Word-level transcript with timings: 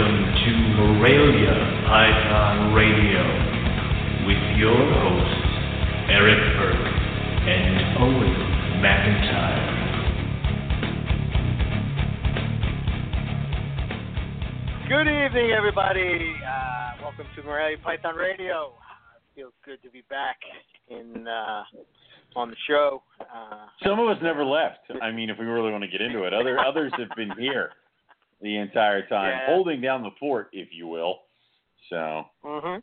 Welcome 0.00 0.32
to 0.32 0.52
Morelia 0.80 1.52
Python 1.84 2.72
Radio 2.72 3.20
with 4.24 4.40
your 4.56 4.72
hosts, 4.72 5.44
Eric 6.08 6.40
Burke 6.56 6.88
and 7.44 7.98
Owen 8.00 8.32
McIntyre. 8.80 9.60
Good 14.88 15.06
evening, 15.06 15.52
everybody. 15.52 16.32
Uh, 16.48 17.02
welcome 17.02 17.26
to 17.36 17.42
Morelia 17.42 17.76
Python 17.84 18.14
Radio. 18.14 18.72
Uh, 18.72 19.18
it 19.18 19.38
feels 19.38 19.52
good 19.66 19.82
to 19.82 19.90
be 19.90 20.00
back 20.08 20.38
in 20.88 21.28
uh, 21.28 21.64
on 22.36 22.48
the 22.48 22.56
show. 22.66 23.02
Uh, 23.20 23.66
Some 23.84 23.98
of 23.98 24.08
us 24.08 24.16
never 24.22 24.46
left. 24.46 24.78
I 25.02 25.10
mean, 25.10 25.28
if 25.28 25.38
we 25.38 25.44
really 25.44 25.70
want 25.70 25.84
to 25.84 25.90
get 25.90 26.00
into 26.00 26.24
it, 26.24 26.32
other 26.32 26.58
others 26.58 26.90
have 26.96 27.14
been 27.18 27.32
here 27.38 27.72
the 28.40 28.56
entire 28.56 29.06
time, 29.06 29.38
Yeah. 29.38 29.46
holding 29.46 29.80
down 29.80 30.02
the 30.02 30.10
fort, 30.12 30.48
if 30.52 30.72
you 30.72 30.86
will. 30.86 31.22
So, 31.88 32.30
hmm 32.42 32.76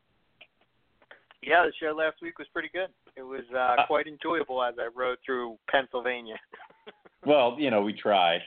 Yeah, 1.41 1.65
the 1.65 1.73
show 1.79 1.91
last 1.93 2.21
week 2.21 2.39
was 2.39 2.47
pretty 2.49 2.69
good. 2.69 2.91
It 3.15 3.21
was 3.21 3.43
uh, 3.53 3.75
Uh, 3.77 3.85
quite 3.85 4.07
enjoyable 4.07 4.61
as 4.63 4.77
I 4.79 4.87
rode 4.87 5.19
through 5.25 5.57
Pennsylvania. 5.69 6.39
well, 7.25 7.55
you 7.59 7.69
know, 7.71 7.81
we 7.81 7.93
try, 7.93 8.41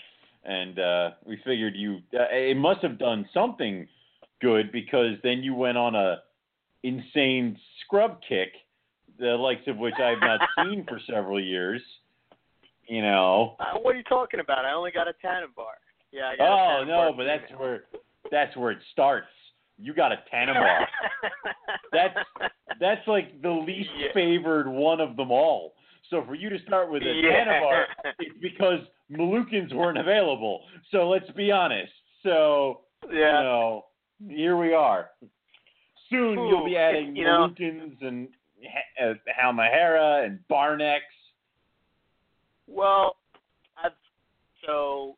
and 0.45 0.79
uh, 0.79 1.11
we 1.25 1.37
figured 1.39 1.77
you. 1.77 2.03
Uh, 2.13 2.27
it 2.31 2.57
must 2.57 2.83
have 2.83 2.99
done 2.99 3.29
something 3.33 3.89
good 4.41 4.71
because 4.73 5.17
then 5.23 5.43
you 5.43 5.55
went 5.55 5.79
on 5.79 5.95
a 5.95 6.23
insane 6.83 7.59
scrub 7.85 8.21
kick, 8.29 8.53
the 9.19 9.37
likes 9.37 9.67
of 9.67 9.77
which 9.79 9.99
I've 9.99 10.21
not 10.21 10.41
seen 10.57 10.85
for 10.87 10.99
several 11.07 11.41
years. 11.41 11.83
You 12.87 13.03
know. 13.03 13.57
Uh, 13.61 13.79
what 13.79 13.95
are 13.95 13.99
you 13.99 14.05
talking 14.05 14.41
about? 14.41 14.65
I 14.65 14.73
only 14.73 14.91
got 14.91 15.07
a 15.07 15.13
Tanimbar. 15.25 15.79
Yeah. 16.13 16.29
I 16.33 16.37
got 16.37 16.45
a 16.45 16.81
Oh 16.81 16.85
no, 16.85 17.13
but 17.17 17.25
that's 17.25 17.45
female. 17.47 17.61
where 17.61 17.85
that's 18.31 18.57
where 18.57 18.71
it 18.73 18.79
starts. 18.93 19.27
You 19.79 19.95
got 19.95 20.13
a 20.13 20.17
Tanimbar 20.33 20.55
bar. 20.55 20.89
That's 21.93 22.15
That's 22.81 23.07
like 23.09 23.41
the 23.43 23.51
least 23.51 23.89
Yeah. 23.99 24.09
favored 24.15 24.69
one 24.69 25.01
of 25.01 25.17
them 25.17 25.31
all. 25.31 25.75
So 26.11 26.25
for 26.27 26.35
you 26.35 26.49
to 26.51 26.59
start 26.67 26.91
with 26.91 27.03
a 27.03 27.07
yeah. 27.07 27.45
Tanimbar 27.45 27.61
bar, 27.61 27.87
it's 28.19 28.39
because 28.43 28.81
Moluccans 29.11 29.73
weren't 29.75 29.99
available. 29.99 30.63
So 30.91 31.09
let's 31.09 31.31
be 31.33 31.51
honest. 31.51 31.93
So 32.23 32.83
you 33.11 33.19
yeah. 33.21 33.43
know, 33.43 33.87
here 34.29 34.57
we 34.57 34.75
are. 34.75 35.11
Soon 36.11 36.35
you'll 36.35 36.65
be 36.67 36.77
adding 36.77 37.15
you 37.17 37.25
know- 37.25 37.55
and 37.61 38.29
uh, 39.03 39.15
Halmahera 39.41 40.27
and 40.27 40.41
Barnex. 40.51 40.99
Well, 42.67 43.17
I've 43.83 43.93
so 44.67 45.17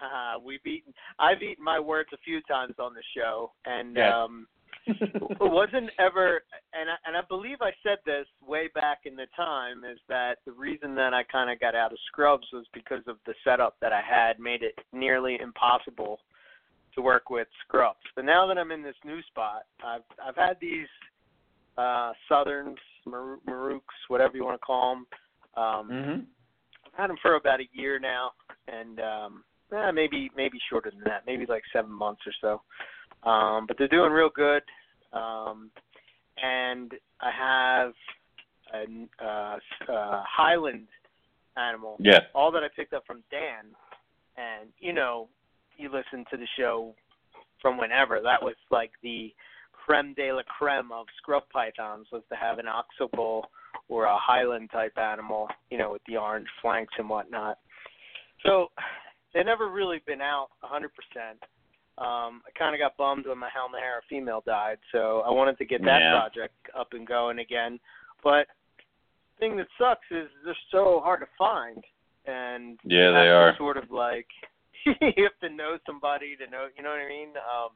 we've 0.44 0.64
eaten. 0.66 0.92
I've 1.18 1.42
eaten 1.42 1.64
my 1.64 1.78
words 1.80 2.10
a 2.12 2.18
few 2.18 2.40
times 2.42 2.74
on 2.78 2.94
the 2.94 3.02
show, 3.16 3.52
and 3.64 3.96
Yes. 3.96 4.12
um, 4.14 4.46
it 4.86 5.22
wasn't 5.40 5.90
ever. 5.98 6.42
And 6.72 6.90
I, 6.90 6.94
and 7.06 7.16
I 7.16 7.20
believe 7.28 7.58
I 7.60 7.70
said 7.82 7.98
this 8.04 8.26
way 8.46 8.68
back 8.74 9.00
in 9.04 9.16
the 9.16 9.26
time 9.36 9.84
is 9.84 9.98
that 10.08 10.38
the 10.46 10.52
reason 10.52 10.94
that 10.96 11.14
I 11.14 11.22
kind 11.24 11.50
of 11.50 11.60
got 11.60 11.74
out 11.74 11.92
of 11.92 11.98
Scrubs 12.06 12.46
was 12.52 12.66
because 12.72 13.02
of 13.06 13.16
the 13.26 13.34
setup 13.44 13.76
that 13.80 13.92
I 13.92 14.00
had 14.00 14.40
made 14.40 14.62
it 14.62 14.78
nearly 14.92 15.38
impossible 15.40 16.20
to 16.94 17.02
work 17.02 17.30
with 17.30 17.48
Scrubs. 17.66 18.00
But 18.16 18.24
now 18.24 18.46
that 18.46 18.58
I'm 18.58 18.70
in 18.72 18.82
this 18.82 18.96
new 19.04 19.22
spot, 19.22 19.62
I've 19.84 20.02
I've 20.24 20.36
had 20.36 20.56
these 20.60 20.88
uh 21.78 22.12
Southerns, 22.28 22.78
Mar- 23.06 23.38
Maruks, 23.48 23.80
whatever 24.08 24.36
you 24.36 24.44
want 24.44 24.60
to 24.60 24.64
call 24.64 24.94
them. 24.94 25.06
Um, 25.62 25.88
hmm 25.88 26.20
I've 26.86 27.00
had 27.00 27.10
them 27.10 27.16
for 27.22 27.36
about 27.36 27.60
a 27.60 27.68
year 27.72 27.98
now, 27.98 28.32
and 28.68 29.00
um, 29.00 29.44
eh, 29.72 29.90
maybe 29.90 30.30
maybe 30.36 30.58
shorter 30.70 30.90
than 30.90 31.02
that, 31.04 31.22
maybe 31.26 31.46
like 31.46 31.62
seven 31.72 31.92
months 31.92 32.22
or 32.26 32.32
so. 32.40 33.28
Um, 33.28 33.66
but 33.66 33.76
they're 33.78 33.88
doing 33.88 34.12
real 34.12 34.30
good, 34.34 34.62
um, 35.12 35.70
and 36.42 36.92
I 37.20 37.30
have 37.30 37.92
a 38.74 39.24
uh, 39.24 39.58
uh, 39.92 40.22
Highland 40.26 40.88
animal, 41.56 41.96
Yeah. 42.00 42.20
all 42.34 42.50
that 42.52 42.62
I 42.64 42.68
picked 42.74 42.94
up 42.94 43.04
from 43.06 43.22
Dan, 43.30 43.74
and 44.36 44.70
you 44.78 44.92
know, 44.92 45.28
you 45.76 45.88
listen 45.90 46.24
to 46.30 46.36
the 46.36 46.46
show 46.56 46.94
from 47.60 47.78
whenever. 47.78 48.20
That 48.20 48.42
was 48.42 48.56
like 48.70 48.90
the 49.02 49.32
creme 49.72 50.14
de 50.14 50.32
la 50.32 50.42
creme 50.44 50.92
of 50.92 51.06
scrub 51.18 51.44
pythons 51.52 52.06
was 52.12 52.22
to 52.30 52.36
have 52.36 52.58
an 52.58 52.66
Oksibil 52.66 53.42
or 53.88 54.04
a 54.04 54.16
highland 54.16 54.70
type 54.70 54.96
animal, 54.96 55.48
you 55.70 55.78
know, 55.78 55.92
with 55.92 56.02
the 56.06 56.16
orange 56.16 56.48
flanks 56.60 56.94
and 56.98 57.08
whatnot. 57.08 57.58
So 58.44 58.70
they've 59.34 59.46
never 59.46 59.68
really 59.70 60.00
been 60.06 60.20
out 60.20 60.48
100%. 60.64 60.86
Um, 61.98 62.42
I 62.46 62.50
kind 62.58 62.74
of 62.74 62.80
got 62.80 62.96
bummed 62.96 63.26
when 63.26 63.38
my 63.38 63.48
Halmahera 63.48 64.00
female 64.08 64.42
died, 64.46 64.78
so 64.92 65.22
I 65.26 65.30
wanted 65.30 65.58
to 65.58 65.64
get 65.64 65.84
that 65.84 66.00
Yeah. 66.00 66.10
project 66.12 66.54
up 66.74 66.94
and 66.94 67.06
going 67.06 67.38
again. 67.38 67.78
But 68.22 68.48
the 68.78 69.40
thing 69.40 69.56
that 69.58 69.66
sucks 69.78 70.10
is 70.10 70.28
they're 70.44 70.56
so 70.70 71.00
hard 71.00 71.20
to 71.20 71.26
find, 71.36 71.84
and 72.26 72.78
Yeah, 72.84 73.10
they 73.10 73.28
are. 73.28 73.54
Sort 73.56 73.76
of 73.76 73.90
like 73.90 74.28
you 74.86 75.22
have 75.24 75.38
to 75.40 75.50
know 75.50 75.78
somebody 75.86 76.34
to 76.36 76.46
know, 76.50 76.68
you 76.76 76.82
know 76.82 76.90
what 76.90 77.00
I 77.00 77.08
mean? 77.08 77.36
Um, 77.36 77.70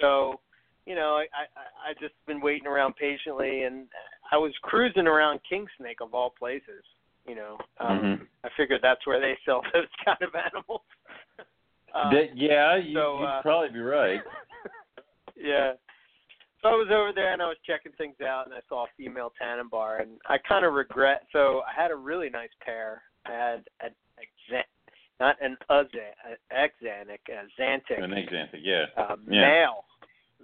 so 0.00 0.40
you 0.86 0.94
know, 0.94 1.16
I, 1.16 1.26
I 1.34 1.90
I 1.90 1.94
just 2.00 2.14
been 2.26 2.40
waiting 2.40 2.66
around 2.66 2.96
patiently, 2.96 3.62
and 3.64 3.86
I 4.32 4.36
was 4.36 4.52
cruising 4.62 5.06
around 5.06 5.40
King 5.48 5.66
Snake 5.78 6.00
of 6.00 6.14
all 6.14 6.30
places. 6.30 6.84
You 7.26 7.34
know, 7.34 7.58
um, 7.78 8.00
Mhm. 8.00 8.26
I 8.44 8.48
figured 8.56 8.80
that's 8.82 9.06
where 9.06 9.20
they 9.20 9.36
sell 9.44 9.62
those 9.74 9.88
kind 10.04 10.22
of 10.22 10.34
animals. 10.34 10.82
Um, 11.92 12.14
That- 12.14 12.36
yeah, 12.36 12.76
you, 12.76 12.94
so, 12.94 13.18
you'd 13.18 13.24
uh, 13.26 13.42
probably 13.42 13.70
be 13.70 13.80
right. 13.80 14.22
yeah. 15.36 15.72
So 16.62 16.68
I 16.68 16.72
was 16.72 16.86
over 16.92 17.10
there 17.12 17.32
and 17.32 17.42
I 17.42 17.48
was 17.48 17.56
checking 17.66 17.90
things 17.98 18.20
out, 18.20 18.46
and 18.46 18.54
I 18.54 18.60
saw 18.68 18.84
a 18.84 18.88
female 18.96 19.32
Tanimbar, 19.42 20.00
and 20.00 20.20
I 20.28 20.38
kind 20.38 20.64
of 20.64 20.74
regret. 20.74 21.26
So 21.32 21.62
I 21.66 21.72
had 21.74 21.90
a 21.90 21.96
really 21.96 22.30
nice 22.30 22.50
pair. 22.64 23.02
I 23.26 23.32
had 23.32 23.64
an 23.80 23.90
Exan, 24.20 24.62
not 25.18 25.36
an 25.42 25.56
Uzan, 25.68 26.14
an 26.28 26.36
Exanic, 26.52 27.18
a 27.28 27.60
Xantic. 27.60 28.04
An 28.04 28.12
example, 28.12 28.60
yeah. 28.62 28.84
um, 28.96 29.24
Yeah. 29.28 29.40
male 29.40 29.84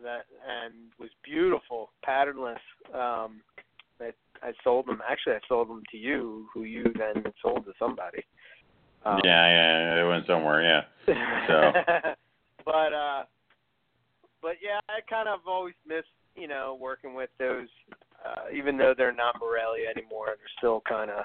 that 0.02 0.26
and 0.48 0.74
was 0.98 1.10
beautiful, 1.22 1.92
patternless. 2.02 2.58
Um, 2.92 3.40
I, 4.46 4.52
sold 4.64 4.86
them. 4.86 5.00
Actually, 5.08 5.34
I 5.34 5.40
sold 5.48 5.68
them 5.68 5.82
to 5.90 5.96
you, 5.96 6.46
who 6.52 6.64
you 6.64 6.84
then 6.96 7.24
sold 7.42 7.64
to 7.66 7.72
somebody. 7.78 8.24
Um, 9.04 9.20
yeah, 9.24 9.46
yeah, 9.48 9.94
they 9.94 10.08
went 10.08 10.26
somewhere, 10.26 10.62
yeah. 10.62 10.82
So. 11.46 11.72
but 12.64 12.92
uh, 12.92 13.22
but 14.42 14.56
yeah, 14.62 14.80
I 14.88 15.00
kind 15.08 15.28
of 15.28 15.40
always 15.46 15.74
miss 15.86 16.04
you 16.34 16.48
know 16.48 16.76
working 16.80 17.14
with 17.14 17.30
those, 17.38 17.68
uh, 18.24 18.50
even 18.52 18.76
though 18.76 18.94
they're 18.96 19.14
not 19.14 19.36
Morelia 19.40 19.88
anymore. 19.96 20.26
They're 20.26 20.58
still 20.58 20.82
kind 20.88 21.10
of 21.10 21.24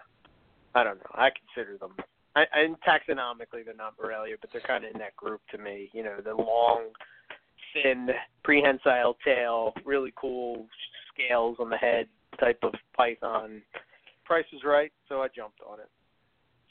I 0.75 0.83
don't 0.83 0.97
know. 0.97 1.11
I 1.15 1.29
consider 1.29 1.77
them. 1.77 1.95
I, 2.35 2.45
and 2.53 2.77
taxonomically, 2.81 3.65
they're 3.65 3.73
not 3.75 3.95
Morelia, 4.01 4.35
but 4.39 4.51
they're 4.51 4.61
kind 4.61 4.85
of 4.85 4.91
in 4.91 4.99
that 4.99 5.15
group 5.15 5.41
to 5.51 5.57
me. 5.57 5.89
You 5.93 6.03
know, 6.03 6.17
the 6.23 6.33
long, 6.33 6.89
thin, 7.73 8.09
prehensile 8.43 9.17
tail, 9.25 9.73
really 9.85 10.13
cool 10.15 10.65
scales 11.13 11.57
on 11.59 11.69
the 11.69 11.77
head 11.77 12.07
type 12.41 12.59
of 12.63 12.74
python. 12.97 13.62
Price 14.25 14.46
was 14.52 14.63
right, 14.66 14.91
so 15.07 15.22
I 15.22 15.28
jumped 15.34 15.59
on 15.66 15.79
it. 15.79 15.90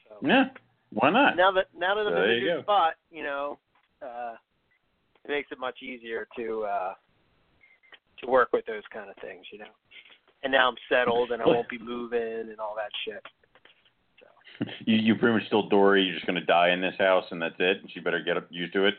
So 0.08 0.16
Yeah, 0.26 0.44
why 0.90 1.10
not? 1.10 1.36
now 1.36 1.52
that 1.52 1.66
now 1.76 1.94
that 1.94 2.06
I'm 2.06 2.12
There 2.14 2.24
in 2.24 2.30
a 2.30 2.34
you 2.34 2.40
new 2.48 2.56
go. 2.56 2.62
spot, 2.62 2.94
you 3.10 3.22
know, 3.22 3.58
uh, 4.02 4.34
it 5.24 5.30
makes 5.30 5.50
it 5.52 5.58
much 5.58 5.82
easier 5.82 6.26
to 6.36 6.64
uh, 6.64 6.94
to 8.20 8.26
work 8.26 8.48
with 8.52 8.66
those 8.66 8.82
kind 8.92 9.08
of 9.08 9.16
things, 9.22 9.46
you 9.52 9.58
know. 9.58 9.72
And 10.42 10.52
now 10.52 10.68
I'm 10.68 10.76
settled, 10.88 11.32
and 11.32 11.42
I 11.42 11.46
won't 11.46 11.68
be 11.68 11.78
moving 11.82 12.48
and 12.50 12.58
all 12.60 12.74
that 12.76 12.90
shit. 13.04 13.22
You 14.84 14.96
you 14.96 15.14
pretty 15.14 15.32
much 15.38 15.48
told 15.48 15.70
Dory 15.70 16.02
you're 16.02 16.14
just 16.16 16.26
gonna 16.26 16.44
die 16.44 16.68
in 16.72 16.82
this 16.82 16.92
house 16.98 17.24
and 17.30 17.40
that's 17.40 17.54
it, 17.58 17.78
and 17.80 17.90
she 17.94 17.98
better 18.00 18.20
get 18.22 18.36
up 18.36 18.46
used 18.50 18.74
to 18.74 18.84
it. 18.84 18.94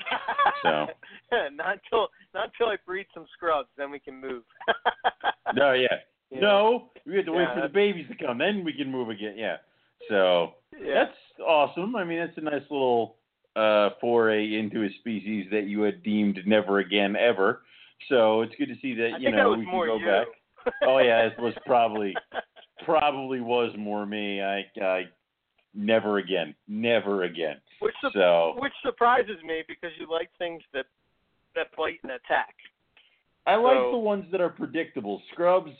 So. 0.63 0.87
not 1.53 1.77
until 1.77 2.07
not 2.33 2.49
until 2.49 2.67
I 2.69 2.77
breed 2.83 3.05
some 3.13 3.27
scrubs, 3.35 3.69
then 3.77 3.91
we 3.91 3.99
can 3.99 4.19
move. 4.19 4.41
No, 5.53 5.73
yeah. 5.73 5.97
Know? 6.31 6.39
No, 6.39 6.89
we 7.05 7.17
have 7.17 7.25
to 7.25 7.31
wait 7.31 7.41
Yeah, 7.43 7.55
for 7.55 7.61
the 7.61 7.73
babies 7.73 8.07
to 8.09 8.15
come, 8.25 8.37
then 8.37 8.63
we 8.63 8.73
can 8.73 8.89
move 8.91 9.09
again. 9.09 9.35
Yeah. 9.37 9.57
So 10.09 10.55
Yeah. 10.79 10.93
that's 11.05 11.17
awesome. 11.45 11.95
I 11.95 12.03
mean, 12.03 12.19
that's 12.19 12.37
a 12.37 12.41
nice 12.41 12.63
little 12.69 13.17
uh, 13.55 13.89
foray 13.99 14.55
into 14.55 14.83
a 14.85 14.89
species 14.99 15.47
that 15.51 15.63
you 15.67 15.81
had 15.81 16.03
deemed 16.03 16.39
never 16.45 16.79
again 16.79 17.15
ever. 17.15 17.63
So 18.09 18.41
it's 18.41 18.55
good 18.55 18.67
to 18.69 18.75
see 18.81 18.93
that 18.95 19.13
I 19.15 19.17
you 19.17 19.31
know 19.31 19.51
we 19.51 19.63
can 19.65 19.71
more 19.71 19.85
go 19.87 19.97
you. 19.97 20.05
back. 20.05 20.27
Oh 20.83 20.99
yeah, 20.99 21.25
it 21.27 21.37
was 21.39 21.53
probably 21.65 22.15
probably 22.85 23.41
was 23.41 23.73
more 23.77 24.05
me. 24.05 24.41
I 24.41 24.65
I 24.81 25.03
never 25.73 26.17
again, 26.17 26.55
never 26.67 27.23
again. 27.23 27.57
which 27.79 27.93
su- 28.01 28.09
So 28.13 28.55
which 28.57 28.73
surprises 28.83 29.37
me 29.45 29.63
because 29.67 29.91
you 29.99 30.09
like 30.09 30.29
things 30.37 30.61
that 30.73 30.85
that 31.55 31.67
bite 31.77 31.99
and 32.03 32.13
attack. 32.13 32.55
I 33.45 33.55
like 33.55 33.91
the 33.91 33.97
ones 33.97 34.25
that 34.31 34.39
are 34.39 34.49
predictable. 34.49 35.21
Scrubs, 35.31 35.71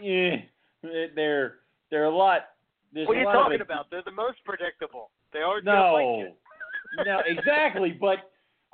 yeah, 0.00 0.36
they're 0.82 1.56
they're 1.90 2.04
a 2.04 2.14
lot. 2.14 2.42
What 2.92 3.16
are 3.16 3.20
you 3.20 3.24
talking 3.24 3.60
about? 3.60 3.90
They're 3.90 4.02
the 4.04 4.12
most 4.12 4.38
predictable. 4.44 5.10
They 5.32 5.40
are 5.40 5.60
No, 5.60 6.30
like 6.96 7.06
no, 7.06 7.20
exactly. 7.26 7.96
But 7.98 8.18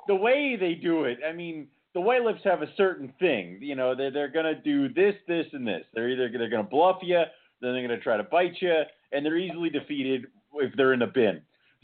the 0.07 0.15
way 0.15 0.55
they 0.59 0.75
do 0.75 1.05
it, 1.05 1.19
I 1.27 1.33
mean, 1.33 1.67
the 1.93 2.01
white 2.01 2.23
lips 2.23 2.41
have 2.43 2.61
a 2.61 2.73
certain 2.77 3.13
thing. 3.19 3.57
You 3.61 3.75
know, 3.75 3.95
they're 3.95 4.11
they're 4.11 4.31
gonna 4.31 4.61
do 4.61 4.89
this, 4.93 5.15
this, 5.27 5.47
and 5.53 5.67
this. 5.67 5.83
They're 5.93 6.09
either 6.09 6.29
they're 6.37 6.49
gonna 6.49 6.63
bluff 6.63 6.97
you, 7.01 7.21
then 7.61 7.73
they're 7.73 7.87
gonna 7.87 7.99
try 7.99 8.17
to 8.17 8.23
bite 8.23 8.55
you, 8.59 8.81
and 9.11 9.25
they're 9.25 9.37
easily 9.37 9.69
defeated 9.69 10.27
if 10.55 10.73
they're 10.75 10.93
in 10.93 11.01
a 11.01 11.07
bin. 11.07 11.41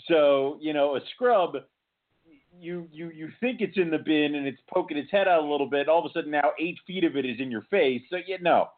So 0.08 0.58
you 0.62 0.74
know, 0.74 0.96
a 0.96 1.00
scrub, 1.16 1.56
you 2.60 2.88
you 2.92 3.10
you 3.10 3.30
think 3.40 3.62
it's 3.62 3.78
in 3.78 3.90
the 3.90 3.98
bin 3.98 4.36
and 4.36 4.48
it's 4.48 4.62
poking 4.72 4.98
its 4.98 5.12
head 5.12 5.28
out 5.28 5.44
a 5.44 5.48
little 5.48 5.70
bit. 5.70 5.90
All 5.90 6.00
of 6.00 6.06
a 6.06 6.14
sudden, 6.14 6.32
now 6.32 6.52
eight 6.60 6.78
feet 6.86 7.04
of 7.04 7.16
it 7.16 7.26
is 7.26 7.40
in 7.40 7.52
your 7.52 7.64
face. 7.64 8.02
So 8.10 8.18
you 8.26 8.40
know, 8.40 8.70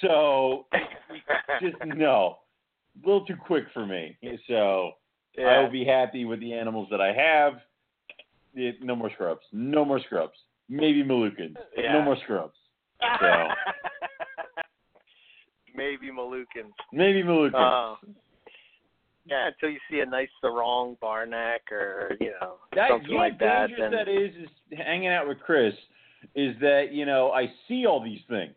so 0.00 0.66
just 1.60 1.76
no, 1.84 2.38
a 3.02 3.06
little 3.06 3.24
too 3.26 3.36
quick 3.36 3.64
for 3.72 3.86
me. 3.86 4.16
So 4.48 4.92
I 5.38 5.60
will 5.60 5.70
be 5.70 5.84
happy 5.84 6.24
with 6.24 6.40
the 6.40 6.52
animals 6.52 6.88
that 6.90 7.00
I 7.00 7.12
have. 7.12 7.54
It, 8.54 8.76
no 8.82 8.96
more 8.96 9.10
scrubs. 9.12 9.42
No 9.52 9.84
more 9.84 10.00
scrubs. 10.00 10.32
Maybe 10.68 11.04
Moluccans. 11.04 11.56
Yeah. 11.76 11.92
No 11.92 12.02
more 12.02 12.16
scrubs. 12.24 12.54
So 13.20 13.26
Maybe 15.76 16.10
Moluccans. 16.10 16.72
maybe 16.92 17.22
Moluccans. 17.22 17.94
Uh, 17.94 17.96
yeah, 19.26 19.48
until 19.48 19.70
you 19.70 19.78
see 19.90 20.00
a 20.00 20.06
nice 20.06 20.28
Sorong, 20.42 20.98
barnack, 21.00 21.62
or 21.70 22.12
you 22.20 22.32
know 22.40 22.54
that, 22.74 22.88
something 22.90 23.14
like 23.14 23.38
that. 23.40 23.68
dangerous 23.68 23.90
Then 23.90 23.90
that 23.90 24.08
is, 24.08 24.30
is 24.44 24.78
hanging 24.78 25.08
out 25.08 25.28
with 25.28 25.38
Chris. 25.40 25.74
Is 26.34 26.56
that 26.60 26.92
you 26.92 27.04
know 27.06 27.32
I 27.32 27.46
see 27.68 27.86
all 27.86 28.02
these 28.02 28.20
things, 28.28 28.54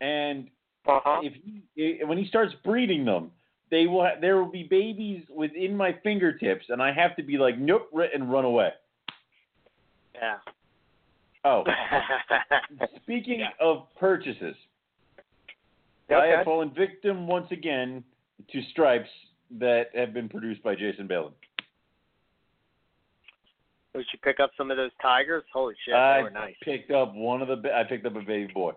and 0.00 0.48
uh-huh. 0.86 1.20
if 1.22 1.32
he, 1.74 2.04
when 2.04 2.18
he 2.18 2.26
starts 2.26 2.54
breeding 2.64 3.04
them, 3.04 3.30
they 3.70 3.86
will 3.86 4.02
ha- 4.02 4.18
there 4.20 4.36
will 4.42 4.50
be 4.50 4.64
babies 4.64 5.22
within 5.34 5.76
my 5.76 5.96
fingertips, 6.02 6.66
and 6.68 6.82
I 6.82 6.92
have 6.92 7.14
to 7.16 7.22
be 7.22 7.38
like 7.38 7.58
nope 7.58 7.90
and 8.14 8.30
run 8.30 8.44
away. 8.44 8.70
yeah. 10.14 10.36
Oh, 11.44 11.64
speaking 13.02 13.40
Yeah. 13.40 13.48
of 13.60 13.86
purchases, 13.98 14.54
I 16.10 16.26
have 16.26 16.44
fallen 16.44 16.70
victim 16.76 17.26
once 17.26 17.46
again 17.50 18.04
to 18.52 18.62
stripes 18.70 19.08
that 19.58 19.86
have 19.94 20.12
been 20.12 20.28
produced 20.28 20.62
by 20.62 20.74
Jason 20.74 21.06
Balin. 21.06 21.32
Did 23.94 24.06
you 24.12 24.18
pick 24.22 24.38
up 24.38 24.50
some 24.56 24.70
of 24.70 24.76
those 24.76 24.90
tigers? 25.00 25.42
Holy 25.52 25.74
shit, 25.84 25.94
I 25.94 26.18
they 26.18 26.22
were 26.24 26.30
nice. 26.30 26.54
picked 26.62 26.90
up 26.90 27.14
one 27.14 27.42
of 27.42 27.48
the. 27.48 27.74
I 27.74 27.84
picked 27.84 28.06
up 28.06 28.16
a 28.16 28.20
baby 28.20 28.52
boy 28.52 28.72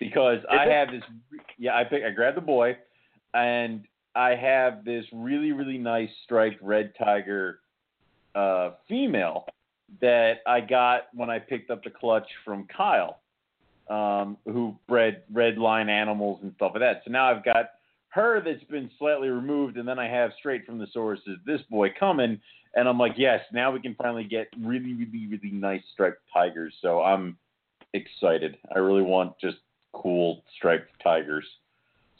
because 0.00 0.38
I 0.50 0.64
it? 0.64 0.72
have 0.72 0.88
this. 0.90 1.02
Yeah, 1.58 1.76
I 1.76 1.84
picked. 1.84 2.04
I 2.04 2.10
grabbed 2.10 2.36
the 2.36 2.42
boy, 2.42 2.76
and 3.32 3.84
I 4.14 4.30
have 4.30 4.84
this 4.84 5.04
really 5.12 5.52
really 5.52 5.78
nice 5.78 6.10
striped 6.24 6.62
red 6.62 6.92
tiger 6.98 7.60
uh, 8.34 8.72
female 8.88 9.46
that 10.00 10.38
I 10.46 10.60
got 10.60 11.08
when 11.14 11.30
I 11.30 11.38
picked 11.38 11.70
up 11.70 11.84
the 11.84 11.90
clutch 11.90 12.28
from 12.44 12.66
Kyle, 12.74 13.20
um, 13.88 14.36
who 14.44 14.76
bred 14.88 15.22
red 15.32 15.58
line 15.58 15.88
animals 15.88 16.40
and 16.42 16.52
stuff 16.56 16.72
like 16.74 16.80
that. 16.80 17.02
So 17.04 17.10
now 17.10 17.30
I've 17.30 17.44
got 17.44 17.70
her 18.08 18.40
that's 18.40 18.64
been 18.64 18.90
slightly 18.98 19.28
removed, 19.28 19.76
and 19.76 19.86
then 19.86 19.98
I 19.98 20.08
have 20.08 20.30
straight 20.38 20.64
from 20.64 20.78
the 20.78 20.86
sources 20.92 21.38
this 21.46 21.60
boy 21.70 21.88
coming, 21.98 22.40
and 22.74 22.88
I'm 22.88 22.98
like, 22.98 23.14
yes, 23.16 23.40
now 23.52 23.72
we 23.72 23.80
can 23.80 23.94
finally 23.96 24.24
get 24.24 24.48
really, 24.58 24.94
really, 24.94 25.26
really 25.26 25.50
nice 25.50 25.82
striped 25.92 26.20
tigers. 26.32 26.74
So 26.80 27.02
I'm 27.02 27.36
excited. 27.92 28.56
I 28.74 28.78
really 28.78 29.02
want 29.02 29.38
just 29.40 29.58
cool 29.94 30.42
striped 30.56 30.90
tigers. 31.02 31.46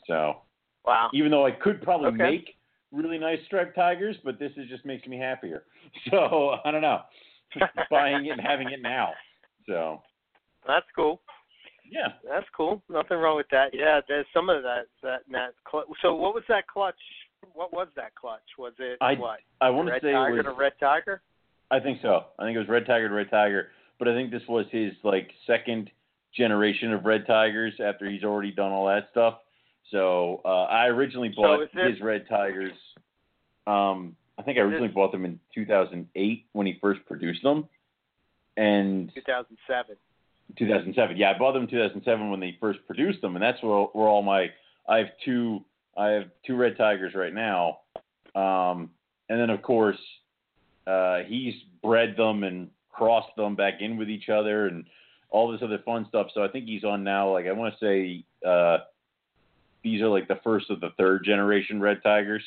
So 0.06 0.40
Wow. 0.84 1.10
even 1.14 1.30
though 1.30 1.46
I 1.46 1.50
could 1.50 1.82
probably 1.82 2.08
Okay. 2.08 2.16
make 2.36 2.56
really 2.92 3.18
nice 3.18 3.38
striped 3.46 3.74
tigers, 3.74 4.16
but 4.24 4.38
this 4.38 4.52
is 4.56 4.68
just 4.68 4.84
makes 4.84 5.06
me 5.06 5.18
happier. 5.18 5.64
So 6.10 6.56
I 6.64 6.70
don't 6.70 6.82
know, 6.82 7.02
buying 7.90 8.26
it 8.26 8.30
and 8.30 8.40
having 8.40 8.70
it 8.70 8.80
now. 8.82 9.12
So 9.66 10.02
That's 10.66 10.86
cool. 10.96 11.20
yeah, 11.90 12.08
That's 12.28 12.46
cool. 12.56 12.82
Nothing 12.88 13.18
wrong 13.18 13.36
with 13.36 13.48
that. 13.50 13.70
Yeah, 13.74 14.00
there's 14.08 14.26
some 14.32 14.48
of 14.48 14.62
that 14.62 14.86
that 15.02 15.20
that. 15.30 15.50
Cl- 15.70 15.84
so 16.02 16.14
what 16.14 16.34
was 16.34 16.44
that 16.48 16.66
clutch? 16.66 16.98
What 17.52 17.72
was 17.72 17.88
that 17.96 18.14
clutch? 18.14 18.40
Was 18.58 18.72
it 18.78 18.96
I- 19.00 19.14
what? 19.14 19.40
I 19.60 19.70
want 19.70 19.88
to 19.88 19.94
say 20.00 20.12
tiger 20.12 20.38
it 20.40 20.42
to 20.44 20.50
was. 20.50 20.58
red 20.58 20.72
tiger? 20.80 21.22
I 21.70 21.80
think 21.80 22.00
so. 22.02 22.26
I 22.38 22.44
think 22.44 22.56
it 22.56 22.58
was 22.58 22.68
red 22.68 22.86
tiger 22.86 23.08
to 23.08 23.14
red 23.14 23.30
tiger, 23.30 23.70
but 23.98 24.08
I 24.08 24.12
think 24.14 24.30
this 24.30 24.46
was 24.48 24.66
his 24.70 24.92
like 25.02 25.30
second 25.46 25.90
generation 26.36 26.92
of 26.92 27.04
red 27.04 27.26
tigers 27.26 27.74
after 27.80 28.08
he's 28.10 28.24
already 28.24 28.50
done 28.52 28.72
all 28.72 28.86
that 28.86 29.08
stuff. 29.10 29.38
So 29.90 30.40
uh, 30.44 30.64
I 30.64 30.86
originally 30.86 31.28
bought 31.28 31.58
this- 31.60 31.70
his 31.92 32.00
red 32.00 32.26
tigers. 32.28 32.72
Um, 33.66 34.16
I 34.38 34.42
think 34.42 34.58
I 34.58 34.62
originally 34.62 34.88
bought 34.88 35.12
them 35.12 35.24
in 35.24 35.38
2008 35.54 36.46
when 36.52 36.66
he 36.66 36.78
first 36.80 37.00
produced 37.06 37.42
them, 37.42 37.68
and 38.56 39.12
2007. 39.14 39.96
2007. 40.56 41.16
Yeah, 41.16 41.30
I 41.34 41.38
bought 41.38 41.52
them 41.52 41.62
in 41.62 41.68
2007 41.68 42.30
when 42.30 42.40
they 42.40 42.56
first 42.60 42.80
produced 42.86 43.20
them, 43.20 43.36
and 43.36 43.42
that's 43.42 43.62
where, 43.62 43.84
where 43.92 44.08
all 44.08 44.22
my 44.22 44.48
I 44.88 44.98
have 44.98 45.08
two 45.24 45.64
I 45.96 46.08
have 46.08 46.24
two 46.46 46.56
red 46.56 46.76
tigers 46.76 47.14
right 47.14 47.32
now, 47.32 47.78
um, 48.34 48.90
and 49.28 49.38
then 49.40 49.50
of 49.50 49.62
course 49.62 49.98
uh, 50.86 51.20
he's 51.26 51.54
bred 51.82 52.16
them 52.16 52.42
and 52.44 52.68
crossed 52.90 53.34
them 53.36 53.54
back 53.56 53.74
in 53.80 53.96
with 53.96 54.08
each 54.10 54.28
other 54.28 54.66
and 54.66 54.84
all 55.34 55.50
this 55.50 55.62
other 55.62 55.80
fun 55.84 56.06
stuff. 56.08 56.28
So 56.32 56.44
I 56.44 56.48
think 56.48 56.66
he's 56.66 56.84
on 56.84 57.02
now. 57.02 57.32
Like 57.32 57.46
I 57.46 57.52
want 57.52 57.74
to 57.74 57.84
say 57.84 58.24
uh, 58.48 58.84
these 59.82 60.00
are 60.00 60.08
like 60.08 60.28
the 60.28 60.38
first 60.44 60.70
of 60.70 60.80
the 60.80 60.90
third 60.96 61.24
generation 61.24 61.80
red 61.80 62.04
tigers, 62.04 62.44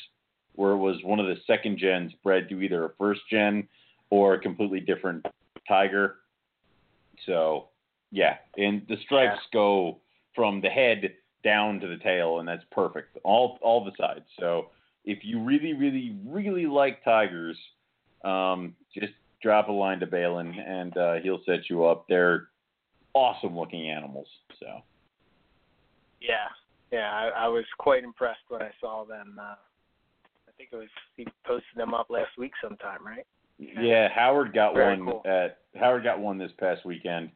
where 0.54 0.72
it 0.72 0.78
was 0.78 0.96
one 1.04 1.20
of 1.20 1.26
the 1.26 1.36
second 1.46 1.76
gens 1.78 2.12
bred 2.24 2.48
to 2.48 2.62
either 2.62 2.86
a 2.86 2.90
first 2.98 3.20
gen 3.30 3.68
or 4.08 4.32
a 4.32 4.40
completely 4.40 4.80
different 4.80 5.26
tiger. 5.68 6.16
So 7.26 7.68
yeah, 8.10 8.36
and 8.56 8.86
the 8.88 8.96
stripes 9.04 9.42
go 9.52 9.98
from 10.34 10.62
the 10.62 10.70
head 10.70 11.12
down 11.44 11.80
to 11.80 11.88
the 11.88 11.98
tail, 11.98 12.38
and 12.38 12.48
that's 12.48 12.64
perfect. 12.72 13.18
All 13.22 13.58
all 13.60 13.84
the 13.84 13.92
sides. 13.98 14.24
So 14.40 14.70
if 15.04 15.18
you 15.24 15.42
really, 15.42 15.74
really, 15.74 16.16
really 16.26 16.64
like 16.64 17.04
tigers, 17.04 17.58
um, 18.24 18.74
just 18.94 19.12
drop 19.42 19.68
a 19.68 19.72
line 19.72 20.00
to 20.00 20.06
Balin, 20.06 20.58
and 20.58 20.96
uh, 20.96 21.14
he'll 21.22 21.42
set 21.44 21.68
you 21.68 21.84
up. 21.84 22.06
They're 22.08 22.48
awesome 23.18 23.56
looking 23.58 23.90
animals. 23.90 24.28
So 24.60 24.66
Yeah, 26.20 26.48
yeah. 26.92 27.10
I, 27.10 27.44
I 27.44 27.48
was 27.48 27.64
quite 27.78 28.04
impressed 28.04 28.40
when 28.48 28.62
I 28.62 28.70
saw 28.80 29.04
them. 29.04 29.36
Uh, 29.38 29.54
I 30.48 30.52
think 30.56 30.70
it 30.72 30.76
was 30.76 30.88
he 31.16 31.26
posted 31.46 31.76
them 31.76 31.94
up 31.94 32.06
last 32.10 32.36
week 32.38 32.52
sometime, 32.62 33.04
right? 33.04 33.26
yeah, 33.58 34.08
Howard 34.14 34.52
got 34.54 34.74
Very 34.74 34.96
one 34.96 35.04
cool. 35.06 35.22
at 35.26 35.58
Howard 35.78 36.04
got 36.04 36.20
one 36.20 36.38
this 36.38 36.52
past 36.58 36.84
weekend. 36.86 37.30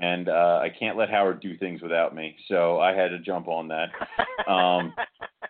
And 0.00 0.28
uh, 0.28 0.60
I 0.62 0.68
can't 0.78 0.96
let 0.96 1.10
Howard 1.10 1.40
do 1.40 1.56
things 1.58 1.82
without 1.82 2.14
me, 2.14 2.36
so 2.46 2.78
I 2.78 2.92
had 2.94 3.08
to 3.08 3.18
jump 3.18 3.48
on 3.48 3.66
that. 3.68 3.88
Um, 4.48 4.94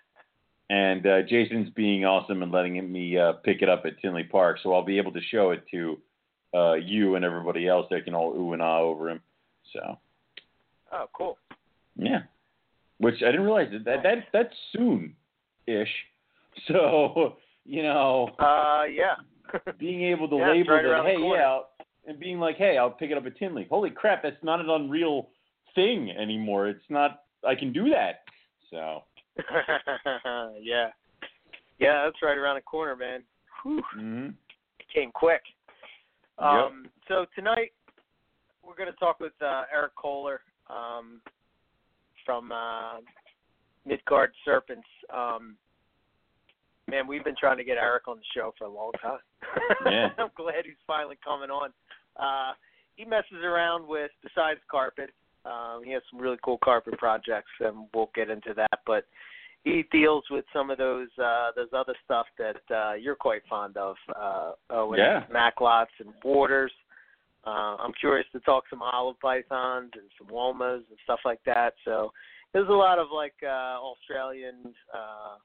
and 0.71 1.07
uh, 1.07 1.23
Jason's 1.29 1.69
being 1.71 2.07
awesome 2.07 2.43
and 2.43 2.51
letting 2.51 2.91
me 2.91 3.19
uh, 3.19 3.33
pick 3.45 3.61
it 3.61 3.69
up 3.69 3.83
at 3.85 4.01
Tinley 4.01 4.25
Park, 4.25 4.59
so 4.63 4.73
I'll 4.73 4.85
be 4.85 4.97
able 4.97 5.13
to 5.13 5.21
show 5.31 5.51
it 5.51 5.65
to 5.73 5.99
uh, 6.55 6.75
you 6.75 7.15
and 7.17 7.27
everybody 7.27 7.69
else 7.69 7.87
that 7.91 8.05
can 8.07 8.15
all 8.15 8.33
ooh 8.35 8.55
and 8.55 8.63
ah 8.63 8.79
over 8.79 9.11
him. 9.11 9.21
So 9.73 9.99
oh, 10.93 11.07
cool. 11.13 11.39
yeah, 11.97 12.21
which 12.99 13.17
I 13.23 13.27
didn't 13.27 13.43
realize 13.43 13.69
that 13.73 13.85
that, 13.85 14.03
that 14.03 14.19
that's 14.33 14.55
soon, 14.73 15.15
ish. 15.67 15.89
So 16.69 17.37
you 17.65 17.83
know, 17.83 18.31
Uh, 18.39 18.85
yeah. 18.91 19.15
being 19.79 20.03
able 20.03 20.29
to 20.29 20.37
Yeah, 20.37 20.51
label 20.51 20.75
right 20.75 20.83
that 20.83 21.05
hey 21.07 21.17
yeah, 21.21 21.61
and 22.07 22.19
being 22.19 22.41
like 22.41 22.57
hey 22.57 22.77
I'll 22.79 22.91
pick 22.91 23.11
it 23.11 23.17
up 23.17 23.27
at 23.27 23.37
Tinley. 23.37 23.67
Holy 23.71 23.91
crap, 23.91 24.23
that's 24.23 24.43
not 24.43 24.61
an 24.61 24.69
unreal 24.71 25.29
thing 25.75 26.11
anymore. 26.11 26.69
It's 26.69 26.85
not. 26.89 27.23
I 27.47 27.55
can 27.55 27.73
do 27.73 27.89
that. 27.91 28.23
So 28.71 29.05
yeah. 30.61 30.89
Yeah, 31.79 32.05
that's 32.05 32.17
right 32.23 32.37
around 32.37 32.57
the 32.57 32.63
corner, 32.63 32.97
man. 32.97 33.23
Whew. 33.63 33.83
mhm. 33.97 34.35
It 34.81 34.87
came 34.93 35.13
quick. 35.13 35.43
Yep. 36.41 36.49
Um, 36.49 36.89
So 37.07 37.27
tonight 37.35 37.73
we're 38.69 38.77
going 38.77 38.93
to 38.93 38.99
talk 38.99 39.19
with 39.19 39.33
uh, 39.41 39.63
Eric 39.75 39.93
Kohler 39.97 40.41
um, 40.69 41.23
from 42.27 42.53
uh, 42.53 43.01
Midgard 43.87 44.33
Serpents. 44.45 44.87
Um, 45.13 45.57
man, 46.87 47.07
we've 47.07 47.25
been 47.25 47.37
trying 47.41 47.57
to 47.57 47.65
get 47.65 47.79
Eric 47.79 48.07
on 48.09 48.19
the 48.19 48.23
show 48.35 48.53
for 48.59 48.65
a 48.65 48.71
long 48.71 48.93
time. 49.01 49.19
Yeah. 49.87 50.09
I'm 50.19 50.29
glad 50.37 50.65
he's 50.67 50.75
finally 50.87 51.17
coming 51.25 51.49
on. 51.51 51.71
Uh, 52.17 52.53
he 52.97 53.07
messes 53.07 53.43
around 53.43 53.89
with 53.89 54.11
besides 54.23 54.61
carpet. 54.71 55.11
Um, 55.47 55.83
he 55.85 55.93
has 55.93 56.03
some 56.11 56.21
really 56.21 56.39
cool 56.45 56.59
carpet 56.63 56.99
projects, 56.99 57.51
and 57.61 57.87
we'll 57.95 58.11
get 58.15 58.29
into 58.29 58.53
that. 58.55 58.81
But 58.85 59.07
he 59.65 59.87
deals 59.91 60.25
with 60.31 60.45
some 60.53 60.69
of 60.69 60.77
those 60.77 61.09
uh, 61.23 61.53
those 61.57 61.69
other 61.73 61.95
stuff 62.05 62.27
that 62.39 62.57
uh, 62.75 62.95
you're 62.95 63.15
quite 63.15 63.43
fond 63.49 63.77
of, 63.79 63.97
uh, 64.15 64.53
with 64.87 64.99
Yeah. 64.99 65.25
Macklots 65.33 65.87
and 66.01 66.13
Waters. 66.23 66.73
Uh, 67.49 67.77
I'm 67.83 67.93
curious 67.99 68.27
to 68.33 68.41
talk 68.41 68.65
some 68.69 68.83
olive 68.83 69.19
pythons 69.21 69.93
and 69.95 70.09
some 70.19 70.29
womas 70.35 70.83
and 70.91 70.99
stuff 71.05 71.21
like 71.25 71.41
that. 71.47 71.73
So 71.85 72.13
there's 72.53 72.69
a 72.69 72.73
lot 72.73 72.99
of 72.99 73.07
like 73.13 73.35
uh, 73.43 73.77
Australian 73.81 74.75
uh, 74.93 75.37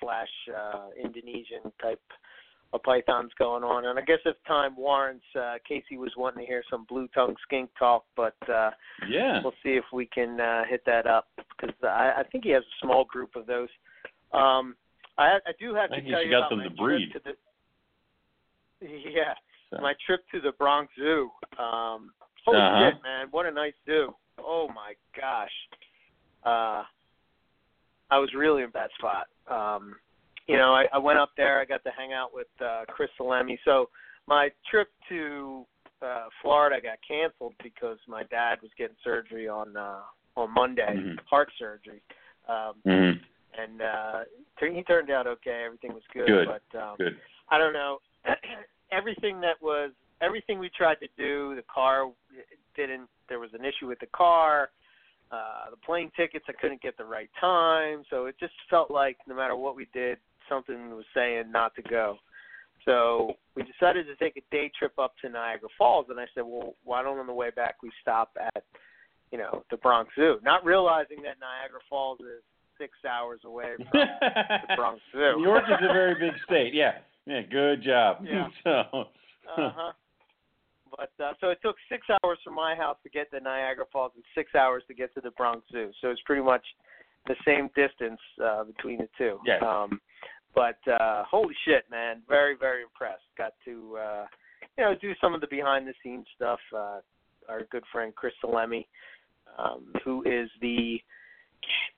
slash 0.00 0.28
uh, 0.56 0.86
Indonesian 1.02 1.64
type 1.80 2.00
of 2.72 2.82
pythons 2.82 3.30
going 3.38 3.62
on. 3.62 3.86
And 3.86 3.98
I 3.98 4.02
guess 4.02 4.18
if 4.24 4.36
time 4.48 4.74
warrants, 4.76 5.24
uh, 5.38 5.54
Casey 5.68 5.96
was 5.96 6.10
wanting 6.16 6.40
to 6.40 6.46
hear 6.46 6.62
some 6.70 6.86
blue 6.88 7.06
tongue 7.14 7.36
skink 7.46 7.70
talk, 7.78 8.04
but 8.16 8.36
uh, 8.48 8.70
Yeah. 9.08 9.40
we'll 9.42 9.52
see 9.62 9.74
if 9.76 9.84
we 9.92 10.06
can 10.06 10.40
uh, 10.40 10.62
hit 10.68 10.82
that 10.86 11.06
up 11.06 11.28
because 11.36 11.74
I, 11.84 12.12
I 12.18 12.22
think 12.32 12.44
he 12.44 12.50
has 12.50 12.62
a 12.62 12.76
small 12.86 13.04
group 13.04 13.36
of 13.36 13.46
those. 13.46 13.68
Um, 14.32 14.74
I, 15.18 15.36
I 15.46 15.52
do 15.60 15.74
have 15.74 15.92
I 15.92 15.96
to 16.00 16.02
you 16.02 16.10
tell 16.12 16.20
should 16.20 16.26
you 16.26 16.32
got 16.32 16.38
about 16.38 16.50
them 16.50 16.58
my 16.60 16.64
to 16.68 16.70
breed. 16.70 17.12
to 17.12 17.20
the. 17.24 17.32
Yeah, 19.14 19.34
So. 19.72 19.82
my 19.82 19.94
trip 20.06 20.20
to 20.32 20.40
the 20.40 20.52
Bronx 20.52 20.92
Zoo. 20.96 21.30
Um, 21.58 22.12
holy 22.44 22.58
Uh-huh. 22.58 22.90
shit, 22.92 23.02
man! 23.02 23.28
What 23.30 23.46
a 23.46 23.50
nice 23.50 23.74
zoo. 23.86 24.14
Oh 24.38 24.68
my 24.68 24.94
gosh. 25.18 25.52
Uh, 26.44 26.84
I 28.10 28.18
was 28.18 28.34
really 28.34 28.62
in 28.62 28.70
that 28.74 28.90
spot. 28.98 29.28
Um, 29.48 29.96
you 30.46 30.56
know, 30.56 30.74
I, 30.74 30.86
I 30.92 30.98
went 30.98 31.18
up 31.18 31.30
there. 31.36 31.60
I 31.60 31.64
got 31.64 31.82
to 31.84 31.90
hang 31.96 32.12
out 32.12 32.34
with 32.34 32.48
uh, 32.60 32.84
Chris 32.88 33.08
Salemi. 33.18 33.56
So 33.64 33.88
my 34.26 34.50
trip 34.70 34.88
to 35.08 35.64
uh, 36.02 36.26
Florida 36.42 36.80
got 36.82 36.98
canceled 37.06 37.54
because 37.62 37.98
my 38.08 38.24
dad 38.24 38.58
was 38.60 38.70
getting 38.76 38.96
surgery 39.04 39.48
on 39.48 39.76
uh, 39.76 40.00
on 40.36 40.50
Monday, 40.52 40.94
Mhm. 40.96 41.18
heart 41.30 41.50
surgery. 41.58 42.02
Um, 42.48 42.74
Mhm. 42.84 43.20
and 43.56 43.82
uh, 43.82 44.24
he 44.58 44.82
turned 44.82 45.10
out 45.10 45.26
okay. 45.26 45.62
Everything 45.64 45.92
was 45.94 46.02
good. 46.12 46.26
Good. 46.26 46.48
But 46.48 46.78
um, 46.78 46.96
Good. 46.96 47.16
I 47.48 47.58
don't 47.58 47.72
know. 47.72 48.00
everything 48.92 49.40
that 49.40 49.60
was 49.60 49.90
everything 50.20 50.58
we 50.58 50.70
tried 50.70 50.96
to 51.00 51.08
do, 51.16 51.54
the 51.56 51.64
car 51.72 52.10
didn't. 52.76 53.08
There 53.28 53.38
was 53.38 53.50
an 53.54 53.64
issue 53.64 53.88
with 53.88 53.98
the 54.00 54.06
car. 54.06 54.70
Uh, 55.30 55.70
the 55.70 55.76
plane 55.78 56.10
tickets, 56.14 56.44
I 56.48 56.52
couldn't 56.52 56.82
get 56.82 56.98
the 56.98 57.04
right 57.04 57.30
time, 57.40 58.02
so 58.10 58.26
it 58.26 58.34
just 58.38 58.52
felt 58.68 58.90
like 58.90 59.16
no 59.26 59.34
matter 59.34 59.56
what 59.56 59.74
we 59.74 59.88
did, 59.94 60.18
something 60.46 60.94
was 60.94 61.06
saying 61.14 61.50
not 61.50 61.74
to 61.76 61.82
go. 61.82 62.18
So 62.84 63.34
we 63.54 63.62
decided 63.62 64.06
to 64.06 64.16
take 64.16 64.36
a 64.36 64.42
day 64.54 64.70
trip 64.78 64.92
up 64.98 65.14
to 65.22 65.30
Niagara 65.30 65.70
Falls, 65.78 66.06
and 66.10 66.20
I 66.20 66.26
said, 66.34 66.42
well, 66.44 66.74
why 66.84 67.02
don't 67.02 67.18
on 67.18 67.26
the 67.26 67.32
way 67.32 67.48
back 67.50 67.76
we 67.82 67.90
stop 68.02 68.36
at, 68.38 68.62
you 69.30 69.38
know, 69.38 69.64
the 69.70 69.78
Bronx 69.78 70.10
Zoo, 70.16 70.38
not 70.42 70.64
realizing 70.66 71.22
that 71.22 71.36
Niagara 71.40 71.80
Falls 71.88 72.20
is 72.20 72.42
six 72.78 72.92
hours 73.08 73.40
away 73.44 73.68
from 73.76 73.86
the 73.92 74.76
Bronx 74.76 75.00
Zoo. 75.12 75.36
New 75.38 75.44
York 75.44 75.64
is 75.68 75.78
a 75.80 75.92
very 75.92 76.14
big 76.14 76.32
state. 76.44 76.74
Yeah. 76.74 76.92
Yeah. 77.26 77.42
Good 77.42 77.82
job. 77.82 78.24
Yeah. 78.24 78.48
So. 78.64 79.06
Uh-huh. 79.58 79.92
But 80.94 81.24
uh, 81.24 81.32
so 81.40 81.48
it 81.48 81.58
took 81.62 81.76
six 81.88 82.06
hours 82.22 82.38
from 82.44 82.54
my 82.54 82.74
house 82.74 82.98
to 83.02 83.08
get 83.08 83.30
to 83.30 83.40
Niagara 83.40 83.86
Falls 83.90 84.12
and 84.14 84.22
six 84.34 84.54
hours 84.54 84.82
to 84.88 84.94
get 84.94 85.14
to 85.14 85.22
the 85.22 85.30
Bronx 85.30 85.64
Zoo. 85.72 85.90
So 86.02 86.10
it's 86.10 86.20
pretty 86.26 86.42
much 86.42 86.62
the 87.26 87.34
same 87.46 87.70
distance 87.74 88.20
uh, 88.44 88.64
between 88.64 88.98
the 88.98 89.08
two. 89.16 89.38
Yes. 89.46 89.62
Um, 89.66 90.00
but 90.54 90.76
uh, 90.86 91.24
holy 91.30 91.54
shit, 91.64 91.84
man! 91.90 92.20
Very 92.28 92.56
very 92.58 92.82
impressed. 92.82 93.22
Got 93.38 93.54
to 93.64 93.96
uh, 93.98 94.26
you 94.76 94.84
know 94.84 94.94
do 95.00 95.12
some 95.18 95.32
of 95.34 95.40
the 95.40 95.46
behind 95.46 95.86
the 95.86 95.94
scenes 96.02 96.26
stuff. 96.36 96.60
Uh, 96.76 96.98
our 97.48 97.62
good 97.70 97.84
friend 97.90 98.14
Chris 98.14 98.34
Salemi, 98.44 98.86
um, 99.58 99.92
who 100.04 100.22
is 100.24 100.50
the 100.60 100.98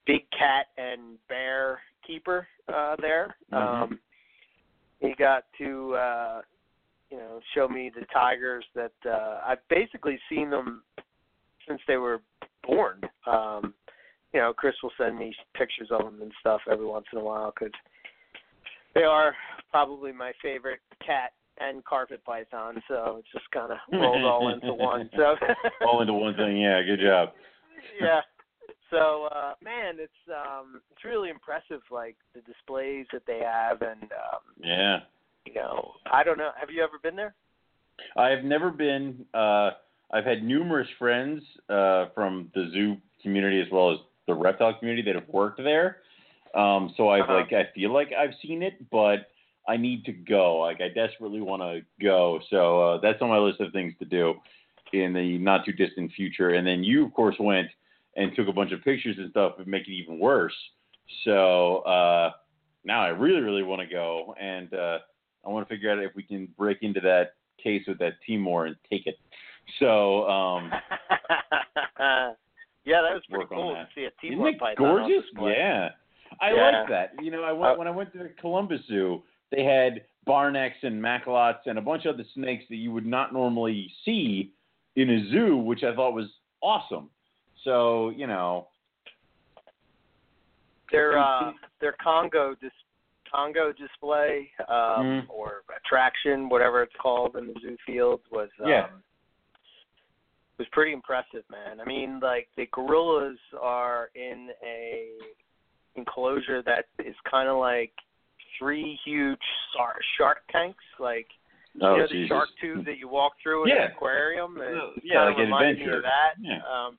big 0.07 0.21
cat 0.31 0.67
and 0.79 1.19
bear 1.29 1.81
keeper 2.07 2.47
uh, 2.73 2.95
there. 3.01 3.35
Mhm. 3.53 3.83
Um, 3.83 4.01
he 5.01 5.15
got 5.19 5.45
to 5.59 5.95
uh, 5.95 6.41
you 7.11 7.17
know 7.17 7.41
show 7.55 7.69
me 7.69 7.91
the 7.95 8.07
tigers 8.13 8.65
that 8.75 8.93
uh, 9.09 9.41
I've 9.47 9.67
basically 9.69 10.19
seen 10.29 10.51
them 10.51 10.83
since 11.69 11.81
they 11.87 11.97
were 11.97 12.21
born. 12.67 13.01
Um, 13.27 13.75
you 14.33 14.41
know, 14.41 14.53
Chris 14.53 14.75
will 14.83 14.93
send 14.99 15.17
me 15.19 15.35
pictures 15.55 15.89
of 15.91 16.01
them 16.01 16.21
and 16.21 16.33
stuff 16.41 16.61
every 16.71 16.87
once 16.87 17.07
in 17.13 17.19
a 17.19 17.25
while 17.25 17.53
because 17.55 17.73
they 18.95 19.03
are 19.03 19.35
probably 19.71 20.13
my 20.13 20.33
favorite 20.43 20.81
cat 21.05 21.33
and 21.59 21.85
carpet 21.85 22.25
python. 22.25 22.83
So 22.89 23.17
it 23.19 23.25
just 23.33 23.49
kind 23.53 23.73
of 23.73 23.79
rolled 23.93 24.25
all 24.25 24.53
into 24.53 24.75
one. 24.75 25.09
So 25.17 25.37
All 25.87 26.01
into 26.01 26.15
one 26.15 26.35
thing. 26.35 26.57
Yeah. 26.57 26.83
Good 26.83 27.01
job. 27.01 27.31
yeah. 28.01 28.21
So 28.91 29.29
uh 29.35 29.55
man, 29.63 29.97
it's 29.99 30.13
um 30.29 30.81
it's 30.91 31.05
really 31.05 31.31
impressive 31.31 31.81
like 31.91 32.17
the 32.35 32.41
displays 32.43 33.07
that 33.13 33.23
they 33.27 33.41
have 33.41 33.83
and 33.83 34.03
um 34.05 34.41
Yeah. 34.63 35.01
you 35.47 35.55
know, 35.55 35.93
I 36.11 36.23
don't 36.25 36.39
know. 36.39 36.51
Have 36.59 36.71
you 36.71 36.83
ever 36.83 36.99
been 37.03 37.17
there? 37.17 37.35
I 38.17 38.29
have 38.31 38.45
never 38.45 38.71
been. 38.71 39.25
Uh, 39.35 39.71
I've 40.13 40.25
had 40.25 40.43
numerous 40.43 40.89
friends 40.99 41.43
uh, 41.69 42.07
from 42.15 42.51
the 42.55 42.71
zoo 42.73 42.97
community 43.23 43.61
as 43.61 43.67
well 43.71 43.93
as 43.93 43.99
the 44.27 44.35
reptile 44.35 44.75
community 44.79 45.03
that 45.11 45.15
have 45.15 45.29
worked 45.29 45.59
there. 45.63 45.99
Um, 46.55 46.93
so 46.97 47.09
I've 47.09 47.23
Uh-huh. 47.25 47.35
like 47.35 47.53
I 47.53 47.69
feel 47.75 47.93
like 47.93 48.13
I've 48.13 48.35
seen 48.43 48.63
it, 48.63 48.91
but 48.91 49.31
I 49.67 49.77
need 49.77 50.05
to 50.07 50.13
go. 50.13 50.59
Like 50.59 50.81
I 50.81 50.89
desperately 50.89 51.41
want 51.41 51.63
to 51.63 51.81
go. 52.03 52.41
So 52.51 52.83
uh, 52.83 53.01
that's 53.01 53.21
on 53.23 53.29
my 53.29 53.39
list 53.39 53.61
of 53.61 53.73
things 53.73 53.95
to 53.99 54.05
do 54.05 54.35
in 54.93 55.13
the 55.13 55.39
not 55.39 55.65
too 55.65 55.73
distant 55.73 56.13
future. 56.13 56.51
And 56.51 56.67
then 56.67 56.85
you, 56.85 57.07
of 57.07 57.15
course, 57.15 57.37
went 57.41 57.69
and 58.17 58.35
took 58.37 58.49
a 58.49 58.53
bunch 58.53 58.73
of 58.73 58.83
pictures 58.85 59.17
and 59.19 59.31
stuff 59.31 59.55
and 59.59 59.67
make 59.67 59.87
it 59.89 59.93
even 59.93 60.19
worse. 60.19 60.55
So 61.25 61.79
uh, 61.79 62.31
now 62.85 63.03
I 63.03 63.09
really, 63.09 63.41
really 63.41 63.63
want 63.63 63.81
to 63.83 63.87
go, 63.87 64.35
and 64.41 64.73
uh, 64.73 64.99
I 65.45 65.49
want 65.51 65.69
to 65.69 65.75
figure 65.75 65.91
out 65.91 65.99
if 65.99 66.15
we 66.15 66.23
can 66.23 66.49
break 66.57 66.79
into 66.83 67.01
that 67.01 67.35
case 67.63 67.83
with 67.87 67.99
that 67.99 68.15
Timor 68.27 68.67
and 68.67 68.77
take 68.91 69.07
it. 69.07 69.17
So 69.79 70.29
um, 70.29 70.71
yeah, 72.01 73.01
that 73.03 73.15
was 73.15 73.23
pretty 73.31 73.47
cool 73.49 73.75
to 73.75 73.89
see 73.95 74.05
a 74.05 74.11
Timor 74.21 74.49
isn't 74.49 74.63
it 74.63 74.79
gorgeous? 74.79 75.25
Yeah, 75.41 75.91
I 76.41 76.53
Yeah. 76.53 76.81
like 76.81 76.89
that. 76.89 77.13
You 77.23 77.31
know, 77.31 77.43
I 77.43 77.53
went 77.53 77.75
Uh, 77.75 77.77
when 77.77 77.89
I 77.89 77.91
went 77.91 78.13
to 78.13 78.19
the 78.19 78.31
Columbus 78.41 78.81
Zoo. 78.87 79.23
They 79.51 79.63
had 79.63 80.05
barnecks 80.27 80.83
and 80.83 81.01
Macklots 81.01 81.67
and 81.67 81.79
a 81.79 81.83
bunch 81.83 82.07
of 82.07 82.15
other 82.15 82.25
snakes 82.35 82.65
that 82.71 82.77
you 82.77 82.91
would 82.93 83.07
not 83.07 83.33
normally 83.33 83.93
see 84.05 84.53
in 84.97 85.11
a 85.11 85.31
zoo, 85.31 85.57
which 85.57 85.85
I 85.85 85.95
thought 85.95 86.13
was 86.13 86.29
awesome. 86.61 87.11
So 87.65 88.11
you 88.11 88.27
know, 88.27 88.69
Their 90.93 91.19
uh 91.19 91.53
their 91.81 91.95
Congo 92.03 92.55
dis- 92.61 92.71
Congo 93.33 93.73
display 93.73 94.51
um 94.69 95.05
Mhm. 95.05 95.27
or 95.29 95.63
attraction, 95.77 96.49
whatever 96.49 96.83
it's 96.83 96.95
called 96.97 97.37
in 97.37 97.49
the 97.49 97.55
zoo 97.61 97.77
field 97.87 98.21
was 98.31 98.51
um 98.61 98.69
Yeah. 98.69 98.89
was 100.59 100.69
pretty 100.69 100.93
impressive, 100.93 101.45
man. 101.51 101.81
I 101.81 101.85
mean, 101.85 102.21
like 102.21 102.49
the 102.57 102.67
gorillas 102.67 103.39
are 103.61 104.11
in 104.15 104.53
a 104.63 105.11
enclosure 105.97 106.61
that 106.63 106.87
is 107.05 107.17
kind 107.29 107.49
of 107.49 107.57
like 107.57 107.93
three 108.59 108.95
huge 109.05 109.43
shark 110.17 110.43
tanks, 110.53 110.85
like 110.99 111.29
oh 111.81 111.93
you 111.95 112.01
know 112.03 112.07
the 112.07 112.13
Jesus. 112.15 112.29
shark 112.29 112.49
tube 112.61 112.85
that 112.85 112.99
you 112.99 113.09
walk 113.09 113.33
through 113.43 113.65
in 113.65 113.71
Yeah. 113.71 113.85
an 113.87 113.93
aquarium. 113.93 114.61
And 114.61 114.77
it 114.77 115.03
yeah, 115.03 115.15
kind 115.15 115.27
like 115.31 115.35
of 115.39 115.41
reminded 115.41 115.79
me 115.79 115.85
adventure. 115.85 115.97
of 115.97 116.03
that. 116.05 116.35
Yeah. 116.39 116.63
Um, 116.69 116.99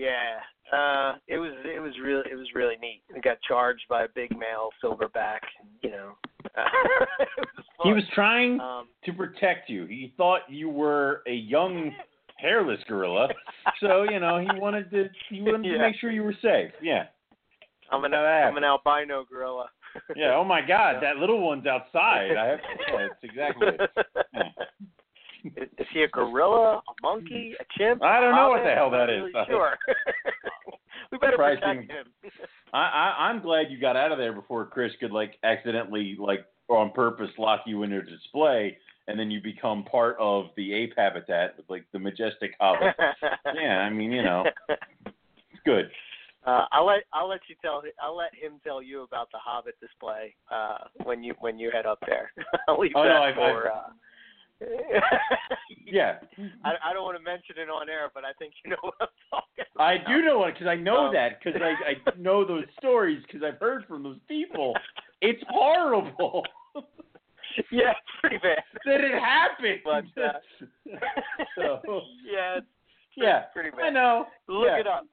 yeah, 0.00 0.76
uh, 0.76 1.16
it 1.28 1.38
was 1.38 1.52
it 1.64 1.80
was 1.80 1.92
really 2.02 2.22
it 2.30 2.34
was 2.36 2.46
really 2.54 2.76
neat. 2.80 3.02
It 3.14 3.22
got 3.22 3.36
charged 3.46 3.84
by 3.88 4.04
a 4.04 4.08
big 4.14 4.30
male 4.32 4.70
silverback. 4.82 5.40
You 5.82 5.90
know, 5.90 6.12
was. 6.56 7.58
He 7.84 7.92
was 7.92 8.04
trying 8.14 8.60
Um, 8.60 8.88
to 9.04 9.12
protect 9.12 9.68
you. 9.68 9.86
He 9.86 10.12
thought 10.16 10.40
you 10.48 10.68
were 10.68 11.22
a 11.26 11.32
young 11.34 11.92
hairless 12.36 12.80
gorilla, 12.88 13.28
so 13.80 14.04
you 14.04 14.20
know 14.20 14.38
he 14.38 14.48
wanted 14.58 14.90
to 14.92 15.08
he 15.28 15.42
wanted 15.42 15.70
to 15.72 15.78
make 15.86 15.96
sure 15.96 16.10
you 16.10 16.22
were 16.22 16.36
safe. 16.42 16.70
Yeah, 16.82 17.04
I'm 17.90 18.04
an 18.04 18.14
I'm 18.14 18.56
an 18.56 18.64
albino 18.64 19.24
gorilla. 19.30 19.66
yeah. 20.16 20.34
Oh 20.36 20.44
my 20.44 20.60
God, 20.60 20.92
Yeah. 20.94 21.00
that 21.14 21.16
little 21.16 21.40
one's 21.40 21.66
outside. 21.66 22.36
I 22.36 22.46
have. 22.46 22.60
Yeah, 22.92 23.06
it's 23.06 23.24
exactly. 23.24 23.68
It. 23.68 23.90
Yeah. 24.34 24.42
Is, 25.44 25.68
is 25.78 25.86
he 25.92 26.02
a 26.02 26.08
gorilla, 26.08 26.78
a 26.88 26.92
monkey, 27.02 27.54
a 27.60 27.64
chimp? 27.78 28.02
I 28.02 28.20
don't 28.20 28.34
know 28.34 28.48
what 28.50 28.62
the 28.64 28.70
hell 28.74 28.90
that 28.90 29.08
is. 29.10 29.22
Really 29.34 29.46
sure. 29.48 29.76
we 31.12 31.18
better 31.18 31.36
protect 31.36 31.90
him. 31.90 32.06
I, 32.72 32.78
I 32.78 33.14
I'm 33.28 33.40
glad 33.42 33.66
you 33.70 33.80
got 33.80 33.96
out 33.96 34.12
of 34.12 34.18
there 34.18 34.32
before 34.32 34.66
Chris 34.66 34.92
could 35.00 35.12
like 35.12 35.38
accidentally 35.42 36.16
like 36.18 36.46
on 36.68 36.90
purpose 36.92 37.30
lock 37.38 37.62
you 37.66 37.82
in 37.82 37.92
a 37.92 38.02
display, 38.02 38.76
and 39.08 39.18
then 39.18 39.30
you 39.30 39.40
become 39.42 39.84
part 39.84 40.16
of 40.20 40.46
the 40.56 40.72
ape 40.72 40.92
habitat, 40.96 41.56
like 41.68 41.84
the 41.92 41.98
majestic 41.98 42.52
hobbit. 42.60 42.94
yeah, 43.54 43.78
I 43.78 43.90
mean 43.90 44.12
you 44.12 44.22
know 44.22 44.44
it's 44.68 45.62
good. 45.64 45.90
Uh, 46.46 46.64
I'll 46.72 46.86
let 46.86 47.02
I'll 47.12 47.28
let 47.28 47.40
you 47.48 47.56
tell 47.60 47.82
I'll 48.02 48.16
let 48.16 48.34
him 48.34 48.60
tell 48.64 48.80
you 48.82 49.02
about 49.02 49.30
the 49.30 49.38
Hobbit 49.38 49.74
display 49.80 50.34
uh, 50.50 50.78
when 51.04 51.22
you 51.22 51.34
when 51.40 51.58
you 51.58 51.70
head 51.70 51.84
up 51.86 51.98
there. 52.06 52.32
I'll 52.68 52.78
leave 52.80 52.92
Oh, 52.94 53.02
that 53.02 53.08
no, 53.08 53.22
I've- 53.22 53.34
for. 53.36 53.70
uh, 53.70 53.90
Yeah, 55.86 56.18
I, 56.64 56.90
I 56.90 56.92
don't 56.92 57.02
want 57.02 57.18
to 57.18 57.24
mention 57.24 57.56
it 57.58 57.68
on 57.68 57.88
air, 57.88 58.10
but 58.14 58.24
I 58.24 58.32
think 58.38 58.54
you 58.64 58.70
know 58.70 58.76
what 58.80 58.94
I'm 59.00 59.08
talking 59.28 59.64
about. 59.74 59.84
I 59.84 59.98
do 59.98 60.24
know 60.24 60.44
it 60.44 60.54
because 60.54 60.68
I 60.68 60.76
know 60.76 61.06
Um, 61.06 61.14
that 61.14 61.40
because 61.42 61.60
I 61.60 61.90
I 61.90 62.16
know 62.16 62.44
those 62.44 62.64
stories 62.78 63.20
because 63.26 63.42
I've 63.42 63.58
heard 63.58 63.84
from 63.86 64.04
those 64.04 64.18
people. 64.28 64.74
It's 65.20 65.42
horrible 65.48 66.44
yeah, 67.72 67.90
it's 67.90 68.20
pretty 68.20 68.38
bad. 68.38 68.62
that 68.84 69.00
it 69.00 69.20
happened. 69.20 69.80
But, 69.84 70.22
uh, 70.22 70.38
so 71.56 72.02
yeah, 72.24 72.58
it's 72.58 72.66
yeah, 73.16 73.42
pretty 73.52 73.70
bad. 73.70 73.80
I 73.86 73.90
know. 73.90 74.26
Look 74.48 74.68
yeah. 74.68 74.78
it 74.78 74.86
up. 74.86 75.06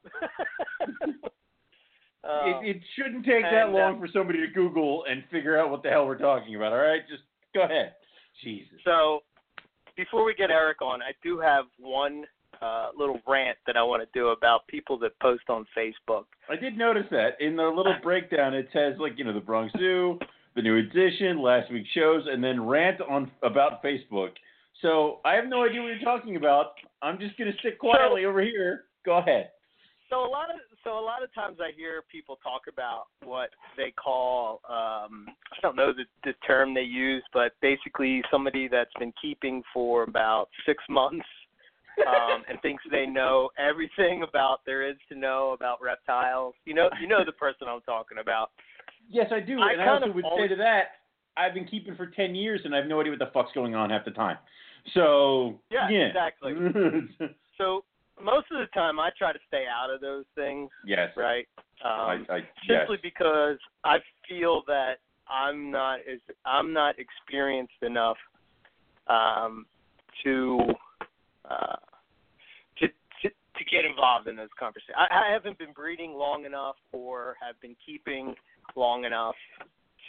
Uh, 2.23 2.59
it, 2.61 2.75
it 2.75 2.81
shouldn't 2.95 3.25
take 3.25 3.43
that 3.43 3.67
and, 3.67 3.73
long 3.73 3.95
uh, 3.95 3.99
for 3.99 4.07
somebody 4.11 4.39
to 4.39 4.47
Google 4.53 5.05
and 5.09 5.23
figure 5.31 5.57
out 5.57 5.69
what 5.71 5.81
the 5.81 5.89
hell 5.89 6.05
we're 6.05 6.17
talking 6.17 6.55
about. 6.55 6.73
All 6.73 6.79
right, 6.79 7.01
just 7.07 7.23
Go 7.53 7.63
ahead. 7.63 7.93
Jesus. 8.43 8.77
So, 8.85 9.21
before 9.97 10.23
we 10.23 10.33
get 10.33 10.51
Eric 10.51 10.81
on, 10.81 11.01
I 11.01 11.11
do 11.23 11.39
have 11.39 11.65
one 11.79 12.23
uh, 12.61 12.89
little 12.97 13.19
rant 13.27 13.57
that 13.65 13.75
I 13.75 13.83
want 13.83 14.01
to 14.01 14.19
do 14.19 14.29
about 14.29 14.65
people 14.67 14.97
that 14.99 15.19
post 15.19 15.43
on 15.49 15.65
Facebook. 15.77 16.25
I 16.49 16.55
did 16.55 16.77
notice 16.77 17.05
that 17.11 17.31
in 17.39 17.55
the 17.55 17.63
little 17.63 17.95
breakdown 18.03 18.53
it 18.53 18.69
says 18.71 18.93
like 18.99 19.13
you 19.17 19.25
know 19.25 19.33
the 19.33 19.39
Bronx 19.39 19.73
Zoo, 19.77 20.17
the 20.55 20.61
new 20.61 20.77
edition, 20.77 21.41
last 21.41 21.71
week's 21.71 21.89
shows, 21.89 22.23
and 22.27 22.43
then 22.43 22.65
rant 22.65 23.01
on 23.01 23.29
about 23.43 23.83
Facebook. 23.83 24.29
So 24.81 25.19
I 25.25 25.33
have 25.33 25.47
no 25.47 25.65
idea 25.65 25.81
what 25.81 25.87
you're 25.87 25.99
talking 25.99 26.35
about. 26.35 26.73
I'm 27.01 27.19
just 27.19 27.37
gonna 27.37 27.51
sit 27.63 27.79
quietly 27.79 28.25
over 28.25 28.41
here. 28.41 28.85
Go 29.05 29.17
ahead. 29.17 29.51
So 30.09 30.25
a 30.25 30.29
lot 30.29 30.49
of 30.49 30.57
so 30.83 30.97
a 30.97 31.03
lot 31.03 31.21
of 31.21 31.33
times 31.33 31.57
I 31.59 31.75
hear 31.75 32.03
people 32.09 32.37
talk 32.41 32.61
about 32.71 33.07
what 33.23 33.49
they 33.75 33.91
call 33.91 34.61
um 34.69 35.27
I 35.51 35.59
don't 35.61 35.75
know 35.75 35.91
the 35.91 36.05
the 36.23 36.33
term 36.45 36.73
they 36.73 36.81
use, 36.81 37.23
but 37.33 37.53
basically 37.61 38.21
somebody 38.31 38.67
that's 38.67 38.93
been 38.99 39.13
keeping 39.21 39.63
for 39.73 40.03
about 40.03 40.47
six 40.65 40.83
months 40.89 41.25
um 42.07 42.43
and 42.49 42.61
thinks 42.61 42.83
they 42.89 43.05
know 43.05 43.49
everything 43.57 44.23
about 44.27 44.59
there 44.65 44.87
is 44.87 44.95
to 45.09 45.15
know 45.15 45.51
about 45.51 45.81
reptiles. 45.81 46.53
You 46.65 46.73
know 46.73 46.89
you 47.01 47.07
know 47.07 47.25
the 47.25 47.33
person 47.33 47.67
I'm 47.67 47.81
talking 47.81 48.19
about. 48.19 48.51
Yes, 49.09 49.27
I 49.31 49.39
do, 49.39 49.59
I 49.59 49.73
and 49.73 49.81
I 49.81 49.85
kind 49.85 50.03
also 50.03 50.09
of 50.09 50.15
would 50.15 50.25
say 50.37 50.47
to 50.49 50.55
that, 50.57 50.83
I've 51.37 51.53
been 51.53 51.65
keeping 51.65 51.95
for 51.95 52.07
ten 52.07 52.33
years 52.35 52.61
and 52.63 52.73
I 52.73 52.77
have 52.77 52.87
no 52.87 52.99
idea 53.01 53.11
what 53.11 53.19
the 53.19 53.31
fuck's 53.33 53.51
going 53.53 53.75
on 53.75 53.89
half 53.89 54.05
the 54.05 54.11
time. 54.11 54.37
So 54.93 55.59
Yeah, 55.69 55.89
yeah. 55.89 56.07
exactly. 56.07 56.53
So 57.57 57.83
most 58.23 58.47
of 58.51 58.59
the 58.59 58.67
time 58.73 58.99
I 58.99 59.09
try 59.17 59.33
to 59.33 59.39
stay 59.47 59.65
out 59.67 59.93
of 59.93 60.01
those 60.01 60.25
things, 60.35 60.69
yes. 60.85 61.09
right? 61.15 61.47
I, 61.83 62.15
Um 62.15 62.25
I, 62.29 62.37
yes. 62.37 62.79
simply 62.79 62.97
because 63.01 63.57
I 63.83 63.97
feel 64.27 64.63
that 64.67 64.95
I'm 65.29 65.71
not 65.71 65.99
as 66.11 66.19
I'm 66.45 66.73
not 66.73 66.95
experienced 66.99 67.81
enough 67.81 68.17
um, 69.07 69.65
to, 70.23 70.59
uh, 71.49 71.75
to 72.79 72.87
to 72.87 73.29
to 73.29 73.65
get 73.69 73.85
involved 73.85 74.27
in 74.27 74.35
those 74.35 74.49
conversations. 74.59 74.95
I, 74.97 75.29
I 75.29 75.33
haven't 75.33 75.57
been 75.57 75.73
breeding 75.73 76.13
long 76.13 76.45
enough, 76.45 76.75
or 76.91 77.35
have 77.45 77.59
been 77.61 77.75
keeping 77.85 78.35
long 78.75 79.05
enough 79.05 79.35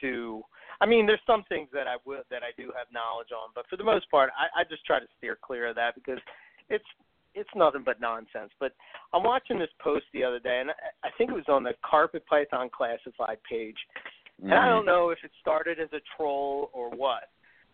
to. 0.01 0.43
I 0.81 0.87
mean, 0.87 1.07
there's 1.07 1.21
some 1.27 1.43
things 1.49 1.69
that 1.73 1.89
I 1.89 1.97
will 2.07 2.23
that 2.31 2.43
I 2.43 2.55
do 2.57 2.71
have 2.77 2.87
knowledge 2.93 3.29
on, 3.33 3.51
but 3.55 3.67
for 3.69 3.77
the 3.77 3.85
most 3.85 4.09
part, 4.11 4.31
I, 4.39 4.61
I 4.61 4.65
just 4.65 4.85
try 4.87 5.01
to 5.01 5.07
steer 5.19 5.37
clear 5.41 5.69
of 5.69 5.75
that 5.77 5.95
because 5.95 6.21
it's 6.71 6.85
it's 7.39 7.51
nothing 7.57 7.83
but 7.85 8.01
nonsense. 8.01 8.51
But 8.61 8.73
I'm 9.15 9.23
watching 9.23 9.59
this 9.59 9.71
post 9.81 10.05
the 10.13 10.25
other 10.25 10.39
day, 10.39 10.59
and 10.61 10.71
I, 10.71 11.09
I 11.09 11.11
think 11.17 11.31
it 11.31 11.35
was 11.35 11.49
on 11.49 11.63
the 11.63 11.73
Carpet 11.89 12.25
Python 12.29 12.69
Classified 12.77 13.39
page. 13.49 13.77
And 14.43 14.53
I 14.53 14.57
Mm-hmm. 14.57 14.69
don't 14.69 14.87
know 14.87 15.11
if 15.11 15.19
it 15.25 15.33
started 15.41 15.81
as 15.81 15.89
a 15.93 16.01
troll 16.17 16.71
or 16.73 16.91
what, 16.91 17.25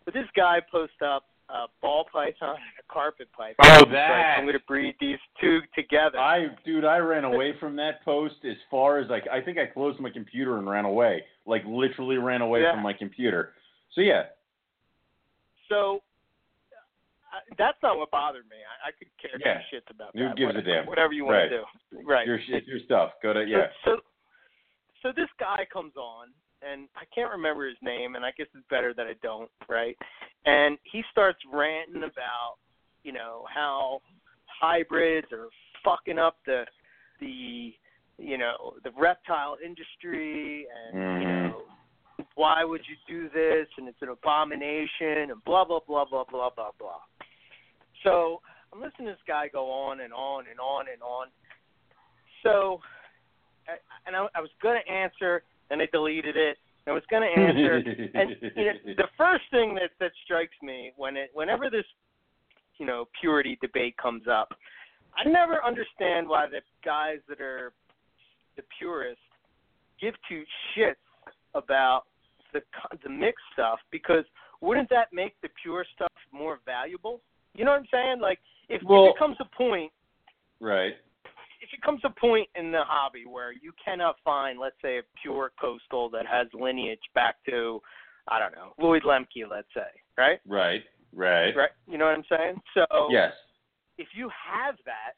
but 0.03 0.13
this 0.15 0.25
guy 0.35 0.59
posted 0.71 1.03
up 1.07 1.25
a 1.49 1.65
ball 1.79 2.05
python 2.11 2.55
and 2.55 2.79
a 2.79 2.91
carpet 2.91 3.27
python. 3.37 3.55
Oh, 3.61 3.73
He's 3.73 3.81
like, 3.83 3.91
that. 3.91 4.35
I'm 4.39 4.45
going 4.45 4.53
to 4.57 4.65
breed 4.67 4.95
these 4.99 5.19
two 5.39 5.59
together. 5.75 6.17
I 6.17 6.47
dude, 6.65 6.83
I 6.83 6.97
ran 6.97 7.23
away 7.23 7.53
from 7.59 7.75
that 7.75 8.03
post 8.03 8.33
as 8.49 8.57
far 8.71 8.97
as 8.97 9.07
like 9.11 9.25
I 9.31 9.41
think 9.41 9.59
I 9.59 9.67
closed 9.67 9.99
my 9.99 10.09
computer 10.09 10.57
and 10.57 10.67
ran 10.67 10.85
away. 10.85 11.23
Like 11.45 11.61
literally 11.67 12.17
ran 12.17 12.41
away 12.41 12.61
Yeah. 12.63 12.73
from 12.73 12.81
my 12.81 12.93
computer. 12.93 13.51
So 13.93 14.01
yeah. 14.01 14.23
so 15.69 16.01
uh, 17.35 17.39
that's 17.57 17.77
not 17.83 17.97
what 17.97 18.11
bothered 18.11 18.45
me. 18.49 18.57
I, 18.63 18.89
I 18.89 18.91
could 18.91 19.07
care 19.19 19.37
Yeah. 19.39 19.59
two 19.69 19.77
shits 19.77 19.89
about 19.91 20.11
Who 20.15 20.23
that. 20.27 20.37
gives 20.37 20.55
a 20.55 20.61
damn? 20.61 20.85
Whatever 20.85 21.13
you 21.13 21.25
want 21.25 21.35
Right. 21.37 21.49
to 21.49 21.57
do. 21.59 22.03
Right. 22.05 22.25
Your 22.27 22.39
shit 22.47 22.65
your 22.65 22.79
stuff. 22.79 23.11
Go 23.21 23.33
to 23.33 23.45
yeah. 23.45 23.67
So, 23.83 23.97
so, 23.97 24.01
so 25.01 25.11
this 25.15 25.29
guy 25.39 25.65
comes 25.71 25.95
on, 25.97 26.29
and 26.61 26.87
I 26.95 27.03
can't 27.13 27.31
remember 27.31 27.67
his 27.67 27.77
name, 27.81 28.15
and 28.15 28.25
I 28.25 28.31
guess 28.37 28.47
it's 28.55 28.65
better 28.69 28.93
that 28.93 29.05
I 29.07 29.13
don't, 29.21 29.49
right? 29.69 29.95
And 30.45 30.77
he 30.83 31.03
starts 31.11 31.39
ranting 31.51 32.03
about, 32.03 32.55
you 33.03 33.11
know, 33.11 33.45
how 33.53 34.01
hybrids 34.45 35.27
are 35.31 35.47
fucking 35.83 36.17
up 36.17 36.37
the, 36.45 36.63
the, 37.19 37.73
you 38.17 38.37
know, 38.37 38.73
the 38.83 38.91
reptile 38.97 39.57
industry, 39.63 40.67
and 40.67 41.21
you 41.21 41.27
Mhm. 41.27 41.43
know, 41.43 41.61
why 42.35 42.63
would 42.63 42.81
you 42.87 42.95
do 43.07 43.29
this? 43.29 43.67
And 43.77 43.87
it's 43.87 44.01
an 44.01 44.09
abomination, 44.09 45.29
and 45.31 45.43
blah 45.43 45.65
blah 45.65 45.81
blah 45.87 46.05
blah 46.05 46.23
blah 46.23 46.49
blah 46.49 46.71
blah. 46.79 47.01
So 48.05 48.39
I'm 48.71 48.79
listening 48.79 49.07
to 49.07 49.13
this 49.13 49.27
guy 49.27 49.49
go 49.51 49.69
on 49.71 49.99
and 49.99 50.13
on 50.13 50.45
and 50.49 50.59
on 50.59 50.85
and 50.91 51.01
on. 51.01 51.27
So, 52.43 52.79
and 54.05 54.15
I, 54.15 54.27
I 54.35 54.39
was 54.39 54.51
going 54.61 54.79
to 54.85 54.91
answer, 54.91 55.41
and 55.71 55.81
I 55.81 55.87
deleted 55.91 56.37
it. 56.37 56.57
I 56.87 56.91
was 56.91 57.01
going 57.09 57.23
to 57.23 57.41
answer, 57.41 57.77
and 58.13 58.29
you 58.55 58.65
know, 58.65 58.93
the 58.95 59.07
first 59.17 59.43
thing 59.49 59.73
that 59.75 59.89
that 59.99 60.11
strikes 60.23 60.55
me 60.61 60.93
when 60.97 61.17
it 61.17 61.31
whenever 61.33 61.71
this 61.71 61.85
you 62.77 62.85
know 62.85 63.05
purity 63.19 63.57
debate 63.59 63.97
comes 63.97 64.23
up, 64.31 64.49
I 65.17 65.27
never 65.27 65.65
understand 65.65 66.29
why 66.29 66.45
the 66.45 66.61
guys 66.85 67.17
that 67.27 67.41
are 67.41 67.73
the 68.55 68.61
purists 68.77 69.23
give 69.99 70.13
two 70.29 70.43
shits 70.77 70.93
about 71.55 72.03
the 72.53 72.61
the 73.03 73.09
mixed 73.09 73.45
stuff 73.53 73.79
because 73.89 74.25
wouldn't 74.61 74.89
that 74.91 75.07
make 75.11 75.33
the 75.41 75.49
pure 75.63 75.85
stuff 75.95 76.11
more 76.31 76.59
valuable? 76.67 77.21
You 77.55 77.65
know 77.65 77.71
what 77.71 77.79
I'm 77.81 77.87
saying? 77.91 78.19
Like 78.21 78.39
if, 78.69 78.81
Well- 78.83 79.07
if 79.07 79.15
it 79.15 79.19
comes 79.19 79.37
a 79.39 79.45
point 79.57 79.91
right. 80.59 80.93
if 81.61 81.69
it 81.73 81.81
comes 81.81 82.01
a 82.03 82.09
point 82.09 82.47
in 82.55 82.71
the 82.71 82.83
hobby 82.83 83.25
where 83.25 83.51
you 83.51 83.71
cannot 83.83 84.17
find, 84.23 84.59
let's 84.59 84.75
say, 84.81 84.99
a 84.99 85.01
pure 85.21 85.51
coastal 85.59 86.09
that 86.09 86.25
has 86.27 86.47
lineage 86.53 86.99
back 87.15 87.37
to, 87.49 87.81
I 88.27 88.39
don't 88.39 88.51
know, 88.53 88.73
Lloyd 88.77 89.03
Lemke, 89.03 89.49
let's 89.49 89.67
say, 89.73 89.87
right? 90.17 90.39
Right. 90.47 90.83
Right. 91.13 91.55
Right. 91.55 91.69
You 91.87 91.97
know 91.97 92.05
what 92.05 92.17
I'm 92.17 92.25
saying? 92.29 92.61
So 92.73 92.85
Yes. 93.09 93.33
if 93.97 94.07
you 94.13 94.29
have 94.29 94.75
that, 94.85 95.13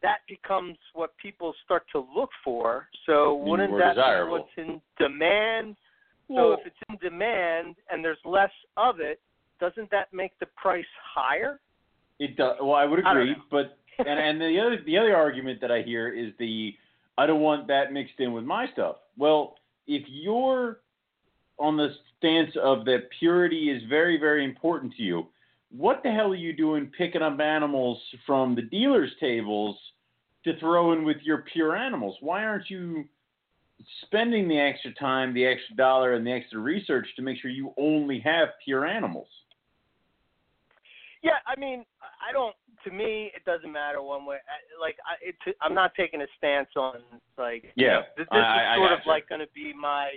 that 0.00 0.18
becomes 0.28 0.78
what 0.94 1.16
people 1.18 1.52
start 1.64 1.84
to 1.92 2.06
look 2.14 2.30
for. 2.44 2.88
So 3.04 3.34
wouldn't 3.34 3.76
that 3.78 3.94
desirable. 3.94 4.36
be 4.36 4.40
what's 4.42 4.52
in 4.56 4.80
demand? 4.98 5.76
Well- 6.28 6.54
so 6.54 6.60
if 6.60 6.66
it's 6.66 6.76
in 6.88 6.96
demand 6.98 7.76
and 7.90 8.04
there's 8.04 8.24
less 8.24 8.52
of 8.76 9.00
it, 9.00 9.20
doesn't 9.60 9.90
that 9.90 10.12
make 10.12 10.38
the 10.38 10.46
price 10.56 10.84
higher? 11.14 11.60
It 12.18 12.36
does. 12.36 12.56
Well, 12.60 12.74
I 12.74 12.84
would 12.84 12.98
agree, 12.98 13.32
know. 13.32 13.36
but 13.50 13.78
and 13.98 14.18
and 14.18 14.40
the 14.40 14.60
other 14.60 14.78
the 14.84 14.98
other 14.98 15.16
argument 15.16 15.60
that 15.60 15.70
I 15.70 15.82
hear 15.82 16.08
is 16.08 16.32
the 16.38 16.74
I 17.16 17.26
don't 17.26 17.40
want 17.40 17.66
that 17.68 17.92
mixed 17.92 18.18
in 18.18 18.32
with 18.32 18.44
my 18.44 18.66
stuff. 18.72 18.96
Well, 19.16 19.56
if 19.86 20.04
you're 20.08 20.80
on 21.58 21.76
the 21.76 21.88
stance 22.18 22.50
of 22.62 22.84
that 22.84 23.08
purity 23.18 23.70
is 23.70 23.82
very 23.88 24.18
very 24.18 24.44
important 24.44 24.94
to 24.96 25.02
you, 25.02 25.26
what 25.70 26.02
the 26.02 26.10
hell 26.10 26.32
are 26.32 26.36
you 26.36 26.52
doing 26.52 26.90
picking 26.96 27.22
up 27.22 27.38
animals 27.40 28.00
from 28.26 28.54
the 28.54 28.62
dealers' 28.62 29.12
tables 29.20 29.76
to 30.44 30.58
throw 30.58 30.92
in 30.92 31.04
with 31.04 31.18
your 31.22 31.44
pure 31.52 31.76
animals? 31.76 32.16
Why 32.20 32.44
aren't 32.44 32.70
you 32.70 33.04
spending 34.02 34.48
the 34.48 34.58
extra 34.58 34.92
time, 34.94 35.34
the 35.34 35.44
extra 35.44 35.76
dollar, 35.76 36.14
and 36.14 36.26
the 36.26 36.32
extra 36.32 36.58
research 36.58 37.06
to 37.16 37.22
make 37.22 37.38
sure 37.40 37.50
you 37.50 37.72
only 37.76 38.18
have 38.20 38.48
pure 38.64 38.86
animals? 38.86 39.28
Yeah, 41.22 41.38
I 41.46 41.58
mean, 41.58 41.84
I 42.02 42.32
don't. 42.32 42.54
To 42.84 42.90
me, 42.92 43.32
it 43.34 43.44
doesn't 43.44 43.72
matter 43.72 44.00
one 44.02 44.24
way. 44.24 44.36
I- 44.36 44.80
Like, 44.80 44.96
I, 45.04 45.14
it's, 45.20 45.56
I'm 45.60 45.74
not 45.74 45.92
taking 45.96 46.20
a 46.22 46.26
stance 46.36 46.68
on 46.76 47.02
like. 47.36 47.64
you 47.74 47.86
Yeah, 47.86 47.92
know, 47.94 48.02
this, 48.16 48.26
this 48.30 48.38
I- 48.40 48.74
is 48.74 48.78
sort 48.78 48.92
of 48.92 48.98
gotcha. 49.00 49.08
like 49.08 49.28
going 49.28 49.40
to 49.40 49.48
be 49.54 49.72
my 49.74 50.10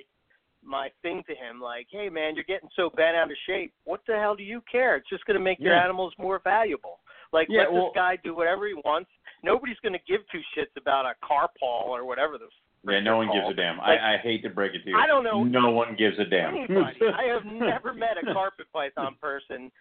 my 0.64 0.90
thing 1.02 1.24
to 1.28 1.34
him. 1.36 1.60
Like, 1.60 1.88
hey 1.90 2.08
man, 2.10 2.36
you're 2.36 2.44
getting 2.46 2.70
so 2.76 2.90
bent 2.96 3.16
out 3.18 3.32
of 3.32 3.38
shape. 3.48 3.74
What 3.86 4.02
the 4.08 4.14
hell 4.14 4.36
do 4.36 4.44
you 4.44 4.62
care? 4.72 4.96
It's 4.96 5.10
just 5.10 5.26
going 5.26 5.38
to 5.38 5.44
make 5.44 5.60
your 5.60 5.74
Yeah. 5.74 5.84
animals 5.84 6.14
more 6.20 6.40
valuable. 6.44 7.00
Like, 7.34 7.48
Yeah, 7.50 7.62
let 7.62 7.74
well- 7.74 7.86
this 7.86 7.94
guy 7.96 8.18
do 8.24 8.36
whatever 8.36 8.68
he 8.68 8.76
wants. 8.86 9.10
Nobody's 9.44 9.80
going 9.82 9.94
to 9.94 10.04
give 10.08 10.22
two 10.32 10.42
shits 10.56 10.70
about 10.80 11.06
a 11.08 11.16
car 11.26 11.50
paw 11.60 11.90
or 11.90 12.06
whatever 12.06 12.38
the. 12.38 12.46
Yeah, 12.84 13.00
no 13.00 13.18
one 13.18 13.28
gives 13.34 13.50
a 13.50 13.54
damn. 13.56 13.78
Like- 13.80 14.00
I, 14.00 14.14
I 14.16 14.18
hate 14.18 14.44
to 14.44 14.50
break 14.50 14.76
it 14.76 14.84
to 14.84 14.90
you. 14.92 14.98
I 14.98 15.08
don't 15.08 15.24
know 15.24 15.44
No 15.44 15.72
one 15.72 15.96
gives 15.96 16.20
a 16.20 16.26
damn. 16.26 16.54
Anybody. 16.56 17.00
I 17.10 17.24
have 17.34 17.46
never 17.52 17.94
met 17.96 18.18
a 18.22 18.32
carpet 18.34 18.68
python 18.72 19.16
person 19.20 19.72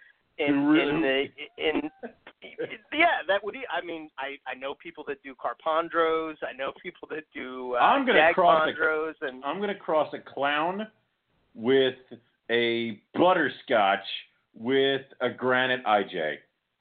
in 0.46 0.64
Really? 0.66 0.90
in 0.90 1.00
the 1.02 1.24
in 1.68 1.90
yeah 2.92 3.20
that 3.28 3.42
would 3.44 3.52
be, 3.52 3.62
I 3.70 3.84
mean 3.84 4.08
I 4.18 4.36
I 4.50 4.54
know 4.58 4.74
people 4.74 5.04
that 5.08 5.22
do 5.22 5.34
carpondros 5.34 6.36
I 6.42 6.56
know 6.56 6.72
people 6.82 7.06
that 7.10 7.24
do 7.34 7.74
uh, 7.74 7.78
I'm 7.78 8.06
gonna 8.06 8.32
cross 8.34 8.68
a, 8.68 9.26
and 9.26 9.44
I'm 9.44 9.60
gonna 9.60 9.74
cross 9.74 10.12
a 10.14 10.18
clown 10.18 10.86
with 11.54 11.94
a 12.50 13.00
butterscotch 13.14 14.04
with 14.58 15.02
a 15.20 15.30
granite 15.30 15.84
IJ. 15.84 16.36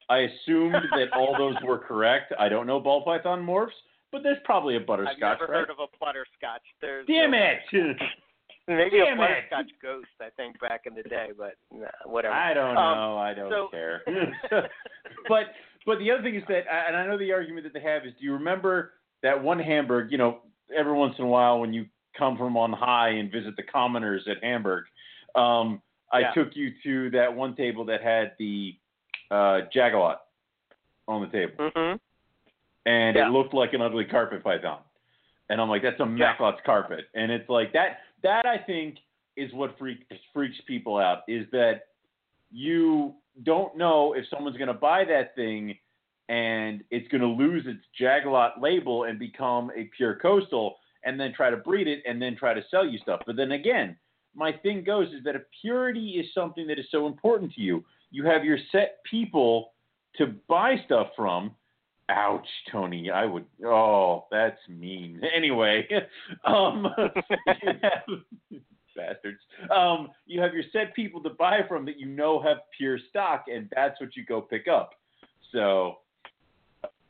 I 0.10 0.18
assumed 0.20 0.74
that 0.92 1.14
all 1.16 1.36
those 1.38 1.56
were 1.64 1.78
correct. 1.78 2.34
I 2.40 2.50
don't 2.50 2.66
know 2.66 2.80
ball 2.80 3.04
python 3.04 3.46
morphs, 3.46 3.78
but 4.12 4.24
there's 4.24 4.38
probably 4.44 4.76
a 4.76 4.80
I've 4.80 4.88
butterscotch, 4.88 5.40
never 5.40 5.52
right? 5.52 5.60
heard 5.60 5.70
of 5.70 5.78
a 5.80 5.88
butterscotch 6.00 6.64
there's 6.82 7.06
Damn 7.08 7.32
no- 7.32 7.38
it! 7.72 7.98
maybe 8.70 8.98
Damn 8.98 9.20
a 9.20 9.22
butterscotch 9.24 9.72
ghost 9.82 10.08
I 10.22 10.30
think 10.38 10.60
back 10.60 10.82
in 10.86 10.94
the 10.96 11.04
day 11.04 11.30
but 11.38 11.56
nah, 11.72 11.88
whatever 12.06 12.34
I 12.34 12.54
don't 12.54 12.78
Um, 12.78 12.98
know. 12.98 13.18
I 13.18 13.34
don't 13.34 13.50
so- 13.52 13.68
care. 13.72 14.02
but 15.28 15.44
but 15.86 15.98
the 16.00 16.12
other 16.12 16.22
thing 16.22 16.36
is 16.36 16.44
that, 16.50 16.64
and 16.88 16.96
I 16.96 17.06
know 17.08 17.18
the 17.18 17.32
argument 17.32 17.64
that 17.64 17.74
they 17.74 17.82
have 17.82 18.06
is, 18.06 18.14
do 18.20 18.26
you 18.26 18.34
remember 18.34 18.94
that 19.24 19.42
one 19.42 19.60
Hamburg? 19.60 20.12
You 20.12 20.18
know, 20.18 20.40
every 20.76 20.94
once 20.94 21.16
in 21.18 21.26
a 21.26 21.28
while 21.28 21.60
when 21.60 21.74
you 21.74 21.86
come 22.18 22.38
from 22.38 22.58
on 22.58 22.72
high 22.74 23.10
and 23.10 23.32
visit 23.32 23.56
the 23.56 23.64
commoners 23.64 24.28
at 24.30 24.44
Hamburg, 24.44 24.86
um, 25.36 25.82
I 26.12 26.20
Yeah. 26.20 26.32
took 26.34 26.56
you 26.56 26.72
to 26.84 27.10
that 27.12 27.34
one 27.34 27.56
table 27.56 27.86
that 27.86 28.02
had 28.04 28.34
the 28.38 28.76
uh, 29.32 29.62
Jagalot 29.74 30.18
on 31.08 31.22
the 31.22 31.28
table, 31.28 31.72
hmm 31.76 31.96
and 32.86 33.16
Yeah. 33.16 33.28
it 33.28 33.32
looked 33.32 33.54
like 33.54 33.74
an 33.74 33.82
ugly 33.82 34.06
carpet 34.06 34.44
python. 34.44 34.80
And 35.50 35.60
I'm 35.60 35.70
like, 35.70 35.82
that's 35.82 36.00
a 36.00 36.04
Yeah. 36.04 36.36
Macklot's 36.36 36.62
carpet, 36.66 37.06
and 37.16 37.32
it's 37.32 37.50
like 37.50 37.72
that. 37.74 38.02
That 38.24 38.46
I 38.46 38.58
think 38.58 38.98
is 39.38 39.54
what 39.54 39.78
freaks 39.78 40.04
freaks 40.34 40.58
people 40.68 40.98
out 40.98 41.20
is 41.28 41.46
that 41.52 41.84
you 42.52 43.14
don't 43.44 43.78
know 43.78 44.14
if 44.14 44.26
someone's 44.30 44.58
going 44.58 44.68
to 44.68 44.74
buy 44.74 45.06
that 45.06 45.36
thing 45.36 45.78
and 46.28 46.84
it's 46.92 47.08
going 47.08 47.22
to 47.22 47.28
lose 47.28 47.66
its 47.66 47.84
Jagalot 48.00 48.62
label 48.62 49.06
and 49.06 49.18
become 49.18 49.72
a 49.76 49.90
pure 49.96 50.16
coastal 50.16 50.76
and 51.04 51.20
then 51.20 51.34
try 51.34 51.50
to 51.50 51.58
breed 51.58 51.88
it 51.88 52.04
and 52.08 52.22
then 52.22 52.36
try 52.36 52.54
to 52.54 52.62
sell 52.70 52.86
you 52.86 53.00
stuff. 53.00 53.22
But 53.26 53.36
then 53.36 53.54
again, 53.54 53.96
my 54.36 54.52
thing 54.52 54.84
goes 54.84 55.08
is 55.08 55.24
that 55.24 55.36
if 55.36 55.44
purity 55.62 56.12
is 56.12 56.28
something 56.34 56.68
that 56.68 56.78
is 56.78 56.86
so 56.92 57.08
important 57.08 57.54
to 57.54 57.62
you, 57.62 57.84
you 58.12 58.26
have 58.26 58.44
your 58.44 58.58
set 58.72 59.00
people 59.10 59.72
to 60.18 60.36
buy 60.48 60.76
stuff 60.86 61.08
from. 61.16 61.56
Ouch, 62.10 62.48
Tony. 62.72 63.12
I 63.12 63.26
would. 63.26 63.46
Oh, 63.64 64.26
that's 64.32 64.58
mean. 64.68 65.22
Anyway, 65.36 65.88
um, 66.46 66.88
bastards. 68.96 69.40
Um, 69.74 70.10
you 70.26 70.42
have 70.42 70.54
your 70.54 70.64
set 70.74 70.96
people 70.96 71.22
to 71.24 71.30
buy 71.30 71.60
from 71.68 71.86
that 71.86 72.00
you 72.00 72.08
know 72.08 72.42
have 72.42 72.58
pure 72.76 72.98
stock, 73.10 73.46
and 73.48 73.72
that's 73.76 74.00
what 74.02 74.16
you 74.16 74.26
go 74.26 74.42
pick 74.42 74.68
up. 74.68 74.92
So 75.52 75.98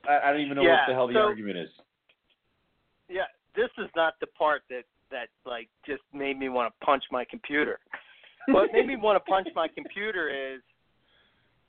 I, 0.08 0.20
I 0.30 0.32
don't 0.32 0.42
even 0.42 0.56
know 0.56 0.64
Yeah, 0.64 0.82
what 0.82 0.88
the 0.88 0.94
hell 0.94 1.08
the 1.08 1.14
so- 1.14 1.20
argument 1.20 1.58
is. 1.58 1.70
Yeah, 3.10 3.24
this 3.56 3.70
is 3.78 3.90
not 3.96 4.14
the 4.22 4.28
part 4.28 4.62
that 4.70 4.84
that 5.12 5.30
like 5.46 5.70
just 5.86 6.04
made 6.14 6.38
me 6.38 6.50
want 6.50 6.72
to 6.74 6.86
punch 6.86 7.04
my 7.12 7.26
computer. 7.30 7.80
What 8.50 8.70
made 8.74 8.86
me 8.88 8.96
want 8.96 9.24
to 9.24 9.30
punch 9.32 9.48
my 9.56 9.68
computer 9.68 10.30
is 10.30 10.62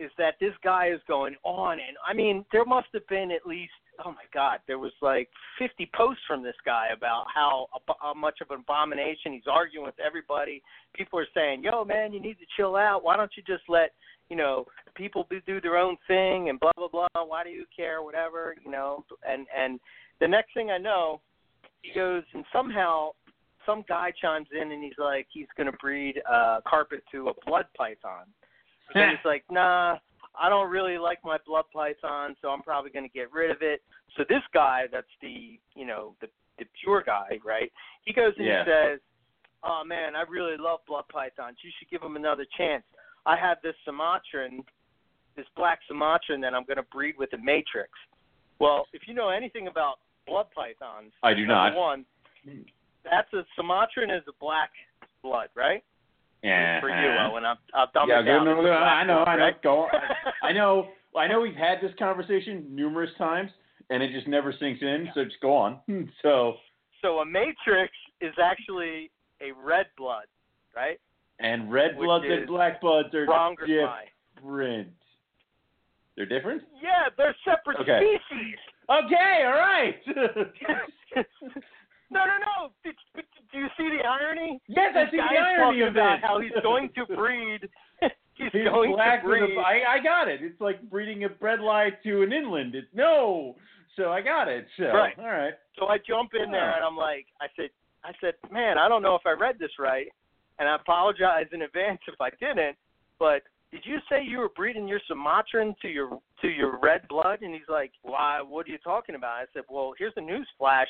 is 0.01 0.11
that 0.19 0.35
this 0.41 0.55
guy 0.65 0.89
is 0.89 1.01
going 1.07 1.37
on 1.45 1.73
and 1.75 1.97
I 2.07 2.15
mean 2.15 2.45
there 2.51 2.65
must 2.65 2.89
have 2.95 3.07
been 3.07 3.31
at 3.31 3.47
least 3.47 3.73
oh 4.05 4.11
my 4.11 4.25
god 4.33 4.61
there 4.67 4.79
was 4.79 4.93
like 5.03 5.29
50 5.59 5.91
posts 5.95 6.23
from 6.27 6.43
this 6.43 6.57
guy 6.65 6.89
about 6.97 7.27
how 7.33 7.67
how 8.01 8.15
much 8.15 8.39
of 8.41 8.51
an 8.51 8.61
abomination 8.61 9.33
he's 9.33 9.43
arguing 9.51 9.85
with 9.85 9.99
everybody. 10.05 10.63
People 10.95 11.19
are 11.19 11.27
saying, 11.35 11.63
"Yo 11.63 11.85
man, 11.85 12.13
you 12.13 12.21
need 12.21 12.39
to 12.39 12.47
chill 12.57 12.77
out. 12.77 13.05
Why 13.05 13.17
don't 13.17 13.31
you 13.37 13.43
just 13.47 13.63
let 13.69 13.93
you 14.29 14.37
know 14.37 14.67
people 14.95 15.27
do, 15.47 15.61
their 15.61 15.77
own 15.77 15.97
thing 16.07 16.49
and 16.49 16.59
blah 16.59 16.73
blah 16.77 16.89
blah. 16.89 17.09
Why 17.27 17.45
do 17.45 17.51
you 17.51 17.67
care? 17.77 18.03
Whatever 18.03 18.57
you 18.65 18.71
know." 18.71 19.05
And 19.29 19.47
and 19.57 19.79
the 20.21 20.29
next 20.29 20.55
thing 20.55 20.71
I 20.71 20.79
know, 20.79 21.21
he 21.83 21.93
goes 21.95 22.23
and 22.33 22.45
somehow 22.53 23.11
some 23.67 23.85
guy 23.89 24.13
chimes 24.21 24.49
in 24.53 24.73
and 24.73 24.83
he's 24.83 24.99
like 24.99 25.27
he's 25.31 25.47
going 25.57 25.71
to 25.71 25.77
breed 25.79 26.21
uh 26.31 26.61
carpet 26.67 27.03
to 27.13 27.29
a 27.29 27.33
blood 27.47 27.67
python. 27.77 28.27
But 28.92 29.00
then 29.00 29.11
he's 29.11 29.24
like, 29.24 29.44
"Nah, 29.50 29.98
I 30.38 30.48
don't 30.48 30.70
really 30.70 30.98
like 30.98 31.18
my 31.24 31.38
blood 31.46 31.64
python, 31.72 32.37
so 32.42 32.48
I'm 32.48 32.62
probably 32.62 32.90
going 32.90 33.05
to 33.09 33.12
get 33.12 33.33
rid 33.33 33.50
of 33.50 33.62
it." 33.62 33.83
So 34.16 34.24
this 34.29 34.42
guy, 34.53 34.85
that's 34.90 35.07
the 35.22 35.59
you 35.74 35.87
know 35.87 36.14
the 36.20 36.29
the 36.59 36.64
pure 36.83 37.03
guy, 37.03 37.38
right? 37.44 37.72
He 38.05 38.12
goes 38.12 38.33
and 38.37 38.46
Yeah. 38.46 38.64
he 38.64 38.70
says, 38.70 39.00
"Oh 39.62 39.83
man, 39.85 40.16
I 40.16 40.22
really 40.22 40.57
love 40.57 40.81
blood 40.87 41.05
pythons. 41.09 41.59
You 41.62 41.70
should 41.79 41.88
give 41.88 42.00
them 42.00 42.16
another 42.16 42.46
chance. 42.57 42.85
I 43.26 43.37
have 43.37 43.59
this 43.62 43.74
Sumatran, 43.85 44.64
this 45.37 45.46
black 45.57 45.79
Sumatran 45.87 46.40
that 46.40 46.55
I'm 46.55 46.64
going 46.64 46.79
to 46.79 46.83
breed 46.85 47.16
with 47.18 47.33
a 47.33 47.38
matrix." 47.38 47.90
Well, 48.59 48.87
if 48.92 49.09
you 49.09 49.14
know 49.14 49.31
anything 49.31 49.68
about 49.68 50.00
blood 50.26 50.46
pythons, 50.55 51.12
I 51.22 51.33
do 51.33 51.46
not. 51.46 51.74
one, 51.74 52.05
that's 53.05 53.33
a 53.33 53.44
Sumatran 53.57 54.11
is 54.11 54.22
a 54.29 54.33
black 54.40 54.70
blood, 55.22 55.48
right? 55.55 55.83
Yeah. 56.42 56.81
For 56.81 56.88
you, 56.88 56.94
uh-huh. 56.94 57.31
Owen. 57.33 57.44
I've, 57.44 57.57
I've 57.74 57.92
dumbed 57.92 58.09
Yeah, 58.09 58.22
down. 58.22 58.44
no, 58.44 58.53
It's 58.61 58.64
no, 58.64 58.72
I 58.72 59.05
know, 59.05 59.24
blood, 59.24 59.29
I 59.29 59.37
know. 59.37 59.50
Go. 59.62 59.88
I 60.42 60.53
know. 60.53 60.88
I 61.16 61.26
know. 61.26 61.40
We've 61.40 61.55
had 61.55 61.79
this 61.83 61.92
conversation 61.98 62.64
numerous 62.70 63.11
times, 63.18 63.50
and 63.90 64.03
it 64.03 64.12
just 64.12 64.26
never 64.26 64.55
sinks 64.59 64.81
in. 64.81 65.09
So 65.14 65.24
just 65.24 65.40
go 65.40 65.55
on. 65.55 65.81
So, 66.22 66.55
So 67.03 67.18
a 67.18 67.26
matrix 67.26 67.92
is 68.20 68.35
actually 68.42 69.11
a 69.40 69.53
red 69.53 69.87
blood, 69.96 70.26
right? 70.74 70.98
and 71.42 71.72
red 71.72 71.96
Which 71.96 72.05
bloods 72.07 72.26
and 72.29 72.46
black 72.46 72.81
bloods 72.83 73.14
are 73.14 73.24
different. 73.24 74.88
They're 76.16 76.26
different. 76.26 76.62
Yeah, 76.83 77.09
they're 77.16 77.35
separate 77.44 77.79
Okay. 77.81 77.98
species. 78.00 78.59
Okay. 78.90 79.42
All 79.46 79.53
right. 79.53 79.94
no, 82.11 82.24
no, 82.26 82.37
no. 82.37 82.72
Did, 82.85 82.94
do 83.53 83.59
you 83.59 83.67
see 83.77 83.89
the 83.97 84.07
irony? 84.07 84.61
yes, 84.69 84.95
I 84.97 85.11
see 85.11 85.17
the 85.17 85.23
irony 85.23 85.83
of 85.83 85.95
this. 85.95 86.03
how 86.23 86.41
he's 86.43 86.53
going 86.63 86.91
to 86.97 87.07
breed. 87.17 87.69
he's, 88.01 88.49
He's 88.53 88.65
going 88.65 88.93
black 88.93 89.23
to 89.23 89.29
breed. 89.29 89.57
a, 89.57 89.61
I, 89.61 89.95
I 89.97 90.03
got 90.03 90.29
it. 90.29 90.41
It's 90.43 90.61
like 90.61 90.81
breeding 90.91 91.25
a 91.25 91.29
Bredli 91.29 91.91
to 92.05 92.23
an 92.23 92.33
inland. 92.33 92.75
It's 92.75 92.89
no. 92.95 93.57
So 93.97 94.11
I 94.13 94.21
got 94.21 94.49
it. 94.49 94.67
So 94.79 94.85
Right. 94.85 95.19
all 95.19 95.27
right. 95.27 95.55
So 95.79 95.87
I 95.87 95.99
jump 95.99 96.31
in 96.35 96.51
there 96.51 96.75
and 96.77 96.85
I'm 96.85 96.97
like, 96.97 97.27
I 97.41 97.47
said, 97.57 97.71
I 98.05 98.13
said, 98.21 98.35
man, 98.51 98.79
I 98.79 98.89
don't 98.89 99.03
know 99.03 99.15
if 99.15 99.23
I 99.27 99.33
read 99.33 99.59
this 99.59 99.73
right, 99.79 100.07
and 100.59 100.69
I 100.69 100.77
apologize 100.77 101.47
in 101.53 101.63
advance 101.63 102.01
if 102.09 102.19
I 102.21 102.31
didn't. 102.41 102.77
But 103.19 103.43
did 103.73 103.83
you 103.85 103.99
say 104.09 104.23
you 104.25 104.39
were 104.39 104.49
breeding 104.57 104.89
your 104.89 105.01
Sumatran 105.07 105.75
to 105.83 105.89
your 105.89 106.19
to 106.41 106.49
your 106.49 106.79
red 106.79 107.07
blood? 107.09 107.43
And 107.43 107.53
he's 107.53 107.69
like, 107.69 107.93
why? 108.03 108.41
What 108.41 108.67
are 108.67 108.71
you 108.71 108.79
talking 108.79 109.17
about? 109.17 109.33
I 109.33 109.45
said, 109.53 109.65
well, 109.69 109.93
here's 109.99 110.15
the 110.15 110.23
news 110.23 110.49
flash, 110.59 110.89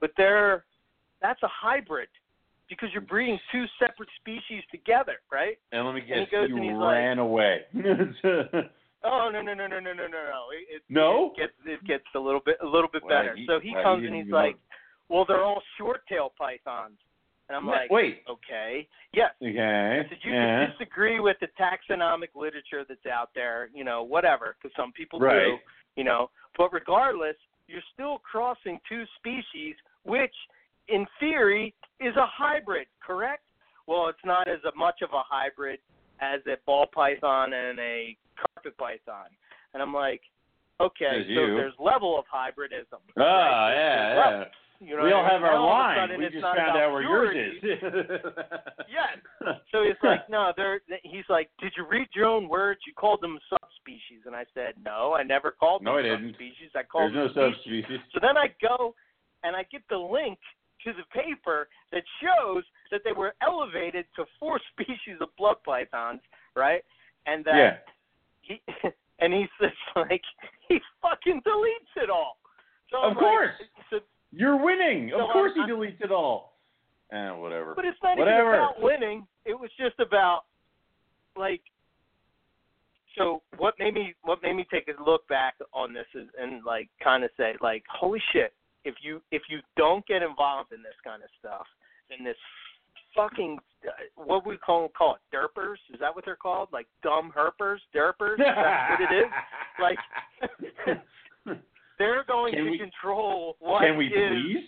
but 0.00 0.10
they're 0.16 0.64
that's 1.22 1.42
a 1.42 1.48
hybrid 1.48 2.08
because 2.68 2.88
you're 2.92 3.02
breeding 3.02 3.38
two 3.50 3.64
separate 3.78 4.08
species 4.20 4.62
together, 4.70 5.16
right? 5.30 5.58
And 5.72 5.86
let 5.86 5.94
me 5.94 6.00
And 6.00 6.08
guess, 6.08 6.18
he 6.30 6.36
goes 6.36 6.48
you 6.48 6.56
and 6.56 6.64
he's 6.64 6.74
like- 6.74 6.92
ran 6.94 7.18
away. 7.18 7.60
Oh 9.04 9.30
no 9.32 9.42
no 9.42 9.52
no 9.52 9.66
no 9.66 9.80
no 9.80 9.92
no 9.92 10.06
no 10.06 10.06
no! 10.06 10.42
It, 10.54 10.76
it, 10.76 10.82
No? 10.88 11.32
it 11.36 11.40
gets 11.40 11.52
it 11.66 11.84
gets 11.84 12.04
a 12.14 12.20
little 12.20 12.38
bit 12.44 12.56
a 12.62 12.66
little 12.66 12.88
bit 12.92 13.02
Well, 13.04 13.10
better. 13.20 13.34
he- 13.34 13.46
so 13.46 13.58
he 13.58 13.72
well, 13.74 13.82
comes 13.82 14.02
didn't 14.02 14.14
and 14.14 14.16
he's 14.16 14.28
even 14.28 14.30
know. 14.30 14.36
like, 14.46 14.56
"Well, 15.08 15.24
they're 15.26 15.42
all 15.42 15.60
short-tail 15.76 16.32
pythons," 16.38 16.98
and 17.48 17.56
I'm 17.56 17.66
like, 17.66 17.90
Wait. 17.90 18.22
"Okay, 18.30 18.86
yes." 19.12 19.32
Okay. 19.42 20.04
I 20.06 20.08
said, 20.08 20.18
"You 20.22 20.30
yeah. 20.32 20.66
can 20.66 20.70
disagree 20.78 21.18
with 21.18 21.36
the 21.40 21.48
taxonomic 21.58 22.28
literature 22.36 22.84
that's 22.88 23.04
out 23.06 23.30
there, 23.34 23.70
you 23.74 23.82
know, 23.82 24.04
whatever, 24.04 24.54
because 24.62 24.72
some 24.76 24.92
people 24.92 25.18
do, 25.18 25.58
you 25.96 26.04
know. 26.04 26.30
But 26.56 26.72
regardless, 26.72 27.34
you're 27.66 27.82
still 27.94 28.18
crossing 28.18 28.78
two 28.88 29.02
species, 29.18 29.74
which, 30.04 30.34
in 30.92 31.06
theory, 31.20 31.74
is 32.00 32.14
a 32.16 32.26
hybrid, 32.26 32.86
correct? 33.06 33.44
Well, 33.86 34.08
it's 34.08 34.24
not 34.24 34.48
as 34.48 34.58
much 34.76 35.02
of 35.02 35.10
a 35.12 35.22
hybrid 35.28 35.78
as 36.20 36.40
a 36.46 36.56
ball 36.66 36.86
python 36.94 37.52
and 37.52 37.78
a 37.78 38.16
carpet 38.36 38.76
python. 38.78 39.26
And 39.74 39.82
I'm 39.82 39.92
like, 39.94 40.20
okay, 40.80 41.22
Says 41.22 41.26
so 41.26 41.32
you. 41.32 41.56
there's 41.56 41.74
level 41.78 42.18
of 42.18 42.24
hybridism. 42.32 43.00
Ah, 43.18 43.22
right? 43.22 43.74
yeah, 43.74 43.96
There's 43.96 44.16
yeah. 44.16 44.30
levels, 44.30 44.46
You 44.80 44.96
know 44.96 45.04
we 45.04 45.12
all 45.12 45.24
have 45.24 45.42
our 45.42 45.52
Now 45.54 45.62
all 45.62 45.70
of 45.70 45.76
a 45.76 45.82
line. 45.82 45.98
sudden 45.98 46.18
We 46.20 46.28
just 46.28 46.42
found 46.42 46.58
out 46.78 46.92
where 46.92 47.02
yours 47.02 47.36
is. 47.36 47.62
Yes. 48.92 49.18
So 49.72 49.82
he's 49.84 49.96
like, 50.02 50.28
no, 50.28 50.52
they're. 50.56 50.80
He's 51.02 51.24
like, 51.28 51.48
did 51.60 51.72
you 51.76 51.86
read 51.88 52.08
your 52.14 52.26
own 52.26 52.46
words? 52.48 52.80
You 52.86 52.92
called 52.94 53.20
them 53.22 53.38
subspecies, 53.48 54.22
and 54.26 54.34
I 54.36 54.44
said, 54.54 54.74
no, 54.84 55.14
I 55.14 55.22
never 55.22 55.50
called 55.50 55.80
them 55.80 55.86
No, 55.86 55.98
I 55.98 56.02
didn't. 56.02 56.30
subspecies. 56.32 56.70
I 56.76 56.82
called 56.82 57.14
There's 57.14 57.34
no 57.34 57.42
them 57.42 57.54
species. 57.62 57.84
subspecies. 57.88 58.10
So 58.12 58.20
then 58.20 58.36
I 58.36 58.48
go 58.60 58.94
and 59.44 59.56
I 59.56 59.64
get 59.72 59.82
the 59.88 59.96
link 59.96 60.38
to 60.84 60.92
the 60.92 61.04
paper 61.12 61.68
that 61.92 62.02
shows 62.20 62.64
that 62.90 63.00
they 63.04 63.12
were 63.12 63.34
elevated 63.42 64.06
to 64.16 64.24
four 64.40 64.60
species 64.72 65.16
of 65.20 65.28
blood 65.36 65.56
pythons, 65.64 66.20
right? 66.56 66.82
And 67.26 67.44
that 67.44 67.56
Yeah. 67.56 67.76
he 68.42 68.62
and 69.20 69.32
he's 69.32 69.48
just 69.60 69.74
like 69.96 70.22
he 70.68 70.78
fucking 71.00 71.40
deletes 71.46 72.02
it 72.02 72.10
all. 72.10 72.38
So 72.90 72.98
I'm 72.98 73.10
Of 73.12 73.16
like- 73.16 73.24
course. 73.24 73.50
so, 73.90 74.00
You're 74.32 74.56
winning. 74.62 75.10
So 75.10 75.24
of 75.26 75.30
course 75.32 75.52
I'm- 75.56 75.66
he 75.68 75.72
deletes 75.72 76.00
it 76.00 76.10
all. 76.10 76.58
Eh, 77.12 77.30
whatever. 77.32 77.74
but 77.74 77.84
it's 77.84 77.98
not 78.02 78.16
Whatever. 78.18 78.48
even 78.54 78.60
about 78.64 78.80
winning. 78.80 79.26
It 79.44 79.52
was 79.58 79.70
just 79.78 79.98
about 80.00 80.44
like. 81.36 81.60
So 83.18 83.42
what 83.58 83.74
made 83.78 83.92
me 83.92 84.14
what 84.22 84.42
made 84.42 84.54
me 84.56 84.66
take 84.72 84.88
a 84.88 85.02
look 85.02 85.28
back 85.28 85.54
on 85.74 85.92
this 85.92 86.06
is 86.14 86.28
and 86.40 86.64
like 86.64 86.88
kind 87.04 87.22
of 87.24 87.30
say 87.36 87.54
like 87.60 87.84
holy 87.90 88.22
shit 88.32 88.54
if 88.84 88.94
you 89.02 89.20
if 89.30 89.42
you 89.48 89.58
don't 89.76 90.06
get 90.06 90.22
involved 90.22 90.72
in 90.72 90.82
this 90.82 90.94
kind 91.04 91.22
of 91.22 91.28
stuff 91.38 91.66
then 92.10 92.24
this 92.24 92.36
fucking 93.14 93.58
uh, 93.86 93.90
what 94.16 94.46
we 94.46 94.56
call 94.56 94.88
call 94.88 95.16
it 95.16 95.36
derpers 95.36 95.76
is 95.92 96.00
that 96.00 96.14
what 96.14 96.24
they're 96.24 96.36
called 96.36 96.68
like 96.72 96.86
dumb 97.02 97.32
herpers 97.36 97.78
derpers 97.94 98.34
is 98.34 98.44
that 98.44 98.90
what 98.90 99.12
it 99.12 99.14
is 99.16 99.30
like 99.80 99.98
they're 101.98 102.24
going 102.26 102.54
Can 102.54 102.64
to 102.64 102.70
we- 102.70 102.78
control 102.78 103.56
what 103.60 103.80
Can 103.82 103.96
we 103.96 104.06
is- 104.06 104.64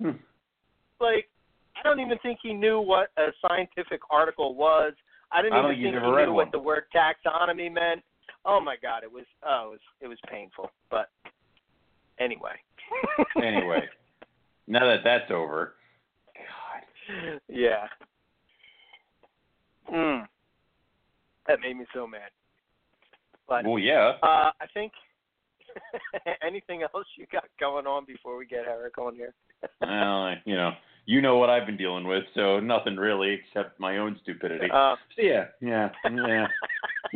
please? 0.00 0.14
like 1.00 1.28
I 1.76 1.82
don't 1.84 2.00
even 2.00 2.18
think 2.18 2.38
he 2.42 2.52
knew 2.54 2.80
what 2.80 3.10
a 3.18 3.28
scientific 3.46 4.00
article 4.10 4.54
was. 4.56 4.94
I 5.30 5.42
didn't 5.42 5.52
I 5.52 5.62
don't 5.62 5.72
even 5.72 5.92
think 5.92 5.94
think 5.94 6.02
he 6.04 6.10
knew 6.10 6.26
one. 6.26 6.34
what 6.34 6.50
the 6.52 6.58
word 6.58 6.84
taxonomy 6.94 7.72
meant. 7.72 8.02
Oh 8.44 8.60
my 8.60 8.74
god, 8.80 9.04
it 9.04 9.12
was 9.12 9.24
oh 9.46 9.66
it 9.66 9.70
was 9.70 9.80
it 10.02 10.08
was 10.08 10.18
painful. 10.30 10.70
But 10.90 11.08
anyway. 12.18 12.56
Anyway, 13.42 13.82
now 14.66 14.86
that 14.86 15.00
that's 15.04 15.30
over, 15.30 15.74
God, 16.34 17.40
yeah. 17.48 17.86
Mm. 19.92 20.26
That 21.46 21.60
made 21.60 21.76
me 21.78 21.86
so 21.94 22.06
mad. 22.06 22.30
But 23.48 23.64
Well, 23.64 23.78
yeah. 23.78 24.12
uh, 24.22 24.50
I 24.60 24.66
think 24.74 24.92
anything 26.46 26.82
else 26.82 27.06
you 27.16 27.26
got 27.32 27.44
going 27.58 27.86
on 27.86 28.04
before 28.04 28.36
we 28.36 28.46
get 28.46 28.66
Eric 28.68 28.98
on 28.98 29.14
here? 29.14 29.34
well, 29.80 30.34
you 30.44 30.54
know, 30.54 30.72
you 31.06 31.22
know 31.22 31.38
what 31.38 31.48
I've 31.48 31.64
been 31.66 31.78
dealing 31.78 32.06
with, 32.06 32.24
so 32.34 32.60
nothing 32.60 32.96
really 32.96 33.30
except 33.32 33.80
my 33.80 33.96
own 33.96 34.18
stupidity. 34.22 34.68
Uh, 34.70 34.96
So 35.16 35.22
yeah, 35.22 35.46
yeah, 35.60 35.88
yeah. 36.04 36.46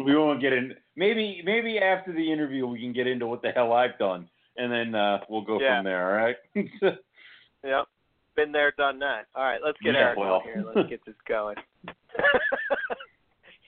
we 0.03 0.17
won't 0.17 0.41
get 0.41 0.55
in. 0.55 0.75
Maybe, 0.97 1.43
maybe 1.45 1.79
after 1.79 2.13
the 2.13 2.33
interview 2.33 2.67
we 2.67 2.81
can 2.81 2.95
get 2.95 3.07
into 3.07 3.27
what 3.27 3.43
the 3.43 3.51
hell 3.51 3.73
I've 3.75 3.99
done, 3.99 4.29
and 4.57 4.73
then 4.73 4.95
uh, 4.95 5.19
we'll 5.29 5.43
go 5.43 5.61
Yeah. 5.61 5.79
from 5.79 5.85
there. 5.85 6.09
All 6.09 6.25
right. 6.27 6.37
Yep. 7.65 7.87
Been 8.35 8.51
there, 8.51 8.73
done 8.77 8.99
that. 8.99 9.27
All 9.37 9.45
right, 9.45 9.61
let's 9.65 9.79
get 9.85 9.95
Yeah, 9.95 10.01
Eric 10.01 10.19
well. 10.19 10.35
on 10.35 10.43
here. 10.43 10.65
Let's 10.67 10.89
get 10.89 11.05
this 11.07 11.15
going. 11.29 11.55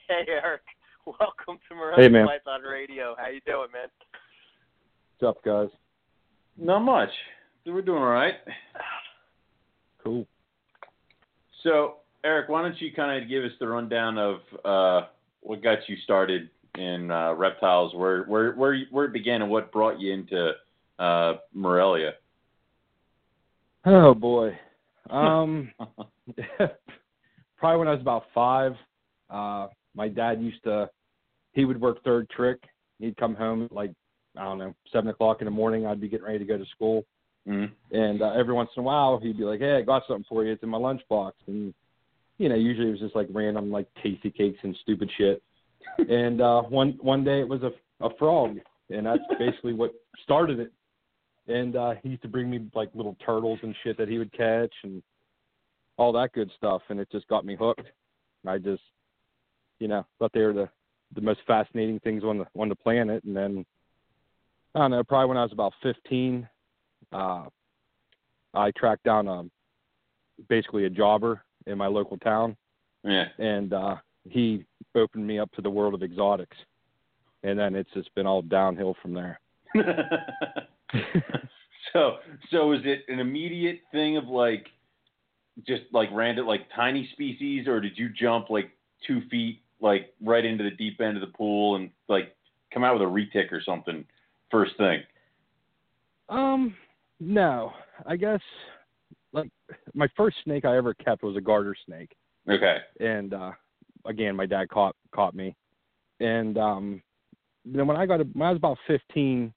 hey, 0.09 0.25
Eric. 0.27 0.61
Welcome 1.05 1.59
to 1.69 1.75
Morelia 1.75 2.01
Hey, 2.03 2.09
man. 2.09 2.27
Python 2.27 2.61
Radio. 2.63 3.15
How 3.17 3.27
you 3.29 3.39
doing, 3.45 3.67
man? 3.71 3.87
What's 5.19 5.37
up, 5.37 5.43
guys? 5.45 5.69
Not 6.57 6.79
much. 6.79 7.09
We're 7.65 7.81
doing 7.83 8.01
all 8.01 8.09
right. 8.09 8.33
Cool. 10.03 10.27
So, 11.63 11.97
Eric, 12.23 12.49
why 12.49 12.61
don't 12.61 12.79
you 12.81 12.91
kind 12.93 13.23
of 13.23 13.29
give 13.29 13.43
us 13.43 13.51
the 13.59 13.67
rundown 13.67 14.17
of 14.17 14.39
uh, 14.65 15.07
what 15.41 15.63
got 15.63 15.79
you 15.87 15.95
started 16.03 16.49
in 16.77 17.11
uh, 17.11 17.33
reptiles, 17.33 17.93
where 17.95 18.23
where 18.25 18.53
where 18.53 18.77
where 18.91 19.05
it 19.05 19.13
began, 19.13 19.41
and 19.41 19.49
what 19.49 19.71
brought 19.71 19.99
you 19.99 20.11
into 20.13 20.51
uh, 20.99 21.33
Morelia? 21.53 22.13
Oh 23.85 24.13
boy. 24.13 24.57
Um, 25.09 25.71
probably 27.57 27.79
when 27.79 27.87
I 27.87 27.91
was 27.91 28.01
about 28.01 28.25
five. 28.33 28.73
Uh, 29.29 29.67
my 29.95 30.07
dad 30.07 30.41
used 30.41 30.63
to. 30.63 30.89
He 31.53 31.65
would 31.65 31.79
work 31.79 32.03
third 32.03 32.29
trick. 32.29 32.59
He'd 32.99 33.17
come 33.17 33.35
home 33.35 33.63
at 33.63 33.71
like 33.71 33.91
I 34.37 34.43
don't 34.43 34.57
know 34.57 34.73
seven 34.91 35.09
o'clock 35.09 35.37
in 35.41 35.45
the 35.45 35.51
morning. 35.51 35.85
I'd 35.85 36.01
be 36.01 36.09
getting 36.09 36.25
ready 36.25 36.39
to 36.39 36.45
go 36.45 36.57
to 36.57 36.65
school, 36.65 37.05
Mhm. 37.47 37.71
and 37.91 38.21
uh, 38.21 38.31
every 38.31 38.53
once 38.53 38.69
in 38.75 38.81
a 38.81 38.83
while 38.83 39.17
he'd 39.19 39.37
be 39.37 39.43
like, 39.43 39.59
"Hey, 39.59 39.77
I 39.77 39.81
got 39.81 40.03
something 40.07 40.25
for 40.27 40.43
you. 40.43 40.51
It's 40.51 40.63
in 40.63 40.69
my 40.69 40.77
lunchbox." 40.77 41.31
And 41.47 41.73
you 42.37 42.49
know, 42.49 42.55
usually 42.55 42.87
it 42.87 42.91
was 42.91 42.99
just 42.99 43.15
like 43.15 43.27
random 43.31 43.71
like 43.71 43.87
tasty 44.03 44.29
cakes 44.31 44.59
and 44.63 44.75
stupid 44.81 45.09
shit. 45.17 45.41
and 46.09 46.41
uh, 46.41 46.63
one 46.63 46.97
one 47.01 47.23
day 47.23 47.39
it 47.39 47.47
was 47.47 47.61
a 47.63 47.71
a 48.01 48.09
frog, 48.17 48.57
and 48.89 49.05
that's 49.05 49.23
basically 49.39 49.73
what 49.73 49.93
started 50.23 50.59
it. 50.59 50.71
And 51.47 51.75
uh, 51.75 51.93
he 52.01 52.09
used 52.09 52.21
to 52.23 52.27
bring 52.27 52.49
me 52.49 52.67
like 52.73 52.89
little 52.95 53.15
turtles 53.25 53.59
and 53.61 53.75
shit 53.83 53.97
that 53.97 54.07
he 54.09 54.17
would 54.17 54.31
catch 54.33 54.73
and 54.83 55.03
all 55.97 56.11
that 56.13 56.33
good 56.33 56.51
stuff, 56.57 56.81
and 56.89 56.99
it 56.99 57.07
just 57.11 57.27
got 57.27 57.45
me 57.45 57.55
hooked. 57.55 57.87
I 58.47 58.57
just, 58.57 58.81
you 59.79 59.87
know, 59.87 60.05
thought 60.19 60.31
they 60.33 60.41
were 60.41 60.53
the 60.53 60.69
the 61.13 61.21
most 61.21 61.39
fascinating 61.47 61.99
things 61.99 62.23
on 62.23 62.39
the 62.39 62.47
on 62.59 62.67
the 62.69 62.75
planet. 62.75 63.23
And 63.23 63.35
then 63.35 63.65
I 64.73 64.79
don't 64.79 64.91
know, 64.91 65.03
probably 65.03 65.27
when 65.29 65.37
I 65.37 65.43
was 65.43 65.53
about 65.53 65.73
15, 65.83 66.47
uh, 67.13 67.43
I 68.53 68.71
tracked 68.71 69.03
down 69.03 69.27
um 69.27 69.51
basically 70.49 70.85
a 70.85 70.89
jobber 70.89 71.43
in 71.67 71.77
my 71.77 71.87
local 71.87 72.17
town, 72.17 72.57
Yeah. 73.03 73.25
and 73.39 73.71
uh, 73.73 73.95
he 74.29 74.65
opened 74.95 75.25
me 75.25 75.39
up 75.39 75.51
to 75.53 75.61
the 75.61 75.69
world 75.69 75.93
of 75.93 76.03
exotics. 76.03 76.57
And 77.43 77.57
then 77.57 77.75
it's 77.75 77.91
just 77.93 78.13
been 78.15 78.25
all 78.27 78.41
downhill 78.41 78.95
from 79.01 79.13
there. 79.13 79.39
so 81.93 82.17
so 82.51 82.71
is 82.73 82.81
it 82.83 83.03
an 83.07 83.19
immediate 83.19 83.79
thing 83.91 84.17
of 84.17 84.27
like 84.27 84.67
just 85.65 85.83
like 85.91 86.09
random 86.11 86.45
like 86.45 86.67
tiny 86.75 87.09
species 87.13 87.67
or 87.67 87.79
did 87.79 87.97
you 87.97 88.09
jump 88.09 88.49
like 88.49 88.71
two 89.07 89.21
feet 89.29 89.61
like 89.81 90.13
right 90.21 90.45
into 90.45 90.63
the 90.63 90.71
deep 90.71 91.01
end 91.01 91.17
of 91.17 91.21
the 91.21 91.35
pool 91.35 91.75
and 91.75 91.89
like 92.07 92.35
come 92.73 92.83
out 92.83 92.93
with 92.93 93.01
a 93.01 93.11
retic 93.11 93.51
or 93.51 93.61
something 93.63 94.05
first 94.51 94.75
thing? 94.77 95.01
Um, 96.29 96.75
no, 97.19 97.71
I 98.05 98.15
guess 98.15 98.41
like 99.31 99.49
my 99.93 100.07
first 100.15 100.37
snake 100.43 100.65
I 100.65 100.77
ever 100.77 100.93
kept 100.93 101.23
was 101.23 101.37
a 101.37 101.41
garter 101.41 101.75
snake, 101.85 102.11
okay. 102.49 102.77
And 102.99 103.33
uh, 103.33 103.51
again, 104.05 104.35
my 104.35 104.45
dad 104.45 104.69
caught 104.69 104.95
caught 105.13 105.35
me, 105.35 105.55
and 106.19 106.57
um, 106.57 107.01
then 107.63 107.85
when 107.87 107.97
I 107.97 108.05
got 108.05 108.17
when 108.33 108.47
I 108.47 108.51
was 108.51 108.57
about 108.57 108.77
fifteen, 108.87 109.53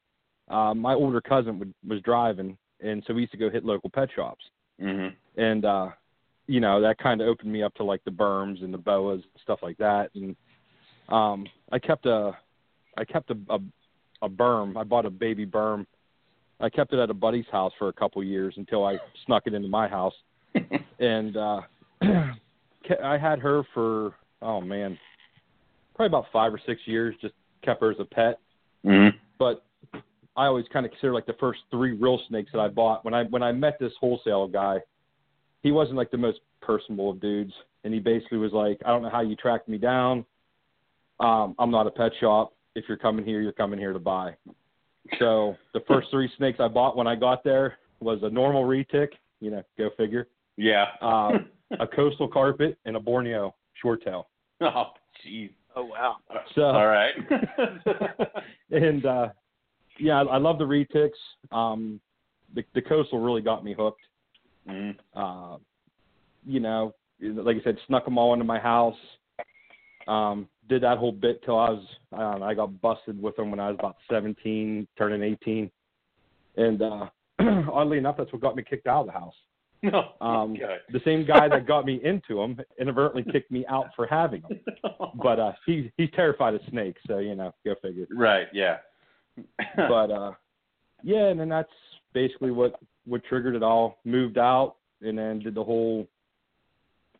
uh, 0.50 0.74
my 0.74 0.94
older 0.94 1.20
cousin 1.20 1.58
would, 1.58 1.74
was 1.87 2.00
driving, 2.02 2.56
and 2.80 3.02
so 3.06 3.14
we 3.14 3.22
used 3.22 3.32
to 3.32 3.38
go 3.38 3.50
hit 3.50 3.64
local 3.64 3.90
pet 3.90 4.08
shops, 4.14 4.44
mhm 4.80 5.14
and 5.37 5.64
uh, 5.64 5.88
you 6.46 6.61
know 6.61 6.80
that 6.80 6.98
kind 6.98 7.20
of 7.20 7.28
opened 7.28 7.52
me 7.52 7.62
up 7.62 7.74
to 7.74 7.84
like 7.84 8.02
the 8.04 8.11
burms 8.11 8.62
and 8.64 8.72
the 8.72 8.78
boas 8.78 9.22
and 9.22 9.42
stuff 9.42 9.61
like 9.62 9.76
that, 9.78 10.11
and 10.14 10.37
um, 11.08 11.46
I 11.72 11.78
kept 11.78 12.06
a 12.06 12.37
I 12.96 13.04
kept 13.04 13.30
a, 13.30 13.37
a 13.50 13.58
a 14.22 14.28
burm. 14.28 14.76
I 14.76 14.84
bought 14.84 15.06
a 15.06 15.11
baby 15.11 15.44
burm. 15.44 15.87
I 16.61 16.68
kept 16.68 16.92
it 16.92 16.98
at 16.98 17.08
a 17.08 17.14
buddy's 17.14 17.46
house 17.52 17.72
for 17.78 17.88
a 17.88 17.92
couple 17.92 18.22
years 18.24 18.54
until 18.56 18.84
I 18.84 18.98
snuck 19.26 19.44
it 19.46 19.54
into 19.54 19.68
my 19.68 19.87
house, 19.87 20.14
and 20.98 21.37
uh, 21.37 21.61
I 22.02 23.18
had 23.18 23.38
her 23.38 23.62
for 23.74 24.14
oh 24.42 24.61
man, 24.61 24.98
probably 25.94 26.08
about 26.08 26.26
five 26.32 26.52
or 26.52 26.61
six 26.66 26.80
years. 26.87 27.14
Just 27.20 27.34
kept 27.62 27.80
her 27.80 27.90
as 27.90 28.00
a 28.00 28.04
pet, 28.04 28.40
mhm 28.84 29.12
but 29.38 29.64
I 30.38 30.46
always 30.46 30.66
kind 30.72 30.87
of 30.87 30.92
consider 30.92 31.12
like 31.12 31.27
the 31.27 31.37
first 31.40 31.61
three 31.70 31.92
real 31.92 32.20
snakes 32.29 32.53
that 32.53 32.61
I 32.61 32.68
bought 32.68 33.05
when 33.05 33.12
I 33.12 33.24
when 33.24 33.42
I 33.42 33.53
met 33.53 33.79
this 33.79 33.92
wholesale 34.01 34.46
guy. 34.46 34.79
He 35.62 35.72
wasn't 35.72 35.96
like 35.96 36.12
the 36.12 36.16
most 36.16 36.38
personable 36.62 37.11
of 37.11 37.20
dudes, 37.20 37.53
and 37.83 37.92
he 37.92 37.98
basically 37.98 38.38
was 38.38 38.53
like, 38.53 38.81
"I 38.87 38.90
don't 38.90 39.03
know 39.03 39.11
how 39.11 39.20
you 39.20 39.35
tracked 39.35 39.68
me 39.68 39.79
down. 39.79 40.24
Um, 41.18 41.57
I'm 41.59 41.72
not 41.72 41.88
a 41.88 41.90
pet 41.90 42.12
shop. 42.20 42.55
If 42.77 42.85
you're 42.87 42.96
coming 42.96 43.24
here, 43.24 43.40
you're 43.40 43.53
coming 43.53 43.81
here 43.81 43.92
to 43.92 43.98
buy." 43.98 44.37
So 45.18 45.57
the 45.74 45.81
first 45.88 46.09
three 46.12 46.31
snakes 46.38 46.61
I 46.61 46.68
bought 46.68 46.96
when 46.96 47.09
I 47.09 47.16
got 47.16 47.42
there 47.42 47.79
was 47.98 48.20
a 48.22 48.31
normal 48.31 48.62
retic, 48.62 49.09
you 49.40 49.51
know, 49.51 49.62
go 49.77 49.90
figure, 49.96 50.29
yeah 50.57 50.87
uh, 51.03 51.33
a 51.81 51.87
coastal 51.88 52.29
carpet, 52.29 52.79
and 52.85 52.94
a 52.94 53.01
Borneo 53.01 53.57
short 53.83 54.05
tail. 54.05 54.29
oh 54.61 54.92
jeez 55.27 55.51
Oh 55.79 55.85
wow. 55.85 56.16
So 56.55 56.62
all 56.62 56.87
right 56.87 57.14
and 58.72 59.07
uh 59.07 59.29
yeah, 59.98 60.20
I, 60.20 60.24
I 60.24 60.38
love 60.38 60.58
the 60.58 60.64
retics. 60.64 61.11
Um 61.50 62.00
the 62.54 62.64
the 62.74 62.82
coastal 62.82 63.20
really 63.20 63.42
got 63.42 63.64
me 63.64 63.74
hooked. 63.74 64.02
mhm 64.68 64.96
Uh 65.14 65.58
you 66.46 66.61
know, 66.61 66.94
like 67.20 67.56
I 67.56 67.62
said, 67.64 67.76
snuck 67.87 68.04
them 68.04 68.16
all 68.18 68.32
into 68.32 68.44
my 68.44 68.58
house. 68.58 68.96
Um 70.06 70.48
did 70.68 70.82
that 70.82 70.98
whole 70.98 71.12
bit 71.12 71.42
till 71.44 71.58
I 71.58 71.70
was 71.70 71.84
I 72.12 72.18
don't 72.18 72.40
know, 72.40 72.46
I 72.46 72.54
got 72.54 72.80
busted 72.80 73.20
with 73.20 73.37
them 73.37 73.50
when 73.50 73.61
I 73.61 73.68
was 73.70 73.76
about 73.78 73.96
17, 74.11 74.87
turning 74.96 75.22
18. 75.22 75.70
And 76.56 76.82
uh 76.82 77.06
oddly 77.72 77.98
enough 77.98 78.16
that's 78.16 78.32
what 78.32 78.42
got 78.42 78.56
me 78.56 78.62
kicked 78.68 78.87
out 78.87 79.00
of 79.02 79.06
the 79.06 79.12
house. 79.12 79.34
no 79.82 80.12
Um 80.20 80.52
okay. 80.52 80.78
the 80.92 81.00
same 81.04 81.24
guy 81.26 81.48
that 81.48 81.66
got 81.66 81.84
me 81.84 82.00
into 82.02 82.37
them 82.37 82.58
inadvertently 82.80 83.30
kicked 83.32 83.50
me 83.50 83.64
out 83.66 83.87
for 83.94 84.06
having 84.06 84.42
them. 84.42 84.61
But 85.22 85.38
uh 85.40 85.52
he 85.66 85.90
he's 85.96 86.11
terrified 86.14 86.54
of 86.54 86.61
snakes, 86.70 87.00
so 87.06 87.18
you 87.18 87.34
know, 87.34 87.52
go 87.64 87.74
figure. 87.82 88.06
right 88.11 88.48
yeah 88.52 88.78
but 89.77 90.11
uh 90.11 90.33
yeah 91.03 91.29
and 91.29 91.38
then 91.38 91.48
that's 91.48 91.68
basically 92.12 92.51
what 92.51 92.81
what 93.07 93.22
triggered 93.24 93.55
it 93.55 93.62
all 93.62 93.98
moved 94.05 94.38
out 94.38 94.77
and 95.03 95.16
then 95.16 95.38
did 95.38 95.55
the 95.55 95.64
whole 95.64 96.07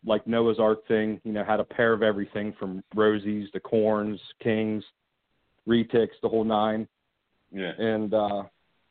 like 0.05 0.27
noah's 0.27 0.59
ark 0.59 0.87
thing 0.87 1.21
you 1.25 1.33
know 1.33 1.45
had 1.45 1.61
a 1.61 1.65
pair 1.65 1.93
of 1.93 2.03
everything 2.03 2.55
from 2.59 2.83
rosies 2.95 3.51
to 3.53 3.61
corns 3.61 4.21
kings 4.43 4.85
retics 5.69 6.17
the 6.23 6.29
whole 6.29 6.45
nine. 6.45 6.89
Yeah. 7.53 7.73
And 7.79 8.15
uh 8.15 8.43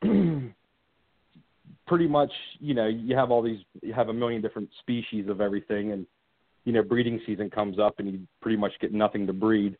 pretty 1.86 2.06
much 2.06 2.32
you 2.60 2.74
know 2.74 2.86
you 2.86 3.16
have 3.16 3.30
all 3.30 3.42
these 3.42 3.60
you 3.82 3.92
have 3.92 4.08
a 4.08 4.12
million 4.12 4.40
different 4.40 4.68
species 4.80 5.28
of 5.28 5.40
everything 5.40 5.92
and 5.92 6.06
you 6.64 6.72
know 6.72 6.82
breeding 6.82 7.20
season 7.26 7.50
comes 7.50 7.78
up 7.78 7.98
and 7.98 8.10
you 8.10 8.20
pretty 8.40 8.56
much 8.56 8.72
get 8.80 8.92
nothing 8.92 9.26
to 9.26 9.32
breed. 9.32 9.76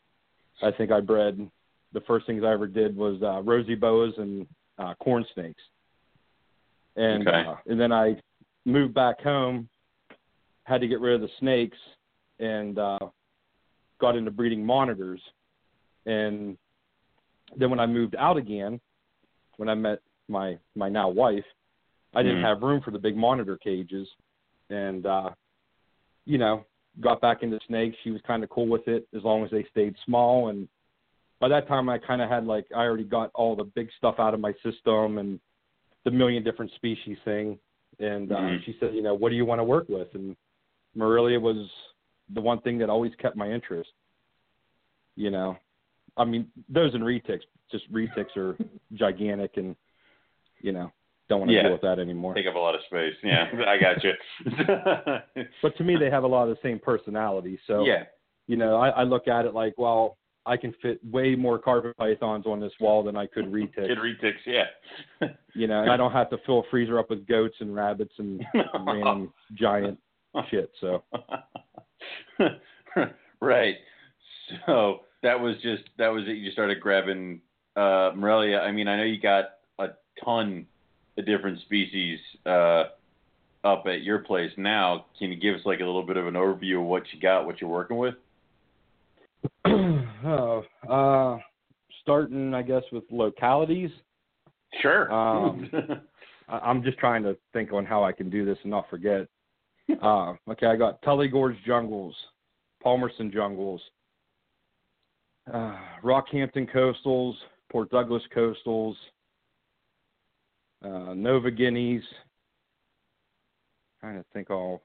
I 0.61 0.71
think 0.71 0.91
i 0.91 0.99
bred 0.99 1.49
the 1.93 2.01
first 2.01 2.25
things 2.27 2.43
i 2.43 2.51
ever 2.51 2.67
did 2.67 2.95
was 2.95 3.21
uh 3.23 3.41
rosy 3.41 3.75
boas 3.75 4.13
and 4.17 4.45
uh 4.77 4.93
corn 4.95 5.25
snakes 5.33 5.61
and 6.95 7.27
Okay. 7.27 7.43
uh, 7.47 7.55
and 7.67 7.79
then 7.79 7.91
i 7.91 8.15
moved 8.65 8.93
back 8.93 9.19
home 9.21 9.67
had 10.63 10.81
to 10.81 10.87
get 10.87 10.99
rid 10.99 11.15
of 11.15 11.21
the 11.21 11.29
snakes 11.39 11.77
and 12.39 12.77
uh 12.77 12.99
got 13.99 14.15
into 14.15 14.31
breeding 14.31 14.65
monitors 14.65 15.21
and 16.05 16.57
then 17.57 17.69
when 17.69 17.79
i 17.79 17.85
moved 17.85 18.15
out 18.17 18.37
again 18.37 18.79
when 19.57 19.69
i 19.69 19.73
met 19.73 19.99
my 20.27 20.57
my 20.75 20.87
now 20.89 21.09
wife 21.09 21.43
i 22.13 22.21
didn't 22.21 22.39
Mhm. 22.39 22.43
have 22.43 22.61
room 22.61 22.81
for 22.81 22.91
the 22.91 22.99
big 22.99 23.17
monitor 23.17 23.57
cages 23.57 24.07
and 24.69 25.05
uh 25.05 25.29
you 26.25 26.37
know 26.37 26.63
got 27.01 27.21
back 27.21 27.43
into 27.43 27.59
snakes 27.67 27.95
she 28.03 28.11
was 28.11 28.21
kind 28.21 28.43
of 28.43 28.49
cool 28.49 28.67
with 28.67 28.87
it 28.87 29.07
as 29.15 29.23
long 29.23 29.43
as 29.43 29.49
they 29.51 29.63
stayed 29.71 29.95
small 30.05 30.49
and 30.49 30.67
by 31.39 31.47
that 31.47 31.67
time 31.67 31.89
i 31.89 31.97
kind 31.97 32.21
of 32.21 32.29
had 32.29 32.45
like 32.45 32.65
i 32.75 32.79
already 32.79 33.03
got 33.03 33.31
all 33.33 33.55
the 33.55 33.63
big 33.63 33.89
stuff 33.97 34.15
out 34.19 34.33
of 34.33 34.39
my 34.39 34.53
system 34.63 35.17
and 35.17 35.39
the 36.05 36.11
million 36.11 36.43
different 36.43 36.71
species 36.75 37.17
thing 37.25 37.57
and 37.99 38.31
uh 38.31 38.35
Mhm. 38.35 38.63
she 38.65 38.75
said 38.79 38.93
you 38.93 39.01
know 39.01 39.13
what 39.13 39.29
do 39.29 39.35
you 39.35 39.45
want 39.45 39.59
to 39.59 39.63
work 39.63 39.87
with 39.89 40.13
and 40.15 40.35
Morelia 40.95 41.39
was 41.39 41.69
the 42.33 42.41
one 42.41 42.59
thing 42.61 42.77
that 42.79 42.89
always 42.89 43.13
kept 43.15 43.35
my 43.35 43.49
interest 43.49 43.89
you 45.15 45.29
know, 45.31 45.57
I 46.15 46.23
mean 46.23 46.49
those 46.69 46.93
and 46.93 47.03
retics, 47.03 47.41
just 47.71 47.91
retics 47.91 48.35
are 48.37 48.57
gigantic 48.93 49.57
and 49.57 49.75
you 50.61 50.71
know 50.71 50.91
don't 51.27 51.39
want 51.39 51.49
to 51.49 51.55
Yeah. 51.55 51.63
deal 51.63 51.73
with 51.73 51.81
that 51.81 51.99
anymore. 51.99 52.33
Take 52.35 52.47
up 52.47 52.55
a 52.55 52.59
lot 52.59 52.73
of 52.75 52.81
space. 52.85 53.15
Yeah, 53.23 53.49
I 53.67 53.77
got 53.77 54.03
you. 54.03 54.13
But 55.61 55.75
to 55.77 55.83
me, 55.83 55.97
they 55.97 56.09
have 56.09 56.23
a 56.23 56.27
lot 56.27 56.47
of 56.47 56.55
the 56.55 56.61
same 56.63 56.79
personality. 56.79 57.59
So 57.67 57.83
yeah, 57.85 58.05
you 58.47 58.55
know, 58.55 58.77
I, 58.77 58.89
I 58.89 59.03
look 59.03 59.27
at 59.27 59.45
it 59.45 59.53
like, 59.53 59.73
well, 59.77 60.17
I 60.49 60.57
can 60.57 60.73
fit 60.81 60.99
way 61.05 61.35
more 61.35 61.59
carpet 61.59 61.95
pythons 61.95 62.47
on 62.47 62.59
this 62.59 62.73
wall 62.79 63.03
than 63.03 63.15
I 63.15 63.27
could 63.27 63.45
retics. 63.51 63.75
kid 63.75 63.97
retics. 63.99 64.39
Yeah. 64.45 65.27
you 65.53 65.67
know, 65.67 65.83
and 65.83 65.91
I 65.91 65.97
don't 65.97 66.11
have 66.11 66.31
to 66.31 66.37
fill 66.45 66.59
a 66.59 66.63
freezer 66.71 66.97
up 66.97 67.11
with 67.11 67.27
goats 67.27 67.55
and 67.59 67.73
rabbits 67.75 68.13
and 68.17 68.43
random 68.85 69.31
giant 69.53 69.99
shit. 70.49 70.71
So 70.81 71.03
right. 73.39 73.75
So 74.65 75.01
that 75.21 75.39
was 75.39 75.55
just 75.61 75.83
that 75.99 76.07
was 76.07 76.23
it. 76.27 76.37
You 76.37 76.51
started 76.51 76.79
grabbing 76.79 77.41
uh, 77.75 78.11
Morelia. 78.15 78.59
I 78.59 78.71
mean, 78.71 78.87
I 78.87 78.97
know 78.97 79.03
you 79.03 79.21
got 79.21 79.51
a 79.77 79.89
ton 80.23 80.65
of 81.15 81.25
different 81.27 81.61
species 81.61 82.19
uh, 82.47 82.85
up 83.63 83.83
at 83.85 84.01
your 84.01 84.19
place 84.19 84.51
now. 84.57 85.05
Can 85.19 85.31
you 85.31 85.35
give 85.35 85.53
us 85.53 85.61
like 85.65 85.79
a 85.79 85.85
little 85.85 86.05
bit 86.05 86.17
of 86.17 86.25
an 86.25 86.33
overview 86.33 86.81
of 86.81 86.87
what 86.87 87.03
you 87.13 87.19
got, 87.19 87.45
what 87.45 87.61
you're 87.61 87.69
working 87.69 87.97
with? 87.97 88.15
oh, 90.25 90.63
uh, 90.89 91.39
starting, 92.01 92.53
I 92.53 92.61
guess, 92.61 92.83
with 92.91 93.03
localities. 93.11 93.91
Sure. 94.81 95.11
Um, 95.11 95.69
I, 96.49 96.59
I'm 96.59 96.83
just 96.83 96.97
trying 96.97 97.23
to 97.23 97.37
think 97.53 97.73
on 97.73 97.85
how 97.85 98.03
I 98.03 98.11
can 98.11 98.29
do 98.29 98.45
this 98.45 98.57
and 98.63 98.71
not 98.71 98.89
forget. 98.89 99.27
Uh, 100.03 100.35
okay, 100.47 100.67
I 100.67 100.75
got 100.75 101.01
Tully 101.01 101.27
Gorge 101.27 101.55
jungles, 101.65 102.15
Palmerston 102.83 103.31
jungles, 103.31 103.81
uh, 105.51 105.75
Rockhampton 106.03 106.71
coastals, 106.71 107.33
Port 107.71 107.89
Douglas 107.89 108.21
coastals, 108.35 108.93
uh, 110.85 111.15
Nova 111.15 111.49
Guineas. 111.49 112.03
Trying 113.99 114.17
to 114.17 114.25
think 114.31 114.51
all 114.51 114.83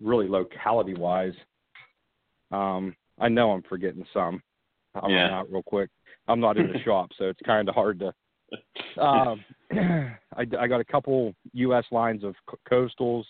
really 0.00 0.28
locality 0.28 0.94
wise. 0.94 1.34
Um, 2.52 2.94
I 3.18 3.28
know 3.28 3.52
I'm 3.52 3.62
forgetting 3.62 4.04
some. 4.12 4.42
I'll 4.94 5.10
Yeah. 5.10 5.24
run 5.24 5.32
out 5.32 5.50
real 5.50 5.62
quick. 5.62 5.90
I'm 6.28 6.40
not 6.40 6.56
in 6.56 6.68
the 6.68 6.78
shop, 6.84 7.10
so 7.16 7.24
it's 7.28 7.40
kind 7.44 7.68
of 7.68 7.74
hard 7.74 8.00
to 8.00 8.12
um, 9.02 9.44
I, 9.72 10.46
I 10.58 10.66
got 10.66 10.80
a 10.80 10.84
couple 10.84 11.34
U.S. 11.54 11.84
lines 11.90 12.22
of 12.22 12.34
co- 12.46 12.58
coastals, 12.70 13.24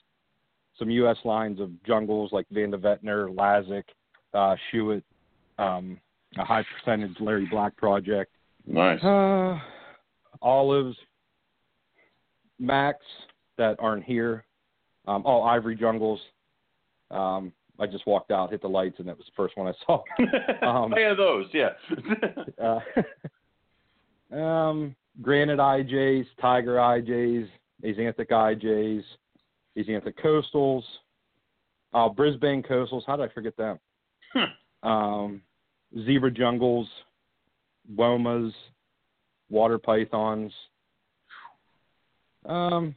some 0.78 0.90
U.S. 0.90 1.16
lines 1.24 1.60
of 1.60 1.70
jungles 1.84 2.32
like 2.32 2.46
Van 2.50 2.70
de 2.70 2.76
Vetner, 2.78 3.34
Lazic, 3.34 3.84
uh, 4.34 4.56
Shewitt, 4.70 5.02
um, 5.58 5.98
a 6.36 6.44
high 6.44 6.64
percentage 6.64 7.18
Larry 7.20 7.46
Black 7.46 7.76
project, 7.76 8.32
nice. 8.66 9.02
uh, 9.02 9.58
olives, 10.42 10.96
Max 12.58 12.98
that 13.56 13.76
aren't 13.78 14.04
here, 14.04 14.44
um, 15.06 15.22
all 15.24 15.44
ivory 15.44 15.76
jungles. 15.76 16.20
Um, 17.10 17.52
I 17.78 17.86
just 17.86 18.06
walked 18.06 18.30
out, 18.30 18.50
hit 18.50 18.62
the 18.62 18.68
lights, 18.68 18.96
and 18.98 19.08
that 19.08 19.16
was 19.16 19.26
the 19.26 19.32
first 19.36 19.56
one 19.56 19.66
I 19.66 19.72
saw. 19.84 20.02
um, 20.66 20.94
oh, 20.94 20.98
yeah, 20.98 21.14
those. 21.14 21.46
Yeah. 21.52 21.70
Uh, 24.32 24.34
um, 24.36 24.94
granite 25.20 25.58
IJs, 25.58 26.26
tiger 26.40 26.76
IJs, 26.76 27.48
axanthic 27.84 28.30
IJs, 28.30 29.02
axanthic 29.76 30.14
coastals, 30.22 30.82
uh, 31.92 32.08
Brisbane 32.08 32.62
coastals. 32.62 33.02
How 33.06 33.16
did 33.16 33.28
I 33.28 33.34
forget 33.34 33.56
them? 33.56 33.78
Um, 34.82 35.42
zebra 36.04 36.30
jungles, 36.30 36.88
womas, 37.92 38.52
water 39.48 39.78
pythons. 39.78 40.52
Um, 42.46 42.94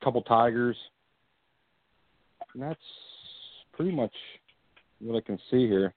a 0.00 0.04
couple 0.04 0.22
tigers. 0.22 0.76
And 2.54 2.62
that's 2.62 2.80
pretty 3.72 3.90
much 3.92 4.12
what 5.00 5.16
I 5.16 5.20
can 5.20 5.38
see 5.50 5.66
here. 5.68 5.92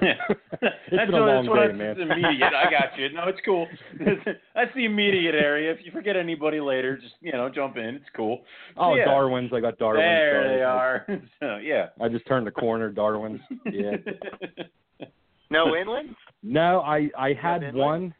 Yeah. 0.00 0.14
It's 0.62 0.96
that's 0.96 1.10
been 1.10 1.20
a 1.22 1.26
long 1.26 1.44
that's 1.44 1.48
what 1.48 1.56
day, 1.78 1.86
that's 1.86 1.98
man. 1.98 2.10
immediate. 2.18 2.52
I 2.54 2.70
got 2.70 2.96
you. 2.98 3.08
No, 3.12 3.24
it's 3.28 3.40
cool. 3.44 3.66
that's 4.54 4.70
the 4.76 4.84
immediate 4.84 5.34
area. 5.34 5.72
If 5.72 5.78
you 5.84 5.90
forget 5.90 6.16
anybody 6.16 6.60
later, 6.60 6.96
just 6.98 7.14
you 7.20 7.32
know, 7.32 7.48
jump 7.48 7.76
in. 7.78 7.96
It's 7.96 8.04
cool. 8.14 8.42
Oh, 8.76 8.94
Yeah. 8.94 9.06
Darwin's. 9.06 9.50
I 9.52 9.60
got 9.60 9.78
Darwin's. 9.78 10.02
There 10.02 10.42
sorry. 10.44 10.56
they 10.56 10.62
are. 10.62 11.06
so 11.40 11.56
yeah. 11.56 11.86
I 12.00 12.08
just 12.08 12.26
turned 12.26 12.46
the 12.46 12.50
corner, 12.52 12.90
Darwin's. 12.90 13.40
Yeah. 13.64 13.96
No 15.50 15.74
inland? 15.76 16.14
No, 16.42 16.80
I 16.80 17.10
I 17.18 17.32
had 17.40 17.62
inland? 17.62 17.76
one. 17.76 18.14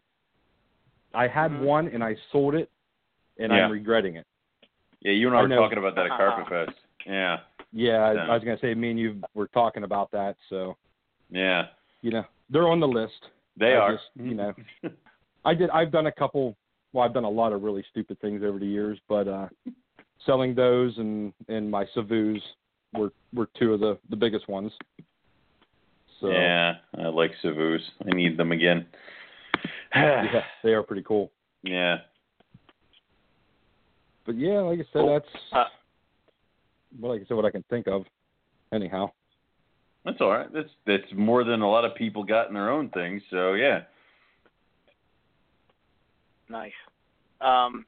I 1.14 1.28
had 1.28 1.50
Mhm. 1.50 1.60
one 1.60 1.88
and 1.88 2.02
I 2.02 2.16
sold 2.32 2.54
it, 2.54 2.70
and 3.38 3.52
Yeah. 3.52 3.66
I'm 3.66 3.70
regretting 3.72 4.16
it. 4.16 4.26
yeah, 5.00 5.12
you 5.12 5.26
and 5.28 5.36
I 5.36 5.40
I 5.40 5.42
were 5.42 5.48
know. 5.48 5.56
talking 5.60 5.78
about 5.78 5.94
that 5.96 6.06
at 6.06 6.10
Carpet 6.12 6.48
Fest. 6.48 6.78
Yeah. 7.06 7.40
Yeah, 7.72 7.98
I, 7.98 8.12
I 8.12 8.34
was 8.34 8.44
gonna 8.44 8.58
say 8.60 8.74
me 8.74 8.90
and 8.90 8.98
you 8.98 9.20
were 9.34 9.48
talking 9.48 9.84
about 9.84 10.10
that, 10.12 10.36
so 10.50 10.76
Yeah. 11.30 11.66
you 12.02 12.10
know 12.10 12.24
they're 12.50 12.68
on 12.68 12.80
the 12.80 12.88
list. 12.88 13.14
They 13.56 13.72
I 13.72 13.76
are. 13.76 13.92
just, 13.92 14.04
you 14.16 14.34
know, 14.34 14.52
I 15.44 15.54
did. 15.54 15.70
I've 15.70 15.90
done 15.90 16.06
a 16.06 16.12
couple. 16.12 16.56
Well, 16.92 17.04
I've 17.04 17.14
done 17.14 17.24
a 17.24 17.30
lot 17.30 17.52
of 17.52 17.62
really 17.62 17.84
stupid 17.90 18.20
things 18.20 18.42
over 18.44 18.58
the 18.58 18.66
years, 18.66 18.98
but 19.08 19.26
uh 19.28 19.48
selling 20.26 20.54
those 20.54 20.96
and 20.98 21.32
and 21.48 21.70
my 21.70 21.84
Savus 21.96 22.40
were 22.94 23.12
were 23.34 23.48
two 23.58 23.72
of 23.72 23.80
the 23.80 23.98
the 24.10 24.16
biggest 24.16 24.48
ones. 24.48 24.72
So 26.20 26.30
Yeah, 26.30 26.74
I 26.98 27.08
like 27.08 27.32
Savus. 27.42 27.80
I 28.06 28.14
need 28.14 28.36
them 28.36 28.52
again. 28.52 28.86
yeah, 29.94 30.42
they 30.62 30.74
are 30.74 30.82
pretty 30.82 31.02
cool. 31.02 31.30
yeah. 31.62 31.98
But 34.24 34.36
yeah, 34.38 34.60
like 34.60 34.78
I 34.78 34.82
said, 34.82 34.88
Cool. 34.92 35.12
that's 35.14 35.42
Uh, 35.52 35.64
well, 36.98 37.12
like 37.12 37.22
I 37.22 37.24
said, 37.26 37.34
what 37.34 37.44
I 37.44 37.50
can 37.50 37.64
think 37.70 37.86
of. 37.88 38.04
Anyhow, 38.72 39.10
That's 40.04 40.20
all 40.20 40.30
right. 40.30 40.52
That's 40.52 40.70
that's 40.86 41.12
more 41.14 41.44
than 41.44 41.60
a 41.60 41.70
lot 41.70 41.84
of 41.84 41.94
people 41.94 42.24
got 42.24 42.48
in 42.48 42.54
their 42.54 42.70
own 42.70 42.88
things. 42.90 43.22
So 43.30 43.52
yeah. 43.52 43.82
Nice. 46.48 46.72
Um, 47.40 47.84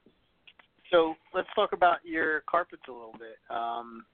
so 0.91 1.15
let's 1.33 1.47
talk 1.55 1.73
about 1.73 1.97
your 2.03 2.41
carpets 2.49 2.83
a 2.87 2.91
little 2.91 3.13
bit. 3.13 3.37
Um, 3.49 4.05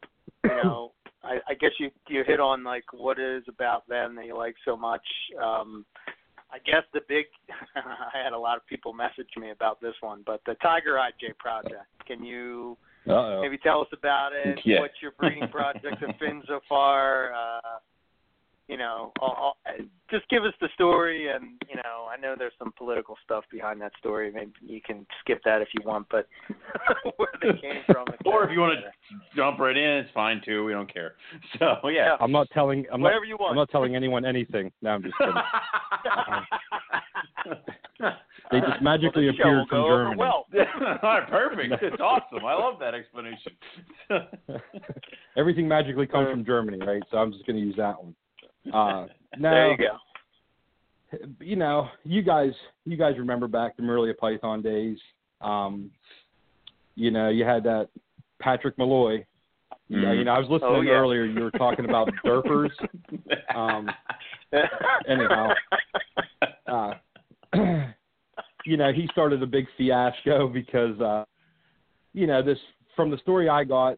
you 0.43 0.49
know, 0.63 0.91
I, 1.23 1.39
I 1.49 1.53
guess 1.55 1.71
you 1.77 1.89
you 2.07 2.23
hit 2.25 2.39
on 2.39 2.63
like 2.63 2.85
what 2.93 3.19
is 3.19 3.43
about 3.47 3.87
them 3.89 4.15
that 4.15 4.25
you 4.25 4.37
like 4.37 4.55
so 4.63 4.77
much. 4.77 5.05
Um, 5.41 5.85
I 6.51 6.57
guess 6.65 6.83
the 6.93 7.01
big 7.07 7.25
I 7.75 8.23
had 8.23 8.33
a 8.33 8.39
lot 8.39 8.57
of 8.57 8.65
people 8.65 8.93
message 8.93 9.29
me 9.37 9.51
about 9.51 9.81
this 9.81 9.95
one, 10.01 10.23
but 10.25 10.41
the 10.45 10.55
Tiger 10.55 10.93
IJ 10.93 11.37
project. 11.37 11.85
Can 12.07 12.23
you 12.23 12.77
uh 13.07 13.11
oh. 13.11 13.39
maybe 13.41 13.57
tell 13.57 13.81
us 13.81 13.87
about 13.93 14.31
it? 14.33 14.59
Yeah. 14.63 14.79
What 14.79 14.91
your 15.01 15.11
breeding 15.19 15.47
projects 15.49 15.97
have 16.05 16.19
been 16.19 16.41
so 16.47 16.59
far? 16.69 17.33
Uh, 17.33 17.79
you 18.71 18.77
know, 18.77 19.11
all, 19.19 19.35
all, 19.37 19.57
just 20.09 20.29
give 20.29 20.43
us 20.43 20.53
the 20.61 20.69
story, 20.73 21.27
and 21.29 21.61
you 21.69 21.75
know, 21.75 22.07
I 22.09 22.15
know 22.15 22.35
there's 22.37 22.53
some 22.57 22.71
political 22.77 23.17
stuff 23.25 23.43
behind 23.51 23.81
that 23.81 23.91
story. 23.99 24.31
Maybe 24.31 24.53
you 24.61 24.79
can 24.79 25.05
skip 25.19 25.41
that 25.43 25.61
if 25.61 25.67
you 25.73 25.81
want, 25.85 26.07
but 26.09 26.25
where 27.17 27.27
they 27.41 27.49
came 27.59 27.81
from. 27.85 28.05
Or 28.25 28.45
if 28.45 28.51
you 28.51 28.61
want 28.61 28.79
to 28.79 28.91
jump 29.35 29.59
right 29.59 29.75
in, 29.75 29.83
it's 29.83 30.09
fine 30.13 30.41
too. 30.45 30.63
We 30.63 30.71
don't 30.71 30.91
care. 30.91 31.15
So 31.59 31.89
yeah. 31.89 32.15
I'm 32.21 32.31
not 32.31 32.47
telling. 32.53 32.85
I'm 32.93 33.01
not. 33.01 33.07
whatever 33.07 33.25
you 33.25 33.35
want. 33.37 33.51
I'm 33.51 33.57
not 33.57 33.69
telling 33.71 33.93
anyone 33.95 34.23
anything. 34.25 34.71
No, 34.81 34.91
I'm 34.91 35.03
just 35.03 35.15
kidding. 35.17 35.33
They 38.51 38.59
just 38.59 38.81
magically 38.81 39.25
well, 39.25 39.33
the 39.33 39.37
show 39.37 39.49
will 39.49 39.61
appeared 39.63 39.69
from 39.69 39.89
Germany. 39.89 40.15
Well, 40.17 40.45
right, 41.03 41.27
perfect. 41.29 41.73
It's 41.83 42.01
awesome. 42.01 42.45
I 42.45 42.53
love 42.53 42.75
that 42.79 42.93
explanation. 42.93 43.53
Everything 45.37 45.67
magically 45.67 46.07
comes 46.07 46.27
Uh, 46.27 46.31
from 46.31 46.45
Germany, 46.45 46.79
right? 46.85 47.01
So 47.11 47.17
I'm 47.17 47.31
just 47.31 47.45
going 47.45 47.55
to 47.57 47.61
use 47.65 47.75
that 47.77 47.95
one. 48.01 48.15
Uh, 48.73 49.07
no, 49.37 49.49
there 49.51 49.71
you 49.71 49.77
go. 49.77 49.97
you 51.39 51.55
know, 51.55 51.87
you 52.03 52.21
guys, 52.21 52.51
you 52.85 52.97
guys 52.97 53.17
remember 53.17 53.47
back 53.47 53.75
the 53.77 53.83
Morelia 53.83 54.13
Python 54.13 54.61
days. 54.61 54.97
Um, 55.41 55.89
you 56.95 57.09
know, 57.11 57.29
you 57.29 57.43
had 57.45 57.63
that 57.63 57.89
Patrick 58.39 58.77
Malloy. 58.77 59.25
Yeah, 59.87 59.97
Mhm. 60.09 60.17
you 60.19 60.23
know, 60.23 60.31
I 60.33 60.39
was 60.39 60.49
listening 60.49 60.71
Oh, 60.75 60.81
yeah. 60.81 60.91
earlier. 60.91 61.25
You 61.25 61.43
were 61.43 61.51
talking 61.51 61.83
about 61.85 62.07
derpers. 62.25 62.69
Um, 63.55 63.89
anyhow. 65.07 65.53
uh, 66.67 66.93
you 68.65 68.77
know, 68.77 68.91
he 68.91 69.07
started 69.11 69.41
a 69.43 69.47
big 69.47 69.65
fiasco 69.77 70.47
because, 70.47 70.99
uh, 71.01 71.25
you 72.13 72.27
know, 72.27 72.41
this 72.41 72.57
from 72.95 73.09
the 73.09 73.17
story 73.19 73.49
I 73.49 73.63
got, 73.63 73.97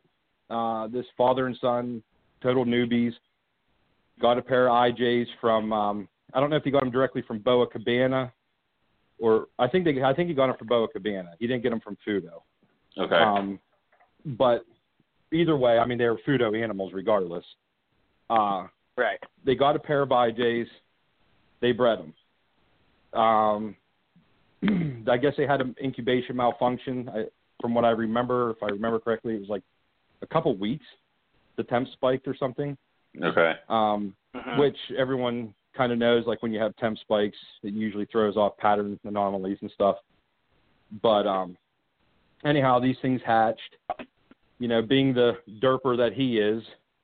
uh, 0.50 0.88
this 0.88 1.06
father 1.18 1.48
and 1.48 1.58
son, 1.60 2.04
total 2.42 2.66
newbies, 2.66 3.14
got 4.22 4.38
a 4.38 4.42
pair 4.42 4.68
of 4.70 4.74
IJs 4.74 5.26
from. 5.42 5.74
Um, 5.74 6.08
I 6.34 6.40
don't 6.40 6.50
know 6.50 6.56
if 6.56 6.64
he 6.64 6.72
got 6.72 6.82
them 6.82 6.92
directly 6.92 7.22
from 7.24 7.40
Boa 7.40 7.68
Cabana, 7.68 8.32
or 9.20 9.48
I 9.60 9.68
think 9.68 9.86
they. 9.86 10.02
I 10.04 10.14
think 10.14 10.30
he 10.30 10.36
got 10.36 10.48
them 10.48 10.58
from 10.58 10.68
Boa 10.68 10.88
Cabana. 10.88 11.32
He 11.40 11.48
didn't 11.48 11.64
get 11.64 11.70
them 11.70 11.80
from 11.82 11.98
Fudo. 12.08 12.42
okay. 12.98 13.16
Um, 13.16 13.60
but 14.26 14.66
either 15.32 15.58
way, 15.58 15.78
I 15.80 15.86
mean, 15.86 15.98
they 15.98 16.06
were 16.06 16.20
Fudo 16.28 16.56
animals 16.62 16.94
regardless. 16.94 17.46
Uh, 18.30 18.68
Right. 18.96 19.18
they 19.44 19.56
got 19.56 19.76
a 19.76 19.80
pair 19.80 20.04
of 20.04 20.10
IJs. 20.10 20.68
They 21.62 21.72
bred 21.72 22.00
them. 22.00 23.20
Um, 23.20 23.76
I 25.10 25.18
guess 25.18 25.34
they 25.38 25.46
had 25.46 25.62
an 25.62 25.76
incubation 25.84 26.36
malfunction. 26.36 27.10
I, 27.10 27.26
from 27.62 27.74
what 27.74 27.86
I 27.86 27.92
remember, 27.92 28.52
if 28.52 28.64
I 28.64 28.68
remember 28.68 29.00
correctly, 29.00 29.36
it 29.36 29.40
was 29.40 29.50
like 29.50 29.64
a 30.22 30.28
couple 30.28 30.56
weeks. 30.56 30.86
The 31.58 31.64
temp 31.64 31.88
spiked 31.94 32.28
or 32.28 32.36
something. 32.36 32.78
Okay. 33.22 33.54
Um, 33.70 34.16
Mhm. 34.36 34.58
which 34.58 34.78
everyone 34.98 35.54
kind 35.76 35.92
of 35.92 36.00
knows. 36.00 36.26
Like 36.26 36.42
when 36.42 36.52
you 36.52 36.60
have 36.60 36.76
temp 36.78 36.98
spikes, 37.00 37.38
it 37.62 37.74
usually 37.74 38.06
throws 38.06 38.36
off 38.36 38.58
pattern 38.58 39.00
anomalies 39.04 39.60
and 39.62 39.70
stuff. 39.72 39.98
But 41.02 41.28
um, 41.28 41.58
anyhow, 42.44 42.80
these 42.80 42.98
things 43.02 43.22
hatched. 43.24 43.78
You 44.60 44.68
know, 44.68 44.82
being 44.82 45.14
the 45.14 45.38
derper 45.62 45.98
that 45.98 46.14
he 46.14 46.40
is, 46.40 46.64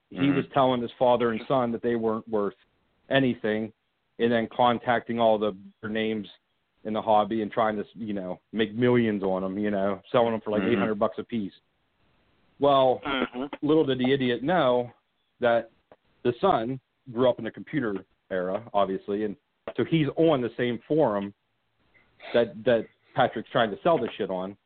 he 0.10 0.18
Mhm. 0.18 0.36
was 0.36 0.46
telling 0.54 0.82
his 0.82 0.92
father 0.94 1.32
and 1.32 1.42
son 1.48 1.72
that 1.72 1.82
they 1.82 1.96
weren't 1.96 2.28
worth 2.28 2.56
anything, 3.10 3.72
and 4.18 4.32
then 4.32 4.48
contacting 4.48 5.20
all 5.20 5.38
the 5.38 5.56
their 5.82 5.90
names 5.90 6.28
in 6.90 6.94
the 6.94 7.02
hobby 7.02 7.42
and 7.44 7.52
trying 7.52 7.78
to, 7.78 7.86
you 7.96 8.14
know, 8.14 8.42
make 8.52 8.74
millions 8.76 9.24
on 9.24 9.44
them. 9.44 9.58
You 9.58 9.72
know, 9.72 10.02
selling 10.12 10.32
them 10.32 10.42
for 10.42 10.52
like 10.52 10.64
Mhm. 10.64 10.72
eight 10.72 10.78
hundred 10.80 10.96
bucks 10.96 11.18
a 11.20 11.24
piece. 11.24 11.54
Well, 12.60 13.00
Mhm. 13.06 13.50
little 13.62 13.86
did 13.86 14.00
the 14.00 14.12
idiot 14.12 14.44
know 14.44 14.92
that 15.40 15.72
the 16.24 16.34
son 16.42 16.82
grew 17.14 17.30
up 17.30 17.38
in 17.40 17.46
the 17.46 17.52
computer 17.52 18.04
era, 18.30 18.62
obviously, 18.74 19.24
and 19.24 19.38
so 19.78 19.86
he's 19.86 20.10
on 20.18 20.42
the 20.42 20.50
same 20.58 20.80
forum 20.80 21.34
that 22.34 22.62
that 22.66 22.86
Patrick's 23.14 23.50
trying 23.50 23.72
to 23.72 23.82
sell 23.82 23.98
this 23.98 24.12
shit 24.12 24.30
on, 24.30 24.58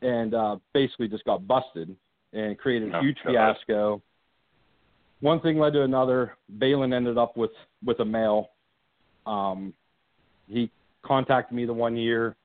and 0.00 0.34
uh, 0.34 0.58
basically 0.72 1.06
just 1.06 1.24
got 1.24 1.46
busted 1.46 1.94
and 2.32 2.58
created 2.58 2.92
a 2.92 2.98
Oh, 2.98 3.00
huge 3.02 3.20
fiasco. 3.20 4.02
One 5.20 5.38
thing 5.40 5.58
led 5.58 5.74
to 5.74 5.82
another. 5.82 6.36
Balin 6.48 6.92
ended 6.92 7.18
up 7.18 7.36
with 7.36 7.52
with 7.84 8.00
a 8.00 8.04
male. 8.04 8.50
Um, 9.26 9.74
he 10.48 10.70
contacted 11.04 11.56
me 11.56 11.64
the 11.66 11.72
one 11.72 11.96
year, 11.96 12.36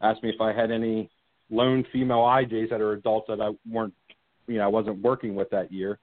asked 0.00 0.22
me 0.22 0.30
if 0.30 0.40
I 0.40 0.52
had 0.52 0.70
any 0.70 1.10
lone 1.50 1.84
female 1.92 2.18
IJs 2.18 2.70
that 2.70 2.80
are 2.80 2.92
adults 2.92 3.26
that 3.28 3.40
I 3.40 3.50
weren't, 3.70 3.94
you 4.46 4.56
know, 4.56 4.64
I 4.64 4.68
wasn't 4.68 5.02
working 5.02 5.34
with 5.34 5.50
that 5.50 5.72
year 5.72 5.98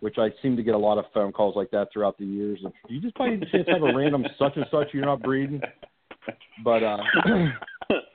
which 0.00 0.16
I 0.18 0.28
seem 0.42 0.56
to 0.56 0.62
get 0.62 0.74
a 0.74 0.78
lot 0.78 0.98
of 0.98 1.06
phone 1.12 1.32
calls 1.32 1.56
like 1.56 1.70
that 1.72 1.88
throughout 1.92 2.18
the 2.18 2.24
years. 2.24 2.60
Of, 2.64 2.72
you 2.88 3.00
just 3.00 3.14
by 3.16 3.28
any 3.28 3.46
chance 3.50 3.66
have 3.68 3.82
a 3.82 3.92
random 3.94 4.24
such 4.38 4.56
and 4.56 4.66
such 4.70 4.88
you're 4.92 5.04
not 5.04 5.22
breeding? 5.22 5.60
But 6.62 6.82
uh, 6.82 6.98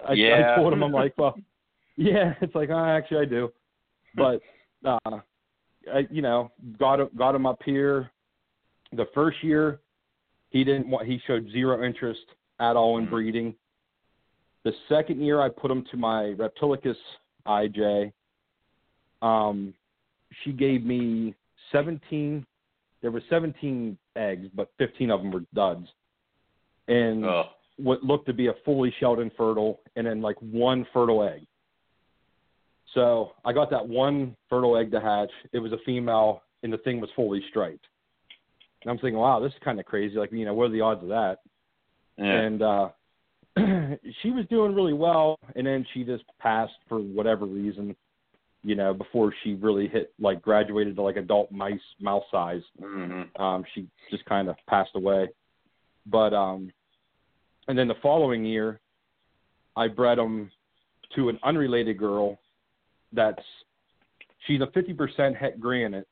I, 0.08 0.14
yeah. 0.14 0.54
I 0.54 0.56
told 0.56 0.74
him 0.74 0.84
I'm 0.84 0.92
like, 0.92 1.14
well, 1.18 1.36
yeah, 1.98 2.34
it's 2.42 2.56
like, 2.56 2.70
uh, 2.70 2.86
actually 2.86 3.18
I 3.18 3.26
do, 3.26 3.52
but 4.16 4.42
uh, 4.86 5.20
I, 5.94 6.08
you 6.10 6.22
know, 6.22 6.52
got 6.80 7.16
got 7.18 7.36
him 7.36 7.46
up 7.46 7.60
here. 7.66 8.12
The 8.94 9.06
first 9.14 9.44
year, 9.44 9.80
he 10.52 10.64
didn't 10.64 10.88
want. 10.88 11.08
He 11.08 11.20
showed 11.28 11.50
zero 11.52 11.84
interest 11.86 12.22
at 12.64 12.78
all 12.78 12.98
in 12.98 13.08
Mhm. 13.08 13.10
breeding. 13.10 13.56
The 14.64 14.74
second 14.88 15.22
year, 15.22 15.42
I 15.42 15.50
put 15.50 15.70
him 15.70 15.84
to 15.92 15.98
my 15.98 16.34
Reptilicus 16.36 16.98
IJ. 17.46 18.14
Um, 19.22 19.74
she 20.42 20.54
gave 20.54 20.86
me 20.86 21.36
17. 21.72 22.46
There 23.02 23.12
were 23.12 23.22
17 23.30 23.98
eggs, 24.16 24.48
but 24.54 24.72
15 24.78 25.12
of 25.12 25.22
them 25.22 25.32
were 25.32 25.44
duds. 25.54 25.94
And 26.88 27.26
Oh. 27.26 27.50
what 27.78 28.04
looked 28.04 28.28
to 28.28 28.34
be 28.34 28.48
a 28.48 28.54
fully 28.66 28.92
shelled 28.92 29.20
infertile, 29.20 29.82
and 29.96 30.08
then 30.08 30.22
like 30.22 30.38
one 30.40 30.86
fertile 30.86 31.24
egg. 31.24 31.46
So 32.94 33.34
I 33.44 33.52
got 33.52 33.70
that 33.72 33.88
one 33.88 34.38
fertile 34.50 34.78
egg 34.78 34.92
to 34.92 35.02
hatch. 35.02 35.32
It 35.52 35.60
was 35.60 35.74
a 35.74 35.80
female, 35.80 36.44
and 36.62 36.72
the 36.72 36.78
thing 36.78 37.02
was 37.02 37.12
fully 37.12 37.42
striped. 37.50 37.88
And 38.82 38.92
I'm 38.92 38.98
thinking, 38.98 39.18
wow, 39.18 39.40
this 39.40 39.52
is 39.52 39.60
kind 39.60 39.80
of 39.80 39.86
crazy. 39.86 40.18
Like, 40.18 40.32
you 40.32 40.46
know, 40.46 40.54
what 40.54 40.66
are 40.66 40.70
the 40.70 40.82
odds 40.82 41.04
of 41.04 41.10
that? 41.10 41.40
Yeah. 42.18 42.40
And 42.40 42.62
uh, 42.62 42.90
she 44.22 44.32
was 44.32 44.46
doing 44.50 44.74
really 44.76 44.94
well, 44.94 45.38
and 45.56 45.66
then 45.66 45.86
she 45.94 46.04
just 46.04 46.24
passed 46.40 46.74
for 46.88 47.00
whatever 47.00 47.46
reason. 47.46 47.96
You 48.66 48.76
know, 48.76 48.94
before 48.94 49.34
she 49.44 49.56
really 49.56 49.90
hit 49.90 50.14
like 50.20 50.42
graduated 50.42 50.96
to 50.96 51.02
like 51.02 51.18
adult 51.18 51.52
mice 51.52 51.82
mouse 52.00 52.24
size 52.32 52.62
hmm 52.80 53.24
um, 53.38 53.66
she 53.74 53.88
just 54.10 54.24
kind 54.26 54.48
of 54.48 54.56
passed 54.68 54.92
away. 54.96 55.28
But 56.06 56.34
um, 56.34 56.72
and 57.68 57.78
then 57.78 57.88
the 57.88 57.96
following 58.02 58.46
year, 58.46 58.80
I 59.76 59.88
bred 59.88 60.18
them 60.18 60.52
to 61.16 61.30
an 61.30 61.40
unrelated 61.44 61.98
girl. 61.98 62.40
That's 63.12 63.42
she's 64.48 64.62
a 64.62 64.68
fifty 64.68 64.94
percent 64.94 65.36
het 65.36 65.60
granite, 65.60 66.08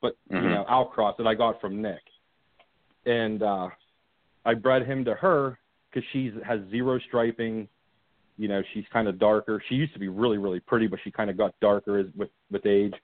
but 0.00 0.16
you 0.28 0.38
Mhm. 0.38 0.50
know 0.50 0.64
outcross 0.68 1.16
that 1.16 1.26
I 1.26 1.34
got 1.34 1.60
from 1.60 1.80
Nick, 1.82 2.02
and 3.06 3.42
uh, 3.42 3.68
I 4.44 4.54
bred 4.54 4.86
him 4.86 5.04
to 5.04 5.14
her 5.14 5.58
because 5.90 6.08
she 6.12 6.32
has 6.46 6.60
zero 6.70 6.98
striping. 7.08 7.68
You 8.38 8.48
know, 8.48 8.62
she's 8.72 8.84
kind 8.92 9.06
of 9.06 9.18
darker. 9.18 9.62
She 9.68 9.74
used 9.74 9.92
to 9.92 9.98
be 9.98 10.08
really, 10.08 10.38
really 10.38 10.60
pretty, 10.60 10.86
but 10.86 10.98
she 11.04 11.10
kind 11.10 11.28
of 11.28 11.36
got 11.36 11.54
darker 11.60 11.98
as 11.98 12.06
with 12.16 12.30
with 12.50 12.64
age. 12.64 12.94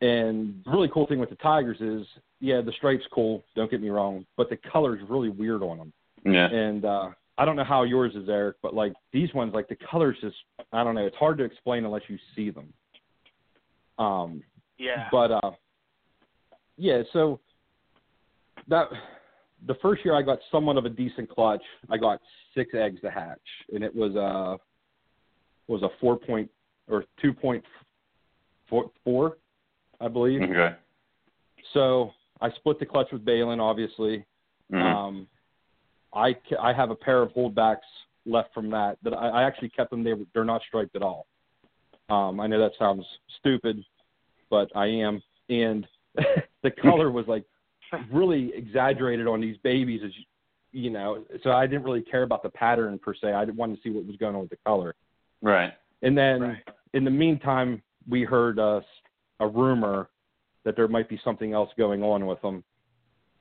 And 0.00 0.60
the 0.64 0.70
really 0.72 0.90
cool 0.92 1.06
thing 1.06 1.20
with 1.20 1.30
the 1.30 1.36
tigers 1.36 1.80
is, 1.80 2.04
yeah, 2.40 2.60
the 2.60 2.72
stripes 2.72 3.04
cool. 3.12 3.44
Don't 3.54 3.70
get 3.70 3.80
me 3.80 3.88
wrong, 3.88 4.26
but 4.36 4.50
the 4.50 4.56
color's 4.56 5.00
really 5.08 5.28
weird 5.28 5.62
on 5.62 5.78
them. 5.78 5.92
Yeah. 6.24 6.46
And 6.46 6.84
uh, 6.84 7.10
I 7.38 7.44
don't 7.44 7.54
know 7.54 7.62
how 7.62 7.84
yours 7.84 8.12
is, 8.16 8.28
Eric, 8.28 8.56
but 8.62 8.74
like 8.74 8.94
these 9.12 9.32
ones, 9.32 9.54
like 9.54 9.68
the 9.68 9.76
colors 9.88 10.16
just, 10.20 10.34
I 10.72 10.82
don't 10.82 10.96
know. 10.96 11.06
It's 11.06 11.16
hard 11.16 11.38
to 11.38 11.44
explain 11.44 11.84
unless 11.84 12.02
you 12.08 12.18
see 12.34 12.50
them. 12.50 12.72
Um, 13.96 14.42
Yeah. 14.76 15.06
but 15.12 15.30
uh, 15.30 15.52
yeah, 16.76 17.02
so 17.12 17.38
that 18.66 18.88
the 19.66 19.74
first 19.76 20.04
year 20.04 20.14
I 20.14 20.22
got 20.22 20.38
somewhat 20.50 20.76
of 20.76 20.84
a 20.84 20.88
decent 20.88 21.28
clutch. 21.28 21.62
I 21.90 21.96
got 21.96 22.20
six 22.54 22.74
eggs 22.74 23.00
to 23.02 23.10
hatch, 23.10 23.38
and 23.72 23.82
it 23.84 23.94
was 23.94 24.14
a 24.16 24.58
was 25.68 25.82
a 25.82 25.88
four 26.00 26.16
point 26.18 26.50
or 26.88 27.04
two 27.20 27.32
point 27.32 27.64
four, 28.68 28.90
four 29.04 29.38
I 30.00 30.08
believe. 30.08 30.42
Okay. 30.42 30.74
So 31.72 32.10
I 32.40 32.50
split 32.50 32.78
the 32.80 32.86
clutch 32.86 33.08
with 33.12 33.24
Balin, 33.24 33.60
obviously. 33.60 34.24
Mhm. 34.72 34.82
Um, 34.82 35.28
I 36.12 36.36
I 36.60 36.72
have 36.72 36.90
a 36.90 36.96
pair 36.96 37.22
of 37.22 37.30
holdbacks 37.32 37.78
left 38.26 38.52
from 38.52 38.70
that 38.70 38.98
that 39.02 39.14
I, 39.14 39.28
I 39.28 39.42
actually 39.44 39.68
kept 39.70 39.90
them. 39.90 40.02
They 40.02 40.14
were- 40.14 40.26
they're 40.34 40.44
not 40.44 40.62
striped 40.62 40.96
at 40.96 41.02
all. 41.02 41.26
Um, 42.08 42.40
I 42.40 42.46
know 42.46 42.58
that 42.58 42.72
sounds 42.78 43.06
stupid, 43.38 43.84
but 44.50 44.70
I 44.74 44.86
am. 44.86 45.22
And 45.48 45.86
the 46.62 46.70
color 46.70 47.10
was 47.10 47.26
like 47.28 47.44
really 48.10 48.52
exaggerated 48.54 49.26
on 49.26 49.40
these 49.40 49.56
babies, 49.58 50.00
as 50.04 50.10
you, 50.16 50.24
you 50.84 50.90
know. 50.90 51.24
So 51.42 51.50
I 51.52 51.66
didn't 51.66 51.84
really 51.84 52.02
care 52.02 52.22
about 52.22 52.42
the 52.42 52.48
pattern 52.50 52.98
per 52.98 53.14
se. 53.14 53.32
I 53.32 53.44
wanted 53.44 53.76
to 53.76 53.82
see 53.82 53.90
what 53.90 54.06
was 54.06 54.16
going 54.16 54.34
on 54.34 54.40
with 54.42 54.50
the 54.50 54.58
color. 54.66 54.94
right. 55.42 55.72
And 56.04 56.18
then 56.18 56.40
Right. 56.42 56.68
in 56.94 57.04
the 57.04 57.10
meantime, 57.12 57.80
we 58.08 58.24
heard 58.24 58.58
uh, 58.58 58.80
a 59.38 59.46
rumor 59.46 60.10
that 60.64 60.74
there 60.74 60.88
might 60.88 61.08
be 61.08 61.20
something 61.22 61.52
else 61.52 61.70
going 61.78 62.02
on 62.02 62.26
with 62.26 62.40
them. 62.42 62.64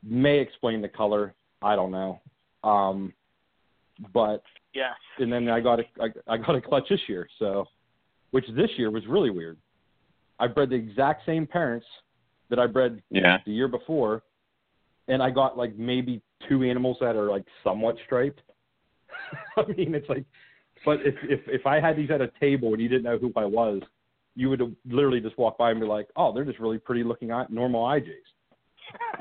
May 0.03 0.37
explain 0.39 0.81
the 0.81 0.89
color. 0.89 1.33
I 1.63 1.75
don't 1.75 1.89
know. 1.91 2.21
Um, 2.63 3.13
but 4.13 4.43
yeah. 4.73 4.93
and 5.19 5.31
then 5.33 5.47
I 5.49 5.59
got 5.59 5.79
a 5.79 5.83
I, 5.99 6.07
I 6.27 6.37
got 6.37 6.55
a 6.55 6.61
clutch 6.61 6.87
this 6.89 7.01
year, 7.07 7.27
so 7.39 7.65
which 8.31 8.45
this 8.55 8.69
year 8.77 8.89
was 8.91 9.05
really 9.07 9.29
weird. 9.31 9.57
I 10.39 10.47
bred 10.47 10.69
the 10.69 10.75
exact 10.75 11.25
same 11.25 11.45
parents 11.47 11.85
that 12.49 12.59
I 12.59 12.67
bred 12.67 13.01
Yeah. 13.11 13.39
the 13.45 13.51
year 13.51 13.67
before, 13.67 14.23
and 15.07 15.21
I 15.21 15.29
got 15.29 15.57
like 15.57 15.75
maybe 15.77 16.21
two 16.47 16.63
animals 16.63 16.97
that 17.01 17.15
are 17.15 17.29
like 17.29 17.45
somewhat 17.63 17.95
striped. 18.05 18.41
I 19.57 19.65
mean, 19.65 19.95
it's 19.95 20.09
like, 20.09 20.25
but 20.85 20.99
if 21.01 21.15
if 21.23 21.41
if 21.47 21.65
I 21.65 21.79
had 21.79 21.97
these 21.97 22.11
at 22.11 22.21
a 22.21 22.31
table 22.39 22.73
and 22.73 22.81
you 22.81 22.87
didn't 22.87 23.03
know 23.03 23.17
who 23.17 23.31
I 23.35 23.45
was, 23.45 23.81
you 24.35 24.49
would 24.49 24.75
literally 24.85 25.19
just 25.19 25.37
walk 25.37 25.57
by 25.57 25.71
and 25.71 25.79
be 25.79 25.85
like, 25.85 26.07
oh, 26.15 26.33
they're 26.33 26.45
just 26.45 26.59
really 26.59 26.77
pretty 26.77 27.03
looking 27.03 27.29
normal 27.49 27.83
IJs. 27.85 28.07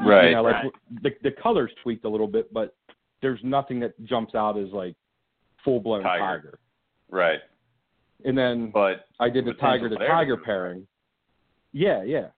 Right. 0.04 0.28
You 0.28 0.36
know, 0.36 0.42
like 0.42 0.54
right. 0.54 0.72
the 1.02 1.10
the 1.22 1.30
colors 1.42 1.70
tweaked 1.82 2.04
a 2.04 2.08
little 2.08 2.26
bit, 2.26 2.52
but 2.52 2.74
there's 3.22 3.40
nothing 3.42 3.80
that 3.80 3.92
jumps 4.04 4.34
out 4.34 4.58
as 4.58 4.68
like 4.72 4.96
full 5.64 5.80
blown 5.80 6.02
Tiger. 6.02 6.20
tiger. 6.20 6.58
Right. 7.10 7.40
And 8.24 8.36
then 8.36 8.70
But 8.72 9.06
I 9.18 9.28
did 9.28 9.44
the 9.44 9.54
tiger 9.54 9.88
to 9.88 9.96
tiger 9.96 10.36
pairing. 10.36 10.86
Yeah, 11.72 12.02
yeah. 12.02 12.28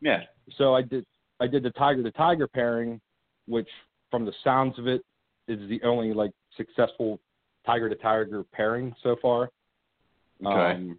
yeah. 0.00 0.22
So 0.56 0.74
I 0.74 0.82
did 0.82 1.04
I 1.40 1.46
did 1.46 1.62
the 1.62 1.70
tiger 1.70 2.02
to 2.02 2.10
tiger 2.12 2.46
pairing, 2.46 3.00
which 3.46 3.68
from 4.10 4.24
the 4.24 4.32
sounds 4.42 4.78
of 4.78 4.86
it 4.86 5.02
is 5.46 5.68
the 5.68 5.80
only 5.82 6.12
like 6.12 6.32
successful 6.56 7.20
tiger 7.64 7.88
to 7.88 7.94
tiger 7.94 8.44
pairing 8.52 8.94
so 9.02 9.16
far. 9.20 9.50
Okay. 10.44 10.74
Um, 10.74 10.98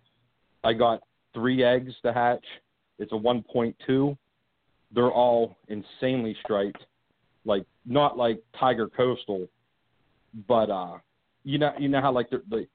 I 0.63 0.73
got 0.73 1.01
three 1.33 1.63
eggs 1.63 1.93
to 2.03 2.13
hatch. 2.13 2.45
It's 2.97 3.11
a 3.11 3.15
1.2. 3.15 4.17
They're 4.91 5.11
all 5.11 5.57
insanely 5.67 6.35
striped, 6.43 6.83
like 7.45 7.63
not 7.85 8.17
like 8.17 8.41
Tiger 8.59 8.87
Coastal, 8.87 9.47
but 10.47 10.69
uh, 10.69 10.97
you 11.43 11.59
know 11.59 11.71
you 11.79 11.87
know 11.87 12.01
how 12.01 12.11
like 12.11 12.29
the, 12.29 12.41
the 12.49 12.67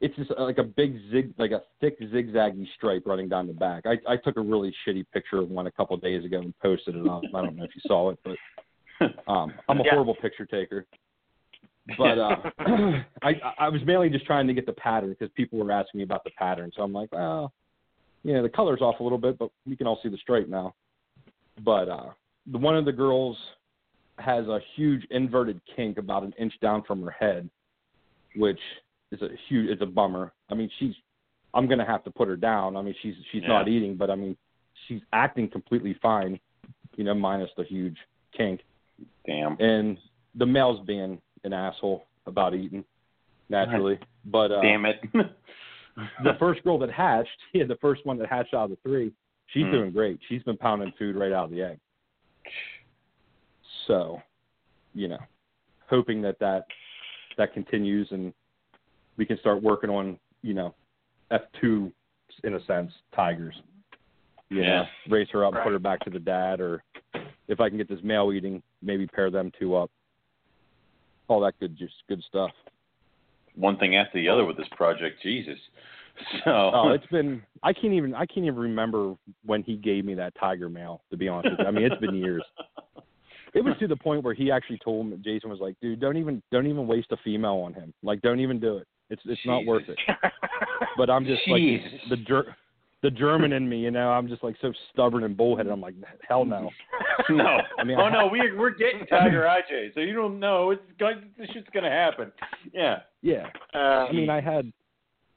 it's 0.00 0.14
just 0.16 0.30
uh, 0.30 0.42
like 0.42 0.58
a 0.58 0.64
big 0.64 0.98
zig, 1.10 1.32
like 1.38 1.52
a 1.52 1.62
thick 1.80 1.98
zigzaggy 2.00 2.66
stripe 2.76 3.04
running 3.06 3.28
down 3.28 3.46
the 3.46 3.52
back. 3.52 3.84
I 3.86 3.96
I 4.06 4.16
took 4.16 4.36
a 4.36 4.40
really 4.40 4.74
shitty 4.86 5.06
picture 5.12 5.38
of 5.38 5.48
one 5.48 5.66
a 5.66 5.72
couple 5.72 5.96
of 5.96 6.02
days 6.02 6.24
ago 6.24 6.38
and 6.38 6.54
posted 6.58 6.96
it 6.96 7.06
up. 7.06 7.24
I 7.34 7.40
don't 7.40 7.56
know 7.56 7.64
if 7.64 7.70
you 7.74 7.82
saw 7.86 8.10
it, 8.10 8.18
but 8.24 8.36
um, 9.32 9.54
I'm 9.68 9.80
a 9.80 9.84
Yeah. 9.84 9.92
horrible 9.92 10.14
picture 10.14 10.46
taker. 10.46 10.86
But 11.96 12.18
uh, 12.18 12.42
I 13.22 13.40
I 13.58 13.68
was 13.68 13.80
mainly 13.86 14.10
just 14.10 14.26
trying 14.26 14.46
to 14.48 14.54
get 14.54 14.66
the 14.66 14.72
pattern 14.72 15.10
because 15.10 15.30
people 15.34 15.58
were 15.58 15.72
asking 15.72 15.98
me 15.98 16.04
about 16.04 16.24
the 16.24 16.30
pattern. 16.38 16.70
So 16.76 16.82
I'm 16.82 16.92
like, 16.92 17.10
well, 17.12 17.52
yeah, 18.22 18.42
the 18.42 18.48
color's 18.48 18.82
off 18.82 19.00
a 19.00 19.02
little 19.02 19.18
bit, 19.18 19.38
but 19.38 19.50
we 19.66 19.76
can 19.76 19.86
all 19.86 19.98
see 20.02 20.08
the 20.08 20.18
stripe 20.18 20.48
now. 20.48 20.74
But 21.64 21.88
uh, 21.88 22.10
the 22.50 22.58
one 22.58 22.76
of 22.76 22.84
the 22.84 22.92
girls 22.92 23.38
has 24.18 24.46
a 24.46 24.60
huge 24.74 25.06
inverted 25.10 25.60
kink 25.74 25.98
about 25.98 26.22
an 26.22 26.32
inch 26.38 26.54
down 26.60 26.82
from 26.82 27.02
her 27.02 27.10
head, 27.10 27.48
which 28.34 28.58
is 29.12 29.22
a 29.22 29.28
huge. 29.48 29.70
It's 29.70 29.82
a 29.82 29.86
bummer. 29.86 30.32
I 30.50 30.54
mean, 30.54 30.70
she's. 30.78 30.94
I'm 31.54 31.66
gonna 31.68 31.86
have 31.86 32.04
to 32.04 32.10
put 32.10 32.28
her 32.28 32.36
down. 32.36 32.76
I 32.76 32.82
mean, 32.82 32.94
she's 33.02 33.14
she's 33.32 33.42
Yeah. 33.42 33.48
not 33.48 33.68
eating, 33.68 33.96
but 33.96 34.10
I 34.10 34.14
mean, 34.14 34.36
she's 34.86 35.00
acting 35.12 35.48
completely 35.48 35.94
fine, 36.02 36.38
you 36.96 37.04
know, 37.04 37.14
minus 37.14 37.50
the 37.56 37.64
huge 37.64 37.96
kink 38.36 38.60
Damn. 39.26 39.56
and 39.60 39.96
the 40.34 40.44
male's 40.46 40.84
being 40.86 41.20
an 41.44 41.52
asshole 41.54 42.06
about 42.26 42.54
eating 42.54 42.84
naturally. 43.48 43.98
But 44.26 44.52
uh, 44.52 44.60
Damn 44.60 44.84
it. 44.84 45.00
the 45.14 46.34
first 46.38 46.62
girl 46.64 46.78
that 46.80 46.90
hatched, 46.90 47.30
yeah, 47.54 47.64
the 47.64 47.76
first 47.76 48.04
one 48.04 48.18
that 48.18 48.28
hatched 48.28 48.52
out 48.52 48.64
of 48.64 48.70
the 48.70 48.76
three, 48.82 49.12
she's 49.46 49.64
Hmm. 49.64 49.70
doing 49.72 49.90
great. 49.92 50.18
She's 50.28 50.42
been 50.42 50.58
pounding 50.58 50.92
food 50.98 51.16
right 51.16 51.32
out 51.32 51.44
of 51.46 51.50
the 51.52 51.62
egg. 51.62 51.78
So, 53.86 54.20
you 54.94 55.08
know, 55.08 55.18
hoping 55.88 56.20
that 56.22 56.38
that 56.40 56.66
that 57.38 57.52
continues 57.54 58.08
and 58.10 58.32
we 59.16 59.26
can 59.26 59.38
start 59.38 59.62
working 59.62 59.90
on, 59.90 60.18
you 60.42 60.54
know, 60.54 60.74
F 61.30 61.42
two 61.60 61.92
in 62.44 62.54
a 62.54 62.64
sense, 62.66 62.92
tigers. 63.14 63.54
You 64.48 64.62
Yeah. 64.62 64.82
know, 64.82 64.86
raise 65.08 65.28
her 65.30 65.44
up, 65.44 65.54
Right. 65.54 65.64
put 65.64 65.72
her 65.72 65.78
back 65.78 66.00
to 66.00 66.10
the 66.10 66.18
dad, 66.20 66.60
or 66.60 66.82
if 67.48 67.60
I 67.60 67.68
can 67.68 67.78
get 67.78 67.88
this 67.88 68.02
male 68.02 68.32
eating, 68.32 68.62
maybe 68.82 69.06
pair 69.06 69.30
them 69.30 69.50
two 69.58 69.74
up. 69.74 69.90
All 71.28 71.40
that 71.40 71.58
good, 71.58 71.76
just 71.76 71.94
good 72.08 72.22
stuff. 72.22 72.52
One 73.54 73.76
thing 73.78 73.96
after 73.96 74.18
the 74.18 74.28
other 74.28 74.44
with 74.44 74.56
this 74.56 74.68
project, 74.68 75.22
Jesus. 75.22 75.58
So 76.44 76.70
Oh, 76.72 76.88
it's 76.90 77.06
been 77.08 77.42
I 77.62 77.74
can't 77.74 77.92
even 77.92 78.14
I 78.14 78.24
can't 78.24 78.46
even 78.46 78.56
remember 78.58 79.16
when 79.44 79.62
he 79.62 79.76
gave 79.76 80.06
me 80.06 80.14
that 80.14 80.34
tiger 80.36 80.70
male, 80.70 81.02
to 81.10 81.16
be 81.16 81.28
honest 81.28 81.50
with 81.50 81.60
you. 81.60 81.66
I 81.66 81.70
mean 81.70 81.84
it's 81.84 82.00
been 82.00 82.14
years. 82.14 82.42
It 83.52 83.62
was 83.62 83.74
to 83.80 83.86
the 83.86 83.96
point 83.96 84.22
where 84.22 84.32
he 84.32 84.50
actually 84.50 84.78
told 84.78 85.06
me 85.08 85.18
Jason 85.22 85.50
was 85.50 85.60
like, 85.60 85.74
dude, 85.82 86.00
don't 86.00 86.16
even 86.16 86.42
don't 86.50 86.66
even 86.66 86.86
waste 86.86 87.12
a 87.12 87.18
female 87.18 87.56
on 87.56 87.74
him. 87.74 87.92
Like 88.02 88.22
don't 88.22 88.40
even 88.40 88.58
do 88.58 88.78
it. 88.78 88.86
It's 89.10 89.22
it's 89.24 89.40
not 89.46 89.64
worth 89.64 89.88
it. 89.88 89.98
But 90.96 91.10
I'm 91.10 91.24
just 91.24 91.44
Jesus. 91.44 91.92
like 91.92 92.10
the 92.10 92.24
ger- 92.24 92.56
the 93.02 93.10
German 93.10 93.52
in 93.52 93.68
me, 93.68 93.78
you 93.78 93.90
know, 93.90 94.10
I'm 94.10 94.26
just 94.28 94.42
like 94.42 94.56
so 94.60 94.72
stubborn 94.92 95.24
and 95.24 95.36
bullheaded. 95.36 95.70
I'm 95.70 95.80
like, 95.80 95.94
hell 96.26 96.44
no. 96.44 96.70
no. 97.30 97.58
I 97.78 97.84
mean, 97.84 97.98
oh 98.00 98.08
no, 98.08 98.26
we 98.26 98.52
we're 98.52 98.70
getting 98.70 99.06
Tiger 99.06 99.42
IJ, 99.42 99.94
so 99.94 100.00
you 100.00 100.14
don't 100.14 100.40
know 100.40 100.70
it's 100.70 100.82
going. 100.98 101.22
This 101.38 101.48
shit's 101.52 101.68
gonna 101.72 101.90
happen. 101.90 102.32
Yeah. 102.72 103.00
Yeah. 103.22 103.46
Uh, 103.74 104.06
I 104.08 104.12
mean, 104.12 104.30
I 104.30 104.40
had, 104.40 104.72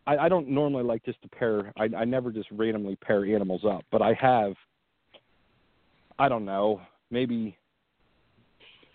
I, 0.08 0.18
I 0.18 0.30
don't 0.30 0.48
normally 0.48 0.84
like 0.84 1.04
just 1.04 1.22
to 1.24 1.28
pair. 1.28 1.74
I, 1.78 1.90
I 1.96 2.06
never 2.06 2.32
just 2.32 2.48
randomly 2.52 2.96
pair 2.96 3.26
animals 3.26 3.62
up, 3.66 3.84
but 3.92 4.02
I 4.02 4.14
have, 4.14 4.54
I 6.18 6.30
don't 6.30 6.46
know, 6.46 6.82
maybe 7.12 7.58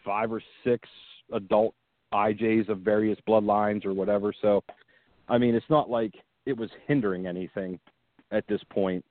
five 0.04 0.32
or 0.32 0.42
six 0.64 0.88
adult 1.32 1.74
IJs 2.14 2.68
of 2.68 2.78
various 2.78 3.18
bloodlines 3.28 3.84
or 3.84 3.92
whatever. 3.92 4.32
So, 4.40 4.62
I 5.28 5.38
mean, 5.38 5.54
it's 5.54 5.68
not 5.68 5.90
like 5.90 6.14
it 6.46 6.56
was 6.56 6.70
hindering 6.86 7.26
anything 7.26 7.78
at 8.30 8.46
this 8.46 8.60
point. 8.70 9.04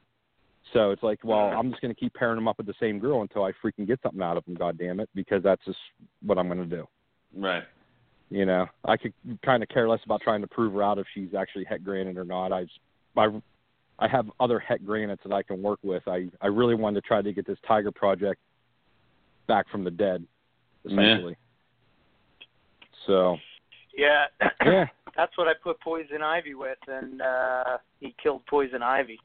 So 0.71 0.91
it's 0.91 1.03
like, 1.03 1.19
well, 1.23 1.39
I'm 1.39 1.69
just 1.69 1.81
going 1.81 1.93
to 1.93 1.99
keep 1.99 2.13
pairing 2.13 2.35
them 2.35 2.47
up 2.47 2.57
with 2.57 2.67
the 2.67 2.73
same 2.79 2.97
girl 2.97 3.21
until 3.21 3.43
I 3.43 3.51
freaking 3.63 3.85
get 3.85 3.99
something 4.01 4.21
out 4.21 4.37
of 4.37 4.45
them. 4.45 4.55
God 4.55 4.77
damn 4.77 4.99
it, 4.99 5.09
because 5.13 5.43
that's 5.43 5.63
just 5.65 5.77
what 6.25 6.37
I'm 6.37 6.47
going 6.47 6.67
to 6.67 6.75
do. 6.75 6.87
Right. 7.35 7.63
You 8.29 8.45
know, 8.45 8.65
I 8.85 8.97
could 8.97 9.13
kind 9.45 9.61
of 9.61 9.69
care 9.69 9.87
less 9.87 9.99
about 10.05 10.21
trying 10.21 10.41
to 10.41 10.47
prove 10.47 10.73
her 10.73 10.81
out 10.81 10.97
if 10.97 11.05
she's 11.13 11.35
actually 11.37 11.65
het 11.65 11.83
granite 11.83 12.17
or 12.17 12.25
not. 12.25 12.51
I, 12.51 12.65
I, 13.15 13.27
I 13.99 14.07
have 14.07 14.27
other 14.39 14.57
het 14.57 14.85
granites 14.85 15.21
that 15.23 15.33
I 15.33 15.43
can 15.43 15.61
work 15.61 15.79
with. 15.83 16.07
I, 16.07 16.29
I 16.41 16.47
really 16.47 16.75
wanted 16.75 17.01
to 17.01 17.07
try 17.07 17.21
to 17.21 17.33
get 17.33 17.45
this 17.45 17.59
tiger 17.67 17.91
project 17.91 18.39
back 19.47 19.69
from 19.69 19.83
the 19.83 19.91
dead, 19.91 20.25
essentially. 20.85 21.37
So 23.07 23.37
yeah, 23.97 24.25
yeah, 24.65 24.85
that's 25.15 25.37
what 25.37 25.47
I 25.47 25.53
put 25.61 25.79
poison 25.81 26.21
ivy 26.21 26.53
with, 26.55 26.77
and 26.87 27.21
uh 27.21 27.77
he 27.99 28.15
killed 28.21 28.45
poison 28.47 28.81
ivy 28.83 29.19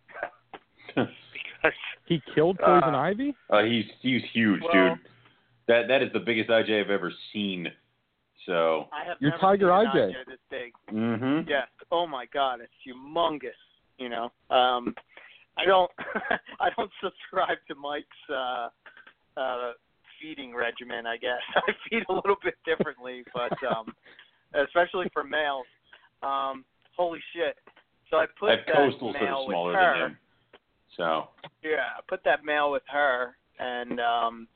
because 0.94 1.72
he 2.06 2.20
killed 2.34 2.58
poison 2.58 2.94
Uh, 2.94 2.98
ivy. 2.98 3.34
Uh, 3.50 3.62
he's 3.62 3.84
he's 4.00 4.22
huge, 4.32 4.60
Well- 4.62 4.90
dude. 4.94 4.98
That 5.68 5.86
that 5.88 6.02
is 6.02 6.10
the 6.14 6.20
biggest 6.20 6.48
IJ 6.48 6.80
I've 6.80 6.90
ever 6.90 7.12
seen. 7.32 7.68
So. 8.46 8.86
I 8.90 9.04
have 9.06 9.18
Your 9.20 9.32
never 9.32 9.40
tiger 9.42 9.66
seen 9.92 10.00
an 10.00 10.08
IJ. 10.10 10.26
this 10.26 10.38
big. 10.48 10.72
Mm-hmm. 10.90 11.46
Yes. 11.46 11.68
Oh 11.92 12.06
my 12.06 12.24
God, 12.32 12.60
it's 12.62 12.72
humongous. 12.86 13.50
You 13.98 14.08
know, 14.08 14.32
um, 14.48 14.94
I 15.58 15.66
don't, 15.66 15.90
I 16.60 16.70
don't 16.74 16.90
subscribe 17.02 17.58
to 17.68 17.74
Mike's 17.74 18.06
uh, 18.30 18.68
uh, 19.36 19.72
feeding 20.20 20.54
regimen. 20.54 21.06
I 21.06 21.16
guess 21.16 21.40
I 21.56 21.72
feed 21.88 22.02
a 22.08 22.12
little 22.12 22.36
bit 22.42 22.54
differently, 22.64 23.22
but 23.34 23.52
um, 23.66 23.92
especially 24.54 25.06
for 25.12 25.24
males. 25.24 25.66
Um, 26.22 26.64
holy 26.96 27.20
shit! 27.34 27.56
So 28.10 28.16
I 28.18 28.26
put 28.38 28.48
That 28.48 28.66
that 28.66 28.76
coastal's 28.76 29.14
sort 29.14 29.22
male 29.22 29.40
of 29.40 29.46
smaller 29.50 29.70
with 29.72 29.76
her. 29.80 30.06
him. 30.06 30.16
So. 30.96 31.28
Yeah, 31.62 31.96
I 31.96 32.00
put 32.08 32.24
that 32.24 32.44
male 32.44 32.70
with 32.72 32.82
her, 32.90 33.36
and 33.58 34.00
um 34.00 34.48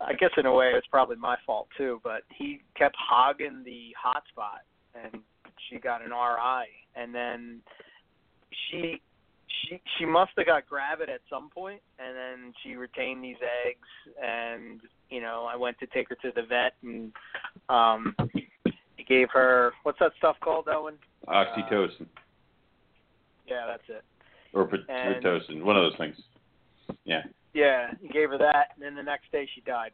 I 0.00 0.12
guess 0.14 0.30
in 0.36 0.46
a 0.46 0.52
way 0.52 0.72
it's 0.74 0.86
probably 0.88 1.16
my 1.16 1.36
fault 1.46 1.68
too. 1.76 2.00
But 2.02 2.22
he 2.36 2.60
kept 2.76 2.96
hogging 2.98 3.62
the 3.64 3.90
hot 4.00 4.24
spot, 4.30 4.62
and 4.94 5.22
she 5.68 5.78
got 5.78 6.02
an 6.02 6.10
RI, 6.10 6.66
and 6.96 7.14
then 7.14 7.60
she 8.70 9.00
she 9.62 9.80
she 9.98 10.04
must 10.04 10.32
have 10.36 10.46
got 10.46 10.66
gravid 10.66 11.08
at 11.08 11.20
some 11.30 11.50
point, 11.50 11.80
and 11.98 12.16
then 12.16 12.52
she 12.62 12.74
retained 12.76 13.22
these 13.22 13.36
eggs, 13.66 13.88
and 14.22 14.80
you 15.10 15.20
know 15.20 15.46
I 15.50 15.56
went 15.56 15.78
to 15.80 15.86
take 15.86 16.08
her 16.08 16.16
to 16.16 16.32
the 16.34 16.42
vet, 16.42 16.74
and 16.82 17.12
um 17.68 18.14
he 18.96 19.04
gave 19.04 19.28
her 19.32 19.72
what's 19.82 19.98
that 19.98 20.12
stuff 20.18 20.36
called, 20.40 20.68
Owen? 20.68 20.94
Oxytocin 21.28 22.06
Yeah, 23.46 23.66
that's 23.66 23.82
it. 23.88 24.04
or 24.52 24.66
pit- 24.66 24.80
and- 24.88 25.22
pitocin, 25.24 25.62
one 25.62 25.76
of 25.76 25.82
those 25.82 25.98
things. 25.98 26.16
Yeah. 27.04 27.22
Yeah, 27.54 27.92
he 28.02 28.08
gave 28.08 28.30
her 28.30 28.38
that, 28.38 28.70
and 28.74 28.82
then 28.82 28.94
the 28.94 29.02
next 29.02 29.30
day 29.30 29.48
she 29.54 29.60
died. 29.60 29.92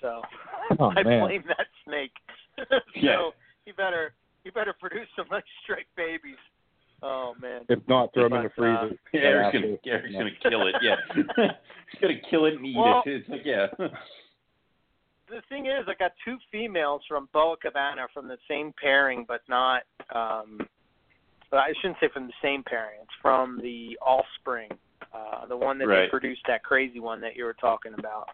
So 0.00 0.22
Oh, 0.78 0.92
I 0.96 1.02
man. 1.02 1.20
blame 1.26 1.44
that 1.48 1.66
snake. 1.84 2.12
so 2.68 2.78
Yeah. 2.94 3.30
he 3.64 3.72
better 3.72 4.14
he 4.44 4.50
better 4.50 4.72
produce 4.78 5.06
some 5.16 5.26
nice 5.30 5.42
straight 5.64 5.86
babies. 5.96 6.38
Oh 7.02 7.34
man. 7.40 7.62
If 7.68 7.78
not, 7.88 8.12
throw 8.14 8.26
him 8.26 8.34
in 8.34 8.42
the 8.44 8.50
But, 8.56 8.64
uh, 8.64 8.78
freezer. 8.80 8.98
Yeah, 9.12 9.20
Eric's 9.20 9.52
gonna. 9.54 9.76
Eric's 9.86 10.12
No. 10.12 10.18
gonna 10.18 10.30
kill 10.42 10.66
it. 10.66 10.74
Yeah. 10.82 10.96
He's 11.92 12.00
gonna 12.00 12.20
kill 12.30 12.44
it 12.46 12.54
and 12.54 12.66
eat 12.66 12.76
Well- 12.76 13.02
it. 13.06 13.10
It's 13.10 13.28
like 13.28 13.42
yeah. 13.44 13.66
The 15.28 15.42
thing 15.48 15.66
is, 15.66 15.86
I 15.86 15.94
got 15.94 16.12
two 16.24 16.38
females 16.50 17.02
from 17.06 17.28
Boa 17.32 17.56
Cabana 17.56 18.08
from 18.12 18.26
the 18.26 18.36
same 18.48 18.72
pairing, 18.80 19.24
but 19.26 19.42
not. 19.48 19.82
um 20.14 20.60
but 21.50 21.58
I 21.58 21.72
shouldn't 21.80 21.98
say 22.00 22.08
from 22.12 22.28
the 22.28 22.32
same 22.40 22.62
pairing. 22.62 23.00
It's 23.02 23.10
from 23.20 23.58
the 23.60 23.98
offspring, 24.00 24.70
uh, 25.12 25.46
the 25.46 25.56
one 25.56 25.78
that 25.78 25.88
Right. 25.88 26.02
they 26.02 26.08
produced, 26.08 26.42
that 26.46 26.62
crazy 26.62 27.00
one 27.00 27.20
that 27.22 27.34
you 27.34 27.42
were 27.42 27.54
talking 27.54 27.92
about. 27.98 28.28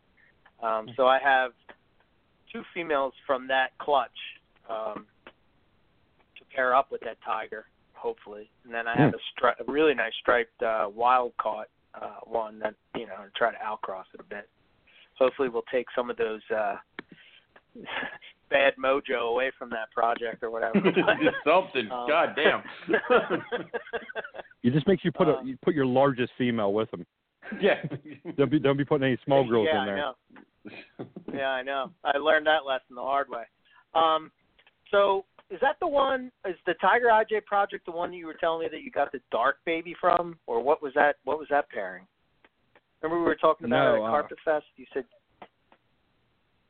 Um, 0.62 0.90
so 0.96 1.06
I 1.06 1.18
have 1.18 1.52
two 2.52 2.62
females 2.74 3.14
from 3.26 3.46
that 3.46 3.70
clutch 3.78 4.10
um, 4.68 5.06
to 6.36 6.44
pair 6.54 6.74
up 6.74 6.90
with 6.90 7.00
that 7.02 7.16
tiger, 7.22 7.64
hopefully, 7.96 8.50
and 8.64 8.72
then 8.72 8.86
I 8.86 8.96
have 8.96 9.14
a, 9.14 9.18
stri- 9.40 9.58
a 9.60 9.70
really 9.70 9.94
nice 9.94 10.12
striped 10.20 10.62
uh, 10.62 10.88
wild 10.94 11.32
caught 11.38 11.68
uh, 12.00 12.20
one 12.24 12.58
that 12.60 12.74
you 12.94 13.06
know 13.06 13.24
try 13.36 13.50
to 13.50 13.58
outcross 13.58 14.04
it 14.14 14.20
a 14.20 14.24
bit. 14.24 14.48
Hopefully, 15.18 15.48
we'll 15.48 15.64
take 15.72 15.86
some 15.96 16.10
of 16.10 16.16
those 16.16 16.42
uh, 16.54 16.76
bad 18.50 18.74
mojo 18.82 19.30
away 19.30 19.50
from 19.58 19.70
that 19.70 19.90
project 19.92 20.42
or 20.42 20.50
whatever. 20.50 20.80
Just 21.22 21.36
something. 21.44 21.90
Um, 21.90 22.06
God 22.08 22.36
damn. 22.36 22.62
It 24.62 24.72
just 24.72 24.88
makes 24.88 25.04
you 25.04 25.12
put 25.12 25.28
a 25.28 25.36
Um, 25.38 25.46
you 25.46 25.56
put 25.62 25.74
your 25.74 25.86
largest 25.86 26.32
female 26.36 26.72
with 26.72 26.90
them. 26.90 27.06
yeah. 27.60 27.80
Don't 28.36 28.50
be 28.50 28.58
don't 28.58 28.76
be 28.76 28.84
putting 28.84 29.06
any 29.06 29.16
small 29.24 29.48
girls 29.48 29.68
yeah, 29.70 29.80
in 29.80 29.86
there. 29.86 29.96
I 29.96 30.00
know. 30.00 30.14
Yeah, 31.32 31.48
I 31.50 31.62
know. 31.62 31.92
I 32.02 32.18
learned 32.18 32.48
that 32.48 32.66
lesson 32.66 32.96
the 32.96 33.02
hard 33.02 33.28
way. 33.28 33.44
Um, 33.94 34.32
so 34.90 35.24
is 35.50 35.60
that 35.60 35.76
the 35.80 35.86
one? 35.86 36.32
Is 36.48 36.56
the 36.66 36.74
Tiger 36.80 37.06
IJ 37.06 37.44
project 37.44 37.86
the 37.86 37.92
one 37.92 38.10
that 38.10 38.16
you 38.16 38.26
were 38.26 38.34
telling 38.34 38.60
me 38.60 38.68
that 38.70 38.82
you 38.82 38.90
got 38.90 39.12
the 39.12 39.20
dark 39.30 39.58
baby 39.64 39.94
from, 40.00 40.38
or 40.46 40.62
what 40.62 40.82
was 40.82 40.92
that? 40.94 41.16
What 41.24 41.38
was 41.38 41.46
that 41.50 41.68
pairing? 41.70 42.06
Remember 43.02 43.22
we 43.22 43.28
were 43.28 43.36
talking 43.36 43.66
about 43.66 43.84
No, 43.84 43.94
it 43.94 43.98
at 43.98 44.04
uh, 44.04 44.10
Carpet 44.10 44.38
Fest. 44.44 44.64
You 44.76 44.86
said 44.92 45.04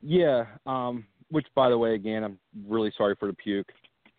Yeah, 0.01 0.45
um, 0.65 1.05
which 1.31 1.47
by 1.55 1.69
the 1.69 1.77
way, 1.77 1.95
again, 1.95 2.23
I'm 2.23 2.37
really 2.67 2.91
sorry 2.97 3.15
for 3.19 3.27
the 3.27 3.33
puke. 3.33 3.71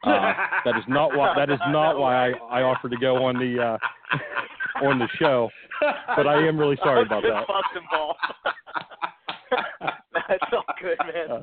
Uh, 0.05 0.33
that 0.65 0.77
is 0.77 0.85
not 0.89 1.17
why. 1.17 1.35
That 1.37 1.51
is 1.51 1.61
not 1.69 1.99
why 1.99 2.31
I, 2.31 2.33
I 2.51 2.63
offered 2.63 2.91
to 2.91 2.99
go 2.99 3.25
on 3.25 3.37
the 3.37 3.63
uh, 3.63 3.79
on 4.87 4.99
the 4.99 5.09
show. 5.19 5.51
But 6.17 6.27
I 6.27 6.47
am 6.47 6.59
really 6.59 6.79
sorry 6.83 7.03
about 7.07 7.23
that. 7.23 7.45
That's 10.29 10.53
all 10.53 10.65
good, 10.81 10.99
man. 10.99 11.43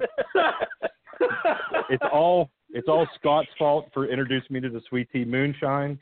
It's 1.90 2.04
all 2.12 2.50
it's 2.76 2.88
all 2.88 3.08
Scott's 3.20 3.48
fault 3.58 3.90
for 3.94 4.06
introducing 4.08 4.54
me 4.54 4.60
to 4.60 4.70
the 4.70 4.82
sweet 4.90 5.08
tea 5.12 5.26
moonshine. 5.26 5.98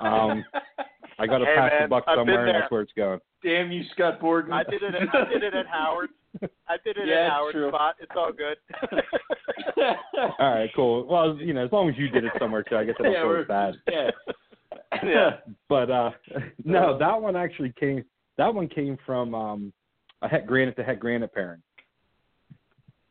Um, 0.00 0.44
I 1.18 1.26
got 1.26 1.38
to 1.38 1.46
Hey, 1.46 1.54
pass 1.56 1.72
the 1.82 1.88
buck 1.88 2.04
somewhere, 2.14 2.46
and 2.46 2.54
that's 2.54 2.70
where 2.70 2.82
it's 2.82 2.92
going. 2.96 3.18
Damn 3.42 3.72
you, 3.72 3.82
Scott 3.92 4.20
Borden. 4.20 4.52
I 4.52 4.62
did 4.64 4.82
it. 4.82 4.94
At, 4.94 5.14
I 5.14 5.24
did 5.32 5.42
it 5.42 5.54
at 5.54 5.66
Howard. 5.66 6.10
I 6.68 6.76
did 6.84 6.98
it 6.98 7.08
Yeah, 7.08 7.26
at 7.26 7.30
Howard's 7.30 7.32
Howard 7.32 7.52
true. 7.54 7.68
spot. 7.70 7.94
It's 7.98 8.12
all 8.14 8.32
good. 8.32 8.58
All 10.38 10.54
right, 10.54 10.70
cool. 10.74 11.06
Well, 11.06 11.36
you 11.38 11.52
know, 11.54 11.64
as 11.64 11.72
long 11.72 11.88
as 11.88 11.96
you 11.98 12.08
did 12.08 12.24
it 12.24 12.32
somewhere 12.38 12.62
too, 12.62 12.76
I 12.76 12.84
guess 12.84 12.94
I 12.98 13.02
don't 13.04 13.12
yeah, 13.12 13.22
feel 13.22 13.40
as 13.40 13.46
bad. 13.48 13.74
Yeah. 13.90 14.10
Yeah. 15.02 15.30
But 15.68 15.90
uh 15.90 16.10
no, 16.64 16.96
that 16.98 17.20
one 17.20 17.36
actually 17.36 17.72
came. 17.78 18.04
That 18.38 18.54
one 18.54 18.68
came 18.68 18.96
from 19.04 19.34
um 19.34 19.72
a 20.22 20.28
het 20.28 20.44
granite 20.46 20.76
to 20.76 20.84
het 20.84 20.98
granite 21.00 21.32
pairing. 21.34 21.60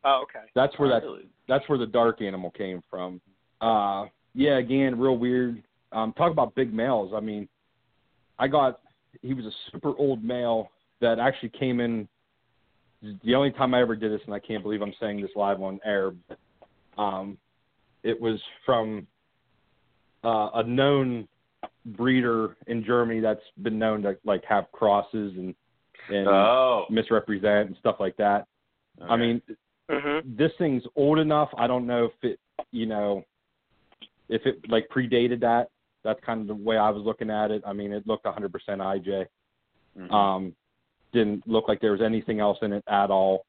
oh, 0.04 0.22
okay. 0.22 0.46
That's 0.54 0.76
where 0.78 0.88
that 0.88 1.02
Really? 1.02 1.28
That's 1.48 1.68
where 1.68 1.78
the 1.78 1.86
dark 1.86 2.20
animal 2.22 2.50
came 2.50 2.82
from. 2.90 3.20
Uh 3.60 4.06
yeah, 4.34 4.58
again, 4.58 4.98
real 4.98 5.16
weird. 5.16 5.62
Um 5.92 6.12
talk 6.14 6.30
about 6.32 6.54
big 6.54 6.72
males. 6.74 7.12
I 7.14 7.20
mean, 7.20 7.48
I 8.38 8.48
got 8.48 8.80
he 9.22 9.32
was 9.34 9.44
a 9.46 9.52
super 9.72 9.92
old 9.98 10.22
male 10.22 10.70
that 11.00 11.18
actually 11.18 11.50
came 11.50 11.80
in 11.80 12.06
the 13.24 13.34
only 13.34 13.50
time 13.52 13.74
I 13.74 13.80
ever 13.80 13.94
did 13.96 14.10
this 14.12 14.20
and 14.26 14.34
I 14.34 14.38
can't 14.38 14.62
believe 14.62 14.82
I'm 14.82 14.94
saying 15.00 15.20
this 15.20 15.30
live 15.36 15.60
on 15.62 15.80
air. 15.84 16.12
But, 16.28 16.38
um 17.00 17.38
it 18.02 18.20
was 18.20 18.40
from 18.64 19.06
uh 20.24 20.50
a 20.54 20.62
known 20.64 21.28
breeder 21.86 22.56
in 22.66 22.84
Germany 22.84 23.20
that's 23.20 23.40
been 23.62 23.78
known 23.78 24.02
to 24.02 24.16
like 24.24 24.44
have 24.44 24.70
crosses 24.72 25.32
and 25.36 25.54
and 26.08 26.28
Oh. 26.28 26.84
misrepresent 26.90 27.68
and 27.68 27.76
stuff 27.78 27.96
like 27.98 28.16
that. 28.16 28.46
I 29.08 29.16
mean, 29.16 29.42
Mhm. 29.90 30.36
this 30.36 30.52
thing's 30.58 30.82
old 30.96 31.18
enough. 31.18 31.48
I 31.56 31.66
don't 31.66 31.86
know 31.86 32.06
if 32.06 32.24
it, 32.24 32.40
you 32.72 32.86
know, 32.86 33.24
if 34.28 34.44
it 34.46 34.68
like 34.68 34.88
predated 34.88 35.40
that. 35.40 35.70
That's 36.02 36.20
kind 36.20 36.40
of 36.40 36.46
the 36.46 36.54
way 36.54 36.76
I 36.76 36.90
was 36.90 37.02
looking 37.04 37.30
at 37.30 37.50
it. 37.50 37.62
I 37.66 37.72
mean, 37.72 37.92
it 37.92 38.06
looked 38.06 38.26
100% 38.26 38.80
IJ. 38.80 39.26
Mhm. 39.96 40.12
Um, 40.12 40.56
didn't 41.12 41.46
look 41.48 41.66
like 41.68 41.80
there 41.80 41.92
was 41.92 42.00
anything 42.00 42.40
else 42.40 42.58
in 42.62 42.72
it 42.72 42.84
at 42.86 43.10
all. 43.10 43.44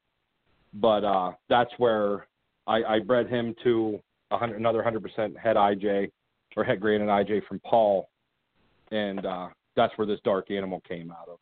But 0.74 1.04
uh, 1.04 1.32
that's 1.48 1.70
where 1.78 2.26
I, 2.66 2.82
I 2.84 2.98
bred 3.00 3.28
him 3.28 3.54
to 3.64 4.00
a 4.30 4.38
hundred, 4.38 4.58
another 4.58 4.82
100% 4.82 5.36
head 5.36 5.56
IJ 5.56 6.10
or 6.56 6.64
het 6.64 6.80
granite 6.80 7.08
IJ 7.08 7.46
from 7.46 7.60
Paul, 7.60 8.08
and 8.90 9.24
uh, 9.24 9.48
that's 9.76 9.96
where 9.96 10.06
this 10.06 10.20
dark 10.24 10.50
animal 10.50 10.80
came 10.86 11.10
out 11.10 11.28
of. 11.28 11.38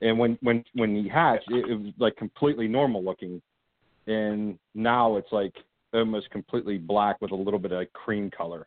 And 0.00 0.18
when 0.18 0.36
when 0.42 0.64
when 0.74 0.94
he 0.94 1.08
hatched, 1.08 1.50
it, 1.50 1.70
it 1.70 1.74
was 1.74 1.92
like 1.98 2.16
completely 2.16 2.68
normal 2.68 3.02
looking, 3.02 3.40
and 4.06 4.58
now 4.74 5.16
it's 5.16 5.32
like 5.32 5.54
almost 5.92 6.30
completely 6.30 6.78
black 6.78 7.20
with 7.20 7.30
a 7.30 7.36
little 7.36 7.58
bit 7.58 7.72
of 7.72 7.92
cream 7.92 8.30
color. 8.30 8.66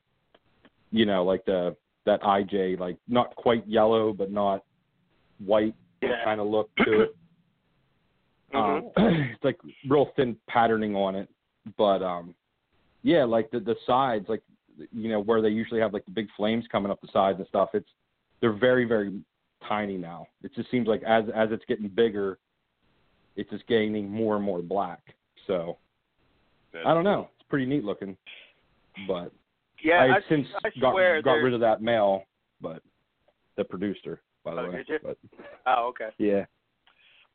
You 0.91 1.05
know, 1.05 1.23
like 1.23 1.45
the 1.45 1.75
that 2.05 2.21
IJ, 2.21 2.79
like 2.79 2.97
not 3.07 3.35
quite 3.35 3.67
yellow, 3.67 4.13
but 4.13 4.31
not 4.31 4.63
white 5.45 5.75
Yeah. 6.01 6.23
kind 6.23 6.39
of 6.39 6.47
look 6.47 6.69
to 6.77 7.01
it. 7.01 7.15
Mhm. 8.53 8.79
Um, 8.79 8.91
it's 9.33 9.43
like 9.43 9.59
real 9.89 10.09
thin 10.15 10.37
patterning 10.47 10.95
on 10.95 11.15
it, 11.15 11.27
but 11.77 12.01
um, 12.01 12.33
yeah, 13.03 13.25
like 13.25 13.51
the 13.51 13.59
the 13.59 13.75
sides, 13.85 14.29
like 14.29 14.41
you 14.93 15.09
know 15.09 15.19
where 15.19 15.41
they 15.41 15.49
usually 15.49 15.81
have 15.81 15.93
like 15.93 16.05
the 16.05 16.11
big 16.11 16.29
flames 16.37 16.63
coming 16.71 16.89
up 16.89 17.01
the 17.01 17.09
sides 17.11 17.39
and 17.39 17.47
stuff. 17.49 17.71
It's 17.73 17.89
they're 18.39 18.53
very 18.53 18.85
very 18.85 19.21
tiny 19.67 19.97
now. 19.97 20.27
It 20.43 20.55
just 20.55 20.71
seems 20.71 20.87
like 20.87 21.03
as 21.03 21.25
as 21.35 21.49
it's 21.51 21.65
getting 21.65 21.89
bigger, 21.89 22.39
it's 23.35 23.49
just 23.49 23.67
gaining 23.67 24.09
more 24.09 24.37
and 24.37 24.45
more 24.45 24.61
black. 24.61 25.01
So 25.47 25.77
I 26.85 26.93
don't 26.93 27.03
know. 27.03 27.29
It's 27.39 27.49
pretty 27.49 27.65
neat 27.65 27.83
looking, 27.83 28.15
but 29.07 29.31
Yeah, 29.81 30.01
I 30.01 30.05
I, 30.17 30.19
since 30.29 30.47
I 30.63 30.69
got 30.79 30.93
got 31.23 31.33
rid 31.41 31.53
of 31.53 31.61
that 31.61 31.81
male, 31.81 32.23
but 32.61 32.83
the 33.55 33.63
producer, 33.63 34.21
by 34.43 34.53
the 34.55 34.61
Oh, 34.61 34.69
way. 34.69 34.77
did 34.77 34.89
you? 34.89 34.99
But 35.01 35.17
Oh, 35.65 35.87
okay. 35.89 36.09
yeah, 36.17 36.45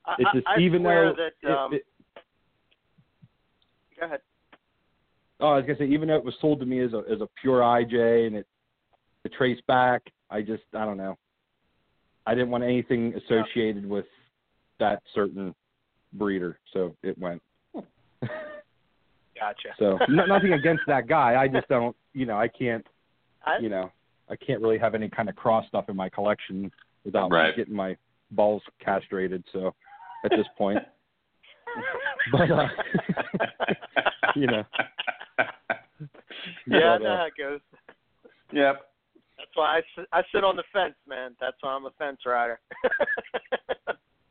I, 0.06 0.16
it's 0.18 0.30
just 0.32 0.46
even 0.58 0.82
swear 0.82 1.14
though 1.14 1.30
that. 1.42 1.50
Um, 1.50 1.72
it, 1.72 1.76
it, 1.76 1.86
go 3.98 4.06
ahead. 4.06 4.20
Oh, 5.40 5.48
I 5.48 5.56
was 5.56 5.64
gonna 5.66 5.78
say, 5.78 5.86
even 5.86 6.08
though 6.08 6.16
it 6.16 6.24
was 6.24 6.34
sold 6.40 6.60
to 6.60 6.66
me 6.66 6.80
as 6.80 6.92
a 6.92 7.02
as 7.10 7.20
a 7.20 7.28
pure 7.40 7.60
IJ 7.60 8.26
and 8.26 8.36
it 8.36 8.46
the 9.24 9.28
trace 9.30 9.60
back, 9.66 10.02
I 10.30 10.42
just 10.42 10.62
I 10.74 10.84
don't 10.84 10.96
know. 10.96 11.16
I 12.26 12.34
didn't 12.34 12.50
want 12.50 12.62
anything 12.64 13.14
associated 13.14 13.88
with 13.88 14.06
that 14.78 15.02
certain 15.14 15.54
breeder, 16.12 16.58
so 16.72 16.94
it 17.02 17.18
went. 17.18 17.42
Gotcha. 19.38 19.70
So 19.78 19.98
no, 20.08 20.24
nothing 20.26 20.52
against 20.52 20.82
that 20.86 21.08
guy. 21.08 21.40
I 21.40 21.48
just 21.48 21.68
don't, 21.68 21.96
you 22.12 22.26
know, 22.26 22.36
I 22.36 22.48
can't, 22.48 22.86
I, 23.44 23.58
you 23.58 23.68
know, 23.68 23.90
I 24.30 24.36
can't 24.36 24.60
really 24.60 24.78
have 24.78 24.94
any 24.94 25.08
kind 25.08 25.28
of 25.28 25.36
cross 25.36 25.66
stuff 25.66 25.88
in 25.88 25.96
my 25.96 26.08
collection 26.08 26.70
without 27.04 27.30
Right. 27.30 27.56
getting 27.56 27.74
my 27.74 27.96
balls 28.30 28.62
castrated. 28.82 29.42
So 29.52 29.74
at 30.24 30.30
this 30.30 30.46
point, 30.56 30.78
but 32.32 32.50
uh, 32.50 32.68
you 34.36 34.46
know, 34.46 34.64
yeah, 36.66 36.78
I 36.78 36.98
know 36.98 37.06
uh, 37.06 37.16
how 37.16 37.26
it 37.26 37.32
goes. 37.36 37.60
Yep. 38.52 38.82
That's 39.38 39.50
why 39.54 39.80
I 39.80 40.18
I 40.18 40.22
sit 40.32 40.44
on 40.44 40.56
the 40.56 40.64
fence, 40.72 40.94
man. 41.08 41.34
That's 41.40 41.56
why 41.60 41.72
I'm 41.72 41.86
a 41.86 41.90
fence 41.98 42.20
rider. 42.24 42.60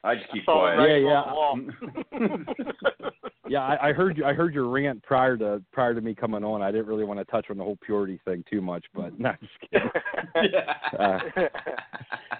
I 0.04 0.16
just 0.16 0.32
keep 0.32 0.44
That's 0.46 0.56
quiet. 0.56 0.78
right 0.78 1.02
Yeah, 1.02 1.22
on 1.22 1.66
the 1.68 2.20
wall. 2.20 3.12
Yeah, 3.48 3.64
I, 3.64 3.90
I 3.90 3.94
heard 3.94 4.18
you. 4.18 4.24
I 4.24 4.34
heard 4.34 4.54
your 4.54 4.70
rant 4.70 5.04
prior 5.04 5.36
to 5.36 5.62
prior 5.74 5.94
to 5.94 6.00
me 6.00 6.16
coming 6.16 6.42
on. 6.42 6.62
I 6.62 6.72
didn't 6.72 6.86
really 6.86 7.04
want 7.04 7.20
to 7.20 7.26
touch 7.26 7.48
on 7.50 7.58
the 7.58 7.64
whole 7.66 7.78
purity 7.86 8.18
thing 8.24 8.46
too 8.50 8.62
much, 8.62 8.86
but 8.96 9.20
no, 9.20 9.34
just 9.42 9.52
kidding. 9.70 9.90
Uh, 10.98 11.20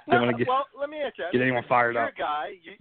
No, 0.08 0.22
wanna 0.22 0.38
get- 0.38 0.48
well, 0.48 0.66
let 0.80 0.90
me 0.90 1.02
ask 1.06 1.18
you. 1.18 1.26
Get 1.34 1.42
anyone 1.42 1.66
fired 1.68 1.96
you're 1.96 2.06
up. 2.06 2.14
a 2.14 2.18
guy. 2.18 2.50
You, 2.64 2.72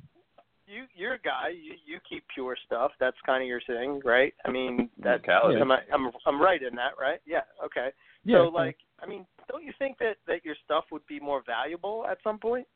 you, 0.67 0.85
you're 0.95 1.15
a 1.15 1.19
guy. 1.21 1.49
You, 1.49 1.73
you 1.85 1.99
keep 2.09 2.23
pure 2.33 2.57
stuff. 2.67 2.93
That's 3.01 3.17
kind 3.27 3.43
of 3.43 3.49
your 3.49 3.61
thing, 3.67 4.01
right? 4.05 4.33
I 4.45 4.51
mean, 4.53 4.89
that. 5.03 5.23
Locality. 5.23 5.61
Am 5.61 5.73
I, 5.73 5.79
I'm, 5.93 6.11
I'm 6.25 6.41
right 6.41 6.63
in 6.63 6.77
that, 6.77 6.93
right? 7.01 7.19
Yeah. 7.27 7.41
Okay. 7.65 7.89
Yeah, 8.25 8.45
so, 8.45 8.49
like, 8.49 8.77
I 9.03 9.07
mean, 9.07 9.27
don't 9.49 9.65
you 9.65 9.73
think 9.79 9.99
that 9.99 10.17
that 10.29 10.45
your 10.45 10.55
stuff 10.65 10.85
would 10.93 11.05
be 11.09 11.19
more 11.19 11.43
valuable 11.45 12.07
at 12.09 12.19
some 12.23 12.39
point, 12.39 12.67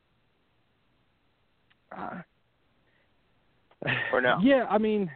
uh, 1.91 2.21
or 4.11 4.21
no? 4.21 4.37
Yeah, 4.43 4.65
I 4.69 4.77
mean, 4.77 5.09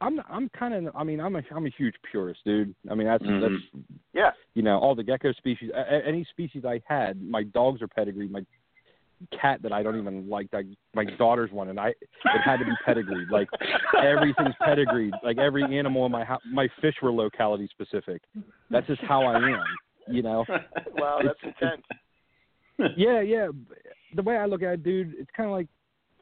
I'm 0.00 0.20
I'm 0.28 0.48
kind 0.50 0.74
of. 0.74 0.94
I 0.96 1.04
mean, 1.04 1.20
I'm 1.20 1.36
a 1.36 1.42
I'm 1.54 1.66
a 1.66 1.70
huge 1.70 1.94
purist, 2.10 2.40
dude. 2.44 2.74
I 2.90 2.94
mean, 2.94 3.06
that's 3.06 3.22
Mhm. 3.24 3.40
that's 3.40 3.84
Yeah. 4.12 4.30
you 4.54 4.62
know 4.62 4.78
all 4.78 4.94
the 4.94 5.02
gecko 5.04 5.32
species. 5.32 5.70
Any 6.06 6.24
species 6.24 6.64
I 6.64 6.80
had, 6.86 7.22
my 7.22 7.44
dogs 7.44 7.80
are 7.82 7.88
pedigreed. 7.88 8.30
My 8.30 8.44
cat 9.40 9.62
that 9.62 9.72
I 9.72 9.82
don't 9.82 9.98
even 9.98 10.28
like, 10.28 10.46
I, 10.52 10.64
my 10.94 11.04
daughter's 11.04 11.50
one, 11.50 11.68
and 11.70 11.80
I 11.80 11.88
it 11.88 12.40
had 12.44 12.58
to 12.58 12.66
be 12.66 12.72
pedigreed. 12.84 13.30
Like 13.30 13.48
everything's 14.02 14.54
pedigreed. 14.60 15.14
Like 15.22 15.38
every 15.38 15.62
animal 15.64 16.04
in 16.04 16.12
my 16.12 16.22
house, 16.24 16.42
my 16.52 16.68
fish 16.82 16.96
were 17.02 17.10
locality 17.10 17.66
specific. 17.70 18.20
That's 18.70 18.86
just 18.86 19.00
how 19.02 19.22
I 19.24 19.36
am. 19.36 19.64
You 20.08 20.22
know. 20.22 20.44
Wow, 20.98 21.20
that's 21.24 21.38
It's- 21.42 21.54
intense. 21.62 22.94
Yeah, 22.98 23.20
yeah. 23.22 23.48
The 24.14 24.22
way 24.22 24.36
I 24.36 24.44
look 24.44 24.62
at 24.62 24.74
it, 24.74 24.82
dude, 24.82 25.14
it's 25.18 25.30
kind 25.34 25.48
of 25.48 25.52
like 25.56 25.66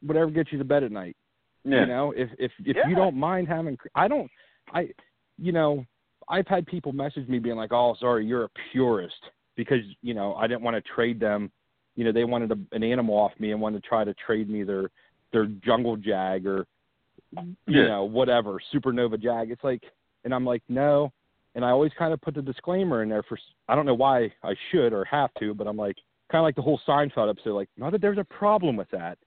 whatever 0.03 0.31
gets 0.31 0.53
you 0.53 0.59
to 0.59 0.65
bed 0.65 0.83
at 0.85 0.93
night. 0.93 1.17
yeah. 1.65 1.81
You 1.81 1.87
know, 1.87 2.13
if 2.13 2.31
if 2.39 2.53
if 2.65 2.77
Yeah. 2.77 2.89
you 2.89 2.95
don't 2.95 3.17
mind 3.17 3.49
having, 3.49 3.77
I 3.95 4.09
don't, 4.09 4.31
I, 4.73 4.91
you 5.39 5.53
know, 5.53 5.85
I've 6.29 6.47
had 6.47 6.67
people 6.67 6.93
message 6.93 7.29
me 7.29 7.39
being 7.39 7.57
like, 7.57 7.73
"Oh, 7.73 7.95
sorry, 8.01 8.27
you're 8.27 8.45
a 8.45 8.51
purist," 8.73 9.23
because 9.57 9.83
you 10.03 10.15
know 10.15 10.35
I 10.35 10.47
didn't 10.47 10.63
want 10.63 10.77
to 10.77 10.83
trade 10.95 11.19
them. 11.21 11.51
You 11.97 12.05
know, 12.05 12.13
they 12.13 12.25
wanted 12.25 12.51
a, 12.53 12.59
an 12.75 12.83
animal 12.83 13.15
off 13.17 13.33
me 13.39 13.53
and 13.53 13.61
wanted 13.61 13.83
to 13.83 13.89
try 13.89 14.05
to 14.05 14.15
trade 14.15 14.49
me 14.51 14.63
their 14.65 14.91
their 15.33 15.47
jungle 15.47 15.97
jag 15.97 16.47
or 16.47 16.67
you 17.33 17.57
Yeah. 17.67 17.87
know 17.89 18.05
whatever 18.05 18.61
supernova 18.73 19.19
jag. 19.21 19.51
It's 19.51 19.65
like, 19.65 19.83
and 20.25 20.35
I'm 20.35 20.45
like, 20.45 20.63
no. 20.69 21.13
And 21.57 21.65
I 21.65 21.71
always 21.71 21.93
kind 21.97 22.13
of 22.13 22.21
put 22.21 22.35
the 22.35 22.43
disclaimer 22.43 23.03
in 23.03 23.09
there 23.09 23.23
for. 23.23 23.39
I 23.69 23.75
don't 23.75 23.87
know 23.87 23.95
why 23.95 24.33
I 24.43 24.55
should 24.71 24.93
or 24.93 25.05
have 25.05 25.33
to, 25.39 25.55
but 25.55 25.67
I'm 25.67 25.77
like, 25.77 25.97
kind 26.31 26.41
of 26.41 26.45
like 26.45 26.57
the 26.57 26.63
whole 26.63 26.81
Seinfeld 26.87 27.31
episode. 27.31 27.55
Like, 27.55 27.69
not 27.77 27.93
that 27.93 28.01
there's 28.01 28.19
a 28.19 28.25
problem 28.25 28.77
with 28.77 28.91
that, 28.91 29.19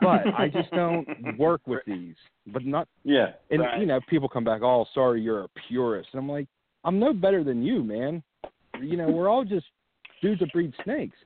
but 0.00 0.26
I 0.38 0.48
just 0.52 0.70
don't 0.72 1.06
work 1.38 1.60
with 1.66 1.80
these. 1.86 2.14
But 2.46 2.64
not 2.64 2.88
Yeah. 3.04 3.32
and 3.50 3.60
Right. 3.60 3.80
you 3.80 3.86
know, 3.86 4.00
people 4.08 4.28
come 4.28 4.44
back, 4.44 4.62
oh, 4.62 4.86
sorry, 4.94 5.20
you're 5.22 5.44
a 5.44 5.48
purist, 5.68 6.08
and 6.12 6.20
I'm 6.20 6.28
like, 6.28 6.46
I'm 6.84 6.98
no 6.98 7.12
better 7.12 7.44
than 7.44 7.62
you, 7.62 7.82
man. 7.82 8.22
You 8.80 8.96
know, 8.96 9.08
we're 9.08 9.28
all 9.28 9.44
just 9.44 9.66
dudes 10.20 10.40
that 10.40 10.52
breed 10.52 10.72
snakes. 10.84 11.16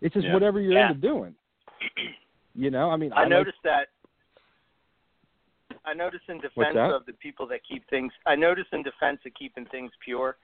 It's 0.00 0.12
just 0.14 0.26
Yeah. 0.26 0.34
whatever 0.34 0.60
you're 0.60 0.72
Yeah. 0.72 0.88
into 0.90 1.00
doing. 1.00 1.34
You 2.56 2.70
know, 2.70 2.88
I 2.88 2.96
mean, 2.96 3.12
I 3.12 3.22
like- 3.22 3.30
noticed 3.30 3.58
that. 3.64 3.88
I 5.84 5.92
noticed 5.92 6.24
in 6.28 6.40
defense 6.40 6.76
of 6.76 7.04
the 7.04 7.12
people 7.14 7.46
that 7.48 7.60
keep 7.68 7.86
things. 7.90 8.12
I 8.26 8.36
noticed 8.36 8.68
in 8.72 8.82
defense 8.84 9.18
of 9.26 9.34
keeping 9.34 9.66
things 9.66 9.90
pure, 10.04 10.36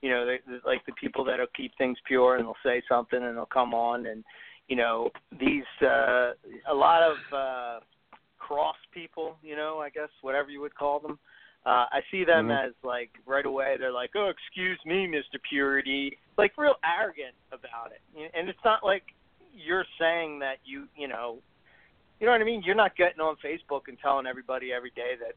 you 0.00 0.08
know, 0.10 0.24
they, 0.24 0.38
they- 0.46 0.60
like 0.64 0.84
the 0.86 0.92
people 0.92 1.24
that'll 1.24 1.46
keep 1.56 1.72
things 1.76 1.98
pure 2.06 2.36
and 2.36 2.44
they'll 2.44 2.56
say 2.64 2.82
something 2.88 3.22
and 3.22 3.36
they'll 3.36 3.46
come 3.46 3.74
on 3.74 4.06
and 4.06 4.24
you 4.68 4.76
know 4.76 5.10
these 5.40 5.64
uh, 5.82 6.32
a 6.70 6.74
lot 6.74 7.02
of 7.02 7.16
uh, 7.32 7.80
cross 8.38 8.76
people, 8.92 9.36
you 9.42 9.56
know, 9.56 9.78
I 9.78 9.90
guess 9.90 10.08
whatever 10.22 10.50
you 10.50 10.60
would 10.60 10.74
call 10.74 11.00
them. 11.00 11.18
Uh, 11.66 11.86
I 11.90 12.00
see 12.10 12.24
them 12.24 12.48
Mhm. 12.48 12.68
as 12.68 12.72
like 12.82 13.10
right 13.26 13.44
away. 13.44 13.76
They're 13.78 13.92
like, 13.92 14.10
"Oh, 14.14 14.28
excuse 14.28 14.78
me, 14.86 15.06
Mr. 15.06 15.42
Purity," 15.50 16.16
like 16.38 16.56
real 16.56 16.76
arrogant 16.84 17.34
about 17.52 17.92
it. 17.92 18.00
And 18.34 18.48
it's 18.48 18.64
not 18.64 18.84
like 18.84 19.02
you're 19.52 19.84
saying 19.98 20.38
that 20.38 20.58
you, 20.64 20.88
you 20.96 21.08
know, 21.08 21.42
you 22.20 22.26
know 22.26 22.32
what 22.32 22.40
I 22.40 22.44
mean. 22.44 22.62
You're 22.62 22.76
not 22.76 22.96
getting 22.96 23.20
on 23.20 23.36
Facebook 23.44 23.88
and 23.88 23.98
telling 23.98 24.26
everybody 24.26 24.72
every 24.72 24.90
day 24.90 25.16
that, 25.20 25.34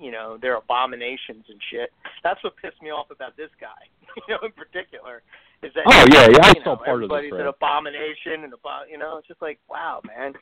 you 0.00 0.10
know, 0.10 0.38
they're 0.40 0.56
abominations 0.56 1.44
and 1.48 1.60
shit. 1.70 1.92
That's 2.22 2.42
what 2.44 2.56
pissed 2.56 2.80
me 2.80 2.90
off 2.90 3.10
about 3.10 3.36
this 3.36 3.50
guy, 3.60 3.88
you 4.16 4.22
know, 4.28 4.38
in 4.42 4.52
particular, 4.52 5.22
is 5.64 5.72
that. 5.74 5.84
Oh, 5.86 6.04
yeah, 6.12 6.28
yeah, 6.30 6.44
I 6.44 6.52
saw 6.62 6.74
know, 6.74 6.76
part 6.76 7.02
of 7.02 7.08
this 7.08 7.16
everybody's 7.16 7.40
an 7.40 7.46
abomination 7.46 8.44
and 8.44 8.52
about, 8.52 8.90
you 8.90 8.98
know, 8.98 9.18
it's 9.18 9.28
just 9.28 9.42
like, 9.42 9.58
wow, 9.68 10.00
man 10.06 10.34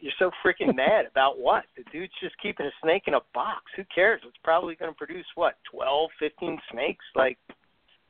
you're 0.00 0.12
so 0.18 0.30
freaking 0.44 0.74
mad 0.74 1.06
about 1.10 1.38
what? 1.38 1.64
The 1.76 1.84
dude's 1.92 2.12
just 2.22 2.34
keeping 2.42 2.66
a 2.66 2.70
snake 2.82 3.04
in 3.06 3.14
a 3.14 3.20
box. 3.34 3.64
Who 3.76 3.82
cares? 3.94 4.20
It's 4.26 4.36
probably 4.42 4.74
going 4.74 4.90
to 4.90 4.96
produce 4.96 5.26
what, 5.34 5.54
twelve, 5.70 6.10
fifteen 6.18 6.58
snakes? 6.72 7.04
Like, 7.14 7.38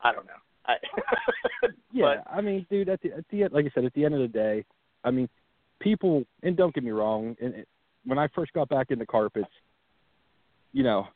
I 0.02 0.12
don't 0.12 0.26
know. 0.26 0.32
I, 0.66 0.74
Yeah, 1.92 2.22
I 2.30 2.40
mean, 2.40 2.66
dude, 2.70 2.88
at 2.88 3.00
the 3.02 3.12
at 3.12 3.24
the 3.30 3.44
end, 3.44 3.52
like 3.52 3.66
I 3.66 3.70
said, 3.74 3.84
at 3.84 3.94
the 3.94 4.04
end 4.04 4.14
of 4.14 4.20
the 4.20 4.28
day, 4.28 4.64
I 5.04 5.10
mean, 5.10 5.28
people, 5.80 6.24
and 6.42 6.56
don't 6.56 6.72
get 6.74 6.84
me 6.84 6.92
wrong, 6.92 7.36
and 7.40 7.54
it, 7.54 7.68
when 8.04 8.18
I 8.18 8.28
first 8.28 8.52
got 8.52 8.68
back 8.68 8.90
into 8.90 9.04
carpets, 9.06 9.50
you 10.72 10.84
know, 10.84 11.08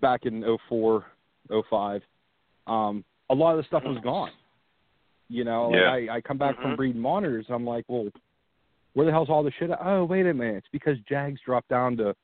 back 0.00 0.26
in 0.26 0.44
oh 0.44 0.58
four, 0.68 1.06
oh 1.50 1.62
five, 1.70 2.02
um, 2.66 3.04
a 3.30 3.34
lot 3.34 3.52
of 3.52 3.58
the 3.58 3.66
stuff 3.66 3.82
was 3.84 3.98
gone. 4.02 4.30
You 5.28 5.44
know, 5.44 5.74
Yeah. 5.74 5.90
like 5.90 6.08
I, 6.08 6.16
I 6.16 6.20
come 6.20 6.38
back 6.38 6.60
from 6.60 6.72
Mhm. 6.72 6.76
breeding 6.76 7.00
monitors, 7.02 7.46
and 7.46 7.54
I'm 7.54 7.66
like, 7.66 7.84
well, 7.88 8.08
where 8.94 9.04
the 9.06 9.12
hell's 9.12 9.28
all 9.28 9.42
the 9.42 9.50
shit? 9.52 9.70
at? 9.70 9.78
Oh, 9.82 10.04
wait 10.04 10.26
a 10.26 10.32
minute, 10.34 10.56
it's 10.56 10.68
because 10.72 10.98
Jags 11.00 11.40
dropped 11.44 11.68
down 11.68 11.96
to, 11.98 12.16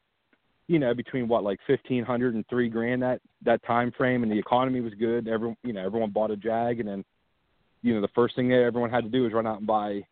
you 0.66 0.78
know, 0.78 0.94
between 0.94 1.28
what 1.28 1.44
like 1.44 1.60
fifteen 1.66 2.02
hundred 2.04 2.34
and 2.34 2.46
three 2.48 2.68
grand 2.68 3.02
that 3.02 3.20
that 3.42 3.62
time 3.64 3.90
frame, 3.92 4.22
and 4.22 4.32
the 4.32 4.38
economy 4.38 4.80
was 4.80 4.94
good. 4.94 5.28
Everyone, 5.28 5.56
you 5.62 5.72
know, 5.74 5.84
everyone 5.84 6.10
bought 6.10 6.30
a 6.30 6.36
Jag, 6.36 6.80
and 6.80 6.88
then 6.88 7.04
you 7.82 7.94
know, 7.94 8.00
the 8.00 8.08
first 8.08 8.34
thing 8.34 8.48
that 8.48 8.62
everyone 8.62 8.88
had 8.88 9.04
to 9.04 9.10
do 9.10 9.24
was 9.24 9.32
run 9.34 9.46
out 9.46 9.58
and 9.58 9.66
buy 9.66 10.02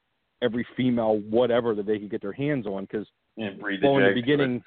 every 0.42 0.66
female 0.76 1.18
whatever 1.20 1.74
that 1.74 1.86
they 1.86 1.98
could 1.98 2.10
get 2.10 2.20
their 2.20 2.32
hands 2.32 2.66
on 2.66 2.84
because 2.84 3.06
And 3.38 3.58
breed 3.58 3.80
the 3.80 3.86
well 3.86 3.96
in 3.96 4.02
the 4.02 4.08
Jags, 4.10 4.20
beginning 4.20 4.64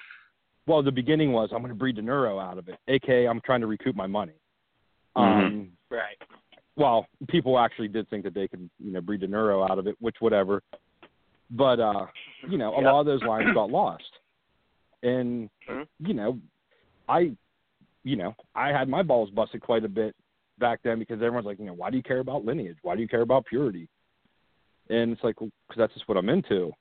well 0.66 0.82
the 0.82 0.90
beginning 0.90 1.32
was 1.32 1.50
I'm 1.52 1.58
going 1.60 1.68
to 1.68 1.74
breed 1.78 1.96
the 1.96 2.02
neuro 2.02 2.40
out 2.40 2.58
of 2.58 2.68
it 2.68 2.78
aka 2.88 3.26
I'm 3.26 3.40
trying 3.42 3.60
to 3.60 3.66
recoup 3.68 3.94
my 3.94 4.06
money 4.06 4.32
um 5.14 5.70
right. 5.90 6.16
Well 6.76 7.06
people 7.28 7.58
actually 7.58 7.88
did 7.88 8.08
think 8.08 8.24
that 8.24 8.34
they 8.34 8.46
could 8.48 8.68
you 8.78 8.92
know 8.92 9.00
breed 9.00 9.20
the 9.20 9.26
neuro 9.26 9.64
out 9.64 9.78
of 9.78 9.86
it 9.86 9.96
which 10.00 10.16
whatever 10.20 10.62
but 11.50 11.80
uh 11.80 12.06
you 12.48 12.58
know 12.58 12.72
a 12.74 12.82
Yep. 12.82 12.92
lot 12.92 13.00
of 13.00 13.06
those 13.06 13.22
lines 13.22 13.52
got 13.54 13.70
lost 13.70 14.04
and 15.02 15.48
Mhm. 15.68 15.86
you 16.00 16.14
know 16.14 16.38
I 17.08 17.32
you 18.04 18.16
know 18.16 18.34
I 18.54 18.68
had 18.68 18.88
my 18.88 19.02
balls 19.02 19.30
busted 19.30 19.60
quite 19.60 19.84
a 19.84 19.88
bit 19.88 20.14
back 20.58 20.80
then 20.82 20.98
because 20.98 21.16
everyone's 21.16 21.44
like, 21.46 21.58
you 21.58 21.66
know, 21.66 21.74
why 21.74 21.90
do 21.90 21.98
you 21.98 22.02
care 22.02 22.20
about 22.20 22.44
lineage? 22.44 22.78
Why 22.82 22.94
do 22.94 23.02
you 23.02 23.08
care 23.08 23.20
about 23.20 23.44
purity? 23.44 23.88
And 24.88 25.12
it's 25.12 25.22
like, 25.22 25.36
because 25.36 25.52
that's 25.76 25.92
just 25.92 26.08
what 26.08 26.16
I'm 26.16 26.30
into. 26.30 26.72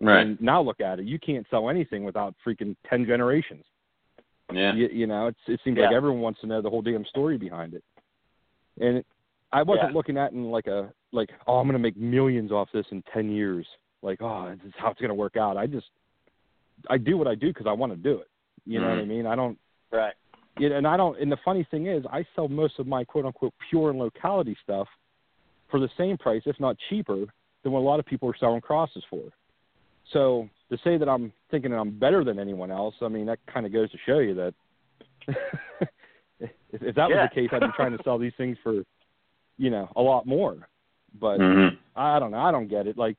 Right. 0.00 0.20
And 0.24 0.40
now 0.40 0.62
look 0.62 0.80
at 0.80 1.00
it. 1.00 1.06
You 1.06 1.18
can't 1.18 1.44
sell 1.50 1.68
anything 1.68 2.04
without 2.04 2.34
freaking 2.46 2.76
ten 2.88 3.04
generations. 3.04 3.64
Yeah. 4.52 4.72
You, 4.74 4.88
you 4.88 5.06
know, 5.08 5.26
it's, 5.26 5.38
it 5.48 5.58
seems 5.64 5.78
like 5.78 5.92
everyone 5.92 6.20
wants 6.20 6.40
to 6.42 6.46
know 6.46 6.62
the 6.62 6.70
whole 6.70 6.82
damn 6.82 7.04
story 7.06 7.36
behind 7.36 7.74
it. 7.74 7.82
And 8.80 8.98
it, 8.98 9.06
I 9.54 9.62
wasn't 9.62 9.90
Yeah. 9.90 9.94
looking 9.94 10.18
at 10.18 10.32
in 10.32 10.44
like 10.50 10.66
a 10.66 10.92
like, 11.12 11.30
oh, 11.46 11.58
I'm 11.58 11.66
going 11.66 11.74
to 11.74 11.78
make 11.78 11.96
millions 11.96 12.50
off 12.50 12.68
this 12.74 12.86
in 12.90 13.02
ten 13.12 13.30
years. 13.30 13.66
Like, 14.02 14.20
oh, 14.20 14.54
this 14.56 14.66
is 14.66 14.74
how 14.76 14.90
it's 14.90 15.00
going 15.00 15.10
to 15.10 15.14
work 15.14 15.36
out. 15.36 15.56
I 15.56 15.66
just, 15.66 15.86
I 16.90 16.98
do 16.98 17.16
what 17.16 17.28
I 17.28 17.34
do 17.36 17.48
because 17.48 17.66
I 17.66 17.72
want 17.72 17.92
to 17.92 17.96
do 17.96 18.18
it. 18.18 18.28
You 18.66 18.80
know 18.80 18.88
what 18.88 18.98
I 18.98 19.02
Mhm. 19.04 19.08
mean? 19.08 19.26
I 19.26 19.36
don't 19.36 19.58
Right. 19.92 20.14
know, 20.58 20.72
and 20.72 20.86
I 20.86 20.96
don't. 20.96 21.18
And 21.20 21.30
the 21.30 21.38
funny 21.44 21.62
thing 21.70 21.86
is, 21.86 22.04
I 22.10 22.26
sell 22.34 22.48
most 22.48 22.78
of 22.80 22.86
my 22.86 23.04
quote 23.04 23.24
unquote 23.26 23.54
pure 23.70 23.90
and 23.90 23.98
locality 23.98 24.56
stuff 24.62 24.88
for 25.68 25.78
the 25.78 25.88
same 25.96 26.18
price, 26.18 26.42
if 26.46 26.58
not 26.58 26.76
cheaper, 26.90 27.24
than 27.62 27.72
what 27.72 27.80
a 27.80 27.88
lot 27.90 28.00
of 28.00 28.06
people 28.06 28.28
are 28.28 28.36
selling 28.36 28.60
crosses 28.60 29.04
for. 29.08 29.22
So 30.12 30.48
to 30.70 30.78
say 30.84 30.96
that 30.98 31.08
I'm 31.08 31.32
thinking 31.50 31.70
that 31.70 31.78
I'm 31.78 31.96
better 31.98 32.24
than 32.24 32.38
anyone 32.38 32.70
else, 32.72 32.94
I 33.02 33.08
mean, 33.08 33.26
that 33.26 33.38
kind 33.46 33.64
of 33.66 33.72
goes 33.72 33.90
to 33.92 33.98
show 34.04 34.18
you 34.18 34.34
that 34.34 34.54
if, 36.40 36.50
if 36.72 36.94
that 36.96 37.08
Yeah. 37.08 37.22
was 37.22 37.30
the 37.30 37.34
case, 37.34 37.50
I'd 37.52 37.60
be 37.60 37.72
trying 37.72 37.96
to 37.96 38.02
sell 38.04 38.18
these 38.18 38.34
things 38.36 38.58
for, 38.62 38.82
you 39.58 39.70
know, 39.70 39.88
a 39.96 40.02
lot 40.02 40.26
more. 40.26 40.68
But 41.20 41.38
Mhm. 41.40 41.78
I 41.96 42.18
don't 42.18 42.30
know. 42.32 42.38
I 42.40 42.50
don't 42.50 42.66
get 42.68 42.86
it. 42.86 42.96
Like, 42.98 43.16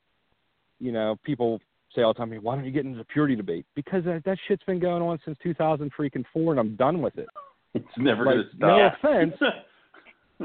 you 0.79 0.91
know, 0.91 1.17
people 1.23 1.61
say 1.93 2.01
all 2.01 2.13
the 2.13 2.17
time, 2.17 2.31
"Why 2.43 2.55
don't 2.55 2.65
you 2.65 2.71
get 2.71 2.85
into 2.85 2.97
the 2.97 3.05
purity 3.05 3.35
debate?" 3.35 3.65
Because 3.73 4.03
that, 4.03 4.23
that 4.25 4.37
shit's 4.47 4.63
been 4.63 4.79
going 4.79 5.01
on 5.01 5.17
since 5.23 5.37
2000 5.39 5.91
freaking 5.93 6.25
four, 6.33 6.51
and 6.51 6.59
I'm 6.59 6.75
done 6.75 7.01
with 7.01 7.17
it. 7.17 7.29
It's 7.73 7.97
never 7.97 8.25
Like, 8.25 8.45
no 8.57 8.87
offense. 8.87 9.35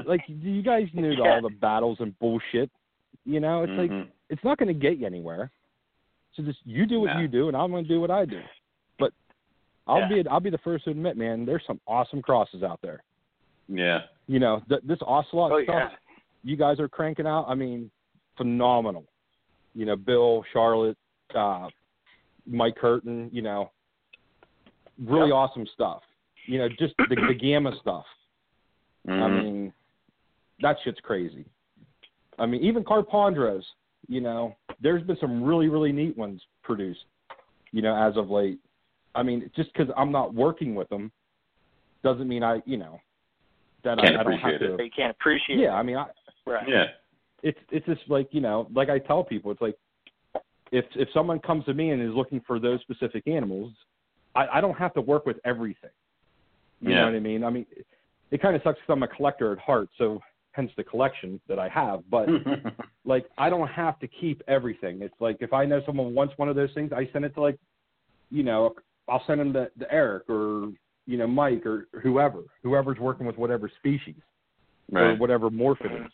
Like, 0.07 0.20
you 0.28 0.62
guys 0.62 0.88
knew 0.95 1.11
Yeah. 1.11 1.28
all 1.28 1.43
the 1.43 1.51
battles 1.51 1.99
and 1.99 2.16
bullshit. 2.20 2.70
You 3.24 3.41
know, 3.41 3.64
it's 3.64 3.72
like 3.72 3.91
Mhm. 3.91 4.07
it's 4.28 4.45
not 4.45 4.57
going 4.57 4.68
to 4.68 4.74
get 4.74 4.99
you 4.99 5.07
anywhere. 5.07 5.51
So 6.34 6.45
just 6.45 6.64
you 6.64 6.86
do 6.86 7.01
what 7.01 7.14
No. 7.14 7.20
you 7.20 7.26
do, 7.26 7.49
and 7.49 7.57
I'm 7.57 7.72
going 7.72 7.82
to 7.82 7.88
do 7.88 8.01
what 8.01 8.11
I 8.11 8.24
do. 8.24 8.41
But 8.99 9.12
I'll 9.88 9.99
Yeah. 10.03 10.22
be 10.22 10.28
I'll 10.28 10.38
be 10.38 10.51
the 10.51 10.59
first 10.59 10.84
to 10.84 10.91
admit, 10.91 11.16
man, 11.16 11.45
there's 11.45 11.64
some 11.66 11.80
awesome 11.88 12.22
crosses 12.22 12.62
out 12.62 12.80
there. 12.82 13.03
Yeah. 13.68 14.03
You 14.31 14.39
know, 14.39 14.62
th- 14.68 14.83
this 14.85 14.99
ocelot 15.03 15.51
Oh 15.51 15.62
stuff 15.64 15.91
yeah. 15.91 15.97
you 16.45 16.57
guys 16.57 16.78
are 16.78 16.89
cranking 16.89 17.26
out, 17.26 17.47
I 17.49 17.57
mean, 17.57 17.91
phenomenal. 18.37 19.05
You 19.74 19.87
know, 19.87 19.97
Bill, 19.97 20.45
Charlotte, 20.53 20.97
uh, 21.35 21.66
Mike 22.47 22.76
Curtin, 22.76 23.28
you 23.33 23.43
know, 23.43 23.72
really 25.05 25.31
Yep. 25.31 25.35
awesome 25.35 25.66
stuff. 25.74 26.03
You 26.47 26.59
know, 26.59 26.68
just 26.68 26.95
the, 27.09 27.16
the 27.16 27.35
gamma 27.41 27.72
stuff. 27.81 28.05
I 29.09 29.11
Mhm. 29.26 29.43
mean, 29.43 29.72
that 30.61 30.76
shit's 30.85 31.01
crazy. 31.01 31.45
I 32.39 32.47
mean, 32.47 32.61
even 32.62 32.85
Carpondros, 32.85 33.64
you 34.07 34.20
know, 34.20 34.55
there's 34.81 35.03
been 35.03 35.16
some 35.20 35.43
really, 35.43 35.68
really 35.68 35.91
neat 35.91 36.16
ones 36.16 36.41
produced, 36.62 37.05
you 37.72 37.83
know, 37.83 37.97
as 37.97 38.16
of 38.16 38.31
late. 38.31 38.61
I 39.16 39.24
mean, 39.24 39.51
just 39.57 39.72
because 39.72 39.93
I'm 39.97 40.12
not 40.12 40.33
working 40.35 40.76
with 40.76 40.89
them 40.89 41.11
doesn't 42.05 42.28
mean 42.28 42.45
I, 42.45 42.62
you 42.64 42.76
know, 42.76 43.01
that 43.85 43.99
Can't 43.99 44.16
I, 44.16 44.20
I 44.20 44.22
don't 44.22 44.33
have 44.39 44.55
appreciate 44.55 44.68
to. 44.68 44.76
So 44.76 44.83
you 44.83 44.91
can't 44.95 45.11
appreciate. 45.11 45.59
Yeah. 45.59 45.74
I 45.74 45.83
mean, 45.83 45.97
I, 45.97 46.07
Right. 46.47 46.68
yeah. 46.68 46.85
it's 47.43 47.59
it's 47.70 47.87
just 47.87 48.01
like 48.09 48.28
you 48.33 48.41
know 48.41 48.66
like 48.74 48.89
i 48.89 48.99
tell 48.99 49.22
people 49.22 49.51
it's 49.53 49.61
like 49.61 49.76
if 50.72 50.85
if 50.97 51.09
someone 51.14 51.39
comes 51.39 51.64
to 51.66 51.74
me 51.74 51.91
and 51.91 52.03
is 52.03 52.14
looking 52.14 52.41
for 52.47 52.59
those 52.59 52.81
specific 52.81 53.26
animals 53.28 53.72
i 54.35 54.47
i 54.55 54.61
don't 54.61 54.76
have 54.76 54.93
to 54.95 55.01
work 55.01 55.26
with 55.26 55.37
everything 55.45 55.91
you 56.81 56.91
Yeah. 56.91 57.01
know 57.03 57.07
what 57.07 57.14
i 57.14 57.20
mean 57.20 57.45
i 57.45 57.51
mean 57.51 57.66
it, 57.76 57.87
it 58.31 58.43
kind 58.43 58.57
of 58.57 58.62
sucks 58.62 58.78
because 58.81 58.93
i'm 58.93 59.03
a 59.03 59.09
collector 59.09 59.53
at 59.53 59.59
heart 59.59 59.91
so 59.99 60.20
hence 60.53 60.70
the 60.76 60.83
collection 60.85 61.41
that 61.47 61.59
i 61.59 61.68
have 61.68 62.03
but 62.11 62.26
like 63.05 63.26
i 63.39 63.49
don't 63.49 63.68
have 63.68 63.99
to 64.01 64.09
keep 64.09 64.43
everything 64.49 65.03
it's 65.03 65.20
like 65.20 65.37
if 65.41 65.53
i 65.53 65.64
know 65.64 65.81
someone 65.87 66.14
wants 66.14 66.35
one 66.37 66.49
of 66.49 66.57
those 66.57 66.70
things 66.74 66.91
i 66.93 67.09
send 67.12 67.24
it 67.24 67.35
to 67.35 67.41
like 67.41 67.59
you 68.31 68.43
know 68.43 68.74
i'll 69.09 69.22
send 69.26 69.39
them 69.41 69.53
to, 69.53 69.70
to 69.78 69.93
eric 69.93 70.28
or 70.28 70.70
you 71.11 71.18
know 71.18 71.26
mike 71.26 71.66
or 71.66 71.88
whoever 72.02 72.42
whoever's 72.62 72.98
working 72.98 73.26
with 73.26 73.36
whatever 73.36 73.68
species 73.78 74.14
or 75.12 75.16
whatever 75.16 75.50
morph 75.50 75.84
it 75.84 75.92
is. 75.92 76.12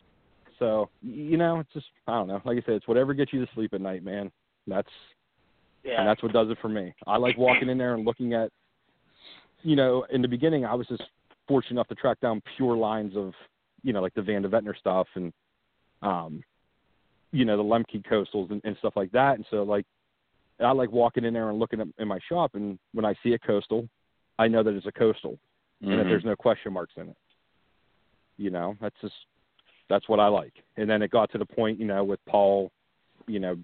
So 0.58 0.88
you 1.02 1.36
know, 1.36 1.60
it's 1.60 1.72
just 1.74 1.86
I 2.06 2.12
don't 2.12 2.28
know. 2.28 2.40
Like 2.44 2.56
I 2.56 2.62
said, 2.64 2.74
it's 2.74 2.88
whatever 2.88 3.12
gets 3.12 3.32
you 3.32 3.44
to 3.44 3.52
sleep 3.54 3.74
at 3.74 3.82
night, 3.82 4.02
man. 4.02 4.32
That's 4.66 4.88
Yeah. 5.84 6.00
and 6.00 6.08
that's 6.08 6.22
what 6.22 6.32
does 6.32 6.48
it 6.50 6.58
for 6.62 6.70
me. 6.70 6.94
I 7.06 7.18
like 7.18 7.36
walking 7.36 7.68
in 7.68 7.76
there 7.76 7.94
and 7.94 8.06
looking 8.06 8.32
at, 8.32 8.50
you 9.62 9.76
know, 9.76 10.06
in 10.10 10.22
the 10.22 10.28
beginning 10.28 10.64
I 10.64 10.74
was 10.74 10.86
just 10.86 11.04
fortunate 11.46 11.72
enough 11.72 11.88
to 11.88 11.94
track 11.94 12.18
down 12.20 12.42
pure 12.56 12.76
lines 12.76 13.16
of, 13.16 13.34
you 13.82 13.92
know, 13.92 14.00
like 14.00 14.14
the 14.14 14.22
Van 14.22 14.42
de 14.42 14.48
Vetner 14.48 14.76
stuff 14.78 15.06
and, 15.14 15.32
um, 16.00 16.42
you 17.32 17.44
know, 17.44 17.56
the 17.58 17.62
Lemke 17.62 18.02
coastals 18.10 18.50
and, 18.50 18.62
and 18.64 18.76
stuff 18.78 18.94
like 18.96 19.12
that. 19.12 19.34
And 19.36 19.44
so 19.50 19.62
like, 19.62 19.84
I 20.58 20.72
like 20.72 20.90
walking 20.90 21.24
in 21.26 21.34
there 21.34 21.50
and 21.50 21.58
looking 21.58 21.80
at 21.80 21.88
in 21.98 22.08
my 22.08 22.18
shop, 22.30 22.54
and 22.54 22.78
when 22.94 23.04
I 23.04 23.14
see 23.22 23.34
a 23.34 23.38
coastal, 23.38 23.86
I 24.38 24.48
know 24.48 24.62
that 24.62 24.74
it's 24.74 24.86
a 24.86 24.92
coastal 24.92 25.38
and 25.80 25.92
that 25.92 26.04
Mhm. 26.06 26.08
there's 26.08 26.24
no 26.24 26.36
question 26.36 26.72
marks 26.72 26.96
in 26.96 27.08
it. 27.08 27.16
You 28.36 28.50
know, 28.50 28.76
that's 28.80 28.98
just 29.00 29.14
that's 29.88 30.08
what 30.08 30.18
I 30.18 30.26
like. 30.26 30.64
And 30.76 30.90
then 30.90 31.00
it 31.00 31.10
got 31.10 31.30
to 31.30 31.38
the 31.38 31.46
point, 31.46 31.78
you 31.78 31.86
know, 31.86 32.02
with 32.02 32.24
Paul, 32.26 32.72
you 33.28 33.38
know, 33.38 33.56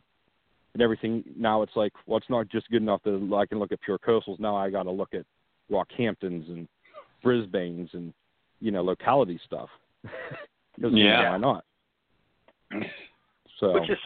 and 0.74 0.82
everything. 0.82 1.24
Now 1.36 1.62
it's 1.62 1.74
like, 1.74 1.92
well, 2.06 2.16
it's 2.16 2.30
not 2.30 2.48
just 2.48 2.70
good 2.70 2.80
enough 2.80 3.02
that 3.02 3.34
I 3.34 3.44
can 3.44 3.58
look 3.58 3.72
at 3.72 3.80
pure 3.80 3.98
coastals. 3.98 4.38
Now 4.38 4.54
I 4.56 4.70
got 4.70 4.84
to 4.84 4.90
look 4.90 5.14
at 5.14 5.26
Rockhamptons 5.70 6.48
and 6.48 6.68
Brisbane's 7.22 7.92
and 7.94 8.14
you 8.60 8.70
know 8.70 8.82
locality 8.82 9.38
stuff. 9.44 9.68
'Cause, 10.04 10.90
you 10.90 10.90
know, 10.90 11.20
Yeah. 11.20 11.30
why 11.30 11.36
not? 11.38 11.64
So 13.58 13.72
Which 13.74 13.90
is, 13.90 13.98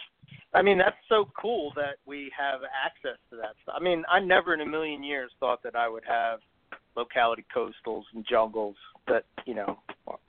I 0.54 0.62
mean, 0.62 0.78
that's 0.78 0.96
so 1.08 1.26
cool 1.40 1.72
that 1.76 1.98
we 2.06 2.30
have 2.36 2.64
access 2.64 3.18
to 3.30 3.36
that 3.36 3.54
stuff. 3.62 3.76
I 3.78 3.80
mean, 3.80 4.04
I 4.08 4.18
never 4.18 4.52
in 4.54 4.60
a 4.62 4.66
million 4.66 5.02
years 5.04 5.32
thought 5.38 5.62
that 5.62 5.76
I 5.76 5.88
would 5.88 6.04
have 6.04 6.40
locality 6.96 7.44
coastals 7.54 8.02
and 8.14 8.24
jungles 8.28 8.76
that 9.08 9.24
you 9.44 9.54
know 9.54 9.78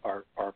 are 0.04 0.24
are 0.38 0.54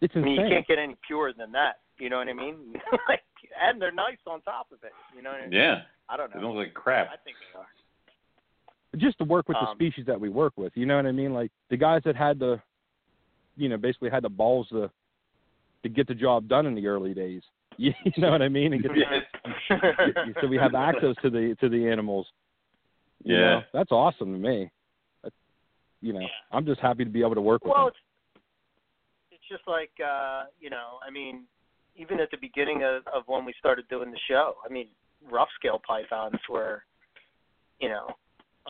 It's 0.00 0.12
I 0.16 0.20
mean, 0.20 0.32
insane. 0.32 0.46
you 0.46 0.54
can't 0.56 0.66
get 0.66 0.78
any 0.78 0.96
purer 1.06 1.32
than 1.36 1.52
that. 1.52 1.80
You 1.98 2.10
know 2.10 2.18
what 2.18 2.28
I 2.28 2.32
mean? 2.32 2.56
like, 3.08 3.20
and 3.62 3.80
they're 3.80 3.92
nice 3.92 4.18
on 4.26 4.40
top 4.42 4.68
of 4.72 4.78
it. 4.82 4.92
You 5.16 5.22
know 5.22 5.30
what 5.30 5.40
I 5.40 5.44
mean? 5.44 5.52
Yeah, 5.52 5.82
I 6.08 6.16
don't 6.16 6.30
know. 6.30 6.34
they 6.36 6.40
know. 6.40 6.48
don't 6.48 6.56
look 6.56 6.66
like 6.66 6.74
crap. 6.74 7.08
I 7.08 7.16
think 7.24 7.36
they 7.52 7.58
are. 7.58 7.66
just 9.00 9.18
to 9.18 9.24
work 9.24 9.48
with 9.48 9.56
the 9.60 9.68
Um, 9.68 9.76
species 9.76 10.06
that 10.06 10.20
we 10.20 10.28
work 10.28 10.54
with. 10.56 10.72
You 10.76 10.86
know 10.86 10.96
what 10.96 11.06
I 11.06 11.12
mean? 11.12 11.32
Like 11.32 11.50
the 11.70 11.76
guys 11.76 12.02
that 12.04 12.16
had 12.16 12.38
the, 12.38 12.60
you 13.56 13.68
know, 13.68 13.76
basically 13.76 14.10
had 14.10 14.22
the 14.24 14.28
balls 14.30 14.68
to 14.70 14.90
to 15.82 15.88
get 15.88 16.06
the 16.06 16.14
job 16.14 16.46
done 16.48 16.66
in 16.66 16.74
the 16.74 16.86
early 16.86 17.14
days. 17.14 17.42
You 17.78 17.92
know 18.18 18.30
what 18.30 18.42
I 18.42 18.48
mean? 18.48 18.74
And 18.74 18.82
get 18.82 18.92
the, 18.92 20.34
so 20.40 20.46
we 20.46 20.56
have 20.58 20.74
access 20.90 21.14
to 21.22 21.30
the 21.30 21.56
to 21.60 21.68
the 21.68 21.88
animals. 21.88 22.26
you 23.24 23.34
Yeah. 23.34 23.40
know? 23.40 23.62
that's 23.72 23.90
awesome 23.92 24.32
to 24.32 24.38
me. 24.38 24.70
That's, 26.02 26.06
you 26.06 26.12
know, 26.12 26.20
Yeah. 26.20 26.26
I'm 26.50 26.66
just 26.66 26.80
happy 26.80 27.04
to 27.04 27.10
be 27.10 27.20
able 27.20 27.34
to 27.34 27.40
work 27.40 27.64
with 27.64 27.72
Well, 27.74 27.86
them. 27.86 27.94
it's 27.94 27.98
it's 29.32 29.48
just 29.48 29.66
like 29.66 29.92
uh, 30.04 30.44
you 30.60 30.70
know, 30.70 30.98
I 31.06 31.10
mean, 31.10 31.44
even 31.96 32.20
at 32.20 32.30
the 32.30 32.36
beginning 32.36 32.82
of, 32.84 33.06
of 33.12 33.24
when 33.26 33.44
we 33.44 33.52
started 33.58 33.86
doing 33.88 34.10
the 34.10 34.18
show, 34.28 34.56
I 34.64 34.72
mean, 34.72 34.88
rough 35.30 35.48
scale 35.58 35.80
pythons 35.86 36.40
were, 36.48 36.84
you 37.80 37.88
know, 37.88 38.08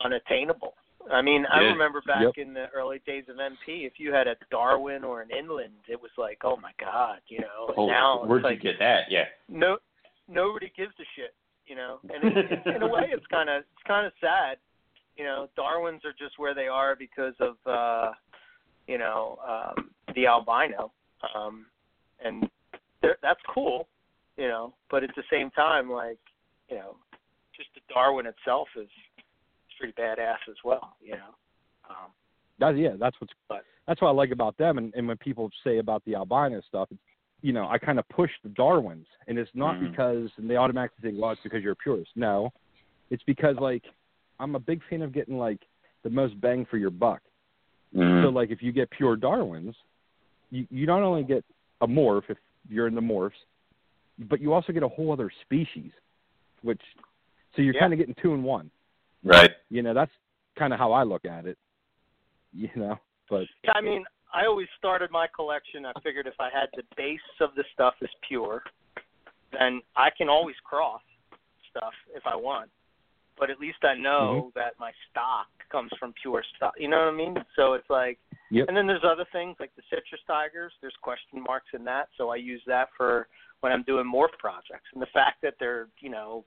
unattainable. 0.03 0.73
I 1.11 1.21
mean, 1.21 1.45
I 1.51 1.59
remember 1.59 2.01
back 2.07 2.21
Yep. 2.21 2.33
in 2.37 2.53
the 2.53 2.67
early 2.73 3.01
days 3.05 3.25
of 3.27 3.35
MP, 3.35 3.85
if 3.85 3.93
you 3.97 4.13
had 4.13 4.27
a 4.27 4.35
Darwin 4.49 5.03
or 5.03 5.21
an 5.21 5.29
inland, 5.31 5.73
it 5.89 5.99
was 6.01 6.11
like, 6.17 6.39
oh 6.45 6.55
my 6.55 6.71
god, 6.79 7.19
you 7.27 7.39
know. 7.39 7.67
And 7.69 7.77
Oh, 7.77 7.87
now 7.87 8.23
where'd 8.25 8.43
like 8.43 8.63
you 8.63 8.71
get 8.71 8.79
that? 8.79 9.11
Yeah. 9.11 9.25
no, 9.49 9.77
nobody 10.29 10.71
gives 10.77 10.93
a 10.99 11.03
shit, 11.15 11.35
you 11.67 11.75
know. 11.75 11.99
And 12.03 12.23
it, 12.23 12.51
it, 12.65 12.75
in 12.75 12.81
a 12.83 12.87
way, 12.87 13.09
it's 13.11 13.27
kind 13.27 13.49
of 13.49 13.63
it's 13.63 13.83
kind 13.85 14.07
of 14.07 14.13
sad, 14.21 14.57
you 15.17 15.23
know. 15.23 15.47
Darwins 15.55 16.01
are 16.05 16.13
just 16.13 16.37
where 16.39 16.53
they 16.55 16.67
are 16.67 16.95
because 16.95 17.33
of 17.39 17.55
uh, 17.65 18.11
you 18.87 18.97
know 18.97 19.37
um, 19.47 19.89
the 20.15 20.27
albino, 20.27 20.91
um, 21.35 21.65
and 22.23 22.49
they're- 23.01 23.17
that's 23.21 23.41
cool, 23.53 23.87
you 24.37 24.47
know. 24.47 24.73
But 24.89 25.03
at 25.03 25.11
the 25.15 25.23
same 25.31 25.49
time, 25.51 25.89
like 25.91 26.19
you 26.69 26.77
know, 26.77 26.95
just 27.55 27.69
the 27.75 27.81
Darwin 27.93 28.25
itself 28.25 28.67
is 28.75 28.83
is 28.87 29.73
pretty 29.79 29.93
badass 29.93 30.37
as 30.49 30.55
well, 30.63 30.95
you 31.01 31.11
know. 31.13 31.35
Um, 31.89 32.11
That, 32.59 32.77
yeah, 32.77 32.95
that's 32.99 33.19
what's 33.19 33.33
But- 33.49 33.65
that's 33.87 34.01
what 34.01 34.09
I 34.09 34.11
like 34.11 34.31
about 34.31 34.57
them. 34.57 34.77
And, 34.77 34.93
and 34.95 35.07
when 35.07 35.17
people 35.17 35.49
say 35.63 35.79
about 35.79 36.05
the 36.05 36.15
albino 36.15 36.61
stuff, 36.61 36.87
it's, 36.91 37.01
you 37.41 37.51
know, 37.51 37.67
I 37.67 37.77
kind 37.77 37.99
of 37.99 38.07
push 38.07 38.31
the 38.43 38.49
Darwins, 38.49 39.07
and 39.27 39.37
it's 39.37 39.51
not 39.53 39.75
Mhm. 39.75 39.89
because 39.91 40.31
and 40.37 40.49
they 40.49 40.55
automatically 40.55 41.01
think, 41.09 41.21
well, 41.21 41.31
it's 41.31 41.41
because 41.41 41.61
you're 41.63 41.73
a 41.73 41.75
purist. 41.75 42.11
No, 42.15 42.53
it's 43.09 43.23
because 43.23 43.57
like 43.57 43.83
I'm 44.39 44.55
a 44.55 44.59
big 44.59 44.81
fan 44.89 45.01
of 45.01 45.13
getting 45.13 45.37
like 45.37 45.59
the 46.03 46.09
most 46.09 46.39
bang 46.41 46.65
for 46.65 46.77
your 46.77 46.89
buck. 46.89 47.21
Mhm. 47.95 48.23
So 48.23 48.29
like 48.29 48.49
if 48.51 48.61
you 48.61 48.71
get 48.71 48.89
pure 48.91 49.15
Darwins, 49.15 49.75
you 50.51 50.67
you 50.69 50.85
not 50.85 51.01
only 51.01 51.23
get 51.23 51.43
a 51.81 51.87
morph 51.87 52.29
if 52.29 52.37
you're 52.69 52.87
in 52.87 52.95
the 52.95 53.01
morphs, 53.01 53.37
but 54.29 54.39
you 54.41 54.53
also 54.53 54.71
get 54.73 54.83
a 54.83 54.87
whole 54.87 55.11
other 55.11 55.29
species, 55.41 55.91
which 56.61 56.81
so 57.55 57.61
you're 57.61 57.73
Yeah. 57.73 57.81
kind 57.81 57.93
of 57.93 57.99
getting 57.99 58.15
two 58.15 58.33
in 58.33 58.43
one. 58.43 58.69
right. 59.25 59.55
You 59.69 59.81
know, 59.81 59.93
that's 59.93 60.11
kind 60.55 60.73
of 60.73 60.79
how 60.79 60.91
I 60.91 61.03
look 61.03 61.23
at 61.25 61.45
it. 61.45 61.57
You 62.51 62.69
know, 62.75 62.99
but 63.29 63.47
Yeah, 63.63 63.71
I 63.73 63.81
mean, 63.81 64.05
I 64.33 64.45
always 64.45 64.67
started 64.77 65.09
my 65.11 65.27
collection. 65.27 65.85
I 65.85 65.93
figured 66.01 66.27
if 66.27 66.39
I 66.39 66.49
had 66.49 66.69
the 66.75 66.83
base 66.97 67.21
of 67.39 67.55
the 67.55 67.63
stuff 67.73 67.95
is 68.01 68.09
pure, 68.27 68.63
then 69.51 69.81
I 69.95 70.09
can 70.09 70.27
always 70.29 70.55
cross 70.63 71.01
stuff 71.69 71.93
if 72.13 72.25
I 72.27 72.35
want. 72.35 72.69
But 73.37 73.49
at 73.49 73.59
least 73.59 73.79
I 73.83 73.95
know 73.95 74.51
that 74.55 74.73
my 74.79 74.91
stock 75.09 75.47
comes 75.71 75.91
from 75.99 76.13
pure 76.21 76.43
stock. 76.55 76.73
You 76.77 76.87
know 76.87 76.97
what 76.99 77.13
I 77.13 77.17
mean? 77.17 77.35
So 77.55 77.73
it's 77.73 77.89
like, 77.89 78.19
Yep. 78.51 78.67
and 78.67 78.77
then 78.77 78.85
there's 78.85 79.03
other 79.03 79.25
things 79.31 79.55
like 79.59 79.75
the 79.75 79.81
citrus 79.89 80.21
tigers. 80.27 80.71
There's 80.79 80.93
question 81.01 81.41
marks 81.41 81.69
in 81.73 81.83
that, 81.85 82.09
so 82.17 82.29
I 82.29 82.35
use 82.35 82.61
that 82.67 82.89
for 82.95 83.27
when 83.61 83.71
I'm 83.71 83.83
doing 83.83 84.05
morph 84.05 84.37
projects. 84.37 84.85
And 84.93 85.01
the 85.01 85.07
fact 85.07 85.41
that 85.41 85.55
they're, 85.59 85.87
you 85.99 86.09
know, 86.09 86.45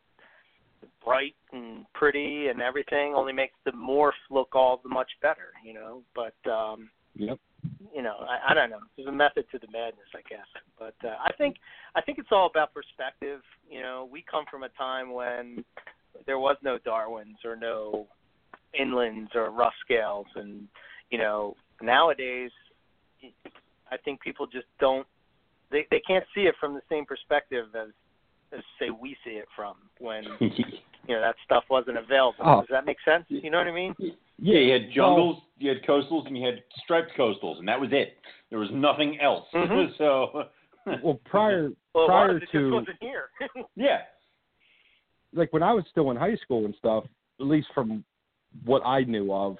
bright 1.04 1.34
and 1.52 1.84
pretty 1.94 2.48
and 2.48 2.60
everything 2.60 3.14
only 3.14 3.32
makes 3.32 3.54
the 3.64 3.72
morph 3.72 4.12
look 4.30 4.54
all 4.54 4.80
the 4.82 4.88
much 4.88 5.10
better, 5.22 5.52
you 5.64 5.74
know. 5.74 6.02
But 6.14 6.50
um 6.50 6.90
yep. 7.14 7.38
you 7.94 8.02
know, 8.02 8.16
I, 8.20 8.52
I 8.52 8.54
don't 8.54 8.70
know. 8.70 8.80
There's 8.96 9.08
a 9.08 9.12
method 9.12 9.46
to 9.52 9.58
the 9.58 9.68
madness, 9.72 10.08
I 10.14 10.20
guess. 10.28 10.46
But 10.78 10.94
uh, 11.04 11.16
I 11.24 11.32
think 11.38 11.56
I 11.94 12.02
think 12.02 12.18
it's 12.18 12.28
all 12.30 12.46
about 12.46 12.74
perspective. 12.74 13.40
You 13.68 13.80
know, 13.80 14.08
we 14.10 14.24
come 14.30 14.44
from 14.50 14.62
a 14.62 14.68
time 14.70 15.12
when 15.12 15.64
there 16.26 16.38
was 16.38 16.56
no 16.62 16.78
Darwins 16.78 17.38
or 17.44 17.56
no 17.56 18.06
inlands 18.78 19.34
or 19.34 19.50
rough 19.50 19.74
scales, 19.84 20.26
and 20.34 20.68
you 21.10 21.18
know, 21.18 21.54
nowadays, 21.82 22.50
I 23.90 23.96
think 24.04 24.20
people 24.20 24.46
just 24.46 24.66
don't. 24.80 25.06
They 25.70 25.86
they 25.90 26.00
can't 26.06 26.24
see 26.34 26.42
it 26.42 26.54
from 26.60 26.74
the 26.74 26.82
same 26.88 27.04
perspective 27.04 27.66
as 27.74 27.88
as 28.52 28.60
say 28.78 28.90
we 28.90 29.16
see 29.24 29.32
it 29.32 29.46
from 29.54 29.74
when 29.98 30.24
you 30.40 30.54
know 31.08 31.20
that 31.20 31.36
stuff 31.44 31.64
wasn't 31.70 31.98
available. 31.98 32.44
Oh. 32.44 32.60
Does 32.60 32.68
that 32.70 32.86
make 32.86 32.98
sense? 33.04 33.24
You 33.28 33.50
know 33.50 33.58
what 33.58 33.66
I 33.66 33.72
mean? 33.72 33.94
Yeah, 34.38 34.58
you 34.58 34.72
had 34.72 34.90
jungles, 34.94 35.42
you 35.58 35.70
had 35.70 35.82
coastals, 35.82 36.26
and 36.26 36.36
you 36.36 36.44
had 36.44 36.62
striped 36.84 37.12
coastals, 37.18 37.58
and 37.58 37.66
that 37.68 37.80
was 37.80 37.90
it. 37.92 38.18
There 38.50 38.58
was 38.58 38.68
nothing 38.72 39.18
else. 39.20 39.46
Mhm. 39.54 39.88
so, 39.98 40.44
Well, 41.02 41.20
prior 41.24 41.70
Well, 41.94 42.06
prior 42.06 42.38
to 42.38 42.70
wasn't 42.70 42.96
here. 43.00 43.30
yeah. 43.76 44.02
Like 45.36 45.52
when 45.52 45.62
I 45.62 45.72
was 45.72 45.84
still 45.90 46.10
in 46.10 46.16
high 46.16 46.36
school 46.36 46.64
and 46.64 46.74
stuff, 46.78 47.04
at 47.40 47.46
least 47.46 47.68
from 47.74 48.04
what 48.64 48.82
I 48.84 49.02
knew 49.02 49.32
of, 49.32 49.56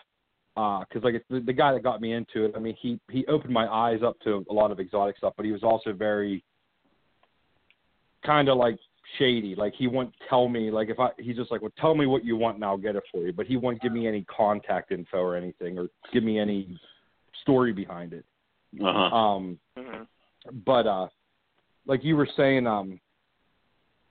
because 0.55 1.05
like 1.05 1.23
the, 1.29 1.41
the 1.41 1.53
guy 1.53 1.73
that 1.73 1.83
got 1.83 2.01
me 2.01 2.13
into 2.13 2.45
it, 2.45 2.53
I 2.57 2.59
mean, 2.59 2.77
he 2.81 2.99
he 3.11 3.27
opened 3.27 3.53
my 3.53 3.67
eyes 3.67 4.01
up 4.05 4.19
to 4.21 4.45
a 4.51 4.53
lot 4.53 4.71
of 4.71 4.81
exotic 4.81 5.19
stuff, 5.19 5.35
but 5.37 5.45
he 5.45 5.53
was 5.53 5.63
also 5.63 5.93
very 5.93 6.43
kind 8.25 8.49
of 8.49 8.57
like 8.57 8.79
shady. 9.19 9.55
Like 9.55 9.75
he 9.77 9.87
wouldn't 9.87 10.15
tell 10.29 10.49
me 10.49 10.71
like 10.71 10.89
if 10.89 10.99
I 10.99 11.11
he's 11.19 11.37
just 11.37 11.51
like, 11.51 11.63
well, 11.63 11.73
tell 11.79 11.95
me 11.95 12.07
what 12.07 12.25
you 12.25 12.37
want 12.37 12.57
and 12.57 12.65
I'll 12.65 12.79
get 12.79 12.97
it 12.97 13.05
for 13.13 13.27
you, 13.27 13.33
but 13.33 13.47
he 13.47 13.57
wouldn't 13.57 13.83
give 13.83 13.93
me 13.93 14.09
any 14.09 14.25
contact 14.25 14.93
info 14.93 15.19
or 15.19 15.37
anything 15.37 15.79
or 15.79 15.89
give 16.13 16.25
me 16.25 16.39
any 16.39 16.79
story 17.43 17.73
behind 17.73 18.13
it. 18.13 18.25
Uh-huh. 18.81 19.15
Um, 19.17 19.59
hmm 19.77 20.03
but 20.65 20.87
uh 20.87 21.09
like 21.87 22.05
you 22.05 22.17
were 22.17 22.29
saying 22.37 22.67
um 22.67 23.01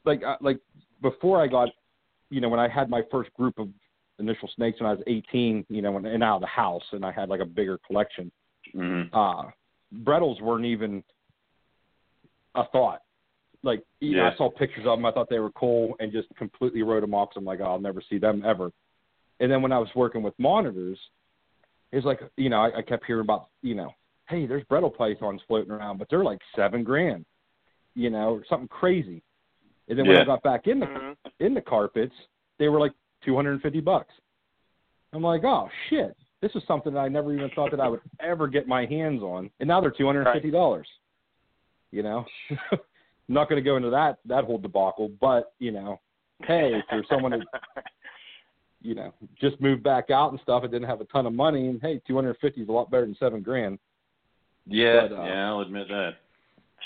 like 0.03 0.21
uh, 0.23 0.35
like 0.41 0.59
before 1.01 1.41
I 1.41 1.47
got 1.47 1.69
you 2.29 2.41
know 2.41 2.49
when 2.49 2.59
I 2.59 2.67
had 2.67 2.89
my 2.89 3.01
first 3.11 3.31
group 3.33 3.59
of 3.59 3.69
initial 4.19 4.49
snakes 4.55 4.79
when 4.79 4.89
I 4.89 4.93
was 4.93 5.03
18 5.07 5.65
you 5.69 5.81
know 5.81 5.91
when, 5.91 6.05
and 6.05 6.23
out 6.23 6.35
of 6.37 6.41
the 6.41 6.47
house 6.47 6.83
and 6.91 7.05
I 7.05 7.11
had 7.11 7.29
like 7.29 7.41
a 7.41 7.45
bigger 7.45 7.77
collection 7.85 8.31
Mhm. 8.73 9.09
uh 9.13 9.51
Bredls 10.03 10.41
weren't 10.41 10.65
even 10.65 11.03
a 12.55 12.65
thought 12.67 13.01
like 13.63 13.83
you 13.99 14.15
know, 14.15 14.23
I 14.25 14.35
saw 14.37 14.49
pictures 14.49 14.85
of 14.85 14.97
them 14.97 15.05
I 15.05 15.11
thought 15.11 15.29
they 15.29 15.39
were 15.39 15.51
cool 15.51 15.95
and 15.99 16.11
just 16.11 16.27
completely 16.35 16.81
wrote 16.83 17.01
them 17.01 17.13
off 17.13 17.29
'cause 17.29 17.37
I'm 17.37 17.45
like 17.45 17.59
oh, 17.61 17.65
I'll 17.65 17.79
never 17.79 18.01
see 18.01 18.17
them 18.17 18.43
ever 18.45 18.71
and 19.39 19.51
then 19.51 19.61
when 19.61 19.71
I 19.71 19.79
was 19.79 19.89
working 19.95 20.23
with 20.23 20.33
monitors 20.39 20.99
it's 21.91 22.05
like 22.05 22.21
you 22.37 22.49
know 22.49 22.61
I, 22.61 22.77
I 22.77 22.81
kept 22.81 23.05
hearing 23.05 23.21
about 23.23 23.49
you 23.61 23.75
know 23.75 23.91
hey, 24.27 24.47
there's 24.47 24.63
Bredl 24.63 24.91
pythons 24.91 25.39
floating 25.47 25.69
around, 25.71 25.99
but 25.99 26.09
they're 26.09 26.23
like 26.23 26.39
seven 26.55 26.83
grand, 26.83 27.23
you 27.93 28.09
know, 28.09 28.29
or 28.33 28.43
something 28.49 28.67
crazy. 28.67 29.21
And 29.87 29.97
then 29.97 30.07
when 30.07 30.15
Yeah. 30.15 30.21
I 30.23 30.25
got 30.25 30.43
back 30.43 30.67
in 30.67 30.79
the 30.79 30.85
hmm 30.87 31.11
in 31.39 31.53
the 31.53 31.61
carpets, 31.61 32.15
they 32.59 32.69
were 32.69 32.79
like 32.79 32.93
two 33.21 33.35
hundred 33.35 33.53
and 33.53 33.61
fifty 33.61 33.81
bucks. 33.81 34.13
I'm 35.11 35.21
like, 35.21 35.43
oh 35.43 35.69
shit, 35.89 36.15
this 36.41 36.55
is 36.55 36.63
something 36.65 36.93
that 36.93 36.99
I 36.99 37.07
never 37.09 37.33
even 37.33 37.49
thought 37.51 37.71
that 37.71 37.79
I 37.79 37.87
would 37.89 38.01
ever 38.19 38.47
get 38.47 38.67
my 38.67 38.85
hands 38.85 39.21
on, 39.21 39.49
and 39.59 39.67
now 39.67 39.81
they're 39.81 39.91
two 39.91 40.05
hundred 40.05 40.27
and 40.27 40.33
fifty 40.33 40.51
dollars. 40.51 40.87
You 41.91 42.03
know, 42.03 42.25
I'm 42.71 42.79
not 43.27 43.49
going 43.49 43.61
to 43.61 43.67
go 43.67 43.75
into 43.77 43.89
that 43.89 44.19
that 44.25 44.45
whole 44.45 44.57
debacle, 44.57 45.09
but 45.19 45.53
you 45.59 45.71
know, 45.71 45.99
hey, 46.43 46.73
if 46.73 46.85
you're 46.91 47.03
someone 47.09 47.31
that 47.31 47.83
you 48.81 48.95
know 48.95 49.13
just 49.39 49.59
moved 49.59 49.83
back 49.83 50.09
out 50.09 50.31
and 50.31 50.39
stuff 50.41 50.63
and 50.63 50.71
didn't 50.71 50.87
have 50.87 51.01
a 51.01 51.05
ton 51.05 51.25
of 51.25 51.33
money, 51.33 51.67
and 51.67 51.81
hey, 51.81 52.01
two 52.07 52.15
hundred 52.15 52.29
and 52.29 52.39
fifty 52.39 52.61
is 52.61 52.69
a 52.69 52.71
lot 52.71 52.89
better 52.89 53.05
than 53.05 53.15
seven 53.19 53.41
grand. 53.41 53.77
Yeah, 54.67 55.07
But, 55.07 55.15
uh, 55.15 55.25
yeah, 55.25 55.47
I'll 55.49 55.61
admit 55.61 55.87
that. 55.89 56.13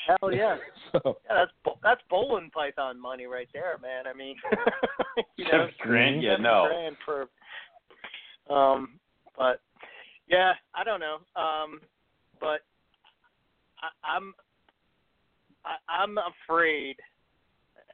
Hell 0.08 0.34
yeah. 0.34 0.58
so 0.91 1.18
Yeah, 1.30 1.45
that's 1.45 1.78
that's 1.84 2.02
bowling 2.10 2.50
python 2.54 3.00
money 3.00 3.26
right 3.26 3.47
there, 3.54 3.78
man. 3.82 4.06
I 4.08 4.16
mean, 4.16 4.36
you 5.38 5.45
know, 5.45 5.52
Seven 5.52 5.70
grand? 5.80 6.24
Yeah, 6.24 6.34
seven 6.34 6.43
no. 6.43 6.68
grand 6.70 6.95
for. 7.06 7.28
Um, 8.54 9.00
but 9.38 9.62
yeah, 10.28 10.54
I 10.74 10.84
don't 10.84 11.00
know. 11.00 11.18
Um, 11.36 11.82
but 12.39 12.62
I, 13.82 14.16
I'm 14.16 14.34
I, 15.66 16.02
I'm 16.02 16.18
afraid, 16.18 16.95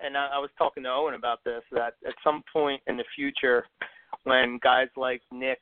and 0.04 0.18
I, 0.18 0.30
I 0.36 0.40
was 0.40 0.50
talking 0.58 0.84
to 0.84 0.90
Owen 0.90 1.16
about 1.16 1.44
this 1.44 1.64
that 1.72 1.96
at 2.08 2.14
some 2.24 2.44
point 2.52 2.82
in 2.88 2.98
the 2.98 3.06
future, 3.16 3.66
when 4.24 4.60
guys 4.64 4.88
like 4.96 5.22
Nick, 5.32 5.60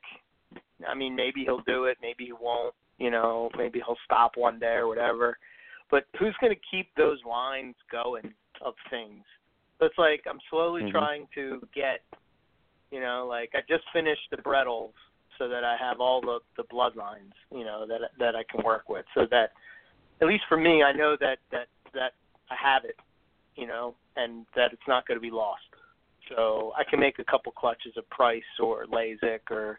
I 0.88 0.94
mean, 0.94 1.16
maybe 1.16 1.42
he'll 1.44 1.62
do 1.66 1.84
it, 1.84 1.98
maybe 2.00 2.26
he 2.26 2.32
won't. 2.32 2.74
You 2.98 3.10
know, 3.10 3.50
maybe 3.58 3.82
he'll 3.84 3.96
stop 4.04 4.32
one 4.36 4.60
day 4.60 4.74
or 4.74 4.86
whatever 4.86 5.36
but 5.90 6.04
who's 6.18 6.34
going 6.40 6.54
to 6.54 6.60
keep 6.70 6.88
those 6.96 7.18
lines 7.28 7.74
going 7.90 8.32
of 8.60 8.74
things? 8.90 9.24
So 9.78 9.86
it's 9.86 9.98
like 9.98 10.22
I'm 10.28 10.40
slowly 10.50 10.82
Mhm. 10.82 10.90
trying 10.90 11.28
to 11.34 11.66
get, 11.74 12.02
you 12.90 13.00
know, 13.00 13.26
like 13.26 13.54
I 13.54 13.60
just 13.68 13.84
finished 13.92 14.30
the 14.30 14.38
Bredls 14.38 14.94
so 15.38 15.48
that 15.48 15.64
I 15.64 15.76
have 15.76 16.00
all 16.00 16.20
the 16.20 16.40
the 16.56 16.64
bloodlines, 16.64 17.32
you 17.50 17.64
know, 17.64 17.86
that 17.86 18.10
that 18.18 18.36
I 18.36 18.44
can 18.44 18.62
work 18.62 18.88
with, 18.88 19.06
so 19.14 19.26
that 19.26 19.52
at 20.20 20.28
least 20.28 20.44
for 20.48 20.56
me, 20.56 20.82
I 20.82 20.92
know 20.92 21.16
that 21.16 21.38
that 21.50 21.68
that 21.92 22.14
I 22.50 22.54
have 22.54 22.84
it, 22.84 22.98
you 23.56 23.66
know, 23.66 23.94
and 24.16 24.46
that 24.54 24.72
it's 24.72 24.86
not 24.86 25.06
going 25.06 25.16
to 25.16 25.22
be 25.22 25.30
lost. 25.30 25.62
So 26.28 26.72
I 26.76 26.84
can 26.84 27.00
make 27.00 27.18
a 27.18 27.24
couple 27.24 27.52
clutches 27.52 27.96
of 27.96 28.08
Price 28.10 28.42
or 28.58 28.86
Lasik 28.86 29.50
or, 29.50 29.78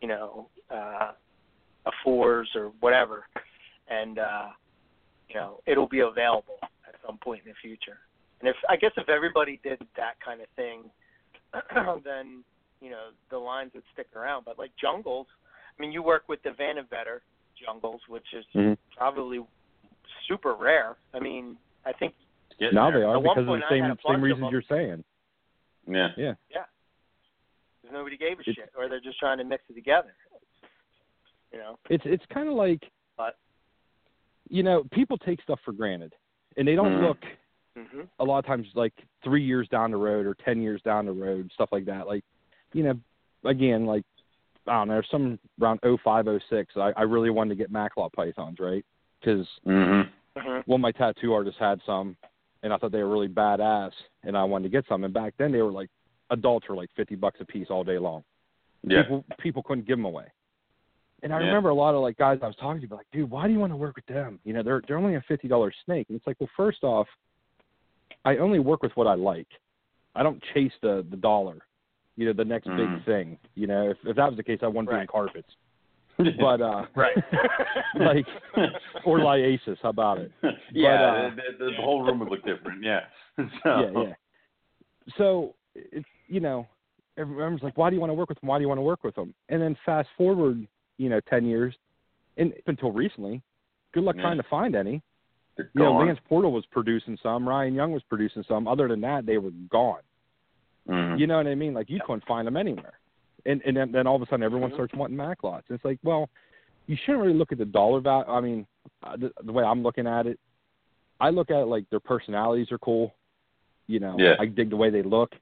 you 0.00 0.08
know, 0.08 0.50
uh, 0.70 1.12
a 1.86 1.92
fours 2.02 2.50
or 2.54 2.72
whatever, 2.80 3.26
and 3.88 4.18
uh, 4.18 4.48
you 5.28 5.34
know 5.34 5.60
it'll 5.66 5.88
be 5.88 6.00
available 6.00 6.58
at 6.62 6.94
some 7.04 7.18
point 7.18 7.42
in 7.44 7.50
the 7.50 7.56
future. 7.60 7.98
And 8.40 8.48
if 8.48 8.56
I 8.68 8.76
guess 8.76 8.92
if 8.96 9.08
everybody 9.08 9.60
did 9.62 9.78
that 9.96 10.20
kind 10.24 10.40
of 10.40 10.48
thing, 10.56 10.84
then 12.04 12.44
you 12.80 12.90
know 12.90 13.08
the 13.30 13.38
lines 13.38 13.72
would 13.74 13.84
stick 13.92 14.08
around. 14.14 14.44
But 14.44 14.58
like 14.58 14.70
jungles, 14.80 15.26
I 15.76 15.80
mean, 15.80 15.92
you 15.92 16.02
work 16.02 16.24
with 16.28 16.42
the 16.42 16.52
Van 16.52 16.78
and 16.78 16.88
Vetter 16.90 17.20
jungles, 17.64 18.00
which 18.08 18.26
is 18.34 18.44
Mhm. 18.54 18.76
probably 18.96 19.40
super 20.28 20.54
rare. 20.54 20.96
I 21.14 21.20
mean, 21.20 21.56
I 21.84 21.92
think 21.92 22.14
Now 22.60 22.90
there. 22.90 23.00
they 23.00 23.04
are 23.06 23.16
At 23.16 23.22
because 23.22 23.38
of 23.38 23.46
the 23.46 23.62
same 23.70 23.82
had 23.82 23.92
a 23.92 23.94
bunch 23.96 24.16
same 24.16 24.22
reasons 24.22 24.48
you're 24.52 24.62
saying. 24.62 25.04
Yeah. 25.88 26.08
Yeah. 26.16 26.34
Yeah. 26.50 26.64
Because 27.80 27.94
nobody 27.94 28.16
gave 28.16 28.38
a 28.38 28.40
It's- 28.40 28.54
shit, 28.56 28.70
or 28.76 28.88
they're 28.88 29.00
just 29.00 29.18
trying 29.18 29.38
to 29.38 29.44
mix 29.44 29.62
it 29.70 29.74
together. 29.74 30.14
You 31.52 31.58
know, 31.58 31.78
It's 31.88 32.04
it's 32.04 32.26
kind 32.26 32.48
of 32.48 32.54
like, 32.54 32.80
But- 32.80 32.90
you 34.48 34.62
know, 34.62 34.84
people 34.92 35.18
take 35.18 35.42
stuff 35.42 35.60
for 35.64 35.72
granted, 35.72 36.14
and 36.56 36.66
they 36.66 36.74
don't 36.74 36.96
Mhm. 36.96 37.02
look 37.02 37.24
hmm 37.76 38.02
a 38.18 38.24
lot 38.24 38.38
of 38.38 38.46
times 38.46 38.66
like 38.74 38.94
three 39.22 39.42
years 39.42 39.68
down 39.68 39.90
the 39.90 39.96
road 39.96 40.24
or 40.26 40.34
ten 40.34 40.62
years 40.62 40.80
down 40.82 41.04
the 41.04 41.12
road, 41.12 41.50
stuff 41.52 41.70
like 41.72 41.84
that. 41.84 42.06
Like, 42.06 42.24
you 42.72 42.82
know, 42.82 42.98
again, 43.44 43.84
like 43.84 44.04
I 44.66 44.72
don't 44.72 44.88
know, 44.88 45.02
some 45.10 45.38
around 45.60 45.80
oh 45.82 45.96
five, 45.98 46.26
oh 46.26 46.38
six, 46.50 46.76
I, 46.76 46.92
I 46.96 47.02
really 47.02 47.30
wanted 47.30 47.50
to 47.50 47.56
get 47.56 47.72
Macklot 47.72 48.12
pythons, 48.12 48.58
right? 48.58 48.84
Because 49.20 49.46
Mm-hmm. 49.66 50.40
hmm 50.40 50.60
one 50.66 50.80
of 50.80 50.82
my 50.82 50.92
tattoo 50.92 51.32
artists 51.32 51.60
had 51.60 51.80
some, 51.86 52.16
and 52.62 52.72
I 52.72 52.78
thought 52.78 52.90
they 52.92 53.02
were 53.02 53.10
really 53.10 53.28
badass, 53.28 53.92
and 54.24 54.36
I 54.36 54.44
wanted 54.44 54.64
to 54.64 54.70
get 54.70 54.86
some. 54.88 55.04
And 55.04 55.12
back 55.14 55.34
then, 55.38 55.52
they 55.52 55.62
were 55.62 55.72
like 55.72 55.90
adults 56.30 56.68
were 56.68 56.76
like 56.76 56.90
fifty 56.96 57.14
bucks 57.14 57.40
a 57.40 57.44
piece 57.44 57.68
all 57.70 57.84
day 57.84 57.98
long. 57.98 58.24
Yeah. 58.82 59.02
People 59.02 59.24
people 59.38 59.62
couldn't 59.62 59.86
give 59.86 59.98
them 59.98 60.06
away. 60.06 60.26
And 61.22 61.32
I 61.32 61.38
Yeah. 61.38 61.46
remember 61.46 61.70
a 61.70 61.74
lot 61.74 61.94
of 61.94 62.02
like 62.02 62.16
guys 62.16 62.38
I 62.42 62.46
was 62.46 62.56
talking 62.56 62.80
to, 62.80 62.86
be 62.86 62.94
like, 62.94 63.06
dude, 63.12 63.30
why 63.30 63.46
do 63.46 63.52
you 63.52 63.58
want 63.58 63.72
to 63.72 63.76
work 63.76 63.96
with 63.96 64.06
them? 64.06 64.38
You 64.44 64.52
know, 64.52 64.62
they're 64.62 64.82
they're 64.86 64.98
only 64.98 65.14
a 65.14 65.22
fifty 65.22 65.48
dollar 65.48 65.72
snake. 65.84 66.06
And 66.08 66.16
it's 66.16 66.26
like, 66.26 66.36
well, 66.40 66.50
first 66.56 66.84
off, 66.84 67.08
I 68.24 68.36
only 68.36 68.58
work 68.58 68.82
with 68.82 68.92
what 68.96 69.06
I 69.06 69.14
like. 69.14 69.48
I 70.14 70.22
don't 70.22 70.42
chase 70.54 70.72
the 70.82 71.06
the 71.10 71.16
dollar, 71.16 71.58
you 72.16 72.26
know, 72.26 72.32
the 72.32 72.44
next 72.44 72.68
Mhm. 72.68 72.76
big 72.76 73.04
thing. 73.04 73.38
You 73.54 73.66
know, 73.66 73.90
if 73.90 73.98
if 74.04 74.16
that 74.16 74.28
was 74.28 74.36
the 74.36 74.42
case, 74.42 74.60
I 74.62 74.66
wouldn't 74.66 74.90
be 74.90 74.96
in 74.96 75.06
carpets. 75.06 75.56
But 76.40 76.60
uh, 76.62 76.86
right. 76.94 77.16
like 77.94 78.26
or 79.04 79.18
liasis, 79.18 79.76
how 79.82 79.90
about 79.90 80.18
it? 80.18 80.32
yeah, 80.72 81.04
uh, 81.04 81.30
the, 81.34 81.42
the, 81.58 81.70
the 81.72 81.82
whole 81.82 82.02
room 82.02 82.18
would 82.20 82.30
look 82.30 82.44
different. 82.44 82.82
Yeah. 82.82 83.00
So, 83.36 83.80
yeah, 83.80 83.90
yeah. 84.02 84.14
So 85.18 85.54
it's 85.74 86.08
you 86.26 86.40
know, 86.40 86.66
everyone's 87.18 87.62
like, 87.62 87.76
why 87.76 87.90
do 87.90 87.96
you 87.96 88.00
want 88.00 88.10
to 88.10 88.14
work 88.14 88.30
with 88.30 88.40
them? 88.40 88.48
Why 88.48 88.58
do 88.58 88.62
you 88.62 88.68
want 88.68 88.78
to 88.78 88.82
work 88.82 89.04
with 89.04 89.14
them? 89.14 89.34
And 89.50 89.60
then 89.60 89.76
fast 89.84 90.08
forward, 90.16 90.66
you 90.98 91.08
know, 91.08 91.20
ten 91.28 91.44
years, 91.46 91.74
and 92.36 92.52
up 92.52 92.58
until 92.68 92.92
recently, 92.92 93.42
good 93.92 94.04
luck 94.04 94.16
Yeah. 94.16 94.22
trying 94.22 94.36
to 94.38 94.42
find 94.44 94.74
any. 94.74 95.02
They're 95.56 95.70
You 95.74 95.82
know. 95.84 95.96
Lance 95.96 96.18
Portal 96.28 96.52
was 96.52 96.66
producing 96.66 97.16
some, 97.22 97.48
Ryan 97.48 97.74
Young 97.74 97.92
was 97.92 98.02
producing 98.04 98.42
some. 98.44 98.68
Other 98.68 98.88
than 98.88 99.00
that, 99.02 99.24
they 99.26 99.38
were 99.38 99.52
gone. 99.70 100.02
Mhm. 100.88 101.18
You 101.18 101.26
know 101.26 101.38
what 101.38 101.46
I 101.46 101.54
mean? 101.54 101.72
Like 101.74 101.88
you 101.90 102.00
couldn't 102.06 102.24
find 102.26 102.46
them 102.46 102.56
anywhere. 102.56 102.98
And 103.46 103.62
and 103.64 103.76
then, 103.76 103.92
then 103.92 104.06
all 104.06 104.16
of 104.16 104.22
a 104.22 104.26
sudden, 104.26 104.42
everyone 104.42 104.70
Mhm. 104.70 104.74
starts 104.74 104.94
wanting 104.94 105.16
Macklots. 105.16 105.62
It's 105.70 105.84
like, 105.84 105.98
well, 106.02 106.28
you 106.86 106.96
shouldn't 106.96 107.22
really 107.24 107.36
look 107.36 107.52
at 107.52 107.58
the 107.58 107.64
dollar 107.64 108.00
value. 108.00 108.28
I 108.28 108.40
mean, 108.40 108.66
uh, 109.02 109.16
the, 109.16 109.32
the 109.42 109.52
way 109.52 109.64
I'm 109.64 109.82
looking 109.82 110.06
at 110.06 110.26
it, 110.26 110.38
I 111.20 111.30
look 111.30 111.50
at 111.50 111.60
it 111.62 111.66
like 111.66 111.88
their 111.90 112.00
personalities 112.00 112.70
are 112.70 112.78
cool. 112.78 113.14
You 113.86 114.00
know, 114.00 114.16
Yeah. 114.18 114.36
I 114.38 114.46
dig 114.46 114.70
the 114.70 114.76
way 114.76 114.90
they 114.90 115.02
look. 115.02 115.34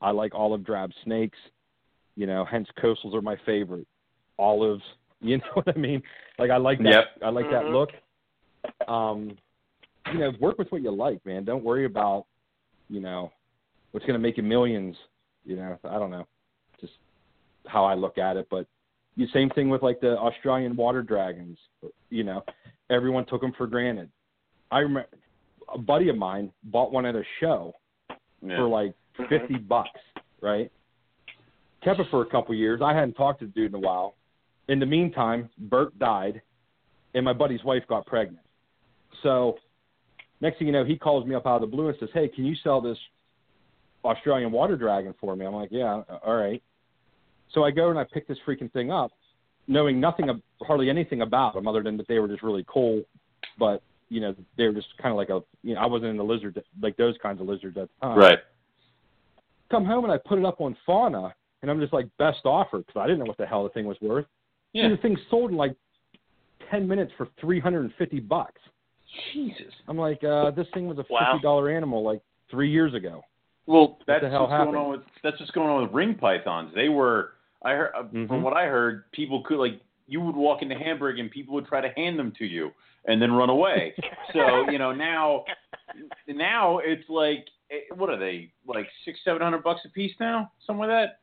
I 0.00 0.10
like 0.10 0.34
olive 0.34 0.64
drab 0.64 0.92
snakes. 1.04 1.38
You 2.16 2.26
know, 2.26 2.44
hence 2.44 2.68
coastals 2.76 3.14
are 3.14 3.22
my 3.22 3.36
favorite. 3.36 3.86
Olives, 4.38 4.82
you 5.22 5.38
know 5.38 5.44
what 5.54 5.68
I 5.68 5.78
mean? 5.78 6.02
Like 6.38 6.50
I 6.50 6.56
like 6.56 6.78
that. 6.78 6.86
Yep. 6.88 7.04
I 7.22 7.28
like 7.30 7.50
that 7.50 7.64
Mhm. 7.64 7.72
look. 7.72 7.90
Um, 8.88 9.36
you 10.12 10.18
know, 10.18 10.32
work 10.40 10.58
with 10.58 10.70
what 10.72 10.82
you 10.82 10.90
like, 10.90 11.24
man. 11.26 11.44
Don't 11.44 11.62
worry 11.64 11.84
about, 11.84 12.26
you 12.88 13.00
know, 13.00 13.30
what's 13.92 14.04
going 14.06 14.18
to 14.18 14.22
make 14.22 14.36
you 14.36 14.42
millions. 14.42 14.96
You 15.44 15.56
know, 15.56 15.78
I 15.84 15.98
don't 15.98 16.10
know, 16.10 16.26
just 16.80 16.94
how 17.66 17.84
I 17.84 17.94
look 17.94 18.18
at 18.18 18.36
it. 18.36 18.46
But 18.50 18.66
the 19.16 19.26
same 19.32 19.50
thing 19.50 19.68
with 19.68 19.82
like 19.82 20.00
the 20.00 20.18
Australian 20.18 20.76
water 20.76 21.02
dragons. 21.02 21.58
You 22.10 22.24
know, 22.24 22.44
everyone 22.90 23.26
took 23.26 23.40
them 23.40 23.52
for 23.56 23.66
granted. 23.66 24.10
I 24.70 24.80
remember 24.80 25.08
a 25.72 25.78
buddy 25.78 26.08
of 26.08 26.16
mine 26.16 26.52
bought 26.64 26.92
one 26.92 27.06
at 27.06 27.14
a 27.14 27.22
show 27.38 27.74
Yeah. 28.42 28.56
for 28.56 28.68
like 28.68 28.94
Mhm. 29.18 29.28
fifty 29.28 29.56
bucks, 29.58 30.00
right? 30.40 30.70
Kept 31.82 32.00
it 32.00 32.06
for 32.10 32.22
a 32.22 32.26
couple 32.26 32.54
years. 32.54 32.80
I 32.82 32.92
hadn't 32.92 33.14
talked 33.14 33.40
to 33.40 33.46
the 33.46 33.52
dude 33.52 33.72
in 33.72 33.74
a 33.76 33.78
while. 33.86 34.14
In 34.70 34.78
the 34.78 34.86
meantime, 34.86 35.50
Bert 35.58 35.98
died, 35.98 36.40
and 37.14 37.24
my 37.24 37.32
buddy's 37.32 37.64
wife 37.64 37.82
got 37.88 38.06
pregnant. 38.06 38.46
So 39.24 39.58
next 40.40 40.58
thing 40.58 40.68
you 40.68 40.72
know, 40.72 40.84
he 40.84 40.96
calls 40.96 41.26
me 41.26 41.34
up 41.34 41.44
out 41.44 41.56
of 41.56 41.62
the 41.62 41.66
blue 41.66 41.88
and 41.88 41.96
says, 41.98 42.08
"Hey, 42.14 42.28
can 42.28 42.46
you 42.46 42.54
sell 42.54 42.80
this 42.80 42.96
Australian 44.04 44.52
water 44.52 44.76
dragon 44.76 45.12
for 45.20 45.34
me?" 45.34 45.44
I'm 45.44 45.54
like, 45.54 45.72
"Yeah, 45.72 46.04
all 46.22 46.36
right." 46.36 46.62
So 47.52 47.64
I 47.64 47.72
go 47.72 47.90
and 47.90 47.98
I 47.98 48.04
pick 48.04 48.28
this 48.28 48.38
freaking 48.46 48.72
thing 48.72 48.92
up, 48.92 49.10
knowing 49.66 49.98
nothing, 49.98 50.28
of, 50.28 50.40
hardly 50.62 50.88
anything 50.88 51.22
about 51.22 51.54
them 51.54 51.66
other 51.66 51.82
than 51.82 51.96
that 51.96 52.06
they 52.06 52.20
were 52.20 52.28
just 52.28 52.44
really 52.44 52.64
cool. 52.68 53.02
But 53.58 53.82
you 54.08 54.20
know, 54.20 54.36
they 54.56 54.68
were 54.68 54.72
just 54.72 54.96
kind 54.98 55.10
of 55.10 55.16
like 55.16 55.30
a, 55.30 55.42
you 55.64 55.74
know, 55.74 55.80
I 55.80 55.86
wasn't 55.86 56.10
in 56.10 56.16
the 56.16 56.24
lizard 56.24 56.62
like 56.80 56.96
those 56.96 57.16
kinds 57.20 57.40
of 57.40 57.48
lizards 57.48 57.76
at 57.76 57.88
the 57.88 58.06
time 58.06 58.18
Right. 58.18 58.38
come 59.68 59.84
home 59.84 60.04
and 60.04 60.12
I 60.12 60.18
put 60.18 60.38
it 60.38 60.44
up 60.44 60.60
on 60.60 60.76
Fauna, 60.86 61.34
and 61.62 61.70
I'm 61.72 61.80
just 61.80 61.92
like 61.92 62.06
best 62.18 62.42
offer 62.44 62.78
because 62.78 63.00
I 63.00 63.08
didn't 63.08 63.18
know 63.18 63.24
what 63.24 63.36
the 63.36 63.46
hell 63.46 63.64
the 63.64 63.70
thing 63.70 63.86
was 63.86 64.00
worth. 64.00 64.26
Yeah. 64.72 64.84
And 64.84 64.92
the 64.92 64.96
thing 64.98 65.16
sold 65.30 65.50
in 65.50 65.56
like 65.56 65.74
ten 66.70 66.86
minutes 66.86 67.12
for 67.16 67.28
three 67.40 67.60
hundred 67.60 67.82
and 67.82 67.92
fifty 67.98 68.20
bucks. 68.20 68.60
Jesus. 69.32 69.72
I'm 69.88 69.98
like, 69.98 70.22
uh, 70.22 70.52
this 70.52 70.68
thing 70.72 70.86
was 70.86 70.98
a 70.98 71.04
Wow. 71.10 71.32
fifty 71.32 71.42
dollar 71.42 71.68
animal 71.70 72.02
like 72.02 72.20
three 72.50 72.70
years 72.70 72.94
ago. 72.94 73.22
Well, 73.66 73.98
that's 74.06 74.24
hell 74.24 74.48
what's 74.48 74.64
going 74.64 74.76
on 74.76 74.90
with 74.90 75.00
that's 75.22 75.38
what's 75.40 75.52
going 75.52 75.68
on 75.68 75.82
with 75.82 75.92
ring 75.92 76.14
pythons. 76.14 76.72
They 76.74 76.88
were 76.88 77.34
I 77.62 77.72
heard 77.72 77.92
uh, 77.94 78.02
Mhm. 78.04 78.28
from 78.28 78.42
what 78.42 78.56
I 78.56 78.66
heard, 78.66 79.10
people 79.12 79.42
could 79.42 79.58
like 79.58 79.80
you 80.06 80.20
would 80.20 80.34
walk 80.36 80.62
into 80.62 80.74
Hamburg 80.76 81.18
and 81.18 81.30
people 81.30 81.54
would 81.54 81.66
try 81.66 81.80
to 81.80 81.90
hand 81.90 82.18
them 82.18 82.32
to 82.38 82.44
you 82.46 82.72
and 83.06 83.20
then 83.20 83.32
run 83.32 83.50
away. 83.50 83.94
so 84.32 84.68
you 84.70 84.78
know 84.78 84.92
now 84.92 85.44
now 86.26 86.78
it's 86.78 87.08
like 87.08 87.46
eh, 87.70 87.80
what 87.94 88.10
are 88.10 88.16
they 88.18 88.50
like 88.66 88.88
six 89.04 89.18
seven 89.24 89.42
hundred 89.42 89.62
bucks 89.62 89.80
a 89.84 89.88
piece 89.88 90.14
now 90.20 90.50
something 90.66 90.80
like 90.80 90.90
that. 90.90 91.18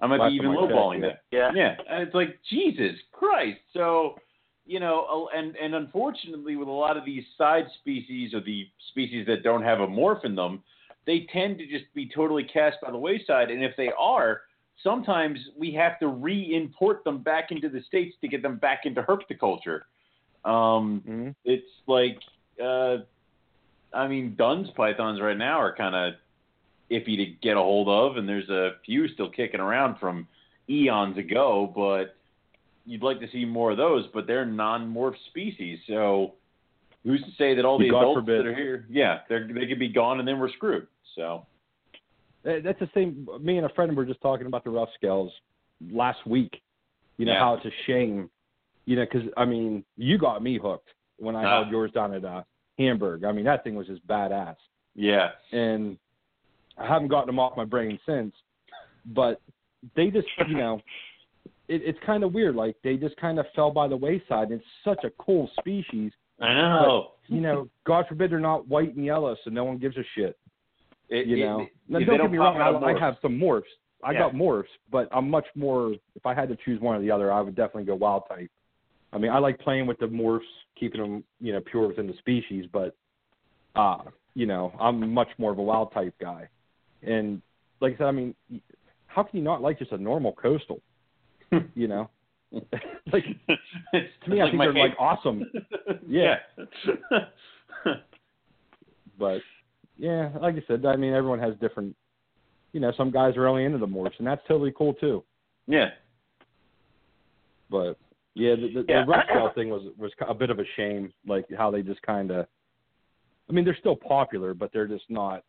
I 0.00 0.06
might 0.06 0.28
be 0.28 0.34
even 0.34 0.50
lowballing 0.50 1.00
that. 1.02 1.22
yeah. 1.30 1.50
Yeah, 1.54 1.76
and 1.88 2.02
it's 2.02 2.14
like 2.14 2.38
Jesus 2.50 2.96
Christ. 3.12 3.60
So, 3.72 4.16
you 4.66 4.80
know, 4.80 5.28
and 5.34 5.56
and 5.56 5.74
unfortunately, 5.74 6.56
with 6.56 6.68
a 6.68 6.72
lot 6.72 6.96
of 6.96 7.04
these 7.04 7.24
side 7.38 7.66
species 7.80 8.34
or 8.34 8.40
the 8.40 8.66
species 8.90 9.26
that 9.26 9.42
don't 9.42 9.62
have 9.62 9.80
a 9.80 9.86
morph 9.86 10.24
in 10.24 10.34
them, 10.34 10.62
they 11.06 11.26
tend 11.32 11.58
to 11.58 11.66
just 11.66 11.84
be 11.94 12.10
totally 12.14 12.44
cast 12.44 12.76
by 12.82 12.90
the 12.90 12.98
wayside. 12.98 13.50
And 13.50 13.62
if 13.62 13.76
they 13.76 13.90
are, 13.98 14.42
sometimes 14.82 15.38
we 15.56 15.72
have 15.74 15.98
to 16.00 16.08
re-import 16.08 17.04
them 17.04 17.22
back 17.22 17.50
into 17.50 17.68
the 17.68 17.82
states 17.82 18.16
to 18.20 18.28
get 18.28 18.42
them 18.42 18.56
back 18.56 18.80
into 18.84 19.02
herpetoculture. 19.02 19.82
Um, 20.44 21.02
Mm-hmm. 21.08 21.28
it's 21.44 21.64
like, 21.86 22.18
uh, 22.62 22.98
I 23.94 24.08
mean, 24.08 24.34
Dunn's 24.36 24.68
pythons 24.76 25.20
right 25.20 25.36
now 25.36 25.60
are 25.60 25.74
kind 25.74 25.94
of 25.94 26.14
iffy 26.94 27.16
to 27.16 27.26
get 27.42 27.56
a 27.56 27.60
hold 27.60 27.88
of, 27.88 28.16
and 28.16 28.28
there's 28.28 28.48
a 28.48 28.72
few 28.84 29.08
still 29.08 29.28
kicking 29.30 29.60
around 29.60 29.98
from 29.98 30.26
eons 30.68 31.16
ago, 31.18 31.72
but 31.74 32.16
you'd 32.86 33.02
like 33.02 33.20
to 33.20 33.30
see 33.30 33.44
more 33.44 33.70
of 33.70 33.76
those, 33.76 34.04
but 34.14 34.26
they're 34.26 34.44
non-morph 34.46 35.14
species, 35.28 35.78
so 35.86 36.34
who's 37.04 37.20
to 37.22 37.30
say 37.38 37.54
that 37.54 37.64
all 37.64 37.78
the 37.78 37.88
God 37.90 37.98
adults 38.00 38.18
forbid. 38.20 38.40
that 38.40 38.46
are 38.50 38.54
here, 38.54 38.86
yeah, 38.90 39.20
they're, 39.28 39.46
they 39.52 39.66
could 39.66 39.78
be 39.78 39.88
gone 39.88 40.18
and 40.18 40.26
then 40.28 40.38
we're 40.38 40.52
screwed. 40.52 40.86
So, 41.16 41.46
Uh, 42.46 42.60
That's 42.62 42.78
the 42.80 42.90
same. 42.94 43.26
Me 43.40 43.56
and 43.56 43.66
a 43.66 43.74
friend 43.74 43.96
were 43.96 44.04
just 44.04 44.20
talking 44.20 44.46
about 44.46 44.64
the 44.64 44.70
rough 44.70 44.90
scales 44.94 45.32
last 45.90 46.26
week. 46.26 46.60
You 47.18 47.24
know 47.26 47.32
Yeah. 47.32 47.38
how 47.40 47.54
it's 47.54 47.64
a 47.66 47.70
shame. 47.86 48.28
You 48.86 48.96
know, 48.96 49.04
because 49.10 49.28
I 49.36 49.44
mean, 49.46 49.82
you 49.96 50.18
got 50.18 50.42
me 50.42 50.58
hooked 50.58 50.88
when 51.18 51.36
I 51.36 51.44
Ah. 51.44 51.50
held 51.60 51.68
yours 51.70 51.90
down 51.92 52.12
at 52.12 52.24
uh, 52.24 52.42
Hamburg. 52.78 53.24
I 53.24 53.32
mean, 53.32 53.44
that 53.46 53.64
thing 53.64 53.74
was 53.76 53.86
just 53.86 54.06
badass. 54.06 54.56
yeah, 54.94 55.30
and 55.52 55.96
I 56.78 56.86
haven't 56.86 57.08
gotten 57.08 57.26
them 57.26 57.38
off 57.38 57.56
my 57.56 57.64
brain 57.64 57.98
since. 58.06 58.34
But 59.06 59.40
they 59.94 60.10
just, 60.10 60.26
you 60.48 60.56
know, 60.56 60.80
it, 61.68 61.82
it's 61.84 61.98
kind 62.04 62.24
of 62.24 62.32
weird. 62.32 62.56
Like 62.56 62.76
they 62.82 62.96
just 62.96 63.16
kind 63.16 63.38
of 63.38 63.46
fell 63.54 63.70
by 63.70 63.88
the 63.88 63.96
wayside. 63.96 64.50
It's 64.50 64.64
such 64.84 65.04
a 65.04 65.10
cool 65.18 65.50
species. 65.58 66.12
I 66.40 66.52
know. 66.54 67.12
You 67.28 67.40
know, 67.40 67.68
God 67.86 68.06
forbid 68.08 68.30
they're 68.30 68.40
not 68.40 68.66
white 68.68 68.94
and 68.96 69.04
yellow, 69.04 69.36
so 69.44 69.50
no 69.50 69.64
one 69.64 69.78
gives 69.78 69.96
a 69.96 70.02
shit. 70.14 70.36
It, 71.08 71.26
You 71.26 71.36
it- 71.36 71.40
know, 71.46 71.66
now, 71.88 71.98
don't 72.00 72.08
don't 72.08 72.20
get 72.22 72.30
me 72.32 72.38
wrong. 72.38 72.60
I, 72.60 72.70
I 72.70 72.98
have 72.98 73.16
some 73.22 73.38
morphs. 73.38 73.62
I 74.02 74.12
Yeah. 74.12 74.18
got 74.20 74.32
morphs, 74.34 74.64
but 74.90 75.08
I'm 75.12 75.30
much 75.30 75.46
more. 75.54 75.92
If 76.14 76.26
I 76.26 76.34
had 76.34 76.48
to 76.48 76.56
choose 76.64 76.80
one 76.80 76.96
or 76.96 77.00
the 77.00 77.10
other, 77.10 77.32
I 77.32 77.40
would 77.40 77.54
definitely 77.54 77.84
go 77.84 77.94
wild 77.94 78.24
type. 78.28 78.50
I 79.12 79.18
mean, 79.18 79.30
I 79.30 79.38
like 79.38 79.58
playing 79.60 79.86
with 79.86 79.98
the 79.98 80.06
morphs, 80.06 80.40
keeping 80.78 81.00
them, 81.00 81.24
you 81.40 81.52
know, 81.52 81.60
pure 81.60 81.86
within 81.86 82.06
the 82.06 82.14
species, 82.18 82.66
but, 82.72 82.96
uh, 83.76 83.98
you 84.34 84.44
know, 84.46 84.72
I'm 84.80 85.12
much 85.14 85.28
more 85.38 85.52
of 85.52 85.58
a 85.58 85.62
wild 85.62 85.92
type 85.92 86.14
guy. 86.20 86.48
And 87.06 87.42
like 87.80 87.94
I 87.94 87.98
said, 87.98 88.06
I 88.06 88.12
mean, 88.12 88.34
how 89.06 89.22
can 89.22 89.38
you 89.38 89.44
not 89.44 89.62
like 89.62 89.78
just 89.78 89.92
a 89.92 89.98
normal 89.98 90.32
coastal? 90.32 90.80
you 91.74 91.86
know, 91.88 92.08
like 93.12 93.24
to 93.44 94.30
me, 94.30 94.40
I 94.40 94.44
like 94.44 94.50
think 94.52 94.62
they're 94.62 94.72
like 94.72 94.96
awesome. 94.98 95.44
yeah. 96.08 96.36
But 99.18 99.40
yeah, 99.96 100.30
like 100.40 100.56
I 100.56 100.62
said, 100.66 100.84
I 100.86 100.96
mean, 100.96 101.12
everyone 101.12 101.38
has 101.38 101.54
different. 101.60 101.94
You 102.72 102.80
know, 102.80 102.92
some 102.96 103.10
guys 103.12 103.36
are 103.36 103.42
really 103.42 103.64
into 103.64 103.78
the 103.78 103.86
morphs, 103.86 104.18
and 104.18 104.26
that's 104.26 104.42
totally 104.48 104.72
cool 104.76 104.94
too. 104.94 105.22
yeah. 105.66 105.90
But 107.70 107.96
yeah, 108.34 108.56
the, 108.56 108.68
the, 108.74 108.84
Yeah. 108.88 109.04
the 109.06 109.22
scale 109.28 109.50
thing 109.54 109.68
was 109.70 109.82
was 109.96 110.12
a 110.26 110.34
bit 110.34 110.50
of 110.50 110.58
a 110.58 110.64
shame, 110.76 111.12
like 111.26 111.44
how 111.56 111.70
they 111.70 111.82
just 111.82 112.02
kind 112.02 112.30
of. 112.30 112.46
I 113.48 113.52
mean, 113.52 113.64
they're 113.64 113.76
still 113.78 113.96
popular, 113.96 114.54
but 114.54 114.70
they're 114.72 114.86
just 114.88 115.04
not. 115.08 115.44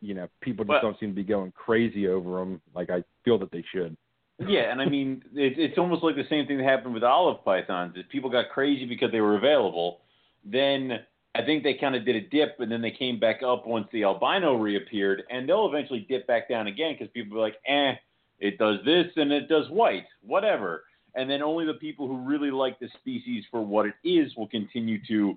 You 0.00 0.14
know, 0.14 0.28
people 0.40 0.64
just 0.64 0.70
Well- 0.70 0.82
don't 0.82 0.98
seem 0.98 1.10
to 1.10 1.14
be 1.14 1.24
going 1.24 1.52
crazy 1.52 2.08
over 2.08 2.38
them 2.38 2.60
like 2.74 2.90
I 2.90 3.04
feel 3.24 3.38
that 3.38 3.50
they 3.50 3.62
should. 3.70 3.96
Yeah, 4.38 4.72
and 4.72 4.80
I 4.80 4.86
mean, 4.86 5.22
it, 5.34 5.58
it's 5.58 5.76
almost 5.76 6.02
like 6.02 6.16
the 6.16 6.26
same 6.30 6.46
thing 6.46 6.56
that 6.56 6.64
happened 6.64 6.94
with 6.94 7.04
olive 7.04 7.44
pythons. 7.44 7.94
Is 7.96 8.04
people 8.08 8.30
got 8.30 8.48
crazy 8.48 8.86
because 8.86 9.12
they 9.12 9.20
were 9.20 9.36
available. 9.36 10.00
Then 10.44 11.00
I 11.34 11.42
think 11.42 11.62
they 11.62 11.74
kind 11.74 11.94
of 11.94 12.06
did 12.06 12.16
a 12.16 12.22
dip, 12.22 12.58
and 12.58 12.72
then 12.72 12.80
they 12.80 12.90
came 12.90 13.20
back 13.20 13.42
up 13.42 13.66
once 13.66 13.86
the 13.92 14.04
albino 14.04 14.56
reappeared, 14.56 15.24
and 15.30 15.46
they'll 15.46 15.66
eventually 15.66 16.06
dip 16.08 16.26
back 16.26 16.48
down 16.48 16.68
again 16.68 16.94
because 16.94 17.12
people 17.12 17.36
are 17.36 17.42
like, 17.42 17.56
eh, 17.66 17.92
it 18.40 18.58
does 18.58 18.78
this 18.84 19.06
and 19.16 19.30
it 19.30 19.48
does 19.48 19.68
white, 19.68 20.06
whatever. 20.22 20.84
And 21.14 21.28
then 21.28 21.42
only 21.42 21.66
the 21.66 21.74
people 21.74 22.08
who 22.08 22.16
really 22.16 22.50
like 22.50 22.78
the 22.78 22.88
species 23.00 23.44
for 23.50 23.60
what 23.60 23.86
it 23.86 23.94
is 24.04 24.34
will 24.36 24.48
continue 24.48 24.98
to 25.06 25.36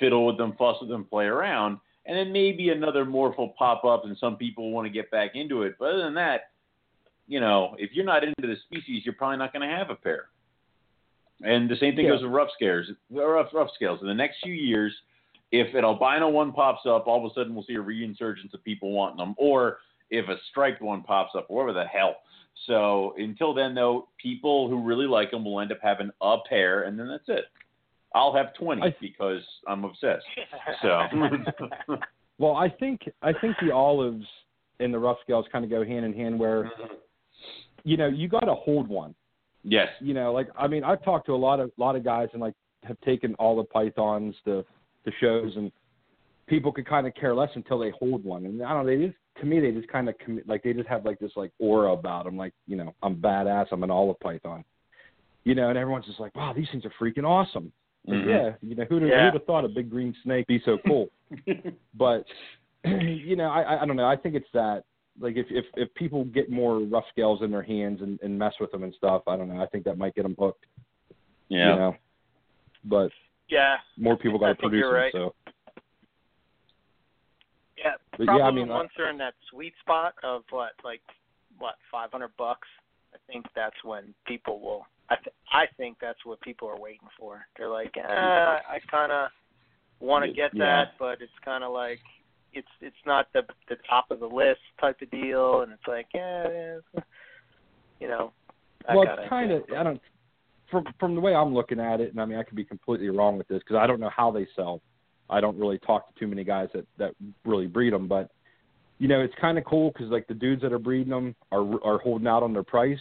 fiddle 0.00 0.26
with 0.26 0.38
them, 0.38 0.54
fuss 0.58 0.76
with 0.80 0.88
them, 0.88 1.04
play 1.04 1.26
around. 1.26 1.78
And 2.08 2.16
then 2.16 2.32
maybe 2.32 2.70
another 2.70 3.04
morph 3.04 3.36
will 3.36 3.50
pop 3.50 3.84
up, 3.84 4.06
and 4.06 4.16
some 4.16 4.36
people 4.36 4.72
want 4.72 4.86
to 4.86 4.90
get 4.90 5.10
back 5.10 5.32
into 5.34 5.62
it. 5.62 5.76
But 5.78 5.90
other 5.90 6.04
than 6.04 6.14
that, 6.14 6.50
you 7.26 7.38
know, 7.38 7.76
if 7.78 7.90
you're 7.92 8.06
not 8.06 8.24
into 8.24 8.46
the 8.46 8.56
species, 8.64 9.02
you're 9.04 9.14
probably 9.14 9.36
not 9.36 9.52
going 9.52 9.68
to 9.68 9.76
have 9.76 9.90
a 9.90 9.94
pair. 9.94 10.28
And 11.44 11.68
the 11.68 11.76
same 11.76 11.94
thing 11.94 12.06
Yeah. 12.06 12.12
goes 12.12 12.22
with 12.22 12.32
rough 12.32 12.50
scares, 12.54 12.90
rough, 13.10 13.52
rough 13.52 13.70
scales. 13.74 14.00
In 14.00 14.08
the 14.08 14.14
next 14.14 14.38
few 14.42 14.54
years, 14.54 14.92
if 15.52 15.74
an 15.74 15.84
albino 15.84 16.30
one 16.30 16.50
pops 16.50 16.86
up, 16.86 17.06
all 17.06 17.24
of 17.24 17.30
a 17.30 17.34
sudden 17.34 17.54
we'll 17.54 17.64
see 17.64 17.74
a 17.74 17.82
reinsurgence 17.82 18.54
of 18.54 18.64
people 18.64 18.90
wanting 18.92 19.18
them, 19.18 19.34
or 19.36 19.80
if 20.10 20.28
a 20.30 20.38
striped 20.50 20.80
one 20.80 21.02
pops 21.02 21.34
up, 21.36 21.50
whatever 21.50 21.74
the 21.74 21.84
hell. 21.84 22.16
So 22.66 23.14
until 23.18 23.52
then, 23.52 23.74
though, 23.74 24.08
people 24.16 24.68
who 24.68 24.82
really 24.82 25.06
like 25.06 25.30
them 25.30 25.44
will 25.44 25.60
end 25.60 25.72
up 25.72 25.78
having 25.82 26.10
a 26.22 26.38
pair, 26.48 26.84
and 26.84 26.98
then 26.98 27.06
that's 27.06 27.28
it. 27.28 27.44
I'll 28.14 28.34
have 28.34 28.54
20 28.54 28.82
I- 28.82 28.96
because 29.00 29.42
I'm 29.66 29.84
obsessed. 29.84 30.24
So, 30.82 31.02
Well, 32.38 32.54
I 32.54 32.68
think 32.68 33.00
I 33.20 33.32
think 33.40 33.56
the 33.60 33.72
olives 33.72 34.24
and 34.78 34.94
the 34.94 34.98
rough 34.98 35.18
scales 35.22 35.46
kind 35.50 35.64
of 35.64 35.70
go 35.70 35.84
hand 35.84 36.04
in 36.04 36.12
hand. 36.12 36.38
Where 36.38 36.64
mm-hmm. 36.64 36.94
you 37.84 37.96
know 37.96 38.06
you 38.06 38.28
got 38.28 38.44
to 38.44 38.54
hold 38.54 38.88
one. 38.88 39.14
yes. 39.64 39.88
you 40.00 40.14
know, 40.14 40.32
like 40.32 40.48
I 40.56 40.68
mean, 40.68 40.84
I've 40.84 41.02
talked 41.02 41.26
to 41.26 41.34
a 41.34 41.36
lot 41.36 41.60
of 41.60 41.72
lot 41.76 41.96
of 41.96 42.04
guys 42.04 42.28
and 42.32 42.40
like 42.40 42.54
have 42.84 43.00
taken 43.00 43.34
all 43.34 43.56
the 43.56 43.64
pythons 43.64 44.36
to 44.44 44.64
the 45.04 45.12
shows, 45.20 45.56
and 45.56 45.72
people 46.46 46.72
could 46.72 46.86
kind 46.86 47.06
of 47.06 47.14
care 47.14 47.34
less 47.34 47.50
until 47.54 47.78
they 47.78 47.90
hold 47.90 48.24
one, 48.24 48.46
and 48.46 48.62
I 48.62 48.72
don't 48.72 48.86
know, 48.86 48.96
they 48.96 49.06
just 49.06 49.18
to 49.40 49.46
me 49.46 49.58
they 49.58 49.72
just 49.72 49.88
kind 49.88 50.08
of 50.08 50.14
commi- 50.18 50.46
like 50.46 50.62
they 50.62 50.72
just 50.72 50.88
have 50.88 51.04
like 51.04 51.18
this 51.18 51.32
like 51.34 51.50
aura 51.58 51.92
about 51.92 52.24
them, 52.24 52.36
like 52.36 52.52
you 52.68 52.76
know, 52.76 52.94
I'm 53.02 53.16
badass, 53.16 53.66
I'm 53.72 53.82
an 53.82 53.90
olive 53.90 54.20
python, 54.20 54.64
you 55.42 55.56
know, 55.56 55.70
and 55.70 55.78
everyone's 55.78 56.06
just 56.06 56.20
like, 56.20 56.36
wow, 56.36 56.52
these 56.52 56.68
things 56.70 56.84
are 56.84 56.92
freaking 57.00 57.24
awesome. 57.24 57.72
Mhm. 58.08 58.26
Yeah, 58.26 58.56
you 58.68 58.74
know, 58.74 58.84
who'd 58.84 59.02
have, 59.02 59.10
Yeah. 59.10 59.24
who'd 59.26 59.34
have 59.34 59.44
thought 59.46 59.64
a 59.64 59.68
big 59.68 59.90
green 59.90 60.14
snake 60.22 60.46
be 60.46 60.60
so 60.64 60.78
cool? 60.86 61.10
but 61.94 62.24
you 62.84 63.36
know, 63.36 63.50
I, 63.50 63.82
I 63.82 63.86
don't 63.86 63.96
know. 63.96 64.06
I 64.06 64.16
think 64.16 64.34
it's 64.34 64.48
that 64.54 64.84
like 65.20 65.36
if 65.36 65.46
if 65.50 65.64
if 65.76 65.92
people 65.94 66.24
get 66.24 66.50
more 66.50 66.78
rough 66.78 67.04
scales 67.10 67.42
in 67.42 67.50
their 67.50 67.62
hands 67.62 68.00
and, 68.02 68.18
and 68.22 68.38
mess 68.38 68.54
with 68.60 68.70
them 68.70 68.82
and 68.84 68.94
stuff, 68.94 69.22
I 69.26 69.36
don't 69.36 69.48
know. 69.54 69.60
I 69.62 69.66
think 69.66 69.84
that 69.84 69.98
might 69.98 70.14
get 70.14 70.22
them 70.22 70.36
hooked. 70.38 70.64
Yeah. 71.48 71.70
You 71.72 71.76
know, 71.78 71.96
but 72.84 73.10
yeah, 73.48 73.76
more 73.96 74.16
people 74.16 74.38
got 74.38 74.48
to 74.48 74.54
produce 74.54 74.84
them. 74.84 74.92
right. 74.94 75.12
So 75.12 75.34
yeah. 77.76 77.92
But 78.16 78.26
Probably 78.26 78.40
yeah, 78.42 78.46
I 78.46 78.50
mean, 78.50 78.70
I- 78.70 78.74
once 78.76 78.90
they're 78.96 79.10
in 79.10 79.18
that 79.18 79.34
sweet 79.50 79.72
spot 79.80 80.14
of 80.24 80.42
what, 80.50 80.72
like, 80.84 81.02
what, 81.58 81.74
five 81.90 82.10
hundred 82.12 82.36
bucks. 82.36 82.68
I 83.14 83.16
think 83.32 83.46
that's 83.56 83.76
when 83.84 84.14
people 84.26 84.60
will. 84.60 84.86
I 85.10 85.16
th- 85.16 85.34
I 85.52 85.64
think 85.76 85.98
that's 86.00 86.24
what 86.24 86.40
people 86.40 86.68
are 86.68 86.78
waiting 86.78 87.08
for. 87.18 87.46
They're 87.56 87.68
like, 87.68 87.96
eh, 87.96 88.02
I 88.04 88.78
kind 88.90 89.10
of 89.12 89.30
want 90.00 90.24
to 90.24 90.32
get 90.32 90.54
Yeah. 90.54 90.64
that, 90.64 90.98
but 90.98 91.20
it's 91.22 91.38
kind 91.44 91.64
of 91.64 91.72
like 91.72 92.00
it's 92.52 92.68
it's 92.80 92.96
not 93.06 93.32
the 93.32 93.42
the 93.68 93.76
top 93.88 94.10
of 94.10 94.20
the 94.20 94.26
list 94.26 94.60
type 94.80 95.00
of 95.02 95.10
deal, 95.10 95.62
and 95.62 95.72
it's 95.72 95.86
like, 95.86 96.06
yeah, 96.14 96.48
yeah 96.94 97.00
you 98.00 98.08
know. 98.08 98.32
that 98.86 98.96
well, 98.96 99.06
it's 99.08 99.28
kind 99.28 99.52
of 99.52 99.64
I 99.76 99.82
don't 99.82 100.00
from 100.70 100.84
from 101.00 101.14
the 101.14 101.20
way 101.20 101.34
I'm 101.34 101.54
looking 101.54 101.80
at 101.80 102.00
it, 102.00 102.10
and 102.10 102.20
I 102.20 102.24
mean 102.24 102.38
I 102.38 102.42
could 102.42 102.56
be 102.56 102.64
completely 102.64 103.08
wrong 103.08 103.38
with 103.38 103.48
this 103.48 103.60
because 103.60 103.76
I 103.76 103.86
don't 103.86 104.00
know 104.00 104.10
how 104.14 104.30
they 104.30 104.46
sell. 104.54 104.80
I 105.30 105.40
don't 105.40 105.58
really 105.58 105.78
talk 105.78 106.12
to 106.12 106.20
too 106.20 106.26
many 106.26 106.44
guys 106.44 106.68
that 106.74 106.86
that 106.98 107.14
really 107.44 107.66
breed 107.66 107.92
them, 107.92 108.08
but 108.08 108.30
you 108.98 109.08
know 109.08 109.20
it's 109.20 109.34
kind 109.40 109.58
of 109.58 109.64
cool 109.64 109.90
because 109.90 110.10
like 110.10 110.26
the 110.26 110.34
dudes 110.34 110.62
that 110.62 110.72
are 110.72 110.78
breeding 110.78 111.10
them 111.10 111.34
are 111.50 111.84
are 111.84 111.98
holding 111.98 112.26
out 112.26 112.42
on 112.42 112.52
their 112.52 112.62
price 112.62 112.98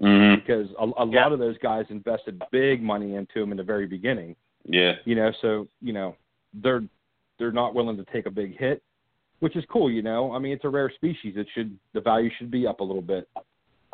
hmm 0.00 0.34
because 0.36 0.68
a, 0.78 0.84
a 1.02 1.06
Yeah. 1.08 1.22
lot 1.24 1.32
of 1.32 1.38
those 1.38 1.58
guys 1.58 1.84
invested 1.90 2.40
big 2.52 2.82
money 2.82 3.14
into 3.16 3.40
them 3.40 3.50
in 3.50 3.56
the 3.56 3.64
very 3.64 3.86
beginning. 3.86 4.36
Yeah. 4.64 4.94
you 5.04 5.14
know 5.14 5.32
so 5.40 5.66
you 5.80 5.92
know 5.92 6.14
they're 6.62 6.82
they're 7.38 7.52
not 7.52 7.74
willing 7.74 7.96
to 7.96 8.04
take 8.12 8.26
a 8.26 8.30
big 8.30 8.58
hit 8.58 8.82
which 9.40 9.56
is 9.56 9.64
cool 9.72 9.90
you 9.90 10.02
know 10.02 10.32
i 10.34 10.38
mean 10.38 10.52
it's 10.52 10.64
a 10.64 10.68
rare 10.68 10.90
species 10.94 11.34
it 11.36 11.46
should 11.54 11.78
the 11.94 12.00
value 12.00 12.28
should 12.36 12.50
be 12.50 12.66
up 12.66 12.80
a 12.80 12.84
little 12.84 13.00
bit 13.00 13.28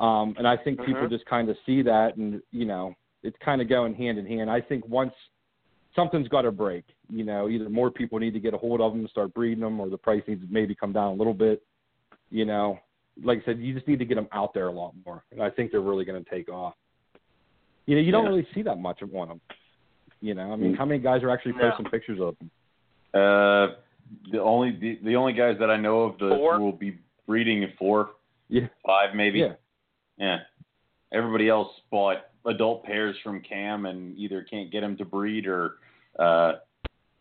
um 0.00 0.34
and 0.38 0.48
i 0.48 0.56
think 0.56 0.78
people 0.84 1.02
Mhm. 1.02 1.10
just 1.10 1.26
kind 1.26 1.48
of 1.48 1.56
see 1.66 1.80
that 1.82 2.16
and 2.16 2.42
you 2.50 2.64
know 2.64 2.94
it's 3.22 3.36
kind 3.44 3.60
of 3.62 3.68
going 3.68 3.94
hand 3.94 4.18
in 4.18 4.26
hand 4.26 4.50
i 4.50 4.60
think 4.60 4.84
once 4.88 5.14
something's 5.94 6.28
got 6.28 6.42
to 6.42 6.50
break 6.50 6.84
you 7.08 7.24
know 7.24 7.48
either 7.48 7.68
more 7.68 7.90
people 7.90 8.18
need 8.18 8.34
to 8.34 8.40
get 8.40 8.54
a 8.54 8.58
hold 8.58 8.80
of 8.80 8.90
them 8.92 9.00
and 9.02 9.10
start 9.10 9.32
breeding 9.34 9.60
them 9.62 9.78
or 9.78 9.88
the 9.88 9.98
price 9.98 10.22
needs 10.26 10.40
to 10.44 10.52
maybe 10.52 10.74
come 10.74 10.92
down 10.92 11.12
a 11.12 11.16
little 11.16 11.34
bit 11.34 11.62
you 12.30 12.44
know 12.44 12.78
like 13.22 13.40
i 13.42 13.44
said 13.44 13.58
you 13.60 13.72
just 13.74 13.86
need 13.86 13.98
to 13.98 14.04
get 14.04 14.16
them 14.16 14.28
out 14.32 14.52
there 14.54 14.66
a 14.68 14.72
lot 14.72 14.92
more 15.06 15.24
and 15.30 15.42
i 15.42 15.48
think 15.50 15.70
they're 15.70 15.80
really 15.80 16.04
going 16.04 16.22
to 16.22 16.30
take 16.30 16.48
off 16.48 16.74
you 17.86 17.94
know 17.94 18.00
you 18.00 18.10
don't 18.12 18.24
Yeah. 18.24 18.30
really 18.30 18.46
see 18.54 18.62
that 18.62 18.76
much 18.78 19.02
of 19.02 19.10
one 19.10 19.30
of 19.30 19.38
them 19.48 19.56
you 20.20 20.32
know, 20.32 20.52
I 20.52 20.56
mean, 20.56 20.72
Mm. 20.72 20.78
how 20.78 20.86
many 20.86 21.00
guys 21.00 21.22
are 21.22 21.28
actually 21.28 21.52
No. 21.52 21.68
posting 21.70 21.84
pictures 21.90 22.18
of 22.18 22.34
them? 22.38 22.50
Uh, 23.12 23.74
the 24.30 24.40
only 24.40 24.70
the, 24.70 24.98
the 25.02 25.16
only 25.16 25.34
guys 25.34 25.58
that 25.58 25.70
I 25.70 25.76
know 25.76 26.02
of 26.04 26.18
the 26.18 26.30
Four? 26.30 26.60
will 26.60 26.72
be 26.72 26.98
breeding 27.26 27.62
at 27.62 27.76
four, 27.76 28.12
Yeah, 28.48 28.68
five 28.86 29.14
maybe. 29.14 29.40
yeah, 29.40 29.54
Yeah. 30.16 30.38
Everybody 31.12 31.50
else 31.50 31.68
bought 31.90 32.24
adult 32.46 32.84
pairs 32.84 33.16
from 33.22 33.42
Cam 33.42 33.84
and 33.84 34.16
either 34.16 34.42
can't 34.44 34.70
get 34.70 34.80
them 34.80 34.96
to 34.96 35.04
breed 35.04 35.46
or 35.46 35.74
uh 36.18 36.54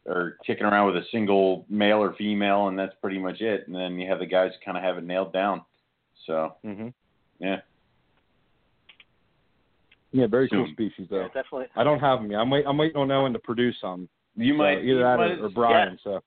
or 0.05 0.37
kicking 0.45 0.65
around 0.65 0.93
with 0.93 1.03
a 1.03 1.05
single 1.11 1.65
male 1.69 2.01
or 2.01 2.13
female 2.13 2.67
and 2.69 2.79
that's 2.79 2.95
pretty 3.01 3.19
much 3.19 3.41
it. 3.41 3.67
And 3.67 3.75
then 3.75 3.99
you 3.99 4.07
have 4.07 4.19
the 4.19 4.25
guys 4.25 4.51
who 4.53 4.63
kind 4.63 4.77
of 4.77 4.83
have 4.83 4.97
it 4.97 5.03
nailed 5.03 5.33
down. 5.33 5.61
So, 6.25 6.55
hmm 6.63 6.87
yeah. 7.39 7.57
yeah. 10.11 10.27
Very 10.27 10.47
cool 10.49 10.65
Soon. 10.65 10.73
species, 10.73 11.07
yeah, 11.09 11.19
though. 11.19 11.27
definitely. 11.27 11.65
I 11.75 11.83
don't 11.83 11.99
have 11.99 12.19
them 12.21 12.31
yet. 12.31 12.39
I'm 12.39 12.49
wait. 12.49 12.65
I'm 12.67 12.77
waiting 12.77 12.97
on 12.97 13.11
Owen 13.11 13.33
to 13.33 13.39
produce 13.39 13.75
some. 13.81 14.07
You 14.35 14.53
So 14.53 14.57
might 14.57 14.71
either 14.79 14.83
you 14.83 14.97
that 14.99 15.17
might- 15.17 15.39
or, 15.39 15.45
or 15.45 15.49
Brian. 15.49 15.97
So 16.03 16.21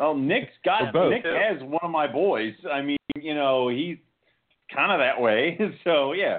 Oh, 0.00 0.14
Nick's 0.16 0.52
got 0.64 0.88
Or 0.88 0.92
both. 0.92 1.10
Nick 1.12 1.24
has 1.26 1.60
one 1.62 1.80
of 1.82 1.90
my 1.90 2.06
boys. 2.10 2.54
I 2.72 2.80
mean, 2.80 2.96
you 3.16 3.34
know, 3.34 3.68
he's 3.68 3.98
kind 4.74 4.90
of 4.92 4.98
that 4.98 5.20
way. 5.20 5.58
So 5.84 6.12
yeah, 6.12 6.38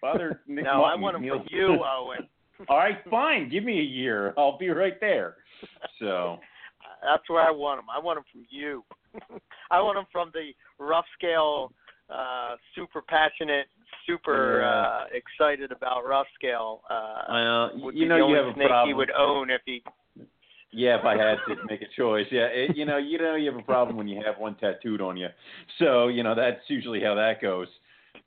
Father 0.00 0.42
Nick. 0.46 0.64
No, 0.64 0.82
I 0.84 0.94
want 0.96 1.14
them 1.14 1.22
he'll- 1.22 1.38
from 1.38 1.46
you, 1.50 1.78
Owen. 1.84 2.28
All 2.68 2.76
right, 2.78 2.98
fine. 3.08 3.48
Give 3.48 3.62
me 3.62 3.78
a 3.78 3.82
year. 3.82 4.34
I'll 4.36 4.58
be 4.58 4.68
right 4.70 4.98
there. 5.00 5.36
So 6.00 6.38
That's 7.02 7.22
where 7.30 7.42
I 7.42 7.50
want 7.52 7.78
them. 7.78 7.86
I 7.94 8.00
want 8.02 8.16
them 8.16 8.24
from 8.32 8.44
you. 8.50 8.84
I 9.70 9.80
want 9.80 9.96
them 9.96 10.06
from 10.10 10.32
the 10.34 10.50
rough 10.84 11.04
scale, 11.16 11.72
uh, 12.10 12.56
super 12.74 13.02
passionate, 13.02 13.66
super 14.06 14.60
Yeah. 14.60 14.70
uh, 14.70 15.06
excited 15.12 15.72
about 15.72 16.06
rough 16.06 16.26
scale. 16.34 16.82
Uh, 16.88 16.92
uh, 16.92 17.70
would 17.76 17.94
you 17.94 18.04
be 18.04 18.08
know 18.08 18.14
the 18.14 18.18
you 18.18 18.24
only 18.24 18.38
have 18.38 18.46
a 18.46 18.54
snake 18.54 18.68
problem. 18.68 18.88
he 18.88 18.94
would 18.94 19.10
own 19.10 19.50
if 19.50 19.60
he. 19.64 19.82
Yeah, 20.70 20.98
if 20.98 21.04
I 21.04 21.16
had 21.16 21.38
to 21.48 21.56
make 21.66 21.80
a 21.80 21.88
choice, 21.96 22.26
yeah, 22.30 22.44
it, 22.46 22.76
you 22.76 22.84
know, 22.84 22.98
you 22.98 23.16
know, 23.16 23.36
you 23.36 23.50
have 23.50 23.58
a 23.58 23.64
problem 23.64 23.96
when 23.96 24.06
you 24.06 24.22
have 24.22 24.38
one 24.38 24.54
tattooed 24.56 25.00
on 25.00 25.16
you. 25.16 25.28
So 25.78 26.08
you 26.08 26.22
know 26.22 26.34
that's 26.34 26.60
usually 26.68 27.00
how 27.02 27.14
that 27.14 27.40
goes. 27.40 27.68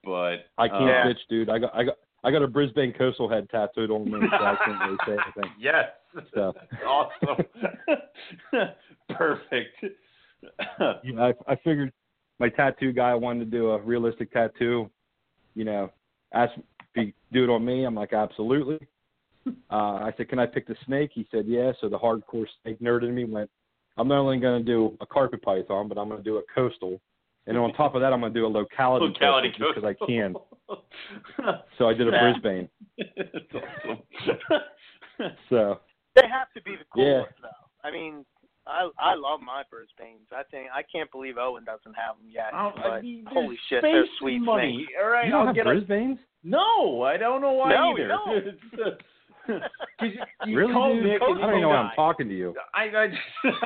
But 0.03 0.47
I 0.57 0.67
can't 0.67 0.81
uh, 0.81 1.05
bitch, 1.05 1.19
dude. 1.29 1.49
I 1.49 1.59
got 1.59 1.75
I 1.75 1.83
got 1.83 1.97
I 2.23 2.31
got 2.31 2.41
a 2.43 2.47
Brisbane 2.47 2.93
coastal 2.93 3.29
head 3.29 3.49
tattooed 3.49 3.91
on 3.91 4.05
me, 4.05 4.19
so 4.39 4.45
I 4.45 4.55
can't 4.63 4.79
really 4.83 4.97
say 5.05 5.17
anything. 5.23 5.51
Yes. 5.59 5.85
So. 6.33 6.53
awesome. 6.85 7.45
Perfect. 9.09 9.85
yeah, 11.03 11.19
I, 11.19 11.33
I 11.47 11.55
figured 11.63 11.93
my 12.41 12.49
tattoo 12.49 12.91
guy 12.91 13.13
wanted 13.13 13.51
to 13.51 13.57
do 13.57 13.69
a 13.69 13.81
realistic 13.81 14.33
tattoo. 14.33 14.89
You 15.53 15.63
know, 15.63 15.91
asked 16.33 16.57
if 16.57 16.87
he 16.95 17.13
do 17.31 17.43
it 17.43 17.49
on 17.49 17.63
me. 17.63 17.83
I'm 17.85 17.93
like, 17.95 18.13
absolutely. 18.13 18.79
uh, 19.47 19.51
I 19.71 20.11
said, 20.17 20.27
"Can 20.27 20.39
I 20.39 20.47
pick 20.47 20.67
the 20.67 20.75
snake?" 20.85 21.11
He 21.13 21.27
said, 21.31 21.45
"Yeah." 21.45 21.71
So 21.79 21.87
the 21.87 21.99
hardcore 21.99 22.47
snake 22.63 22.79
nerd 22.81 23.03
in 23.03 23.13
me 23.13 23.25
went, 23.25 23.49
"I'm 23.97 24.07
not 24.07 24.17
only 24.17 24.39
going 24.39 24.59
to 24.59 24.65
do 24.65 24.97
a 25.01 25.05
carpet 25.05 25.43
python, 25.43 25.87
but 25.87 25.97
I'm 25.99 26.09
going 26.09 26.21
to 26.21 26.29
do 26.29 26.37
a 26.37 26.41
coastal, 26.53 26.99
and 27.45 27.57
on 27.57 27.73
top 27.73 27.93
of 27.93 28.01
that, 28.01 28.11
I'm 28.11 28.21
going 28.21 28.33
to 28.33 28.39
do 28.39 28.45
a 28.45 28.47
locality, 28.47 29.05
Locality 29.05 29.49
coastal 29.49 29.67
just 29.67 29.75
because 29.75 29.95
I 30.01 30.05
can." 30.05 30.35
So 31.77 31.89
I 31.89 31.93
did 31.93 32.07
a 32.07 32.11
Yeah. 32.11 32.31
Brisbane. 32.31 32.69
That's 32.97 33.65
awesome. 33.85 34.61
So 35.49 35.79
They 36.15 36.27
have 36.27 36.47
to 36.55 36.61
be 36.61 36.75
the 36.77 36.85
Yeah. 37.01 37.21
coolest 37.21 37.33
though. 37.41 37.49
I 37.83 37.91
mean, 37.91 38.25
I 38.67 38.89
I 38.99 39.15
love 39.15 39.39
my 39.41 39.63
Brisbanes. 39.73 40.31
I 40.31 40.43
think 40.51 40.69
I 40.73 40.83
can't 40.83 41.11
believe 41.11 41.37
Owen 41.37 41.63
doesn't 41.63 41.93
have 41.95 42.17
them 42.17 42.27
yet. 42.29 42.53
I'll- 42.53 42.73
I 42.77 42.89
but 42.89 43.01
mean, 43.03 43.25
holy 43.27 43.57
shit, 43.69 43.81
they're 43.81 44.05
sweet 44.19 44.35
and 44.37 44.45
money. 44.45 44.75
snakes. 44.85 44.91
All 45.03 45.09
right, 45.09 45.25
you 45.25 45.31
don't 45.31 45.41
I'll 45.41 45.47
have 45.47 45.55
get 45.55 45.65
a, 45.67 45.71
Brisbanes? 45.71 46.19
No, 46.43 47.01
I 47.03 47.17
don't 47.17 47.41
know 47.41 47.53
why 47.53 47.73
No, 47.73 47.91
either. 47.91 48.01
you 48.01 48.07
don't. 48.17 48.37
It's, 48.37 48.61
uh, 48.85 48.91
'cause 49.99 50.09
you, 50.45 50.51
you 50.51 50.57
really, 50.57 50.73
call 50.73 50.93
dude? 50.93 51.03
Nick 51.03 51.21
I 51.21 51.25
don't 51.25 51.39
you 51.39 51.47
even 51.47 51.61
know 51.61 51.69
why 51.69 51.75
I'm 51.77 51.95
talking 51.95 52.27
to 52.29 52.35
you. 52.35 52.53
I, 52.75 52.83
I 52.95 53.07
just 53.07 53.19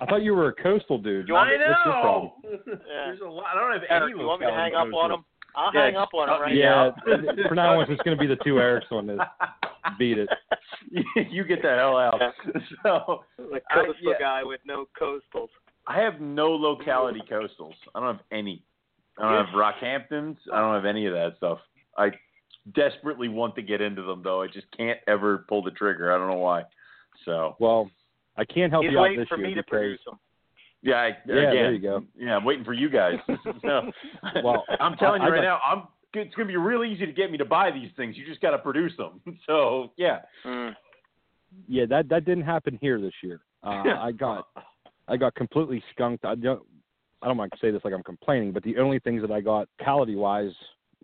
I 0.00 0.06
thought 0.06 0.22
you 0.22 0.34
were 0.34 0.48
a 0.48 0.52
coastal 0.54 0.98
dude. 0.98 1.28
You 1.28 1.36
I 1.36 1.50
me- 1.50 1.56
What's 1.66 1.80
your 1.84 1.94
know. 1.94 2.00
problem? 2.02 2.30
There's 2.86 3.20
a 3.20 3.24
lot. 3.24 3.46
I 3.46 3.54
don't 3.58 3.72
have 3.72 3.82
Eric, 3.88 4.10
any. 4.12 4.20
you 4.20 4.26
want 4.26 4.40
me 4.40 4.46
to 4.48 4.52
hang 4.52 4.74
up 4.74 4.88
on 4.94 5.12
him? 5.12 5.24
I'll 5.56 5.72
Yeah, 5.74 5.84
hang 5.86 5.96
up 5.96 6.10
on 6.14 6.28
him 6.28 6.40
right 6.40 6.52
me 6.52 6.60
Yeah, 6.60 6.90
now. 7.06 7.48
for 7.48 7.54
now 7.54 7.80
on, 7.80 7.90
it's 7.90 8.02
going 8.02 8.16
to 8.16 8.20
be 8.20 8.26
the 8.26 8.36
two 8.44 8.54
Erics 8.54 8.90
on 8.90 9.06
this. 9.06 9.18
Beat 9.98 10.18
it. 10.18 10.28
you 11.30 11.44
get 11.44 11.62
the 11.62 11.68
hell 11.68 11.96
out. 11.96 12.20
So 12.82 13.20
The 13.38 13.60
I- 13.70 13.74
coastal 13.74 13.94
yeah. 14.02 14.18
guy 14.18 14.44
with 14.44 14.60
no 14.64 14.86
coastals. 15.00 15.48
I 15.86 16.00
have 16.00 16.20
no 16.20 16.50
locality 16.52 17.20
coastals. 17.30 17.74
I 17.94 18.00
don't 18.00 18.16
have 18.16 18.24
any. 18.30 18.62
I 19.18 19.22
don't 19.36 19.46
have 19.46 19.54
Rockhamptons. 19.54 20.36
I 20.52 20.60
don't 20.60 20.74
have 20.74 20.84
any 20.84 21.06
of 21.06 21.12
that 21.14 21.32
stuff. 21.38 21.58
I 21.98 22.12
desperately 22.74 23.28
want 23.28 23.56
to 23.56 23.62
get 23.62 23.80
into 23.80 24.02
them 24.02 24.22
though. 24.22 24.42
I 24.42 24.46
just 24.46 24.66
can't 24.76 25.00
ever 25.08 25.44
pull 25.48 25.62
the 25.62 25.72
trigger. 25.72 26.12
I 26.14 26.18
don't 26.18 26.28
know 26.28 26.36
why. 26.38 26.62
So 27.24 27.56
Well, 27.58 27.90
I 28.36 28.44
can't 28.44 28.70
help 28.72 28.84
He's 28.84 28.92
you 28.92 28.98
out 28.98 29.02
waiting 29.02 29.18
this 29.20 29.28
for 29.28 29.38
year 29.38 29.48
me 29.48 29.54
to 29.54 29.62
produce 29.64 30.00
them. 30.06 30.18
yeah, 30.82 30.94
I, 30.94 31.06
Yeah, 31.26 31.34
again, 31.34 31.50
there 31.54 31.72
you 31.72 31.80
go. 31.80 32.04
Yeah, 32.16 32.36
I'm 32.36 32.44
waiting 32.44 32.64
for 32.64 32.72
you 32.72 32.88
guys. 32.88 33.14
so, 33.62 33.90
Well, 34.44 34.64
I'm 34.80 34.96
telling 34.96 35.20
I- 35.22 35.26
you 35.26 35.32
right 35.32 35.42
got- 35.42 35.42
now, 35.42 35.58
I'm. 35.66 35.82
It's 36.14 36.34
going 36.34 36.46
to 36.46 36.52
be 36.52 36.56
real 36.56 36.84
easy 36.84 37.06
to 37.06 37.12
get 37.12 37.30
me 37.30 37.38
to 37.38 37.44
buy 37.44 37.70
these 37.70 37.90
things. 37.96 38.16
You 38.16 38.26
just 38.26 38.40
got 38.40 38.50
to 38.50 38.58
produce 38.58 38.92
them. 38.96 39.20
So 39.46 39.92
yeah. 39.96 40.20
Mm. 40.44 40.74
yeah, 41.68 41.84
that 41.86 42.08
that 42.08 42.24
didn't 42.24 42.44
happen 42.44 42.78
here 42.80 43.00
this 43.00 43.14
year. 43.22 43.40
Uh, 43.62 43.68
I 44.00 44.12
got 44.12 44.48
I 45.08 45.16
got 45.16 45.34
completely 45.34 45.82
skunked. 45.92 46.24
I 46.24 46.34
don't 46.34 46.62
I 47.22 47.28
don't 47.28 47.36
want 47.36 47.52
to 47.52 47.58
say 47.60 47.70
this 47.70 47.82
like 47.84 47.94
I'm 47.94 48.02
complaining, 48.02 48.52
but 48.52 48.62
the 48.62 48.78
only 48.78 48.98
things 48.98 49.22
that 49.22 49.30
I 49.30 49.40
got 49.40 49.68
locality 49.78 50.16
wise, 50.16 50.52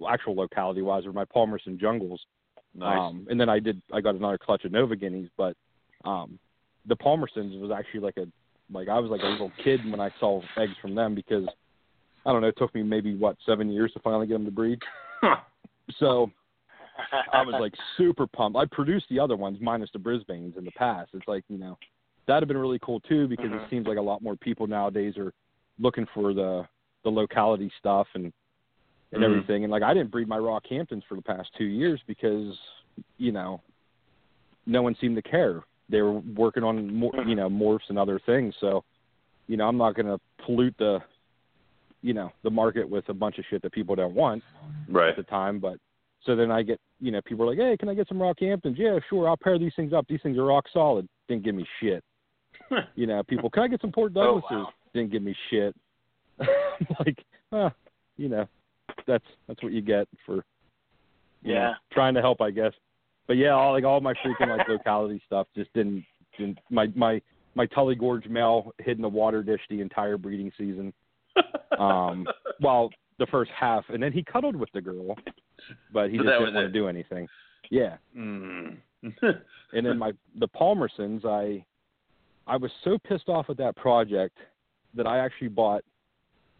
actual 0.08 0.34
locality 0.34 0.82
wise, 0.82 1.06
were 1.06 1.12
my 1.12 1.24
Palmerston 1.24 1.78
jungles. 1.78 2.20
Nice. 2.74 2.98
Um, 2.98 3.26
and 3.30 3.40
then 3.40 3.48
I 3.48 3.58
did 3.58 3.80
I 3.92 4.00
got 4.00 4.14
another 4.14 4.38
clutch 4.38 4.64
of 4.64 4.72
Nova 4.72 4.96
Guineas, 4.96 5.30
but 5.36 5.56
um, 6.04 6.38
the 6.86 6.96
Palmerstons 6.96 7.58
was 7.60 7.70
actually 7.76 8.00
like 8.00 8.16
a 8.16 8.26
like 8.72 8.88
I 8.88 8.98
was 8.98 9.10
like 9.10 9.22
a 9.22 9.26
little 9.26 9.52
kid 9.62 9.80
when 9.90 10.00
I 10.00 10.10
saw 10.20 10.42
eggs 10.56 10.74
from 10.80 10.94
them 10.94 11.14
because 11.14 11.46
I 12.26 12.32
don't 12.32 12.42
know 12.42 12.48
it 12.48 12.56
took 12.58 12.74
me 12.74 12.82
maybe 12.82 13.14
what 13.14 13.36
seven 13.46 13.70
years 13.70 13.92
to 13.92 14.00
finally 14.00 14.26
get 14.26 14.34
them 14.34 14.44
to 14.44 14.50
breed. 14.50 14.80
So 15.98 16.30
I 17.32 17.42
was 17.42 17.54
like 17.58 17.74
super 17.96 18.26
pumped. 18.26 18.58
I 18.58 18.64
produced 18.66 19.06
the 19.10 19.18
other 19.18 19.36
ones 19.36 19.58
minus 19.60 19.90
the 19.92 19.98
Brisbanes 19.98 20.56
in 20.58 20.64
the 20.64 20.72
past. 20.72 21.10
It's 21.14 21.26
like 21.28 21.44
you 21.48 21.58
know 21.58 21.78
that'd 22.26 22.42
have 22.42 22.48
been 22.48 22.58
really 22.58 22.78
cool 22.80 23.00
too 23.00 23.26
because 23.28 23.50
Mhm. 23.50 23.64
it 23.64 23.70
seems 23.70 23.86
like 23.86 23.98
a 23.98 24.02
lot 24.02 24.22
more 24.22 24.36
people 24.36 24.66
nowadays 24.66 25.16
are 25.16 25.32
looking 25.78 26.06
for 26.14 26.34
the 26.34 26.66
the 27.04 27.10
locality 27.10 27.70
stuff 27.78 28.06
and 28.14 28.32
and 29.12 29.22
Mhm. 29.22 29.24
everything. 29.24 29.64
And 29.64 29.70
like 29.70 29.82
I 29.82 29.94
didn't 29.94 30.10
breed 30.10 30.28
my 30.28 30.38
Rockhamptons 30.38 31.04
for 31.04 31.14
the 31.14 31.22
past 31.22 31.50
two 31.54 31.64
years 31.64 32.00
because 32.06 32.58
you 33.16 33.32
know 33.32 33.62
no 34.66 34.82
one 34.82 34.94
seemed 34.96 35.16
to 35.16 35.22
care. 35.22 35.62
They 35.88 36.02
were 36.02 36.18
working 36.36 36.62
on 36.62 36.92
more, 36.92 37.12
you 37.24 37.34
know 37.34 37.48
morphs 37.48 37.88
and 37.88 37.98
other 37.98 38.18
things. 38.26 38.54
So 38.60 38.84
you 39.46 39.56
know 39.56 39.66
I'm 39.66 39.78
not 39.78 39.94
going 39.94 40.06
to 40.06 40.20
pollute 40.44 40.76
the 40.78 41.00
you 42.02 42.14
know 42.14 42.30
the 42.42 42.50
market 42.50 42.88
with 42.88 43.08
a 43.08 43.14
bunch 43.14 43.38
of 43.38 43.44
shit 43.50 43.62
that 43.62 43.72
people 43.72 43.94
don't 43.94 44.14
want 44.14 44.42
right. 44.88 45.10
at 45.10 45.16
the 45.16 45.22
time. 45.24 45.58
But 45.58 45.78
so 46.24 46.36
then 46.36 46.50
I 46.50 46.62
get, 46.62 46.80
you 47.00 47.10
know, 47.10 47.20
people 47.24 47.44
are 47.44 47.50
like, 47.50 47.58
hey, 47.58 47.76
can 47.78 47.88
I 47.88 47.94
get 47.94 48.08
some 48.08 48.18
Rockhamptons? 48.18 48.76
Yeah, 48.76 48.98
sure. 49.08 49.28
I'll 49.28 49.36
pair 49.36 49.58
these 49.58 49.72
things 49.76 49.92
up. 49.92 50.06
These 50.08 50.20
things 50.22 50.36
are 50.36 50.44
rock 50.44 50.64
solid. 50.72 51.08
Didn't 51.28 51.44
give 51.44 51.54
me 51.54 51.66
shit. 51.80 52.04
You 52.96 53.06
know, 53.06 53.22
people, 53.22 53.48
can 53.48 53.62
I 53.62 53.68
get 53.68 53.80
some 53.80 53.92
Port 53.92 54.12
Oh, 54.16 54.42
wow. 54.50 54.68
Didn't 54.92 55.10
give 55.10 55.22
me 55.22 55.34
shit. 55.48 55.74
like, 56.38 57.16
uh, 57.52 57.70
you 58.16 58.28
know, 58.28 58.46
that's 59.06 59.24
that's 59.46 59.62
what 59.62 59.72
you 59.72 59.80
get 59.80 60.06
for, 60.26 60.44
you 61.42 61.54
know, 61.54 61.60
Yeah. 61.60 61.72
trying 61.92 62.14
to 62.14 62.20
help, 62.20 62.40
I 62.42 62.50
guess. 62.50 62.72
But 63.26 63.36
yeah, 63.36 63.50
all 63.50 63.72
like 63.72 63.84
all 63.84 64.00
my 64.00 64.14
freaking 64.14 64.54
like 64.56 64.68
locality 64.68 65.22
stuff 65.26 65.46
just 65.54 65.72
didn't 65.72 66.04
didn't 66.36 66.58
my 66.70 66.88
my 66.94 67.22
my 67.54 67.66
Tully 67.66 67.94
Gorge 67.94 68.26
male 68.26 68.72
hid 68.78 68.96
in 68.96 69.02
the 69.02 69.08
water 69.08 69.42
dish 69.42 69.60
the 69.70 69.80
entire 69.80 70.18
breeding 70.18 70.52
season. 70.58 70.92
Um, 71.78 72.26
well, 72.60 72.90
the 73.18 73.26
first 73.26 73.50
half, 73.52 73.84
and 73.88 74.02
then 74.02 74.12
he 74.12 74.22
cuddled 74.24 74.56
with 74.56 74.70
the 74.72 74.80
girl, 74.80 75.16
but 75.92 76.10
he 76.10 76.16
So 76.18 76.24
just 76.24 76.38
didn't 76.38 76.54
want 76.54 76.64
it. 76.64 76.68
to 76.68 76.72
do 76.72 76.88
anything. 76.88 77.28
Yeah, 77.70 77.96
Mm. 78.16 78.78
and 79.22 79.86
then 79.86 79.96
my 79.98 80.12
the 80.38 80.48
Palmersons, 80.48 81.24
I 81.24 81.64
I 82.46 82.56
was 82.56 82.70
so 82.82 82.98
pissed 83.06 83.28
off 83.28 83.50
at 83.50 83.56
that 83.58 83.76
project 83.76 84.36
that 84.94 85.06
I 85.06 85.18
actually 85.18 85.48
bought 85.48 85.84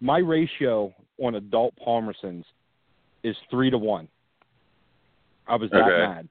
my 0.00 0.18
ratio 0.18 0.94
on 1.20 1.34
adult 1.36 1.74
Palmersons 1.82 2.44
is 3.24 3.34
three 3.50 3.70
to 3.70 3.78
one. 3.78 4.06
I 5.48 5.56
was 5.56 5.70
that 5.70 5.78
Okay. 5.90 5.98
mad. 5.98 6.28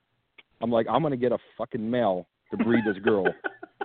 I'm 0.62 0.72
like, 0.72 0.86
I'm 0.90 1.02
gonna 1.02 1.18
get 1.18 1.32
a 1.34 1.40
fucking 1.58 1.90
male 1.90 2.28
to 2.52 2.58
breed 2.58 2.84
this 2.86 2.98
girl 3.04 3.26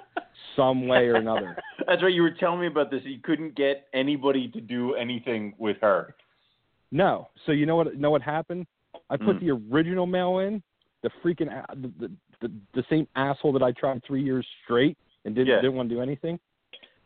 some 0.57 0.87
way 0.89 1.07
or 1.09 1.17
another. 1.17 1.57
That's 1.87 2.03
right. 2.03 2.13
You 2.13 2.23
were 2.23 2.31
telling 2.39 2.61
me 2.61 2.67
about 2.67 2.91
this. 2.91 3.03
You 3.05 3.19
couldn't 3.23 3.55
get 3.55 3.87
anybody 3.95 4.49
to 4.49 4.61
do 4.61 4.95
anything 4.95 5.55
with 5.59 5.77
her. 5.81 6.15
No. 6.91 7.29
So 7.47 7.53
you 7.53 7.67
know 7.67 7.77
what? 7.77 7.95
Know 7.97 8.11
what 8.11 8.23
happened? 8.23 8.67
I 9.11 9.17
put 9.17 9.37
Mm. 9.37 9.41
the 9.41 9.51
original 9.75 10.07
male 10.07 10.39
in, 10.39 10.63
the 11.03 11.11
freaking 11.25 11.49
the, 11.75 11.93
the 11.99 12.11
the 12.41 12.53
the 12.75 12.85
same 12.91 13.07
asshole 13.17 13.53
that 13.55 13.63
I 13.63 13.73
tried 13.73 14.03
three 14.07 14.23
years 14.23 14.47
straight 14.65 14.97
and 15.25 15.35
didn't 15.35 15.49
Yeah. 15.49 15.57
didn't 15.61 15.75
want 15.77 15.89
to 15.89 15.95
do 15.95 16.01
anything. 16.03 16.39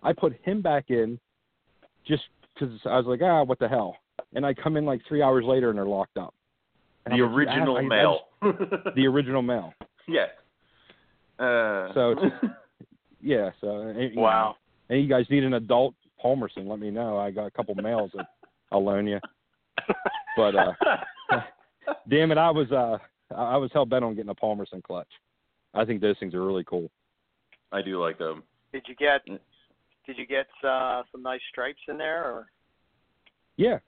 I 0.02 0.12
put 0.12 0.34
him 0.42 0.60
back 0.62 0.90
in, 0.90 1.18
just 2.06 2.22
because 2.54 2.78
I 2.86 2.96
was 2.96 3.06
like, 3.06 3.20
ah, 3.22 3.42
what 3.42 3.58
the 3.58 3.68
hell? 3.68 3.96
And 4.34 4.44
I 4.46 4.54
come 4.54 4.76
in 4.76 4.84
like 4.84 5.00
three 5.08 5.22
hours 5.22 5.44
later 5.44 5.70
and 5.70 5.78
they're 5.78 5.86
locked 5.86 6.16
up. 6.18 6.34
The 7.06 7.12
I'm 7.12 7.12
like, 7.12 7.18
"You 7.18 7.24
original 7.36 7.76
I- 7.76 7.80
I 7.80 7.82
just- 7.82 8.94
the 8.96 9.06
original 9.06 9.42
male. 9.42 9.72
yeah. 10.08 10.26
Uh, 11.38 11.92
So 11.94 12.10
it's- 12.12 12.32
Yeah. 13.26 13.50
So 13.60 13.80
and, 13.80 13.98
you 14.00 14.14
know, 14.16 14.22
Wow. 14.22 14.56
and 14.88 15.02
you 15.02 15.08
guys 15.08 15.26
need 15.30 15.42
an 15.42 15.54
adult 15.54 15.94
Palmerson? 16.24 16.66
Let 16.68 16.78
me 16.78 16.90
know. 16.92 17.18
I 17.18 17.32
got 17.32 17.46
a 17.46 17.50
couple 17.50 17.74
males 17.74 18.12
that 18.14 18.26
I'll 18.72 18.84
loan 18.84 19.06
you. 19.08 19.18
But 20.36 20.54
uh 20.54 20.72
damn 22.08 22.30
it, 22.30 22.38
I 22.38 22.50
was 22.50 22.70
uh 22.70 22.98
I 23.34 23.54
I 23.54 23.56
was 23.56 23.70
hell 23.72 23.84
bent 23.84 24.04
on 24.04 24.14
getting 24.14 24.30
a 24.30 24.34
Palmerson 24.34 24.80
clutch. 24.82 25.08
I 25.74 25.84
think 25.84 26.00
those 26.00 26.16
things 26.20 26.34
are 26.34 26.44
really 26.46 26.64
cool. 26.64 26.88
I 27.72 27.82
do 27.82 28.00
like 28.00 28.16
them. 28.18 28.44
Did 28.72 28.84
you 28.86 28.94
get 28.94 29.24
did 29.26 30.16
you 30.18 30.26
get 30.26 30.46
uh 30.62 31.02
some 31.10 31.22
nice 31.22 31.40
stripes 31.50 31.80
in 31.88 31.98
there 31.98 32.22
or 32.24 32.46
Yeah. 33.56 33.78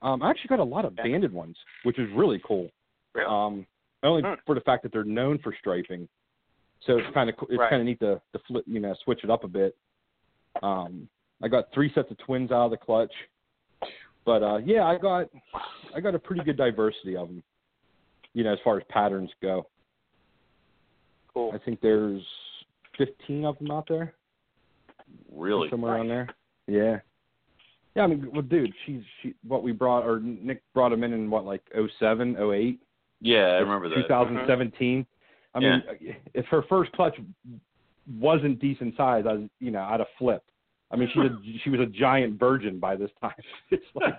Um 0.00 0.22
I 0.22 0.30
actually 0.30 0.48
got 0.48 0.60
a 0.60 0.64
lot 0.64 0.86
of 0.86 0.96
banded 0.96 1.32
ones, 1.32 1.56
which 1.82 1.98
is 1.98 2.08
really 2.14 2.40
cool. 2.42 2.70
really? 3.14 3.28
Um 3.28 3.66
only 4.02 4.22
Hmm. 4.22 4.34
for 4.46 4.54
the 4.54 4.60
fact 4.62 4.82
that 4.84 4.92
they're 4.92 5.04
known 5.04 5.38
for 5.40 5.54
striping. 5.58 6.08
So 6.86 6.98
it's 6.98 7.12
kind 7.14 7.28
of 7.28 7.34
it's 7.48 7.58
Right. 7.58 7.70
kind 7.70 7.82
of 7.82 7.86
neat 7.86 8.00
to 8.00 8.20
to 8.32 8.38
flip, 8.46 8.64
you 8.66 8.80
know, 8.80 8.94
switch 9.04 9.20
it 9.24 9.30
up 9.30 9.44
a 9.44 9.48
bit. 9.48 9.76
Um 10.62 11.08
I 11.42 11.48
got 11.48 11.72
three 11.72 11.92
sets 11.94 12.10
of 12.10 12.18
twins 12.18 12.50
out 12.50 12.66
of 12.66 12.70
the 12.70 12.76
clutch. 12.76 13.12
But 14.24 14.42
uh 14.42 14.58
yeah, 14.58 14.84
I 14.84 14.98
got 14.98 15.28
I 15.94 16.00
got 16.00 16.14
a 16.14 16.18
pretty 16.18 16.42
good 16.44 16.56
diversity 16.56 17.16
of 17.16 17.28
them. 17.28 17.42
You 18.34 18.44
know, 18.44 18.52
as 18.52 18.58
far 18.62 18.76
as 18.78 18.84
patterns 18.88 19.30
go. 19.42 19.66
cool. 21.32 21.50
I 21.54 21.58
think 21.58 21.80
there's 21.80 22.22
15 22.96 23.44
of 23.44 23.58
them 23.58 23.70
out 23.70 23.86
there. 23.88 24.14
Really? 25.32 25.68
somewhere 25.70 25.94
around 25.94 26.08
there. 26.08 26.28
Yeah. 26.66 26.98
Yeah, 27.96 28.02
I 28.02 28.06
mean, 28.06 28.28
well, 28.32 28.42
dude, 28.42 28.72
she's 28.84 29.00
she 29.22 29.34
what 29.46 29.62
we 29.62 29.72
brought 29.72 30.04
or 30.04 30.20
Nick 30.20 30.62
brought 30.74 30.92
him 30.92 31.02
in 31.02 31.12
in 31.12 31.30
what 31.30 31.44
like 31.44 31.62
oh 31.76 31.88
seven, 31.98 32.36
oh 32.38 32.52
eight, 32.52 32.80
Yeah, 33.20 33.46
I 33.46 33.58
remember 33.58 33.88
that. 33.88 33.96
2017. 33.96 35.04
I 35.54 35.60
mean, 35.60 35.82
if 36.34 36.46
her 36.46 36.62
first 36.68 36.92
clutch 36.92 37.16
wasn't 38.18 38.60
decent 38.60 38.96
size, 38.96 39.24
I 39.28 39.32
was, 39.34 39.48
you 39.60 39.70
know, 39.70 39.82
I'd 39.82 40.00
have 40.00 40.08
flipped. 40.18 40.50
I 40.90 40.96
mean, 40.96 41.08
she's 41.12 41.24
a 41.24 41.58
she 41.64 41.70
was 41.70 41.80
a 41.80 41.86
giant 41.86 42.38
virgin 42.38 42.78
by 42.78 42.96
this 42.96 43.10
time. 43.20 43.32
It's 43.70 43.84
like, 43.94 44.18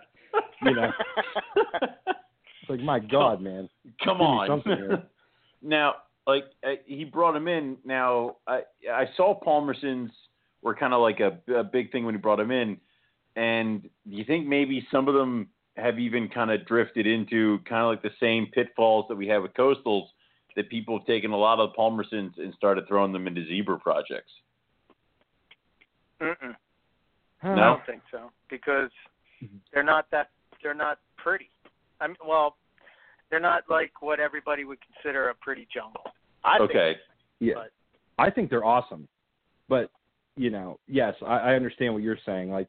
you 0.62 0.76
know, 0.76 0.92
it's 1.56 2.70
like 2.70 2.80
my 2.82 3.00
God, 3.00 3.42
man. 3.42 3.70
Come 4.04 4.22
on. 4.22 4.64
now, 5.62 5.96
like 6.28 6.46
uh, 6.64 6.74
he 6.86 7.04
brought 7.04 7.36
him 7.36 7.48
in. 7.48 7.78
Now 7.84 8.38
I 8.48 8.62
I 8.92 9.06
saw 9.18 9.34
Palmersons 9.34 10.12
were 10.62 10.76
kind 10.76 10.94
of 10.94 11.02
like 11.02 11.20
a, 11.20 11.40
a 11.54 11.64
big 11.64 11.92
thing 11.92 12.06
when 12.06 12.14
he 12.14 12.20
brought 12.20 12.40
him 12.40 12.52
in. 12.52 12.78
And 13.36 13.82
do 13.82 13.90
you 14.06 14.26
think 14.26 14.46
maybe 14.48 14.86
some 14.92 15.08
of 15.08 15.14
them 15.14 15.50
have 15.78 15.98
even 15.98 16.28
kind 16.28 16.52
of 16.52 16.66
drifted 16.66 17.08
into 17.08 17.60
kind 17.60 17.84
of 17.84 17.88
like 17.88 18.02
the 18.02 18.12
same 18.20 18.48
pitfalls 18.48 19.06
that 19.10 19.16
we 19.16 19.28
have 19.28 19.42
with 19.42 19.54
coastals, 19.54 20.08
that 20.60 20.70
people 20.70 21.00
have 21.00 21.08
taken 21.08 21.32
a 21.32 21.38
lot 21.38 21.58
of 21.58 21.74
palmersons 21.74 22.34
and 22.38 22.54
started 22.54 22.86
throwing 22.86 23.14
them 23.14 23.28
into 23.28 23.46
zebra 23.46 23.80
projects. 23.80 24.30
Mm-mm. 26.22 26.54
Huh. 27.42 27.52
I 27.52 27.56
don't 27.56 27.86
think 27.86 28.02
so 28.12 28.30
because 28.50 28.92
mm-hmm. 29.42 29.56
they're 29.74 29.84
not 29.84 30.08
that 30.12 30.32
they're 30.62 30.74
not 30.74 31.00
pretty. 31.16 31.50
I 32.02 32.08
mean, 32.08 32.18
well, 32.28 32.58
they're 33.30 33.40
not 33.40 33.64
like 33.70 34.02
what 34.02 34.20
everybody 34.20 34.66
would 34.66 34.80
consider 34.82 35.30
a 35.30 35.36
pretty 35.36 35.66
jungle. 35.74 36.04
I 36.44 36.58
think, 36.58 36.72
Okay. 36.72 36.96
Yeah, 37.40 37.54
but- 37.56 37.72
I 38.22 38.30
think 38.30 38.50
they're 38.50 38.66
awesome, 38.66 39.08
but 39.70 39.92
you 40.36 40.50
know, 40.50 40.78
yes, 40.90 41.14
I, 41.26 41.38
I 41.38 41.54
understand 41.54 41.94
what 41.94 42.04
you're 42.04 42.18
saying. 42.26 42.50
Like, 42.50 42.68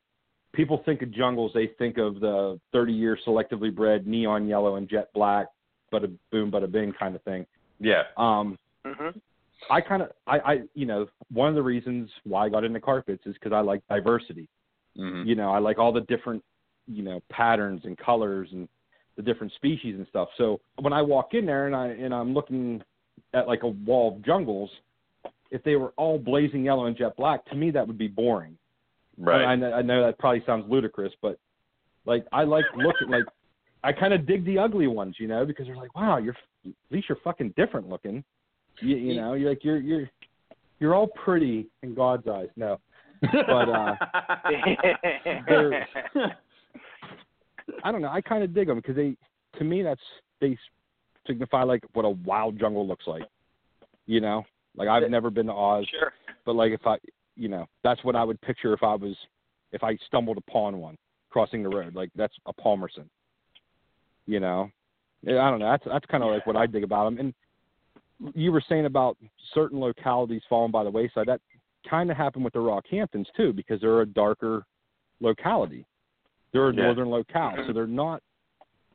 people 0.53 0.81
think 0.85 1.03
of 1.03 1.11
jungles, 1.13 1.51
they 1.55 1.71
think 1.77 1.99
of 1.99 2.21
the 2.21 2.61
30-year 2.73 3.19
selectively 3.27 3.75
bred 3.75 4.07
neon 4.07 4.47
yellow 4.47 4.77
and 4.77 4.89
jet 4.89 5.09
black, 5.13 5.49
but 5.91 6.05
a 6.05 6.11
boom, 6.31 6.53
but 6.53 6.63
a 6.63 6.69
bing 6.69 6.93
kind 6.97 7.17
of 7.17 7.23
thing. 7.23 7.47
Yeah. 7.81 8.05
Um, 8.17 8.59
Mhm. 8.85 9.21
I 9.69 9.81
kind 9.81 10.03
of, 10.03 10.11
I, 10.27 10.39
I, 10.39 10.63
you 10.75 10.87
know, 10.87 11.07
one 11.31 11.49
of 11.49 11.55
the 11.55 11.63
reasons 11.63 12.11
why 12.25 12.47
I 12.47 12.49
got 12.49 12.65
into 12.65 12.81
carpets 12.81 13.23
is 13.27 13.35
because 13.35 13.53
I 13.53 13.61
like 13.61 13.83
diversity. 13.89 14.49
hmm 14.97 15.23
You 15.25 15.35
know, 15.35 15.51
I 15.51 15.59
like 15.59 15.79
all 15.79 15.93
the 15.93 16.01
different, 16.03 16.43
you 16.87 17.03
know, 17.03 17.21
patterns 17.31 17.83
and 17.85 17.97
colors 17.97 18.49
and 18.53 18.69
the 19.17 19.23
different 19.23 19.53
species 19.55 19.97
and 19.97 20.07
stuff. 20.09 20.29
So 20.39 20.61
when 20.79 20.93
I 20.93 21.03
walk 21.03 21.35
in 21.35 21.47
there 21.47 21.67
and 21.67 21.77
I 21.77 21.89
and 21.89 22.15
I'm 22.15 22.33
looking 22.33 22.83
at 23.35 23.47
like 23.47 23.63
a 23.63 23.69
wall 23.69 24.17
of 24.17 24.25
jungles, 24.25 24.71
if 25.51 25.63
they 25.63 25.77
were 25.77 25.93
all 25.97 26.19
blazing 26.19 26.65
yellow 26.65 26.87
and 26.87 26.97
jet 26.97 27.17
black, 27.17 27.45
to 27.47 27.55
me 27.55 27.71
that 27.73 27.87
would 27.87 27.99
be 27.99 28.09
boring. 28.09 28.57
Right. 29.19 29.45
I, 29.45 29.53
I 29.53 29.83
know 29.83 30.05
that 30.07 30.19
probably 30.19 30.43
sounds 30.47 30.65
ludicrous, 30.69 31.13
but 31.21 31.39
like 32.07 32.25
I 32.33 32.45
like 32.45 32.65
looking 32.77 33.09
like 33.09 33.25
I 33.85 33.93
kind 33.93 34.15
of 34.15 34.27
dig 34.27 34.45
the 34.45 34.59
ugly 34.59 34.87
ones, 34.87 35.17
you 35.19 35.29
know, 35.29 35.45
because 35.45 35.67
they're 35.67 35.77
like, 35.77 35.95
wow, 35.95 36.17
you're 36.19 36.37
at 36.67 36.73
least 36.91 37.09
you're 37.09 37.19
fucking 37.23 37.55
different 37.57 37.89
looking. 37.89 38.25
You, 38.81 38.97
you 38.97 39.21
know, 39.21 39.35
you're 39.35 39.51
like 39.51 39.65
you're 39.65 39.79
you're 39.79 40.11
you're 40.79 40.95
all 40.95 41.09
pretty 41.09 41.69
in 41.83 41.95
God's 41.95 42.27
eyes. 42.29 42.49
No, 42.57 42.79
but, 43.21 43.69
uh, 43.69 43.95
I 47.85 47.93
don't 47.93 48.03
know. 48.03 48.09
I 48.09 48.21
kind 48.21 48.43
of 48.43 48.55
dig 48.55 48.69
them 48.69 48.77
because 48.79 48.97
they, 48.97 49.17
to 49.59 49.65
me, 49.65 49.83
that's 49.83 50.01
they 50.41 50.57
signify 51.27 51.63
like 51.63 51.85
what 51.93 52.05
a 52.05 52.11
wild 52.11 52.59
jungle 52.59 52.87
looks 52.87 53.07
like. 53.07 53.23
You 54.07 54.21
know, 54.21 54.45
like 54.77 54.89
I've 54.89 55.09
never 55.11 55.31
been 55.31 55.47
to 55.47 55.53
Oz, 55.53 55.87
sure. 55.91 56.13
but 56.45 56.57
like 56.57 56.73
if 56.73 56.87
I, 56.87 56.97
you 57.37 57.49
know, 57.49 57.67
that's 57.85 58.03
what 58.05 58.17
I 58.17 58.25
would 58.25 58.41
picture 58.41 58.73
if 58.73 58.83
I 58.83 58.95
was, 58.95 59.15
if 59.73 59.85
I 59.85 59.97
stumbled 60.07 60.39
upon 60.39 60.79
one 60.79 60.97
crossing 61.31 61.63
the 61.63 61.69
road. 61.69 61.95
Like 61.95 62.11
that's 62.17 62.35
a 62.47 62.53
Palmerson. 62.53 63.07
You 64.27 64.41
know, 64.41 64.71
yeah, 65.23 65.43
I 65.43 65.51
don't 65.51 65.61
know. 65.61 65.71
That's 65.71 65.85
that's 65.85 66.07
kind 66.07 66.23
of 66.23 66.31
like 66.31 66.47
what 66.47 66.57
I 66.57 66.67
dig 66.67 66.85
about 66.85 67.05
them. 67.05 67.19
And 67.19 68.35
you 68.35 68.53
were 68.53 68.63
saying 68.69 68.87
about 68.87 69.17
certain 69.55 69.81
localities 69.81 70.43
falling 70.49 70.73
by 70.73 70.85
the 70.85 70.91
wayside. 70.91 71.27
That 71.27 71.41
kind 71.89 72.11
of 72.11 72.17
happened 72.17 72.45
with 72.45 72.53
the 72.53 72.59
Rockhamptons 72.59 73.27
too, 73.37 73.53
because 73.53 73.81
they're 73.81 74.03
a 74.03 74.07
darker 74.07 74.65
locality. 75.21 75.87
They're 76.53 76.69
a 76.69 76.75
Yeah. 76.75 76.85
northern 76.85 77.11
locale, 77.11 77.55
so 77.67 77.73
they're 77.73 77.87
not 77.87 78.23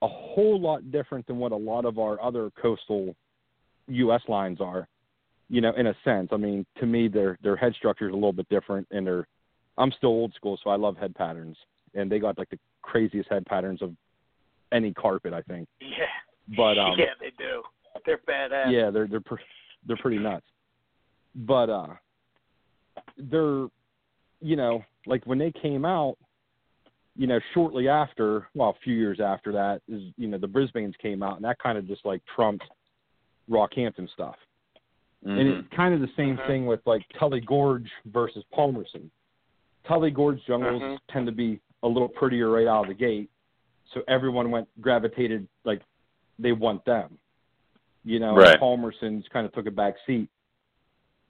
a 0.01 0.07
whole 0.07 0.59
lot 0.59 0.91
different 0.91 1.25
than 1.25 1.37
what 1.37 1.51
a 1.51 1.55
lot 1.55 1.85
of 1.85 1.97
our 1.97 2.21
other 2.21 2.51
coastal 2.51 3.15
U.S. 3.87 4.21
lines 4.27 4.59
are. 4.61 4.87
You 5.47 5.61
know, 5.61 5.71
in 5.73 5.87
a 5.87 5.95
sense. 6.03 6.29
I 6.31 6.37
mean, 6.37 6.65
to 6.79 6.87
me, 6.87 7.07
their 7.07 7.37
their 7.43 7.55
head 7.55 7.73
structure 7.75 8.07
is 8.07 8.13
a 8.13 8.15
little 8.15 8.33
bit 8.33 8.49
different, 8.49 8.87
and 8.91 9.05
they're. 9.05 9.27
I'm 9.77 9.91
still 9.91 10.09
old 10.09 10.33
school, 10.33 10.57
so 10.63 10.69
I 10.69 10.75
love 10.77 10.95
head 10.97 11.13
patterns, 11.13 11.57
and 11.93 12.09
they 12.09 12.17
got 12.17 12.37
like 12.37 12.49
the 12.49 12.57
craziest 12.81 13.29
head 13.29 13.45
patterns 13.45 13.81
of 13.81 13.93
any 14.75 14.93
carpet, 14.93 15.33
I 15.33 15.41
think. 15.41 15.67
Yeah. 15.81 16.05
But 16.55 16.77
um, 16.77 16.93
yeah, 16.99 17.05
they 17.19 17.31
do. 17.39 17.63
They're 18.05 18.19
badass. 18.19 18.71
yeah, 18.71 18.91
they're 18.91 19.07
they're 19.07 19.19
pr- 19.21 19.35
they're 19.87 19.97
pretty 19.97 20.19
nuts. 20.19 20.45
But 21.33 21.69
uh 21.71 21.87
they're 23.17 23.67
you 24.41 24.55
know, 24.55 24.83
like 25.07 25.25
when 25.25 25.39
they 25.39 25.51
came 25.51 25.85
out, 25.85 26.17
you 27.15 27.25
know, 27.25 27.39
shortly 27.53 27.87
after, 27.87 28.47
well, 28.53 28.69
a 28.69 28.79
few 28.83 28.93
years 28.93 29.19
after 29.19 29.51
that 29.53 29.81
is, 29.87 30.03
you 30.17 30.27
know, 30.27 30.37
the 30.37 30.47
Brisbane's 30.47 30.93
came 31.01 31.23
out 31.23 31.37
and 31.37 31.45
that 31.45 31.57
kind 31.57 31.77
of 31.77 31.87
just 31.87 32.05
like 32.05 32.21
trumped 32.35 32.63
Rockhampton 33.49 34.07
stuff. 34.13 34.35
And 35.23 35.39
Mhm. 35.39 35.59
it's 35.59 35.67
kind 35.75 35.93
of 35.95 36.01
the 36.01 36.09
same 36.15 36.37
Mhm. 36.37 36.45
thing 36.47 36.65
with 36.67 36.85
like 36.85 37.03
Tully 37.17 37.39
Gorge 37.41 37.89
versus 38.05 38.43
Palmerston. 38.53 39.09
Tully 39.87 40.11
Gorge 40.11 40.43
jungles 40.45 40.81
Mhm. 40.81 40.99
tend 41.07 41.25
to 41.25 41.31
be 41.31 41.59
a 41.81 41.87
little 41.87 42.09
prettier 42.09 42.49
right 42.49 42.67
out 42.67 42.83
of 42.83 42.87
the 42.89 42.93
gate, 42.93 43.31
so 43.93 44.01
everyone 44.07 44.51
went 44.51 44.67
gravitated 44.81 45.47
like 45.63 45.81
they 46.39 46.51
want 46.51 46.83
them. 46.85 47.17
You 48.03 48.19
know, 48.19 48.35
Right. 48.35 48.51
and 48.51 48.59
Palmerston's 48.59 49.25
kind 49.33 49.45
of 49.45 49.53
took 49.53 49.65
a 49.67 49.71
back 49.71 49.95
seat, 50.05 50.29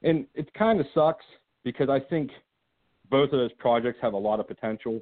and 0.03 0.25
it 0.33 0.53
kind 0.53 0.79
of 0.79 0.85
sucks 0.93 1.25
because 1.63 1.89
I 1.89 1.99
think 1.99 2.31
both 3.09 3.25
of 3.31 3.39
those 3.39 3.53
projects 3.53 3.99
have 4.01 4.13
a 4.13 4.17
lot 4.17 4.39
of 4.39 4.47
potential. 4.47 4.99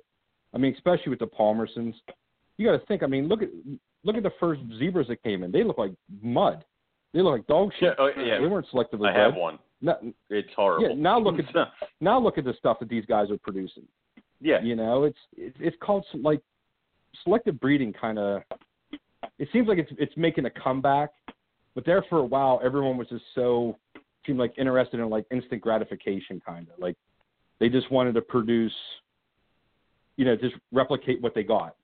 I 0.53 0.57
mean, 0.59 0.73
especially 0.75 1.09
with 1.09 1.19
the 1.19 1.27
Palmersons, 1.27 1.95
you 2.57 2.65
got 2.67 2.79
to 2.79 2.85
think. 2.85 3.01
I 3.01 3.07
mean, 3.07 3.27
look 3.27 3.41
at 3.41 3.49
look 4.03 4.15
at 4.15 4.23
the 4.23 4.33
first 4.39 4.61
zebras 4.77 5.07
that 5.07 5.23
came 5.23 5.41
in. 5.43 5.51
They 5.51 5.63
look 5.63 5.77
like 5.79 5.93
mud. 6.21 6.63
They 7.13 7.21
look 7.21 7.31
like 7.33 7.47
dog 7.47 7.71
Yeah, 7.81 7.89
shit. 7.89 7.95
oh, 7.99 8.09
They 8.15 8.47
weren't 8.47 8.67
selectively 8.73 9.09
I 9.09 9.17
have 9.17 9.35
one. 9.35 9.57
No, 9.81 9.97
It's 10.29 10.49
horrible. 10.55 10.89
yeah, 10.89 10.95
now 10.95 11.19
look 11.19 11.35
at 11.39 11.45
now 12.01 12.19
look 12.19 12.37
at 12.37 12.43
the 12.43 12.53
stuff 12.57 12.79
that 12.79 12.89
these 12.89 13.05
guys 13.05 13.31
are 13.31 13.37
producing. 13.37 13.83
yeah. 14.41 14.61
You 14.61 14.75
know, 14.75 15.03
it's 15.05 15.17
it's, 15.35 15.57
it's 15.59 15.77
called 15.81 16.05
some, 16.11 16.21
like 16.21 16.41
selective 17.23 17.59
breeding. 17.59 17.93
Kind 17.93 18.19
of, 18.19 18.41
it 19.39 19.47
seems 19.51 19.67
like 19.67 19.77
it's 19.77 19.91
it's 19.97 20.13
making 20.17 20.45
a 20.45 20.49
comeback, 20.49 21.11
but 21.75 21.85
there 21.85 22.03
for 22.09 22.19
a 22.19 22.25
while, 22.25 22.59
everyone 22.63 22.97
was 22.97 23.07
just 23.07 23.25
so 23.35 23.77
seemed 24.25 24.39
like 24.39 24.53
interested 24.57 24.99
in 24.99 25.09
like 25.09 25.25
instant 25.31 25.61
gratification, 25.61 26.41
kind 26.45 26.67
of 26.73 26.79
like 26.79 26.95
they 27.59 27.69
just 27.69 27.91
wanted 27.91 28.13
to 28.13 28.21
produce, 28.21 28.73
you 30.15 30.25
know, 30.25 30.35
just 30.35 30.55
replicate 30.71 31.21
what 31.21 31.35
they 31.35 31.43
got. 31.43 31.75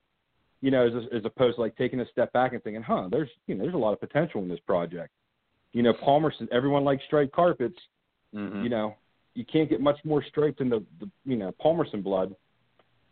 You 0.61 0.71
know, 0.71 0.85
as 0.87 0.93
as 1.13 1.25
opposed 1.25 1.55
to 1.55 1.61
like 1.61 1.75
taking 1.77 1.99
a 1.99 2.07
step 2.07 2.33
back 2.33 2.53
and 2.53 2.63
thinking, 2.63 2.81
huh, 2.81 3.07
there's 3.11 3.29
you 3.47 3.55
know 3.55 3.63
there's 3.63 3.75
a 3.75 3.77
lot 3.77 3.93
of 3.93 3.99
potential 3.99 4.41
in 4.41 4.49
this 4.49 4.59
project. 4.65 5.11
You 5.73 5.83
know, 5.83 5.93
palmer 5.93 6.31
Palmerston, 6.31 6.47
everyone 6.51 6.83
likes 6.83 7.03
striped 7.05 7.31
carpets 7.31 7.77
Mhm. 8.33 8.63
you 8.63 8.69
know, 8.69 8.95
you 9.35 9.45
can't 9.45 9.69
get 9.69 9.81
much 9.81 10.03
more 10.03 10.23
striped 10.23 10.59
than 10.59 10.69
the, 10.69 10.83
the 10.99 11.09
you 11.25 11.37
know 11.37 11.51
Palmerston 11.59 12.01
blood, 12.01 12.35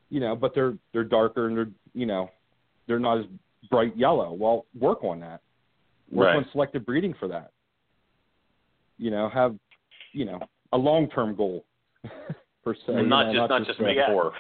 you 0.10 0.20
know, 0.20 0.36
but 0.36 0.54
they're 0.56 0.74
they're 0.94 1.04
darker 1.04 1.48
and 1.48 1.58
they're 1.58 1.70
you 1.94 2.06
know 2.06 2.30
they're 2.88 3.00
not 3.00 3.20
as 3.20 3.26
bright 3.70 3.96
yellow. 3.98 4.32
Well, 4.34 4.66
work 4.80 5.04
on 5.04 5.20
that. 5.22 5.42
Work 6.12 6.28
Right. 6.28 6.36
on 6.38 6.46
selective 6.52 6.86
breeding 6.86 7.14
for 7.20 7.28
that. 7.28 7.52
You 8.98 9.12
know, 9.12 9.30
have 9.30 9.56
you 10.14 10.26
know 10.26 10.40
a 10.74 10.78
long 10.78 11.10
term 11.10 11.36
goal 11.36 11.66
per 12.64 12.74
se. 12.74 12.82
you 12.94 13.04
not 13.04 13.28
know, 13.28 13.34
just 13.48 13.50
not 13.50 13.66
just 13.66 13.80
uh, 13.80 13.84
make 13.84 13.98
Yeah. 13.98 14.08
four. 14.08 14.34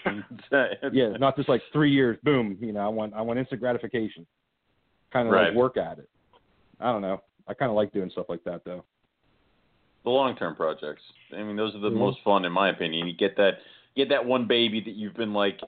yeah, 0.93 1.09
not 1.17 1.35
just 1.35 1.49
like 1.49 1.61
three 1.73 1.91
years, 1.91 2.17
boom. 2.23 2.57
You 2.59 2.73
know, 2.73 2.81
I 2.81 2.87
want 2.87 3.13
I 3.13 3.21
want 3.21 3.39
instant 3.39 3.59
gratification. 3.61 4.25
Kind 5.11 5.27
of 5.27 5.33
Right. 5.33 5.47
like 5.49 5.55
work 5.55 5.77
at 5.77 5.99
it. 5.99 6.09
I 6.79 6.91
don't 6.91 7.01
know. 7.01 7.21
I 7.47 7.53
kind 7.53 7.69
of 7.69 7.75
like 7.75 7.91
doing 7.93 8.09
stuff 8.09 8.25
like 8.29 8.43
that 8.45 8.63
though. 8.65 8.83
the 10.03 10.09
long 10.11 10.37
term 10.37 10.55
projects. 10.55 11.01
I 11.33 11.43
mean, 11.43 11.57
those 11.57 11.75
are 11.75 11.79
the 11.79 11.89
Mhm. 11.89 11.97
most 11.97 12.21
fun 12.23 12.45
in 12.45 12.51
my 12.53 12.69
opinion. 12.69 13.07
You 13.07 13.13
get 13.13 13.35
that 13.37 13.59
get 13.97 14.09
that 14.09 14.25
one 14.25 14.47
baby 14.47 14.79
that 14.79 14.95
you've 14.95 15.15
been 15.15 15.33
like, 15.33 15.59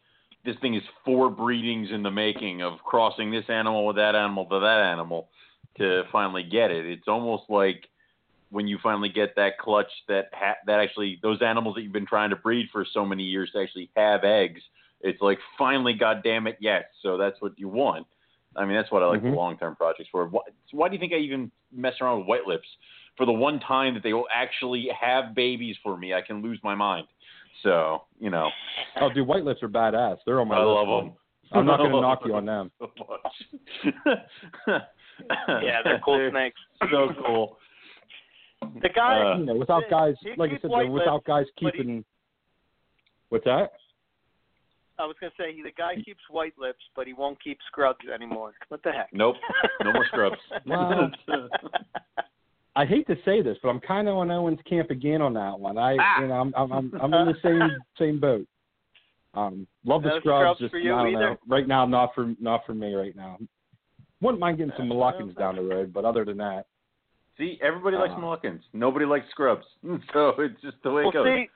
this 0.45 0.56
thing 0.61 0.76
is 0.76 0.84
four 1.03 1.30
breedings 1.30 1.89
in 1.91 2.03
the 2.03 2.11
making 2.11 2.61
of 2.61 2.80
crossing 2.85 3.31
this 3.31 3.43
animal 3.49 3.85
with 3.85 3.97
that 3.97 4.15
animal 4.15 4.45
to 4.45 4.60
that 4.60 4.80
animal 4.80 5.27
to 5.77 6.03
finally 6.11 6.43
get 6.43 6.72
it. 6.72 6.85
It's 6.85 7.07
almost 7.07 7.43
like 7.49 7.89
when 8.51 8.68
you 8.68 8.77
finally 8.81 9.10
get 9.10 9.35
that 9.35 9.57
clutch 9.57 9.91
that 10.07 10.30
ha- 10.34 10.57
that 10.65 10.80
actually 10.80 11.19
those 11.22 11.41
animals 11.41 11.76
that 11.76 11.81
you've 11.81 11.91
been 11.91 12.06
trying 12.06 12.30
to 12.30 12.35
breed 12.35 12.68
for 12.72 12.85
so 12.93 13.06
many 13.06 13.23
years 13.23 13.51
to 13.51 13.61
actually 13.61 13.89
have 13.95 14.23
eggs. 14.23 14.61
It's 15.01 15.22
like 15.22 15.39
finally, 15.57 15.93
God 15.93 16.22
damn 16.23 16.47
it, 16.47 16.57
yes. 16.60 16.84
So 17.01 17.18
that's 17.18 17.41
what 17.41 17.57
you 17.57 17.68
want. 17.68 18.07
I 18.56 18.65
mean, 18.65 18.76
that's 18.76 18.91
what 18.91 19.03
I 19.03 19.07
like 19.07 19.22
the 19.22 19.30
Mhm. 19.30 19.35
long 19.35 19.57
term 19.57 19.76
projects 19.76 20.10
for. 20.10 20.27
Why, 20.27 20.41
why 20.72 20.88
do 20.88 20.95
you 20.95 20.99
think 20.99 21.14
I 21.14 21.18
even 21.18 21.51
mess 21.72 21.93
around 22.01 22.19
with 22.19 22.27
white 22.27 22.47
lips? 22.47 22.68
For 23.18 23.26
the 23.26 23.31
one 23.34 23.60
time 23.60 23.93
that 23.95 24.03
they 24.03 24.14
will 24.14 24.27
actually 24.34 24.88
have 24.89 25.35
babies 25.35 25.77
for 25.84 25.97
me, 25.97 26.14
I 26.14 26.22
can 26.22 26.41
lose 26.41 26.60
my 26.64 26.73
mind. 26.73 27.07
So, 27.64 28.03
you 28.19 28.30
know, 28.30 28.49
Oh, 29.02 29.10
dude, 29.14 29.27
white 29.27 29.44
lips 29.44 29.61
are 29.64 29.69
badass. 29.69 30.18
They're 30.26 30.40
on 30.40 30.48
my 30.48 30.56
I 30.56 30.60
list. 30.64 30.68
love 30.68 30.88
man. 30.88 31.06
them. 31.06 31.14
I'm 31.52 31.65
not 31.65 31.77
going 31.77 31.91
to 31.91 32.02
knock 32.02 32.22
you 32.26 32.36
on 32.36 32.45
them. 32.45 32.72
So 32.80 32.91
much. 33.10 34.84
Yeah, 35.64 35.81
they're 35.84 35.99
cool 36.06 36.30
snakes. 36.31 36.60
So 36.91 37.10
cool. 37.26 37.57
The 38.81 38.90
guy, 38.90 39.19
Uh, 39.34 39.38
you 39.40 39.45
know, 39.45 39.56
without 39.56 39.84
guys, 39.90 40.15
like 40.38 40.52
I 40.52 40.60
said, 40.61 40.69
white 40.69 40.90
without 40.90 41.23
guys 41.26 41.45
but 41.61 41.73
he- 41.73 41.80
keeping. 41.80 42.06
What's 43.30 43.45
that? 43.45 43.72
I 44.98 45.06
was 45.06 45.15
gonna 45.22 45.31
say, 45.38 45.56
the 45.64 45.72
guy 45.72 45.95
keeps 46.03 46.19
white 46.30 46.53
lips, 46.60 46.84
but 46.94 47.07
he 47.07 47.14
won't 47.14 47.41
keep 47.41 47.57
scrubs 47.68 48.06
anymore. 48.14 48.52
What 48.68 48.84
the 48.84 48.91
heck? 48.91 49.07
Nope. 49.14 49.38
No 49.81 49.94
more 49.94 50.06
scrubs. 50.07 50.36
Well, 50.65 51.10
I 52.76 52.86
hate 52.86 53.08
to 53.08 53.16
say 53.26 53.41
this, 53.41 53.58
but 53.62 53.70
I'm 53.70 53.80
kind 53.80 54.08
of 54.08 54.16
on 54.16 54.30
Owen's 54.32 54.60
camp 54.70 54.90
again 54.91 55.22
on 55.22 55.34
that 55.34 55.60
one. 55.60 55.78
I, 55.78 55.98
Ah. 56.00 56.22
you 56.22 56.28
know, 56.28 56.36
I'm 56.36 56.54
I'm 56.56 56.72
I'm, 56.72 56.94
I'm 57.02 57.14
in 57.14 57.28
the 57.28 57.36
same 57.44 57.70
same 57.98 58.20
boat. 58.20 58.48
Um, 59.34 59.68
love 59.86 60.02
the 60.04 60.10
No 60.10 60.20
scrubs, 60.20 60.41
scrubs 60.41 60.60
just 60.60 60.72
for 60.72 60.80
you 60.80 60.94
I 60.94 61.04
don't 61.04 61.16
either? 61.16 61.30
know. 61.32 61.38
Right 61.48 61.68
now, 61.68 61.86
not 61.86 62.14
for 62.16 62.34
not 62.40 62.66
for 62.66 62.74
me 62.74 62.94
right 62.94 63.16
now. 63.16 63.38
Wouldn't 64.22 64.40
mind 64.40 64.58
getting 64.58 64.74
some 64.78 64.90
Moluccans 64.90 65.38
down 65.38 65.56
the 65.56 65.62
road, 65.62 65.94
but 65.94 66.04
other 66.06 66.26
than 66.26 66.38
that, 66.38 66.66
See, 67.38 67.58
everybody 67.62 67.96
likes 67.96 68.14
Uh, 68.16 68.20
Moluccans. 68.20 68.60
Nobody 68.74 69.06
likes 69.06 69.30
scrubs. 69.32 69.66
So 70.14 70.34
it's 70.40 70.60
just 70.62 70.76
the 70.84 70.91
way 70.91 71.04
well, 71.04 71.26
it 71.26 71.48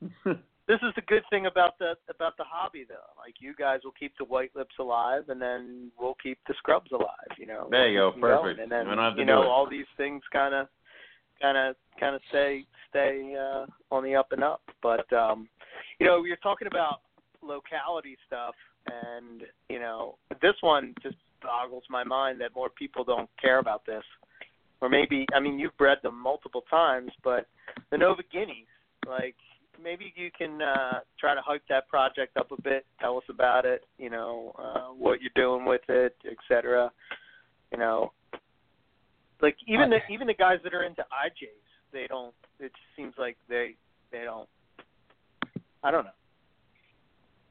goes. 0.00 0.04
see, 0.24 0.32
this 0.68 0.78
is 0.82 0.92
the 0.96 1.02
good 1.02 1.22
thing 1.30 1.46
about 1.46 1.78
the 1.78 1.94
about 2.12 2.36
the 2.36 2.44
hobby, 2.44 2.84
though. 2.88 3.14
Like 3.16 3.34
you 3.38 3.54
guys 3.56 3.80
will 3.84 3.94
keep 3.98 4.12
the 4.18 4.24
white 4.24 4.50
lips 4.56 4.74
alive, 4.80 5.28
and 5.28 5.40
then 5.40 5.90
we'll 5.98 6.16
keep 6.20 6.38
the 6.48 6.54
scrubs 6.58 6.90
alive. 6.92 7.30
You 7.38 7.46
know. 7.46 7.68
There 7.70 7.88
you 7.88 7.98
go. 7.98 8.12
We'll 8.16 8.30
going, 8.30 8.42
Perfect. 8.42 8.60
And 8.60 8.72
then 8.72 8.88
We 8.88 8.94
don't 8.94 9.04
have 9.04 9.14
to 9.14 9.20
you 9.20 9.26
do 9.26 9.32
know 9.32 9.42
all 9.42 9.68
these 9.68 9.86
things 9.96 10.22
kind 10.32 10.54
of, 10.54 10.66
kind 11.40 11.56
of, 11.56 11.76
kind 12.00 12.16
of 12.16 12.20
stay 12.30 12.64
stay 12.90 13.34
uh, 13.38 13.66
on 13.94 14.02
the 14.02 14.16
up 14.16 14.32
and 14.32 14.42
up. 14.42 14.62
But 14.82 15.10
um, 15.12 15.48
you 16.00 16.06
know, 16.06 16.24
you're 16.24 16.36
talking 16.36 16.66
about 16.66 17.00
locality 17.42 18.16
stuff, 18.26 18.54
and 18.86 19.42
you 19.68 19.78
know, 19.78 20.16
this 20.42 20.54
one 20.62 20.94
just 21.02 21.16
boggles 21.42 21.84
my 21.88 22.02
mind 22.02 22.40
that 22.40 22.50
more 22.56 22.70
people 22.70 23.04
don't 23.04 23.30
care 23.40 23.60
about 23.60 23.86
this. 23.86 24.02
Or 24.82 24.90
maybe, 24.90 25.24
I 25.34 25.40
mean, 25.40 25.58
you've 25.58 25.76
bred 25.78 25.98
them 26.02 26.20
multiple 26.20 26.62
times, 26.68 27.10
but 27.24 27.46
the 27.90 27.96
Nova 27.96 28.22
Guineas, 28.30 28.66
like 29.08 29.36
maybe 29.82 30.12
you 30.16 30.30
can 30.36 30.60
uh, 30.62 31.00
try 31.18 31.34
to 31.34 31.40
hype 31.40 31.62
that 31.68 31.88
project 31.88 32.36
up 32.36 32.52
a 32.52 32.60
bit. 32.60 32.86
Tell 33.00 33.16
us 33.16 33.24
about 33.28 33.64
it. 33.64 33.84
You 33.98 34.10
know 34.10 34.54
uh, 34.58 34.92
what 34.94 35.20
you're 35.20 35.30
doing 35.34 35.66
with 35.66 35.82
it, 35.88 36.16
et 36.26 36.36
cetera. 36.48 36.90
You 37.72 37.78
know, 37.78 38.12
like 39.40 39.56
even 39.66 39.90
the 39.90 39.98
even 40.10 40.26
the 40.26 40.34
guys 40.34 40.58
that 40.64 40.74
are 40.74 40.84
into 40.84 41.02
IJs, 41.02 41.92
they 41.92 42.06
don't. 42.08 42.34
It 42.60 42.72
seems 42.96 43.14
like 43.18 43.36
they 43.48 43.74
they 44.12 44.24
don't. 44.24 44.48
I 45.82 45.90
don't 45.90 46.04
know. 46.04 46.10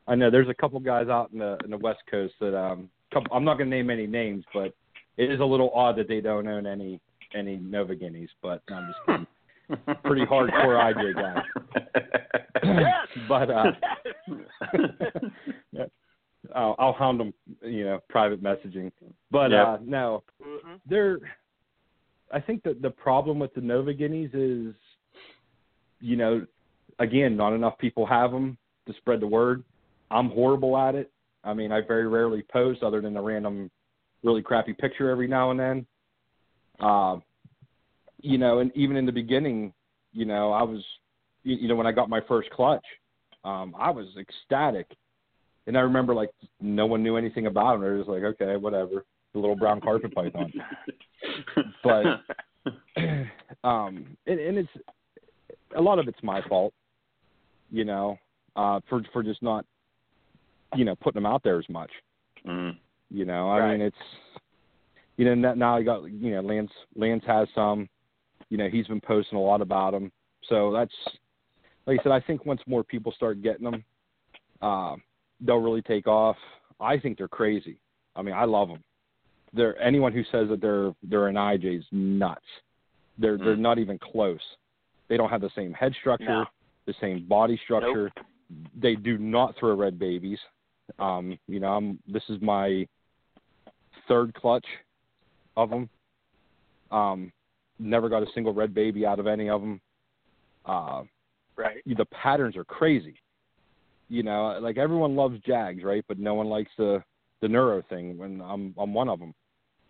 I 0.07 0.15
know 0.15 0.29
there's 0.29 0.49
a 0.49 0.53
couple 0.53 0.79
guys 0.79 1.07
out 1.07 1.31
in 1.31 1.39
the 1.39 1.57
in 1.63 1.71
the 1.71 1.77
West 1.77 2.01
Coast 2.09 2.33
that 2.39 2.57
um 2.57 2.89
couple, 3.13 3.35
I'm 3.35 3.43
not 3.43 3.57
going 3.57 3.69
to 3.69 3.75
name 3.75 3.89
any 3.89 4.07
names, 4.07 4.43
but 4.53 4.73
it 5.17 5.31
is 5.31 5.39
a 5.39 5.45
little 5.45 5.71
odd 5.73 5.97
that 5.97 6.07
they 6.07 6.21
don't 6.21 6.47
own 6.47 6.67
any 6.67 6.99
any 7.33 7.57
Nova 7.57 7.95
Guineas. 7.95 8.29
But 8.41 8.61
no, 8.69 8.75
I'm 8.75 8.87
just 8.87 8.99
kidding. 9.05 9.27
Pretty 10.03 10.25
hardcore 10.25 10.95
IJ 10.95 11.15
guy. 11.15 11.43
Yes. 12.63 13.07
but 13.27 13.49
uh, 13.49 13.71
I'll, 16.55 16.75
I'll 16.77 16.93
hound 16.93 17.19
them, 17.19 17.33
you 17.61 17.85
know, 17.85 17.99
private 18.09 18.43
messaging. 18.43 18.91
But 19.31 19.51
Yep. 19.51 19.67
uh, 19.67 19.77
no, 19.83 20.23
hmm 20.41 20.75
they're. 20.87 21.19
I 22.31 22.39
think 22.39 22.63
that 22.63 22.81
the 22.81 22.89
problem 22.89 23.39
with 23.39 23.53
the 23.53 23.61
Nova 23.61 23.93
Guineas 23.93 24.33
is, 24.33 24.73
you 25.99 26.15
know, 26.15 26.45
again, 26.99 27.37
not 27.37 27.53
enough 27.53 27.77
people 27.77 28.05
have 28.05 28.31
them 28.31 28.57
to 28.87 28.93
spread 28.93 29.19
the 29.19 29.27
word. 29.27 29.63
I'm 30.11 30.29
horrible 30.29 30.77
at 30.77 30.95
it. 30.95 31.11
I 31.43 31.53
mean, 31.53 31.71
I 31.71 31.81
very 31.81 32.07
rarely 32.07 32.43
post 32.51 32.81
other 32.83 32.99
than 32.99 33.15
a 33.15 33.21
random, 33.21 33.69
really 34.23 34.41
crappy 34.41 34.73
picture 34.73 35.09
every 35.09 35.27
now 35.27 35.51
and 35.51 35.59
then. 35.59 35.85
Uh, 36.79 37.17
you 38.25 38.39
know, 38.39 38.59
and 38.59 38.71
even 38.75 38.95
in 38.97 39.05
the 39.05 39.11
beginning, 39.11 39.71
you 40.11 40.25
know, 40.25 40.51
I 40.51 40.63
was, 40.63 40.83
you, 41.43 41.67
know, 41.67 41.75
when 41.75 41.85
I 41.85 41.91
got 41.91 42.09
my 42.09 42.21
first 42.27 42.49
clutch, 42.49 42.85
um, 43.43 43.75
I 43.77 43.91
was 43.91 44.07
ecstatic. 44.19 44.87
And 45.67 45.77
I 45.77 45.81
remember 45.81 46.15
like 46.15 46.31
no 46.59 46.85
one 46.87 47.03
knew 47.03 47.17
anything 47.17 47.45
about 47.45 47.81
it. 47.81 47.85
It 47.85 47.97
was 47.97 48.07
like, 48.07 48.23
okay, 48.23 48.55
whatever, 48.55 49.05
the 49.33 49.39
little 49.39 49.55
brown 49.55 49.79
carpet 49.79 50.13
python. 50.13 50.51
But 51.83 52.23
um, 53.63 54.17
and, 54.25 54.39
and 54.39 54.57
it's 54.57 54.69
a 55.75 55.81
lot 55.81 55.99
of 55.99 56.07
it's 56.07 56.21
my 56.23 56.41
fault, 56.49 56.73
you 57.71 57.85
know, 57.85 58.17
uh, 58.55 58.79
for 58.89 59.01
for 59.11 59.21
just 59.23 59.41
not, 59.43 59.65
you 60.75 60.85
know, 60.85 60.95
putting 60.95 61.21
them 61.21 61.31
out 61.31 61.43
there 61.43 61.59
as 61.59 61.69
much. 61.69 61.91
Mm. 62.47 62.77
You 63.11 63.25
know, 63.25 63.49
I 63.49 63.59
Right. 63.59 63.71
mean, 63.77 63.81
it's 63.81 63.97
you 65.17 65.25
know 65.25 65.49
n- 65.49 65.59
now 65.59 65.77
you 65.77 65.85
got 65.85 66.03
you 66.11 66.31
know 66.31 66.41
Lance 66.41 66.71
Lance 66.95 67.23
has 67.25 67.47
some, 67.55 67.87
you 68.49 68.57
know, 68.57 68.69
he's 68.69 68.87
been 68.87 69.01
posting 69.01 69.37
a 69.37 69.41
lot 69.41 69.61
about 69.61 69.91
them. 69.91 70.11
So 70.49 70.71
that's 70.71 70.93
like 71.87 71.99
I 71.99 72.03
said, 72.03 72.11
I 72.11 72.19
think 72.19 72.45
once 72.45 72.61
more 72.67 72.83
people 72.83 73.11
start 73.11 73.41
getting 73.41 73.65
them, 73.69 73.83
uh, 74.61 74.95
they'll 75.39 75.57
really 75.61 75.81
take 75.81 76.07
off. 76.07 76.37
I 76.79 76.97
think 76.97 77.17
they're 77.17 77.27
crazy. 77.27 77.77
I 78.15 78.21
mean, 78.21 78.33
I 78.33 78.45
love 78.45 78.67
them. 78.69 78.83
They're 79.53 79.79
anyone 79.81 80.11
who 80.11 80.23
says 80.31 80.49
that 80.49 80.61
they're 80.61 80.93
they're 81.03 81.27
an 81.27 81.35
IJ 81.35 81.79
is 81.79 81.85
nuts. 81.91 82.45
They're 83.17 83.37
they're 83.37 83.55
Mm. 83.55 83.59
not 83.59 83.79
even 83.79 83.97
close. 83.99 84.41
They 85.07 85.17
don't 85.17 85.29
have 85.29 85.41
the 85.41 85.51
same 85.55 85.73
head 85.73 85.93
structure, 85.99 86.25
No. 86.25 86.45
the 86.85 86.93
same 86.99 87.25
body 87.27 87.57
structure. 87.63 88.11
They 88.75 88.95
do 88.95 89.17
not 89.17 89.55
throw 89.55 89.73
red 89.75 89.97
babies. 89.97 90.39
Um, 90.99 91.37
you 91.47 91.59
know, 91.59 91.73
I'm 91.73 91.99
this 92.07 92.23
is 92.29 92.41
my 92.41 92.87
third 94.07 94.33
clutch 94.33 94.65
of 95.55 95.69
them. 95.69 95.89
Um, 96.91 97.31
never 97.79 98.09
got 98.09 98.23
a 98.23 98.31
single 98.33 98.53
red 98.53 98.73
baby 98.73 99.05
out 99.05 99.19
of 99.19 99.27
any 99.27 99.49
of 99.49 99.61
them. 99.61 99.81
Uh, 100.65 101.03
Right. 101.57 101.81
the 101.85 102.05
patterns 102.05 102.57
are 102.57 102.65
crazy. 102.65 103.15
You 104.09 104.23
know, 104.23 104.59
like 104.61 104.77
everyone 104.77 105.15
loves 105.15 105.39
Jags, 105.39 105.83
right? 105.83 106.03
But 106.07 106.19
no 106.19 106.33
one 106.33 106.47
likes 106.47 106.71
the 106.77 107.03
the 107.41 107.47
neuro 107.47 107.81
thing. 107.83 108.17
When 108.17 108.41
I'm 108.41 108.73
I'm 108.77 108.93
one 108.93 109.09
of 109.09 109.19
them. 109.19 109.33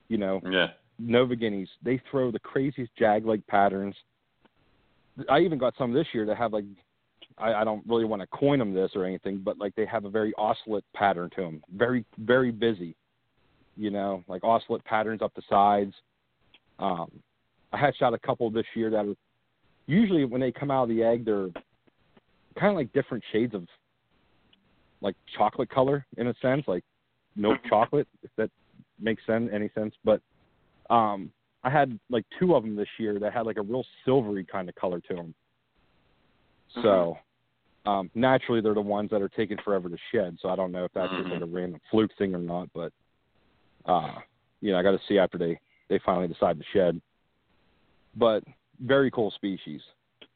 You 0.08 0.18
know, 0.18 0.42
Yeah. 0.44 0.72
Nova 1.00 1.36
Guineas, 1.36 1.70
they 1.82 1.98
throw 2.10 2.32
the 2.32 2.40
craziest 2.40 2.96
jag 2.96 3.26
like 3.26 3.46
patterns. 3.48 3.96
I 5.30 5.40
even 5.40 5.58
got 5.58 5.76
some 5.78 5.92
this 5.92 6.08
year 6.14 6.26
that 6.26 6.38
have 6.38 6.54
like, 6.54 6.66
I, 7.38 7.54
I 7.54 7.64
don't 7.64 7.86
really 7.88 8.06
want 8.06 8.22
to 8.22 8.28
coin 8.28 8.60
them 8.60 8.74
this 8.74 8.92
or 8.96 9.06
anything, 9.06 9.40
but 9.40 9.58
like 9.58 9.74
they 9.76 9.86
have 9.86 10.06
a 10.06 10.10
very 10.10 10.34
ocellate 10.38 10.84
pattern 10.94 11.30
to 11.36 11.42
them. 11.42 11.64
Very, 11.76 12.06
very 12.18 12.52
busy. 12.52 12.96
You 13.76 13.90
know, 13.92 14.24
like 14.28 14.44
ocellate 14.44 14.84
patterns 14.86 15.22
up 15.22 15.34
the 15.36 15.42
sides. 15.50 15.94
Um, 16.80 17.12
I 17.76 17.78
hatched 17.78 18.02
out 18.02 18.14
a 18.14 18.20
couple 18.20 18.50
this 18.50 18.66
year 18.74 18.90
that 18.90 19.06
are 19.06 19.16
usually 19.86 20.24
when 20.24 20.40
they 20.40 20.52
come 20.52 20.72
out 20.72 20.84
of 20.84 20.90
the 20.90 21.04
egg, 21.04 21.26
they're 21.26 21.50
kind 22.58 22.72
of 22.72 22.76
like 22.76 22.92
different 22.94 23.22
shades 23.34 23.54
of 23.54 23.68
like 25.02 25.16
chocolate 25.38 25.70
color 25.70 26.06
in 26.18 26.28
a 26.28 26.34
sense, 26.42 26.64
like 26.68 26.86
milk 27.36 27.58
chocolate, 27.68 28.08
if 28.24 28.32
that 28.38 28.50
makes 29.00 29.26
sense, 29.28 29.50
any 29.54 29.70
sense. 29.76 29.94
But 30.06 30.22
um, 30.90 31.32
I 31.64 31.70
had 31.70 32.00
like 32.10 32.24
two 32.40 32.56
of 32.56 32.64
them 32.64 32.78
this 32.78 32.88
year 32.98 33.20
that 33.20 33.34
had 33.34 33.46
like 33.46 33.58
a 33.58 33.62
real 33.62 33.84
silvery 34.06 34.46
kind 34.50 34.70
of 34.70 34.76
color 34.76 35.02
to 35.10 35.14
them. 35.14 35.36
So 36.82 37.18
um, 37.86 38.10
naturally, 38.16 38.62
they're 38.62 38.74
the 38.74 38.82
ones 38.82 39.10
that 39.12 39.22
are 39.22 39.30
taking 39.30 39.58
forever 39.66 39.90
to 39.90 39.98
shed. 40.14 40.38
So 40.42 40.48
I 40.48 40.56
don't 40.56 40.72
know 40.72 40.86
if 40.86 40.94
that's 40.94 41.12
just 41.12 41.30
like 41.30 41.42
a 41.42 41.46
random 41.46 41.82
fluke 41.92 42.12
thing 42.18 42.34
or 42.34 42.40
not. 42.40 42.70
But 42.74 42.94
uh, 43.86 44.16
you 44.62 44.72
know, 44.72 44.80
I 44.80 44.84
got 44.84 44.92
to 44.92 45.00
see 45.10 45.20
after 45.20 45.38
they 45.38 45.60
they 45.90 46.00
finally 46.06 46.30
decide 46.30 46.58
to 46.58 46.66
shed. 46.74 47.02
But 48.16 48.44
very 48.82 49.12
cool 49.12 49.32
species, 49.32 49.82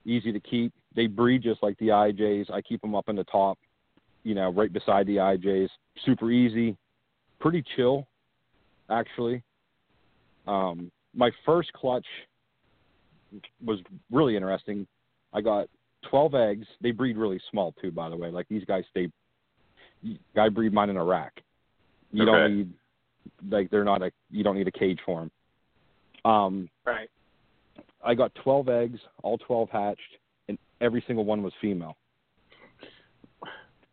easy 0.06 0.31
to 0.31 0.39
keep. 0.39 0.73
They 0.95 1.07
breed 1.07 1.43
just 1.43 1.61
like 1.64 1.77
the 1.77 1.89
IJs. 1.89 2.51
I 2.51 2.61
keep 2.61 2.81
them 2.81 2.95
up 2.95 3.10
in 3.10 3.15
the 3.15 3.23
top, 3.26 3.57
you 4.23 4.35
know, 4.35 4.51
right 4.51 4.72
beside 4.72 5.07
the 5.07 5.18
IJs. 5.18 5.69
Super 6.06 6.31
easy, 6.31 6.76
pretty 7.39 7.64
chill, 7.76 8.07
actually. 8.89 9.43
Um, 10.47 10.91
my 11.15 11.31
first 11.45 11.72
clutch 11.73 12.06
was 13.64 13.80
really 14.11 14.35
interesting. 14.35 14.88
I 15.34 15.41
got 15.41 15.68
12 16.10 16.35
eggs. 16.35 16.68
They 16.81 16.91
breed 16.91 17.18
really 17.18 17.39
small 17.51 17.73
too, 17.81 17.91
by 17.91 18.10
the 18.10 18.18
way. 18.18 18.30
Like 18.30 18.47
these 18.49 18.65
guys, 18.65 18.84
they 18.95 19.10
I 20.38 20.49
breed 20.49 20.73
mine 20.73 20.89
in 20.89 20.97
a 20.97 21.03
rack. 21.03 21.41
You 22.11 22.23
Okay. 22.23 22.31
don't 22.31 22.57
need 22.57 22.73
like 23.49 23.69
they're 23.69 23.84
not 23.84 24.01
a 24.01 24.11
you 24.31 24.43
don't 24.43 24.57
need 24.57 24.68
a 24.68 24.72
cage 24.72 24.99
for 25.06 25.19
them. 25.19 25.31
Um, 26.31 26.69
Right. 26.85 27.10
I 28.03 28.13
got 28.15 28.34
12 28.43 28.69
eggs, 28.69 28.99
all 29.23 29.38
12 29.39 29.69
hatched, 29.69 29.99
and 30.47 30.57
every 30.81 31.03
single 31.07 31.26
one 31.26 31.43
was 31.43 31.53
female 31.61 31.97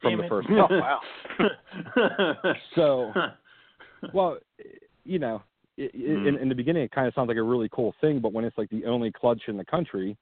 from 0.00 0.12
Damn 0.12 0.18
the 0.18 0.24
it. 0.24 0.28
first. 0.28 0.48
Oh 0.58 0.68
wow. 0.70 1.00
So, 2.74 3.12
well, 4.12 4.38
you 5.04 5.18
know, 5.18 5.42
i 5.78 5.82
i 5.82 5.86
Mm. 5.96 6.26
in, 6.26 6.36
in 6.38 6.48
the 6.48 6.54
beginning, 6.54 6.82
it 6.84 6.90
kind 6.90 7.06
of 7.06 7.14
sounds 7.14 7.28
like 7.28 7.36
a 7.36 7.42
really 7.42 7.68
cool 7.70 7.94
thing, 8.00 8.20
but 8.20 8.32
when 8.32 8.44
it's 8.44 8.56
like 8.56 8.70
the 8.70 8.84
only 8.86 9.12
clutch 9.12 9.42
in 9.48 9.56
the 9.56 9.64
country, 9.64 10.16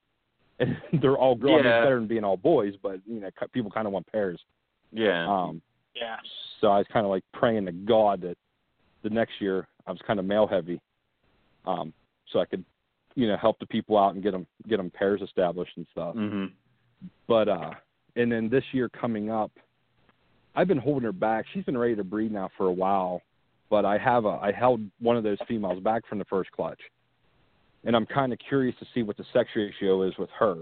and 0.59 0.77
they're 1.03 1.17
all 1.17 1.35
girls, 1.35 1.61
I 1.61 1.63
mean, 1.63 1.67
it's 1.73 1.85
better 1.85 1.99
than 1.99 2.09
being 2.09 2.25
all 2.25 2.37
boys, 2.37 2.75
but 2.83 3.01
you 3.07 3.21
know, 3.21 3.31
cu- 3.39 3.49
people 3.49 3.71
kind 3.71 3.87
of 3.87 3.93
want 3.93 4.07
pairs. 4.11 4.41
yeah. 4.93 5.27
Um, 5.27 5.63
Yeah. 5.95 6.17
so 6.61 6.69
I 6.69 6.79
was 6.79 6.87
kind 6.93 7.05
of 7.07 7.11
like 7.11 7.25
praying 7.33 7.67
to 7.67 7.73
God 7.73 8.21
that 8.23 8.37
the 9.03 9.11
next 9.11 9.41
year 9.41 9.69
I 9.87 9.93
was 9.93 10.01
kind 10.07 10.19
of 10.19 10.25
male 10.25 10.47
heavy, 10.47 10.81
um, 11.67 11.93
so 12.33 12.41
I 12.41 12.47
could, 12.47 12.65
you 13.15 13.29
know, 13.29 13.37
help 13.37 13.59
the 13.59 13.67
people 13.67 13.97
out 13.97 14.15
and 14.15 14.23
get 14.23 14.33
them 14.33 14.47
get 14.69 14.79
them 14.79 14.91
pairs 14.91 15.23
established 15.23 15.73
and 15.77 15.87
stuff. 15.93 16.15
hmm 16.15 16.47
But 17.29 17.49
uh, 17.49 17.71
and 18.17 18.31
then 18.31 18.49
this 18.49 18.65
year 18.73 18.89
coming 18.89 19.31
up, 19.31 19.51
I've 20.55 20.69
been 20.69 20.79
holding 20.79 21.05
her 21.05 21.13
back. 21.13 21.47
She's 21.53 21.65
been 21.65 21.79
ready 21.79 21.97
to 21.97 22.05
breed 22.05 22.33
now 22.33 22.49
for 22.57 22.67
a 22.67 22.73
while, 22.73 23.23
but 23.71 23.85
I 23.85 23.99
have 23.99 24.25
a 24.25 24.39
I 24.43 24.53
held 24.53 24.81
one 25.01 25.17
of 25.17 25.25
those 25.25 25.39
females 25.49 25.83
back 25.83 26.07
from 26.09 26.19
the 26.19 26.25
first 26.27 26.51
clutch, 26.53 26.81
and 27.85 27.95
I'm 27.97 28.07
kind 28.07 28.33
of 28.33 28.39
curious 28.49 28.77
to 28.81 28.87
see 28.95 29.03
what 29.03 29.17
the 29.17 29.25
sex 29.33 29.51
ratio 29.55 30.03
is 30.03 30.15
with 30.19 30.31
her, 30.39 30.57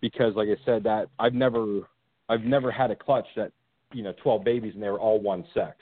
because 0.00 0.34
like 0.34 0.48
I 0.48 0.56
said, 0.64 0.82
that 0.84 1.08
I've 1.18 1.34
never 1.34 1.80
I've 2.28 2.42
never 2.42 2.70
had 2.70 2.90
a 2.90 2.96
clutch 2.96 3.26
that 3.36 3.52
you 3.92 4.02
know 4.02 4.14
12 4.22 4.44
babies 4.44 4.72
and 4.74 4.82
they 4.82 4.88
were 4.88 5.00
all 5.00 5.20
one 5.20 5.44
sex. 5.54 5.76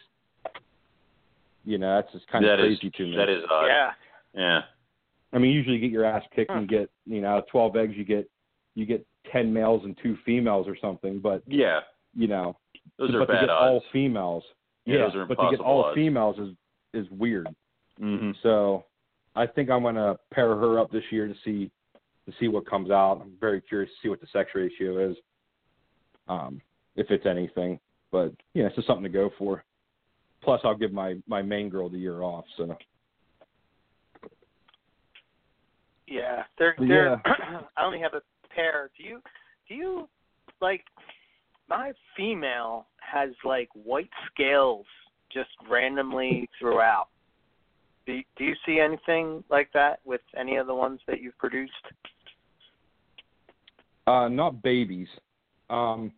You 1.65 1.77
know, 1.78 1.97
that's 1.97 2.12
just 2.12 2.27
kind 2.28 2.44
of 2.44 2.57
That 2.59 2.65
is 2.65 2.78
crazy 2.78 2.90
to 2.97 3.02
me. 3.05 3.16
that 3.16 3.28
is 3.28 3.44
odd. 3.51 3.66
Yeah. 3.66 3.90
Yeah. 4.35 4.61
I 5.32 5.39
mean, 5.39 5.52
usually 5.52 5.77
you 5.77 5.81
get 5.81 5.90
your 5.93 6.05
ass 6.05 6.23
kicked 6.35 6.51
and 6.51 6.62
you 6.62 6.78
get 6.78 6.90
you 7.07 7.20
know 7.20 7.28
out 7.28 7.39
of 7.39 7.47
twelve 7.48 7.77
eggs 7.77 7.94
you 7.97 8.05
get 8.05 8.28
you 8.74 8.86
get 8.86 9.07
ten 9.32 9.52
males 9.52 9.82
and 9.85 9.97
two 10.02 10.16
females 10.24 10.66
or 10.69 10.77
something, 10.81 11.20
but 11.20 11.43
Yeah, 11.47 11.81
you 12.15 12.27
know, 12.27 12.57
those 12.98 13.11
but 13.12 13.16
are 13.23 13.27
to 13.27 13.32
get 13.32 13.51
odds. 13.51 13.51
all 13.51 13.82
females, 13.93 14.44
Yeah, 14.86 14.97
yeah, 14.97 15.01
those 15.07 15.15
are 15.16 15.27
but 15.27 15.35
to 15.36 15.51
get 15.51 15.61
all 15.61 15.85
odds. 15.85 15.94
females 15.94 16.39
is 16.39 16.55
is 16.93 17.11
weird. 17.11 17.48
hmm 17.98 18.32
So 18.43 18.85
I 19.36 19.47
think 19.47 19.70
I'm 19.70 19.82
gonna 19.82 20.16
pair 20.32 20.48
her 20.57 20.78
up 20.81 20.90
this 20.90 21.05
year 21.11 21.28
to 21.28 21.35
see 21.44 21.70
to 22.27 22.32
see 22.39 22.48
what 22.48 22.66
comes 22.66 22.90
out. 22.90 23.20
I'm 23.23 23.32
very 23.40 23.61
curious 23.61 23.90
to 23.90 23.97
see 24.02 24.09
what 24.09 24.20
the 24.20 24.27
sex 24.32 24.51
ratio 24.55 25.11
is, 25.11 25.16
um, 26.28 26.61
if 26.97 27.11
it's 27.11 27.27
anything. 27.27 27.78
But 28.12 28.32
yeah, 28.55 28.65
it's 28.66 28.74
just 28.77 28.86
something 28.89 29.05
to 29.05 29.09
go 29.09 29.31
for. 29.39 29.65
Plus, 30.43 30.61
I'll 30.65 30.77
give 30.77 30.93
my 30.93 31.16
my 31.27 31.43
main 31.43 31.69
girl 31.69 31.89
the 31.89 31.98
year 31.98 32.23
off. 32.23 32.44
So 32.57 32.77
Yeah, 36.11 36.43
they're 36.59 36.74
But 36.77 36.89
they're. 36.89 37.23
I 37.77 37.85
only 37.85 38.01
have 38.01 38.15
a 38.15 38.23
pair. 38.55 38.91
Do 38.99 39.05
you 39.05 39.23
do 39.69 39.74
you 39.74 40.09
like 40.61 40.85
my 41.69 41.93
female 42.16 42.87
has 42.99 43.31
like 43.45 43.69
white 43.74 44.11
scales 44.32 44.87
just 45.32 45.51
randomly 45.70 46.49
throughout. 46.59 47.07
Do 48.07 48.15
you, 48.15 48.23
do 48.37 48.45
you 48.45 48.55
see 48.66 48.81
anything 48.81 49.45
like 49.49 49.70
that 49.73 50.01
with 50.05 50.23
any 50.37 50.57
of 50.57 50.66
the 50.66 50.74
ones 50.74 51.01
that 51.07 51.20
you've 51.20 51.39
produced? 51.39 51.73
uh, 54.07 54.28
not 54.28 54.62
babies. 54.62 55.07
Um, 55.69 56.11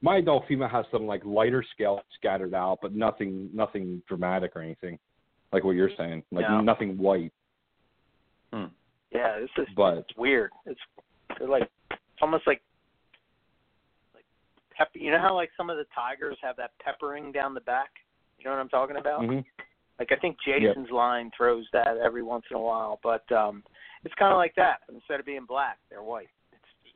my 0.00 0.16
adult 0.18 0.44
female 0.48 0.68
has 0.68 0.86
some 0.90 1.06
like 1.06 1.22
lighter 1.24 1.64
scale 1.74 2.00
scattered 2.18 2.54
out, 2.54 2.78
but 2.80 2.94
nothing 2.94 3.50
nothing 3.52 4.02
dramatic 4.08 4.52
or 4.56 4.62
anything, 4.62 4.98
like 5.52 5.64
what 5.64 5.72
you're 5.72 5.90
saying. 5.98 6.22
Like 6.30 6.48
No. 6.48 6.60
nothing 6.60 6.96
white. 6.96 7.32
Yeah, 9.16 9.40
this 9.40 9.50
is 9.58 9.68
But 9.74 9.98
it's 9.98 10.16
weird. 10.16 10.50
It's 10.66 10.80
they're 11.38 11.48
like 11.48 11.68
almost 12.20 12.46
like 12.46 12.60
like 14.14 14.24
pep. 14.76 14.88
You 14.94 15.10
know 15.10 15.18
how 15.20 15.34
like 15.34 15.50
some 15.56 15.70
of 15.70 15.76
the 15.76 15.86
tigers 15.94 16.36
have 16.42 16.56
that 16.56 16.72
peppering 16.84 17.32
down 17.32 17.54
the 17.54 17.60
back. 17.60 17.90
You 18.38 18.44
know 18.44 18.50
what 18.50 18.60
I'm 18.60 18.68
talking 18.68 18.96
about? 18.96 19.22
mhm. 19.22 19.44
Like 19.98 20.12
I 20.12 20.16
think 20.16 20.36
Jason's 20.44 20.90
line 20.90 21.30
throws 21.36 21.66
that 21.72 21.96
every 22.04 22.22
once 22.22 22.44
in 22.50 22.56
a 22.56 22.60
while, 22.60 23.00
but 23.02 23.30
um 23.32 23.62
it's 24.04 24.14
kind 24.14 24.32
of 24.32 24.36
like 24.38 24.54
that. 24.56 24.80
Instead 24.92 25.20
of 25.20 25.26
being 25.26 25.46
black, 25.46 25.78
they're 25.90 26.02
white. 26.02 26.28
It's 26.52 26.94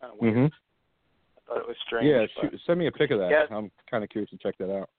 kind 0.00 0.12
of 0.12 0.18
weird. 0.20 0.34
Mhm. 0.36 0.46
I 0.50 1.40
thought 1.54 1.58
it 1.62 1.68
was 1.68 1.76
strange. 1.86 2.06
Yeah, 2.06 2.26
shoot, 2.40 2.60
send 2.66 2.78
me 2.78 2.86
a 2.86 2.92
pic 2.92 3.10
of 3.10 3.18
that. 3.20 3.30
Yeah. 3.30 3.56
I'm 3.56 3.70
kind 3.90 4.04
of 4.04 4.10
curious 4.10 4.30
to 4.30 4.36
check 4.38 4.56
that 4.58 4.74
out. 4.74 4.90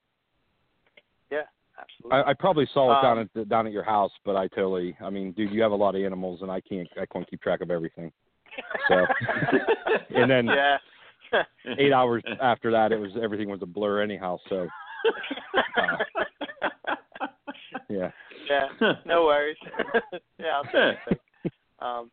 Absolutely. 1.81 2.17
I, 2.17 2.31
I 2.31 2.33
probably 2.33 2.67
saw 2.73 2.97
it 2.97 3.01
down 3.01 3.19
Um, 3.19 3.29
at 3.35 3.49
down 3.49 3.67
at 3.67 3.73
your 3.73 3.83
house, 3.83 4.11
but 4.23 4.35
I 4.35 4.47
totally. 4.47 4.95
I 5.01 5.09
mean, 5.09 5.31
dude, 5.31 5.51
you 5.51 5.61
have 5.61 5.71
a 5.71 5.75
lot 5.75 5.95
of 5.95 6.01
animals, 6.01 6.41
and 6.41 6.51
I 6.51 6.61
can't. 6.61 6.87
I 6.99 7.05
can't 7.05 7.29
keep 7.29 7.41
track 7.41 7.61
of 7.61 7.71
everything. 7.71 8.11
So, 8.87 9.05
and 10.15 10.29
then 10.29 10.45
yeah. 10.47 10.77
eight 11.77 11.93
hours 11.93 12.23
after 12.41 12.71
that, 12.71 12.91
it 12.91 12.99
was 12.99 13.11
everything 13.21 13.49
was 13.49 13.61
a 13.61 13.65
blur 13.65 14.01
anyhow. 14.01 14.37
So, 14.49 14.67
yeah. 17.89 18.11
yeah. 18.49 18.93
No 19.05 19.25
worries. 19.25 19.57
yeah, 20.39 20.45
I'll 20.55 20.63
take 20.63 20.73
a 20.75 21.09
pic. 21.09 21.19
Um, 21.79 22.11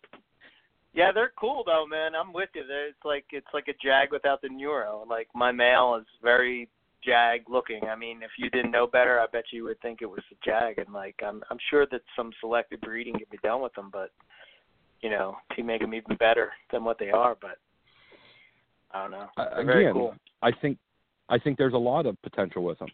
yeah, 0.94 1.12
they're 1.12 1.32
cool 1.38 1.62
though, 1.66 1.86
man. 1.86 2.14
I'm 2.14 2.32
with 2.32 2.48
you. 2.54 2.66
They're, 2.66 2.88
it's 2.88 3.04
like 3.04 3.26
it's 3.30 3.46
like 3.52 3.68
a 3.68 3.74
jag 3.84 4.10
without 4.10 4.40
the 4.42 4.48
neuro. 4.48 5.04
Like 5.08 5.28
my 5.34 5.52
male 5.52 5.98
is 6.00 6.06
very 6.22 6.68
jag 7.02 7.42
looking. 7.48 7.84
I 7.84 7.96
mean, 7.96 8.22
if 8.22 8.30
you 8.38 8.50
didn't 8.50 8.70
know 8.70 8.86
better, 8.86 9.20
I 9.20 9.26
bet 9.32 9.44
you 9.52 9.64
would 9.64 9.80
think 9.80 10.02
it 10.02 10.06
was 10.10 10.22
a 10.32 10.34
jag. 10.44 10.78
And 10.78 10.92
like, 10.92 11.16
I'm 11.24 11.42
I'm 11.50 11.58
sure 11.70 11.86
that 11.90 12.02
some 12.16 12.32
selective 12.40 12.80
breeding 12.80 13.14
can 13.14 13.26
be 13.30 13.38
done 13.42 13.62
with 13.62 13.74
them, 13.74 13.90
but 13.92 14.10
you 15.00 15.10
know, 15.10 15.36
to 15.56 15.62
make 15.62 15.80
them 15.80 15.94
even 15.94 16.16
better 16.16 16.52
than 16.72 16.84
what 16.84 16.98
they 16.98 17.10
are. 17.10 17.36
But 17.40 17.58
I 18.92 19.02
don't 19.02 19.10
know. 19.12 19.28
Uh, 19.36 19.54
They're 19.56 19.64
very 19.64 19.84
again, 19.84 19.94
cool. 19.94 20.14
I 20.42 20.50
think 20.52 20.78
I 21.28 21.38
think 21.38 21.58
there's 21.58 21.74
a 21.74 21.78
lot 21.78 22.06
of 22.06 22.20
potential 22.22 22.62
with 22.64 22.78
them. 22.78 22.88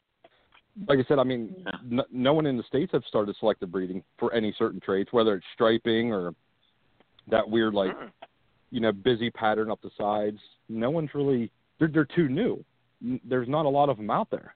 Like 0.89 0.99
I 0.99 1.05
said, 1.07 1.19
I 1.21 1.25
mean, 1.25 1.55
Yeah. 1.65 2.01
n- 2.01 2.07
no 2.11 2.35
one 2.35 2.47
in 2.47 2.57
the 2.57 2.65
states 2.65 2.91
have 2.93 3.05
started 3.05 3.37
selective 3.37 3.71
breeding 3.71 4.03
for 4.19 4.33
any 4.35 4.53
certain 4.59 4.81
traits, 4.81 5.13
whether 5.13 5.35
it's 5.37 5.47
striping 5.55 6.13
or 6.13 6.35
that 7.29 7.49
weird 7.49 7.75
like 7.75 7.97
Mm. 7.97 8.13
you 8.71 8.81
know 8.81 8.93
busy 8.93 9.31
pattern 9.31 9.71
up 9.71 9.81
the 9.83 9.91
sides. 9.97 10.41
No 10.69 10.91
one's 10.91 11.15
really 11.15 11.51
they're 11.79 11.89
they're 11.89 12.05
too 12.05 12.29
new. 12.29 12.63
There's 13.25 13.49
not 13.49 13.67
a 13.67 13.69
lot 13.69 13.89
of 13.89 13.97
them 13.97 14.11
out 14.11 14.31
there. 14.31 14.55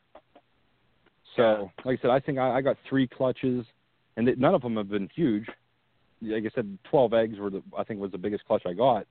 So, 1.37 1.71
like 1.85 1.99
I 1.99 2.03
said, 2.03 2.11
I 2.11 2.21
think 2.21 2.39
I, 2.39 2.57
I 2.57 2.61
got 2.61 2.77
three 2.89 3.07
clutches, 3.07 3.65
and 4.17 4.27
th- 4.27 4.39
none 4.39 4.55
of 4.55 4.63
them 4.63 4.77
have 4.77 4.89
been 4.89 5.09
huge. 5.15 5.47
Like 6.21 6.45
I 6.45 6.51
said, 6.55 6.79
12 6.91 7.15
eggs 7.15 7.39
were 7.39 7.51
the 7.51 7.63
I 7.77 7.85
think 7.85 8.01
was 8.01 8.11
the 8.11 8.19
biggest 8.19 8.45
clutch 8.45 8.63
I 8.67 8.73
got. 8.73 9.07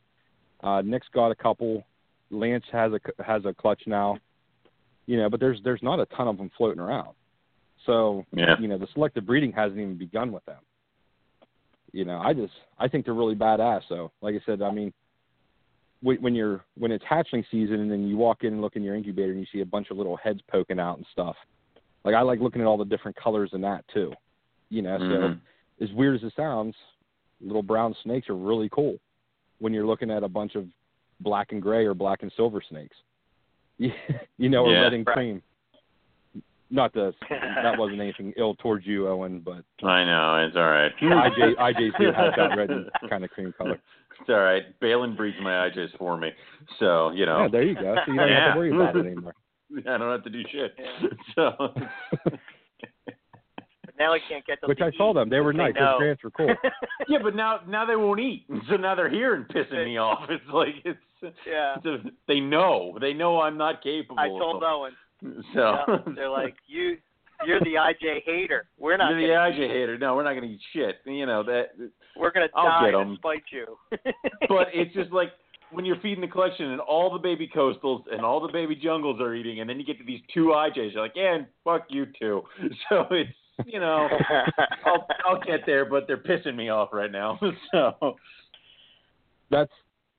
Uh, 0.61 0.81
Nick's 0.81 1.07
got 1.13 1.31
a 1.31 1.35
couple. 1.35 1.85
Lance 2.31 2.65
has 2.71 2.91
a 2.91 2.99
c- 3.05 3.23
has 3.23 3.45
a 3.45 3.53
clutch 3.53 3.81
now. 3.85 4.17
You 5.05 5.17
know, 5.17 5.29
but 5.29 5.39
there's 5.39 5.59
there's 5.63 5.81
not 5.81 5.99
a 5.99 6.05
ton 6.07 6.27
of 6.27 6.37
them 6.37 6.51
floating 6.57 6.81
around. 6.81 7.15
So 7.85 8.25
yeah. 8.33 8.55
you 8.59 8.67
know, 8.67 8.77
the 8.77 8.87
selective 8.93 9.25
breeding 9.25 9.53
hasn't 9.53 9.79
even 9.79 9.97
begun 9.97 10.33
with 10.33 10.45
them. 10.45 10.59
You 11.93 12.03
know, 12.03 12.17
I 12.17 12.33
just 12.33 12.53
I 12.77 12.89
think 12.89 13.05
they're 13.05 13.13
really 13.13 13.35
badass. 13.35 13.81
So, 13.87 14.11
like 14.21 14.35
I 14.35 14.41
said, 14.45 14.61
I 14.61 14.71
mean, 14.71 14.91
when 16.07 16.21
when 16.21 16.35
you're 16.35 16.63
when 16.77 16.91
it's 16.91 17.03
hatchling 17.03 17.43
season 17.51 17.81
and 17.81 17.91
then 17.91 18.07
you 18.07 18.15
walk 18.15 18.43
in 18.43 18.53
and 18.53 18.61
look 18.61 18.77
in 18.77 18.83
your 18.83 18.95
incubator 18.95 19.31
and 19.31 19.41
you 19.41 19.45
see 19.51 19.59
a 19.59 19.65
bunch 19.65 19.91
of 19.91 19.97
little 19.97 20.15
heads 20.15 20.39
poking 20.49 20.79
out 20.79 20.97
and 20.97 21.05
stuff. 21.11 21.35
Like 22.05 22.15
I 22.15 22.21
like 22.21 22.39
looking 22.39 22.61
at 22.61 22.67
all 22.67 22.77
the 22.77 22.85
different 22.85 23.17
colors 23.17 23.49
in 23.53 23.59
that 23.61 23.85
too. 23.93 24.13
You 24.69 24.81
know, 24.83 24.97
Mhm. 24.97 25.09
so 25.09 25.83
as 25.83 25.91
weird 25.91 26.15
as 26.15 26.23
it 26.23 26.33
sounds, 26.35 26.75
little 27.41 27.61
brown 27.61 27.93
snakes 28.03 28.29
are 28.29 28.35
really 28.35 28.69
cool 28.69 28.97
when 29.59 29.73
you're 29.73 29.85
looking 29.85 30.09
at 30.09 30.23
a 30.23 30.29
bunch 30.29 30.55
of 30.55 30.65
black 31.19 31.51
and 31.51 31.61
gray 31.61 31.85
or 31.85 31.93
black 31.93 32.23
and 32.23 32.31
silver 32.33 32.61
snakes. 32.61 32.95
you 33.77 34.49
know, 34.49 34.63
or 34.65 34.71
Yeah. 34.73 34.83
red 34.83 34.93
and 34.93 35.05
cream. 35.05 35.43
Not 36.69 36.93
the 36.93 37.13
that 37.29 37.77
wasn't 37.77 38.01
anything 38.01 38.33
ill 38.37 38.55
towards 38.55 38.85
you, 38.85 39.07
Owen, 39.07 39.41
but 39.43 39.63
I 39.87 40.03
know 40.03 40.45
it's 40.45 40.55
all 40.55 40.69
right. 40.69 40.91
IJ 41.01 41.55
IJ's 41.55 41.93
do 41.99 42.11
have 42.11 42.33
that 42.35 42.57
red 42.57 42.69
and 42.69 42.89
kind 43.09 43.23
of 43.23 43.29
cream 43.29 43.53
color. 43.57 43.79
It's 44.19 44.29
all 44.29 44.39
right. 44.39 44.63
Balin 44.81 45.15
breeds 45.15 45.37
my 45.41 45.69
IJs 45.69 45.97
for 45.97 46.17
me, 46.17 46.31
so 46.79 47.11
you 47.11 47.25
know 47.25 47.43
Yeah, 47.43 47.47
there 47.49 47.63
you 47.63 47.75
go. 47.75 47.95
So 48.05 48.11
you 48.11 48.19
don't 48.19 48.29
have 48.29 48.53
to 48.53 48.59
worry 48.59 48.71
about 48.71 48.95
it 48.95 49.05
anymore. 49.05 49.33
I 49.79 49.97
don't 49.97 50.11
have 50.11 50.23
to 50.23 50.29
do 50.29 50.41
shit. 50.51 50.73
Yeah. 50.77 51.09
So 51.35 51.73
But 53.85 53.95
now 53.97 54.13
I 54.13 54.19
can't 54.27 54.45
get 54.45 54.59
them. 54.59 54.67
Which 54.67 54.79
to 54.79 54.85
I 54.85 54.91
saw 54.97 55.13
them. 55.13 55.29
They 55.29 55.39
were 55.39 55.53
because 55.53 55.73
nice. 55.73 55.79
know. 55.79 55.91
Those 55.91 55.99
grants 55.99 56.23
were 56.23 56.31
cool. 56.31 56.53
yeah, 57.07 57.19
but 57.23 57.35
now 57.35 57.61
now 57.67 57.85
they 57.85 57.95
won't 57.95 58.19
eat, 58.19 58.45
so 58.69 58.75
now 58.75 58.93
they're 58.95 59.09
here 59.09 59.35
and 59.35 59.47
pissing 59.47 59.85
me 59.85 59.97
off. 59.97 60.29
It's 60.29 60.43
like 60.53 60.75
it's, 60.83 60.99
yeah. 61.47 61.75
it's 61.77 61.85
a, 61.85 61.97
they 62.27 62.41
know 62.41 62.97
they 62.99 63.13
know 63.13 63.39
I'm 63.39 63.57
not 63.57 63.81
capable. 63.81 64.19
I 64.19 64.25
of 64.25 64.39
told 64.39 64.61
them. 64.61 64.69
Owen. 64.69 64.93
So 65.53 65.77
Yeah, 65.87 65.97
they're 66.15 66.29
like, 66.29 66.55
you, 66.67 66.97
you're 67.45 67.59
the 67.61 67.75
IJ 67.75 68.23
hater. 68.25 68.67
We're 68.79 68.97
not. 68.97 69.11
you're 69.11 69.21
the 69.27 69.33
IJ 69.33 69.59
eat. 69.65 69.69
hater. 69.71 69.97
No, 69.97 70.15
we're 70.15 70.23
not 70.23 70.33
going 70.33 70.43
to 70.47 70.53
eat 70.55 70.61
shit. 70.73 70.97
You 71.05 71.25
know 71.25 71.43
that. 71.43 71.71
We're 72.15 72.31
gonna 72.31 72.47
I'll 72.55 72.65
die 72.65 72.85
get 72.87 72.91
to 72.91 72.99
'em. 72.99 73.15
spite 73.17 73.43
you. 73.51 73.77
But 74.49 74.67
it's 74.73 74.93
just 74.95 75.11
like 75.11 75.29
when 75.71 75.85
you're 75.85 75.99
feeding 76.01 76.21
the 76.21 76.27
collection 76.27 76.71
and 76.71 76.79
all 76.81 77.11
the 77.11 77.19
baby 77.19 77.47
coastals 77.53 78.03
and 78.11 78.21
all 78.21 78.39
the 78.39 78.51
baby 78.51 78.75
jungles 78.75 79.19
are 79.21 79.35
eating, 79.35 79.59
and 79.59 79.69
then 79.69 79.79
you 79.79 79.85
get 79.85 79.97
to 79.99 80.03
these 80.05 80.21
two 80.33 80.45
IJs. 80.55 80.93
You're 80.93 81.01
like, 81.03 81.11
yeah, 81.15 81.35
and 81.35 81.45
fuck 81.63 81.85
you 81.89 82.05
too. 82.19 82.41
So 82.89 83.05
it's 83.11 83.29
you 83.65 83.79
know. 83.79 84.07
I'll 84.85 85.07
I'll 85.25 85.39
get 85.41 85.61
there, 85.65 85.85
but 85.85 86.05
they're 86.07 86.17
pissing 86.17 86.55
me 86.55 86.69
off 86.69 86.89
right 86.93 87.11
now. 87.11 87.39
So 87.71 88.15
That's 89.49 89.71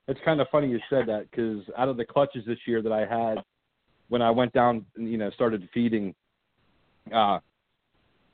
it's 0.07 0.19
kind 0.25 0.41
of 0.41 0.47
funny 0.51 0.69
you 0.69 0.79
said 0.89 1.05
that 1.07 1.29
because 1.29 1.61
out 1.77 1.87
of 1.89 1.97
the 1.97 2.05
clutches 2.05 2.45
this 2.45 2.57
year 2.65 2.81
that 2.81 2.91
I 2.91 3.01
had, 3.01 3.43
when 4.09 4.21
I 4.21 4.31
went 4.31 4.53
down, 4.53 4.85
and, 4.97 5.09
you 5.09 5.17
know, 5.17 5.29
started 5.31 5.67
feeding, 5.73 6.13
uh, 7.13 7.39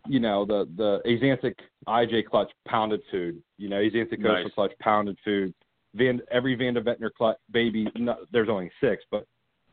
you 0.07 0.19
know, 0.19 0.45
the 0.45 0.67
the 0.77 1.01
Axanthic 1.05 1.55
IJ 1.87 2.25
clutch 2.25 2.51
pounded 2.67 3.01
food. 3.11 3.41
You 3.57 3.69
know, 3.69 3.77
Axanthic 3.77 4.19
Nice. 4.19 4.43
Coastal 4.43 4.49
clutch 4.51 4.71
pounded 4.79 5.17
food. 5.23 5.53
Van 5.95 6.21
every 6.31 6.55
Van 6.55 6.73
de 6.73 6.81
Vetner 6.81 7.09
clutch 7.15 7.37
baby. 7.51 7.87
No, 7.95 8.17
there's 8.31 8.49
only 8.49 8.71
six, 8.81 9.03
but 9.11 9.25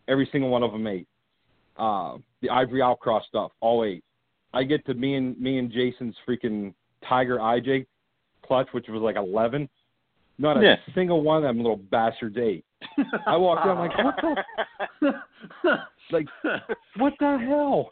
every 0.09 0.29
single 0.33 0.51
one 0.51 0.63
of 0.63 0.73
them 0.73 0.87
ate. 0.87 1.09
Uh, 1.77 2.19
the 2.43 2.51
Ivory 2.51 2.81
Outcross 2.81 3.23
stuff, 3.27 3.51
all 3.61 3.85
ate. 3.85 4.05
I 4.55 4.63
get 4.65 4.85
to 4.87 4.95
me 4.95 5.15
and 5.17 5.39
me 5.41 5.59
and 5.59 5.71
Jason's 5.73 6.15
freaking 6.29 6.75
Tiger 7.09 7.39
IJ 7.39 7.87
clutch, 8.47 8.69
which 8.73 8.89
was 8.89 9.03
like 9.03 9.17
eleven. 9.17 9.69
Not 10.39 10.57
a 10.57 10.63
Yeah. 10.63 10.77
single 10.95 11.21
one 11.23 11.39
of 11.39 11.43
them 11.43 11.59
little 11.59 11.77
bastards 11.77 12.37
ate. 12.39 12.65
I 13.27 13.37
walked 13.37 13.65
I'm 13.67 13.79
like, 13.79 13.97
what 14.03 14.17
the 15.01 15.13
like 16.11 16.27
what 16.97 17.15
the 17.21 17.39
hell? 17.49 17.91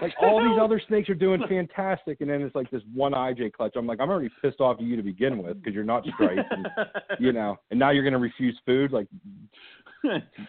Like 0.00 0.14
all 0.20 0.40
these 0.40 0.58
other 0.60 0.80
snakes 0.88 1.08
are 1.10 1.14
doing 1.14 1.42
fantastic, 1.48 2.20
and 2.20 2.30
then 2.30 2.42
it's 2.42 2.54
like 2.54 2.70
this 2.70 2.82
one 2.94 3.12
IJ 3.12 3.52
clutch. 3.52 3.74
I'm 3.76 3.86
like, 3.86 4.00
I'm 4.00 4.10
already 4.10 4.30
pissed 4.42 4.60
off 4.60 4.78
at 4.78 4.82
you 4.82 4.96
to 4.96 5.02
begin 5.02 5.42
with 5.42 5.58
because 5.58 5.74
you're 5.74 5.84
not 5.84 6.04
striped, 6.14 6.50
and, 6.50 6.66
you 7.20 7.32
know, 7.32 7.56
and 7.70 7.78
now 7.78 7.90
you're 7.90 8.02
gonna 8.02 8.18
refuse 8.18 8.58
food. 8.66 8.90
Like, 8.90 9.06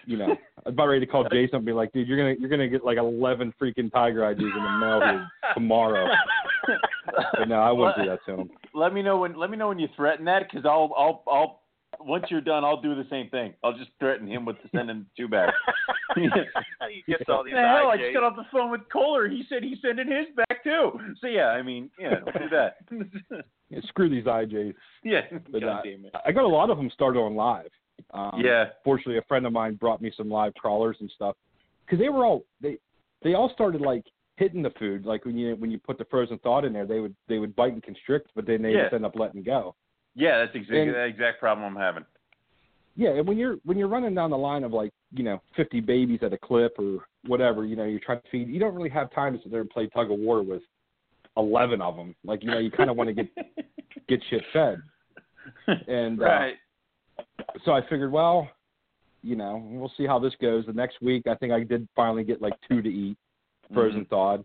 you 0.05 0.18
know, 0.18 0.26
I 0.26 0.61
was 0.65 0.73
about 0.73 0.88
ready 0.88 1.05
to 1.05 1.11
call 1.11 1.27
Jason 1.30 1.57
and 1.57 1.65
be 1.65 1.73
like, 1.73 1.91
dude, 1.91 2.07
you're 2.07 2.18
gonna 2.18 2.35
you're 2.39 2.49
gonna 2.49 2.69
get 2.69 2.84
like 2.84 2.97
11 2.97 3.53
freaking 3.61 3.91
tiger 3.91 4.22
IJs 4.22 4.39
in 4.39 4.49
the 4.49 4.77
mail 4.80 5.01
here 5.01 5.27
tomorrow. 5.53 6.07
But 7.38 7.49
no, 7.49 7.55
I 7.55 7.72
wouldn't 7.72 7.97
do 7.97 8.05
that 8.05 8.19
to 8.27 8.41
him. 8.41 8.49
let 8.76 8.93
me 8.93 9.01
know 9.01 9.18
when 9.18 9.38
let 9.38 9.49
me 9.49 9.57
know 9.57 9.68
when 9.68 9.80
you 9.80 9.88
threaten 9.95 10.23
that 10.26 10.43
because 10.43 10.65
I'll 10.65 10.93
I'll 10.95 11.23
I'll 11.27 11.60
once 12.05 12.25
you're 12.29 12.41
done 12.41 12.63
I'll 12.63 12.81
do 12.81 12.95
the 12.95 13.07
same 13.09 13.29
thing. 13.29 13.53
I'll 13.63 13.77
just 13.77 13.91
threaten 13.99 14.27
him 14.27 14.45
with 14.45 14.57
sending 14.75 15.05
two 15.17 15.27
back. 15.27 15.53
he 16.15 16.27
gets 17.07 17.23
all 17.29 17.43
these 17.43 17.53
the 17.53 17.59
hell! 17.61 17.87
I 17.89 17.97
just 17.97 18.13
got 18.13 18.23
off 18.23 18.35
the 18.35 18.45
phone 18.51 18.71
with 18.71 18.81
Kohler. 18.91 19.27
He 19.29 19.43
said 19.49 19.63
he's 19.63 19.77
sending 19.81 20.07
his 20.07 20.27
back 20.35 20.63
too. 20.63 20.91
So 21.21 21.27
yeah, 21.27 21.47
I 21.47 21.61
mean, 21.61 21.89
yeah, 21.99 22.15
do 22.37 22.49
that. 22.51 22.77
Yeah, 23.73 23.79
screw 23.87 24.09
these 24.09 24.25
IJs. 24.25 24.73
yeah, 25.05 25.21
But, 25.49 25.61
God 25.61 25.69
uh, 25.79 25.81
damn 25.83 26.03
it. 26.03 26.13
I 26.25 26.33
got 26.33 26.43
a 26.43 26.47
lot 26.47 26.69
of 26.69 26.75
them 26.75 26.89
started 26.93 27.19
on 27.19 27.35
live. 27.35 27.69
Um, 28.13 28.41
yeah, 28.43 28.65
Fortunately, 28.83 29.17
a 29.17 29.21
friend 29.29 29.45
of 29.45 29.53
mine 29.53 29.75
brought 29.75 30.01
me 30.01 30.11
some 30.17 30.29
live 30.29 30.53
crawlers 30.55 30.97
and 30.99 31.09
stuff 31.15 31.37
because 31.85 31.97
they 31.97 32.09
were 32.09 32.25
all 32.25 32.43
they 32.59 32.77
they 33.23 33.33
all 33.33 33.49
started 33.53 33.79
like 33.79 34.03
hitting 34.35 34.61
the 34.61 34.71
food. 34.77 35.05
Like 35.05 35.23
when 35.23 35.37
you 35.37 35.55
when 35.55 35.71
you 35.71 35.77
put 35.77 35.97
the 35.97 36.03
frozen 36.11 36.37
thawed 36.39 36.65
in 36.65 36.73
there, 36.73 36.85
they 36.85 36.99
would 36.99 37.15
they 37.29 37.37
would 37.39 37.55
bite 37.55 37.71
and 37.71 37.81
constrict, 37.81 38.31
but 38.35 38.45
then 38.45 38.61
they 38.61 38.71
Yeah. 38.73 38.81
just 38.83 38.93
end 38.95 39.05
up 39.05 39.15
letting 39.15 39.41
go. 39.41 39.73
Yeah, 40.15 40.39
that's 40.39 40.55
exactly 40.55 40.81
And- 40.81 40.95
the 40.95 41.05
exact 41.05 41.39
problem 41.39 41.75
I'm 41.75 41.81
having. 41.81 42.05
Yeah, 42.95 43.11
and 43.11 43.25
when 43.25 43.38
you're 43.38 43.55
when 43.63 43.77
you're 43.77 43.88
running 43.88 44.13
down 44.13 44.31
the 44.31 44.38
line 44.38 44.65
of 44.65 44.73
like 44.73 44.91
you 45.13 45.23
know 45.23 45.41
50 45.55 45.79
babies 45.79 46.19
at 46.23 46.33
a 46.33 46.38
clip 46.38 46.73
or 46.77 47.05
whatever, 47.25 47.63
you 47.63 47.77
know 47.77 47.85
you're 47.85 48.01
trying 48.01 48.19
to 48.21 48.29
feed. 48.29 48.49
You 48.49 48.59
don't 48.59 48.75
really 48.75 48.89
have 48.89 49.11
time 49.13 49.33
to 49.35 49.41
sit 49.41 49.49
there 49.49 49.61
and 49.61 49.69
play 49.69 49.88
tug 49.88 50.11
of 50.11 50.19
war 50.19 50.43
with 50.43 50.61
11 51.38 51.81
of 51.81 51.95
them. 51.95 52.13
Like 52.25 52.43
you 52.43 52.51
know 52.51 52.59
you 52.59 52.69
kind 52.69 52.89
of 52.89 52.97
want 52.97 53.07
to 53.07 53.13
get 53.13 53.29
get 54.09 54.21
shit 54.29 54.43
fed. 54.51 54.81
And 55.88 56.21
uh, 56.21 56.25
right. 56.25 56.55
so 57.65 57.71
I 57.71 57.81
figured, 57.89 58.11
well, 58.11 58.49
you 59.23 59.35
know, 59.35 59.63
we'll 59.71 59.91
see 59.97 60.05
how 60.05 60.19
this 60.19 60.33
goes. 60.41 60.65
The 60.65 60.73
next 60.73 61.01
week, 61.01 61.27
I 61.27 61.35
think 61.35 61.53
I 61.53 61.63
did 61.63 61.88
finally 61.95 62.23
get 62.23 62.41
like 62.41 62.53
two 62.67 62.81
to 62.81 62.89
eat, 62.89 63.17
frozen 63.73 64.05
thawed, 64.05 64.43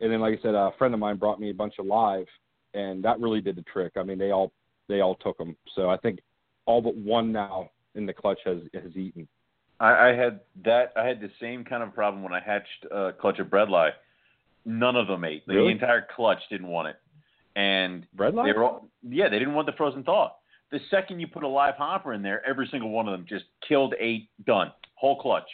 and 0.00 0.12
then, 0.12 0.20
like 0.20 0.38
I 0.38 0.42
said, 0.42 0.54
a 0.54 0.70
friend 0.78 0.94
of 0.94 1.00
mine 1.00 1.16
brought 1.16 1.40
me 1.40 1.50
a 1.50 1.54
bunch 1.54 1.74
of 1.78 1.86
live, 1.86 2.26
and 2.74 3.02
that 3.04 3.20
really 3.20 3.40
did 3.40 3.56
the 3.56 3.62
trick. 3.62 3.92
I 3.96 4.02
mean, 4.02 4.18
they 4.18 4.30
all 4.30 4.52
they 4.88 5.00
all 5.00 5.14
took 5.16 5.38
them. 5.38 5.56
So 5.74 5.88
I 5.88 5.96
think 5.96 6.20
all 6.66 6.80
but 6.80 6.96
one 6.96 7.32
now 7.32 7.70
in 7.94 8.06
the 8.06 8.12
clutch 8.12 8.40
has 8.44 8.58
has 8.74 8.96
eaten. 8.96 9.28
I, 9.80 10.08
I 10.08 10.14
had 10.14 10.40
that. 10.64 10.92
I 10.96 11.06
had 11.06 11.20
the 11.20 11.30
same 11.40 11.64
kind 11.64 11.82
of 11.82 11.94
problem 11.94 12.22
when 12.22 12.32
I 12.32 12.40
hatched 12.40 12.84
a 12.90 13.12
clutch 13.12 13.38
of 13.38 13.48
Bredli. 13.48 13.90
None 14.64 14.96
of 14.96 15.06
them 15.06 15.24
ate. 15.24 15.46
The 15.46 15.66
entire 15.66 16.06
clutch 16.14 16.40
didn't 16.50 16.68
want 16.68 16.88
it, 16.88 16.96
and 17.56 18.06
Bread 18.14 18.34
they 18.34 18.52
were 18.52 18.64
all, 18.64 18.88
yeah, 19.02 19.28
they 19.28 19.38
didn't 19.38 19.54
want 19.54 19.66
the 19.66 19.72
frozen 19.72 20.02
thaw. 20.02 20.32
The 20.70 20.80
second 20.90 21.20
you 21.20 21.26
put 21.26 21.44
a 21.44 21.48
live 21.48 21.76
hopper 21.76 22.12
in 22.12 22.22
there, 22.22 22.46
every 22.46 22.68
single 22.70 22.90
one 22.90 23.08
of 23.08 23.12
them 23.12 23.24
just 23.26 23.46
killed, 23.66 23.94
ate, 23.98 24.28
done, 24.44 24.70
whole 24.96 25.18
clutch. 25.18 25.48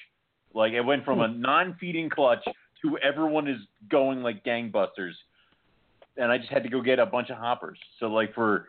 Like 0.52 0.72
it 0.72 0.80
went 0.80 1.04
from 1.04 1.20
a 1.20 1.28
hmm. 1.28 1.40
non-feeding 1.40 2.10
clutch 2.10 2.44
to 2.82 2.98
everyone 2.98 3.46
is 3.46 3.58
going 3.88 4.22
like 4.22 4.44
gangbusters, 4.44 5.12
and 6.16 6.32
I 6.32 6.38
just 6.38 6.50
had 6.50 6.62
to 6.64 6.68
go 6.68 6.80
get 6.80 6.98
a 6.98 7.06
bunch 7.06 7.30
of 7.30 7.36
hoppers. 7.36 7.78
So 8.00 8.06
like 8.06 8.34
for 8.34 8.68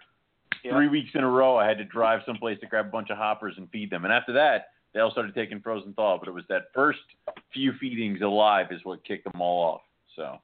Yeah. 0.64 0.74
three 0.74 0.88
weeks 0.88 1.10
in 1.14 1.24
a 1.24 1.30
row, 1.30 1.58
I 1.58 1.68
had 1.68 1.78
to 1.78 1.86
drive 1.86 2.22
someplace 2.26 2.60
to 2.62 2.68
grab 2.68 2.88
a 2.88 2.90
bunch 2.90 3.10
of 3.10 3.18
hoppers 3.18 3.56
and 3.58 3.70
feed 3.72 3.90
them. 3.90 4.04
And 4.06 4.14
after 4.14 4.34
that, 4.34 4.68
they 4.94 5.00
all 5.00 5.12
started 5.12 5.36
taking 5.36 5.60
frozen 5.62 5.94
thaw. 5.94 6.18
But 6.18 6.28
it 6.28 6.32
was 6.34 6.44
that 6.50 6.66
first 6.74 7.00
few 7.54 7.74
feedings 7.80 8.22
alive 8.22 8.68
is 8.72 8.80
what 8.84 9.04
kicked 9.04 9.26
them 9.32 9.42
all 9.42 9.64
off. 9.76 9.82
So 10.16 10.40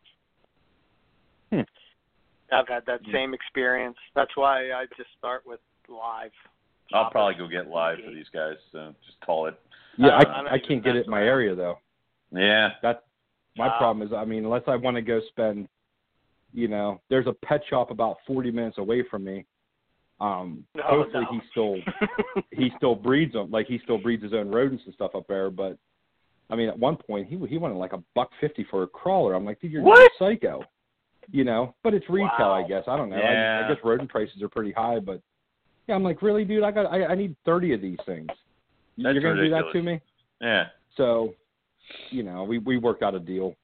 hmm. 1.52 1.62
I've 2.52 2.68
had 2.68 2.86
that 2.86 3.06
Yeah. 3.06 3.14
same 3.14 3.34
experience. 3.34 3.98
That's 4.16 4.36
why 4.36 4.72
I 4.72 4.86
just 4.98 5.10
start 5.18 5.46
with 5.46 5.60
live. 5.88 6.32
I'll 6.94 7.04
Hoppers. 7.06 7.12
probably 7.14 7.36
go 7.36 7.48
get 7.48 7.68
live 7.70 8.00
for 8.04 8.12
these 8.12 8.28
guys. 8.34 8.58
So 8.72 8.94
just 9.06 9.20
call 9.22 9.46
it. 9.48 9.60
Yeah, 9.98 10.10
I 10.10 10.22
I, 10.24 10.42
I 10.42 10.52
I 10.54 10.60
can't 10.60 10.84
get 10.84 10.96
it 10.96 11.06
in 11.06 11.12
my 11.12 11.20
around. 11.20 11.28
area 11.28 11.56
though. 11.56 11.80
Yeah. 12.32 12.74
That 12.82 13.04
my 13.58 13.68
Wow. 13.68 13.78
problem 13.78 14.08
is, 14.08 14.14
I 14.14 14.26
mean, 14.26 14.44
unless 14.46 14.64
I 14.68 14.76
want 14.78 14.96
to 14.96 15.02
go 15.02 15.22
spend, 15.30 15.68
you 16.54 16.68
know, 16.68 17.02
there's 17.10 17.28
a 17.28 17.34
pet 17.34 17.62
shop 17.70 17.92
about 17.92 18.18
40 18.26 18.52
minutes 18.52 18.78
away 18.78 19.04
from 19.04 19.24
me. 19.26 19.46
Um, 20.22 20.64
No, 20.76 20.84
hopefully 20.84 21.24
no. 21.24 21.32
he 21.32 21.40
still 21.50 22.44
he 22.52 22.72
still 22.78 22.96
breeds 22.96 23.34
them, 23.34 23.50
like 23.52 23.66
he 23.68 23.80
still 23.84 23.98
breeds 23.98 24.22
his 24.24 24.34
own 24.34 24.50
rodents 24.52 24.84
and 24.86 24.94
stuff 24.94 25.16
up 25.16 25.26
there. 25.28 25.50
But 25.50 25.78
I 26.50 26.56
mean, 26.56 26.70
at 26.70 26.78
one 26.78 26.96
point 26.96 27.28
he 27.28 27.38
he 27.48 27.58
wanted 27.58 27.76
like 27.76 27.94
a 27.94 28.04
buck 28.16 28.30
fifty 28.40 28.66
for 28.70 28.84
a 28.84 28.88
crawler. 28.88 29.34
I'm 29.34 29.46
like, 29.46 29.60
dude, 29.60 29.72
you're 29.72 29.82
What? 29.82 30.12
psycho, 30.20 30.64
you 31.32 31.44
know. 31.44 31.74
But 31.84 31.94
it's 31.96 32.08
retail, 32.10 32.52
I 32.52 32.68
guess. 32.68 32.84
I 32.88 32.96
don't 32.98 33.10
know. 33.10 33.16
I, 33.16 33.20
Yeah. 33.20 33.64
I 33.66 33.74
guess 33.74 33.84
rodent 33.84 34.10
prices 34.10 34.42
are 34.44 34.50
pretty 34.50 34.72
high, 34.72 35.00
but 35.00 35.22
yeah, 35.88 35.96
I'm 35.96 36.04
like, 36.04 36.22
really, 36.22 36.46
dude, 36.46 36.64
I 36.64 36.72
got 36.72 36.86
I, 36.86 37.06
I 37.06 37.16
need 37.16 37.36
30 37.46 37.74
of 37.74 37.82
these 37.82 37.98
things. 38.06 38.28
That's 38.98 39.16
you're 39.16 39.22
gonna 39.24 39.42
do 39.44 39.50
that 39.50 39.64
to 39.74 39.82
me? 39.82 40.00
Yeah. 40.40 40.66
So, 40.98 41.34
you 42.12 42.22
know, 42.24 42.44
we 42.44 42.60
we 42.60 42.78
worked 42.78 43.02
out 43.02 43.16
a 43.16 43.20
deal, 43.20 43.56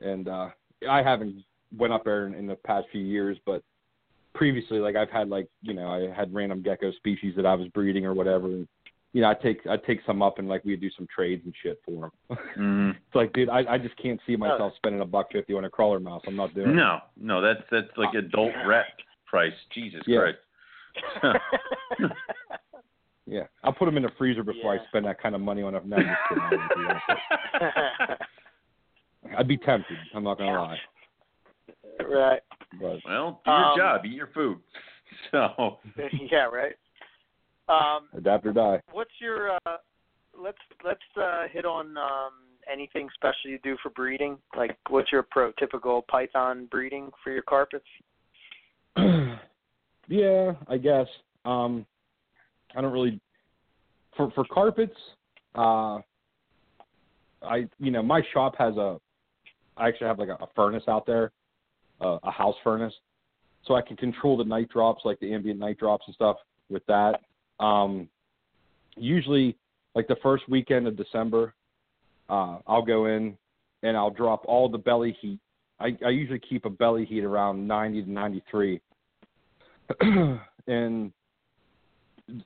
and 0.00 0.28
uh 0.28 0.50
I 0.88 1.02
haven't 1.02 1.42
went 1.76 1.92
up 1.92 2.04
there 2.04 2.26
in, 2.26 2.34
in 2.34 2.46
the 2.46 2.54
past 2.56 2.86
few 2.92 3.00
years, 3.02 3.36
but 3.46 3.62
previously, 4.34 4.78
like 4.78 4.96
I've 4.96 5.10
had 5.10 5.28
like 5.28 5.46
you 5.62 5.74
know 5.74 5.88
I 5.88 6.14
had 6.14 6.32
random 6.34 6.62
gecko 6.62 6.92
species 6.92 7.34
that 7.36 7.46
I 7.46 7.54
was 7.54 7.68
breeding 7.68 8.04
or 8.06 8.14
whatever, 8.14 8.46
and 8.46 8.68
you 9.12 9.20
know 9.22 9.30
I 9.30 9.34
take 9.34 9.66
I 9.66 9.76
take 9.76 10.00
some 10.06 10.22
up 10.22 10.38
and 10.38 10.48
like 10.48 10.64
we 10.64 10.76
do 10.76 10.90
some 10.96 11.06
trades 11.14 11.42
and 11.44 11.54
shit 11.62 11.80
for 11.84 12.10
them. 12.28 12.38
hmm 12.54 12.90
it's 13.06 13.14
like, 13.14 13.32
dude, 13.32 13.48
I 13.48 13.64
I 13.74 13.78
just 13.78 13.96
can't 13.96 14.20
see 14.26 14.36
myself 14.36 14.72
spending 14.76 15.00
a 15.00 15.06
buck 15.06 15.28
fifty 15.32 15.54
on 15.54 15.64
a 15.64 15.70
crawler 15.70 16.00
mouse. 16.00 16.22
I'm 16.26 16.36
not 16.36 16.54
doing 16.54 16.70
it. 16.70 16.74
No, 16.74 16.98
no, 17.20 17.40
that's 17.40 17.62
that's 17.70 17.96
like 17.96 18.14
adult 18.14 18.52
rat 18.66 18.86
price. 19.26 19.52
Jesus 19.74 20.02
Yeah. 20.06 20.18
Christ. 20.20 20.38
Yeah, 23.24 23.44
I'll 23.62 23.72
put 23.72 23.84
them 23.86 23.96
in 23.96 24.02
the 24.02 24.10
freezer 24.18 24.42
before 24.42 24.74
Yeah. 24.74 24.80
I 24.82 24.86
spend 24.88 25.06
that 25.06 25.22
kind 25.22 25.36
of 25.36 25.40
money 25.40 25.62
on 25.62 25.76
a. 25.76 25.80
No, 25.84 25.96
just 25.96 26.08
kidding. 26.28 26.42
I 26.42 26.50
wouldn't 26.50 26.70
do 26.74 26.86
that. 27.60 28.18
I'd 29.38 29.46
be 29.48 29.56
tempted. 29.56 29.96
I'm 30.12 30.24
not 30.24 30.38
gonna 30.38 30.50
lie, 30.60 30.78
right. 32.04 32.40
But 32.80 32.98
well, 33.06 33.40
do 33.44 33.50
your 33.50 33.64
Um, 33.64 33.78
job, 33.78 34.04
eat 34.04 34.12
your 34.12 34.28
food. 34.28 34.58
So 35.30 35.78
yeah, 36.30 36.46
right. 36.46 36.74
Um, 37.68 38.08
adapt 38.14 38.46
or 38.46 38.52
die. 38.52 38.80
what's 38.92 39.10
your 39.20 39.52
uh 39.52 39.76
let's 40.36 40.58
let's 40.84 41.00
uh 41.20 41.42
hit 41.52 41.66
on 41.66 41.96
um 41.98 42.32
anything 42.70 43.08
special 43.14 43.50
you 43.50 43.58
do 43.62 43.76
for 43.82 43.90
breeding? 43.90 44.38
Like 44.56 44.78
what's 44.88 45.12
your 45.12 45.22
prototypical 45.24 46.06
python 46.06 46.66
breeding 46.70 47.10
for 47.22 47.30
your 47.30 47.42
carpets? 47.42 47.84
yeah, 50.08 50.52
I 50.66 50.78
guess. 50.78 51.06
Um, 51.44 51.86
I 52.74 52.80
don't 52.80 52.92
really 52.92 53.20
for 54.16 54.30
for 54.32 54.44
carpets. 54.50 54.96
Uh, 55.54 55.98
I 57.42 57.68
you 57.78 57.90
know 57.90 58.02
my 58.02 58.22
shop 58.32 58.54
has 58.58 58.76
a. 58.76 58.98
I 59.76 59.88
actually 59.88 60.06
have 60.06 60.18
like 60.18 60.28
a, 60.28 60.42
a 60.42 60.48
furnace 60.54 60.84
out 60.88 61.06
there, 61.06 61.32
uh, 62.02 62.18
a 62.22 62.30
house 62.30 62.56
furnace, 62.62 62.94
so 63.64 63.74
I 63.74 63.82
can 63.82 63.96
control 63.96 64.36
the 64.36 64.44
night 64.44 64.68
drops, 64.68 65.02
like 65.04 65.20
the 65.20 65.32
ambient 65.32 65.58
night 65.58 65.78
drops 65.78 66.04
and 66.06 66.14
stuff 66.14 66.36
with 66.68 66.84
that. 66.86 67.20
Um, 67.60 68.08
usually, 68.96 69.56
like 69.94 70.08
the 70.08 70.16
first 70.22 70.48
weekend 70.48 70.86
of 70.86 70.96
December, 70.96 71.54
uh, 72.28 72.58
I'll 72.66 72.82
go 72.82 73.06
in 73.06 73.36
and 73.82 73.96
I'll 73.96 74.10
drop 74.10 74.44
all 74.46 74.68
the 74.68 74.78
belly 74.78 75.16
heat. 75.20 75.38
I, 75.80 75.96
I 76.04 76.10
usually 76.10 76.38
keep 76.38 76.64
a 76.64 76.70
belly 76.70 77.04
heat 77.04 77.24
around 77.24 77.66
90 77.66 78.04
to 78.04 78.10
93 78.10 78.80
and 80.66 81.12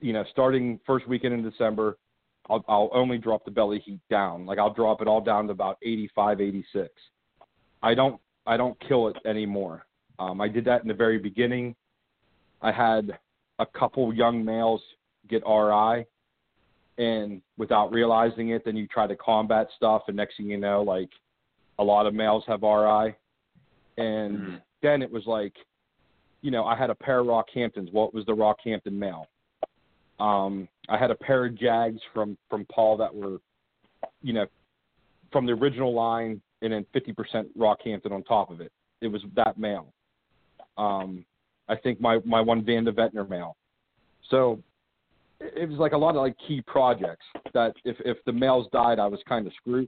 you 0.01 0.13
know, 0.13 0.23
starting 0.31 0.79
first 0.85 1.07
weekend 1.07 1.33
in 1.33 1.47
December, 1.47 1.97
I'll, 2.49 2.63
I'll 2.67 2.89
only 2.93 3.17
drop 3.17 3.45
the 3.45 3.51
belly 3.51 3.81
heat 3.85 3.99
down. 4.09 4.45
Like 4.45 4.59
I'll 4.59 4.73
drop 4.73 5.01
it 5.01 5.07
all 5.07 5.21
down 5.21 5.47
to 5.47 5.51
about 5.51 5.77
85, 5.83 6.41
86. 6.41 6.89
I 7.83 7.93
don't, 7.93 8.19
I 8.47 8.57
don't 8.57 8.79
kill 8.87 9.09
it 9.09 9.17
anymore. 9.25 9.85
Um, 10.19 10.41
I 10.41 10.47
did 10.47 10.65
that 10.65 10.81
in 10.81 10.87
the 10.87 10.93
very 10.93 11.19
beginning. 11.19 11.75
I 12.61 12.71
had 12.71 13.19
a 13.59 13.65
couple 13.65 14.11
young 14.13 14.43
males 14.43 14.81
get 15.27 15.43
RI, 15.45 16.05
and 16.97 17.41
without 17.57 17.91
realizing 17.91 18.49
it, 18.49 18.63
then 18.65 18.75
you 18.75 18.87
try 18.87 19.05
to 19.05 19.15
combat 19.15 19.67
stuff, 19.75 20.03
and 20.07 20.15
next 20.15 20.37
thing 20.37 20.49
you 20.49 20.57
know, 20.57 20.81
like 20.81 21.09
a 21.77 21.83
lot 21.83 22.07
of 22.07 22.13
males 22.15 22.43
have 22.47 22.63
RI, 22.63 23.15
and 23.97 24.39
Mhm. 24.39 24.61
then 24.81 25.01
it 25.01 25.11
was 25.11 25.27
like 25.27 25.53
you 26.43 26.51
know, 26.51 26.65
I 26.65 26.75
had 26.75 26.91
a 26.91 26.95
pair 26.95 27.19
of 27.19 27.27
Rockhamptons. 27.27 27.91
Well, 27.91 28.07
it 28.07 28.13
was 28.13 28.25
the 28.25 28.35
Rockhampton 28.35 28.93
male. 28.93 29.27
Um, 30.19 30.69
I 30.87 30.95
had 30.95 31.09
a 31.09 31.15
pair 31.15 31.45
of 31.45 31.55
Jags 31.55 32.01
from 32.13 32.37
from 32.49 32.65
Paul 32.65 32.95
that 32.97 33.13
were, 33.13 33.41
you 34.21 34.33
know, 34.33 34.45
from 35.31 35.45
the 35.45 35.53
original 35.53 35.93
line, 35.93 36.41
and 36.61 36.73
then 36.73 36.85
50% 36.95 37.45
Rockhampton 37.57 38.11
on 38.11 38.23
top 38.23 38.51
of 38.51 38.61
it. 38.61 38.71
It 39.01 39.07
was 39.07 39.21
that 39.35 39.57
male. 39.57 39.93
Um, 40.77 41.25
I 41.69 41.75
think 41.75 41.99
my 41.99 42.19
my 42.25 42.41
one 42.41 42.63
Van 42.63 42.83
de 42.83 42.91
Vetner 42.91 43.27
male. 43.27 43.55
So 44.29 44.59
it 45.39 45.69
was 45.69 45.77
like 45.77 45.91
a 45.91 45.97
lot 45.97 46.15
of 46.15 46.21
like 46.21 46.35
key 46.47 46.61
projects 46.61 47.25
that 47.53 47.73
if 47.85 47.97
if 48.05 48.17
the 48.25 48.31
males 48.31 48.67
died, 48.71 48.99
I 48.99 49.07
was 49.07 49.19
kind 49.27 49.45
of 49.45 49.53
screwed, 49.53 49.87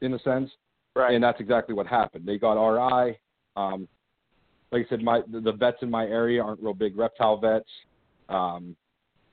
in 0.00 0.14
a 0.14 0.18
sense 0.20 0.50
Right. 0.94 1.14
and 1.14 1.24
that's 1.24 1.40
exactly 1.40 1.74
what 1.74 1.86
happened. 1.86 2.26
They 2.26 2.38
got 2.38 2.54
RI. 2.54 3.18
Um, 3.56 3.88
like 4.70 4.86
I 4.86 4.88
said, 4.90 5.02
my 5.02 5.22
the, 5.30 5.40
the 5.40 5.52
vets 5.52 5.78
in 5.80 5.90
my 5.90 6.04
area 6.04 6.42
aren't 6.42 6.62
real 6.62 6.74
big 6.74 6.96
reptile 6.96 7.38
vets. 7.38 7.68
Um, 8.28 8.76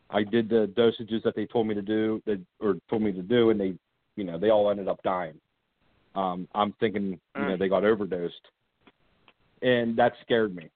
I 0.10 0.24
did 0.24 0.50
the 0.50 0.72
dosages 0.76 1.22
that 1.24 1.36
they 1.36 1.46
told 1.46 1.68
me 1.68 1.76
to 1.76 1.82
do, 1.82 2.22
that, 2.26 2.40
or 2.60 2.76
told 2.90 3.02
me 3.02 3.12
to 3.12 3.22
do, 3.22 3.50
and 3.50 3.60
they, 3.60 3.74
you 4.16 4.24
know, 4.24 4.40
they 4.40 4.50
all 4.50 4.70
ended 4.70 4.88
up 4.88 5.02
dying. 5.04 5.36
Um, 6.20 6.48
I'm 6.54 6.74
thinking, 6.74 7.20
you 7.36 7.46
know, 7.46 7.56
Mm. 7.56 7.60
they 7.60 7.70
got 7.70 7.86
overdosed, 7.86 8.46
and 9.62 9.96
that 9.98 10.14
scared 10.22 10.54
me. 10.54 10.70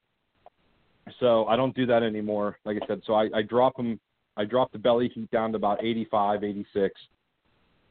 So 1.20 1.45
I 1.48 1.57
don't 1.57 1.76
do 1.76 1.86
that 1.88 2.02
anymore. 2.02 2.57
Like 2.64 2.82
I 2.82 2.88
said, 2.88 3.02
so 3.06 3.14
I, 3.14 3.30
I 3.34 3.41
drop 3.41 3.76
them. 3.76 3.99
I 4.38 4.45
drop 4.45 4.72
the 4.72 4.80
belly 4.80 5.10
heat 5.10 5.30
down 5.32 5.52
to 5.52 5.57
about 5.57 5.84
85, 5.84 6.44
86, 6.44 6.99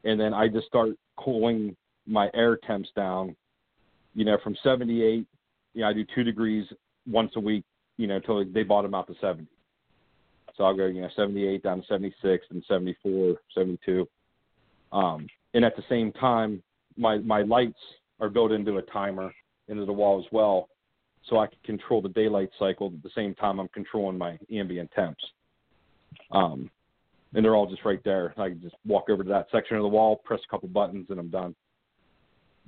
and 0.04 0.18
then 0.18 0.32
I 0.34 0.48
just 0.48 0.66
start 0.66 0.90
cooling 1.16 1.76
my 2.06 2.30
air 2.32 2.56
temps 2.56 2.90
down. 2.96 3.36
You 4.14 4.24
know, 4.24 4.38
from 4.42 4.56
78. 4.62 5.26
You 5.74 5.80
know, 5.80 5.88
I 5.88 5.92
do 5.92 6.04
two 6.14 6.24
degrees 6.24 6.66
once 7.06 7.32
a 7.36 7.40
week. 7.40 7.64
You 7.98 8.06
know, 8.06 8.16
until 8.16 8.44
they 8.44 8.62
bottom 8.62 8.94
out 8.94 9.06
to 9.08 9.14
70. 9.20 9.46
So 10.56 10.64
I'll 10.64 10.76
go, 10.76 10.86
you 10.86 11.02
know, 11.02 11.10
78 11.14 11.62
down 11.62 11.80
to 11.82 11.86
76 11.86 12.46
and 12.50 12.64
74, 12.66 13.36
72. 13.54 14.08
Um, 14.92 15.26
and 15.54 15.64
at 15.64 15.76
the 15.76 15.84
same 15.88 16.12
time, 16.12 16.62
my 16.96 17.18
my 17.18 17.42
lights 17.42 17.78
are 18.20 18.28
built 18.28 18.52
into 18.52 18.78
a 18.78 18.82
timer 18.82 19.32
into 19.68 19.84
the 19.84 19.92
wall 19.92 20.20
as 20.24 20.30
well, 20.32 20.68
so 21.28 21.38
I 21.38 21.46
can 21.46 21.58
control 21.64 22.02
the 22.02 22.08
daylight 22.08 22.50
cycle 22.58 22.88
at 22.88 23.02
the 23.02 23.10
same 23.14 23.34
time 23.34 23.58
I'm 23.58 23.68
controlling 23.68 24.18
my 24.18 24.38
ambient 24.52 24.90
temps. 24.92 25.22
Um, 26.30 26.70
and 27.34 27.44
they're 27.44 27.56
all 27.56 27.66
just 27.66 27.84
right 27.84 28.02
there. 28.04 28.34
I 28.36 28.50
can 28.50 28.60
just 28.60 28.74
walk 28.86 29.08
over 29.08 29.22
to 29.22 29.28
that 29.30 29.46
section 29.50 29.76
of 29.76 29.82
the 29.82 29.88
wall, 29.88 30.16
press 30.24 30.40
a 30.46 30.50
couple 30.50 30.68
buttons, 30.68 31.06
and 31.10 31.18
I'm 31.18 31.30
done. 31.30 31.54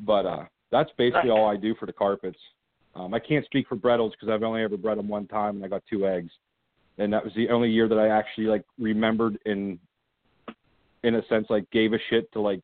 But 0.00 0.26
uh, 0.26 0.44
that's 0.70 0.90
basically 0.96 1.30
all 1.30 1.48
I 1.48 1.56
do 1.56 1.74
for 1.74 1.86
the 1.86 1.92
carpets. 1.92 2.38
Um, 2.94 3.12
I 3.12 3.18
can't 3.18 3.44
speak 3.44 3.68
for 3.68 3.76
Bredls 3.76 4.12
because 4.12 4.28
I've 4.28 4.42
only 4.42 4.62
ever 4.62 4.76
bred 4.76 4.98
them 4.98 5.08
one 5.08 5.26
time, 5.26 5.56
and 5.56 5.64
I 5.64 5.68
got 5.68 5.82
two 5.90 6.06
eggs, 6.06 6.30
and 6.98 7.12
that 7.12 7.24
was 7.24 7.34
the 7.34 7.48
only 7.50 7.70
year 7.70 7.88
that 7.88 7.98
I 7.98 8.08
actually 8.08 8.46
like 8.46 8.64
remembered 8.78 9.38
in, 9.44 9.78
in 11.02 11.16
a 11.16 11.26
sense, 11.26 11.46
like 11.50 11.70
gave 11.70 11.92
a 11.92 11.98
shit 12.08 12.32
to 12.32 12.40
like 12.40 12.60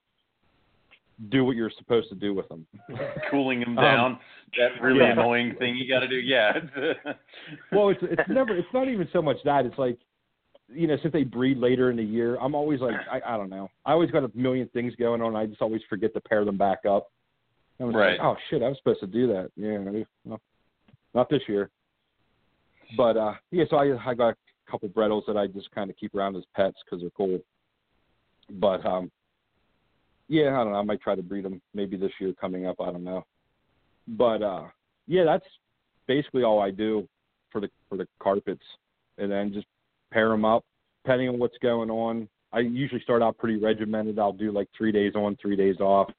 do 1.29 1.45
what 1.45 1.55
you're 1.57 1.71
supposed 1.77 2.09
to 2.09 2.15
do 2.15 2.33
with 2.33 2.49
them. 2.49 2.67
Cooling 3.31 3.61
them 3.61 3.79
Um, 3.79 3.85
down. 3.85 4.19
that 4.59 4.81
really 4.83 5.01
yeah. 5.01 5.13
annoying 5.13 5.55
thing 5.59 5.77
you 5.77 5.87
got 5.89 6.01
to 6.01 6.09
do. 6.09 6.17
Yeah. 6.17 6.53
well, 7.73 7.91
it's 7.91 8.01
it's 8.03 8.29
never 8.29 8.57
it's 8.57 8.69
not 8.73 8.89
even 8.89 9.07
so 9.13 9.21
much 9.21 9.37
that 9.45 9.67
it's 9.67 9.79
like 9.79 9.99
you 10.73 10.87
know 10.87 10.97
since 11.03 11.13
they 11.13 11.25
breed 11.25 11.59
later 11.59 11.91
in 11.91 11.97
the 11.97 12.03
year, 12.03 12.37
I'm 12.41 12.55
always 12.55 12.81
like 12.81 12.95
I 13.11 13.21
I 13.35 13.37
don't 13.37 13.51
know. 13.51 13.69
I 13.85 13.93
always 13.93 14.11
got 14.11 14.25
a 14.25 14.31
million 14.35 14.69
things 14.69 14.95
going 14.97 15.21
on. 15.21 15.37
I 15.37 15.47
just 15.47 15.61
always 15.61 15.83
forget 15.91 16.15
to 16.15 16.21
pair 16.21 16.45
them 16.45 16.57
back 16.57 16.87
up. 16.89 17.11
I'm 17.79 17.95
Right. 17.95 18.19
like, 18.19 18.21
oh 18.27 18.37
shit, 18.49 18.63
I 18.63 18.69
was 18.69 18.79
supposed 18.79 19.01
to 19.01 19.07
do 19.07 19.27
that. 19.29 19.51
Yeah, 19.57 19.79
well, 20.25 20.41
not 21.15 21.29
this 21.29 21.43
year. 21.49 21.71
But 22.97 23.17
uh 23.17 23.35
yeah, 23.51 23.65
so 23.69 23.77
I 23.77 24.11
I 24.11 24.15
got 24.15 24.31
a 24.35 24.71
couple 24.71 24.89
Bredls 24.89 25.25
that 25.27 25.37
I 25.37 25.47
just 25.49 25.71
kind 25.73 25.91
of 25.91 25.97
keep 25.97 26.15
around 26.15 26.35
as 26.37 26.45
pets 26.57 26.77
because 26.85 27.01
they're 27.03 27.11
cool. 27.11 27.39
But 28.53 28.85
um 28.87 29.11
yeah, 30.31 30.55
I 30.59 30.63
don't 30.63 30.73
know. 30.73 30.79
I 30.79 30.83
might 30.83 31.03
try 31.03 31.17
to 31.17 31.23
breed 31.23 31.45
them 31.45 31.61
maybe 31.75 31.97
this 31.97 32.13
year 32.21 32.33
coming 32.41 32.65
up. 32.67 32.77
I 32.81 32.87
don't 32.87 33.05
know. 33.05 33.25
But 34.07 34.43
uh 34.43 34.69
yeah, 35.07 35.25
that's 35.25 35.45
basically 36.07 36.45
all 36.45 36.61
I 36.61 36.71
do 36.71 37.07
for 37.51 37.61
the 37.61 37.69
for 37.89 37.99
the 37.99 38.07
carpets, 38.23 38.65
and 39.19 39.31
then 39.31 39.53
just 39.53 39.67
pair 40.13 40.29
them 40.29 40.45
up 40.45 40.65
depending 41.05 41.29
on 41.29 41.39
what's 41.39 41.59
going 41.59 41.91
on. 41.91 42.29
I 42.53 42.61
usually 42.61 43.01
start 43.03 43.23
out 43.23 43.39
pretty 43.39 43.57
regimented. 43.57 44.19
I'll 44.19 44.33
do 44.33 44.53
like 44.53 44.69
three 44.77 44.93
days 44.93 45.15
on, 45.15 45.37
three 45.37 45.57
days 45.57 45.81
off. 45.81 46.11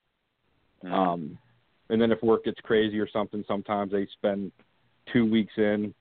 Mm. 0.84 0.92
Um, 0.92 1.38
and 1.90 2.02
then 2.02 2.12
if 2.12 2.22
work 2.22 2.46
gets 2.46 2.60
crazy 2.62 3.00
or 3.00 3.10
something, 3.10 3.44
sometimes 3.48 3.92
they 3.92 4.08
spend 4.14 4.52
two 5.12 5.30
weeks 5.30 5.54
in, 5.58 5.94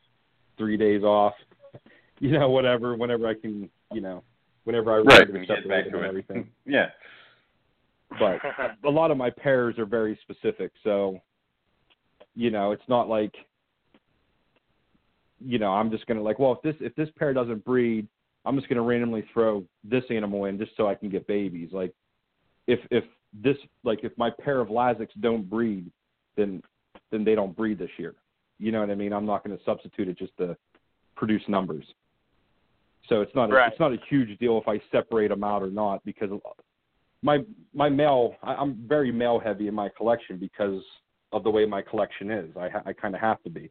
three 0.58 0.76
days 0.76 1.02
off. 1.02 1.34
You 2.22 2.32
know, 2.38 2.50
whatever. 2.50 2.94
Whenever 2.94 3.26
I 3.26 3.32
can, 3.32 3.70
you 3.94 4.02
know, 4.02 4.22
whenever 4.64 4.92
I 4.92 4.98
right. 4.98 5.26
remember 5.26 5.32
When 5.38 5.46
to 5.46 5.54
you 5.54 5.60
get 5.62 5.68
back 5.70 5.90
to 5.90 6.02
it. 6.04 6.06
everything. 6.06 6.50
yeah. 6.66 6.88
But 8.18 8.40
a 8.84 8.90
lot 8.90 9.10
of 9.10 9.16
my 9.16 9.30
pairs 9.30 9.78
are 9.78 9.86
very 9.86 10.18
specific, 10.22 10.72
so 10.82 11.18
you 12.34 12.50
know, 12.50 12.72
it's 12.72 12.88
not 12.88 13.08
like 13.08 13.34
you 15.40 15.58
know, 15.58 15.72
I'm 15.72 15.90
just 15.90 16.06
gonna 16.06 16.22
like, 16.22 16.38
well, 16.38 16.52
if 16.52 16.62
this 16.62 16.76
if 16.80 16.94
this 16.96 17.08
pair 17.18 17.32
doesn't 17.32 17.64
breed, 17.64 18.06
I'm 18.44 18.56
just 18.56 18.68
gonna 18.68 18.82
randomly 18.82 19.24
throw 19.32 19.64
this 19.84 20.04
animal 20.10 20.44
in 20.44 20.58
just 20.58 20.72
so 20.76 20.86
I 20.88 20.94
can 20.94 21.08
get 21.08 21.26
babies. 21.26 21.70
Like, 21.72 21.92
if 22.66 22.80
if 22.90 23.04
this 23.32 23.56
like 23.84 24.00
if 24.02 24.16
my 24.18 24.30
pair 24.30 24.60
of 24.60 24.68
Laziks 24.68 25.08
don't 25.20 25.48
breed, 25.48 25.90
then 26.36 26.62
then 27.10 27.24
they 27.24 27.34
don't 27.34 27.56
breed 27.56 27.78
this 27.78 27.90
year. 27.96 28.14
You 28.58 28.72
know 28.72 28.80
what 28.80 28.90
I 28.90 28.94
mean? 28.94 29.12
I'm 29.12 29.26
not 29.26 29.44
gonna 29.44 29.58
substitute 29.64 30.08
it 30.08 30.18
just 30.18 30.36
to 30.38 30.56
produce 31.16 31.42
numbers. 31.48 31.86
So 33.08 33.22
it's 33.22 33.34
not 33.34 33.50
a, 33.50 33.54
Right. 33.54 33.72
it's 33.72 33.80
not 33.80 33.92
a 33.92 33.98
huge 34.08 34.38
deal 34.38 34.58
if 34.58 34.68
I 34.68 34.78
separate 34.92 35.28
them 35.28 35.42
out 35.42 35.62
or 35.62 35.70
not 35.70 36.04
because 36.04 36.30
my 37.22 37.38
my 37.74 37.88
male 37.88 38.34
I, 38.42 38.54
I'm 38.54 38.84
very 38.86 39.12
male 39.12 39.38
heavy 39.38 39.68
in 39.68 39.74
my 39.74 39.88
collection 39.96 40.38
because 40.38 40.82
of 41.32 41.44
the 41.44 41.50
way 41.50 41.64
my 41.66 41.82
collection 41.82 42.30
is. 42.30 42.50
I 42.56 42.68
I 42.86 42.92
kind 42.92 43.14
of 43.14 43.20
have 43.20 43.42
to 43.44 43.50
be. 43.50 43.70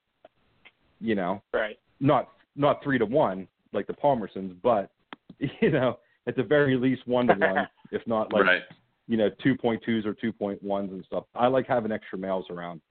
You 1.01 1.15
know, 1.15 1.41
right. 1.53 1.77
not 1.99 2.29
not 2.55 2.83
three 2.83 2.97
to 2.97 3.05
one 3.05 3.47
like 3.71 3.87
the 3.87 3.93
Palmerstons, 3.93 4.55
but 4.61 4.89
you 5.61 5.71
know, 5.71 5.99
at 6.27 6.35
the 6.35 6.43
very 6.43 6.75
least 6.75 7.07
one 7.07 7.27
to 7.27 7.33
one, 7.33 7.67
if 7.91 8.05
not 8.05 8.33
like 8.33 8.43
right. 8.43 8.61
you 9.07 9.17
know 9.17 9.29
two 9.41 9.55
point 9.55 9.81
twos 9.85 10.05
or 10.05 10.13
two 10.13 10.33
point 10.33 10.61
ones 10.61 10.91
and 10.91 11.03
stuff. 11.05 11.23
I 11.35 11.47
like 11.47 11.67
having 11.67 11.91
extra 11.91 12.17
males 12.17 12.45
around. 12.49 12.81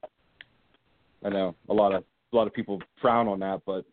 I 1.24 1.28
know 1.28 1.54
a 1.68 1.74
lot 1.74 1.94
of 1.94 2.04
a 2.32 2.36
lot 2.36 2.46
of 2.46 2.54
people 2.54 2.80
frown 3.00 3.28
on 3.28 3.40
that, 3.40 3.62
but 3.66 3.84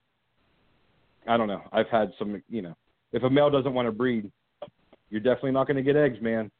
I 1.27 1.37
don't 1.37 1.47
know. 1.47 1.61
I've 1.71 1.89
had 1.89 2.11
some, 2.19 2.41
you 2.49 2.61
know, 2.61 2.75
if 3.11 3.23
a 3.23 3.29
male 3.29 3.49
doesn't 3.49 3.73
want 3.73 3.87
to 3.87 3.91
breed, 3.91 4.31
you're 5.09 5.21
definitely 5.21 5.51
not 5.51 5.67
going 5.67 5.77
to 5.77 5.83
get 5.83 5.95
eggs, 5.95 6.17
man. 6.21 6.51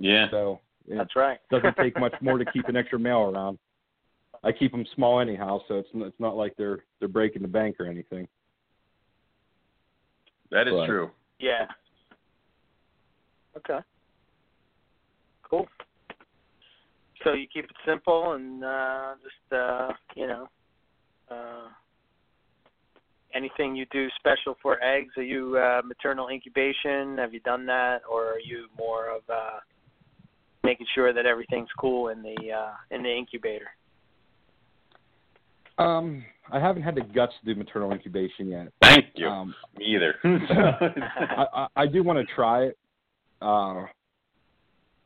Yeah. 0.00 0.28
So 0.30 0.60
That's 0.88 1.14
right. 1.14 1.38
doesn't 1.50 1.76
take 1.76 1.98
much 2.00 2.14
more 2.20 2.38
to 2.38 2.44
keep 2.46 2.66
an 2.66 2.76
extra 2.76 2.98
male 2.98 3.30
around. 3.32 3.58
I 4.42 4.50
keep 4.52 4.72
them 4.72 4.86
small 4.94 5.20
anyhow, 5.20 5.60
so 5.68 5.74
it's 5.78 5.88
it's 5.94 6.18
not 6.18 6.34
like 6.34 6.56
they're 6.56 6.84
they're 6.98 7.08
breaking 7.08 7.42
the 7.42 7.48
bank 7.48 7.76
or 7.78 7.86
anything. 7.86 8.26
That 10.50 10.66
is 10.66 10.72
But- 10.74 10.86
true. 10.86 11.10
Yeah. 11.38 11.66
Okay. 13.56 13.78
Cool. 15.48 15.66
So 17.24 17.34
you 17.34 17.46
keep 17.52 17.64
it 17.64 17.76
simple 17.86 18.32
and 18.32 18.64
uh 18.64 19.14
just 19.22 19.52
uh 19.52 19.92
you 20.16 20.26
know 20.26 20.48
uh 21.30 21.68
anything 23.34 23.76
you 23.76 23.84
do 23.92 24.08
special 24.18 24.56
for 24.62 24.82
eggs? 24.82 25.12
Are 25.18 25.22
you 25.22 25.58
uh 25.58 25.82
maternal 25.84 26.28
incubation? 26.28 27.18
Have 27.18 27.34
you 27.34 27.40
done 27.40 27.66
that 27.66 28.02
or 28.10 28.26
are 28.26 28.40
you 28.40 28.68
more 28.78 29.10
of 29.10 29.22
uh 29.28 29.58
making 30.64 30.86
sure 30.94 31.12
that 31.12 31.26
everything's 31.26 31.68
cool 31.78 32.08
in 32.08 32.22
the 32.22 32.36
uh 32.52 32.72
in 32.90 33.02
the 33.02 33.10
incubator? 33.14 33.68
Um, 35.78 36.24
I 36.52 36.60
haven't 36.60 36.82
had 36.82 36.94
the 36.94 37.00
guts 37.00 37.32
to 37.40 37.54
do 37.54 37.58
maternal 37.58 37.90
incubation 37.92 38.48
yet. 38.48 38.68
Thank 38.82 39.06
you. 39.14 39.28
Um, 39.28 39.54
Me 39.78 39.86
either. 39.86 40.14
I, 40.24 41.46
I, 41.54 41.66
I 41.76 41.86
do 41.86 42.02
want 42.02 42.18
to 42.18 42.34
try 42.34 42.64
it. 42.64 42.78
Uh, 43.40 43.84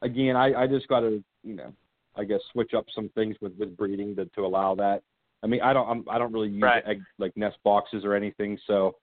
again, 0.02 0.34
I, 0.34 0.62
I 0.62 0.66
just 0.66 0.88
got 0.88 1.00
to, 1.00 1.22
you 1.44 1.54
know, 1.54 1.72
I 2.16 2.24
guess 2.24 2.40
switch 2.52 2.74
up 2.74 2.86
some 2.92 3.08
things 3.10 3.36
with, 3.40 3.52
with 3.56 3.76
breeding 3.76 4.16
to, 4.16 4.24
to 4.26 4.40
allow 4.40 4.74
that. 4.76 5.02
I 5.44 5.46
mean, 5.46 5.60
I 5.62 5.72
don't, 5.72 5.88
I'm, 5.88 6.04
I 6.10 6.18
don't 6.18 6.32
really 6.32 6.48
use 6.48 6.62
Right. 6.62 6.82
egg, 6.86 7.02
like 7.18 7.36
nest 7.36 7.58
boxes 7.62 8.04
or 8.04 8.14
anything. 8.14 8.58
So, 8.66 8.96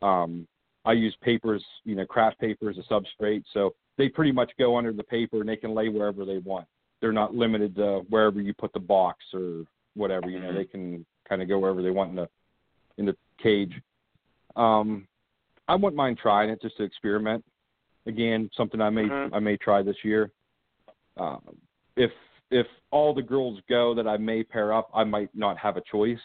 um, 0.00 0.46
I 0.86 0.92
use 0.92 1.14
papers, 1.22 1.64
you 1.84 1.96
know, 1.96 2.06
craft 2.06 2.38
paper 2.38 2.70
as 2.70 2.76
a 2.78 2.82
substrate. 2.82 3.42
So 3.52 3.74
they 3.96 4.08
pretty 4.08 4.32
much 4.32 4.50
go 4.58 4.76
under 4.76 4.92
the 4.92 5.02
paper 5.02 5.40
and 5.40 5.48
they 5.48 5.56
can 5.56 5.74
lay 5.74 5.88
wherever 5.88 6.24
they 6.24 6.38
want. 6.38 6.66
They're 7.00 7.12
not 7.12 7.34
limited 7.34 7.76
to 7.76 8.04
wherever 8.08 8.40
you 8.40 8.54
put 8.54 8.72
the 8.72 8.80
box 8.80 9.24
or 9.32 9.64
whatever. 9.94 10.28
You 10.28 10.40
know, 10.40 10.50
Mhm. 10.50 10.54
they 10.54 10.64
can 10.64 11.06
kind 11.28 11.42
of 11.42 11.48
go 11.48 11.58
wherever 11.58 11.82
they 11.82 11.90
want 11.90 12.10
in 12.10 12.16
the 12.16 12.28
in 12.96 13.06
the 13.06 13.16
cage. 13.38 13.80
Um, 14.56 15.08
I 15.66 15.74
wouldn't 15.74 15.96
mind 15.96 16.18
trying 16.18 16.50
it 16.50 16.62
just 16.62 16.76
to 16.76 16.84
experiment. 16.84 17.44
Again, 18.06 18.50
something 18.54 18.80
I 18.80 18.90
may 18.90 19.04
Mhm. 19.04 19.30
I 19.32 19.38
may 19.40 19.56
try 19.56 19.82
this 19.82 20.04
year. 20.04 20.30
Uh, 21.16 21.38
if 21.96 22.12
if 22.50 22.66
all 22.90 23.14
the 23.14 23.22
girls 23.22 23.60
go 23.68 23.94
that 23.94 24.06
I 24.06 24.16
may 24.16 24.44
pair 24.44 24.72
up, 24.72 24.90
I 24.94 25.02
might 25.04 25.34
not 25.34 25.56
have 25.58 25.76
a 25.76 25.80
choice 25.80 26.20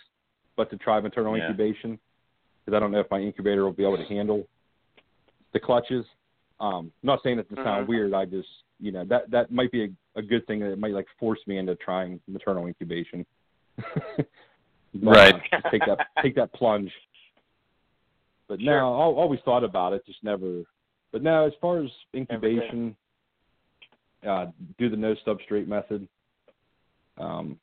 but 0.55 0.69
to 0.69 0.77
try 0.77 0.99
maternal 0.99 1.35
Yeah. 1.37 1.45
incubation 1.47 1.97
because 2.59 2.75
I 2.75 2.79
don't 2.79 2.91
know 2.91 2.99
if 2.99 3.09
my 3.09 3.19
incubator 3.19 3.63
will 3.63 3.71
be 3.73 3.83
able 3.83 3.97
to 3.97 4.03
handle 4.03 4.47
the 5.53 5.59
clutches. 5.59 6.05
Um, 6.59 6.91
I'm 7.01 7.07
not 7.07 7.23
saying 7.23 7.37
that 7.37 7.49
to 7.49 7.55
sound 7.63 7.85
Mhm. 7.85 7.87
weird. 7.87 8.13
I 8.13 8.25
just 8.25 8.49
you 8.79 8.91
know 8.91 9.05
that 9.05 9.29
that 9.31 9.51
might 9.51 9.71
be 9.71 9.83
a, 9.85 9.89
a 10.15 10.21
good 10.21 10.45
thing 10.47 10.59
that 10.59 10.71
it 10.71 10.79
might 10.79 10.93
like 10.93 11.07
force 11.17 11.39
me 11.47 11.57
into 11.57 11.75
trying 11.75 12.19
maternal 12.27 12.67
incubation. 12.67 13.25
But, 14.91 15.11
Right. 15.11 15.35
uh, 15.35 15.69
take 15.69 15.85
that 15.85 16.07
take 16.21 16.33
that 16.35 16.51
plunge. 16.53 16.91
But 18.47 18.59
Sure. 18.59 18.73
no, 18.81 18.95
I 18.95 19.03
always 19.03 19.39
thought 19.41 19.63
about 19.63 19.93
it, 19.93 20.03
just 20.05 20.23
never. 20.23 20.63
But 21.11 21.21
now, 21.21 21.45
as 21.45 21.53
far 21.61 21.77
as 21.83 21.91
incubation, 22.15 22.95
uh, 24.25 24.47
do 24.79 24.89
the 24.89 24.97
no 24.97 25.13
substrate 25.27 25.67
method. 25.67 26.07
Um, 27.17 27.59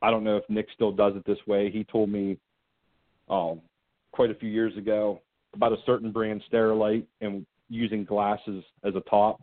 I 0.00 0.10
don't 0.10 0.24
know 0.24 0.38
if 0.38 0.48
Nick 0.48 0.70
still 0.72 0.90
does 0.90 1.16
it 1.16 1.24
this 1.26 1.46
way. 1.46 1.70
He 1.70 1.84
told 1.84 2.08
me, 2.08 2.38
oh, 3.28 3.60
quite 4.12 4.30
a 4.30 4.34
few 4.34 4.48
years 4.48 4.74
ago 4.78 5.20
about 5.52 5.72
a 5.72 5.82
certain 5.84 6.10
brand 6.10 6.42
Sterilite 6.50 7.06
and 7.20 7.44
using 7.68 8.04
glasses 8.04 8.64
as 8.84 8.94
a 8.94 9.00
top. 9.00 9.40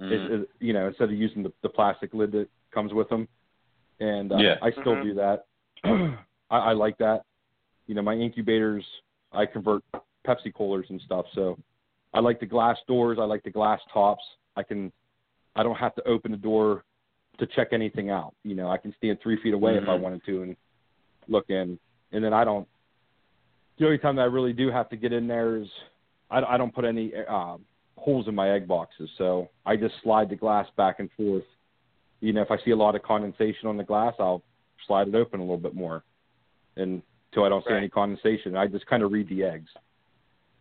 Mhm. 0.00 0.10
It, 0.12 0.32
it, 0.32 0.50
you 0.60 0.72
know, 0.72 0.88
instead 0.88 1.10
of 1.10 1.12
using 1.16 1.42
the, 1.42 1.52
the 1.62 1.68
plastic 1.68 2.14
lid 2.14 2.32
that 2.32 2.48
comes 2.72 2.92
with 2.92 3.08
them. 3.08 3.28
And 4.00 4.32
uh, 4.32 4.36
Yeah. 4.38 4.58
I 4.62 4.70
still 4.72 4.96
Mhm. 4.96 5.02
do 5.02 5.14
that. 5.14 5.46
I, 6.50 6.58
I 6.58 6.72
like 6.72 6.96
that. 6.98 7.24
you 7.86 7.94
know, 7.94 8.02
my 8.02 8.14
incubators, 8.14 8.84
I 9.32 9.46
convert 9.46 9.82
Pepsi 10.24 10.54
coolers 10.54 10.86
and 10.90 11.00
stuff. 11.00 11.26
So 11.34 11.58
I 12.14 12.20
like 12.20 12.38
the 12.38 12.46
glass 12.46 12.78
doors. 12.86 13.18
I 13.20 13.24
like 13.24 13.42
the 13.42 13.50
glass 13.50 13.80
tops. 13.92 14.22
I 14.56 14.62
can, 14.62 14.92
I 15.56 15.62
don't 15.64 15.74
have 15.76 15.94
to 15.96 16.06
open 16.06 16.30
the 16.30 16.36
door 16.36 16.84
to 17.38 17.46
check 17.46 17.68
anything 17.72 18.10
out. 18.10 18.34
You 18.44 18.54
know, 18.54 18.68
I 18.68 18.76
can 18.78 18.94
stand 18.96 19.18
three 19.20 19.36
feet 19.42 19.54
away 19.54 19.76
if 19.76 19.88
I 19.88 19.96
Mhm. 19.96 20.00
wanted 20.00 20.24
to 20.26 20.42
and 20.42 20.56
look 21.26 21.50
in. 21.50 21.78
And 22.12 22.22
then 22.22 22.32
I 22.32 22.44
don't. 22.44 22.68
The 23.78 23.86
only 23.86 23.98
time 23.98 24.14
that 24.16 24.22
I 24.22 24.26
really 24.26 24.52
do 24.52 24.70
have 24.70 24.88
to 24.90 24.96
get 24.96 25.12
in 25.12 25.26
there 25.26 25.56
is 25.56 25.68
I, 26.30 26.42
I 26.42 26.56
don't 26.56 26.74
put 26.74 26.84
any 26.84 27.12
uh, 27.28 27.56
holes 27.96 28.28
in 28.28 28.34
my 28.34 28.50
egg 28.50 28.66
boxes, 28.68 29.10
so 29.18 29.48
I 29.66 29.76
just 29.76 29.94
slide 30.02 30.30
the 30.30 30.36
glass 30.36 30.66
back 30.76 31.00
and 31.00 31.10
forth. 31.16 31.44
You 32.20 32.32
know, 32.32 32.42
if 32.42 32.50
I 32.50 32.58
see 32.64 32.70
a 32.70 32.76
lot 32.76 32.94
of 32.94 33.02
condensation 33.02 33.68
on 33.68 33.76
the 33.76 33.84
glass, 33.84 34.14
I'll 34.18 34.42
slide 34.86 35.08
it 35.08 35.14
open 35.14 35.40
a 35.40 35.42
little 35.42 35.56
bit 35.58 35.74
more, 35.74 36.04
and 36.76 37.02
until 37.30 37.44
I 37.44 37.48
don't 37.48 37.64
see 37.64 37.72
Right. 37.72 37.78
any 37.78 37.88
condensation, 37.88 38.56
I 38.56 38.66
just 38.66 38.86
kind 38.86 39.02
of 39.02 39.12
read 39.12 39.28
the 39.28 39.44
eggs. 39.44 39.70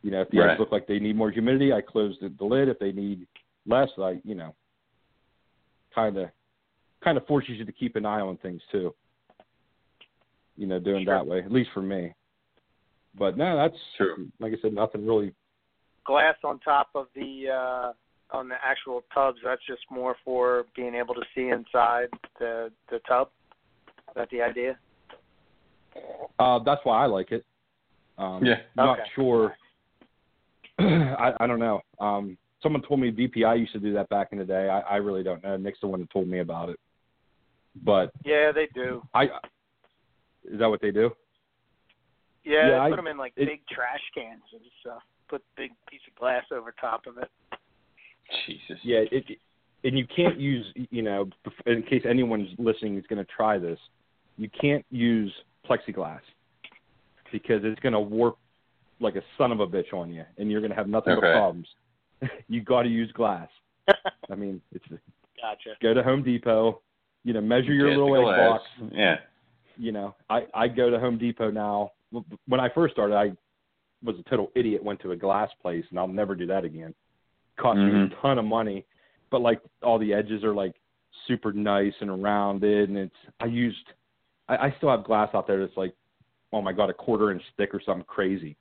You 0.01 0.11
know, 0.11 0.21
if 0.21 0.29
the 0.29 0.39
Right. 0.39 0.51
eggs 0.51 0.59
look 0.59 0.71
like 0.71 0.87
they 0.87 0.99
need 0.99 1.15
more 1.15 1.31
humidity, 1.31 1.73
I 1.73 1.81
close 1.81 2.17
the, 2.19 2.29
the 2.29 2.45
lid. 2.45 2.69
If 2.69 2.79
they 2.79 2.91
need 2.91 3.27
less, 3.65 3.89
I 3.97 4.21
you 4.23 4.35
know, 4.35 4.55
kind 5.93 6.17
of 6.17 6.29
kind 7.03 7.17
of 7.17 7.25
forces 7.27 7.57
you 7.57 7.65
to 7.65 7.71
keep 7.71 7.95
an 7.95 8.05
eye 8.05 8.21
on 8.21 8.37
things 8.37 8.61
too. 8.71 8.95
You 10.57 10.67
know, 10.67 10.79
doing 10.79 11.05
Sure. 11.05 11.15
that 11.15 11.25
way, 11.25 11.39
at 11.39 11.51
least 11.51 11.71
for 11.73 11.81
me. 11.81 12.13
But 13.15 13.37
no, 13.37 13.55
that's 13.57 13.77
True. 13.97 14.29
like 14.39 14.53
I 14.53 14.57
said, 14.61 14.73
nothing 14.73 15.05
really. 15.05 15.33
Glass 16.10 16.38
on 16.44 16.57
top 16.61 16.88
of 16.95 17.06
the 17.14 17.45
uh, 17.53 18.36
on 18.36 18.49
the 18.49 18.56
actual 18.65 19.03
tubs. 19.14 19.38
That's 19.45 19.61
just 19.68 19.81
more 19.91 20.15
for 20.26 20.65
being 20.76 20.95
able 20.95 21.14
to 21.14 21.22
see 21.36 21.49
inside 21.49 22.07
the 22.40 22.72
the 22.90 22.98
tub. 23.07 23.30
Is 24.07 24.15
that 24.15 24.27
the 24.31 24.41
idea? 24.41 24.76
Uh, 26.40 26.57
that's 26.65 26.81
why 26.84 27.03
I 27.03 27.06
like 27.06 27.31
it. 27.31 27.45
Um, 28.18 28.44
Yeah. 28.44 28.56
Not 28.76 28.98
Okay. 29.02 29.10
sure. 29.14 29.56
I, 30.80 31.34
I 31.41 31.45
don't 31.45 31.60
know. 31.60 31.81
Um, 31.99 32.40
someone 32.64 32.81
told 32.81 33.02
me 33.02 33.11
VPI 33.11 33.60
used 33.60 33.73
to 33.73 33.80
do 33.80 33.94
that 33.94 34.10
back 34.10 34.30
in 34.31 34.40
the 34.40 34.45
day. 34.45 34.68
I, 34.68 34.80
I 34.80 34.95
really 34.95 35.22
don't 35.22 35.44
know. 35.44 35.57
Nick's 35.57 35.80
the 35.81 35.88
one 35.88 35.99
that 35.99 36.10
told 36.10 36.27
me 36.27 36.40
about 36.40 36.69
it. 36.69 36.80
But 37.84 38.11
Yeah, 38.26 38.52
they 38.52 38.68
do. 38.73 39.03
I 39.14 39.26
is 40.52 40.57
that 40.57 40.68
what 40.69 40.81
they 40.81 40.90
do? 40.90 41.11
Yeah, 42.44 42.53
Yeah, 42.53 42.69
they 42.69 42.77
I- 42.77 42.90
put 42.90 42.95
them 42.95 43.06
in 43.06 43.18
like 43.19 43.34
it- 43.36 43.45
big 43.45 43.61
trash 43.68 44.02
cans 44.15 44.41
and 44.53 44.61
stuff. 44.81 45.03
Put 45.30 45.41
a 45.41 45.61
big 45.61 45.72
piece 45.89 46.01
of 46.07 46.15
glass 46.19 46.43
over 46.51 46.73
top 46.80 47.06
of 47.07 47.18
it. 47.18 47.30
Jesus. 48.45 48.77
Yeah, 48.84 49.03
it, 49.11 49.26
and 49.84 49.97
you 49.97 50.06
can't 50.14 50.39
use, 50.39 50.65
you 50.91 51.01
know, 51.01 51.30
in 51.65 51.84
case 51.84 52.03
anyone's 52.07 52.49
listening 52.57 52.97
is 52.97 53.06
going 53.07 53.23
to 53.23 53.31
try 53.31 53.57
this, 53.57 53.80
you 54.38 54.49
can't 54.60 54.85
use 54.89 55.31
plexiglass 55.69 56.19
because 57.31 57.61
it's 57.64 57.80
going 57.80 57.93
to 57.93 57.99
warp 57.99 58.38
like 58.99 59.15
a 59.15 59.22
son 59.38 59.51
of 59.51 59.60
a 59.60 59.68
bitch 59.68 59.93
on 59.93 60.11
you, 60.11 60.23
and 60.38 60.51
you're 60.51 60.61
going 60.61 60.72
to 60.72 60.76
have 60.76 60.88
nothing 60.88 61.15
but 61.15 61.31
problems. 61.31 61.68
you 62.47 62.61
got 62.61 62.84
to 62.84 62.89
use 62.89 63.11
glass. 63.14 63.47
I 64.31 64.35
mean, 64.35 64.61
it's 64.73 64.85
Gotcha. 64.89 65.76
go 65.81 65.93
to 65.93 66.03
Home 66.03 66.22
Depot, 66.23 66.81
you 67.23 67.34
know, 67.34 67.41
measure 67.41 67.73
your 67.73 67.89
Get 67.89 67.97
little 67.97 68.15
egg 68.18 68.23
glass. 68.23 68.60
box. 68.80 68.93
Yeah. 68.93 69.15
You 69.77 69.93
know, 69.93 70.15
I 70.30 70.41
I 70.53 70.68
go 70.68 70.89
to 70.89 70.99
Home 70.99 71.18
Depot 71.18 71.51
now. 71.51 71.91
When 72.47 72.60
I 72.60 72.68
first 72.69 72.93
started, 72.93 73.15
I 73.15 73.31
was 74.03 74.15
a 74.19 74.30
total 74.30 74.51
idiot. 74.55 74.84
Went 74.84 74.99
to 75.01 75.11
a 75.11 75.15
glass 75.15 75.49
place, 75.61 75.85
and 75.89 75.99
I'll 75.99 76.07
never 76.07 76.35
do 76.35 76.45
that 76.47 76.63
again. 76.63 76.93
Cost 77.57 77.77
me 77.77 77.91
Mhm. 77.91 78.11
a 78.11 78.15
ton 78.21 78.38
of 78.39 78.45
money, 78.45 78.85
but 79.30 79.41
like 79.41 79.59
all 79.84 79.97
the 79.99 80.13
edges 80.13 80.43
are 80.43 80.53
like 80.53 80.73
super 81.27 81.51
nice 81.51 81.93
and 82.01 82.23
rounded, 82.23 82.89
and 82.89 82.97
it's 82.97 83.15
I 83.39 83.45
used. 83.45 83.85
I, 84.47 84.67
I 84.67 84.73
still 84.77 84.89
have 84.89 85.03
glass 85.03 85.30
out 85.34 85.45
there 85.47 85.59
that's 85.59 85.76
like, 85.77 85.93
oh 86.53 86.61
my 86.61 86.71
god, 86.73 86.89
a 86.89 86.93
quarter 86.93 87.31
inch 87.31 87.43
thick 87.57 87.73
or 87.76 87.81
something 87.85 88.05
crazy. 88.05 88.55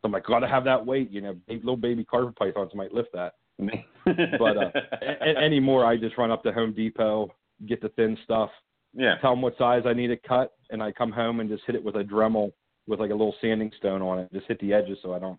So 0.00 0.06
I'm 0.06 0.12
like, 0.12 0.24
gotta 0.24 0.48
have 0.48 0.64
that 0.64 0.84
weight. 0.84 1.10
You 1.10 1.20
know, 1.20 1.36
little 1.48 1.76
baby 1.76 2.04
carpet 2.04 2.36
pythons 2.36 2.74
might 2.74 2.92
lift 2.94 3.12
that. 3.12 3.34
But 4.04 4.56
uh, 4.56 4.70
a- 5.02 5.36
anymore, 5.36 5.84
I 5.84 5.96
just 5.98 6.16
run 6.16 6.30
up 6.30 6.42
to 6.44 6.52
Home 6.52 6.72
Depot, 6.72 7.30
get 7.66 7.82
the 7.82 7.90
thin 7.90 8.16
stuff, 8.24 8.48
yeah. 8.94 9.16
tell 9.20 9.32
them 9.32 9.42
what 9.42 9.58
size 9.58 9.82
I 9.84 9.92
need 9.92 10.10
it 10.10 10.22
cut, 10.22 10.52
and 10.70 10.82
I 10.82 10.92
come 10.92 11.12
home 11.12 11.40
and 11.40 11.50
just 11.50 11.64
hit 11.66 11.74
it 11.74 11.84
with 11.84 11.96
a 11.96 12.02
Dremel 12.04 12.52
with 12.88 12.98
like 12.98 13.10
a 13.10 13.14
little 13.14 13.34
sanding 13.40 13.70
stone 13.78 14.02
on 14.02 14.18
it. 14.18 14.32
Just 14.32 14.48
hit 14.48 14.58
the 14.60 14.72
edges 14.72 14.98
so 15.02 15.12
I 15.12 15.18
don't 15.20 15.38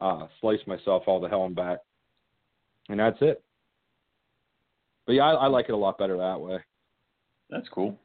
uh, 0.00 0.26
slice 0.40 0.60
myself 0.66 1.04
all 1.06 1.18
the 1.18 1.28
hell 1.28 1.46
and 1.46 1.56
back. 1.56 1.78
And 2.88 3.00
that's 3.00 3.16
it. 3.22 3.42
But 5.06 5.14
yeah, 5.14 5.24
I, 5.24 5.32
I 5.32 5.46
like 5.46 5.66
it 5.68 5.72
a 5.72 5.76
lot 5.76 5.98
better 5.98 6.18
that 6.18 6.40
way. 6.40 6.58
That's 7.50 7.68
cool. 7.70 7.98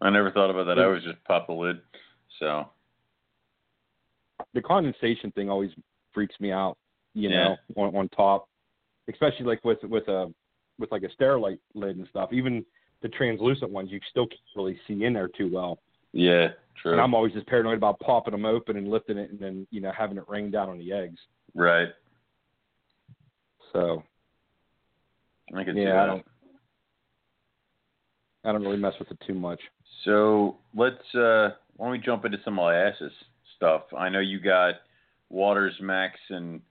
I 0.00 0.10
never 0.10 0.30
thought 0.30 0.50
about 0.50 0.64
that. 0.64 0.78
I 0.78 0.84
always 0.84 1.04
just 1.04 1.22
pop 1.24 1.46
the 1.46 1.52
lid. 1.52 1.80
So 2.40 2.68
The 4.54 4.62
condensation 4.62 5.30
thing 5.32 5.50
always 5.50 5.70
freaks 6.12 6.34
me 6.40 6.50
out. 6.50 6.78
You 7.14 7.30
know, 7.30 7.56
on, 7.76 7.96
on 7.96 8.08
top, 8.10 8.48
especially 9.10 9.46
like 9.46 9.64
with 9.64 9.78
with 9.84 10.06
a 10.08 10.32
with 10.78 10.92
like 10.92 11.02
a 11.02 11.22
Sterilite 11.22 11.58
lid 11.74 11.96
and 11.96 12.06
stuff. 12.10 12.30
Even 12.32 12.64
the 13.00 13.08
translucent 13.08 13.70
ones, 13.70 13.90
you 13.90 14.00
still 14.10 14.26
can't 14.26 14.40
really 14.54 14.78
see 14.86 15.02
in 15.02 15.14
there 15.14 15.28
too 15.28 15.50
well. 15.50 15.78
Yeah, 16.16 16.48
true. 16.80 16.92
And 16.92 17.00
I'm 17.00 17.14
always 17.14 17.34
just 17.34 17.46
paranoid 17.46 17.76
about 17.76 18.00
popping 18.00 18.32
them 18.32 18.46
open 18.46 18.78
and 18.78 18.88
lifting 18.88 19.18
it, 19.18 19.30
and 19.30 19.38
then 19.38 19.66
you 19.70 19.82
know 19.82 19.92
having 19.96 20.16
it 20.16 20.24
rain 20.28 20.50
down 20.50 20.70
on 20.70 20.78
the 20.78 20.92
eggs. 20.92 21.18
right. 21.54 21.88
So 23.72 24.02
I 25.54 25.64
can 25.64 25.74
see 25.74 25.82
yeah, 25.82 25.92
that. 25.92 25.98
I 25.98 26.06
don't 26.06 26.24
I 28.44 28.52
don't 28.52 28.62
really 28.62 28.78
mess 28.78 28.94
with 28.98 29.10
it 29.10 29.18
too 29.26 29.34
much. 29.34 29.60
So 30.06 30.56
let's 30.74 31.14
uh 31.14 31.50
why 31.76 31.86
don't 31.86 31.92
we 31.92 31.98
jump 31.98 32.24
into 32.24 32.38
some 32.44 32.56
Liasis 32.56 33.10
stuff? 33.56 33.82
I 33.96 34.08
know 34.08 34.20
you 34.20 34.40
got 34.40 34.76
Waters 35.28 35.74
Max 35.82 36.18
and 36.30 36.62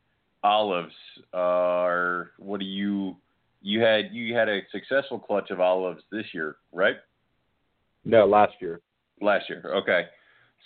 olives. 0.44 0.96
Are 1.34 2.32
what 2.40 2.60
do 2.60 2.66
you 2.66 3.16
you 3.62 3.82
had 3.82 4.06
you 4.12 4.34
had 4.34 4.50
a 4.50 4.62
successful 4.72 5.20
clutch 5.20 5.52
of 5.52 5.60
olives 5.60 6.02
this 6.12 6.26
year, 6.34 6.56
right? 6.72 6.96
No, 8.04 8.26
last 8.26 8.54
year. 8.60 8.82
Last 9.22 9.50
year. 9.50 9.64
Okay. 9.78 10.04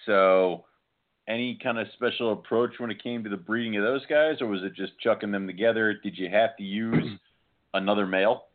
So 0.05 0.65
any 1.27 1.59
kind 1.61 1.77
of 1.77 1.87
special 1.93 2.33
approach 2.33 2.71
when 2.79 2.89
it 2.89 3.01
came 3.01 3.23
to 3.23 3.29
the 3.29 3.37
breeding 3.37 3.77
of 3.77 3.83
those 3.83 4.05
guys 4.07 4.41
or 4.41 4.47
was 4.47 4.61
it 4.63 4.75
just 4.75 4.97
chucking 4.99 5.31
them 5.31 5.45
together? 5.45 5.93
Did 6.01 6.17
you 6.17 6.29
have 6.29 6.57
to 6.57 6.63
use 6.63 7.19
another 7.73 8.07
male? 8.07 8.45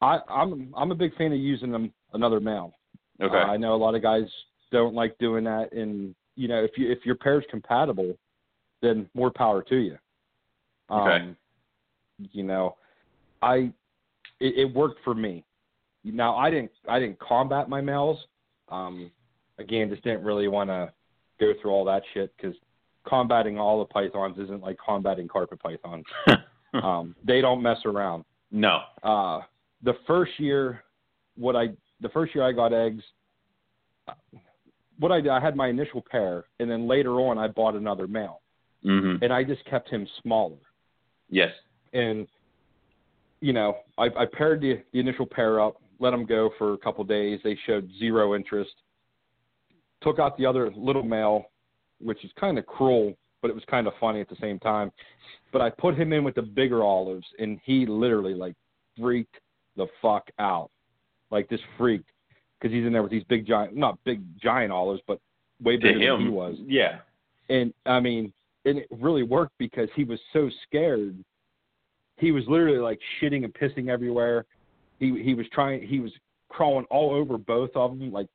I, 0.00 0.18
I'm 0.28 0.74
I'm 0.76 0.90
a 0.90 0.94
big 0.94 1.16
fan 1.16 1.32
of 1.32 1.38
using 1.38 1.70
them 1.70 1.92
another 2.12 2.40
male. 2.40 2.72
Okay. 3.22 3.34
Uh, 3.34 3.46
I 3.46 3.56
know 3.56 3.74
a 3.74 3.76
lot 3.76 3.94
of 3.94 4.02
guys 4.02 4.24
don't 4.72 4.94
like 4.94 5.16
doing 5.18 5.44
that, 5.44 5.72
and 5.72 6.14
you 6.34 6.48
know 6.48 6.62
if 6.62 6.72
you 6.76 6.90
if 6.90 7.04
your 7.04 7.14
pair's 7.14 7.44
compatible, 7.50 8.16
then 8.82 9.08
more 9.14 9.30
power 9.30 9.62
to 9.62 9.76
you. 9.76 9.96
Um, 10.90 11.00
Okay. 11.00 11.34
You 12.32 12.42
know, 12.44 12.76
I 13.42 13.72
it, 14.40 14.58
it 14.58 14.74
worked 14.74 15.00
for 15.04 15.14
me. 15.14 15.44
Now 16.14 16.36
I 16.36 16.50
didn't 16.50 16.70
I 16.88 16.98
didn't 16.98 17.18
combat 17.18 17.68
my 17.68 17.80
males. 17.80 18.18
Um, 18.68 19.10
again, 19.58 19.90
just 19.90 20.02
didn't 20.04 20.22
really 20.22 20.48
want 20.48 20.70
to 20.70 20.92
go 21.40 21.52
through 21.60 21.70
all 21.72 21.84
that 21.84 22.02
shit 22.14 22.32
because 22.36 22.56
combating 23.06 23.58
all 23.58 23.78
the 23.78 23.84
pythons 23.84 24.36
isn't 24.38 24.62
like 24.62 24.76
combating 24.84 25.28
carpet 25.28 25.60
pythons. 25.62 26.04
um, 26.82 27.14
they 27.24 27.40
don't 27.40 27.62
mess 27.62 27.78
around 27.84 28.24
no. 28.50 28.80
uh 29.02 29.40
the 29.82 29.94
first 30.06 30.32
year 30.38 30.82
what 31.36 31.54
i 31.56 31.68
the 32.00 32.08
first 32.10 32.34
year 32.34 32.44
i 32.44 32.52
got 32.52 32.72
eggs 32.72 33.02
what 34.98 35.12
i 35.12 35.20
did 35.20 35.30
i 35.30 35.40
had 35.40 35.56
my 35.56 35.68
initial 35.68 36.02
pair 36.10 36.44
and 36.60 36.70
then 36.70 36.86
later 36.88 37.12
on 37.20 37.38
i 37.38 37.46
bought 37.48 37.74
another 37.74 38.06
male 38.06 38.40
Mhm. 38.84 39.20
and 39.22 39.32
i 39.32 39.42
just 39.44 39.64
kept 39.64 39.88
him 39.88 40.06
smaller 40.22 40.58
Yes. 41.28 41.52
and 41.92 42.26
you 43.40 43.52
know 43.52 43.76
i 43.98 44.06
i 44.18 44.24
paired 44.26 44.60
the 44.60 44.82
the 44.92 45.00
initial 45.00 45.26
pair 45.26 45.60
up 45.60 45.76
let 45.98 46.10
them 46.10 46.24
go 46.26 46.50
for 46.58 46.74
a 46.74 46.78
couple 46.78 47.02
days 47.04 47.40
they 47.44 47.56
showed 47.66 47.88
zero 47.98 48.34
interest 48.34 48.72
took 50.02 50.18
out 50.18 50.36
the 50.36 50.46
other 50.46 50.70
little 50.76 51.02
male 51.02 51.46
which 52.00 52.24
is 52.24 52.30
kind 52.38 52.58
of 52.58 52.66
cruel 52.66 53.14
but 53.42 53.48
it 53.50 53.54
was 53.54 53.64
kind 53.70 53.86
of 53.86 53.92
funny 54.00 54.20
at 54.20 54.28
the 54.28 54.36
same 54.40 54.58
time 54.58 54.90
but 55.52 55.60
i 55.62 55.70
put 55.70 55.94
him 55.94 56.12
in 56.12 56.22
with 56.24 56.34
the 56.34 56.42
bigger 56.42 56.82
olives 56.84 57.26
and 57.38 57.58
he 57.64 57.86
literally 57.86 58.34
like 58.34 58.54
freaked 58.98 59.36
the 59.76 59.86
fuck 60.02 60.28
out 60.38 60.70
like 61.30 61.48
just 61.48 61.62
freaked 61.78 62.10
because 62.60 62.74
he's 62.74 62.86
in 62.86 62.92
there 62.92 63.02
with 63.02 63.10
these 63.10 63.24
big 63.24 63.46
giant 63.46 63.74
not 63.74 63.98
big 64.04 64.22
giant 64.40 64.72
olives 64.72 65.00
but 65.06 65.18
way 65.62 65.76
bigger 65.76 65.98
than 66.16 66.26
he 66.26 66.28
was 66.28 66.56
Yeah. 66.66 66.98
and 67.48 67.72
I 67.86 68.00
mean, 68.00 68.32
and 68.66 68.78
it 68.78 68.88
really 68.90 69.22
worked 69.22 69.54
because 69.58 69.88
he 69.94 70.04
was 70.04 70.18
so 70.32 70.50
scared. 70.66 71.16
He 72.18 72.32
was 72.32 72.44
literally 72.48 72.78
like 72.78 72.98
shitting 73.20 73.44
and 73.44 73.54
pissing 73.54 73.88
everywhere. 73.88 74.44
He 74.98 75.22
he 75.22 75.34
was 75.34 75.46
trying. 75.52 75.86
He 75.86 76.00
was 76.00 76.12
crawling 76.48 76.86
all 76.90 77.14
over 77.14 77.38
both 77.38 77.70
of 77.74 77.98
them, 77.98 78.12
like 78.12 78.28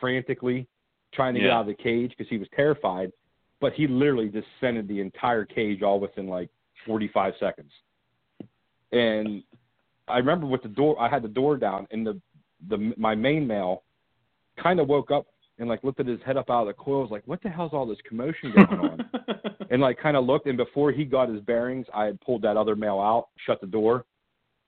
frantically 0.00 0.66
trying 1.12 1.34
to 1.34 1.40
get 1.40 1.50
out 1.50 1.62
of 1.62 1.66
the 1.66 1.74
cage 1.74 2.10
because 2.10 2.28
he 2.28 2.38
was 2.38 2.48
terrified. 2.54 3.12
But 3.60 3.72
he 3.72 3.86
literally 3.86 4.28
descended 4.28 4.88
the 4.88 5.00
entire 5.00 5.44
cage 5.44 5.82
all 5.82 6.00
within 6.00 6.26
like 6.26 6.50
45 6.86 7.34
seconds. 7.40 7.70
And 8.92 9.42
I 10.06 10.18
remember 10.18 10.46
with 10.46 10.62
the 10.62 10.68
door, 10.68 11.00
I 11.00 11.08
had 11.08 11.22
the 11.22 11.28
door 11.28 11.56
down, 11.56 11.86
and 11.90 12.06
the 12.06 12.20
the 12.68 12.92
my 12.96 13.14
main 13.14 13.46
male 13.46 13.82
kind 14.62 14.80
of 14.80 14.88
woke 14.88 15.10
up 15.10 15.26
and 15.58 15.68
like 15.68 15.82
lifted 15.84 16.06
his 16.06 16.20
head 16.24 16.36
up 16.36 16.50
out 16.50 16.62
of 16.62 16.66
the 16.68 16.72
coils, 16.72 17.10
like, 17.10 17.22
what 17.26 17.42
the 17.42 17.48
hell's 17.48 17.72
all 17.72 17.86
this 17.86 17.98
commotion 18.08 18.52
going 18.54 18.80
on? 18.80 19.10
and 19.70 19.80
like 19.80 19.98
kind 19.98 20.16
of 20.16 20.24
looked, 20.24 20.46
and 20.46 20.56
before 20.56 20.90
he 20.90 21.04
got 21.04 21.28
his 21.28 21.40
bearings, 21.40 21.86
I 21.94 22.04
had 22.04 22.20
pulled 22.20 22.42
that 22.42 22.56
other 22.56 22.76
male 22.76 23.00
out, 23.00 23.28
shut 23.46 23.60
the 23.60 23.66
door, 23.66 24.04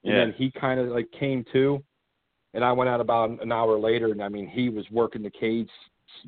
and 0.06 0.14
yeah. 0.14 0.24
then 0.24 0.34
he 0.36 0.50
kind 0.50 0.80
of 0.80 0.88
like 0.88 1.10
came 1.12 1.44
to, 1.52 1.82
and 2.54 2.64
I 2.64 2.72
went 2.72 2.88
out 2.88 3.00
about 3.00 3.42
an 3.42 3.52
hour 3.52 3.78
later, 3.78 4.12
and 4.12 4.22
I 4.22 4.28
mean 4.28 4.46
he 4.48 4.68
was 4.68 4.84
working 4.90 5.22
the 5.22 5.30
cage, 5.30 5.68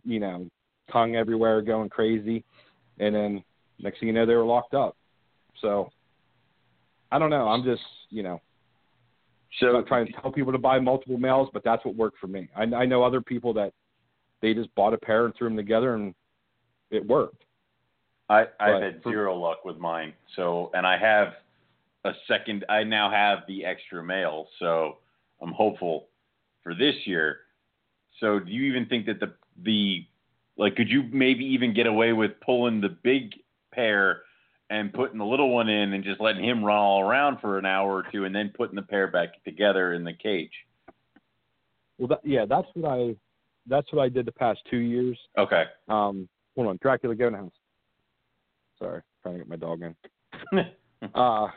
you 0.05 0.21
know, 0.21 0.49
tongue 0.93 1.17
everywhere, 1.17 1.63
going 1.63 1.89
crazy, 1.89 2.45
and 2.99 3.15
then 3.15 3.45
next 3.79 4.01
thing 4.01 4.09
you 4.09 4.13
know, 4.15 4.27
they 4.27 4.35
were 4.35 4.45
locked 4.45 4.75
up. 4.75 4.97
So 5.61 5.91
I 7.11 7.19
don't 7.19 7.31
know. 7.31 7.49
I'm 7.49 7.65
just 7.65 7.83
you 8.11 8.23
know 8.23 8.41
so 9.61 9.67
not 9.73 9.87
trying 9.87 10.07
to 10.07 10.13
tell 10.13 10.31
people 10.31 10.53
to 10.53 10.59
buy 10.59 10.79
multiple 10.79 11.19
males, 11.19 11.49
but 11.53 11.65
that's 11.65 11.85
what 11.85 11.97
worked 11.97 12.19
for 12.19 12.27
me. 12.27 12.49
I, 12.55 12.63
I 12.63 12.87
know 12.87 13.03
other 13.03 13.21
people 13.21 13.53
that 13.55 13.73
they 14.43 14.55
just 14.55 14.73
bought 14.75 14.93
a 14.93 14.99
pair 14.99 15.25
and 15.25 15.35
threw 15.35 15.49
them 15.49 15.57
together, 15.57 15.95
and 15.95 16.15
it 16.91 17.07
worked. 17.07 17.45
I, 18.29 18.45
I've 18.61 18.83
had 18.83 19.03
zero 19.03 19.35
luck 19.37 19.65
with 19.65 19.79
mine. 19.79 20.13
So, 20.37 20.71
and 20.75 20.87
I 20.87 20.99
have 20.99 21.29
a 22.09 22.15
second. 22.27 22.65
I 22.69 22.85
now 22.85 23.11
have 23.11 23.41
the 23.47 23.65
extra 23.65 24.03
male, 24.03 24.49
so 24.59 24.99
I'm 25.41 25.53
hopeful 25.53 26.09
for 26.63 26.75
this 26.75 26.95
year. 27.05 27.39
So, 28.21 28.39
do 28.39 28.51
you 28.51 28.65
even 28.65 28.87
think 28.87 29.07
that 29.07 29.21
the 29.21 29.35
the 29.63 30.07
like 30.57 30.77
could 30.77 30.89
you 30.89 31.05
maybe 31.13 31.45
even 31.45 31.75
get 31.75 31.87
away 31.87 32.13
with 32.13 32.33
pulling 32.45 32.81
the 32.81 32.89
big 32.89 33.33
pair 33.73 34.23
and 34.71 34.93
putting 34.93 35.19
the 35.19 35.25
little 35.25 35.51
one 35.51 35.69
in 35.69 35.93
and 35.93 36.05
just 36.05 36.21
letting 36.21 36.45
him 36.45 36.65
run 36.65 36.77
all 36.77 37.01
around 37.01 37.41
for 37.41 37.59
an 37.59 37.65
hour 37.65 37.91
or 37.95 38.05
two 38.13 38.25
and 38.25 38.35
then 38.35 38.53
putting 38.57 38.77
the 38.77 38.83
pair 38.83 39.07
back 39.07 39.43
together 39.45 39.95
in 39.95 40.05
the 40.05 40.13
cage? 40.13 40.53
Well, 41.99 42.09
that, 42.09 42.21
yeah, 42.25 42.45
that's 42.45 42.69
what 42.75 42.91
I 42.91 43.17
that's 43.67 43.93
what 43.93 44.03
I 44.03 44.09
did 44.09 44.27
the 44.27 44.33
past 44.33 44.61
two 44.71 44.79
years. 44.79 45.19
Okay. 45.37 45.65
Um, 45.89 46.29
hold 46.57 46.69
on, 46.69 46.79
Dracula, 46.83 47.15
go 47.15 47.31
house. 47.31 47.53
Sorry, 48.79 49.03
trying 49.23 49.35
to 49.35 49.39
get 49.39 49.49
my 49.49 49.57
dog 49.57 49.83
in. 49.83 49.95
uh, 51.15 51.49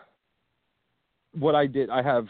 what 1.37 1.55
I 1.55 1.67
did, 1.67 1.89
I 1.89 2.01
have 2.01 2.27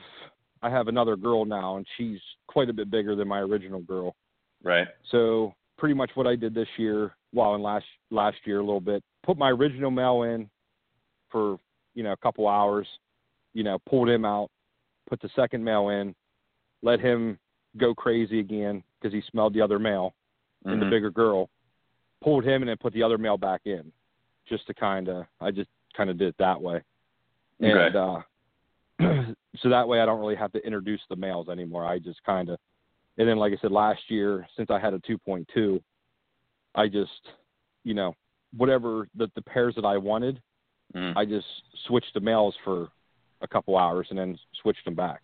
I 0.63 0.69
have 0.69 0.87
another 0.87 1.15
girl 1.15 1.43
now, 1.45 1.77
and 1.77 1.85
she's 1.97 2.19
quite 2.47 2.69
a 2.69 2.73
bit 2.73 2.91
bigger 2.91 3.15
than 3.15 3.27
my 3.27 3.39
original 3.39 3.81
girl. 3.81 4.15
right. 4.63 4.87
So 5.09 5.55
pretty 5.77 5.95
much 5.95 6.11
what 6.13 6.27
I 6.27 6.35
did 6.35 6.53
this 6.53 6.67
year, 6.77 7.15
well, 7.33 7.55
and 7.55 7.63
last 7.63 7.85
last 8.11 8.37
year 8.45 8.59
a 8.59 8.63
little 8.63 8.81
bit, 8.81 9.03
put 9.23 9.37
my 9.37 9.49
original 9.49 9.89
male 9.89 10.23
in 10.23 10.49
for 11.29 11.57
you 11.95 12.03
know 12.03 12.11
a 12.11 12.17
couple 12.17 12.47
hours, 12.47 12.87
you 13.53 13.63
know, 13.63 13.79
pulled 13.89 14.09
him 14.09 14.25
out, 14.25 14.49
put 15.09 15.19
the 15.21 15.29
second 15.35 15.63
male 15.63 15.89
in, 15.89 16.13
let 16.83 16.99
him 16.99 17.39
go 17.77 17.95
crazy 17.95 18.39
again 18.39 18.83
because 18.99 19.13
he 19.13 19.21
smelled 19.31 19.53
the 19.53 19.61
other 19.61 19.79
male 19.79 20.13
and 20.65 20.79
the 20.79 20.85
Mhm. 20.85 20.91
bigger 20.91 21.09
girl, 21.09 21.49
pulled 22.21 22.43
him 22.43 22.61
and 22.61 22.69
then 22.69 22.77
put 22.77 22.93
the 22.93 23.01
other 23.01 23.17
male 23.17 23.37
back 23.37 23.61
in, 23.65 23.91
just 24.45 24.67
to 24.67 24.73
kind 24.75 25.07
of 25.09 25.25
I 25.39 25.49
just 25.49 25.69
kind 25.95 26.11
of 26.11 26.17
did 26.19 26.27
it 26.27 26.37
that 26.37 26.61
way, 26.61 26.83
and 27.59 27.95
Okay. 27.95 27.97
uh, 27.97 28.21
so 29.61 29.69
that 29.69 29.87
way 29.87 30.01
I 30.01 30.05
don't 30.05 30.19
really 30.19 30.35
have 30.35 30.51
to 30.53 30.59
introduce 30.65 31.01
the 31.09 31.15
males 31.15 31.49
anymore. 31.49 31.85
I 31.85 31.99
just 31.99 32.23
kind 32.23 32.49
of 32.49 32.59
and 33.17 33.27
then, 33.27 33.37
like 33.37 33.53
I 33.53 33.57
said, 33.61 33.71
last 33.71 34.01
year, 34.07 34.47
since 34.55 34.69
I 34.71 34.79
had 34.79 34.93
a 34.93 34.99
2.2, 34.99 35.81
I 36.75 36.87
just, 36.87 37.11
you 37.83 37.93
know, 37.93 38.15
whatever 38.55 39.07
the, 39.15 39.29
the 39.35 39.41
pairs 39.41 39.75
that 39.75 39.85
I 39.85 39.97
wanted, 39.97 40.41
Mm. 40.95 41.15
I 41.15 41.23
just 41.23 41.45
switched 41.87 42.13
the 42.13 42.19
males 42.19 42.53
for 42.65 42.89
a 43.39 43.47
couple 43.47 43.77
hours 43.77 44.07
and 44.09 44.19
then 44.19 44.37
switched 44.61 44.83
them 44.83 44.93
back. 44.93 45.21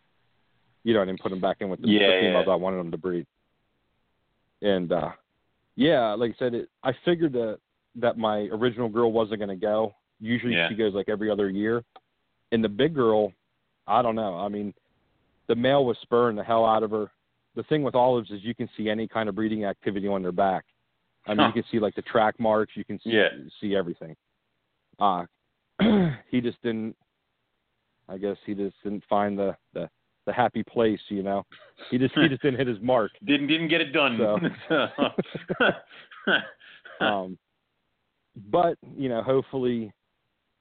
You 0.86 0.94
know, 0.94 1.02
and 1.02 1.10
then 1.10 1.18
put 1.22 1.30
them 1.30 1.42
back 1.42 1.58
in 1.60 1.68
with 1.68 1.82
the, 1.82 1.90
Yeah, 1.90 2.08
the 2.08 2.20
females 2.22 2.46
yeah. 2.48 2.54
I 2.54 2.56
wanted 2.56 2.78
them 2.78 2.92
to 2.92 2.98
breed. 2.98 3.26
And 4.62 4.92
uh 4.94 5.12
yeah, 5.76 6.14
like 6.14 6.32
I 6.32 6.36
said, 6.40 6.54
it, 6.54 6.70
I 6.84 6.94
figured 7.04 7.34
that 7.34 7.60
that 7.96 8.18
my 8.18 8.48
original 8.52 8.88
girl 8.88 9.12
wasn't 9.12 9.40
going 9.40 9.50
to 9.50 9.56
go. 9.58 9.94
Usually 10.22 10.54
Yeah. 10.54 10.70
she 10.70 10.76
goes 10.76 10.94
like 10.94 11.10
every 11.10 11.30
other 11.30 11.50
year. 11.50 11.84
And 12.54 12.64
the 12.64 12.70
big 12.70 12.96
girl, 12.96 13.34
I 13.88 14.02
don't 14.02 14.16
know. 14.16 14.36
I 14.38 14.50
mean, 14.50 14.74
the 15.48 15.56
male 15.56 15.86
was 15.86 15.98
spurring 16.02 16.36
the 16.36 16.44
hell 16.44 16.66
out 16.66 16.84
of 16.84 16.92
her. 16.92 17.10
The 17.56 17.64
thing 17.64 17.84
with 17.84 17.96
olives 17.96 18.30
is 18.32 18.44
you 18.44 18.54
can 18.54 18.70
see 18.78 18.90
any 18.90 19.08
kind 19.08 19.30
of 19.30 19.36
breeding 19.36 19.64
activity 19.66 20.08
on 20.08 20.22
their 20.22 20.32
back. 20.32 20.66
I 21.26 21.32
mean, 21.32 21.40
Huh. 21.40 21.48
you 21.48 21.54
can 21.64 21.72
see 21.72 21.80
like 21.80 21.96
the 21.96 22.02
track 22.04 22.40
marks. 22.40 22.74
You 22.76 22.86
can 22.86 23.00
see 23.02 23.12
Yeah. 23.12 23.30
see 23.60 23.76
everything. 23.76 24.16
Uh 25.00 25.26
he 26.32 26.42
just 26.42 26.62
didn't. 26.62 26.96
I 28.10 28.18
guess 28.18 28.38
he 28.46 28.54
just 28.54 28.76
didn't 28.84 29.04
find 29.10 29.38
the 29.38 29.56
the 29.74 29.90
the 30.26 30.34
happy 30.34 30.64
place. 30.64 31.00
You 31.10 31.24
know, 31.24 31.46
he 31.90 31.98
just 31.98 32.14
he 32.16 32.28
just 32.28 32.42
didn't 32.42 32.58
hit 32.58 32.68
his 32.68 32.80
mark. 32.82 33.12
Didn't 33.26 33.48
didn't 33.48 33.68
get 33.70 33.82
it 33.82 33.92
done. 33.92 34.18
So. 34.70 34.88
Um, 37.00 37.38
but 38.52 38.78
you 38.96 39.10
know, 39.10 39.22
hopefully, 39.22 39.92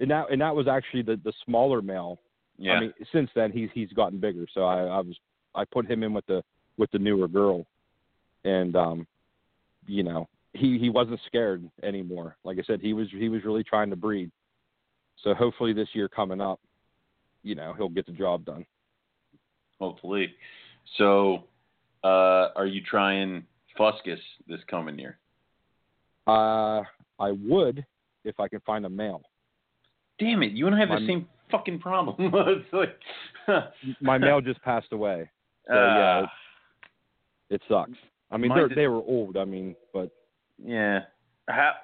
and 0.00 0.10
that 0.10 0.30
and 0.30 0.40
that 0.40 0.54
was 0.54 0.66
actually 0.68 1.02
the 1.02 1.16
the 1.24 1.32
smaller 1.44 1.82
male. 1.82 2.20
Yeah. 2.58 2.72
I 2.72 2.80
mean, 2.80 2.94
since 3.12 3.30
then 3.34 3.52
he's 3.52 3.68
he's 3.74 3.92
gotten 3.92 4.18
bigger. 4.18 4.46
So 4.52 4.64
I, 4.64 4.82
I 4.84 5.00
was 5.00 5.16
I 5.54 5.64
put 5.64 5.90
him 5.90 6.02
in 6.02 6.12
with 6.12 6.26
the 6.26 6.42
with 6.78 6.90
the 6.90 6.98
newer 6.98 7.28
girl, 7.28 7.66
and 8.44 8.76
um, 8.76 9.06
you 9.86 10.02
know, 10.02 10.28
he 10.52 10.78
he 10.78 10.90
wasn't 10.90 11.20
scared 11.26 11.68
anymore. 11.82 12.36
Like 12.44 12.58
I 12.58 12.62
said, 12.62 12.80
he 12.80 12.92
was 12.92 13.08
he 13.10 13.28
was 13.28 13.44
really 13.44 13.64
trying 13.64 13.90
to 13.90 13.96
breed. 13.96 14.30
So 15.22 15.34
hopefully 15.34 15.72
this 15.72 15.88
year 15.92 16.08
coming 16.08 16.40
up, 16.40 16.60
you 17.42 17.54
know, 17.54 17.74
he'll 17.76 17.88
get 17.88 18.06
the 18.06 18.12
job 18.12 18.44
done. 18.44 18.66
Hopefully. 19.80 20.32
So, 20.98 21.44
uh, 22.04 22.48
are 22.54 22.66
you 22.66 22.80
trying 22.82 23.44
Fuscus 23.78 24.18
this 24.46 24.60
coming 24.68 24.98
year? 24.98 25.18
Uh, 26.26 26.82
I 27.18 27.32
would 27.46 27.84
if 28.24 28.38
I 28.40 28.48
can 28.48 28.60
find 28.60 28.86
a 28.86 28.88
male. 28.88 29.22
Damn 30.18 30.42
it! 30.42 30.52
You 30.52 30.66
and 30.66 30.74
I 30.74 30.80
have 30.80 30.88
the 30.88 31.06
same 31.06 31.28
fucking 31.50 31.78
problem. 31.78 32.16
it's 32.34 32.72
like, 32.72 32.98
My 34.00 34.18
male 34.18 34.40
just 34.40 34.62
passed 34.62 34.92
away. 34.92 35.30
So, 35.68 35.74
yeah, 35.74 36.22
Ah, 36.24 36.32
It 37.50 37.62
sucks. 37.68 37.98
I 38.30 38.36
mean, 38.36 38.52
they 38.54 38.74
they 38.74 38.86
were 38.88 39.02
old. 39.02 39.36
I 39.36 39.44
mean, 39.44 39.76
but 39.92 40.10
yeah. 40.62 41.00
How 41.48 41.74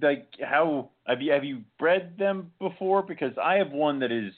like 0.00 0.28
how 0.42 0.88
have 1.06 1.20
you 1.20 1.32
have 1.32 1.44
you 1.44 1.62
bred 1.78 2.14
them 2.18 2.50
before? 2.58 3.02
Because 3.02 3.32
I 3.42 3.56
have 3.56 3.70
one 3.72 3.98
that 4.00 4.10
is 4.10 4.32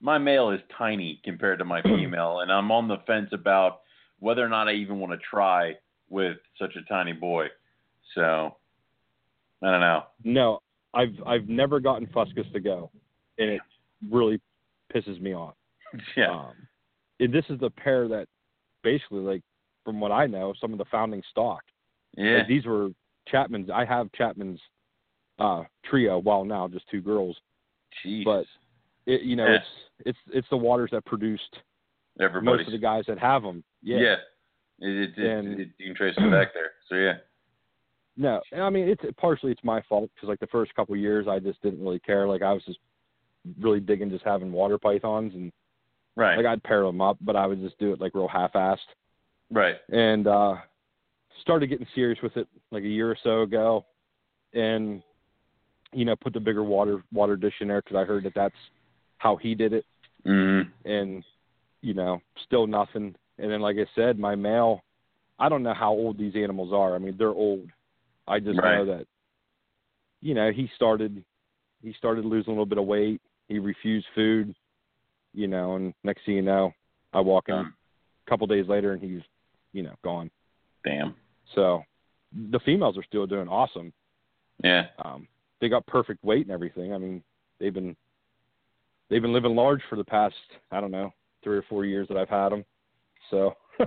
my 0.00 0.16
male 0.18 0.50
is 0.50 0.60
tiny 0.78 1.20
compared 1.24 1.58
to 1.58 1.64
my 1.64 1.82
female, 1.82 2.40
and 2.40 2.52
I'm 2.52 2.70
on 2.70 2.86
the 2.86 2.98
fence 3.06 3.30
about 3.32 3.80
whether 4.20 4.44
or 4.44 4.48
not 4.48 4.68
I 4.68 4.74
even 4.74 5.00
want 5.00 5.12
to 5.12 5.18
try 5.28 5.74
with 6.08 6.36
such 6.58 6.76
a 6.76 6.82
tiny 6.88 7.12
boy. 7.12 7.46
So 8.14 8.56
I 9.62 9.70
don't 9.72 9.80
know. 9.80 10.04
no, 10.22 10.60
I've 10.94 11.14
I've 11.26 11.48
never 11.48 11.80
gotten 11.80 12.06
Fuscus 12.08 12.46
to 12.52 12.60
go, 12.60 12.90
and 13.38 13.50
it 13.50 13.60
really 14.10 14.40
pisses 14.94 15.20
me 15.20 15.34
off. 15.34 15.54
yeah. 16.16 16.30
Um, 16.30 16.52
and 17.20 17.32
this 17.32 17.44
is 17.48 17.58
the 17.60 17.70
pair 17.70 18.08
that 18.08 18.26
basically, 18.82 19.20
like, 19.20 19.42
from 19.84 20.00
what 20.00 20.12
I 20.12 20.26
know, 20.26 20.52
some 20.60 20.72
of 20.72 20.78
the 20.78 20.84
founding 20.90 21.22
stock. 21.30 21.62
yeah. 22.16 22.38
Like, 22.38 22.48
these 22.48 22.66
were 22.66 22.90
Chapman's. 23.28 23.70
I 23.70 23.84
have 23.84 24.10
Chapman's 24.12 24.60
uh, 25.38 25.62
trio. 25.84 26.18
Well, 26.18 26.44
now 26.44 26.68
just 26.68 26.88
two 26.90 27.00
girls. 27.00 27.36
Jeez. 28.04 28.24
but 28.24 28.44
It, 29.06 29.22
you 29.22 29.36
know, 29.36 29.46
Yeah. 29.46 29.54
it's 29.56 29.66
it's 30.06 30.18
it's 30.32 30.48
the 30.50 30.56
waters 30.56 30.90
that 30.92 31.04
produced 31.06 31.56
Everybody's 32.20 32.58
most 32.58 32.66
of 32.68 32.72
the 32.72 32.78
guys 32.78 33.04
that 33.08 33.18
have 33.18 33.42
them. 33.42 33.62
Yeah. 33.82 33.98
Yeah. 33.98 34.16
It, 34.80 35.18
it, 35.18 35.18
And- 35.18 35.60
it, 35.60 35.68
you 35.78 35.86
can 35.86 35.94
trace 35.94 36.14
it 36.18 36.30
back 36.30 36.52
there. 36.54 36.72
So 36.88 36.96
yeah. 36.96 37.14
No, 38.18 38.40
I 38.60 38.70
mean 38.70 38.88
it's 38.88 39.02
partially 39.18 39.52
it's 39.52 39.62
my 39.64 39.82
fault 39.88 40.10
because 40.14 40.28
like 40.28 40.40
the 40.40 40.46
first 40.48 40.74
couple 40.74 40.94
of 40.94 41.00
years 41.00 41.26
I 41.28 41.38
just 41.38 41.60
didn't 41.62 41.82
really 41.82 42.00
care. 42.00 42.26
Like 42.26 42.42
I 42.42 42.52
was 42.52 42.64
just 42.64 42.78
really 43.60 43.80
digging 43.80 44.10
just 44.10 44.24
having 44.24 44.52
water 44.52 44.78
pythons 44.78 45.34
and 45.34 45.52
Right. 46.16 46.36
like 46.36 46.46
I'd 46.46 46.62
pair 46.62 46.82
them 46.82 47.00
up, 47.02 47.18
but 47.20 47.36
I 47.36 47.46
would 47.46 47.60
just 47.60 47.78
do 47.78 47.92
it 47.92 48.00
like 48.00 48.14
real 48.14 48.26
half-assed. 48.28 48.78
right. 49.50 49.76
and 49.90 50.26
uh 50.26 50.56
started 51.42 51.66
getting 51.68 51.86
serious 51.94 52.18
with 52.22 52.36
it 52.38 52.48
like 52.70 52.82
a 52.82 52.88
year 52.88 53.10
or 53.10 53.16
so 53.22 53.42
ago 53.42 53.84
and 54.54 55.02
you 55.92 56.04
know 56.06 56.16
put 56.16 56.32
the 56.32 56.40
bigger 56.40 56.64
water 56.64 57.02
water 57.12 57.36
dish 57.36 57.54
in 57.60 57.68
there 57.68 57.82
because 57.82 57.96
i 57.96 58.04
heard 58.04 58.24
that 58.24 58.34
that's 58.34 58.54
how 59.18 59.36
he 59.36 59.54
did 59.54 59.72
it 59.72 59.84
Mm. 60.26 60.68
and 60.84 61.22
you 61.82 61.94
know 61.94 62.20
still 62.44 62.66
nothing 62.66 63.14
and 63.38 63.50
then 63.52 63.60
like 63.60 63.76
i 63.76 63.86
said 63.94 64.18
my 64.18 64.34
male 64.34 64.82
i 65.38 65.48
don't 65.48 65.62
know 65.62 65.74
how 65.74 65.92
old 65.92 66.18
these 66.18 66.34
animals 66.34 66.72
are 66.72 66.94
i 66.96 66.98
mean 66.98 67.14
they're 67.18 67.28
old 67.28 67.68
i 68.26 68.40
just 68.40 68.58
Right. 68.58 68.78
know 68.78 68.86
that 68.86 69.06
you 70.22 70.34
know 70.34 70.50
he 70.50 70.68
started 70.74 71.22
he 71.82 71.92
started 71.92 72.24
losing 72.24 72.48
a 72.50 72.54
little 72.54 72.66
bit 72.66 72.78
of 72.78 72.86
weight 72.86 73.20
he 73.48 73.58
refused 73.58 74.06
food 74.14 74.54
you 75.34 75.46
know 75.46 75.76
and 75.76 75.94
next 76.04 76.24
thing 76.26 76.36
you 76.36 76.42
know 76.42 76.72
i 77.12 77.20
walk 77.20 77.48
in 77.48 77.54
Um, 77.54 77.74
a 78.26 78.30
couple 78.30 78.46
days 78.46 78.66
later 78.68 78.92
and 78.92 79.02
he's 79.02 79.20
you 79.72 79.82
know 79.82 79.94
gone 80.02 80.30
damn. 80.84 81.14
so 81.54 81.82
the 82.50 82.60
females 82.60 82.98
are 82.98 83.04
still 83.04 83.26
doing 83.26 83.48
awesome. 83.48 83.92
Yeah. 84.62 84.86
Um, 85.02 85.26
they 85.60 85.68
got 85.68 85.86
perfect 85.86 86.22
weight 86.24 86.42
and 86.44 86.50
everything. 86.50 86.92
I 86.92 86.98
mean, 86.98 87.22
they've 87.58 87.72
been 87.72 87.96
they've 89.08 89.22
been 89.22 89.32
living 89.32 89.54
large 89.54 89.80
for 89.88 89.96
the 89.96 90.04
past 90.04 90.34
I 90.70 90.80
don't 90.80 90.90
know 90.90 91.12
three 91.44 91.56
or 91.56 91.62
four 91.68 91.84
years 91.86 92.08
that 92.08 92.16
I've 92.18 92.28
had 92.28 92.50
them. 92.50 92.64
So 93.30 93.54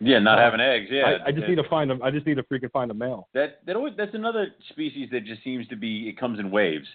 Yeah, 0.00 0.18
not 0.20 0.38
Uh, 0.38 0.42
having 0.42 0.60
eggs. 0.60 0.88
Yeah, 0.90 1.16
I, 1.24 1.28
I 1.28 1.32
just 1.32 1.48
need 1.48 1.56
to 1.56 1.68
find 1.68 1.90
them. 1.90 2.00
I 2.02 2.10
just 2.12 2.24
need 2.26 2.36
to 2.36 2.42
freaking 2.44 2.70
find 2.70 2.90
a 2.90 2.94
male. 2.94 3.26
that. 3.34 3.64
That 3.66 3.74
always, 3.74 3.94
that's 3.96 4.14
another 4.14 4.48
species 4.68 5.08
that 5.10 5.24
just 5.24 5.42
seems 5.42 5.66
to 5.68 5.76
be. 5.76 6.08
It 6.08 6.18
comes 6.20 6.38
in 6.38 6.50
waves. 6.52 6.86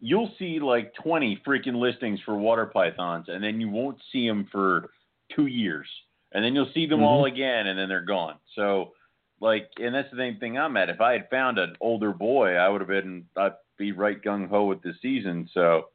You'll 0.00 0.32
see 0.38 0.60
like 0.60 0.94
twenty 0.94 1.40
freaking 1.46 1.76
listings 1.76 2.20
for 2.24 2.36
water 2.36 2.66
pythons, 2.66 3.26
and 3.28 3.42
then 3.42 3.60
you 3.60 3.68
won't 3.68 3.98
see 4.12 4.26
them 4.26 4.48
for 4.50 4.90
two 5.34 5.46
years, 5.46 5.86
and 6.32 6.44
then 6.44 6.54
you'll 6.54 6.70
see 6.72 6.86
them 6.86 7.02
all 7.02 7.26
again, 7.26 7.66
and 7.66 7.78
then 7.78 7.88
they're 7.88 8.00
gone. 8.04 8.36
So, 8.56 8.92
like, 9.40 9.68
and 9.78 9.94
that's 9.94 10.10
the 10.10 10.16
same 10.16 10.38
thing 10.38 10.58
I'm 10.58 10.76
at. 10.76 10.88
If 10.88 11.00
I 11.00 11.12
had 11.12 11.28
found 11.30 11.58
an 11.58 11.76
older 11.80 12.12
boy, 12.12 12.54
I 12.54 12.68
would 12.68 12.80
have 12.80 12.88
been. 12.88 13.26
I'd 13.36 13.52
be 13.76 13.92
right 13.92 14.20
gung 14.22 14.48
ho 14.48 14.64
with 14.64 14.82
the 14.82 14.94
season. 15.02 15.48
So, 15.52 15.88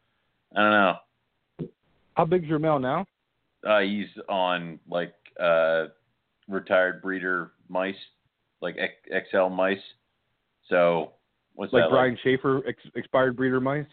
I 0.55 0.61
don't 0.61 0.71
know. 0.71 1.69
How 2.15 2.25
big's 2.25 2.47
your 2.47 2.59
male 2.59 2.79
now? 2.79 3.05
Uh, 3.65 3.79
he's 3.79 4.07
on 4.29 4.79
like 4.87 5.13
uh, 5.39 5.85
retired 6.47 7.01
breeder 7.01 7.51
mice, 7.67 7.95
like 8.61 8.75
X- 8.77 9.27
XL 9.31 9.47
mice. 9.47 9.77
So 10.69 11.13
what's 11.55 11.73
Like? 11.73 11.89
Brian 11.89 12.17
Schaefer, 12.23 12.61
ex- 12.67 12.79
expired 12.95 13.35
breeder 13.35 13.59
mice, 13.59 13.85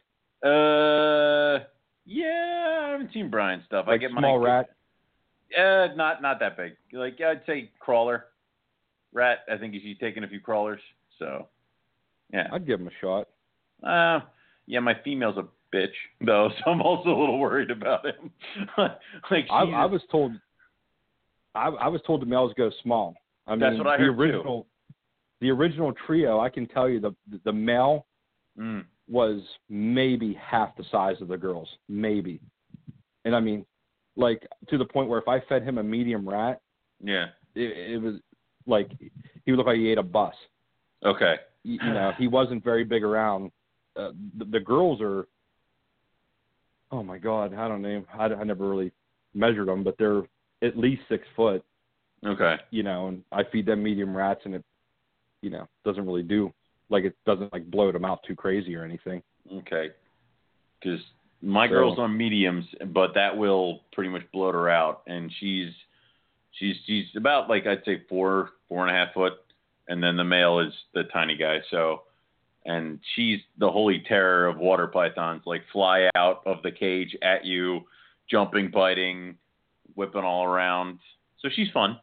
Uh, 0.43 1.64
yeah, 2.05 2.84
I 2.86 2.89
haven't 2.93 3.12
seen 3.12 3.30
Brian 3.30 3.62
stuff. 3.66 3.86
I 3.89 3.93
like 3.93 4.01
get 4.01 4.10
small 4.10 4.39
my 4.39 4.44
rat. 4.44 4.70
Uh, 5.56 5.94
not 5.94 6.22
not 6.22 6.40
that 6.40 6.56
big. 6.56 6.72
Like 6.93 7.20
I'd 7.20 7.43
say 7.47 7.70
crawler, 7.78 8.26
rat. 9.12 9.40
I 9.52 9.56
think 9.56 9.74
he's 9.74 9.98
taking 9.98 10.24
a 10.24 10.28
few 10.28 10.40
crawlers. 10.40 10.80
So 11.18 11.48
yeah. 12.32 12.48
I'd 12.52 12.66
give 12.66 12.80
him 12.80 12.89
a 12.89 12.90
shot. 13.01 13.28
Uh, 13.82 14.24
yeah, 14.66 14.80
my 14.80 14.94
female's 15.05 15.36
a 15.36 15.47
bitch 15.74 15.93
though, 16.24 16.51
so 16.64 16.70
I'm 16.70 16.80
also 16.80 17.10
a 17.10 17.18
little 17.18 17.39
worried 17.39 17.70
about 17.70 18.05
him. 18.06 18.30
like 18.78 19.47
I, 19.51 19.62
I 19.62 19.86
was 19.86 20.02
told. 20.10 20.32
I, 21.55 21.68
I 21.68 21.89
was 21.89 22.01
told 22.06 22.22
the 22.22 22.26
males 22.26 22.52
go 22.56 22.70
small. 22.82 23.14
I 23.47 23.51
mean, 23.51 23.60
That's 23.60 23.76
what 23.76 23.86
I 23.86 23.98
the 23.98 24.05
heard, 24.05 24.32
too. 24.32 24.64
The 25.43 25.51
original 25.51 25.93
trio. 26.06 26.40
I 26.40 26.48
can 26.48 26.66
tell 26.66 26.89
you 26.89 27.01
the 27.01 27.14
the 27.44 27.52
male 27.52 28.06
Mm, 28.59 28.85
was 29.09 29.40
maybe 29.70 30.35
half 30.35 30.77
the 30.77 30.85
size 30.90 31.16
of 31.20 31.28
the 31.28 31.39
girls, 31.39 31.69
maybe. 31.89 32.40
And 33.24 33.35
I 33.35 33.40
mean, 33.40 33.64
like 34.16 34.47
to 34.69 34.77
the 34.77 34.85
point 34.85 35.09
where 35.09 35.19
if 35.19 35.28
I 35.28 35.40
fed 35.48 35.62
him 35.62 35.78
a 35.78 35.82
medium 35.82 36.28
rat, 36.28 36.60
yeah. 37.02 37.27
it, 37.55 37.93
it 37.94 38.02
was 38.02 38.16
like 38.66 38.90
he 39.44 39.51
would 39.51 39.56
look 39.56 39.66
like 39.66 39.77
he 39.77 39.89
ate 39.89 39.98
a 39.98 40.02
bus. 40.02 40.35
Okay. 41.05 41.36
You, 41.64 41.78
you 41.82 41.94
know, 41.94 42.12
he 42.19 42.28
wasn't 42.28 42.62
very 42.62 42.85
big 42.85 43.02
around. 43.02 43.52
Uh, 43.97 44.10
the, 44.36 44.44
the 44.44 44.60
girls 44.60 45.01
are. 45.01 45.27
Oh 46.90 47.02
my 47.02 47.16
God, 47.16 47.55
I 47.55 47.69
don't 47.69 47.81
know. 47.81 48.05
I, 48.12 48.24
I 48.27 48.44
never 48.44 48.69
really 48.69 48.93
measured 49.32 49.69
them, 49.69 49.82
but 49.82 49.97
they're 49.98 50.24
at 50.62 50.77
least 50.77 51.02
six 51.09 51.27
foot. 51.35 51.64
Okay. 52.24 52.56
You 52.70 52.82
know, 52.82 53.09
and 53.09 53.24
I 53.32 53.44
feed 53.51 53.64
them 53.64 53.82
medium 53.82 54.14
rats, 54.14 54.43
and 54.44 54.56
it, 54.56 54.64
you 55.43 55.51
know, 55.51 55.69
doesn't 55.85 56.06
really 56.06 56.23
do 56.23 56.52
like 56.89 57.05
it 57.05 57.14
doesn't 57.27 57.52
like 57.52 57.70
blow 57.70 57.90
them 57.93 58.05
out 58.05 58.20
too 58.27 58.35
crazy 58.35 58.74
or 58.77 58.85
anything. 58.85 59.23
Okay. 59.52 59.90
Because 60.81 61.01
my 61.43 61.66
So- 61.66 61.73
girl's 61.74 61.98
on 61.98 62.16
mediums, 62.16 62.64
but 62.86 63.14
that 63.14 63.36
will 63.36 63.81
pretty 63.93 64.10
much 64.10 64.23
blow 64.32 64.51
her 64.52 64.69
out, 64.70 65.02
and 65.06 65.31
she's 65.39 65.73
she's 66.52 66.77
she's 66.86 67.06
about 67.16 67.48
like 67.48 67.66
I'd 67.66 67.85
say 67.85 68.02
four 68.09 68.51
four 68.69 68.86
and 68.86 68.94
a 68.94 68.98
half 68.98 69.12
foot, 69.14 69.35
and 69.89 70.02
then 70.02 70.16
the 70.16 70.24
male 70.24 70.60
is 70.60 70.73
the 70.94 71.05
tiny 71.05 71.36
guy. 71.36 71.59
So, 71.70 72.02
and 72.64 73.01
she's 73.14 73.40
the 73.59 73.70
holy 73.70 74.01
terror 74.06 74.47
of 74.47 74.59
water 74.59 74.86
pythons, 74.86 75.43
like 75.47 75.62
fly 75.73 76.09
out 76.14 76.43
of 76.47 76.62
the 76.62 76.70
cage 76.70 77.16
at 77.23 77.44
you, 77.44 77.81
jumping, 78.31 78.70
biting, 78.70 79.36
whipping 79.97 80.23
all 80.24 80.44
around. 80.44 80.98
So 81.40 81.48
she's 81.48 81.70
fun. 81.70 81.98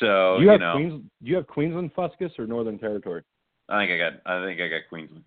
So 0.00 0.36
do 0.38 0.44
you 0.44 0.50
have 0.50 0.60
know, 0.60 0.72
Queens? 0.74 1.02
Do 1.22 1.30
you 1.30 1.36
have 1.36 1.46
Queensland 1.46 1.94
fuscus 1.94 2.38
or 2.38 2.46
Northern 2.46 2.78
Territory? 2.78 3.22
I 3.68 3.80
think 3.80 3.92
I 3.92 3.98
got 3.98 4.12
I 4.26 4.44
think 4.44 4.60
I 4.60 4.68
got 4.68 4.88
Queensland. 4.88 5.24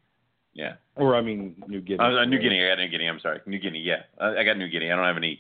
Yeah. 0.54 0.74
Or 0.96 1.16
I 1.16 1.22
mean 1.22 1.62
New 1.68 1.82
Guinea. 1.82 2.00
Uh, 2.00 2.26
New 2.26 2.40
Guinea. 2.40 2.64
I 2.66 2.70
got 2.70 2.80
New 2.82 2.90
Guinea. 2.90 3.08
I'm 3.08 3.20
sorry, 3.20 3.40
New 3.46 3.60
Guinea. 3.60 3.80
Yeah, 3.80 4.04
I, 4.20 4.38
I 4.38 4.44
got 4.44 4.58
New 4.58 4.70
Guinea. 4.70 4.92
I 4.92 4.96
don't 4.96 5.06
have 5.06 5.18
any 5.18 5.40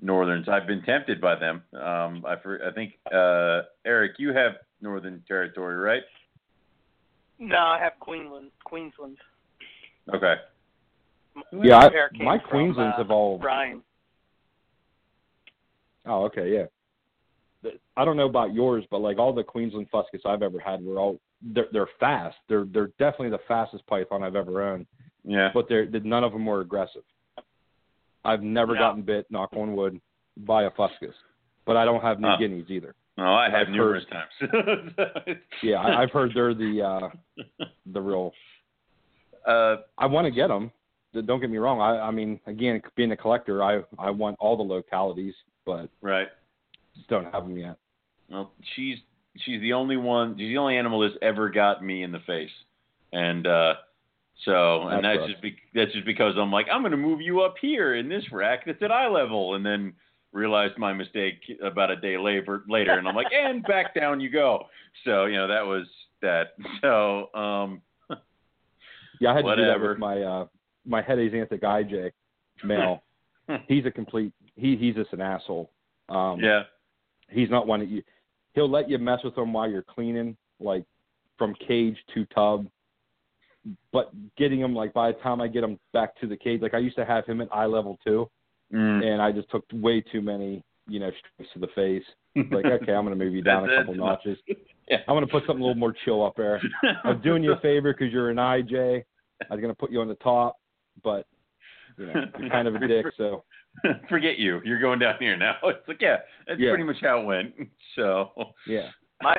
northerns. 0.00 0.48
I've 0.48 0.66
been 0.66 0.82
tempted 0.82 1.20
by 1.20 1.34
them. 1.36 1.62
Um, 1.74 2.24
I 2.26 2.34
I 2.34 2.70
think 2.74 2.94
uh, 3.12 3.62
Eric, 3.84 4.12
you 4.18 4.32
have 4.32 4.52
Northern 4.80 5.22
Territory, 5.26 5.76
right? 5.76 6.02
No, 7.38 7.56
I 7.56 7.78
have 7.82 7.92
Queensland. 8.00 8.50
Queensland. 8.64 9.16
Okay. 10.14 10.34
Yeah, 11.62 11.78
I- 11.78 11.88
Pair 11.90 12.08
came 12.10 12.24
my 12.24 12.38
from, 12.38 12.50
Queenslands 12.74 12.94
uh, 12.94 12.98
have 12.98 13.10
all. 13.10 13.38
Ryan. 13.38 13.82
Oh, 16.06 16.24
okay, 16.24 16.52
yeah. 16.52 16.64
I 17.96 18.04
don't 18.04 18.16
know 18.16 18.26
about 18.28 18.54
yours, 18.54 18.84
but 18.90 19.00
like 19.00 19.18
all 19.18 19.32
the 19.34 19.42
Queensland 19.44 19.88
fuscus 19.90 20.22
I've 20.24 20.42
ever 20.42 20.58
had 20.58 20.82
were 20.84 20.98
all 20.98 21.20
they're 21.42 21.66
they're 21.72 21.88
fast. 21.98 22.36
They're 22.48 22.64
they're 22.64 22.90
definitely 22.98 23.30
the 23.30 23.40
fastest 23.48 23.86
python 23.86 24.22
I've 24.22 24.36
ever 24.36 24.62
owned, 24.62 24.86
Yeah. 25.24 25.50
but 25.52 25.68
they're 25.68 25.86
none 25.86 26.24
of 26.24 26.32
them 26.32 26.46
were 26.46 26.60
aggressive. 26.60 27.02
I've 28.24 28.42
never 28.42 28.74
No. 28.74 28.80
gotten 28.80 29.02
bit, 29.02 29.26
knock 29.30 29.50
on 29.54 29.74
wood, 29.76 30.00
by 30.36 30.64
a 30.64 30.70
fuscus, 30.70 31.14
but 31.66 31.76
I 31.76 31.84
don't 31.84 32.02
have 32.02 32.20
New 32.20 32.28
Huh. 32.28 32.36
Guineas 32.38 32.70
either. 32.70 32.94
No, 33.16 33.24
I 33.34 33.50
have 33.50 33.68
I've 33.68 33.68
numerous 33.70 34.04
heard- 34.40 34.94
times. 34.96 35.38
Yeah, 35.62 35.76
I, 35.80 36.02
I've 36.02 36.10
heard 36.10 36.32
they're 36.34 36.54
the 36.54 36.82
uh 36.82 37.44
the 37.86 38.00
real. 38.00 38.32
uh, 39.46 39.76
I 39.98 40.06
want 40.06 40.26
to 40.26 40.30
get 40.30 40.48
them. 40.48 40.70
Don't 41.12 41.40
get 41.40 41.50
me 41.50 41.58
wrong. 41.58 41.80
I 41.80 42.00
I 42.00 42.10
mean, 42.10 42.40
again, 42.46 42.80
being 42.96 43.12
a 43.12 43.16
collector, 43.16 43.62
I 43.62 43.82
I 43.98 44.10
want 44.10 44.36
all 44.40 44.56
the 44.56 44.62
localities, 44.62 45.34
but 45.66 45.88
right. 46.00 46.28
Just 46.96 47.08
don't 47.08 47.32
have 47.32 47.44
them 47.44 47.56
yet. 47.56 47.76
Well, 48.28 48.52
she's 48.74 48.98
she's 49.44 49.60
the 49.60 49.72
only 49.72 49.96
one. 49.96 50.36
She's 50.38 50.48
the 50.48 50.58
only 50.58 50.76
animal 50.76 51.00
that's 51.00 51.14
ever 51.22 51.50
got 51.50 51.84
me 51.84 52.02
in 52.02 52.12
the 52.12 52.20
face, 52.20 52.50
and 53.12 53.46
uh, 53.46 53.74
so 54.44 54.88
and 54.88 55.04
That 55.04 55.16
that's 55.16 55.30
just 55.30 55.42
be, 55.42 55.56
that's 55.74 55.92
just 55.92 56.06
because 56.06 56.34
I'm 56.38 56.52
like 56.52 56.66
I'm 56.72 56.82
going 56.82 56.92
to 56.92 56.96
move 56.96 57.20
you 57.20 57.42
up 57.42 57.54
here 57.60 57.94
in 57.94 58.08
this 58.08 58.24
rack 58.32 58.64
that's 58.66 58.82
at 58.82 58.90
eye 58.90 59.08
level, 59.08 59.54
and 59.54 59.64
then 59.64 59.92
realized 60.32 60.78
my 60.78 60.92
mistake 60.92 61.40
about 61.62 61.90
a 61.90 61.96
day 61.96 62.16
later 62.16 62.62
later, 62.68 62.98
and 62.98 63.06
I'm 63.06 63.16
like, 63.16 63.32
and 63.32 63.62
back 63.68 63.94
down 63.94 64.20
you 64.20 64.30
go. 64.30 64.66
So 65.04 65.26
you 65.26 65.36
know 65.36 65.48
that 65.48 65.66
was 65.66 65.86
that. 66.22 66.54
So 66.80 67.32
um, 67.34 67.82
Yeah, 69.20 69.32
I 69.32 69.34
had 69.34 69.44
to 69.44 69.56
do 69.56 69.62
that 69.62 69.68
Whatever. 69.68 69.88
with 69.90 69.98
my 69.98 70.22
uh 70.22 70.46
my 70.86 71.02
head 71.02 71.18
het 71.18 71.32
axanthic 71.32 71.60
IJ 71.62 72.10
male. 72.64 73.02
he's 73.68 73.84
a 73.84 73.90
complete 73.90 74.32
he 74.56 74.76
he's 74.76 74.94
just 74.94 75.12
an 75.12 75.20
asshole. 75.20 75.70
Um 76.08 76.40
yeah, 76.40 76.62
he's 77.30 77.50
not 77.50 77.66
one 77.66 77.80
that 77.80 77.88
you 77.88 78.02
he'll 78.54 78.70
let 78.70 78.88
you 78.88 78.98
mess 78.98 79.20
with 79.24 79.36
him 79.36 79.52
while 79.52 79.68
you're 79.68 79.82
cleaning, 79.82 80.36
like 80.58 80.84
from 81.38 81.54
cage 81.66 81.96
to 82.14 82.24
tub. 82.26 82.66
But 83.92 84.10
getting 84.36 84.60
him 84.60 84.74
like 84.74 84.94
by 84.94 85.12
the 85.12 85.18
time 85.18 85.40
I 85.40 85.48
get 85.48 85.62
him 85.62 85.78
back 85.92 86.18
to 86.20 86.26
the 86.26 86.36
cage, 86.36 86.62
like 86.62 86.74
I 86.74 86.78
used 86.78 86.96
to 86.96 87.04
have 87.04 87.26
him 87.26 87.40
at 87.40 87.48
eye 87.52 87.66
level 87.66 87.98
too, 88.04 88.30
mm. 88.72 89.04
and 89.04 89.20
I 89.20 89.32
just 89.32 89.50
took 89.50 89.64
way 89.72 90.00
too 90.00 90.22
many, 90.22 90.64
you 90.88 90.98
know, 90.98 91.10
strikes 91.10 91.52
to 91.52 91.58
the 91.58 91.68
face. 91.74 92.04
Like, 92.50 92.64
okay, 92.82 92.92
I'm 92.92 93.04
gonna 93.04 93.16
move 93.16 93.34
you 93.34 93.42
down 93.42 93.68
a 93.68 93.76
couple 93.78 93.94
notches. 93.94 94.38
Yeah. 94.88 94.96
I'm 95.06 95.14
gonna 95.14 95.28
put 95.28 95.44
something 95.46 95.62
a 95.62 95.66
little 95.66 95.78
more 95.78 95.94
chill 96.04 96.26
up 96.26 96.34
there. 96.36 96.60
I'm 97.04 97.20
doing 97.20 97.44
you 97.44 97.52
a 97.52 97.60
favor 97.60 97.92
because 97.92 98.12
you're 98.12 98.30
an 98.30 98.38
IJ. 98.38 99.04
I 99.48 99.54
was 99.54 99.60
gonna 99.60 99.72
put 99.72 99.92
you 99.92 100.00
on 100.00 100.08
the 100.08 100.16
top, 100.16 100.56
but 101.04 101.28
you 101.96 102.06
know 102.06 102.24
you're 102.40 102.50
kind 102.50 102.66
of 102.66 102.74
a 102.74 102.88
dick. 102.88 103.06
So 103.16 103.44
Forget 104.08 104.38
you. 104.38 104.60
You're 104.64 104.80
going 104.80 104.98
down 104.98 105.14
here 105.18 105.36
now. 105.36 105.56
It's 105.64 105.86
like 105.88 106.00
yeah, 106.00 106.16
that's 106.46 106.60
Yeah. 106.60 106.70
pretty 106.70 106.84
much 106.84 106.96
how 107.00 107.20
it 107.20 107.24
went. 107.26 107.54
So 107.96 108.30
yeah, 108.66 108.88
My 109.22 109.36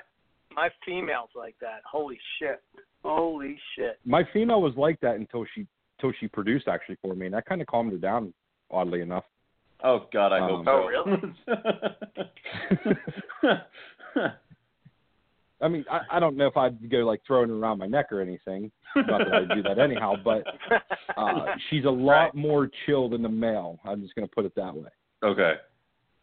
my 0.54 0.70
female's 0.86 1.30
like 1.36 1.56
that. 1.62 1.82
Holy 1.90 2.20
shit. 2.38 2.62
Holy 3.04 3.58
shit. 3.76 3.98
my 4.06 4.24
female 4.34 4.62
was 4.62 4.76
like 4.76 5.00
that 5.02 5.16
until 5.16 5.46
she 5.56 5.66
until 5.98 6.14
she 6.20 6.28
produced 6.28 6.68
actually 6.68 6.98
for 7.02 7.16
me, 7.16 7.26
and 7.28 7.36
that 7.36 7.46
kind 7.46 7.62
of 7.62 7.68
calmed 7.68 7.92
her 7.94 7.98
down. 7.98 8.34
Oddly 8.70 9.02
enough, 9.02 9.26
Oh 9.84 10.08
God, 10.14 10.32
I 10.34 10.40
Um, 10.40 10.64
hope 10.66 10.66
so. 10.66 11.92
Oh, 13.44 14.42
I 15.62 15.68
mean 15.68 15.86
I, 15.92 16.02
I 16.18 16.20
don't 16.20 16.36
know 16.38 16.48
if 16.48 16.58
I'd 16.58 16.90
go 16.90 17.00
like 17.00 17.22
throwing 17.26 17.50
her 17.50 17.56
around 17.56 17.78
my 17.80 17.88
neck 17.88 18.12
or 18.12 18.22
anything. 18.22 18.72
Not 18.96 19.20
that 19.20 19.34
I'd 19.34 19.50
do 19.56 19.64
that 19.64 19.80
anyhow, 19.80 20.16
but 20.24 20.44
uh, 21.18 21.46
she's 21.70 21.86
a 21.86 21.90
lot 21.90 22.12
Right. 22.12 22.36
more 22.36 22.70
chill 22.86 23.10
than 23.10 23.22
the 23.22 23.30
male. 23.30 23.80
I'm 23.86 24.02
just 24.02 24.16
gonna 24.16 24.28
put 24.28 24.46
it 24.46 24.54
that 24.56 24.76
way. 24.76 24.90
okay. 25.24 25.54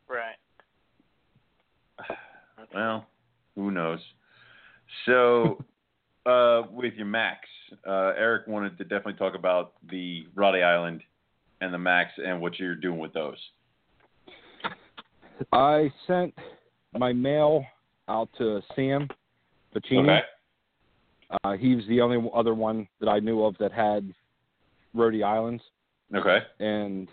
right. 0.08 0.36
Well, 2.74 3.06
who 3.54 3.70
knows? 3.70 4.00
So, 5.06 5.64
uh, 6.26 6.62
with 6.70 6.92
your 6.94 7.06
Max, 7.06 7.48
uh, 7.86 8.12
Eric 8.16 8.46
wanted 8.46 8.76
to 8.78 8.84
definitely 8.84 9.14
talk 9.14 9.34
about 9.34 9.72
the 9.90 10.26
Roti 10.34 10.62
Island 10.62 11.00
and 11.62 11.72
the 11.72 11.78
Max 11.78 12.10
and 12.18 12.40
what 12.42 12.58
you're 12.58 12.74
doing 12.74 12.98
with 12.98 13.14
those. 13.14 13.38
I 15.52 15.90
sent 16.06 16.34
my 16.98 17.12
male 17.12 17.64
out 18.08 18.28
to 18.38 18.60
Sam 18.76 19.08
Pacini. 19.80 20.02
Okay. 20.02 20.20
Uh, 21.44 21.52
he 21.52 21.74
was 21.74 21.84
the 21.88 22.00
only 22.00 22.30
other 22.34 22.54
one 22.54 22.88
that 23.00 23.08
I 23.08 23.18
knew 23.18 23.44
of 23.44 23.56
that 23.58 23.72
had 23.72 24.12
Roti 24.94 25.22
Islands. 25.22 25.62
Okay. 26.14 26.38
And 26.58 27.08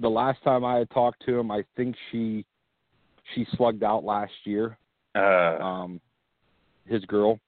the 0.00 0.08
last 0.08 0.42
time 0.42 0.64
I 0.64 0.76
had 0.78 0.90
talked 0.90 1.24
to 1.26 1.38
him, 1.38 1.50
I 1.50 1.64
think 1.76 1.94
she 2.10 2.44
she 3.34 3.46
slugged 3.56 3.82
out 3.82 4.04
last 4.04 4.32
year. 4.44 4.78
Uh, 5.14 5.58
um, 5.62 6.00
his 6.86 7.04
girl. 7.04 7.40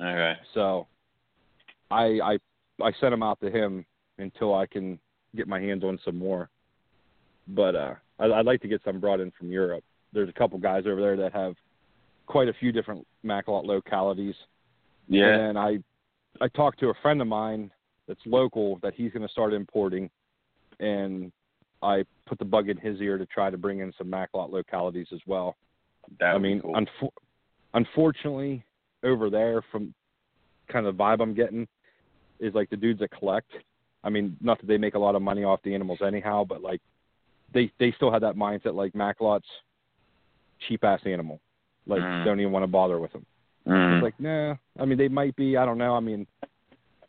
okay. 0.00 0.34
So 0.54 0.86
I 1.90 2.18
I 2.22 2.38
I 2.82 2.92
sent 3.00 3.14
him 3.14 3.22
out 3.22 3.40
to 3.40 3.50
him 3.50 3.84
until 4.18 4.54
I 4.54 4.66
can 4.66 4.98
get 5.36 5.46
my 5.48 5.60
hands 5.60 5.84
on 5.84 5.98
some 6.04 6.18
more. 6.18 6.48
But 7.48 7.74
uh 7.74 7.94
I 8.18 8.24
I'd 8.24 8.46
like 8.46 8.60
to 8.62 8.68
get 8.68 8.82
some 8.84 9.00
brought 9.00 9.20
in 9.20 9.30
from 9.32 9.50
Europe. 9.50 9.84
There's 10.12 10.28
a 10.28 10.32
couple 10.32 10.58
guys 10.58 10.84
over 10.86 11.00
there 11.00 11.16
that 11.16 11.32
have 11.32 11.54
quite 12.32 12.48
a 12.48 12.54
few 12.54 12.72
different 12.72 13.06
Macklot 13.24 13.66
localities. 13.66 14.34
Yeah. 15.06 15.34
And 15.34 15.58
I 15.58 15.78
I 16.40 16.48
talked 16.48 16.80
to 16.80 16.88
a 16.88 16.94
friend 17.02 17.20
of 17.20 17.28
mine 17.28 17.70
that's 18.08 18.20
local 18.24 18.78
that 18.82 18.94
he's 18.94 19.12
going 19.12 19.26
to 19.26 19.30
start 19.30 19.52
importing, 19.52 20.08
and 20.80 21.30
I 21.82 22.04
put 22.26 22.38
the 22.38 22.46
bug 22.46 22.70
in 22.70 22.78
his 22.78 23.00
ear 23.02 23.18
to 23.18 23.26
try 23.26 23.50
to 23.50 23.58
bring 23.58 23.80
in 23.80 23.92
some 23.98 24.06
Macklot 24.06 24.50
localities 24.50 25.08
as 25.12 25.20
well. 25.26 25.56
That 26.18 26.34
I 26.34 26.38
mean, 26.38 26.62
cool. 26.62 26.74
unfor- 26.74 27.22
unfortunately, 27.74 28.64
over 29.04 29.28
there, 29.28 29.62
from 29.70 29.92
kind 30.72 30.86
of 30.86 30.96
the 30.96 31.02
vibe 31.02 31.20
I'm 31.20 31.34
getting, 31.34 31.68
is 32.40 32.54
like 32.54 32.70
the 32.70 32.76
dudes 32.76 33.00
that 33.00 33.10
collect. 33.10 33.52
I 34.02 34.08
mean, 34.08 34.38
not 34.40 34.58
that 34.58 34.66
they 34.66 34.78
make 34.78 34.94
a 34.94 34.98
lot 34.98 35.14
of 35.14 35.22
money 35.22 35.44
off 35.44 35.60
the 35.62 35.74
animals 35.74 35.98
anyhow, 36.04 36.44
but 36.48 36.62
like 36.62 36.80
they 37.52 37.70
they 37.78 37.92
still 37.92 38.10
have 38.10 38.22
that 38.22 38.36
mindset 38.36 38.74
like 38.74 38.94
Macklot's 38.94 39.44
cheap 40.66 40.82
ass 40.82 41.00
animal. 41.04 41.38
Like 41.86 42.00
Mhm. 42.02 42.24
don't 42.24 42.40
even 42.40 42.52
want 42.52 42.62
to 42.62 42.68
bother 42.68 42.98
with 42.98 43.12
them. 43.12 43.26
Mhm. 43.66 43.94
It's 43.96 44.02
like, 44.02 44.20
nah. 44.20 44.56
I 44.78 44.84
mean, 44.84 44.98
they 44.98 45.08
might 45.08 45.34
be. 45.36 45.56
I 45.56 45.64
don't 45.64 45.78
know. 45.78 45.94
I 45.94 46.00
mean, 46.00 46.26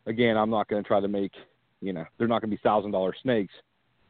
again, 0.05 0.37
I'm 0.37 0.49
not 0.49 0.67
going 0.67 0.83
to 0.83 0.87
try 0.87 0.99
to 0.99 1.07
make. 1.07 1.33
You 1.81 1.93
know, 1.93 2.05
they're 2.17 2.27
not 2.27 2.41
going 2.41 2.49
to 2.49 2.55
be 2.57 2.61
thousand 2.63 2.91
dollar 2.91 3.13
snakes. 3.21 3.53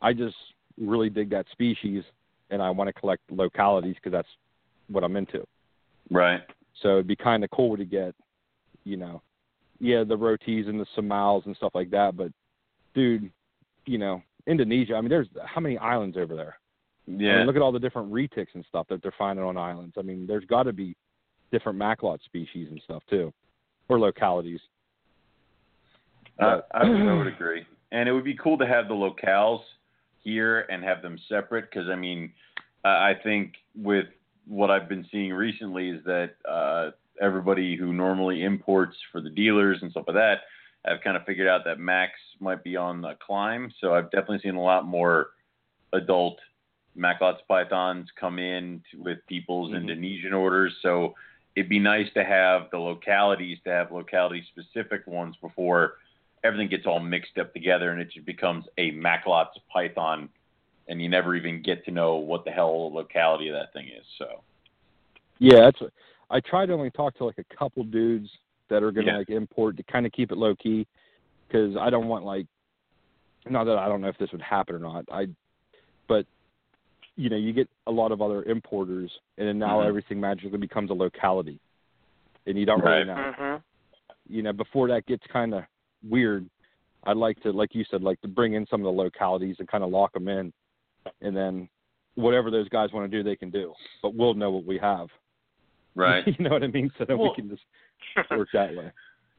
I 0.02 0.14
just 0.14 0.36
really 0.78 1.10
dig 1.10 1.30
that 1.32 1.48
species, 1.52 2.04
and 2.50 2.62
I 2.62 2.70
want 2.70 2.88
to 2.88 2.94
collect 2.94 3.24
localities 3.32 3.96
because 3.96 4.12
that's 4.12 4.28
what 4.90 5.04
I'm 5.04 5.16
into. 5.16 5.46
right. 6.12 6.42
So 6.82 6.94
it'd 6.94 7.08
be 7.08 7.16
kind 7.16 7.44
of 7.44 7.52
cool 7.52 7.78
to 7.78 7.86
get, 7.86 8.16
you 8.84 8.98
know, 8.98 9.22
yeah, 9.80 10.04
the 10.04 10.18
rotis 10.18 10.68
and 10.68 10.80
the 10.80 10.88
somals 10.96 11.46
and 11.46 11.56
stuff 11.56 11.76
like 11.76 11.92
that. 11.92 12.18
But, 12.18 12.32
dude, 12.96 13.32
you 13.86 13.98
know, 14.00 14.22
Indonesia. 14.48 14.96
I 14.96 15.02
mean, 15.02 15.10
there's 15.10 15.28
how 15.46 15.62
many 15.62 15.78
islands 15.78 16.18
over 16.18 16.36
there? 16.36 16.58
I 17.08 17.12
Yeah. 17.12 17.38
mean, 17.38 17.48
look 17.48 17.56
at 17.56 17.62
all 17.62 17.72
the 17.72 17.80
different 17.80 18.12
retics 18.12 18.54
and 18.54 18.66
stuff 18.66 18.88
that 18.88 19.02
they're 19.02 19.12
finding 19.18 19.44
on 19.44 19.58
islands. 19.58 19.96
I 19.98 20.02
mean, 20.02 20.26
there's 20.26 20.46
got 20.46 20.64
to 20.64 20.74
be 20.74 20.96
different 21.52 21.78
Macklot 21.78 22.22
species 22.24 22.70
and 22.70 22.82
stuff 22.84 23.04
too, 23.10 23.34
or 23.90 24.00
localities. 24.00 24.62
I, 26.40 26.62
I, 26.72 26.90
would, 26.90 27.02
I 27.02 27.14
would 27.14 27.28
agree, 27.28 27.66
and 27.92 28.10
it 28.10 28.12
would 28.12 28.24
be 28.24 28.36
cool 28.36 28.58
to 28.58 28.66
have 28.66 28.88
the 28.88 28.96
locales 28.96 29.62
here 30.24 30.62
and 30.62 30.84
have 30.84 31.02
them 31.02 31.20
separate 31.30 31.70
because 31.70 31.90
I 31.90 31.96
mean, 31.96 32.34
I 32.84 33.12
I 33.12 33.16
think 33.22 33.54
with 33.76 34.08
what 34.48 34.72
I've 34.72 34.90
been 34.90 35.06
seeing 35.12 35.32
recently 35.34 35.90
is 35.90 36.04
that 36.06 36.36
uh, 36.50 36.92
everybody 37.22 37.76
who 37.76 37.94
normally 37.94 38.44
imports 38.44 38.98
for 39.12 39.22
the 39.22 39.30
dealers 39.30 39.78
and 39.82 39.92
stuff 39.92 40.06
like 40.08 40.16
that 40.16 40.42
I've 40.86 41.02
kind 41.02 41.16
of 41.16 41.24
figured 41.26 41.48
out 41.48 41.64
that 41.66 41.80
Max 41.80 42.14
might 42.40 42.64
be 42.64 42.76
on 42.76 43.02
the 43.02 43.14
climb. 43.26 43.72
So 43.80 43.94
I've 43.94 44.12
definitely 44.12 44.40
seen 44.44 44.56
a 44.56 44.62
lot 44.62 44.86
more 44.86 45.28
adult 45.94 46.40
Macklots 46.98 47.40
pythons 47.48 48.10
come 48.20 48.40
in 48.40 48.84
with 48.98 49.26
people's 49.28 49.72
Mhm. 49.72 49.78
Indonesian 49.78 50.34
orders. 50.34 50.78
So 50.82 51.16
it'd 51.56 51.70
be 51.70 51.80
nice 51.80 52.12
to 52.14 52.24
have 52.24 52.70
the 52.72 52.80
localities 52.80 53.60
to 53.64 53.70
have 53.70 53.92
locality 53.92 54.44
specific 54.44 55.06
ones 55.08 55.36
before 55.38 55.98
everything 56.44 56.68
gets 56.68 56.86
all 56.86 57.00
mixed 57.00 57.38
up 57.38 57.54
together 57.54 57.92
and 57.92 58.02
it 58.02 58.10
just 58.12 58.26
becomes 58.26 58.68
a 58.78 58.92
Macklots 58.92 59.58
python 59.72 60.30
and 60.88 61.02
you 61.02 61.08
never 61.08 61.36
even 61.36 61.62
get 61.62 61.86
to 61.86 61.92
know 61.92 62.16
what 62.16 62.44
the 62.44 62.52
hell 62.52 62.90
the 62.90 62.96
locality 62.96 63.48
of 63.48 63.54
that 63.54 63.72
thing 63.74 63.88
is. 63.88 64.06
So 64.18 64.44
Yeah, 65.40 65.62
that's. 65.62 65.82
What, 65.82 65.94
I 66.30 66.40
try 66.40 66.66
to 66.66 66.74
only 66.74 66.92
talk 66.92 67.16
to 67.16 67.26
like 67.26 67.38
a 67.38 67.44
couple 67.56 67.84
dudes 67.84 68.30
that 68.70 68.84
are 68.84 68.92
gonna 68.92 69.08
Yeah. 69.08 69.18
like 69.18 69.30
import 69.30 69.78
to 69.78 69.84
kind 69.84 70.06
of 70.06 70.12
keep 70.12 70.32
it 70.32 70.38
low 70.38 70.56
key, 70.56 70.88
because 71.48 71.76
I 71.78 71.90
don't 71.90 72.08
want 72.08 72.26
like, 72.26 72.48
not 73.50 73.66
that 73.66 73.78
I 73.78 73.88
don't 73.88 74.02
know 74.02 74.08
if 74.08 74.18
this 74.18 74.32
would 74.32 74.42
happen 74.42 74.76
or 74.76 74.80
not. 74.80 75.06
I, 75.12 75.28
but 76.08 76.26
you 77.16 77.30
know, 77.30 77.36
you 77.36 77.54
get 77.54 77.70
a 77.88 77.92
lot 77.92 78.12
of 78.12 78.22
other 78.22 78.44
importers, 78.44 79.12
and 79.38 79.48
then 79.48 79.60
now 79.60 79.80
Mhm. 79.82 79.88
everything 79.88 80.20
magically 80.20 80.58
becomes 80.58 80.90
a 80.90 80.94
locality, 80.94 81.60
and 82.48 82.58
you 82.58 82.66
don't 82.66 82.82
really 82.84 83.04
Right. 83.04 83.08
know. 83.08 83.32
hmm 83.34 83.56
you 84.30 84.42
know, 84.42 84.54
before 84.54 84.88
that 84.88 85.06
gets 85.06 85.26
kind 85.28 85.54
of 85.54 85.66
weird, 86.02 86.50
I'd 87.04 87.18
like 87.18 87.42
to, 87.42 87.52
like 87.52 87.76
you 87.76 87.84
said, 87.92 88.02
like 88.04 88.22
to 88.22 88.28
bring 88.30 88.54
in 88.54 88.66
some 88.68 88.80
of 88.80 88.86
the 88.86 88.92
localities 89.04 89.58
and 89.60 89.68
kind 89.68 89.84
of 89.84 89.90
lock 89.90 90.14
them 90.14 90.30
in, 90.30 90.54
and 91.22 91.36
then 91.36 91.68
whatever 92.16 92.50
those 92.50 92.70
guys 92.70 92.94
want 92.94 93.10
to 93.12 93.18
do, 93.18 93.22
they 93.22 93.36
can 93.36 93.50
do. 93.50 93.74
But 94.02 94.16
we'll 94.16 94.34
know 94.34 94.50
what 94.52 94.64
we 94.66 94.78
have. 94.78 95.10
right. 95.96 96.26
you 96.40 96.42
know 96.44 96.52
what 96.52 96.64
I 96.64 96.68
mean? 96.68 96.90
So 96.98 97.04
that 97.06 97.18
Well- 97.18 97.32
we 97.32 97.36
can 97.36 97.50
just 97.50 97.64
work 98.32 98.48
that 98.54 98.74
way. 98.76 98.92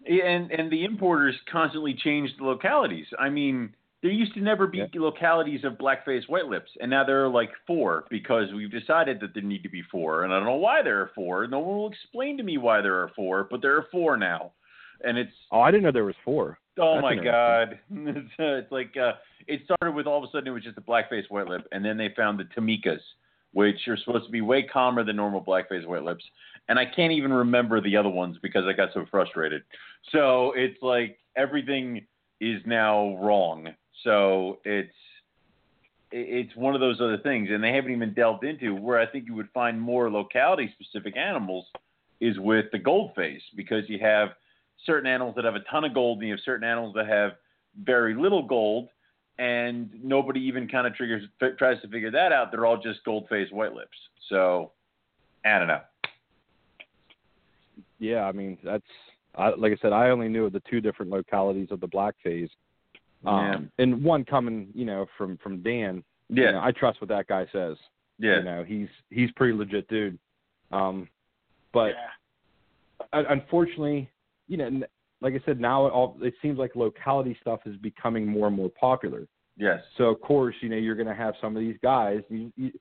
and 0.07 0.51
and 0.53 0.71
the 0.71 0.85
importers 0.85 1.35
constantly 1.51 1.95
change 1.95 2.37
the 2.37 2.45
localities. 2.45 3.07
I 3.19 3.31
mean, 3.31 3.75
there 4.05 4.13
used 4.13 4.35
to 4.35 4.41
never 4.41 4.67
be 4.67 4.77
Yeah. 4.79 4.87
localities 4.97 5.65
of 5.65 5.79
blackface 5.79 6.29
white 6.29 6.45
lips, 6.45 6.71
and 6.79 6.91
now 6.91 7.05
there 7.05 7.25
are 7.25 7.29
like 7.29 7.51
four 7.67 8.05
because 8.11 8.53
we've 8.53 8.71
decided 8.71 9.19
that 9.21 9.33
there 9.33 9.43
need 9.43 9.63
to 9.63 9.71
be 9.71 9.81
four, 9.81 10.25
and 10.25 10.33
I 10.33 10.37
don't 10.37 10.45
know 10.45 10.57
why 10.57 10.83
there 10.83 11.01
are 11.01 11.11
four. 11.15 11.47
No 11.47 11.61
one 11.61 11.79
will 11.79 11.89
explain 11.89 12.37
to 12.37 12.43
me 12.43 12.59
why 12.59 12.83
there 12.83 12.97
are 12.97 13.09
four, 13.17 13.45
but 13.51 13.63
there 13.63 13.75
are 13.79 13.87
four 13.91 14.19
now, 14.19 14.53
and 15.03 15.17
it's 15.17 15.33
Oh, 15.51 15.63
I 15.63 15.71
didn't 15.71 15.85
know 15.85 15.91
there 15.91 16.05
was 16.05 16.15
four. 16.23 16.59
oh 16.79 16.97
That's 16.97 17.03
my 17.03 17.15
god, 17.17 17.79
it's, 17.91 18.31
uh, 18.39 18.45
it's 18.61 18.71
like 18.71 18.95
uh, 18.99 19.13
it 19.47 19.63
started 19.65 19.95
with 19.97 20.07
all 20.07 20.19
of 20.19 20.25
a 20.25 20.27
sudden 20.31 20.49
it 20.49 20.51
was 20.51 20.63
just 20.65 20.77
a 20.77 20.83
blackface 20.83 21.31
white 21.31 21.49
lip, 21.49 21.67
and 21.73 21.83
then 21.83 21.97
they 21.97 22.11
found 22.15 22.39
the 22.39 22.45
Timikas, 22.45 23.01
which 23.55 23.89
are 23.89 23.97
supposed 23.97 24.27
to 24.27 24.31
be 24.31 24.43
way 24.43 24.65
calmer 24.65 25.03
than 25.03 25.17
normal 25.17 25.43
blackface 25.43 25.87
white 25.87 26.03
lips, 26.05 26.25
and 26.69 26.79
I 26.79 26.85
can't 26.85 27.13
even 27.15 27.33
remember 27.33 27.81
the 27.81 27.97
other 27.97 28.11
ones 28.11 28.37
because 28.43 28.65
I 28.67 28.75
got 28.75 28.91
so 28.93 29.07
frustrated. 29.11 29.63
So 30.13 30.53
it's 30.57 30.83
like 30.83 31.17
everything 31.37 32.07
is 32.43 32.61
now 32.67 33.17
wrong. 33.17 33.69
So 34.05 34.59
it's 34.65 34.95
it's 36.13 36.55
one 36.55 36.75
of 36.75 36.81
those 36.81 37.01
other 37.01 37.19
things, 37.19 37.49
and 37.51 37.65
they 37.65 37.73
haven't 37.73 37.91
even 37.91 38.15
delved 38.15 38.45
into 38.45 38.75
where 38.75 39.01
I 39.01 39.07
think 39.07 39.27
you 39.27 39.35
would 39.35 39.49
find 39.53 39.81
more 39.81 40.09
locality 40.11 40.73
specific 40.79 41.17
animals 41.17 41.67
is 42.21 42.39
with 42.39 42.67
the 42.71 42.79
goldface 42.79 43.41
because 43.57 43.89
you 43.89 43.99
have 43.99 44.29
certain 44.87 45.11
animals 45.11 45.35
that 45.35 45.45
have 45.45 45.57
a 45.57 45.65
ton 45.71 45.85
of 45.85 45.93
gold 45.93 46.19
and 46.19 46.29
you 46.29 46.35
have 46.35 46.41
certain 46.45 46.69
animals 46.69 46.95
that 46.95 47.09
have 47.09 47.33
very 47.83 48.15
little 48.15 48.47
gold 48.47 48.89
and 49.39 49.91
nobody 50.03 50.41
even 50.41 50.69
kind 50.69 50.87
of 50.87 50.95
triggers 50.95 51.25
f- 51.43 51.57
tries 51.59 51.81
to 51.83 51.89
figure 51.89 52.11
that 52.11 52.33
out. 52.33 52.53
They're 52.53 52.67
all 52.67 52.81
just 52.81 53.03
gold 53.05 53.27
face 53.29 53.51
white 53.51 53.75
lips. 53.75 53.97
So 54.29 54.71
i 55.45 55.59
don't 55.59 55.69
know. 55.69 55.81
Yeah, 57.99 58.25
I 58.25 58.33
mean 58.33 58.59
that's 58.63 58.85
I, 59.37 59.49
like 59.57 59.73
I 59.73 59.77
said, 59.83 59.93
I 59.93 60.11
only 60.11 60.29
knew 60.29 60.45
of 60.47 60.53
the 60.53 60.63
two 60.71 60.81
different 60.81 61.11
localities 61.11 61.69
of 61.73 61.81
the 61.81 61.89
blackface, 61.89 62.51
um, 63.27 63.71
and 63.79 64.03
one 64.03 64.25
coming, 64.25 64.69
you 64.75 64.85
know, 64.85 65.07
from 65.17 65.39
from 65.39 65.63
Dan. 65.63 66.03
yeah 66.29 66.47
You 66.47 66.53
know, 66.53 66.61
I 66.61 66.73
trust 66.73 67.01
what 67.01 67.09
that 67.09 67.27
guy 67.27 67.47
says. 67.53 67.77
yeah 68.19 68.39
You 68.39 68.43
know, 68.45 68.65
he's 68.67 68.89
he's 69.11 69.31
pretty 69.33 69.55
legit 69.57 69.89
dude. 69.89 70.19
Um, 70.73 71.09
but 71.73 71.93
yeah. 73.13 73.25
unfortunately, 73.31 74.11
you 74.49 74.57
know, 74.57 74.83
like 75.21 75.35
I 75.35 75.41
said, 75.47 75.61
now 75.61 75.87
it, 75.87 75.91
all, 75.91 76.17
it 76.21 76.35
seems 76.43 76.59
like 76.59 76.77
locality 76.77 77.37
stuff 77.41 77.61
is 77.67 77.77
becoming 77.77 78.27
more 78.27 78.47
and 78.49 78.57
more 78.57 78.71
popular. 78.71 79.27
yes 79.57 79.81
So 79.97 80.05
of 80.05 80.21
course, 80.21 80.55
you 80.61 80.69
know, 80.69 80.77
you're 80.77 80.97
going 80.97 81.09
to 81.09 81.15
have 81.15 81.35
some 81.41 81.57
of 81.57 81.61
these 81.61 81.77
guys. 81.83 82.21
You, 82.29 82.53
you, 82.57 82.73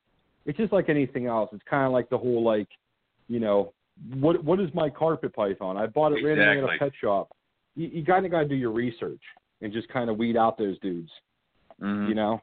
it's 0.45 0.57
just 0.57 0.74
like 0.74 0.90
anything 0.90 1.26
else. 1.28 1.49
It's 1.53 1.64
kind 1.70 1.86
of 1.86 1.94
like 1.94 2.10
the 2.10 2.18
whole 2.18 2.44
like, 2.44 2.68
you 3.28 3.40
know, 3.40 3.74
what 4.15 4.44
what 4.44 4.60
is 4.60 4.70
my 4.74 4.90
carpet 4.90 5.34
python? 5.36 5.78
I 5.78 5.86
bought 5.86 6.11
it 6.14 6.24
randomly 6.24 6.64
at 6.64 6.76
a 6.76 6.78
pet 6.80 6.91
shop. 6.99 7.32
You, 7.76 7.88
you 7.88 8.06
kind 8.06 8.26
of 8.26 8.32
got 8.32 8.41
to 8.41 8.48
do 8.48 8.56
your 8.56 8.72
research 8.72 9.22
and 9.64 9.73
just 9.73 9.88
kind 9.90 10.10
of 10.11 10.18
weed 10.18 10.38
out 10.38 10.57
those 10.57 10.77
dudes. 10.80 11.10
Mhm. 11.81 12.07
You 12.10 12.14
know, 12.15 12.41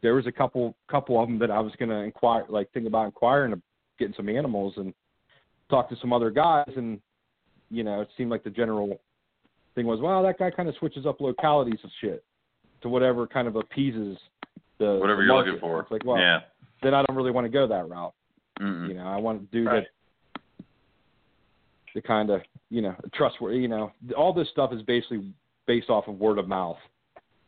there 0.00 0.14
was 0.14 0.26
a 0.26 0.32
couple 0.32 0.74
couple 0.88 1.20
of 1.22 1.28
them 1.28 1.38
that 1.38 1.50
I 1.50 1.60
was 1.60 1.72
going 1.76 1.90
to 1.90 1.96
inquire, 1.98 2.44
like 2.48 2.70
think 2.72 2.86
about 2.88 3.04
inquiring, 3.06 3.62
getting 3.98 4.14
some 4.14 4.28
animals 4.28 4.74
and 4.78 4.92
talk 5.68 5.88
to 5.90 5.96
some 5.96 6.12
other 6.12 6.30
guys, 6.30 6.72
and 6.76 7.00
you 7.70 7.84
know, 7.84 8.00
it 8.00 8.08
seemed 8.16 8.30
like 8.30 8.42
the 8.42 8.50
general 8.50 9.00
thing 9.74 9.86
was, 9.86 10.00
well, 10.00 10.22
that 10.22 10.38
guy 10.38 10.50
kind 10.50 10.68
of 10.68 10.74
switches 10.76 11.06
up 11.06 11.20
localities 11.20 11.78
of 11.84 11.90
shit 12.00 12.24
to 12.82 12.88
whatever 12.88 13.26
kind 13.26 13.46
of 13.48 13.56
appeases 13.56 14.18
the 14.78 14.98
whatever 15.00 15.22
you're 15.22 15.32
market. 15.34 15.50
looking 15.52 15.60
for 15.60 15.80
It's 15.80 15.90
like, 15.90 16.04
well, 16.04 16.18
yeah 16.18 16.40
then 16.82 16.94
I 16.94 17.04
don't 17.04 17.16
really 17.16 17.30
want 17.30 17.44
to 17.44 17.48
go 17.48 17.66
that 17.68 17.88
route. 17.88 18.12
Mm-mm. 18.60 18.88
You 18.88 18.94
know, 18.94 19.06
I 19.06 19.16
want 19.16 19.40
to 19.40 19.56
do 19.56 19.64
Right. 19.68 19.86
the 20.34 20.64
the 21.94 22.02
kind 22.02 22.30
of 22.30 22.42
you 22.70 22.82
know 22.82 22.94
trustworthy. 23.14 23.58
You 23.58 23.68
know, 23.68 23.92
all 24.16 24.32
this 24.32 24.48
stuff 24.50 24.72
is 24.72 24.82
basically 24.82 25.32
based 25.66 25.90
off 25.90 26.08
of 26.08 26.18
word 26.18 26.38
of 26.38 26.48
mouth. 26.48 26.78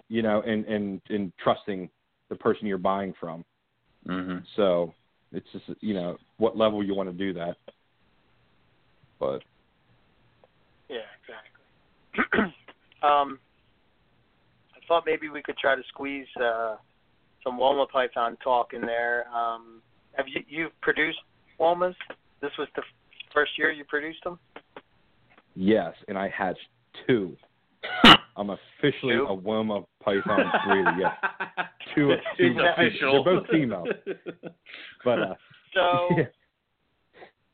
You 0.09 0.23
know, 0.23 0.43
and 0.43 0.65
and 0.67 1.01
and 1.09 1.33
trusting 1.43 1.89
the 2.29 2.37
person 2.37 2.67
you're 2.67 2.79
buying 2.79 3.15
from. 3.19 3.45
Mhm. 4.07 4.45
So 4.57 4.95
it's 5.33 5.47
just 5.53 5.65
you 5.81 5.95
know 5.95 6.17
what 6.37 6.57
level 6.57 6.83
you 6.85 6.95
want 6.95 7.09
to 7.09 7.17
do 7.17 7.33
that. 7.35 7.57
But 9.19 9.43
Yeah, 10.89 10.99
exactly. 11.23 12.43
um, 13.03 13.39
I 14.75 14.87
thought 14.87 15.05
maybe 15.07 15.29
we 15.29 15.43
could 15.43 15.57
try 15.57 15.75
to 15.75 15.83
squeeze 15.89 16.27
uh, 16.41 16.77
some 17.43 17.59
Woma 17.59 17.89
Python 17.89 18.37
talk 18.43 18.75
in 18.75 18.83
there. 18.83 19.27
Um, 19.35 19.81
have 20.15 20.27
you 20.29 20.43
you've 20.49 20.79
produced 20.81 21.19
Womas? 21.59 21.95
This 22.41 22.53
was 22.59 22.69
the 22.77 22.83
first 23.33 23.53
year 23.59 23.71
you 23.73 23.85
produced 23.85 24.23
them? 24.25 24.39
Yes, 25.55 25.95
and 26.09 26.19
I 26.19 26.29
hatched 26.29 26.69
two. 27.07 27.37
I'm 28.37 28.51
officially 28.51 29.15
a 29.15 29.33
of 29.71 29.85
Python 30.03 30.51
breeder. 30.67 30.95
Yes, 30.99 31.13
two. 31.95 32.11
It's 32.11 32.23
two 32.37 32.57
official. 32.59 33.23
They're 33.25 33.35
both 33.41 33.49
female, 33.49 33.85
but 35.05 35.19
uh, 35.21 35.35
So 35.73 36.09
yeah. 36.17 36.25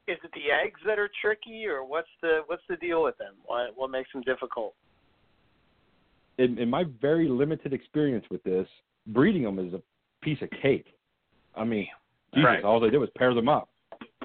is 0.09 0.19
it 0.24 0.31
the 0.35 0.51
eggs 0.65 0.81
that 0.86 0.98
are 0.98 1.11
tricky, 1.20 1.66
or 1.66 1.85
what's 1.85 2.09
the 2.23 2.40
what's 2.47 2.62
the 2.69 2.77
deal 2.77 3.02
with 3.02 3.19
them? 3.19 3.35
What 3.44 3.73
what 3.77 3.90
makes 3.90 4.11
them 4.12 4.23
difficult? 4.23 4.74
in, 6.40 6.59
in 6.59 6.70
my 6.70 6.85
very 7.01 7.28
limited 7.28 7.73
experience 7.73 8.24
with 8.31 8.43
this, 8.44 8.66
breeding 9.09 9.43
them 9.43 9.59
is 9.59 9.74
a 9.74 9.82
piece 10.23 10.39
of 10.40 10.48
cake. 10.62 10.86
I 11.55 11.65
mean, 11.65 11.86
Jesus, 12.35 12.47
Right. 12.47 12.65
all 12.65 12.81
they 12.81 12.89
did 12.90 12.98
was 12.98 13.11
pair 13.16 13.35
them 13.35 13.48
up. 13.48 13.69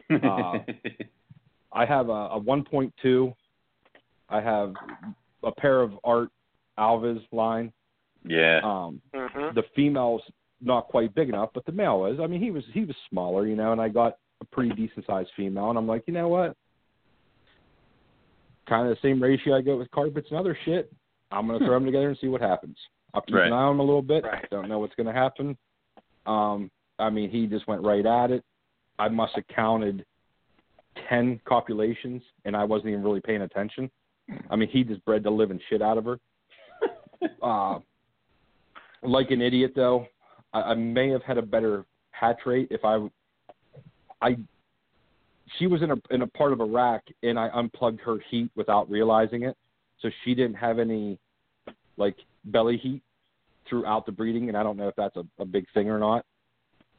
Uh, 0.09 0.59
I 1.73 1.85
have 1.85 2.07
a, 2.07 2.11
a 2.11 2.39
1.2. 2.39 3.33
I 4.29 4.39
have 4.41 4.73
a 5.43 5.51
pair 5.51 5.81
of 5.81 5.91
Art 6.05 6.29
Alves 6.79 7.21
line. 7.31 7.71
yeah. 8.27 8.59
Um, 8.63 9.01
hmm 9.13 9.53
the 9.55 9.63
female's 9.75 10.21
not 10.61 10.87
quite 10.87 11.13
big 11.13 11.29
enough, 11.29 11.49
but 11.53 11.65
the 11.65 11.71
male 11.71 12.05
is. 12.05 12.19
I 12.19 12.27
mean, 12.27 12.41
he 12.41 12.51
was 12.51 12.63
he 12.73 12.85
was 12.85 12.95
smaller, 13.09 13.45
you 13.47 13.55
know, 13.55 13.71
and 13.71 13.81
I 13.81 13.89
got 13.89 14.17
a 14.41 14.45
pretty 14.45 14.73
decent 14.75 15.05
sized 15.05 15.29
female, 15.35 15.69
and 15.69 15.77
I'm 15.77 15.87
like, 15.87 16.03
you 16.07 16.13
know 16.13 16.27
what? 16.27 16.55
Kind 18.67 18.89
of 18.89 18.95
the 18.95 19.07
same 19.07 19.21
ratio 19.21 19.55
I 19.55 19.61
go 19.61 19.77
with 19.77 19.91
carpets 19.91 20.27
and 20.31 20.39
other 20.39 20.57
shit. 20.65 20.91
I'm 21.31 21.47
gonna 21.47 21.59
throw 21.59 21.69
them 21.75 21.85
together 21.85 22.09
and 22.09 22.17
see 22.19 22.27
what 22.27 22.41
happens. 22.41 22.77
I'll 23.13 23.21
keep 23.21 23.35
Right. 23.35 23.47
an 23.47 23.53
eye 23.53 23.57
on 23.63 23.73
him 23.75 23.79
a 23.79 23.83
little 23.83 24.01
bit. 24.01 24.23
Right. 24.23 24.45
Don't 24.49 24.67
know 24.67 24.79
what's 24.79 24.95
gonna 24.95 25.13
happen. 25.13 25.57
Um, 26.25 26.71
I 26.97 27.09
mean, 27.09 27.29
he 27.29 27.45
just 27.45 27.67
went 27.67 27.83
right 27.83 28.05
at 28.05 28.31
it. 28.31 28.43
I 28.97 29.09
must 29.09 29.35
have 29.35 29.45
counted 29.47 30.05
ten 31.09 31.39
copulations, 31.45 32.23
and 32.45 32.55
I 32.55 32.63
wasn't 32.63 32.89
even 32.89 33.03
really 33.03 33.21
paying 33.21 33.41
attention. 33.41 33.91
I 34.49 34.55
mean, 34.55 34.69
he 34.69 34.83
just 34.83 35.03
bred 35.05 35.21
the 35.23 35.29
living 35.29 35.59
shit 35.69 35.81
out 35.81 35.97
of 35.99 36.05
her. 36.05 36.19
Uh, 37.41 37.79
like 39.03 39.31
an 39.31 39.41
idiot 39.41 39.73
though, 39.75 40.07
I, 40.53 40.61
I 40.61 40.73
may 40.75 41.09
have 41.09 41.23
had 41.23 41.37
a 41.37 41.41
better 41.41 41.85
hatch 42.11 42.39
rate 42.45 42.67
if 42.71 42.83
I, 42.83 43.07
I, 44.21 44.37
she 45.59 45.67
was 45.67 45.81
in 45.81 45.91
a 45.91 45.95
in 46.09 46.21
a 46.23 46.27
part 46.27 46.53
of 46.53 46.59
a 46.59 46.65
rack 46.65 47.03
and 47.23 47.37
I 47.37 47.49
unplugged 47.53 48.01
her 48.01 48.17
heat 48.29 48.49
without 48.55 48.89
realizing 48.89 49.43
it, 49.43 49.55
so 50.01 50.09
she 50.23 50.33
didn't 50.33 50.55
have 50.55 50.79
any, 50.79 51.19
like 51.97 52.15
belly 52.45 52.77
heat 52.77 53.01
throughout 53.69 54.05
the 54.05 54.11
breeding, 54.11 54.47
and 54.49 54.57
I 54.57 54.63
don't 54.63 54.77
know 54.77 54.87
if 54.87 54.95
that's 54.95 55.15
a, 55.15 55.25
a 55.39 55.45
big 55.45 55.65
thing 55.73 55.89
or 55.89 55.99
not. 55.99 56.25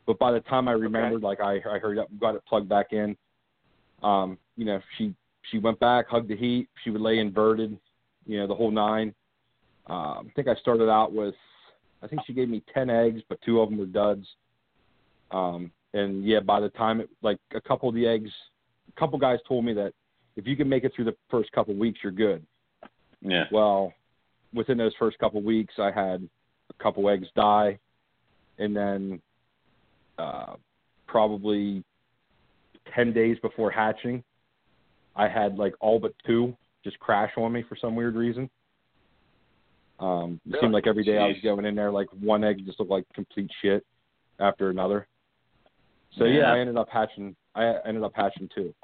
But 0.07 0.19
by 0.19 0.31
the 0.33 0.41
time 0.41 0.69
I 0.69 0.73
remembered, 0.73 1.23
like 1.23 1.41
I 1.41 1.57
I 1.57 1.79
hurried 1.79 1.99
up, 1.99 2.09
and 2.11 2.21
got 2.21 2.35
it 2.37 2.43
plugged 2.49 2.69
back 2.69 2.93
in. 2.93 3.17
Um, 4.03 4.39
you 4.57 4.65
know, 4.65 4.81
she 4.97 5.15
she 5.51 5.59
went 5.59 5.79
back, 5.81 6.09
hugged 6.09 6.29
the 6.29 6.37
heat. 6.37 6.69
She 6.85 6.91
would 6.91 7.01
lay 7.01 7.19
inverted, 7.19 7.77
you 8.27 8.39
know, 8.39 8.47
the 8.47 8.55
whole 8.55 8.71
nine. 8.71 9.15
Um, 9.89 10.27
I 10.29 10.33
think 10.35 10.49
I 10.49 10.55
started 10.57 10.89
out 10.89 11.13
with, 11.13 11.35
I 12.03 12.09
think 12.09 12.23
she 12.27 12.33
gave 12.33 12.49
me 12.49 12.63
ten 12.73 12.91
eggs, 12.91 13.23
but 13.29 13.39
two 13.43 13.61
of 13.61 13.71
them 13.71 13.79
were 13.79 13.87
duds. 13.87 14.27
Um, 15.31 15.71
and 15.95 16.25
yeah, 16.25 16.41
by 16.41 16.61
the 16.61 16.69
time 16.71 17.01
it, 17.01 17.09
like 17.23 17.39
a 17.55 17.61
couple 17.61 17.89
of 17.89 17.95
the 17.95 18.07
eggs, 18.07 18.31
a 18.89 19.01
couple 19.01 19.19
guys 19.19 19.39
told 19.47 19.65
me 19.65 19.73
that 19.75 19.93
if 20.37 20.47
you 20.47 20.57
can 20.57 20.69
make 20.69 20.85
it 20.85 20.93
through 20.95 21.07
the 21.07 21.17
first 21.31 21.51
couple 21.53 21.73
of 21.73 21.79
weeks, 21.79 22.01
you're 22.03 22.13
good. 22.13 22.45
yeah. 23.23 23.45
Well, 23.51 23.93
within 24.53 24.79
those 24.79 24.93
first 24.99 25.19
couple 25.19 25.39
of 25.39 25.45
weeks, 25.45 25.75
I 25.79 25.91
had 25.91 26.29
a 26.71 26.83
couple 26.83 27.09
eggs 27.09 27.29
die, 27.35 27.79
and 28.59 28.77
then 28.77 29.23
uh, 30.19 30.55
probably 31.07 31.83
ten 32.95 33.13
days 33.13 33.39
before 33.41 33.71
hatching, 33.71 34.23
I 35.15 35.29
had 35.29 35.57
like 35.57 35.75
all 35.81 35.99
but 35.99 36.15
two 36.27 36.57
just 36.85 36.99
crash 37.01 37.33
on 37.37 37.53
me 37.53 37.65
for 37.69 37.77
some 37.77 37.97
weird 37.97 38.15
reason. 38.15 38.49
Um, 39.99 40.41
it 40.49 40.57
seemed 40.61 40.73
like 40.75 40.87
every 40.87 41.05
day 41.05 41.19
I 41.19 41.29
was 41.29 41.37
going 41.43 41.65
in 41.65 41.75
there, 41.75 41.91
like 41.91 42.09
one 42.21 42.45
egg 42.45 42.65
just 42.67 42.79
looked 42.79 42.91
like 42.91 43.05
complete 43.15 43.51
shit 43.63 43.85
after 44.39 44.69
another. 44.71 45.07
So 46.19 46.25
yeah, 46.25 46.41
Yeah. 46.41 46.53
I 46.53 46.59
ended 46.59 46.77
up 46.77 46.89
hatching. 46.91 47.35
I 47.55 47.75
ended 47.87 48.03
up 48.03 48.13
hatching 48.15 48.49
two, 48.55 48.75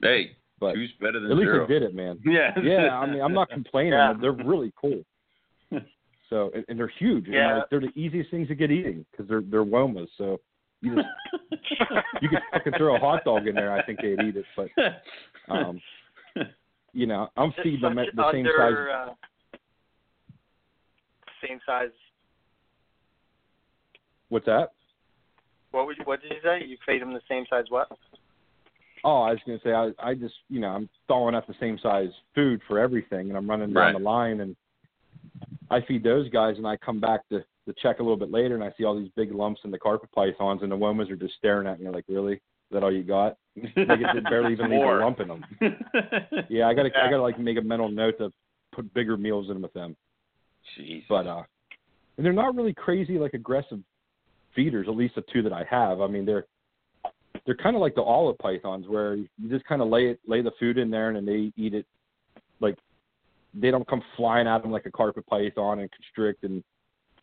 Hey, 0.00 0.36
but 0.60 0.74
two's 0.74 0.92
better 1.00 1.18
than 1.20 1.30
at 1.32 1.36
least 1.36 1.46
zero. 1.48 1.64
it 1.64 1.68
did 1.68 1.82
it, 1.82 1.94
man. 1.94 2.18
Yeah. 2.24 2.52
Yeah, 2.62 2.96
I 2.96 3.06
mean, 3.10 3.20
I'm 3.20 3.32
not 3.32 3.48
complaining. 3.58 3.94
Yeah. 3.94 4.14
They're 4.20 4.32
really 4.32 4.72
cool. 4.80 5.02
So, 6.28 6.52
and, 6.54 6.64
and 6.68 6.78
they're 6.78 6.92
huge. 7.00 7.24
And 7.24 7.34
Yeah. 7.34 7.56
like, 7.56 7.70
they're 7.70 7.80
the 7.80 7.90
easiest 7.96 8.30
things 8.30 8.46
to 8.46 8.54
get 8.54 8.70
eating 8.70 9.04
because 9.10 9.26
they're 9.28 9.40
they're 9.40 9.64
womas. 9.64 10.06
So 10.16 10.38
you 10.80 10.94
just 10.94 11.08
you 12.22 12.28
could 12.28 12.38
fucking 12.52 12.74
throw 12.78 12.94
a 12.94 13.00
hot 13.00 13.24
dog 13.24 13.48
in 13.48 13.56
there. 13.56 13.72
I 13.72 13.82
think 13.84 13.98
they'd 14.00 14.12
eat 14.22 14.36
it. 14.36 14.44
But 14.56 14.68
um, 15.52 15.80
you 16.92 17.06
know, 17.08 17.30
I'm 17.36 17.52
feeding 17.64 17.80
them 17.80 17.98
at 17.98 18.14
the 18.14 18.30
same 18.30 18.46
size. 18.56 18.72
Uh, 18.74 19.12
same 21.46 21.60
size. 21.66 21.90
What's 24.28 24.46
that? 24.46 24.72
What 25.72 25.86
would 25.86 25.96
you, 25.98 26.04
what 26.04 26.20
did 26.22 26.32
you 26.32 26.38
say? 26.42 26.64
You 26.66 26.76
feed 26.86 27.02
them 27.02 27.12
the 27.12 27.20
same 27.28 27.44
size 27.48 27.64
what? 27.68 27.88
Oh, 29.04 29.22
I 29.22 29.30
was 29.30 29.40
gonna 29.46 29.58
say 29.64 29.72
I 29.72 29.90
I 29.98 30.14
just 30.14 30.34
you 30.48 30.60
know 30.60 30.68
I'm 30.68 30.88
throwing 31.06 31.34
out 31.34 31.46
the 31.46 31.54
same 31.60 31.78
size 31.82 32.10
food 32.34 32.60
for 32.68 32.78
everything, 32.78 33.28
and 33.28 33.36
I'm 33.36 33.48
running 33.48 33.68
down 33.72 33.76
Right. 33.76 33.92
the 33.92 33.98
line, 33.98 34.40
and 34.40 34.56
I 35.70 35.80
feed 35.80 36.02
those 36.02 36.28
guys, 36.28 36.56
and 36.58 36.66
I 36.66 36.76
come 36.76 37.00
back 37.00 37.26
to 37.30 37.44
to 37.66 37.74
check 37.82 38.00
a 38.00 38.02
little 38.02 38.16
bit 38.16 38.30
later, 38.30 38.54
and 38.54 38.64
I 38.64 38.72
see 38.76 38.84
all 38.84 38.98
these 38.98 39.10
big 39.16 39.32
lumps 39.32 39.60
in 39.64 39.70
the 39.70 39.78
carpet 39.78 40.10
pythons, 40.12 40.62
and 40.62 40.70
the 40.72 40.76
womas 40.76 41.10
are 41.10 41.16
just 41.16 41.34
staring 41.34 41.66
at 41.66 41.80
me 41.80 41.88
like, 41.88 42.04
really? 42.08 42.34
Is 42.34 42.40
that 42.72 42.82
all 42.82 42.92
you 42.92 43.02
got? 43.02 43.36
Like 43.56 44.00
it 44.00 44.24
barely 44.24 44.52
even 44.52 44.70
leave 44.70 44.80
a 44.82 44.98
lump 44.98 45.20
in 45.20 45.28
them. 45.28 45.44
Yeah, 46.48 46.68
I 46.68 46.74
gotta 46.74 46.90
I 46.96 47.10
gotta 47.10 47.22
like 47.22 47.38
make 47.38 47.58
a 47.58 47.62
mental 47.62 47.88
note 47.90 48.18
to 48.18 48.32
put 48.72 48.92
bigger 48.94 49.16
meals 49.16 49.50
in 49.50 49.60
with 49.62 49.72
them. 49.72 49.96
Jeez. 50.78 51.04
But 51.08 51.26
uh, 51.26 51.42
and 52.16 52.24
they're 52.26 52.32
not 52.32 52.54
really 52.54 52.74
crazy 52.74 53.18
like 53.18 53.34
aggressive 53.34 53.80
feeders. 54.54 54.86
At 54.88 54.96
least 54.96 55.14
the 55.14 55.24
two 55.32 55.42
that 55.42 55.52
I 55.52 55.64
have. 55.70 56.00
I 56.00 56.06
mean, 56.06 56.24
they're 56.24 56.46
they're 57.46 57.56
kind 57.56 57.76
of 57.76 57.80
like 57.80 57.94
the 57.94 58.02
olive 58.02 58.38
pythons, 58.38 58.86
where 58.88 59.14
you 59.14 59.28
just 59.48 59.64
kind 59.64 59.80
of 59.82 59.88
lay 59.88 60.08
it 60.08 60.20
lay 60.26 60.42
the 60.42 60.52
food 60.58 60.78
in 60.78 60.90
there 60.90 61.08
and 61.08 61.16
then 61.16 61.26
they 61.26 61.52
eat 61.62 61.74
it. 61.74 61.86
Like 62.60 62.76
they 63.54 63.70
don't 63.70 63.88
come 63.88 64.02
flying 64.16 64.46
at 64.46 64.62
them 64.62 64.70
like 64.70 64.86
a 64.86 64.90
carpet 64.90 65.26
python 65.26 65.80
and 65.80 65.90
constrict 65.90 66.44
and 66.44 66.62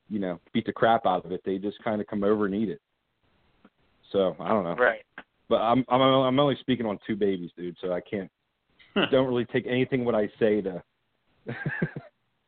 you 0.10 0.20
know 0.20 0.40
beat 0.54 0.66
the 0.66 0.74
crap 0.74 1.06
out 1.06 1.26
of 1.26 1.32
it. 1.32 1.42
They 1.46 1.58
just 1.58 1.82
kind 1.84 2.02
of 2.02 2.08
come 2.08 2.24
over 2.24 2.46
and 2.46 2.56
eat 2.56 2.70
it. 2.70 2.82
So 4.12 4.36
I 4.40 4.50
don't 4.50 4.64
know, 4.64 4.76
Right. 4.76 5.02
but 5.50 5.58
I'm 5.58 5.84
I'm 5.90 6.02
I'm 6.02 6.40
only 6.40 6.56
speaking 6.62 6.86
on 6.86 6.98
two 7.06 7.16
babies, 7.16 7.52
dude. 7.58 7.78
So 7.82 7.92
I 7.94 8.02
can't 8.02 8.32
don't 9.12 9.28
really 9.28 9.46
take 9.46 9.68
anything 9.68 10.06
what 10.06 10.16
I 10.16 10.30
say 10.40 10.62
to, 10.62 10.82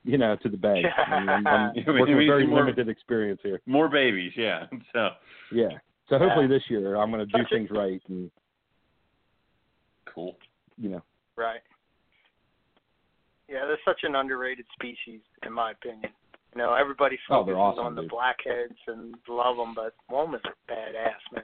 you 0.04 0.18
know, 0.18 0.36
to 0.42 0.50
the 0.50 0.58
bank. 0.58 0.86
I 0.98 1.20
mean, 1.20 1.30
I'm, 1.30 1.48
I'm 1.48 1.74
working 1.88 2.16
with 2.18 2.28
very 2.28 2.44
need 2.46 2.50
more- 2.50 2.60
limited 2.60 2.88
experience 2.90 3.40
here. 3.44 3.60
More 3.66 3.90
babies, 3.90 4.32
yeah. 4.36 4.66
So 4.94 5.10
Yeah. 5.52 5.70
So 6.10 6.18
hopefully 6.18 6.46
Yeah. 6.46 6.54
this 6.58 6.64
year 6.70 6.96
I'm 6.96 7.12
going 7.12 7.28
to 7.28 7.38
do 7.38 7.44
things 7.52 7.70
right 7.72 8.02
and 8.10 8.32
cool. 10.14 10.36
you 10.78 10.90
know. 10.90 11.04
Right. 11.36 11.62
Yeah, 13.48 13.66
they're 13.68 13.80
such 13.86 14.02
an 14.04 14.16
underrated 14.16 14.66
species, 14.74 15.22
in 15.46 15.52
my 15.54 15.72
opinion. 15.72 16.12
You 16.56 16.62
know, 16.62 16.74
everybody 16.74 17.18
Oh, 17.30 17.40
focuses 17.42 17.48
they're 17.48 17.60
awesome, 17.60 17.86
on 17.86 17.96
the 17.96 18.02
dude. 18.02 18.12
blackheads 18.12 18.78
and 18.88 19.16
love 19.28 19.58
them, 19.58 19.74
but 19.76 19.94
womas 20.12 20.42
are 20.46 20.56
badass, 20.70 21.34
man. 21.34 21.44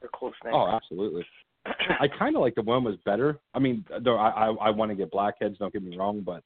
They're 0.00 0.10
close 0.14 0.32
names. 0.44 0.54
Oh, 0.56 0.68
absolutely. 0.70 1.24
I 1.66 2.06
kind 2.18 2.34
of 2.36 2.40
like 2.42 2.54
the 2.54 2.62
Womas 2.62 3.02
better. 3.04 3.38
I 3.52 3.58
mean, 3.58 3.84
though 4.02 4.16
I 4.16 4.28
I, 4.28 4.46
I 4.68 4.70
want 4.70 4.90
to 4.90 4.94
get 4.94 5.10
blackheads. 5.10 5.58
Don't 5.58 5.72
get 5.72 5.82
me 5.82 5.96
wrong, 5.98 6.20
but 6.20 6.42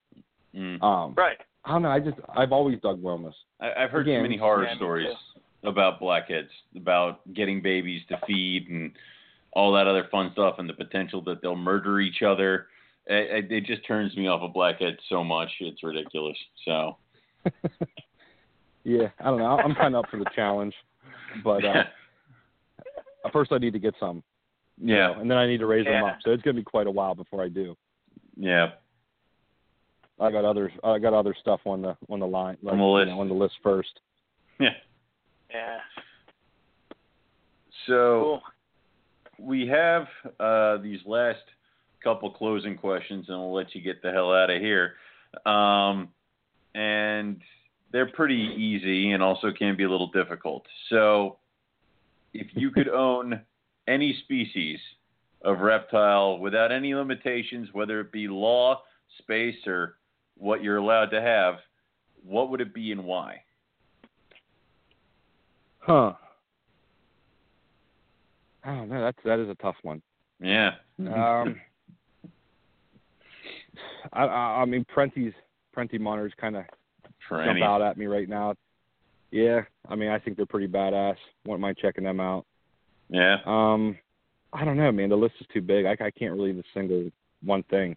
Mm. 0.54 0.82
um, 0.82 1.14
right. 1.16 1.38
I 1.64 1.72
don't 1.72 1.82
know. 1.82 1.90
I 1.90 2.00
just 2.00 2.16
I've 2.36 2.52
always 2.52 2.78
dug 2.80 3.02
Womas. 3.02 3.34
I, 3.60 3.84
I've 3.84 3.90
heard 3.90 4.06
Again, 4.06 4.18
too 4.18 4.22
many 4.22 4.36
horror 4.36 4.64
yeah, 4.64 4.72
me 4.72 4.76
stories 4.76 5.16
about 5.64 6.00
blackheads, 6.00 6.48
about 6.76 7.20
getting 7.34 7.62
babies 7.62 8.02
to 8.08 8.18
feed 8.26 8.68
and 8.68 8.92
all 9.52 9.72
that 9.72 9.86
other 9.86 10.08
fun 10.10 10.30
stuff, 10.32 10.56
and 10.58 10.68
the 10.68 10.74
potential 10.74 11.22
that 11.22 11.40
they'll 11.40 11.56
murder 11.56 12.00
each 12.00 12.22
other. 12.22 12.66
It, 13.06 13.44
it, 13.50 13.52
it 13.52 13.64
just 13.64 13.86
turns 13.86 14.16
me 14.16 14.28
off 14.28 14.42
of 14.42 14.52
blackheads 14.52 14.98
so 15.08 15.22
much. 15.22 15.50
It's 15.60 15.82
ridiculous. 15.82 16.36
So 16.64 16.96
Yeah, 18.84 19.08
I 19.20 19.24
don't 19.24 19.38
know. 19.38 19.58
I'm 19.58 19.74
kind 19.74 19.94
of 19.94 20.04
up 20.04 20.10
for 20.10 20.18
the 20.18 20.26
challenge, 20.34 20.74
but 21.44 21.64
uh, 21.64 21.84
first 23.32 23.52
I 23.52 23.58
need 23.58 23.72
to 23.74 23.78
get 23.78 23.94
some, 24.00 24.22
yeah, 24.80 25.08
know, 25.08 25.20
and 25.20 25.30
then 25.30 25.38
I 25.38 25.46
need 25.46 25.58
to 25.58 25.66
raise 25.66 25.84
them 25.84 26.02
up. 26.02 26.18
So 26.24 26.32
it's 26.32 26.42
going 26.42 26.56
to 26.56 26.60
be 26.60 26.64
quite 26.64 26.86
a 26.86 26.90
while 26.90 27.14
before 27.14 27.42
I 27.42 27.48
do. 27.48 27.76
yeah. 28.36 28.70
I 30.20 30.30
got 30.30 30.44
other 30.44 30.72
I 30.84 30.98
got 30.98 31.14
other 31.14 31.34
stuff 31.40 31.60
on 31.64 31.82
the 31.82 31.96
on 32.08 32.20
the 32.20 32.26
line 32.26 32.56
like, 32.62 32.72
On 32.72 32.78
the 32.78 32.84
you 32.84 32.90
list. 32.92 33.08
know, 33.08 33.20
on 33.20 33.28
the 33.28 33.34
list 33.34 33.54
first. 33.62 34.00
Yeah. 34.60 34.68
Yeah. 35.50 35.78
So 37.86 38.40
Cool. 39.36 39.46
we 39.46 39.66
have 39.68 40.06
uh, 40.38 40.76
these 40.78 41.00
last 41.06 41.40
couple 42.04 42.30
closing 42.30 42.76
questions, 42.76 43.26
and 43.28 43.38
we'll 43.38 43.54
let 43.54 43.74
you 43.74 43.80
get 43.80 44.02
the 44.02 44.12
hell 44.12 44.32
out 44.32 44.50
of 44.50 44.60
here. 44.60 44.94
Um, 45.46 46.08
and 46.74 47.40
they're 47.92 48.10
pretty 48.10 48.54
easy, 48.56 49.12
and 49.12 49.22
also 49.22 49.50
can 49.52 49.76
be 49.76 49.84
a 49.84 49.90
little 49.90 50.10
difficult. 50.10 50.64
So, 50.90 51.38
if 52.34 52.46
you 52.54 52.70
could 52.70 52.88
own 53.08 53.40
any 53.88 54.16
species 54.24 54.78
of 55.44 55.58
reptile 55.60 56.38
without 56.38 56.70
any 56.72 56.94
limitations, 56.94 57.68
whether 57.72 58.00
it 58.00 58.12
be 58.12 58.28
law, 58.28 58.82
space, 59.18 59.56
or 59.66 59.96
what 60.42 60.62
you're 60.62 60.76
allowed 60.76 61.06
to 61.06 61.20
have, 61.20 61.56
what 62.24 62.50
would 62.50 62.60
it 62.60 62.74
be 62.74 62.90
and 62.90 63.04
why? 63.04 63.42
Huh. 65.78 66.14
I 68.64 68.74
don't 68.74 68.88
know. 68.88 69.00
That's 69.00 69.18
that 69.24 69.38
is 69.38 69.48
a 69.48 69.54
tough 69.56 69.76
one. 69.82 70.02
Yeah. 70.40 70.72
Um, 70.98 71.60
I, 74.12 74.24
I 74.24 74.62
I 74.62 74.64
mean 74.64 74.84
Perentie's 74.94 75.34
Prenti 75.76 75.98
monitors 75.98 76.32
kind 76.40 76.56
of 76.56 76.64
jump 77.28 77.62
out 77.62 77.82
at 77.82 77.96
me 77.96 78.06
right 78.06 78.28
now. 78.28 78.54
Yeah, 79.30 79.62
I 79.88 79.94
mean 79.94 80.10
I 80.10 80.18
think 80.18 80.36
they're 80.36 80.46
pretty 80.46 80.68
badass. 80.68 81.16
Wouldn't 81.44 81.60
mind 81.60 81.78
checking 81.80 82.04
them 82.04 82.20
out. 82.20 82.46
Yeah. 83.08 83.38
Um, 83.46 83.96
I 84.52 84.64
don't 84.64 84.76
know, 84.76 84.92
man. 84.92 85.08
The 85.08 85.16
list 85.16 85.34
is 85.40 85.46
too 85.52 85.62
big. 85.62 85.86
I, 85.86 85.92
I 85.92 86.10
can't 86.10 86.34
really 86.34 86.52
just 86.52 86.68
single 86.74 87.10
one 87.42 87.62
thing. 87.64 87.96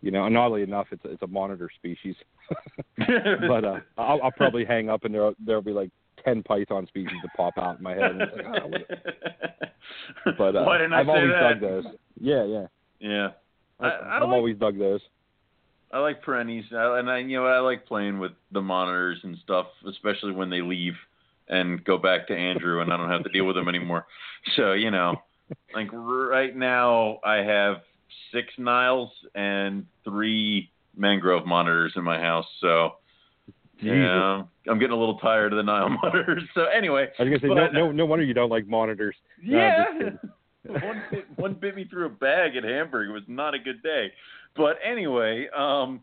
You 0.00 0.10
know, 0.12 0.26
and 0.26 0.36
oddly 0.36 0.62
enough, 0.62 0.86
it's 0.92 1.04
a, 1.04 1.10
it's 1.10 1.22
a 1.22 1.26
monitor 1.26 1.68
species. 1.74 2.14
but 2.98 3.64
uh, 3.64 3.80
I'll, 3.96 4.20
I'll 4.22 4.32
probably 4.32 4.64
hang 4.64 4.88
up 4.88 5.04
and 5.04 5.14
there 5.14 5.32
there'll 5.44 5.62
be 5.62 5.72
like 5.72 5.90
ten 6.24 6.42
python 6.42 6.86
species 6.86 7.18
that 7.22 7.34
pop 7.36 7.58
out 7.58 7.78
in 7.78 7.82
my 7.82 7.94
head. 7.94 8.12
And 8.12 8.22
it's 8.22 8.32
like, 8.36 8.46
oh, 8.46 8.68
what- 8.68 10.38
but 10.38 10.56
uh, 10.56 10.64
Why 10.64 10.78
didn't 10.78 10.92
I 10.92 11.00
I've 11.00 11.08
always 11.08 11.32
that? 11.32 11.60
dug 11.60 11.60
those. 11.60 11.84
Yeah, 12.20 12.44
yeah. 12.44 12.66
Yeah. 13.00 13.28
I, 13.80 13.86
I, 13.86 13.88
I 13.88 14.14
have 14.14 14.22
like 14.22 14.32
always 14.32 14.56
dug 14.56 14.78
those. 14.78 15.00
I 15.90 16.00
like 16.00 16.22
perenties, 16.22 16.64
and 16.70 17.10
I 17.10 17.18
you 17.18 17.38
know 17.38 17.46
I 17.46 17.60
like 17.60 17.86
playing 17.86 18.18
with 18.18 18.32
the 18.52 18.60
monitors 18.60 19.18
and 19.22 19.36
stuff, 19.42 19.66
especially 19.88 20.32
when 20.32 20.50
they 20.50 20.60
leave 20.60 20.94
and 21.48 21.82
go 21.84 21.96
back 21.96 22.26
to 22.28 22.36
Andrew, 22.36 22.82
and 22.82 22.92
I 22.92 22.96
don't 22.96 23.08
have 23.08 23.24
to 23.24 23.30
deal 23.30 23.46
with 23.46 23.56
them 23.56 23.68
anymore. 23.68 24.06
So 24.56 24.72
you 24.72 24.90
know, 24.90 25.16
like 25.74 25.88
right 25.92 26.54
now 26.54 27.20
I 27.24 27.36
have 27.36 27.76
six 28.32 28.48
Niles 28.58 29.10
and 29.34 29.86
three 30.04 30.70
mangrove 30.96 31.46
monitors 31.46 31.92
in 31.96 32.04
my 32.04 32.18
house. 32.18 32.46
So 32.60 32.94
yeah, 33.80 34.42
I'm 34.68 34.78
getting 34.78 34.92
a 34.94 34.98
little 34.98 35.18
tired 35.18 35.52
of 35.52 35.56
the 35.56 35.62
Nile 35.62 35.88
monitors. 36.02 36.42
So 36.54 36.64
anyway, 36.64 37.08
I 37.18 37.22
was 37.22 37.28
gonna 37.30 37.40
say 37.40 37.48
but- 37.48 37.72
no, 37.72 37.86
no, 37.86 37.92
no 37.92 38.06
wonder 38.06 38.24
you 38.24 38.34
don't 38.34 38.50
like 38.50 38.66
monitors. 38.66 39.14
Yeah. 39.42 39.84
kidding. 39.96 40.18
one 40.82 41.02
bit 41.10 41.24
one 41.36 41.54
bit 41.54 41.76
me 41.76 41.84
through 41.88 42.06
a 42.06 42.10
bag 42.10 42.56
at 42.56 42.64
Hamburg. 42.64 43.08
It 43.08 43.12
was 43.12 43.22
not 43.28 43.54
a 43.54 43.58
good 43.58 43.82
day. 43.82 44.12
But 44.56 44.76
anyway, 44.84 45.46
um 45.56 46.02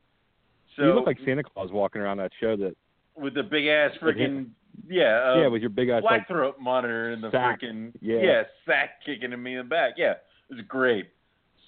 so 0.75 0.83
you 0.83 0.93
look 0.93 1.05
like 1.05 1.17
Santa 1.25 1.43
Claus 1.43 1.71
walking 1.71 2.01
around 2.01 2.17
that 2.17 2.31
show. 2.39 2.55
That 2.55 2.75
with 3.17 3.33
the 3.33 3.43
big 3.43 3.67
ass 3.67 3.91
freaking 4.01 4.47
yeah, 4.89 5.31
uh, 5.33 5.41
yeah, 5.41 5.47
with 5.47 5.61
your 5.61 5.69
big 5.69 5.89
ass 5.89 6.01
black 6.01 6.11
like 6.19 6.27
throat 6.27 6.55
monitor 6.59 7.11
and 7.11 7.21
the 7.23 7.31
sack. 7.31 7.61
freaking 7.61 7.91
Yeah. 8.01 8.43
sack 8.65 9.01
kicking 9.05 9.33
at 9.33 9.39
me 9.39 9.53
in 9.53 9.57
the 9.59 9.63
back. 9.69 9.93
Yeah, 9.97 10.11
it 10.49 10.55
was 10.55 10.61
great. 10.67 11.07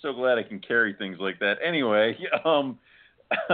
So 0.02 0.14
glad 0.14 0.38
I 0.38 0.44
can 0.44 0.60
carry 0.60 0.94
things 0.94 1.18
like 1.20 1.40
that. 1.40 1.58
Anyway, 1.64 2.18
um, 2.46 2.78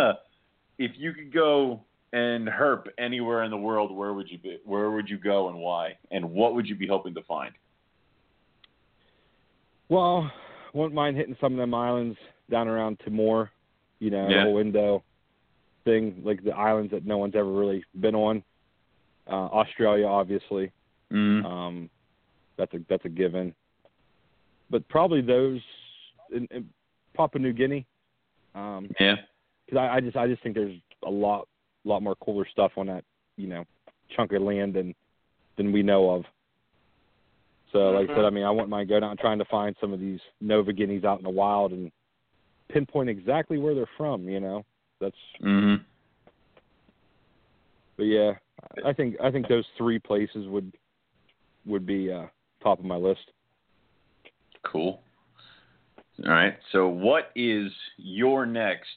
if 0.77 0.91
you 0.97 1.13
could 1.13 1.33
go 1.33 1.81
and 2.11 2.47
herp 2.47 2.85
anywhere 2.97 3.43
in 3.43 3.51
the 3.51 3.57
world, 3.57 3.95
where 3.95 4.13
would 4.13 4.29
you 4.29 4.37
be? 4.37 4.59
Where 4.65 4.91
would 4.91 5.09
you 5.09 5.17
go 5.17 5.49
and 5.49 5.57
why? 5.57 5.97
And 6.11 6.31
what 6.31 6.53
would 6.55 6.67
you 6.67 6.75
be 6.75 6.87
hoping 6.87 7.13
to 7.15 7.23
find? 7.23 7.53
Well, 9.89 10.29
wouldn't 10.73 10.93
mind 10.93 11.17
hitting 11.17 11.37
some 11.39 11.53
of 11.53 11.59
them 11.59 11.73
islands 11.73 12.17
down 12.49 12.67
around 12.67 12.99
Timor, 13.03 13.51
you 13.99 14.09
know, 14.09 14.29
Yeah. 14.29 14.45
window 14.45 15.03
thing, 15.85 16.21
like 16.23 16.43
the 16.43 16.55
islands 16.55 16.91
that 16.91 17.05
no 17.05 17.17
one's 17.17 17.35
ever 17.35 17.51
really 17.51 17.83
been 17.99 18.15
on. 18.15 18.43
Uh, 19.27 19.47
Australia, 19.51 20.05
obviously, 20.05 20.71
Mm. 21.11 21.45
um, 21.45 21.89
that's 22.57 22.73
a 22.73 22.79
that's 22.89 23.05
a 23.05 23.09
given. 23.09 23.55
But 24.69 24.87
probably 24.89 25.21
those 25.21 25.61
in, 26.33 26.47
in 26.51 26.69
Papua 27.15 27.41
New 27.41 27.53
Guinea, 27.53 27.85
um, 28.55 28.89
yeah. 28.99 29.15
because 29.65 29.79
I, 29.79 29.95
I 29.95 29.99
just 29.99 30.17
I 30.17 30.27
just 30.27 30.41
think 30.43 30.55
there's 30.55 30.77
a 31.05 31.09
lot 31.09 31.47
lot 31.85 32.01
more 32.01 32.15
cooler 32.15 32.47
stuff 32.51 32.71
on 32.77 32.87
that 32.87 33.03
you 33.37 33.47
know 33.47 33.65
chunk 34.15 34.31
of 34.33 34.41
land 34.41 34.73
than 34.73 34.93
than 35.57 35.71
we 35.71 35.83
know 35.83 36.09
of. 36.09 36.23
So 37.71 37.89
like 37.89 38.09
I 38.09 38.15
said, 38.15 38.25
I 38.25 38.29
mean 38.29 38.43
I 38.43 38.51
wouldn't 38.51 38.69
mind 38.69 38.89
going 38.89 39.03
out 39.03 39.11
and 39.11 39.19
trying 39.19 39.39
to 39.39 39.45
find 39.45 39.75
some 39.81 39.93
of 39.93 39.99
these 39.99 40.19
Nova 40.41 40.71
Guineas 40.71 41.03
out 41.03 41.17
in 41.17 41.23
the 41.23 41.29
wild 41.29 41.71
and 41.71 41.91
pinpoint 42.69 43.09
exactly 43.09 43.57
where 43.57 43.73
they're 43.73 43.89
from. 43.97 44.27
You 44.29 44.39
know, 44.39 44.65
that's 45.01 45.15
Mm-hmm. 45.41 45.83
but 47.97 48.03
yeah, 48.03 48.33
I 48.85 48.93
think 48.93 49.15
I 49.21 49.31
think 49.31 49.47
those 49.47 49.65
three 49.77 49.99
places 49.99 50.47
would 50.47 50.71
would 51.65 51.85
be 51.85 52.11
uh, 52.11 52.25
top 52.61 52.79
of 52.79 52.85
my 52.85 52.95
list. 52.95 53.31
Cool. 54.63 55.01
All 56.25 56.31
right. 56.31 56.57
So, 56.71 56.87
what 56.87 57.31
is 57.35 57.71
your 57.97 58.45
next 58.45 58.87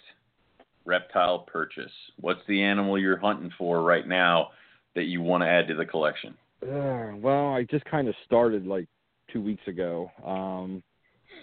reptile 0.85 1.41
purchase? 1.41 1.93
What's 2.21 2.41
the 2.49 2.63
animal 2.63 2.99
you're 2.99 3.17
hunting 3.19 3.51
for 3.57 3.83
right 3.83 4.07
now 4.07 4.51
that 4.95 5.05
you 5.05 5.23
want 5.23 5.43
to 5.43 5.49
add 5.49 5.69
to 5.69 5.75
the 5.75 5.85
collection? 5.87 6.35
Uh, 6.63 7.17
well, 7.17 7.49
I 7.55 7.67
just 7.71 7.85
kind 7.87 8.09
of 8.09 8.15
started 8.25 8.67
like 8.67 8.87
two 9.33 9.41
weeks 9.43 9.67
ago. 9.67 10.11
Um, 10.25 10.83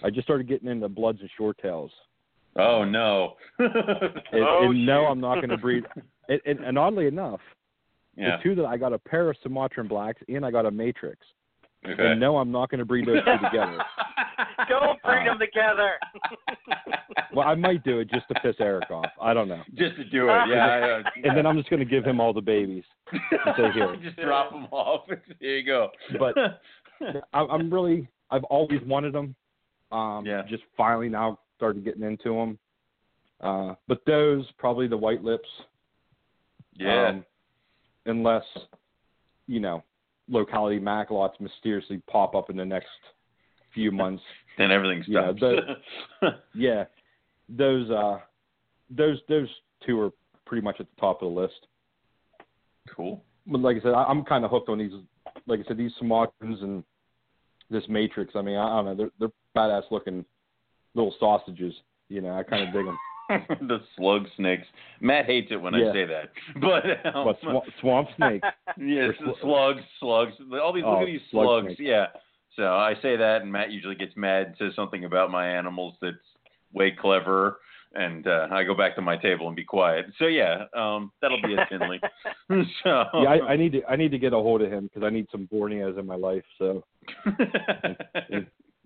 I 0.02 0.10
just 0.10 0.26
started 0.26 0.48
getting 0.48 0.68
into 0.68 0.88
bloods 0.88 1.20
and 1.20 1.30
short 1.36 1.58
tails. 1.60 1.90
Oh 2.56 2.84
no. 2.84 3.34
And, 3.58 4.42
Oh, 4.44 4.70
and 4.70 4.86
no. 4.86 5.06
I'm 5.06 5.20
not 5.20 5.36
going 5.36 5.50
to 5.50 5.56
breed. 5.58 5.84
And, 6.26 6.40
and, 6.46 6.58
and 6.60 6.78
oddly 6.78 7.06
enough, 7.06 7.40
yeah. 8.16 8.38
the 8.38 8.42
two 8.42 8.54
that 8.54 8.64
I 8.64 8.78
got 8.78 8.94
a 8.94 8.98
pair 8.98 9.28
of 9.28 9.36
Sumatran 9.42 9.86
blacks 9.86 10.22
and 10.26 10.42
I 10.42 10.50
got 10.50 10.64
a 10.64 10.70
matrix. 10.70 11.18
Okay. 11.86 12.12
And 12.12 12.18
no, 12.20 12.38
I'm 12.38 12.50
not 12.50 12.70
going 12.70 12.78
to 12.78 12.84
breed 12.84 13.06
those 13.06 13.22
two 13.24 13.44
together. 13.44 13.78
Don't 14.68 15.02
bring 15.02 15.24
them 15.26 15.38
together. 15.38 15.92
Well, 17.32 17.48
I 17.48 17.56
might 17.56 17.82
do 17.82 17.98
it 17.98 18.08
just 18.10 18.28
to 18.28 18.34
piss 18.42 18.54
Eric 18.60 18.88
off. 18.92 19.10
I 19.20 19.34
don't 19.34 19.48
know. 19.48 19.60
Just 19.74 19.96
to 19.96 20.04
do 20.04 20.28
it, 20.28 20.48
yeah. 20.48 20.66
I, 20.66 20.90
uh, 20.90 21.02
And 21.24 21.36
then 21.36 21.46
I'm 21.46 21.56
just 21.56 21.68
going 21.68 21.80
to 21.80 21.84
give 21.84 22.04
him 22.04 22.20
all 22.20 22.32
the 22.32 22.40
babies. 22.40 22.84
say, 23.12 23.72
"Here." 23.74 23.96
Just 24.02 24.16
drop 24.18 24.52
them 24.52 24.68
off. 24.70 25.00
There 25.40 25.58
you 25.58 25.66
go. 25.66 25.88
But 26.16 26.36
I, 27.32 27.40
I'm 27.40 27.74
really, 27.74 28.06
I've 28.30 28.44
always 28.44 28.80
wanted 28.86 29.14
them. 29.14 29.34
Um, 29.90 30.24
Yeah. 30.24 30.42
Just 30.48 30.62
finally 30.76 31.08
now 31.08 31.40
started 31.56 31.84
getting 31.84 32.04
into 32.04 32.34
them. 32.36 32.58
Uh, 33.40 33.74
but 33.88 34.02
those 34.06 34.44
probably 34.56 34.86
the 34.86 34.96
white 34.96 35.24
lips. 35.24 35.48
yeah. 36.74 37.08
Um, 37.08 37.24
unless, 38.06 38.44
you 39.48 39.58
know, 39.58 39.82
locality 40.28 40.80
Macklots 40.80 41.38
mysteriously 41.40 42.00
pop 42.10 42.34
up 42.34 42.50
in 42.50 42.56
the 42.56 42.64
next 42.64 42.88
few 43.72 43.90
months. 44.02 44.22
then 44.58 44.70
everything 44.70 45.04
yeah, 45.06 45.32
stops. 45.36 46.36
yeah, 46.54 46.84
those 47.48 47.90
uh, 47.90 48.18
those 48.90 49.18
those 49.28 49.48
two 49.86 50.00
are 50.00 50.10
pretty 50.46 50.62
much 50.62 50.76
at 50.80 50.86
the 50.94 51.00
top 51.00 51.22
of 51.22 51.32
the 51.32 51.40
list. 51.40 51.66
cool. 52.94 53.22
But 53.46 53.60
like 53.60 53.76
I 53.76 53.80
said, 53.80 53.92
I, 53.92 54.04
I'm 54.04 54.24
kind 54.24 54.44
of 54.44 54.50
hooked 54.50 54.68
on 54.68 54.78
these. 54.78 54.92
Like 55.46 55.60
I 55.60 55.64
said, 55.68 55.76
these 55.76 55.92
Sumatrans 56.00 56.62
and 56.62 56.84
this 57.70 57.84
Matrix. 57.88 58.34
I 58.36 58.42
mean, 58.42 58.56
I, 58.56 58.66
I 58.66 58.82
don't 58.82 58.84
know, 58.84 58.94
they're 58.94 59.10
they're 59.18 59.62
badass 59.62 59.90
looking 59.90 60.24
little 60.94 61.14
sausages. 61.18 61.74
You 62.08 62.20
know, 62.20 62.32
I 62.32 62.42
kind 62.42 62.66
of 62.66 62.72
dig 62.72 62.84
them. 62.86 62.98
the 63.60 63.78
slug 63.96 64.26
snakes. 64.36 64.66
Matt 65.00 65.26
hates 65.26 65.48
it 65.50 65.56
when 65.56 65.74
I 65.74 65.92
say 65.92 66.04
that, 66.04 66.30
but 66.60 66.84
um, 67.14 67.24
But 67.26 67.40
swamp, 67.40 67.64
swamp 67.80 68.08
snake. 68.16 68.42
Yes, 68.78 69.10
sl- 69.18 69.30
slugs, 69.40 69.82
slugs. 70.00 70.32
All 70.60 70.72
these 70.72 70.84
look 70.84 70.98
Oh, 70.98 71.02
at 71.02 71.06
these 71.06 71.20
slug 71.30 71.44
slugs. 71.44 71.66
snakes. 71.66 71.80
Yeah. 71.80 72.06
So 72.56 72.64
I 72.74 72.94
say 73.02 73.16
that, 73.16 73.42
and 73.42 73.50
Matt 73.50 73.70
usually 73.70 73.94
gets 73.94 74.16
mad 74.16 74.46
and 74.48 74.56
says 74.58 74.72
something 74.76 75.04
about 75.04 75.30
my 75.30 75.48
animals 75.48 75.94
that's 76.02 76.16
way 76.72 76.90
clever, 76.90 77.58
and 77.94 78.26
uh, 78.26 78.48
I 78.50 78.64
go 78.64 78.74
back 78.74 78.94
to 78.96 79.02
my 79.02 79.16
table 79.16 79.46
and 79.46 79.54
be 79.56 79.64
quiet. 79.64 80.06
So 80.18 80.26
yeah, 80.26 80.64
um, 80.76 81.12
that'll 81.22 81.40
be 81.42 81.54
a 81.54 81.64
Finley. 81.68 82.00
so 82.82 83.04
Yeah, 83.14 83.28
I, 83.28 83.52
I 83.52 83.56
need 83.56 83.72
to 83.72 83.84
I 83.88 83.96
need 83.96 84.10
to 84.10 84.18
get 84.18 84.32
a 84.32 84.36
hold 84.36 84.60
of 84.62 84.70
him 84.72 84.84
because 84.92 85.02
I 85.06 85.10
need 85.10 85.26
some 85.30 85.48
Borneos 85.52 85.98
in 85.98 86.06
my 86.06 86.16
life. 86.16 86.44
So 86.58 86.84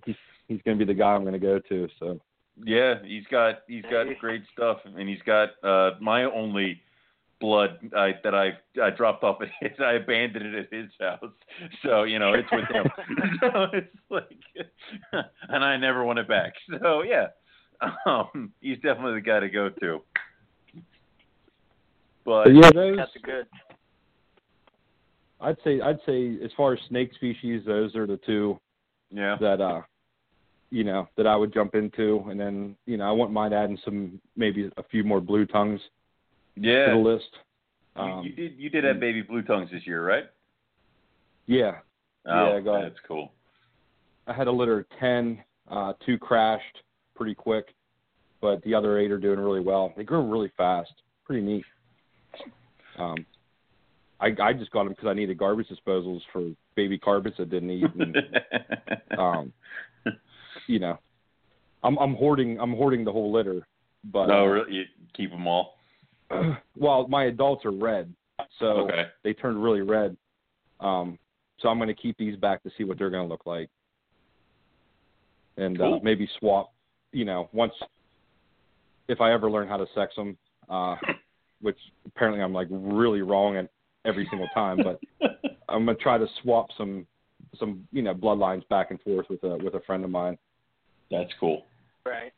he's 0.05 0.17
he's 0.49 0.61
going 0.65 0.79
to 0.79 0.85
be 0.85 0.91
the 0.91 0.99
guy 0.99 1.13
I'm 1.15 1.23
going 1.23 1.33
to 1.35 1.39
go 1.39 1.59
to. 1.59 1.89
So 1.99 2.21
yeah, 2.65 2.95
he's 3.05 3.25
got 3.31 3.61
he's 3.67 3.83
got 3.83 4.07
great 4.21 4.43
stuff, 4.53 4.79
and 4.85 5.09
he's 5.09 5.23
got 5.25 5.51
uh, 5.63 5.97
my 6.01 6.25
only 6.25 6.81
blood 7.41 7.79
I, 7.97 8.15
that 8.25 8.35
I 8.35 8.59
I 8.83 8.91
dropped 8.91 9.25
off 9.25 9.41
at 9.43 9.49
his. 9.61 9.79
I 9.79 9.93
abandoned 9.93 10.55
it 10.55 10.67
at 10.67 10.73
his 10.73 10.91
house, 11.01 11.33
so 11.85 12.05
you 12.05 12.19
know 12.19 12.35
it's 12.35 12.49
with 12.51 12.69
him. 12.69 12.87
so 13.41 13.67
it's 13.73 13.97
like, 14.11 14.39
and 15.49 15.65
I 15.65 15.77
never 15.77 16.05
want 16.05 16.19
it 16.19 16.29
back. 16.29 16.53
So 16.83 17.03
yeah, 17.03 17.29
um, 18.07 18.53
he's 18.61 18.79
definitely 18.79 19.15
the 19.15 19.21
guy 19.21 19.41
to 19.41 19.49
go 19.49 19.69
to. 19.69 20.03
But 22.25 22.45
But 22.45 22.55
yeah, 22.55 22.71
those 22.75 22.97
That's 22.97 23.11
good. 23.23 23.47
I'd 25.41 25.57
say 25.63 25.81
I'd 25.81 26.01
say 26.05 26.39
as 26.45 26.51
far 26.57 26.73
as 26.73 26.81
snake 26.89 27.13
species, 27.15 27.63
those 27.65 27.95
are 27.95 28.07
the 28.07 28.19
two 28.27 28.59
yeah, 29.11 29.37
that 29.41 29.61
uh 29.61 29.83
you 30.71 30.85
know 30.85 31.09
that 31.17 31.27
I 31.27 31.37
would 31.37 31.53
jump 31.53 31.75
into, 31.75 32.25
and 32.29 32.39
then 32.39 32.77
you 32.87 32.97
know 32.97 33.09
I 33.09 33.13
wouldn't 33.13 33.33
mind 33.33 33.55
adding 33.55 33.79
some 33.85 34.21
maybe 34.37 34.71
a 34.77 34.83
few 34.85 35.05
more 35.05 35.21
blue 35.21 35.47
tongues 35.47 35.81
to 36.57 36.63
the 36.93 36.97
list. 36.97 37.29
You, 37.97 38.03
Um, 38.03 38.25
you 38.25 38.33
did 38.33 38.59
you 38.59 38.71
did 38.71 38.85
have 38.85 39.01
baby 39.01 39.23
blue 39.23 39.43
tongues 39.43 39.71
this 39.73 39.87
year, 39.87 40.07
right? 40.07 40.25
yeah, 41.47 41.79
Oh, 42.27 42.55
Yeah, 42.55 42.61
go 42.61 42.83
that's 42.83 43.01
cool. 43.07 43.33
I 44.27 44.33
had 44.33 44.47
a 44.47 44.53
litter 44.53 44.81
of 44.81 44.87
ten. 45.01 45.43
Uh, 45.71 45.93
two 46.05 46.19
crashed 46.19 46.83
pretty 47.15 47.35
quick, 47.35 47.75
but 48.41 48.63
the 48.63 48.75
other 48.75 48.99
eight 48.99 49.11
are 49.11 49.19
doing 49.19 49.39
really 49.39 49.61
well. 49.61 49.93
They 49.97 50.05
grow 50.05 50.27
really 50.27 50.53
fast. 50.57 50.93
Pretty 51.25 51.43
neat. 51.43 51.65
Um, 52.99 53.27
I 54.21 54.35
I 54.41 54.53
just 54.53 54.71
got 54.71 54.85
them 54.85 54.93
because 54.93 55.07
I 55.09 55.15
needed 55.15 55.39
garbage 55.39 55.69
disposals 55.69 56.21
for 56.33 56.51
baby 56.75 56.99
carpets 56.99 57.37
that 57.39 57.51
didn't 57.51 57.71
eat. 57.71 57.95
And, 57.99 58.17
um, 59.19 59.53
you 60.69 60.79
know, 60.79 60.99
I'm 61.83 61.99
I'm 61.99 62.15
hoarding 62.15 62.61
I'm 62.61 62.73
hoarding 62.73 63.05
the 63.05 63.13
whole 63.13 63.33
litter. 63.33 63.67
But 64.05 64.27
no, 64.27 64.45
uh, 64.45 64.47
really, 64.47 64.73
you 64.73 64.85
keep 65.17 65.31
them 65.31 65.47
all. 65.47 65.75
well, 66.77 67.09
my 67.09 67.25
adults 67.25 67.65
are 67.65 67.73
red, 67.73 68.15
so 68.61 68.67
Okay. 68.67 69.07
they 69.25 69.33
turned 69.33 69.63
really 69.63 69.81
red. 69.81 70.17
Um, 70.79 71.19
so 71.59 71.69
I'm 71.69 71.79
going 71.79 71.89
to 71.89 71.95
keep 71.95 72.17
these 72.19 72.37
back 72.37 72.63
to 72.63 72.71
see 72.79 72.85
what 72.85 72.99
they're 72.99 73.11
going 73.11 73.27
to 73.27 73.29
look 73.29 73.47
like, 73.47 73.69
and 75.57 75.79
Cool. 75.79 75.95
uh, 75.95 75.99
maybe 76.03 76.29
swap. 76.39 76.73
You 77.13 77.25
know, 77.25 77.49
once 77.53 77.73
if 79.09 79.21
I 79.21 79.33
ever 79.33 79.51
learn 79.51 79.67
how 79.67 79.79
to 79.79 79.87
sex 79.95 80.15
them, 80.15 80.37
uh, 80.69 80.97
which 81.61 81.79
apparently 82.07 82.43
I'm 82.43 82.53
like 82.53 82.69
really 82.71 83.23
wrong 83.23 83.57
at 83.57 83.69
every 84.05 84.27
single 84.31 84.49
time, 84.55 84.83
but 84.83 85.01
I'm 85.69 85.85
going 85.85 85.97
to 85.97 86.03
try 86.03 86.19
to 86.19 86.27
swap 86.43 86.69
some 86.77 87.07
some 87.59 87.87
you 87.93 88.03
know 88.03 88.15
bloodlines 88.15 88.67
back 88.69 88.91
and 88.91 89.01
forth 89.01 89.27
with 89.31 89.43
a 89.45 89.57
with 89.57 89.75
a 89.75 89.81
friend 89.81 90.05
of 90.05 90.11
mine. 90.11 90.39
That's 91.11 91.31
cool. 91.41 91.65
Right. 92.05 92.33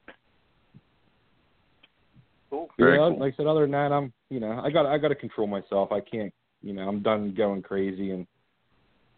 Cool. 2.51 2.69
Very 2.79 2.93
yeah, 2.93 3.09
cool. 3.09 3.19
like 3.21 3.35
I 3.35 3.37
said, 3.37 3.47
other 3.47 3.63
than 3.63 3.71
that, 3.73 3.93
I'm 3.93 4.13
you 4.29 4.41
know 4.41 4.61
I 4.63 4.71
got 4.71 4.87
I 4.87 4.99
got 4.99 5.09
to 5.09 5.15
control 5.15 5.47
myself. 5.47 5.93
I 5.93 6.01
can't 6.01 6.33
you 6.63 6.73
know 6.73 6.89
I'm 6.89 7.03
done 7.03 7.35
going 7.37 7.63
crazy 7.63 8.11
and 8.11 8.27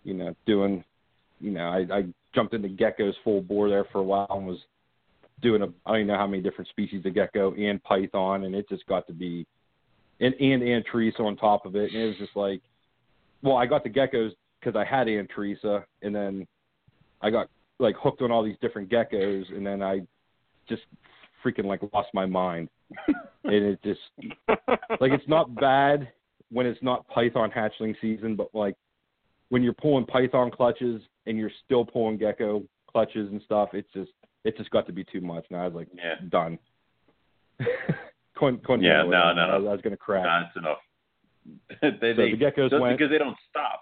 you 0.05 0.15
know 0.15 0.35
doing 0.47 0.85
you 1.41 1.51
know 1.51 1.67
I 1.67 1.99
I 1.99 2.05
jumped 2.35 2.55
into 2.55 2.69
geckos 2.69 3.15
full 3.25 3.41
bore 3.41 3.69
there 3.69 3.87
for 3.93 3.99
a 3.99 4.03
while 4.03 4.27
and 4.31 4.47
was 4.47 4.59
doing 5.41 5.63
a 5.63 5.67
I 5.87 5.93
don't 5.93 5.97
even 5.97 6.07
know 6.09 6.17
how 6.17 6.27
many 6.27 6.43
different 6.43 6.69
species 6.69 7.05
of 7.05 7.15
gecko 7.15 7.55
and 7.55 7.83
python 7.83 8.45
and 8.45 8.55
it 8.55 8.69
just 8.69 8.87
got 8.87 9.07
to 9.07 9.13
be 9.13 9.47
and 10.21 10.35
and 10.35 10.63
Antaresia 10.63 11.21
on 11.21 11.37
top 11.37 11.67
of 11.67 11.75
it 11.77 11.93
and 11.93 12.03
it 12.03 12.07
was 12.07 12.17
just 12.19 12.37
like 12.37 12.61
well 13.43 13.57
I 13.57 13.67
got 13.67 13.83
the 13.83 13.91
geckos 13.91 14.33
because 14.61 14.77
I 14.77 14.85
had 14.85 15.09
Antaresia 15.09 15.85
and 16.03 16.15
then 16.15 16.47
I 17.21 17.31
got 17.31 17.49
like 17.83 17.97
hooked 17.97 18.23
on 18.23 18.31
all 18.31 18.43
these 18.43 18.57
different 18.63 18.89
geckos 18.91 19.55
and 19.55 19.67
then 19.67 19.83
I 19.83 20.01
just 20.69 20.83
freaking 21.45 21.65
like 21.65 21.81
lost 21.93 22.09
my 22.15 22.25
mind 22.27 22.69
and 23.45 23.53
it 23.55 23.79
just 23.83 24.01
like 25.01 25.13
it's 25.13 25.29
not 25.29 25.55
bad 25.57 26.09
when 26.51 26.67
it's 26.67 26.83
not 26.83 27.07
python 27.09 27.51
hatchling 27.51 27.95
season, 28.01 28.37
but 28.37 28.49
like 28.55 28.77
when 29.49 29.63
you're 29.63 29.73
pulling 29.73 30.05
python 30.07 30.51
clutches 30.51 31.01
and 31.27 31.39
you're 31.39 31.51
still 31.65 31.85
pulling 31.85 32.17
gecko 32.19 32.63
clutches 32.91 33.31
and 33.31 33.41
stuff, 33.45 33.71
it's 33.73 33.89
just 33.93 34.11
it 34.45 34.57
just 34.57 34.71
got 34.71 34.87
to 34.87 34.93
be 34.93 35.05
too 35.05 35.21
much. 35.21 35.45
And 35.51 35.59
I 35.59 35.65
was 35.67 35.75
like, 35.75 35.89
Yeah. 35.95 36.15
done. 36.29 36.59
couldn't, 38.37 38.65
couldn't 38.65 38.83
Yeah, 38.85 39.03
it. 39.03 39.09
no, 39.09 39.33
no, 39.33 39.43
I 39.43 39.59
was. 39.59 39.67
I 39.69 39.73
was 39.73 39.81
gonna 39.83 39.97
crack. 39.97 40.25
That's 40.25 40.57
enough. 40.57 40.79
they, 42.01 42.13
so 42.15 42.17
they, 42.23 42.31
the 42.33 42.37
geckos 42.37 42.71
just 42.71 42.81
went. 42.81 42.99
because 42.99 43.11
they 43.11 43.19
don't 43.19 43.37
stop. 43.51 43.81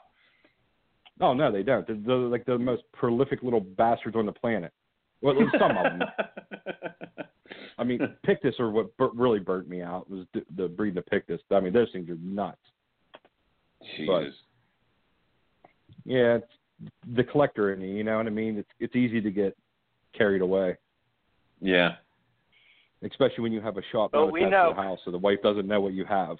Oh 1.20 1.32
no, 1.34 1.52
they 1.52 1.62
don't. 1.62 1.86
They're, 1.86 1.96
they're 2.04 2.16
like 2.16 2.44
the 2.46 2.58
most 2.58 2.82
prolific 2.92 3.42
little 3.42 3.60
bastards 3.60 4.16
on 4.16 4.26
the 4.26 4.32
planet. 4.32 4.72
Well, 5.22 5.34
some 5.58 5.76
of 5.76 5.84
them. 5.84 6.02
I 7.78 7.84
mean, 7.84 8.00
Pictus 8.24 8.54
are 8.58 8.70
what 8.70 8.96
bur- 8.96 9.10
really 9.14 9.38
burnt 9.38 9.68
me 9.68 9.82
out 9.82 10.08
was 10.10 10.26
the, 10.32 10.42
the 10.56 10.68
breeding 10.68 10.98
of 10.98 11.06
Pictus. 11.06 11.40
I 11.50 11.60
mean, 11.60 11.72
those 11.72 11.88
things 11.92 12.08
are 12.08 12.16
nuts. 12.22 12.58
Jesus. 13.96 14.34
Yeah, 16.04 16.36
it's 16.36 16.46
the 17.14 17.24
collector 17.24 17.72
in 17.74 17.80
you. 17.80 17.88
You 17.96 18.04
know 18.04 18.16
what 18.16 18.26
I 18.26 18.30
mean? 18.30 18.56
It's 18.58 18.68
it's 18.78 18.96
easy 18.96 19.20
to 19.20 19.30
get 19.30 19.56
carried 20.16 20.40
away, 20.42 20.76
Yeah. 21.60 21.96
especially 23.02 23.42
when 23.42 23.52
you 23.52 23.60
have 23.60 23.76
a 23.76 23.82
shop 23.92 24.10
Oh, 24.14 24.26
we 24.26 24.40
attached 24.40 24.52
know. 24.52 24.72
the 24.74 24.82
house, 24.82 24.98
so 25.04 25.10
the 25.10 25.18
wife 25.18 25.38
doesn't 25.42 25.66
know 25.66 25.80
what 25.80 25.92
you 25.92 26.04
have. 26.06 26.36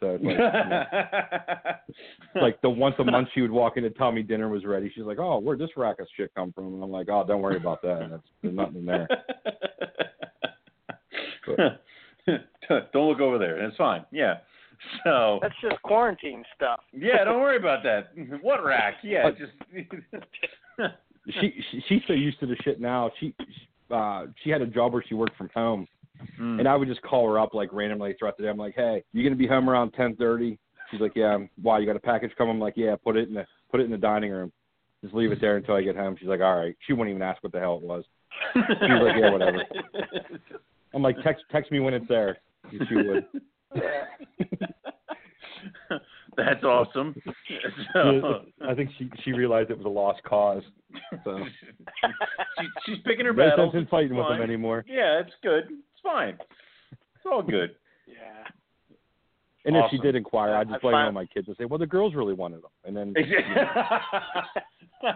So 0.00 0.18
it's 0.20 0.24
like, 0.24 0.36
you 2.34 2.40
know, 2.40 2.42
like 2.42 2.60
the 2.62 2.70
once 2.70 2.94
a 2.98 3.04
month 3.04 3.28
she 3.34 3.40
would 3.40 3.50
walk 3.50 3.76
in 3.76 3.84
and 3.84 3.94
tell 3.96 4.12
me 4.12 4.22
dinner 4.22 4.48
was 4.48 4.64
ready. 4.64 4.92
She's 4.94 5.04
like, 5.04 5.18
"Oh, 5.18 5.40
where'd 5.40 5.58
this 5.58 5.70
rack 5.76 5.98
of 5.98 6.06
shit 6.16 6.32
come 6.34 6.52
from?" 6.52 6.74
And 6.74 6.82
I'm 6.82 6.90
like, 6.90 7.08
"Oh, 7.10 7.24
don't 7.26 7.42
worry 7.42 7.56
about 7.56 7.82
that. 7.82 8.08
That's, 8.10 8.22
there's 8.42 8.54
nothing 8.54 8.76
in 8.76 8.86
there." 8.86 9.08
don't 12.92 13.08
look 13.08 13.20
over 13.20 13.38
there. 13.38 13.64
It's 13.64 13.76
fine. 13.76 14.04
Yeah. 14.12 14.34
So 15.04 15.38
That's 15.42 15.54
just 15.60 15.82
quarantine 15.82 16.44
stuff. 16.54 16.80
yeah, 16.92 17.24
don't 17.24 17.40
worry 17.40 17.56
about 17.56 17.82
that. 17.82 18.10
What 18.42 18.64
rack? 18.64 18.94
Yeah, 19.02 19.30
just 19.30 19.52
she, 21.40 21.52
she 21.70 21.82
she's 21.88 22.02
so 22.06 22.12
used 22.12 22.38
to 22.40 22.46
the 22.46 22.56
shit 22.62 22.80
now. 22.80 23.10
She 23.18 23.34
uh 23.90 24.26
she 24.44 24.50
had 24.50 24.62
a 24.62 24.66
job 24.66 24.92
where 24.92 25.04
she 25.06 25.14
worked 25.14 25.36
from 25.36 25.50
home, 25.54 25.86
Mm. 26.40 26.60
and 26.60 26.68
I 26.68 26.76
would 26.76 26.88
just 26.88 27.02
call 27.02 27.26
her 27.28 27.38
up 27.38 27.54
like 27.54 27.72
randomly 27.72 28.14
throughout 28.18 28.36
the 28.36 28.42
day. 28.44 28.48
I'm 28.48 28.56
like, 28.56 28.74
"Hey, 28.74 29.02
you 29.12 29.22
gonna 29.22 29.36
be 29.36 29.46
home 29.46 29.68
around 29.68 29.92
10:30?" 29.92 30.58
She's 30.90 31.00
like, 31.00 31.12
"Yeah." 31.14 31.34
I'm, 31.34 31.50
Why? 31.60 31.78
You 31.78 31.86
got 31.86 31.96
a 31.96 32.00
package 32.00 32.32
coming? 32.36 32.54
I'm 32.54 32.60
like, 32.60 32.76
"Yeah." 32.76 32.96
Put 32.96 33.16
it 33.16 33.28
in 33.28 33.34
the 33.34 33.46
put 33.70 33.80
it 33.80 33.84
in 33.84 33.90
the 33.90 33.98
dining 33.98 34.30
room. 34.30 34.52
Just 35.02 35.14
leave 35.14 35.30
it 35.32 35.40
there 35.40 35.56
until 35.56 35.74
I 35.76 35.82
get 35.82 35.96
home. 35.96 36.16
She's 36.18 36.28
like, 36.28 36.40
"All 36.40 36.56
right." 36.56 36.76
She 36.86 36.92
wouldn't 36.92 37.10
even 37.10 37.22
ask 37.22 37.42
what 37.42 37.52
the 37.52 37.60
hell 37.60 37.76
it 37.76 37.82
was. 37.82 38.04
She's 38.54 38.62
like, 38.80 39.16
"Yeah, 39.16 39.30
whatever." 39.30 39.62
I'm 40.94 41.02
like, 41.02 41.16
"Text 41.22 41.44
text 41.50 41.70
me 41.70 41.80
when 41.80 41.94
it's 41.94 42.08
there." 42.08 42.38
She 42.70 42.94
would. 42.94 43.26
That's 46.36 46.62
awesome. 46.62 47.14
So, 47.92 48.44
I 48.68 48.74
think 48.74 48.90
she 48.98 49.10
she 49.24 49.32
realized 49.32 49.70
it 49.70 49.76
was 49.76 49.86
a 49.86 49.90
lost 49.90 50.22
cause. 50.22 50.62
So 51.24 51.40
she, 52.00 52.66
she's 52.86 52.98
picking 53.04 53.26
her 53.26 53.32
no 53.32 53.50
battles. 53.50 53.72
sense 53.72 53.82
in 53.82 53.88
fighting 53.88 54.16
with 54.16 54.28
them 54.28 54.40
anymore. 54.40 54.84
Yeah, 54.88 55.20
it's 55.20 55.34
good. 55.42 55.64
It's 55.98 56.02
fine. 56.02 56.38
It's 56.92 57.26
all 57.26 57.42
good. 57.42 57.74
Yeah. 58.06 58.44
And 59.64 59.76
if 59.76 59.84
she 59.90 59.98
did 59.98 60.14
inquire, 60.14 60.54
I'd 60.54 60.68
I 60.68 60.70
just 60.70 60.82
blame 60.82 60.92
find- 60.94 61.08
on 61.08 61.14
my 61.14 61.26
kids 61.26 61.48
and 61.48 61.56
say, 61.58 61.64
"Well, 61.64 61.78
the 61.78 61.86
girls 61.86 62.14
really 62.14 62.32
wanted 62.32 62.62
them," 62.62 62.70
and 62.84 62.96
then 62.96 63.12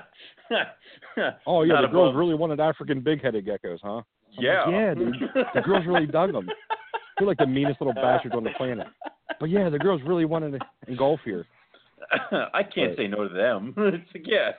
Oh 1.47 1.63
yeah, 1.63 1.75
Not 1.75 1.83
the 1.83 1.89
girls 1.89 2.11
above- 2.11 2.17
really 2.17 2.35
wanted 2.35 2.61
African 2.61 3.01
big-headed 3.01 3.47
geckos, 3.47 3.79
huh? 3.83 3.99
I'm 3.99 4.05
Yeah. 4.39 4.65
like, 4.65 4.73
yeah, 4.73 4.95
dude. 4.95 5.15
The 5.55 5.61
girls 5.63 5.87
really 5.87 6.07
dug 6.07 6.33
them. 6.33 6.49
They're 7.19 7.27
like 7.27 7.39
the 7.39 7.47
meanest 7.47 7.81
little 7.81 7.95
bastards 8.03 8.35
on 8.35 8.45
the 8.45 8.51
planet. 8.57 8.87
But 9.41 9.51
yeah, 9.51 9.69
the 9.71 9.79
girls 9.79 10.01
really 10.05 10.25
wanted 10.25 10.53
to 10.53 10.59
engulf 10.89 11.21
here. 11.25 11.47
I 12.53 12.63
can't 12.63 12.97
But- 12.97 13.03
say 13.03 13.09
no 13.09 13.29
to 13.29 13.35
them. 13.35 13.75
It's 13.77 14.15
like, 14.15 14.27
yeah. 14.27 14.53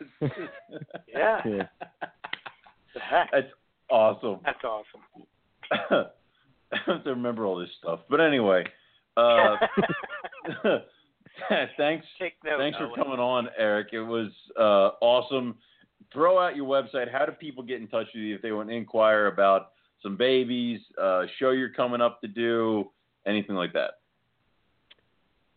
Yeah. 1.07 1.41
Yeah. 1.45 1.67
That's 3.31 3.47
awesome. 3.89 4.39
That's 4.45 4.63
awesome. 4.63 5.01
I 5.91 6.77
have 6.85 7.03
to 7.03 7.09
remember 7.11 7.45
all 7.45 7.57
this 7.57 7.69
stuff. 7.79 8.01
But 8.09 8.19
anyway, 8.19 8.65
uh, 9.17 9.55
thanks 11.77 12.05
Take 12.19 12.33
note. 12.43 12.57
thanks 12.57 12.77
for 12.77 12.89
coming 12.95 13.19
on, 13.19 13.49
Eric. 13.57 13.89
It 13.93 14.01
was 14.01 14.29
uh, 14.59 14.91
awesome. 15.01 15.55
Throw 16.11 16.39
out 16.39 16.55
your 16.55 16.65
website. 16.65 17.11
How 17.11 17.25
do 17.25 17.31
people 17.31 17.63
get 17.63 17.81
in 17.81 17.87
touch 17.87 18.07
with 18.13 18.23
you 18.23 18.35
if 18.35 18.41
they 18.41 18.51
want 18.51 18.69
to 18.69 18.75
inquire 18.75 19.27
about 19.27 19.71
some 20.01 20.17
babies, 20.17 20.81
uh, 21.01 21.23
show 21.39 21.51
you're 21.51 21.69
coming 21.69 22.01
up 22.01 22.21
to 22.21 22.27
do, 22.27 22.89
anything 23.25 23.55
like 23.55 23.73
that? 23.73 23.91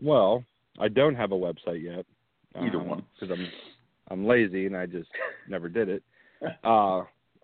Well, 0.01 0.45
I 0.79 0.89
don't 0.89 1.15
have 1.15 1.33
a 1.33 1.37
website 1.37 1.83
yet. 1.83 2.07
Either 2.59 2.79
one. 2.79 3.03
Because 3.19 3.37
I'm 3.37 3.47
I'm 4.09 4.27
lazy 4.27 4.67
and 4.67 4.77
I 4.77 4.87
just 4.87 5.09
never 5.49 5.69
did 5.69 5.89
it. 5.89 6.03
Uh, 6.65 7.03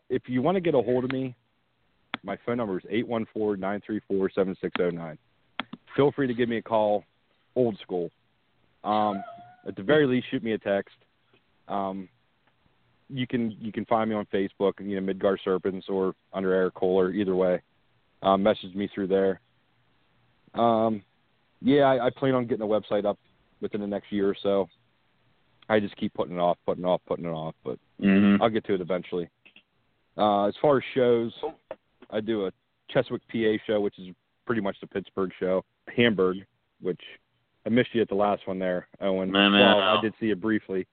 if 0.08 0.22
you 0.26 0.42
want 0.42 0.56
to 0.56 0.60
get 0.60 0.74
a 0.74 0.80
hold 0.80 1.04
of 1.04 1.12
me, 1.12 1.34
my 2.24 2.36
phone 2.44 2.56
number 2.58 2.78
is 2.78 2.84
eight 2.90 3.06
one 3.06 3.26
four 3.32 3.56
nine 3.56 3.80
three 3.84 4.00
four 4.08 4.30
seven 4.30 4.56
six 4.60 4.72
zero 4.76 4.90
nine. 4.90 5.18
Feel 5.96 6.12
free 6.12 6.26
to 6.26 6.34
give 6.34 6.48
me 6.48 6.56
a 6.58 6.62
call, 6.62 7.04
old 7.54 7.78
school. 7.80 8.10
Um, 8.84 9.22
at 9.66 9.76
the 9.76 9.82
very 9.82 10.06
least, 10.06 10.26
shoot 10.30 10.42
me 10.42 10.52
a 10.52 10.58
text. 10.58 10.94
Um, 11.68 12.08
you 13.08 13.26
can 13.26 13.56
you 13.60 13.72
can 13.72 13.84
find 13.84 14.08
me 14.08 14.16
on 14.16 14.26
Facebook, 14.32 14.74
you 14.80 14.94
know, 14.96 15.00
Midgard 15.00 15.40
Serpents 15.44 15.86
or 15.88 16.14
under 16.32 16.52
Eric 16.52 16.74
Kohler, 16.74 17.10
either 17.10 17.36
way. 17.36 17.60
Um, 18.22 18.42
message 18.42 18.74
me 18.74 18.88
through 18.94 19.08
there. 19.08 19.40
Um, 20.54 21.02
yeah, 21.60 21.82
I, 21.82 22.06
I 22.06 22.10
plan 22.10 22.34
on 22.34 22.46
getting 22.46 22.64
a 22.64 22.68
website 22.68 23.04
up 23.04 23.18
within 23.60 23.80
the 23.80 23.86
next 23.86 24.10
year 24.12 24.28
or 24.28 24.36
so. 24.42 24.68
I 25.68 25.80
just 25.80 25.96
keep 25.96 26.12
putting 26.14 26.36
it 26.36 26.40
off, 26.40 26.58
putting 26.66 26.84
it 26.84 26.86
off, 26.86 27.00
putting 27.06 27.24
it 27.24 27.30
off, 27.30 27.54
but 27.64 27.78
Mm-hmm. 28.02 28.42
I'll 28.42 28.50
get 28.50 28.64
to 28.66 28.74
it 28.74 28.80
eventually. 28.80 29.28
Uh, 30.16 30.46
as 30.46 30.54
far 30.60 30.78
as 30.78 30.82
shows, 30.94 31.32
I 32.12 32.20
do 32.20 32.46
a 32.46 32.52
Cheswick, 32.94 33.20
PA 33.30 33.62
show, 33.66 33.80
which 33.80 33.98
is 33.98 34.14
pretty 34.46 34.60
much 34.60 34.76
the 34.80 34.86
Pittsburgh 34.86 35.30
show. 35.40 35.64
Hamburg, 35.96 36.36
which 36.80 37.00
I 37.66 37.70
missed 37.70 37.90
you 37.94 38.02
at 38.02 38.08
the 38.08 38.14
last 38.14 38.46
one 38.46 38.58
there, 38.58 38.86
Owen. 39.00 39.30
No, 39.30 39.48
no, 39.48 39.58
well. 39.58 39.98
I 39.98 40.00
did 40.00 40.12
see 40.20 40.30
it 40.30 40.40
briefly, 40.40 40.86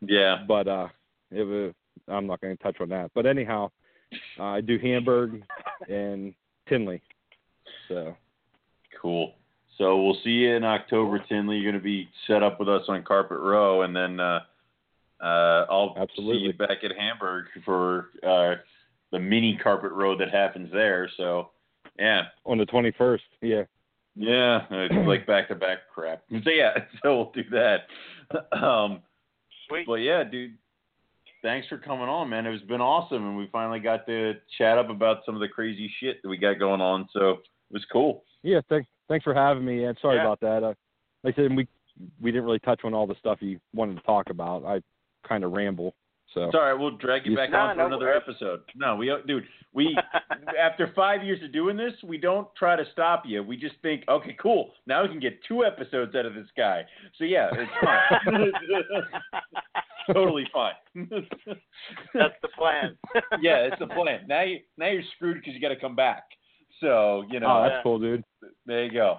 Yeah. 0.00 0.44
but 0.48 0.66
uh, 0.68 0.88
it 1.30 1.42
was, 1.44 1.74
I'm 2.08 2.26
not 2.26 2.40
going 2.40 2.56
to 2.56 2.62
touch 2.62 2.76
on 2.80 2.88
that. 2.90 3.10
But 3.14 3.26
anyhow, 3.26 3.70
uh, 4.38 4.44
I 4.44 4.60
do 4.60 4.78
Hamburg 4.78 5.42
and 5.88 6.34
Tinley. 6.68 7.00
So 7.88 8.16
Cool. 9.00 9.34
So 9.78 10.00
we'll 10.02 10.18
see 10.22 10.30
you 10.30 10.54
in 10.54 10.64
October, 10.64 11.18
Tinley. 11.28 11.56
You're 11.56 11.72
going 11.72 11.80
to 11.80 11.84
be 11.84 12.08
set 12.26 12.42
up 12.42 12.60
with 12.60 12.68
us 12.68 12.82
on 12.88 13.02
Carpet 13.02 13.38
Row, 13.38 13.82
and 13.82 13.96
then 13.96 14.20
uh, 14.20 14.40
uh, 15.20 15.66
I'll 15.70 15.94
Absolutely. 15.98 16.38
see 16.38 16.44
you 16.46 16.52
back 16.52 16.84
at 16.84 16.92
Hamburg 16.96 17.46
for 17.64 18.10
uh, 18.26 18.56
the 19.12 19.18
mini 19.20 19.56
carpet 19.62 19.92
road 19.92 20.18
that 20.20 20.30
happens 20.30 20.70
there. 20.72 21.08
So 21.16 21.50
yeah, 21.98 22.22
On 22.46 22.58
the 22.58 22.66
21st, 22.66 23.18
yeah. 23.42 23.62
yeah, 24.16 24.60
it's 24.70 24.94
like 25.08 25.26
back 25.26 25.48
to 25.48 25.54
back 25.54 25.78
crap. 25.94 26.22
So 26.44 26.50
yeah, 26.50 26.72
so 27.02 27.16
we'll 27.16 27.32
do 27.32 27.44
that. 27.50 28.56
Um, 28.56 29.02
Sweet. 29.68 29.86
but 29.86 29.94
yeah, 29.96 30.24
dude, 30.24 30.54
thanks 31.42 31.68
for 31.68 31.76
coming 31.78 32.08
on, 32.08 32.28
man. 32.30 32.46
It's 32.46 32.64
been 32.64 32.80
awesome, 32.80 33.26
and 33.26 33.36
we 33.36 33.48
finally 33.52 33.80
got 33.80 34.06
to 34.06 34.34
chat 34.58 34.78
up 34.78 34.88
about 34.90 35.18
some 35.26 35.34
of 35.34 35.40
the 35.40 35.48
crazy 35.48 35.90
shit 36.00 36.22
that 36.22 36.28
we 36.28 36.38
got 36.38 36.58
going 36.58 36.80
on. 36.80 37.08
So 37.12 37.30
it 37.30 37.38
was 37.72 37.84
cool. 37.92 38.24
Yeah, 38.42 38.60
thanks 38.68 38.88
thanks 39.08 39.24
for 39.24 39.34
having 39.34 39.64
me. 39.64 39.84
And 39.84 39.96
sorry 40.00 40.16
Yeah. 40.16 40.22
about 40.22 40.40
that. 40.40 40.64
Uh, 40.64 40.74
like 41.24 41.38
I 41.38 41.42
said, 41.42 41.54
we 41.56 41.68
we 42.22 42.30
didn't 42.32 42.44
really 42.44 42.58
touch 42.60 42.80
on 42.84 42.94
all 42.94 43.06
the 43.06 43.14
stuff 43.18 43.38
you 43.42 43.60
wanted 43.74 43.96
to 43.96 44.02
talk 44.02 44.30
about. 44.30 44.64
I 44.64 44.80
kind 45.28 45.44
of 45.44 45.52
ramble. 45.52 45.94
So 46.34 46.44
It's 46.44 46.54
all 46.54 46.62
right. 46.62 46.72
We'll 46.72 46.96
drag 46.96 47.26
you 47.26 47.32
You- 47.32 47.36
back 47.36 47.50
No, 47.50 47.58
on 47.58 47.74
for 47.76 47.80
no 47.82 47.86
another 47.88 48.06
worries. 48.06 48.22
episode. 48.26 48.60
No, 48.74 48.96
we 48.96 49.14
dude, 49.26 49.44
we 49.74 49.96
after 50.58 50.90
five 50.94 51.22
years 51.22 51.42
of 51.42 51.52
doing 51.52 51.76
this, 51.76 51.92
we 52.02 52.16
don't 52.16 52.48
try 52.56 52.74
to 52.76 52.84
stop 52.92 53.24
you. 53.26 53.42
We 53.42 53.56
just 53.56 53.74
think, 53.82 54.04
okay, 54.08 54.34
cool. 54.40 54.72
Now 54.86 55.02
we 55.02 55.08
can 55.08 55.20
get 55.20 55.38
two 55.46 55.64
episodes 55.64 56.14
out 56.14 56.24
of 56.26 56.34
this 56.34 56.46
guy. 56.56 56.84
So 57.18 57.24
yeah, 57.24 57.50
it's 57.52 57.70
fine. 57.84 58.52
totally 60.14 60.46
fine. 60.52 60.72
That's 62.14 62.34
the 62.42 62.48
plan. 62.56 62.96
yeah, 63.42 63.58
it's 63.68 63.78
the 63.78 63.86
plan. 63.88 64.20
Now 64.26 64.42
you 64.42 64.60
now 64.78 64.86
you're 64.88 65.02
screwed 65.16 65.36
because 65.38 65.52
you 65.54 65.60
got 65.60 65.68
to 65.68 65.76
come 65.76 65.94
back. 65.96 66.24
So 66.80 67.24
you 67.30 67.40
know, 67.40 67.46
oh, 67.58 67.62
that's 67.62 67.74
Yeah. 67.76 67.82
cool, 67.82 67.98
dude. 67.98 68.24
there 68.66 68.84
you 68.84 68.92
go. 68.92 69.18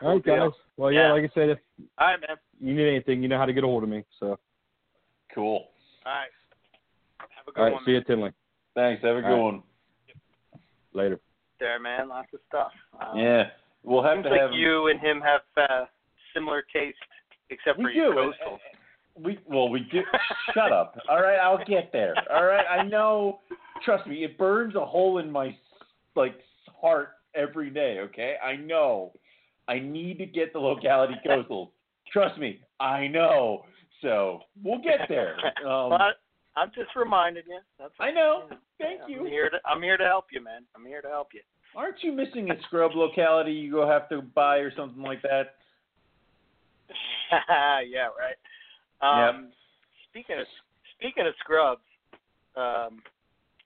All 0.00 0.14
right, 0.14 0.24
guys. 0.24 0.50
Well, 0.76 0.92
yeah, 0.92 1.08
Yeah. 1.08 1.12
like 1.12 1.24
I 1.24 1.34
said, 1.34 1.48
if 1.50 1.58
All 1.98 2.06
right, 2.08 2.20
man. 2.20 2.36
You 2.60 2.74
need 2.74 2.88
anything, 2.88 3.22
you 3.22 3.28
know 3.28 3.38
how 3.38 3.46
to 3.46 3.52
get 3.52 3.64
a 3.64 3.66
hold 3.66 3.82
of 3.82 3.88
me. 3.88 4.04
So, 4.20 4.38
cool. 5.34 5.66
All 6.06 6.12
right. 6.12 6.28
Have 7.18 7.48
a 7.48 7.52
good 7.52 7.60
all 7.60 7.64
right, 7.66 7.72
one. 7.74 7.82
see 7.84 7.92
man. 7.92 8.02
you, 8.06 8.14
Tinley. 8.14 8.30
Thanks. 8.74 9.02
Have 9.02 9.16
a 9.16 9.20
good 9.22 9.26
All 9.28 9.34
right. 9.34 9.42
one. 9.42 9.62
Later. 10.92 11.20
There, 11.60 11.80
man. 11.80 12.08
Lots 12.08 12.28
of 12.32 12.40
stuff. 12.48 12.72
Um, 13.00 13.18
Yeah, 13.18 13.44
we'll 13.82 14.02
have 14.02 14.16
Seems 14.16 14.24
to 14.24 14.30
like 14.30 14.40
have 14.40 14.52
you 14.52 14.88
and 14.88 15.00
him 15.00 15.20
have 15.20 15.40
uh, 15.56 15.84
similar 16.34 16.64
taste, 16.72 16.96
except 17.50 17.76
for 17.76 17.84
We 17.88 17.94
your 17.94 18.12
coastal. 18.14 18.58
We 19.20 19.38
well, 19.46 19.68
we 19.68 19.80
do. 19.90 20.02
Shut 20.54 20.72
up. 20.72 20.96
All 21.08 21.20
right, 21.20 21.38
I'll 21.38 21.64
get 21.64 21.90
there. 21.92 22.14
All 22.32 22.44
right, 22.44 22.64
I 22.70 22.84
know. 22.84 23.40
Trust 23.84 24.06
me, 24.06 24.24
it 24.24 24.38
burns 24.38 24.76
a 24.76 24.84
hole 24.84 25.18
in 25.18 25.30
my 25.30 25.56
like 26.14 26.36
heart 26.80 27.10
every 27.34 27.70
day. 27.70 27.98
Okay, 28.00 28.36
I 28.44 28.54
know. 28.56 29.12
I 29.66 29.80
need 29.80 30.18
to 30.18 30.26
get 30.26 30.52
the 30.52 30.58
locality 30.60 31.14
coastal. 31.26 31.72
Trust 32.12 32.38
me, 32.38 32.60
I 32.80 33.06
know. 33.06 33.64
So 34.02 34.40
we'll 34.62 34.80
get 34.80 35.08
there. 35.08 35.36
Um, 35.66 35.90
but 35.90 36.20
I'm 36.56 36.68
just 36.74 36.90
reminding 36.96 37.42
you. 37.48 37.58
That's 37.78 37.92
I 38.00 38.10
know. 38.10 38.44
Thank 38.78 39.02
I'm 39.04 39.10
you. 39.10 39.24
here 39.24 39.50
to 39.50 39.58
I'm 39.66 39.82
here 39.82 39.96
to 39.96 40.04
help 40.04 40.26
you, 40.32 40.42
man. 40.42 40.62
I'm 40.74 40.84
here 40.86 41.02
to 41.02 41.08
help 41.08 41.28
you. 41.34 41.40
Aren't 41.76 42.02
you 42.02 42.12
missing 42.12 42.50
a 42.50 42.54
scrub 42.62 42.92
locality 42.94 43.52
you 43.52 43.72
go 43.72 43.86
have 43.86 44.08
to 44.08 44.22
buy 44.22 44.56
or 44.58 44.72
something 44.74 45.02
like 45.02 45.20
that? 45.22 45.56
yeah, 47.86 48.08
right. 48.18 49.28
Um, 49.28 49.50
Speaking 50.10 50.40
of 50.40 50.46
speaking 50.98 51.26
of 51.26 51.34
scrubs, 51.40 51.82
um, 52.56 53.00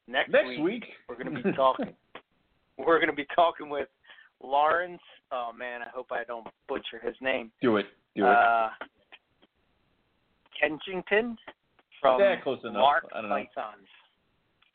next, 0.09 0.31
Next 0.31 0.60
week, 0.60 0.85
we're 1.09 1.23
going 1.23 1.35
to 1.35 1.43
be 1.43 1.52
talking. 1.56 1.94
we're 2.78 2.98
going 2.98 3.10
to 3.10 3.16
be 3.16 3.27
talking 3.35 3.70
with 3.70 3.89
Lawrence. 4.43 5.01
Oh 5.32 5.50
man, 5.56 5.80
I 5.82 5.86
hope 5.94 6.09
I 6.12 6.24
don't 6.24 6.46
butcher 6.68 7.00
his 7.02 7.14
name. 7.20 7.51
do 7.62 7.77
it. 7.78 7.86
Do 8.14 8.24
it. 8.27 8.28
Uh, 8.30 8.69
Kensington 10.61 11.36
from 12.01 12.20
Yeah, 12.20 12.36
close 12.43 12.59
enough. 12.62 12.74
Mark 12.74 13.04
I. 13.14 13.20
Pythons. 13.22 13.86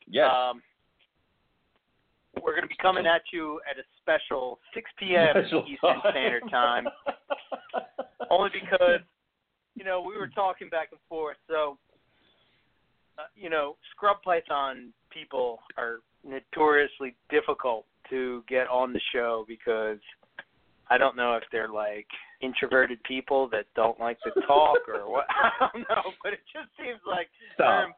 yes. 0.08 0.28
Um, 0.30 0.62
we're 2.42 2.52
going 2.52 2.62
to 2.62 2.68
be 2.68 2.76
coming 2.80 3.06
at 3.06 3.22
you 3.32 3.60
at 3.68 3.78
a 3.78 3.82
special 4.02 4.58
6 4.74 4.90
p.m. 4.98 5.28
Special 5.32 5.64
Eastern 5.68 6.00
time. 6.02 6.12
Standard 6.12 6.42
Time, 6.50 6.84
only 8.30 8.50
because 8.52 9.00
you 9.74 9.84
know 9.84 10.00
we 10.02 10.16
were 10.16 10.28
talking 10.28 10.68
back 10.68 10.88
and 10.92 11.00
forth. 11.08 11.36
So, 11.48 11.78
uh, 13.18 13.22
you 13.36 13.50
know, 13.50 13.76
scrub 13.92 14.18
python 14.22 14.92
people 15.10 15.60
are 15.76 15.98
notoriously 16.24 17.16
difficult 17.30 17.86
to 18.10 18.44
get 18.48 18.68
on 18.68 18.92
the 18.92 19.00
show 19.12 19.44
because 19.48 19.98
I 20.90 20.98
don't 20.98 21.16
know 21.16 21.34
if 21.36 21.42
they're 21.52 21.68
like 21.68 22.06
introverted 22.40 23.02
people 23.04 23.48
that 23.50 23.66
don't 23.76 23.98
like 24.00 24.18
to 24.20 24.30
talk 24.46 24.78
or 24.88 25.10
what. 25.10 25.26
I 25.30 25.50
don't 25.72 25.82
know, 25.88 26.02
but 26.22 26.32
it 26.32 26.40
just 26.52 26.68
seems 26.78 27.00
like 27.06 27.28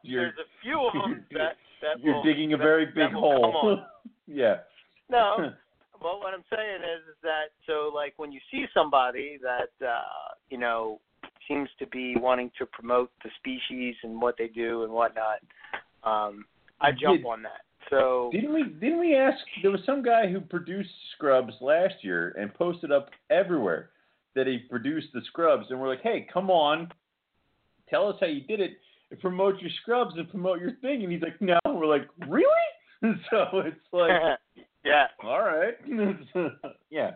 You're 0.03 0.23
there's 0.23 0.33
a 0.39 0.49
few 0.61 0.79
of 0.85 0.93
them 0.93 1.25
that 1.31 1.55
that 1.81 1.99
you're 2.03 2.15
will, 2.15 2.23
digging 2.23 2.53
a 2.53 2.57
that- 2.57 2.63
very 2.63 2.85
big 2.87 3.11
hole. 3.11 3.79
yeah. 4.27 4.57
No, 5.09 5.51
well, 6.01 6.19
what 6.19 6.33
I'm 6.33 6.43
saying 6.49 6.81
is, 6.81 7.01
is 7.09 7.17
that 7.23 7.51
so 7.67 7.91
like 7.93 8.13
when 8.17 8.31
you 8.31 8.39
see 8.51 8.65
somebody 8.73 9.37
that 9.41 9.85
uh, 9.85 10.33
you 10.49 10.57
know 10.57 10.99
seems 11.47 11.69
to 11.79 11.87
be 11.87 12.15
wanting 12.17 12.51
to 12.57 12.65
promote 12.65 13.11
the 13.23 13.29
species 13.37 13.95
and 14.03 14.21
what 14.21 14.35
they 14.37 14.47
do 14.47 14.83
and 14.83 14.91
whatnot, 14.93 15.39
um, 16.03 16.45
I 16.79 16.91
jump 16.91 17.21
Did- 17.21 17.25
on 17.27 17.41
that. 17.43 17.61
So 17.89 18.29
Didn't 18.31 18.53
we 18.53 18.63
didn't 18.63 18.99
we 18.99 19.15
ask 19.15 19.37
there 19.61 19.71
was 19.71 19.81
some 19.85 20.01
guy 20.03 20.27
who 20.27 20.39
produced 20.39 20.89
scrubs 21.15 21.53
last 21.61 21.95
year 22.01 22.33
and 22.39 22.53
posted 22.53 22.91
up 22.91 23.09
everywhere 23.29 23.89
that 24.35 24.47
he 24.47 24.59
produced 24.69 25.07
the 25.13 25.21
scrubs 25.27 25.65
and 25.69 25.79
we're 25.79 25.89
like, 25.89 26.01
Hey, 26.01 26.27
come 26.31 26.49
on, 26.49 26.89
tell 27.89 28.07
us 28.07 28.15
how 28.19 28.27
you 28.27 28.41
did 28.41 28.59
it 28.61 28.77
and 29.09 29.19
promote 29.19 29.59
your 29.59 29.71
scrubs 29.81 30.13
and 30.17 30.29
promote 30.29 30.59
your 30.61 30.73
thing 30.81 31.03
and 31.03 31.11
he's 31.11 31.21
like, 31.21 31.39
No 31.41 31.59
we're 31.65 31.85
like, 31.85 32.07
Really? 32.27 32.45
so 33.29 33.45
it's 33.65 33.77
like 33.91 34.11
yeah, 34.85 35.07
all 35.23 35.41
right. 35.41 35.75
yeah. 36.89 37.11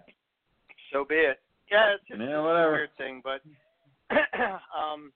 so 0.92 1.06
be 1.08 1.16
it. 1.16 1.40
Yeah, 1.72 1.94
it's 1.96 2.04
just 2.08 2.20
Yeah, 2.20 2.42
whatever. 2.42 2.70
a 2.70 2.72
weird 2.74 2.90
thing, 2.98 3.22
but 3.24 3.42
um, 4.76 5.12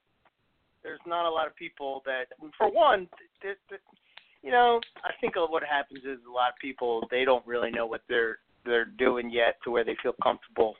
there's 0.82 1.00
not 1.06 1.28
a 1.28 1.30
lot 1.30 1.46
of 1.46 1.54
people 1.54 2.02
that, 2.06 2.24
for 2.58 2.70
one, 2.72 3.08
th- 3.42 3.56
th- 3.68 3.80
you 4.42 4.50
know, 4.50 4.80
I 5.04 5.10
think 5.20 5.34
what 5.36 5.62
happens 5.62 6.00
is 6.04 6.18
a 6.26 6.32
lot 6.32 6.50
of 6.50 6.58
people 6.60 7.06
they 7.10 7.24
don't 7.24 7.46
really 7.46 7.70
know 7.70 7.86
what 7.86 8.02
they're 8.08 8.38
they're 8.64 8.84
doing 8.84 9.30
yet 9.30 9.56
to 9.64 9.70
where 9.70 9.84
they 9.84 9.96
feel 10.02 10.14
comfortable 10.22 10.76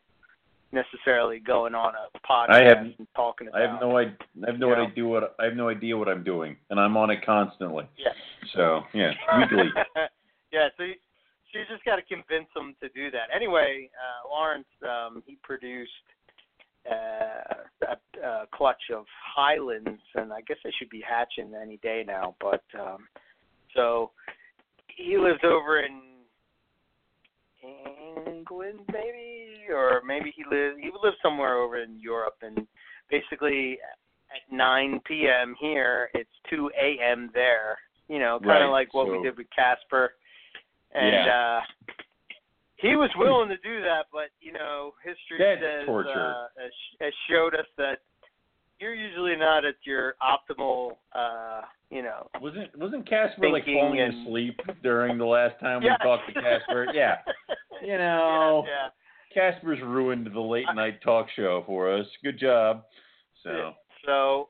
necessarily 0.72 1.40
going 1.40 1.74
on 1.74 1.94
a 1.94 2.18
podcast 2.18 2.50
I 2.50 2.64
have- 2.64 2.78
and 2.78 3.06
talking 3.16 3.48
about. 3.48 3.60
I 3.60 3.70
have 3.70 3.80
no 3.80 3.96
idea 3.96 4.16
I 4.46 4.50
have 4.50 4.60
no 4.60 4.74
idea 4.74 5.04
what 5.04 5.34
I 5.38 5.44
have 5.44 5.56
no 5.56 5.68
idea 5.68 5.96
what 5.96 6.08
I'm 6.08 6.24
doing 6.24 6.56
and 6.70 6.78
I'm 6.78 6.96
on 6.96 7.10
it 7.10 7.24
constantly. 7.24 7.88
Yeah. 7.96 8.12
So 8.54 8.82
yeah, 8.94 9.12
weekly. 9.38 9.70
yeah, 10.52 10.68
so 10.76 10.84
you, 10.84 10.94
so 11.52 11.58
you 11.58 11.64
just 11.70 11.84
got 11.84 11.96
to 11.96 12.02
convince 12.02 12.48
them 12.54 12.74
to 12.80 12.88
do 12.90 13.10
that. 13.10 13.34
Anyway, 13.34 13.90
uh, 13.98 14.28
Lawrence, 14.28 14.68
um, 14.84 15.22
he 15.26 15.36
produced 15.42 15.90
uh, 16.90 17.54
a, 17.88 18.26
a 18.26 18.46
clutch 18.52 18.82
of 18.94 19.04
Highlands, 19.36 20.00
and 20.14 20.32
I 20.32 20.40
guess 20.42 20.56
they 20.64 20.72
should 20.78 20.88
be 20.88 21.02
hatching 21.06 21.52
any 21.60 21.78
day 21.78 22.04
now. 22.06 22.36
But 22.40 22.62
um, 22.78 23.08
so 23.74 24.10
he 24.88 25.16
lives 25.16 25.40
over 25.44 25.80
in 25.80 26.00
England, 28.26 28.80
maybe, 28.92 29.66
or 29.70 30.02
maybe 30.06 30.32
he 30.34 30.44
lives 30.44 30.76
he 30.80 30.90
lives 31.02 31.16
somewhere 31.22 31.58
over 31.58 31.82
in 31.82 31.98
Europe, 31.98 32.36
and 32.42 32.66
basically 33.10 33.78
at 34.34 34.54
9 34.54 35.00
p.m. 35.06 35.54
here, 35.60 36.08
it's 36.14 36.30
2 36.50 36.70
a.m. 36.80 37.30
there. 37.34 37.78
You 38.08 38.18
know, 38.18 38.40
kind 38.40 38.64
of 38.64 38.70
Right, 38.70 38.80
like 38.80 38.94
what 38.94 39.08
we 39.10 39.22
did 39.22 39.36
with 39.36 39.46
Casper, 39.54 40.14
and 40.94 41.26
Yeah. 41.26 41.60
uh, 41.60 41.60
he 42.76 42.96
was 42.96 43.10
willing 43.16 43.48
to 43.50 43.56
do 43.58 43.82
that, 43.82 44.06
but 44.12 44.30
you 44.40 44.52
know, 44.52 44.94
history 45.04 45.38
That's 45.38 45.60
says 45.60 45.86
torture. 45.86 46.10
Uh, 46.10 46.46
has, 46.58 46.72
has 47.00 47.12
showed 47.28 47.54
us 47.54 47.66
that 47.76 47.98
you're 48.80 48.94
usually 48.94 49.36
not 49.36 49.64
at 49.64 49.76
your 49.84 50.14
optimal. 50.22 50.96
uh 51.14 51.62
You 51.90 52.02
know, 52.02 52.28
Wasn't 52.40 52.76
wasn't 52.78 53.08
Casper 53.08 53.50
like 53.50 53.64
falling 53.64 54.00
and- 54.00 54.26
asleep 54.26 54.60
during 54.82 55.18
the 55.18 55.24
last 55.26 55.58
time 55.60 55.82
yeah. 55.82 55.96
we 56.00 56.04
talked 56.06 56.26
to 56.28 56.34
Casper? 56.40 56.86
Yeah. 56.94 57.16
You 57.82 57.96
know, 57.96 58.64
yeah, 58.66 58.88
Casper's 59.32 59.80
ruined 59.82 60.28
the 60.34 60.40
late 60.40 60.66
night 60.74 61.00
talk 61.02 61.26
show 61.34 61.62
for 61.66 61.90
us. 61.92 62.06
Good 62.22 62.38
job. 62.38 62.84
So 63.42 63.50
yeah. 63.50 63.70
So, 64.04 64.48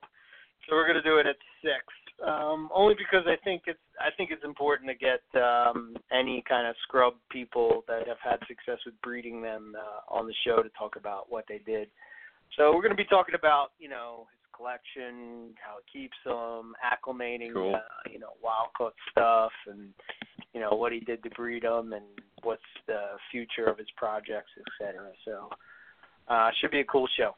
so 0.69 0.75
we're 0.75 0.87
gonna 0.87 1.03
do 1.03 1.19
it 1.19 1.27
at 1.27 1.37
six. 1.63 1.85
Um, 2.27 2.69
only 2.75 2.95
because 2.95 3.25
I 3.27 3.37
think 3.45 3.63
it's 3.67 3.79
I 4.01 4.09
think 4.17 4.31
it's 4.31 4.45
important 4.45 4.91
to 4.91 4.95
get 4.97 5.23
um, 5.41 5.97
any 6.13 6.43
kind 6.49 6.67
of 6.67 6.75
scrub 6.83 7.15
people 7.31 7.85
that 7.89 8.07
have 8.09 8.19
had 8.23 8.41
success 8.49 8.79
with 8.85 9.01
breeding 9.03 9.41
them 9.43 9.75
uh, 9.79 10.13
on 10.15 10.27
the 10.27 10.35
show 10.45 10.63
to 10.63 10.69
talk 10.79 10.97
about 10.97 11.27
what 11.31 11.45
they 11.49 11.59
did. 11.65 11.89
So 12.57 12.73
we're 12.75 12.83
going 12.83 12.91
to 12.91 12.97
be 12.97 13.05
talking 13.05 13.35
about 13.35 13.69
you 13.79 13.89
know 13.89 14.27
his 14.33 14.41
collection, 14.57 15.51
how 15.65 15.77
he 15.93 16.01
keeps 16.01 16.17
them, 16.25 16.75
acclimating, 16.85 17.53
Cool. 17.55 17.75
uh, 17.75 18.11
you 18.11 18.19
know, 18.19 18.31
wild 18.43 18.69
caught 18.77 18.95
stuff, 19.11 19.53
and 19.67 19.89
you 20.53 20.61
know 20.61 20.71
what 20.73 20.93
he 20.93 21.01
did 21.01 21.23
to 21.23 21.31
breed 21.31 21.63
them, 21.63 21.93
and 21.93 22.05
what's 22.43 22.63
the 22.87 23.17
future 23.31 23.67
of 23.67 23.79
his 23.79 23.89
projects, 23.97 24.51
et 24.59 24.65
cetera. 24.79 25.11
So 25.25 25.49
uh, 26.29 26.51
should 26.61 26.71
be 26.71 26.81
a 26.81 26.85
cool 26.85 27.09
show. 27.17 27.35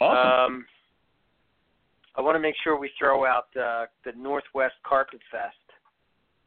awesome. 0.00 0.54
Um, 0.54 0.66
I 2.16 2.20
want 2.20 2.34
to 2.34 2.40
make 2.40 2.56
sure 2.64 2.76
we 2.76 2.90
throw 2.98 3.24
out 3.24 3.46
uh, 3.56 3.86
the 4.04 4.10
Northwest 4.16 4.74
Carpet 4.84 5.20
Fest 5.30 5.54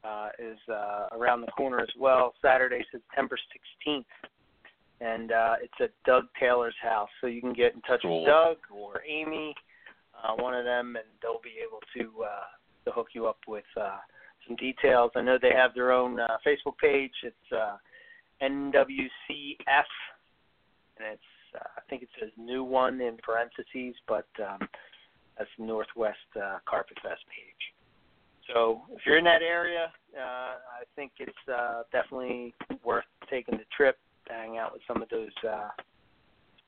uh, 0.03 0.29
is 0.37 0.57
uh, 0.69 1.07
around 1.17 1.41
the 1.41 1.47
corner 1.47 1.79
as 1.79 1.87
well, 1.97 2.33
Saturday, 2.41 2.83
September 2.91 3.37
16th, 3.87 4.03
and 5.01 5.31
uh, 5.31 5.55
it's 5.61 5.73
at 5.79 5.91
Doug 6.05 6.25
Taylor's 6.39 6.75
house. 6.81 7.09
So 7.19 7.27
you 7.27 7.41
can 7.41 7.53
get 7.53 7.73
in 7.73 7.81
touch 7.81 8.01
Cool. 8.03 8.21
with 8.21 8.27
Doug 8.27 8.57
or 8.73 9.01
Amy, 9.07 9.53
uh, 10.15 10.35
one 10.35 10.53
of 10.53 10.63
them, 10.63 10.95
and 10.95 11.05
they'll 11.21 11.41
be 11.43 11.55
able 11.65 11.79
to 11.97 12.23
uh, 12.23 12.85
to 12.85 12.91
hook 12.91 13.07
you 13.13 13.27
up 13.27 13.39
with 13.47 13.65
uh, 13.79 13.97
some 14.47 14.55
details. 14.55 15.11
I 15.15 15.21
know 15.21 15.37
they 15.41 15.53
have 15.55 15.73
their 15.73 15.91
own 15.91 16.19
uh, 16.19 16.37
Facebook 16.45 16.77
page. 16.81 17.11
It's 17.23 17.51
uh, 17.51 17.77
NWCF, 18.41 19.89
and 20.97 21.07
it's 21.13 21.21
uh, 21.55 21.67
I 21.77 21.81
think 21.89 22.03
it 22.03 22.09
says 22.19 22.29
new 22.37 22.63
one 22.63 23.01
in 23.01 23.17
parentheses, 23.23 23.95
but 24.07 24.27
um, 24.39 24.59
that's 25.37 25.49
the 25.57 25.65
Northwest 25.65 26.17
uh, 26.35 26.57
Carpet 26.69 26.97
Fest 27.01 27.21
page. 27.27 27.73
So 28.53 28.81
if 28.91 29.05
you're 29.05 29.17
in 29.17 29.23
that 29.25 29.41
area, 29.41 29.91
uh, 30.17 30.21
I 30.21 30.83
think 30.95 31.13
it's 31.19 31.31
uh, 31.51 31.83
definitely 31.91 32.53
worth 32.83 33.05
taking 33.29 33.57
the 33.57 33.65
trip 33.75 33.97
to 34.31 34.37
hang 34.37 34.57
out 34.57 34.73
with 34.73 34.81
some 34.87 35.01
of 35.01 35.09
those 35.09 35.29
uh, 35.47 35.69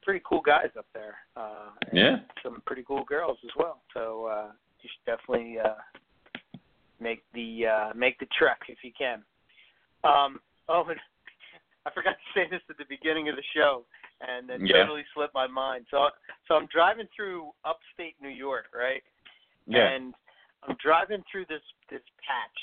pretty 0.03 0.21
cool 0.27 0.41
guys 0.41 0.69
up 0.77 0.85
there. 0.93 1.15
Uh, 1.35 1.69
and 1.89 1.97
Yeah. 1.97 2.15
some 2.43 2.61
pretty 2.65 2.83
cool 2.83 3.03
girls 3.03 3.37
as 3.43 3.51
well. 3.55 3.81
So 3.93 4.25
uh, 4.25 4.51
you 4.81 4.89
should 4.89 5.05
definitely 5.05 5.59
uh, 5.59 5.75
make 6.99 7.23
the 7.33 7.67
uh, 7.67 7.93
make 7.95 8.19
the 8.19 8.27
trek 8.37 8.59
if 8.67 8.79
you 8.83 8.91
can. 8.97 9.23
Um, 10.03 10.39
oh, 10.69 10.85
and 10.89 10.99
I 11.85 11.91
forgot 11.91 12.11
to 12.15 12.39
say 12.39 12.47
this 12.49 12.61
at 12.69 12.77
the 12.77 12.85
beginning 12.89 13.29
of 13.29 13.35
the 13.35 13.43
show, 13.55 13.85
and 14.21 14.49
it 14.49 14.61
Yeah. 14.63 14.83
totally 14.83 15.03
slipped 15.13 15.33
my 15.33 15.47
mind. 15.47 15.85
So 15.91 16.09
so 16.47 16.55
I'm 16.55 16.67
driving 16.67 17.07
through 17.15 17.51
upstate 17.65 18.15
New 18.21 18.29
York, 18.29 18.67
right? 18.73 19.03
Yeah. 19.65 19.87
And 19.87 20.13
I'm 20.67 20.75
driving 20.83 21.23
through 21.31 21.45
this 21.47 21.63
this 21.89 22.01
patch, 22.27 22.59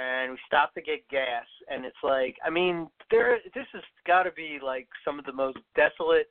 and 0.00 0.32
we 0.32 0.38
stop 0.46 0.72
to 0.74 0.80
get 0.80 1.06
gas, 1.08 1.44
and 1.70 1.84
it's 1.84 1.96
like, 2.02 2.36
I 2.44 2.50
mean, 2.50 2.88
there 3.10 3.38
this 3.54 3.66
has 3.72 3.82
got 4.06 4.22
to 4.22 4.32
be 4.32 4.58
like 4.62 4.88
some 5.04 5.18
of 5.18 5.24
the 5.26 5.32
most 5.32 5.58
desolate 5.76 6.30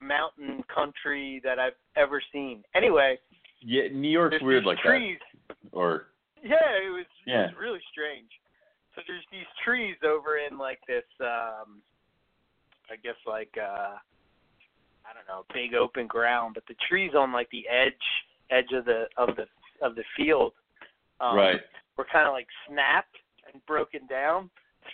mountain 0.00 0.64
country 0.72 1.40
that 1.44 1.58
I've 1.58 1.78
ever 1.96 2.20
seen. 2.32 2.64
Anyway, 2.74 3.18
Yeah, 3.60 3.88
New 3.92 4.08
York's 4.08 4.42
weird 4.42 4.64
like 4.64 4.78
trees. 4.78 5.18
that. 5.48 5.56
Or 5.72 6.06
Yeah, 6.42 6.56
it 6.84 6.90
was 6.90 7.06
it 7.26 7.30
Yeah. 7.30 7.46
was 7.46 7.56
really 7.58 7.80
strange. 7.92 8.30
So 8.94 9.02
there's 9.06 9.24
these 9.30 9.46
trees 9.64 9.96
over 10.02 10.38
in 10.38 10.58
like 10.58 10.80
this 10.86 11.04
um 11.20 11.82
I 12.90 12.96
guess 13.02 13.16
like 13.26 13.54
uh 13.58 13.96
I 15.08 15.12
don't 15.14 15.28
know, 15.28 15.44
big 15.54 15.74
open 15.74 16.08
ground, 16.08 16.54
but 16.54 16.64
the 16.66 16.74
trees 16.88 17.12
on 17.14 17.32
like 17.32 17.48
the 17.50 17.68
edge 17.68 17.94
edge 18.50 18.72
of 18.72 18.84
the 18.84 19.04
of 19.16 19.36
the 19.36 19.46
of 19.82 19.94
the 19.94 20.04
field 20.16 20.52
um 21.20 21.36
right. 21.36 21.60
Were 21.96 22.06
kind 22.10 22.26
of 22.26 22.32
like 22.32 22.46
snapped 22.68 23.16
and 23.52 23.64
broken 23.66 24.06
down. 24.08 24.50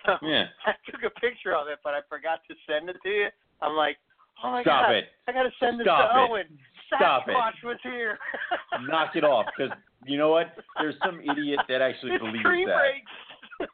So 0.07 0.17
Yeah. 0.23 0.47
I 0.67 0.73
took 0.91 1.03
a 1.05 1.11
picture 1.21 1.55
of 1.55 1.69
it, 1.69 1.79
but 1.85 1.95
I 1.95 2.01
forgot 2.09 2.41
to 2.49 2.55
send 2.69 2.89
it 2.89 2.97
to 3.03 3.09
you. 3.09 3.27
I'm 3.61 3.75
like, 3.77 3.97
oh 4.43 4.51
my 4.53 4.63
Stop 4.63 4.87
god, 4.87 4.95
it. 4.95 5.05
I 5.29 5.33
gotta 5.33 5.51
send 5.61 5.79
this 5.81 5.85
Stop 5.87 6.11
to 6.13 6.19
it. 6.25 6.31
Owen. 6.31 6.59
Stop 6.97 7.29
it. 7.29 7.33
Sasquatch 7.35 7.63
was 7.65 7.79
here. 7.83 8.19
Knock 8.89 9.17
it 9.17 9.25
off, 9.25 9.47
because 9.57 9.73
you 10.05 10.19
know 10.19 10.31
what? 10.31 10.53
There's 10.81 10.97
some 11.05 11.21
idiot 11.21 11.61
that 11.69 11.81
actually 11.81 12.13
it's 12.17 12.23
believes 12.25 12.45
that. 12.45 12.77
breaks. 12.79 13.71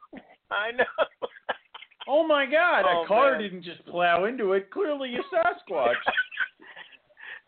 I 0.51 0.71
know. 0.71 0.85
Oh 2.07 2.25
my 2.25 2.45
God! 2.45 2.85
Oh, 2.87 3.03
a 3.03 3.07
car 3.07 3.31
man. 3.33 3.41
didn't 3.41 3.63
just 3.63 3.85
plow 3.85 4.25
into 4.25 4.53
it. 4.53 4.71
Clearly, 4.71 5.13
a 5.15 5.35
Sasquatch. 5.35 5.93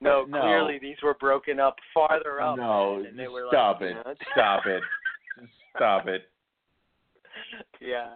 no, 0.02 0.26
No. 0.28 0.42
clearly 0.42 0.78
these 0.80 0.98
were 1.04 1.14
broken 1.16 1.60
up 1.60 1.78
farther 1.94 2.42
up. 2.42 2.58
no, 2.58 3.04
and 3.08 3.18
they 3.18 3.28
were 3.28 3.46
stop 3.50 3.82
like, 3.82 3.92
it. 3.92 3.98
you 3.98 4.04
know, 4.12 4.16
Stop 4.34 4.66
it. 4.66 4.82
Stop 5.76 6.08
it. 6.08 6.24
yeah. 7.80 8.10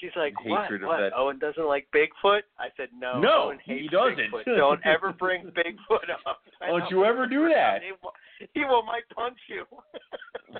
She's 0.00 0.10
like, 0.16 0.34
what? 0.44 0.68
what? 0.82 0.98
that- 0.98 1.12
Owen 1.16 1.38
doesn't 1.38 1.66
like 1.66 1.86
Bigfoot? 1.94 2.40
I 2.58 2.68
said, 2.76 2.88
no. 2.98 3.20
No, 3.20 3.42
Owen 3.46 3.58
he 3.64 3.72
hates 3.82 3.92
doesn't. 3.92 4.18
Bigfoot. 4.18 4.56
Don't 4.56 4.80
ever 4.84 5.12
bring 5.12 5.44
Bigfoot 5.56 6.10
up. 6.26 6.38
I 6.60 6.66
Don't 6.68 6.90
you 6.90 7.04
ever 7.04 7.26
do 7.26 7.48
that. 7.54 7.82
He 7.82 7.92
will, 8.02 8.12
he 8.52 8.64
will 8.64 8.82
might 8.82 9.08
punch 9.14 9.38
you. 9.48 9.64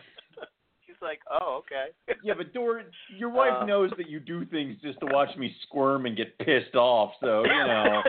She's 0.86 0.94
like, 1.02 1.18
oh, 1.40 1.60
okay. 1.64 1.86
Yeah, 2.22 2.34
but 2.36 2.52
Dor, 2.52 2.82
your 3.18 3.30
wife 3.30 3.62
Uh, 3.62 3.64
knows 3.64 3.90
that 3.96 4.08
you 4.08 4.20
do 4.20 4.44
things 4.46 4.76
just 4.82 5.00
to 5.00 5.06
watch 5.06 5.36
me 5.36 5.52
squirm 5.62 6.06
and 6.06 6.16
get 6.16 6.38
pissed 6.38 6.76
off. 6.76 7.12
So 7.20 7.42
you 7.44 7.50
know, 7.66 8.02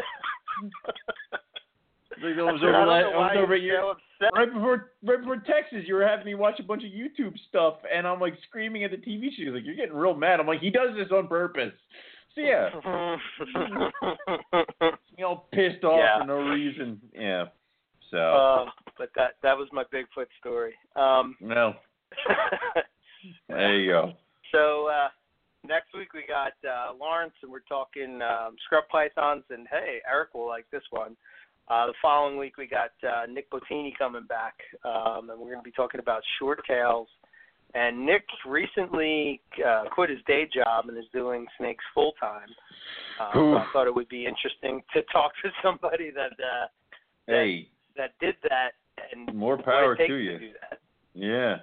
like, 2.21 2.37
I 2.37 2.41
was 2.43 2.61
over 2.61 2.71
don't 2.71 2.87
that. 2.87 3.01
know 3.11 3.19
I 3.19 3.35
was 3.35 3.37
over 3.43 3.55
you're 3.55 3.77
at 3.77 3.81
your, 3.83 3.91
upset. 3.91 4.31
right 4.35 4.53
before 4.53 4.91
right 5.03 5.19
before 5.19 5.37
Texas. 5.37 5.83
You 5.87 5.95
were 5.95 6.07
having 6.07 6.25
me 6.25 6.35
watch 6.35 6.59
a 6.59 6.63
bunch 6.63 6.83
of 6.83 6.91
YouTube 6.91 7.33
stuff, 7.49 7.75
and 7.93 8.05
I'm 8.07 8.19
like 8.19 8.33
screaming 8.47 8.83
at 8.83 8.91
the 8.91 8.97
TV. 8.97 9.29
She's 9.35 9.47
like, 9.47 9.63
"You're 9.65 9.75
getting 9.75 9.95
real 9.95 10.13
mad." 10.15 10.39
I'm 10.39 10.47
like, 10.47 10.59
"He 10.61 10.69
does 10.69 10.95
this 10.95 11.11
on 11.11 11.27
purpose." 11.27 11.73
So 12.35 12.41
yeah, 12.41 12.69
you 15.17 15.23
know, 15.23 15.43
pissed 15.53 15.83
off 15.83 15.99
Yeah. 15.99 16.19
for 16.21 16.27
no 16.27 16.37
reason. 16.49 16.99
Yeah. 17.13 17.45
So 18.11 18.17
uh, 18.17 18.65
but 18.97 19.09
that 19.15 19.35
that 19.43 19.57
was 19.57 19.67
my 19.71 19.83
Bigfoot 19.85 20.27
story. 20.39 20.73
Um, 20.95 21.35
no, 21.39 21.73
there 23.49 23.79
you 23.79 23.91
go. 23.91 24.13
so 24.51 24.87
uh, 24.87 25.09
next 25.67 25.93
week 25.95 26.13
we 26.13 26.23
got 26.27 26.53
uh, 26.67 26.93
Lawrence, 26.99 27.33
and 27.41 27.51
we're 27.51 27.59
talking 27.61 28.19
um, 28.21 28.55
scrub 28.65 28.83
pythons. 28.91 29.43
And 29.49 29.67
hey, 29.69 29.99
Eric 30.09 30.33
will 30.33 30.47
like 30.47 30.65
this 30.71 30.83
one. 30.91 31.15
Uh, 31.69 31.87
the 31.87 31.93
following 32.01 32.37
week 32.37 32.57
we 32.57 32.67
got 32.67 32.91
uh, 33.07 33.25
Nick 33.29 33.49
Bottini 33.49 33.91
coming 33.97 34.25
back, 34.27 34.55
um, 34.83 35.29
and 35.29 35.39
we're 35.39 35.47
going 35.51 35.57
to 35.57 35.63
be 35.63 35.71
talking 35.71 35.99
about 35.99 36.21
short 36.39 36.59
tails. 36.67 37.07
And 37.73 38.05
Nick 38.05 38.23
recently 38.45 39.41
uh, 39.65 39.85
quit 39.91 40.09
his 40.09 40.19
day 40.27 40.47
job 40.53 40.89
and 40.89 40.97
is 40.97 41.05
doing 41.13 41.45
snakes 41.57 41.83
full 41.93 42.13
time. 42.19 42.49
Uh, 43.19 43.33
so 43.33 43.57
I 43.57 43.65
thought 43.73 43.87
it 43.87 43.95
would 43.95 44.09
be 44.09 44.25
interesting 44.25 44.81
to 44.93 45.01
talk 45.11 45.31
to 45.43 45.49
somebody 45.63 46.11
that 46.11 46.31
uh, 46.33 46.67
Hey, 47.27 47.69
that 47.97 48.11
did 48.19 48.35
that 48.43 48.71
and 49.11 49.35
more 49.35 49.57
power 49.57 49.95
to 49.95 50.13
you. 50.15 50.51
that. 50.69 50.79
Yeah. 51.13 51.57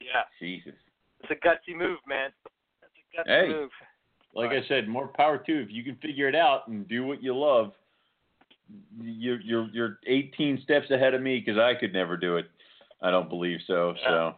Yeah, 0.00 0.22
Jesus. 0.38 0.74
it's 1.20 1.30
a 1.32 1.46
gutsy 1.46 1.76
move, 1.76 1.98
man. 2.06 2.30
That's 2.80 2.92
a 3.26 3.28
gutsy 3.28 3.46
Hey. 3.46 3.48
move. 3.52 3.70
Like 4.34 4.50
Right. 4.50 4.62
I 4.62 4.68
said, 4.68 4.86
more 4.86 5.08
power 5.08 5.38
to 5.38 5.52
you. 5.52 5.60
If 5.62 5.68
you 5.70 5.82
can 5.82 5.96
figure 5.96 6.28
it 6.28 6.36
out 6.36 6.68
and 6.68 6.86
do 6.86 7.04
what 7.04 7.20
you 7.22 7.34
love, 7.36 7.72
you're 9.00 9.40
you're 9.40 9.68
you're 9.72 9.98
18 10.06 10.60
steps 10.62 10.90
ahead 10.90 11.14
of 11.14 11.22
me 11.22 11.42
because 11.44 11.58
I 11.58 11.78
could 11.78 11.92
never 11.92 12.16
do 12.16 12.36
it. 12.36 12.46
I 13.02 13.10
don't 13.10 13.28
believe 13.28 13.58
so. 13.66 13.94
So. 14.06 14.34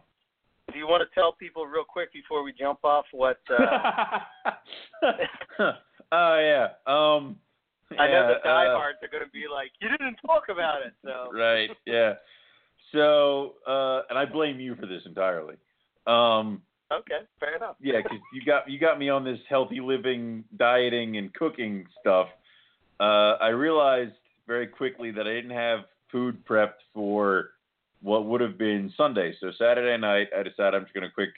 Do 0.71 0.77
you 0.77 0.87
want 0.87 1.03
to 1.07 1.19
tell 1.19 1.33
people 1.33 1.65
real 1.65 1.83
quick 1.83 2.13
before 2.13 2.43
we 2.43 2.53
jump 2.53 2.79
off 2.83 3.05
what? 3.11 3.39
Uh, 3.49 4.19
oh 6.11 6.39
yeah. 6.39 6.67
Um. 6.87 7.37
I 7.99 8.07
know 8.07 8.13
yeah, 8.13 8.27
the 8.27 8.35
uh, 8.35 8.43
diehards 8.43 8.99
are 9.01 9.09
going 9.09 9.25
to 9.25 9.29
be 9.31 9.45
like, 9.53 9.71
you 9.81 9.89
didn't 9.89 10.15
talk 10.25 10.43
about 10.49 10.81
it. 10.85 10.93
So 11.03 11.29
right. 11.37 11.69
Yeah. 11.85 12.13
So, 12.93 13.55
uh, 13.67 14.03
and 14.09 14.17
I 14.17 14.23
blame 14.23 14.61
you 14.61 14.75
for 14.75 14.85
this 14.85 15.01
entirely. 15.05 15.55
Um. 16.07 16.61
okay, 16.91 17.25
fair 17.39 17.57
enough. 17.57 17.75
Yeah, 17.81 17.97
because 17.97 18.19
you 18.33 18.45
got 18.45 18.69
you 18.69 18.79
got 18.79 18.97
me 18.97 19.09
on 19.09 19.25
this 19.25 19.39
healthy 19.49 19.81
living, 19.81 20.45
dieting, 20.57 21.17
and 21.17 21.33
cooking 21.33 21.85
stuff. 21.99 22.27
Uh, 22.99 23.35
I 23.41 23.47
realized 23.47 24.13
very 24.51 24.67
quickly 24.67 25.11
that 25.11 25.25
I 25.25 25.33
didn't 25.33 25.51
have 25.51 25.85
food 26.11 26.45
prepped 26.45 26.83
for 26.93 27.51
what 28.01 28.25
would 28.25 28.41
have 28.41 28.57
been 28.57 28.93
Sunday. 28.97 29.33
So 29.39 29.49
Saturday 29.57 29.97
night, 29.97 30.27
I 30.37 30.43
decided 30.43 30.75
I'm 30.75 30.83
just 30.83 30.93
gonna 30.93 31.09
quick 31.09 31.29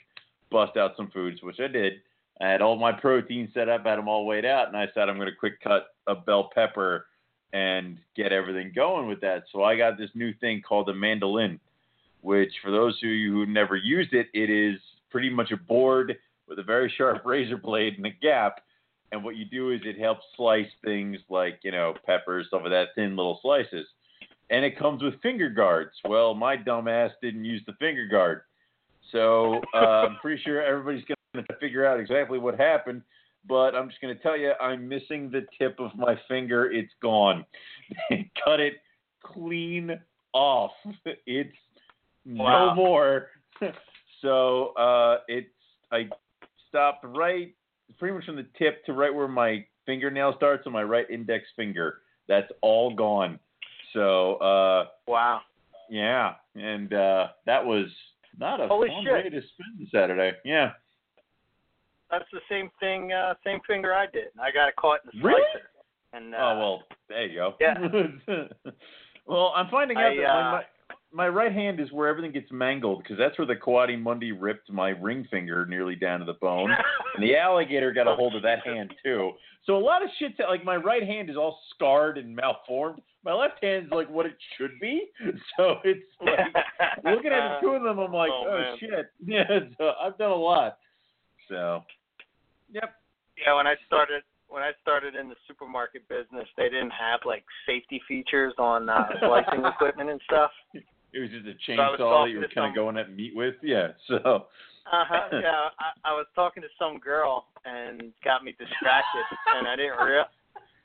bust 0.50 0.76
out 0.76 0.96
some 0.96 1.12
foods, 1.12 1.40
which 1.40 1.60
I 1.60 1.68
did. 1.68 1.92
I 2.40 2.48
had 2.48 2.60
all 2.60 2.74
my 2.74 2.90
protein 2.90 3.48
set 3.54 3.68
up, 3.68 3.86
had 3.86 3.98
them 3.98 4.08
all 4.08 4.26
weighed 4.26 4.44
out, 4.44 4.66
and 4.66 4.76
I 4.76 4.86
said 4.92 5.08
I'm 5.08 5.16
gonna 5.16 5.30
quick 5.38 5.60
cut 5.62 5.94
a 6.08 6.16
bell 6.16 6.50
pepper 6.52 7.06
and 7.52 7.98
get 8.16 8.32
everything 8.32 8.72
going 8.74 9.06
with 9.06 9.20
that. 9.20 9.44
So 9.52 9.62
I 9.62 9.76
got 9.76 9.96
this 9.96 10.10
new 10.14 10.34
thing 10.40 10.60
called 10.60 10.88
a 10.88 10.94
mandolin, 10.94 11.60
which 12.22 12.52
for 12.64 12.72
those 12.72 12.96
of 13.00 13.08
you 13.10 13.32
who 13.32 13.46
never 13.46 13.76
used 13.76 14.12
it, 14.12 14.26
it 14.34 14.50
is 14.50 14.80
pretty 15.08 15.30
much 15.30 15.52
a 15.52 15.56
board 15.56 16.16
with 16.48 16.58
a 16.58 16.64
very 16.64 16.92
sharp 16.98 17.22
razor 17.24 17.58
blade 17.58 17.94
and 17.96 18.06
a 18.06 18.10
gap. 18.10 18.64
And 19.12 19.22
what 19.22 19.36
you 19.36 19.44
do 19.44 19.70
is 19.70 19.80
it 19.84 19.98
helps 19.98 20.24
slice 20.36 20.70
things 20.84 21.18
like, 21.28 21.60
you 21.62 21.70
know, 21.70 21.94
peppers, 22.04 22.46
stuff 22.48 22.64
of 22.64 22.70
that, 22.70 22.88
thin 22.94 23.16
little 23.16 23.38
slices. 23.42 23.86
And 24.50 24.64
it 24.64 24.78
comes 24.78 25.02
with 25.02 25.20
finger 25.22 25.48
guards. 25.48 25.92
Well, 26.06 26.34
my 26.34 26.56
dumbass 26.56 27.10
didn't 27.22 27.44
use 27.44 27.62
the 27.66 27.74
finger 27.74 28.06
guard. 28.06 28.42
So 29.12 29.60
uh, 29.74 29.78
I'm 30.08 30.16
pretty 30.20 30.42
sure 30.42 30.62
everybody's 30.62 31.04
going 31.04 31.46
to 31.46 31.56
figure 31.60 31.86
out 31.86 32.00
exactly 32.00 32.38
what 32.38 32.58
happened. 32.58 33.02
But 33.46 33.74
I'm 33.74 33.88
just 33.88 34.00
going 34.00 34.16
to 34.16 34.22
tell 34.22 34.36
you, 34.36 34.52
I'm 34.60 34.88
missing 34.88 35.30
the 35.30 35.46
tip 35.58 35.78
of 35.78 35.90
my 35.96 36.18
finger. 36.28 36.70
It's 36.70 36.92
gone. 37.00 37.44
Cut 38.44 38.60
it 38.60 38.74
clean 39.22 39.98
off. 40.32 40.72
It's 41.26 41.54
Wow. 42.26 42.68
no 42.68 42.74
more. 42.74 43.28
so 44.22 44.68
uh, 44.76 45.18
it's 45.28 45.48
I 45.92 46.08
stopped 46.68 47.04
right, 47.04 47.54
pretty 47.98 48.14
much 48.14 48.24
from 48.24 48.36
the 48.36 48.46
tip 48.58 48.84
to 48.86 48.92
right 48.92 49.14
where 49.14 49.28
my 49.28 49.64
fingernail 49.86 50.34
starts 50.36 50.66
on 50.66 50.72
my 50.72 50.82
right 50.82 51.08
index 51.10 51.44
finger. 51.56 51.98
That's 52.28 52.50
all 52.62 52.94
gone. 52.94 53.38
So 53.92 54.36
uh, 54.36 54.86
Wow. 55.06 55.40
Yeah, 55.90 56.34
and 56.54 56.92
uh 56.94 57.28
that 57.46 57.64
was 57.64 57.86
not 58.38 58.60
a 58.60 58.66
Holy 58.66 58.88
fun 58.88 59.04
shit. 59.04 59.12
way 59.12 59.22
to 59.22 59.40
spend 59.48 59.88
Saturday. 59.92 60.32
Yeah. 60.44 60.70
That's 62.10 62.24
the 62.32 62.40
same 62.48 62.70
thing, 62.80 63.12
uh, 63.12 63.34
same 63.44 63.58
finger 63.66 63.92
I 63.94 64.06
did. 64.06 64.28
I 64.40 64.50
got 64.52 64.68
it 64.68 64.76
caught 64.76 65.00
in 65.12 65.20
the 65.20 65.26
Really? 65.28 65.42
slicer. 65.52 65.68
And 66.12 66.34
uh, 66.34 66.38
oh 66.40 66.58
well, 66.58 66.82
there 67.08 67.26
you 67.26 67.34
go. 67.34 67.54
yeah. 67.60 67.74
well, 69.26 69.52
I'm 69.56 69.68
finding 69.68 69.96
out 69.96 70.12
I, 70.12 70.16
that 70.16 70.22
my, 70.22 70.58
uh, 70.58 70.62
my 71.14 71.24
my 71.24 71.28
right 71.28 71.52
hand 71.52 71.80
is 71.80 71.90
where 71.92 72.08
everything 72.08 72.32
gets 72.32 72.50
mangled 72.50 73.02
because 73.02 73.16
that's 73.16 73.38
where 73.38 73.46
the 73.46 73.54
Quaddy 73.54 74.00
Mundi 74.00 74.32
ripped 74.32 74.70
my 74.70 74.90
ring 74.90 75.26
finger 75.30 75.64
nearly 75.64 75.94
down 75.94 76.20
to 76.20 76.26
the 76.26 76.34
bone, 76.34 76.70
and 77.14 77.22
the 77.22 77.36
alligator 77.36 77.92
got 77.92 78.06
a 78.06 78.14
hold 78.14 78.34
of 78.34 78.42
that 78.42 78.66
hand 78.66 78.92
too. 79.02 79.32
So 79.64 79.76
a 79.76 79.78
lot 79.78 80.02
of 80.02 80.10
shit's 80.18 80.34
like 80.46 80.64
my 80.64 80.76
right 80.76 81.02
hand 81.02 81.30
is 81.30 81.36
all 81.36 81.58
scarred 81.74 82.18
and 82.18 82.34
malformed. 82.36 83.00
My 83.24 83.32
left 83.32 83.62
hand's 83.62 83.90
like 83.90 84.10
what 84.10 84.26
it 84.26 84.36
should 84.58 84.72
be. 84.80 85.06
So 85.56 85.76
it's 85.84 86.04
like 86.20 86.38
looking 87.04 87.32
at 87.32 87.54
the 87.54 87.58
two 87.62 87.68
of 87.74 87.82
them, 87.82 87.98
I'm 87.98 88.12
like, 88.12 88.30
Oh, 88.30 88.44
oh, 88.48 88.76
shit. 88.78 89.06
Yeah, 89.24 89.44
so 89.78 89.92
I've 90.00 90.18
done 90.18 90.32
a 90.32 90.36
lot. 90.36 90.78
So, 91.48 91.82
yep. 92.70 92.94
yeah, 93.38 93.54
when 93.54 93.66
I 93.66 93.74
started 93.86 94.22
when 94.48 94.62
I 94.62 94.72
started 94.82 95.14
in 95.14 95.28
the 95.28 95.36
supermarket 95.48 96.08
business, 96.08 96.46
they 96.56 96.64
didn't 96.64 96.90
have 96.92 97.20
like 97.24 97.44
safety 97.66 98.02
features 98.06 98.52
on 98.58 98.88
uh, 98.88 99.06
slicing 99.20 99.64
equipment 99.64 100.10
and 100.10 100.20
stuff. 100.26 100.50
It 101.14 101.20
was 101.20 101.30
just 101.30 101.46
a 101.46 101.54
So 101.66 101.72
chainsaw 101.72 102.24
that 102.24 102.30
you 102.30 102.40
were 102.40 102.48
kind 102.52 102.68
of 102.68 102.74
going 102.74 102.98
at 102.98 103.14
meat 103.14 103.34
with. 103.34 103.54
Yeah. 103.62 103.88
So. 104.08 104.46
Uh 104.92 105.04
huh. 105.08 105.28
Yeah, 105.32 105.72
I, 105.80 106.10
I 106.10 106.12
was 106.12 106.26
talking 106.34 106.62
to 106.62 106.68
some 106.78 106.98
girl 106.98 107.46
and 107.64 108.12
got 108.22 108.44
me 108.44 108.52
distracted, 108.52 109.24
and 109.56 109.66
I 109.66 109.76
didn't 109.76 109.96
real 110.04 110.24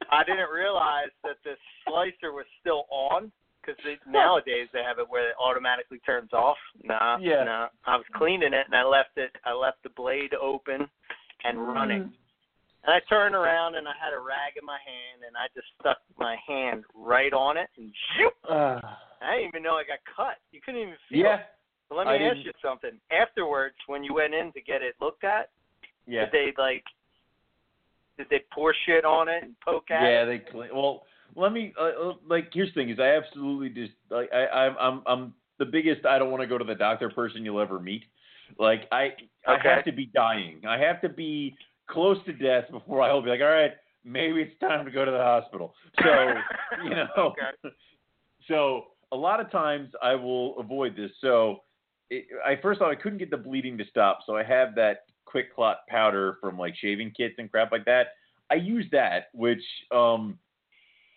I 0.10 0.24
didn't 0.24 0.50
realize 0.50 1.10
that 1.24 1.36
the 1.44 1.56
slicer 1.86 2.32
was 2.32 2.46
still 2.62 2.86
on 2.90 3.30
because 3.62 3.78
nowadays 4.08 4.68
they 4.74 4.84
have 4.84 5.00
it 5.00 5.06
where 5.10 5.30
it 5.30 5.36
automatically 5.40 6.00
turns 6.06 6.32
off. 6.34 6.58
Nah, 6.84 7.18
Yeah. 7.20 7.44
nah. 7.44 7.68
I 7.86 7.98
was 7.98 8.06
cleaning 8.16 8.54
it 8.54 8.66
and 8.66 8.76
I 8.76 8.84
left 8.84 9.18
it. 9.18 9.36
I 9.46 9.54
left 9.54 9.84
the 9.84 9.90
blade 9.90 10.34
open 10.34 10.90
and 11.44 11.68
running. 11.68 12.14
And 12.84 12.94
I 12.96 13.00
turned 13.10 13.36
around 13.36 13.76
and 13.76 13.88
I 13.88 13.92
had 14.00 14.14
a 14.16 14.20
rag 14.22 14.56
in 14.60 14.66
my 14.66 14.78
hand 14.86 15.24
and 15.28 15.36
I 15.36 15.48
just 15.54 15.68
stuck 15.80 15.98
my 16.18 16.38
hand 16.48 16.84
right 16.96 17.34
on 17.34 17.58
it 17.58 17.70
and 17.78 17.92
shoot. 18.16 18.34
Uh, 18.50 18.80
I 19.22 19.36
didn't 19.36 19.50
even 19.50 19.64
know 19.64 19.76
I 19.76 19.84
got 19.84 20.00
cut. 20.16 20.38
You 20.52 20.62
couldn't 20.64 20.82
even 20.82 20.96
feel 21.10 21.20
yeah. 21.20 21.36
it. 21.36 21.46
But 21.90 21.96
let 21.98 22.08
me 22.08 22.14
I 22.14 22.16
ask 22.18 22.36
didn't- 22.38 22.46
you 22.46 22.52
something. 22.62 23.00
Afterwards, 23.12 23.76
when 23.88 24.04
you 24.04 24.14
went 24.14 24.34
in 24.34 24.52
to 24.54 24.62
get 24.62 24.82
it 24.82 24.96
looked 25.02 25.24
at, 25.24 25.50
Yeah. 26.08 26.26
did 26.26 26.32
they 26.32 26.54
like 26.62 26.84
did 28.18 28.28
they 28.30 28.44
pour 28.54 28.74
shit 28.86 29.06
on 29.06 29.28
it 29.30 29.44
and 29.44 29.56
poke 29.62 29.92
at 29.92 30.02
Yeah, 30.04 30.24
it? 30.24 30.26
they 30.26 30.40
clean. 30.52 30.70
Well, 30.74 31.06
let 31.36 31.52
me 31.54 31.74
uh, 31.80 31.84
uh, 32.10 32.14
like. 32.28 32.50
Here's 32.54 32.68
the 32.70 32.74
thing: 32.74 32.90
is 32.90 33.00
I 33.00 33.16
absolutely 33.16 33.70
just 33.70 33.94
like 34.10 34.30
I 34.34 34.48
I'm 34.48 34.76
I'm 34.78 35.04
I'm 35.08 35.34
the 35.58 35.66
biggest. 35.66 36.06
I 36.06 36.20
don't 36.20 36.30
want 36.32 36.42
to 36.42 36.48
go 36.48 36.58
to 36.58 36.66
the 36.66 36.76
doctor 36.76 37.10
person 37.10 37.46
you'll 37.46 37.62
ever 37.62 37.80
meet. 37.80 38.04
Like 38.58 38.88
I 38.92 39.14
I 39.48 39.56
Okay. 39.56 39.70
have 39.70 39.86
to 39.86 39.92
be 39.94 40.08
dying. 40.08 40.62
I 40.68 40.78
have 40.80 41.00
to 41.02 41.10
be 41.10 41.56
close 41.90 42.18
to 42.26 42.34
death 42.34 42.66
before 42.72 43.02
I'll 43.02 43.22
be 43.22 43.30
like, 43.30 43.42
all 43.42 43.48
right, 43.48 43.72
maybe 44.04 44.42
it's 44.42 44.58
time 44.60 44.86
to 44.86 44.92
go 44.92 45.04
to 45.06 45.12
the 45.12 45.18
hospital. 45.18 45.74
So 46.04 46.34
you 46.84 46.90
know. 46.92 47.08
Okay. 47.18 47.52
So 48.48 48.86
a 49.12 49.16
lot 49.16 49.40
of 49.40 49.52
times 49.52 49.90
I 50.02 50.16
will 50.16 50.58
avoid 50.60 50.96
this. 50.96 51.12
So 51.22 51.58
it, 52.10 52.26
I 52.44 52.56
first 52.60 52.80
thought 52.80 52.90
I 52.90 52.96
couldn't 52.96 53.20
get 53.20 53.30
the 53.30 53.38
bleeding 53.38 53.78
to 53.78 53.84
stop, 53.90 54.20
so 54.26 54.36
I 54.36 54.44
have 54.44 54.74
that 54.76 55.04
quick 55.26 55.54
clot 55.54 55.86
powder 55.88 56.38
from 56.42 56.58
like 56.58 56.74
shaving 56.76 57.12
kits 57.16 57.36
and 57.38 57.52
crap 57.52 57.72
like 57.72 57.86
that. 57.86 58.08
I 58.50 58.56
use 58.56 58.86
that, 58.92 59.26
which 59.34 59.62
um 59.92 60.40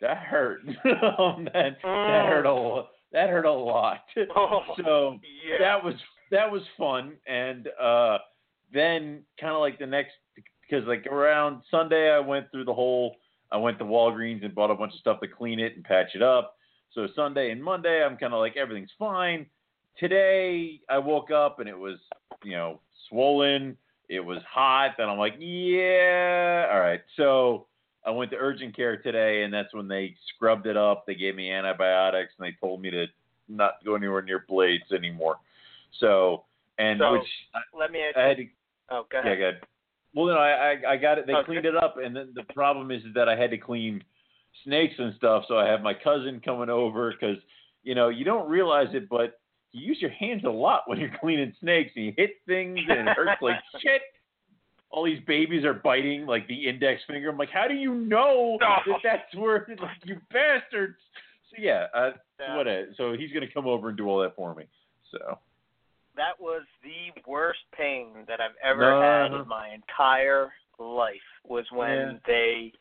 that 0.02 0.18
hurt. 0.18 0.60
um, 1.18 1.44
that, 1.54 1.54
that 1.54 1.84
Mm. 1.84 2.28
hurt 2.28 2.44
a 2.46 2.52
lo- 2.52 2.88
that 3.12 3.30
hurt 3.30 3.46
a 3.46 3.52
lot. 3.52 4.00
Oh, 4.36 4.60
so 4.84 5.18
yeah. 5.48 5.56
that 5.58 5.82
was 5.82 5.94
that 6.30 6.50
was 6.50 6.62
fun 6.76 7.14
and 7.26 7.68
uh 7.80 8.18
then 8.74 9.22
kind 9.40 9.54
of 9.54 9.60
like 9.60 9.78
the 9.78 9.86
next 9.86 10.12
because 10.72 10.86
like 10.88 11.06
around 11.06 11.62
sunday 11.70 12.10
i 12.10 12.18
went 12.18 12.50
through 12.50 12.64
the 12.64 12.72
whole 12.72 13.16
i 13.50 13.56
went 13.56 13.78
to 13.78 13.84
walgreens 13.84 14.44
and 14.44 14.54
bought 14.54 14.70
a 14.70 14.74
bunch 14.74 14.92
of 14.94 15.00
stuff 15.00 15.20
to 15.20 15.28
clean 15.28 15.60
it 15.60 15.76
and 15.76 15.84
patch 15.84 16.14
it 16.14 16.22
up. 16.22 16.56
So 16.94 17.06
sunday 17.14 17.50
and 17.50 17.62
monday 17.62 18.02
i'm 18.04 18.16
kind 18.16 18.32
of 18.32 18.40
like 18.40 18.56
everything's 18.56 18.90
fine. 18.98 19.46
Today 19.98 20.80
i 20.88 20.98
woke 20.98 21.30
up 21.30 21.60
and 21.60 21.68
it 21.68 21.78
was 21.78 21.98
you 22.42 22.52
know 22.52 22.80
swollen. 23.08 23.76
It 24.08 24.20
was 24.20 24.38
hot. 24.50 24.92
And 24.98 25.10
i'm 25.10 25.18
like 25.18 25.34
yeah. 25.38 26.68
All 26.72 26.80
right. 26.80 27.00
So 27.16 27.66
i 28.06 28.10
went 28.10 28.30
to 28.30 28.36
urgent 28.38 28.74
care 28.74 28.96
today 28.96 29.42
and 29.42 29.52
that's 29.52 29.74
when 29.74 29.88
they 29.88 30.14
scrubbed 30.34 30.66
it 30.66 30.76
up. 30.76 31.04
They 31.06 31.14
gave 31.14 31.36
me 31.36 31.50
antibiotics 31.50 32.32
and 32.38 32.46
they 32.46 32.56
told 32.60 32.80
me 32.80 32.90
to 32.90 33.06
not 33.48 33.84
go 33.84 33.94
anywhere 33.94 34.22
near 34.22 34.44
blades 34.48 34.90
anymore. 34.92 35.36
So 36.00 36.44
and 36.78 37.00
So, 37.00 37.12
which 37.12 37.28
Let 37.78 37.92
me 37.92 38.00
ask 38.00 38.16
I 38.16 38.28
had 38.28 38.36
to 38.38 38.46
Oh, 38.90 39.06
go 39.10 39.20
ahead. 39.20 39.38
yeah, 39.38 39.48
ahead. 39.48 39.60
Well, 40.14 40.26
then 40.26 40.36
I 40.36 40.50
I, 40.86 40.92
I 40.92 40.96
got 40.96 41.18
it. 41.18 41.26
They 41.26 41.34
Okay. 41.34 41.46
cleaned 41.46 41.66
it 41.66 41.76
up, 41.76 41.96
and 42.02 42.14
then 42.14 42.32
the 42.34 42.44
problem 42.54 42.90
is 42.90 43.02
that 43.14 43.28
I 43.28 43.36
had 43.36 43.50
to 43.50 43.58
clean 43.58 44.02
snakes 44.64 44.94
and 44.98 45.14
stuff. 45.16 45.44
So 45.48 45.58
I 45.58 45.66
have 45.66 45.82
my 45.82 45.94
cousin 45.94 46.40
coming 46.44 46.68
over 46.70 47.12
because 47.12 47.38
you 47.82 47.94
know 47.94 48.08
you 48.08 48.24
don't 48.24 48.48
realize 48.48 48.88
it, 48.92 49.08
but 49.08 49.40
you 49.72 49.86
use 49.86 49.98
your 50.00 50.10
hands 50.10 50.44
a 50.44 50.50
lot 50.50 50.82
when 50.86 50.98
you're 50.98 51.16
cleaning 51.20 51.54
snakes, 51.60 51.92
and 51.96 52.06
you 52.06 52.12
hit 52.16 52.32
things, 52.46 52.78
and 52.88 53.08
it 53.08 53.16
hurts 53.16 53.40
like 53.40 53.56
shit. 53.80 54.02
All 54.90 55.04
these 55.04 55.22
babies 55.26 55.64
are 55.64 55.72
biting 55.72 56.26
like 56.26 56.46
the 56.48 56.68
index 56.68 57.00
finger. 57.06 57.30
I'm 57.30 57.38
like, 57.38 57.48
how 57.48 57.66
do 57.66 57.74
you 57.74 57.94
know 57.94 58.58
No. 58.60 58.76
that 58.86 58.98
that's 59.02 59.34
where 59.34 59.66
like 59.80 59.96
you 60.04 60.20
bastards? 60.30 60.98
So 61.50 61.56
yeah, 61.58 61.86
uh, 61.94 62.10
Yeah. 62.38 62.56
what 62.56 62.66
a, 62.66 62.86
so 62.96 63.14
he's 63.14 63.32
gonna 63.32 63.50
come 63.52 63.66
over 63.66 63.88
and 63.88 63.96
do 63.96 64.06
all 64.06 64.20
that 64.20 64.36
for 64.36 64.54
me. 64.54 64.64
So 65.10 65.38
That 66.16 66.38
was 66.38 66.62
the 66.82 67.20
worst 67.26 67.60
pain 67.76 68.24
that 68.28 68.40
I've 68.40 68.56
ever 68.62 68.90
No. 68.90 69.00
had 69.00 69.40
in 69.40 69.48
my 69.48 69.70
entire 69.70 70.52
life. 70.78 71.16
Was 71.44 71.70
when 71.72 72.12
Yeah. 72.12 72.18
they 72.26 72.72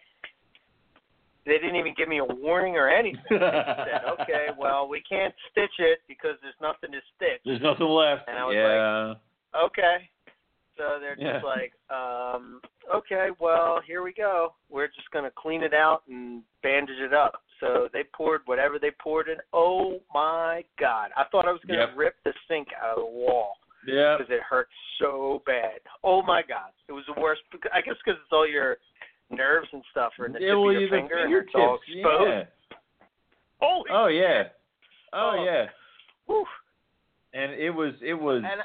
they 1.44 1.58
didn't 1.58 1.76
even 1.76 1.96
give 1.96 2.08
me 2.08 2.20
a 2.20 2.26
warning 2.26 2.76
or 2.78 2.88
anything. 2.88 3.24
They 3.30 3.38
said, 3.40 4.04
"Okay, 4.22 4.48
well, 4.58 4.88
we 4.88 5.02
can't 5.02 5.34
stitch 5.50 5.80
it 5.80 6.02
because 6.08 6.40
there's 6.42 6.60
nothing 6.62 6.92
to 6.92 7.02
stitch." 7.16 7.42
There's 7.44 7.62
nothing 7.62 7.88
left. 7.88 8.28
And 8.28 8.38
I 8.38 8.46
was 8.46 8.56
yeah. 8.56 9.60
Okay. 9.60 10.10
So 10.78 11.00
they're 11.00 11.18
Yeah. 11.18 11.34
just 11.34 11.46
like, 11.46 11.74
um, 11.90 12.62
okay, 12.94 13.30
well, 13.40 13.82
here 13.86 14.02
we 14.04 14.14
go. 14.14 14.56
We're 14.70 14.88
just 14.88 15.10
going 15.12 15.26
to 15.26 15.32
clean 15.32 15.64
it 15.64 15.74
out 15.74 16.04
and 16.08 16.44
bandage 16.64 17.00
it 17.00 17.14
up. 17.14 17.44
So 17.62 17.88
they 17.94 18.04
poured 18.14 18.42
whatever 18.46 18.78
they 18.80 18.92
poured 19.02 19.30
in. 19.30 19.38
Oh 19.54 20.00
my 20.14 20.64
God. 20.80 21.12
I 21.16 21.24
thought 21.32 21.48
I 21.48 21.52
was 21.52 21.62
going 21.68 21.80
to 21.80 21.86
Yep. 21.86 21.96
rip 21.98 22.16
the 22.26 22.34
sink 22.50 22.68
out 22.84 22.98
of 22.98 23.06
the 23.06 23.12
wall 23.12 23.54
yeah. 23.88 24.18
because 24.18 24.30
it 24.34 24.42
hurt 24.42 24.68
so 25.00 25.42
bad. 25.46 25.80
Oh 26.04 26.22
my 26.22 26.42
God. 26.42 26.72
It 26.90 26.92
was 26.92 27.06
the 27.14 27.22
worst. 27.22 27.42
I 27.74 27.82
guess 27.82 27.96
because 28.04 28.20
it's 28.22 28.32
all 28.34 28.48
your 28.48 28.78
nerves 29.30 29.68
and 29.72 29.84
stuff 29.92 30.12
are 30.20 30.26
in 30.26 30.34
the 30.34 30.40
tip 30.40 30.48
Yeah, 30.50 30.56
well, 30.56 30.76
of 30.76 30.82
your 30.82 30.90
finger 30.90 31.18
and 31.24 31.34
it's 31.34 31.50
all 31.56 31.78
exposed. 31.88 32.30
Yeah. 32.30 32.44
Holy 33.62 33.90
Oh 33.94 34.08
yeah. 34.08 34.44
Oh 35.14 35.36
Oh. 35.38 35.44
yeah. 35.46 35.66
Whew. 36.26 36.46
And 37.34 37.54
it 37.54 37.70
was 37.70 37.94
it 38.02 38.16
was 38.16 38.44
And 38.46 38.62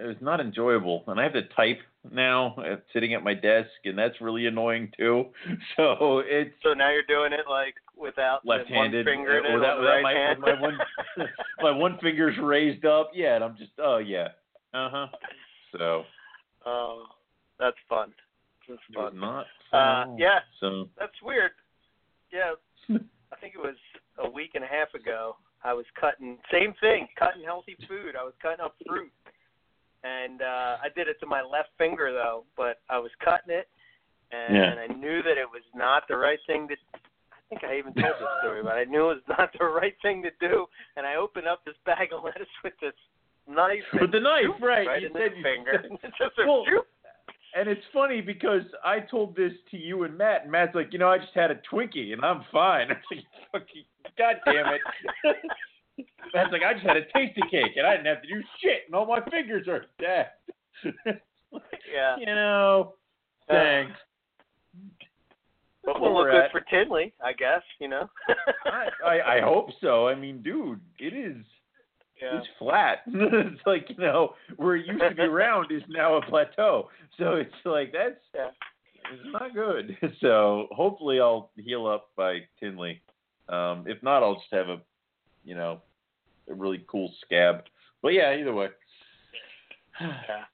it 0.00 0.06
was 0.06 0.16
not 0.20 0.40
enjoyable. 0.40 1.04
And 1.06 1.20
I 1.20 1.24
have 1.24 1.32
to 1.34 1.42
type 1.56 1.78
now 2.10 2.54
uh, 2.58 2.76
sitting 2.92 3.14
at 3.14 3.22
my 3.22 3.34
desk, 3.34 3.70
and 3.84 3.98
that's 3.98 4.20
really 4.20 4.46
annoying 4.46 4.90
too. 4.96 5.26
So 5.76 6.22
it's 6.24 6.54
so 6.62 6.74
now 6.74 6.90
you're 6.90 7.02
doing 7.08 7.32
it 7.32 7.46
like 7.48 7.74
without 7.96 8.44
left-handed 8.44 9.06
one 9.06 9.14
finger 9.16 9.38
in 9.38 9.54
without, 9.54 9.78
without 9.78 9.90
right 9.90 10.02
my, 10.02 10.12
hand. 10.12 10.38
with 10.42 10.54
my 10.54 10.60
one 10.60 10.78
my 11.60 11.70
one 11.70 11.98
finger's 12.02 12.36
raised 12.42 12.84
up. 12.84 13.10
Yeah, 13.14 13.36
and 13.36 13.44
I'm 13.44 13.56
just 13.56 13.72
oh 13.78 13.98
yeah. 13.98 14.28
Uh 14.74 14.88
huh. 14.90 15.06
So 15.76 16.04
Oh, 16.66 17.04
that's 17.58 17.76
fun. 17.88 18.12
That's 18.68 18.80
fun. 18.94 19.18
not. 19.18 19.46
Uh, 19.72 20.06
fun. 20.06 20.18
yeah, 20.18 20.38
So 20.60 20.88
that's 20.98 21.20
weird. 21.22 21.52
Yeah, 22.32 22.52
I 22.88 23.36
think 23.40 23.54
it 23.54 23.60
was 23.60 23.76
a 24.18 24.28
week 24.28 24.52
and 24.54 24.64
a 24.64 24.66
half 24.66 24.94
ago. 24.94 25.36
I 25.64 25.72
was 25.72 25.84
cutting 25.98 26.38
same 26.50 26.74
thing, 26.80 27.08
cutting 27.18 27.42
healthy 27.44 27.76
food. 27.88 28.14
I 28.18 28.24
was 28.24 28.34
cutting 28.42 28.64
up 28.64 28.74
fruit, 28.86 29.12
and 30.04 30.42
uh, 30.42 30.76
I 30.82 30.88
did 30.94 31.08
it 31.08 31.18
to 31.20 31.26
my 31.26 31.42
left 31.42 31.70
finger 31.78 32.12
though. 32.12 32.44
But 32.56 32.80
I 32.90 32.98
was 32.98 33.10
cutting 33.24 33.54
it, 33.54 33.68
and 34.30 34.56
Yeah. 34.56 34.74
I 34.88 34.92
knew 34.94 35.22
that 35.22 35.38
it 35.38 35.48
was 35.50 35.62
not 35.74 36.04
the 36.08 36.16
right 36.16 36.38
thing 36.46 36.68
to. 36.68 36.74
I 36.74 37.54
think 37.60 37.64
I 37.64 37.76
even 37.78 37.92
told 37.92 38.14
this 38.18 38.28
story, 38.42 38.62
but 38.62 38.72
I 38.80 38.84
knew 38.84 39.10
it 39.10 39.20
was 39.20 39.36
not 39.38 39.50
the 39.58 39.66
right 39.66 39.94
thing 40.00 40.22
to 40.22 40.30
do. 40.40 40.64
And 40.96 41.06
I 41.06 41.16
opened 41.16 41.46
up 41.46 41.62
this 41.66 41.74
bag 41.84 42.08
of 42.16 42.24
lettuce 42.24 42.48
with 42.64 42.72
this 42.80 42.94
knife. 43.46 43.84
With 44.00 44.10
the 44.10 44.20
knife, 44.20 44.44
shoop, 44.56 44.62
right, 44.62 44.86
Right 44.86 45.02
you 45.02 45.08
in 45.08 45.12
said 45.12 45.32
the 45.32 45.36
you- 45.36 45.42
finger. 45.42 45.84
It's 46.02 46.02
just 46.18 46.32
Well, 46.38 46.64
shoop. 46.66 46.86
And 47.54 47.68
it's 47.68 47.84
funny 47.92 48.22
because 48.22 48.62
I 48.82 49.00
told 49.00 49.36
this 49.36 49.52
to 49.70 49.76
you 49.76 50.04
and 50.04 50.16
Matt, 50.16 50.44
and 50.44 50.50
Matt's 50.50 50.74
like, 50.74 50.94
you 50.94 50.98
know, 50.98 51.10
I 51.10 51.18
just 51.18 51.34
had 51.34 51.50
a 51.50 51.60
Twinkie 51.70 52.14
and 52.14 52.24
I'm 52.24 52.40
fine. 52.50 52.86
I'm 52.90 52.96
like, 53.10 53.24
fucking, 53.52 53.84
God 54.16 54.36
damn 54.46 54.72
it. 54.72 54.80
Matt's 56.34 56.50
like, 56.52 56.62
I 56.62 56.72
just 56.74 56.86
had 56.86 56.96
a 56.96 57.04
tasty 57.14 57.42
cake 57.50 57.72
and 57.76 57.86
I 57.86 57.96
didn't 57.96 58.06
have 58.06 58.22
to 58.22 58.28
do 58.28 58.42
shit, 58.60 58.82
and 58.86 58.94
all 58.94 59.06
my 59.06 59.20
fingers 59.30 59.68
are 59.68 59.86
dead. 60.00 60.30
Yeah. 61.94 62.16
you 62.18 62.24
know, 62.24 62.94
thanks. 63.46 63.92
But 65.84 65.94
That's 65.94 66.00
we'll 66.00 66.16
look 66.16 66.30
good 66.30 66.44
at. 66.44 66.50
for 66.50 66.60
Tinley, 66.60 67.12
I 67.22 67.32
guess. 67.34 67.60
You 67.78 67.88
know. 67.88 68.08
I, 68.64 68.88
I 69.04 69.36
I 69.36 69.40
hope 69.42 69.68
so. 69.80 70.08
I 70.08 70.14
mean, 70.14 70.40
dude, 70.42 70.80
it 70.98 71.12
is 71.12 71.44
yeah. 72.22 72.38
it's 72.38 72.46
flat. 72.58 72.98
it's 73.06 73.60
like 73.66 73.86
you 73.90 73.96
know 73.98 74.34
where 74.56 74.76
it 74.76 74.86
used 74.86 75.02
to 75.02 75.14
be 75.14 75.24
round 75.24 75.70
is 75.72 75.82
now 75.88 76.16
a 76.16 76.22
plateau. 76.24 76.88
So 77.18 77.34
it's 77.34 77.52
like 77.64 77.92
that's 77.92 78.20
Yeah. 78.34 78.48
it's 79.12 79.22
not 79.32 79.54
good. 79.54 79.96
So 80.20 80.68
hopefully 80.70 81.20
I'll 81.20 81.50
heal 81.56 81.86
up 81.86 82.10
by 82.16 82.38
Tinley. 82.60 83.02
Um, 83.48 83.84
if 83.86 84.02
not, 84.02 84.22
I'll 84.22 84.36
just 84.36 84.52
have 84.52 84.68
a 84.68 84.80
you 85.44 85.54
know 85.54 85.82
a 86.50 86.54
really 86.54 86.84
cool 86.88 87.12
scab. 87.24 87.64
But 88.02 88.08
yeah, 88.14 88.34
either 88.34 88.52
way, 88.54 88.68
yeah. 90.00 90.44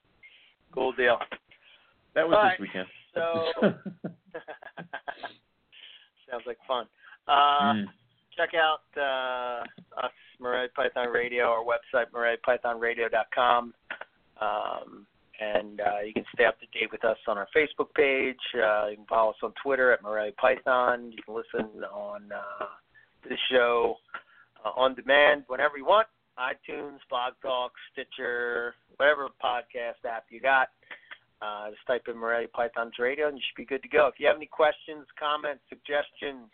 Cool 0.74 0.92
deal. 0.92 1.18
that 2.14 2.28
was 2.28 2.36
All 2.36 2.44
this 2.44 2.50
right. 2.50 2.60
weekend. 2.60 2.86
So 3.14 3.52
sounds 6.30 6.44
like 6.46 6.58
fun. 6.66 6.86
Uh, 7.26 7.72
Mm. 7.72 7.86
check 8.36 8.50
out 8.54 8.82
uh, 8.96 9.64
us, 10.04 10.12
Morelia 10.40 10.68
Python 10.74 11.08
Radio, 11.08 11.44
our 11.44 11.64
website, 11.64 12.06
MoreliaPythonRadio.com. 12.12 13.74
Um, 14.40 15.06
and 15.40 15.80
uh, 15.80 16.00
you 16.04 16.12
can 16.12 16.24
stay 16.34 16.44
up 16.44 16.58
to 16.60 16.66
date 16.78 16.90
with 16.90 17.04
us 17.04 17.16
on 17.26 17.38
our 17.38 17.46
Facebook 17.56 17.92
page. 17.94 18.36
Uh, 18.54 18.88
you 18.88 18.96
can 18.96 19.06
follow 19.08 19.30
us 19.30 19.36
on 19.42 19.52
Twitter 19.62 19.92
at 19.92 20.02
Morelia 20.02 20.32
Python. 20.32 21.12
You 21.12 21.22
can 21.22 21.34
listen 21.34 21.82
on 21.92 22.22
uh, 22.32 22.66
the 23.28 23.36
show 23.50 23.96
uh, 24.68 24.80
on 24.80 24.94
demand 24.94 25.44
whenever 25.46 25.76
you 25.76 25.84
want. 25.84 26.06
iTunes, 26.38 26.98
Blog 27.10 27.34
Talk, 27.42 27.72
Stitcher, 27.92 28.74
whatever 28.96 29.28
podcast 29.42 30.04
app 30.08 30.24
you 30.30 30.40
got. 30.40 30.68
Uh, 31.40 31.70
just 31.70 31.86
type 31.86 32.02
in 32.08 32.16
Morelia 32.16 32.48
Python's 32.48 32.98
Radio 32.98 33.28
and 33.28 33.36
you 33.36 33.42
should 33.48 33.56
be 33.56 33.64
good 33.64 33.80
to 33.82 33.88
go. 33.88 34.06
If 34.08 34.14
you 34.18 34.26
have 34.26 34.34
any 34.36 34.46
questions, 34.46 35.06
comments, 35.18 35.62
suggestions, 35.68 36.48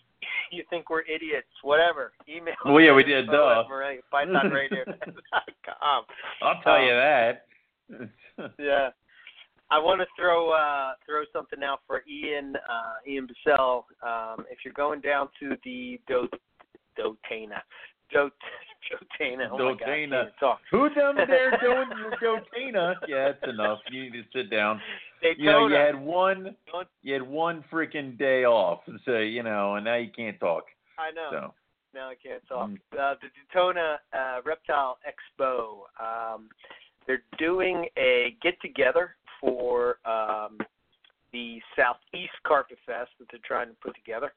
you 0.52 0.62
think 0.70 0.88
we're 0.90 1.02
idiots, 1.02 1.48
whatever, 1.62 2.12
email 2.28 2.54
Well, 2.64 2.80
yeah, 2.80 2.94
we 2.94 3.02
did, 3.04 3.26
duh. 3.26 3.60
at 3.60 3.66
MoreliaPythonRadio.com. 3.66 6.04
I'll 6.42 6.62
tell 6.62 6.80
you 6.82 6.94
that. 6.94 7.46
yeah. 8.58 8.90
I 9.70 9.78
want 9.78 10.00
to 10.00 10.06
throw 10.18 10.48
uh, 10.50 10.92
throw 11.04 11.24
something 11.30 11.62
out 11.62 11.80
for 11.86 12.02
Ian 12.08 12.56
uh, 12.56 12.94
Ian 13.06 13.26
Bissell. 13.26 13.84
Um, 14.02 14.46
if 14.50 14.64
you're 14.64 14.72
going 14.72 15.02
down 15.02 15.28
to 15.40 15.58
the 15.62 16.00
Do 16.08 16.26
Dotana, 16.98 17.60
Dot 18.12 18.32
Dotana, 19.20 19.48
oh 19.52 19.58
my 19.58 19.78
God, 19.78 19.88
Dotana. 19.88 20.24
talk. 20.40 20.60
Who 20.70 20.88
them 20.94 21.16
there 21.28 21.58
doing 21.60 21.88
your 21.98 22.40
Dotana? 22.40 22.94
Yeah, 23.06 23.32
that's 23.32 23.52
enough. 23.52 23.80
You 23.90 24.04
need 24.04 24.12
to 24.12 24.22
sit 24.34 24.50
down. 24.50 24.80
Daytona. 25.22 25.44
You 25.44 25.50
know, 25.50 25.66
you 25.68 25.74
had 25.74 26.00
one 26.00 26.56
you 27.02 27.12
had 27.12 27.22
one 27.22 27.64
freaking 27.72 28.18
day 28.18 28.44
off. 28.44 28.80
and 28.86 28.98
So, 29.04 29.18
you 29.18 29.42
know, 29.42 29.74
and 29.74 29.84
now 29.84 29.96
you 29.96 30.10
can't 30.14 30.38
talk. 30.40 30.64
I 30.98 31.10
know. 31.10 31.28
So 31.30 31.54
Now 31.94 32.10
I 32.10 32.14
can't 32.14 32.42
talk. 32.48 32.70
Mm. 32.70 32.76
Uh, 32.92 33.14
the 33.20 33.28
Daytona 33.52 33.98
uh, 34.12 34.40
Reptile 34.44 34.98
Expo. 35.06 35.80
Um, 36.00 36.48
they're 37.06 37.22
doing 37.38 37.86
a 37.96 38.36
get 38.42 38.60
together 38.60 39.16
for 39.40 39.98
um, 40.04 40.58
the 41.32 41.60
Southeast 41.76 42.32
Carpet 42.46 42.78
Fest 42.86 43.10
that 43.18 43.28
they're 43.30 43.40
trying 43.44 43.68
to 43.68 43.76
put 43.82 43.94
together. 43.94 44.32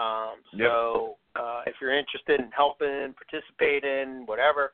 Um, 0.00 0.36
Yep. 0.52 0.68
so 0.68 1.16
uh, 1.36 1.62
if 1.66 1.74
you're 1.80 1.96
interested 1.96 2.40
in 2.40 2.50
helping, 2.52 3.14
participating, 3.14 4.24
whatever, 4.26 4.72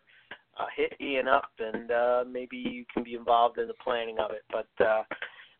uh, 0.58 0.66
hit 0.76 0.94
Ian 1.00 1.28
up 1.28 1.50
and 1.58 1.90
uh, 1.90 2.24
maybe 2.26 2.56
you 2.56 2.84
can 2.92 3.02
be 3.02 3.14
involved 3.14 3.58
in 3.58 3.66
the 3.66 3.74
planning 3.82 4.18
of 4.18 4.30
it. 4.30 4.44
But 4.50 4.68
uh, 4.84 5.02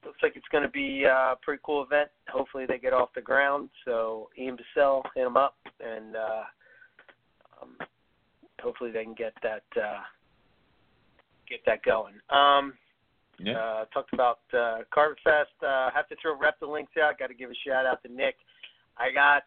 looks 0.05 0.23
like 0.23 0.37
it's 0.37 0.49
going 0.53 0.63
to 0.63 0.71
be 0.71 1.05
uh, 1.05 1.33
a 1.33 1.37
pretty 1.43 1.61
cool 1.65 1.83
event. 1.83 2.11
Hopefully 2.29 2.65
they 2.67 2.79
get 2.79 2.93
off 2.93 3.11
the 3.15 3.21
ground. 3.21 3.69
So 3.85 4.31
Ian 4.39 4.57
Bissell, 4.57 5.03
hit 5.15 5.27
him 5.27 5.37
up 5.37 5.57
and 5.81 6.17
uh, 6.17 6.45
um, 7.61 7.77
hopefully 8.61 8.91
they 8.93 9.05
can 9.05 9.15
get 9.15 9.35
that 9.43 9.65
uh, 9.77 10.01
get 11.49 11.61
that 11.67 11.83
going. 11.83 12.15
Um, 12.31 12.75
yeah. 13.39 13.59
uh, 13.59 13.85
talked 13.93 14.13
about 14.13 14.39
uh, 14.57 14.79
Carpet 14.93 15.19
Fest. 15.23 15.51
Uh, 15.63 15.91
have 15.95 16.09
to 16.09 16.17
throw 16.23 16.39
Reptilinks 16.39 16.97
out. 17.03 17.19
Got 17.19 17.29
to 17.29 17.35
give 17.35 17.51
a 17.51 17.55
shout 17.67 17.85
out 17.85 18.03
to 18.03 18.13
Nick. 18.13 18.37
I 18.99 19.13
got 19.13 19.45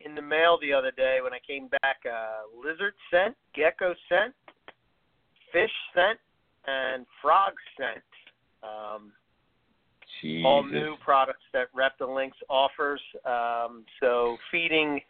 in 0.00 0.14
the 0.14 0.22
mail 0.22 0.58
the 0.60 0.72
other 0.72 0.90
day 0.90 1.18
when 1.22 1.32
I 1.32 1.38
came 1.46 1.68
back 1.68 1.98
uh, 2.04 2.46
lizard 2.56 2.94
scent, 3.10 3.36
gecko 3.54 3.94
scent, 4.08 4.34
fish 5.52 5.70
scent, 5.94 6.18
and 6.66 7.06
frog 7.22 7.52
scent. 7.76 8.04
Um, 8.62 9.12
all 10.44 10.64
new 10.64 10.96
products 11.04 11.44
that 11.52 11.68
Rep 11.74 12.00
offers. 12.48 13.00
Um, 13.24 13.84
so 14.00 14.36
feeding 14.50 15.00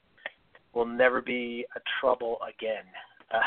will 0.75 0.86
never 0.86 1.23
be 1.23 1.65
a 1.76 1.81
trouble 2.01 2.39
again. 2.47 2.85
Uh, 3.33 3.39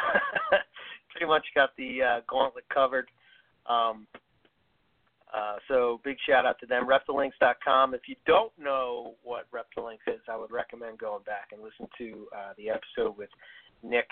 pretty 1.11 1.27
much 1.27 1.45
got 1.55 1.75
the 1.77 2.01
uh, 2.01 2.19
gauntlet 2.27 2.63
covered. 2.73 3.07
Um, 3.67 4.07
uh, 5.33 5.57
so 5.67 6.01
big 6.03 6.17
shout 6.27 6.45
out 6.45 6.59
to 6.59 6.65
them. 6.65 6.87
Reptilinks.com. 6.87 7.93
If 7.93 8.01
you 8.07 8.15
don't 8.25 8.51
know 8.57 9.15
what 9.23 9.45
Reptilinks 9.51 10.07
is, 10.07 10.21
I 10.27 10.35
would 10.35 10.51
recommend 10.51 10.97
going 10.97 11.23
back 11.23 11.49
and 11.51 11.61
listen 11.61 11.87
to 11.99 12.27
uh, 12.35 12.53
the 12.57 12.69
episode 12.69 13.15
with 13.17 13.29
Nick, 13.83 14.07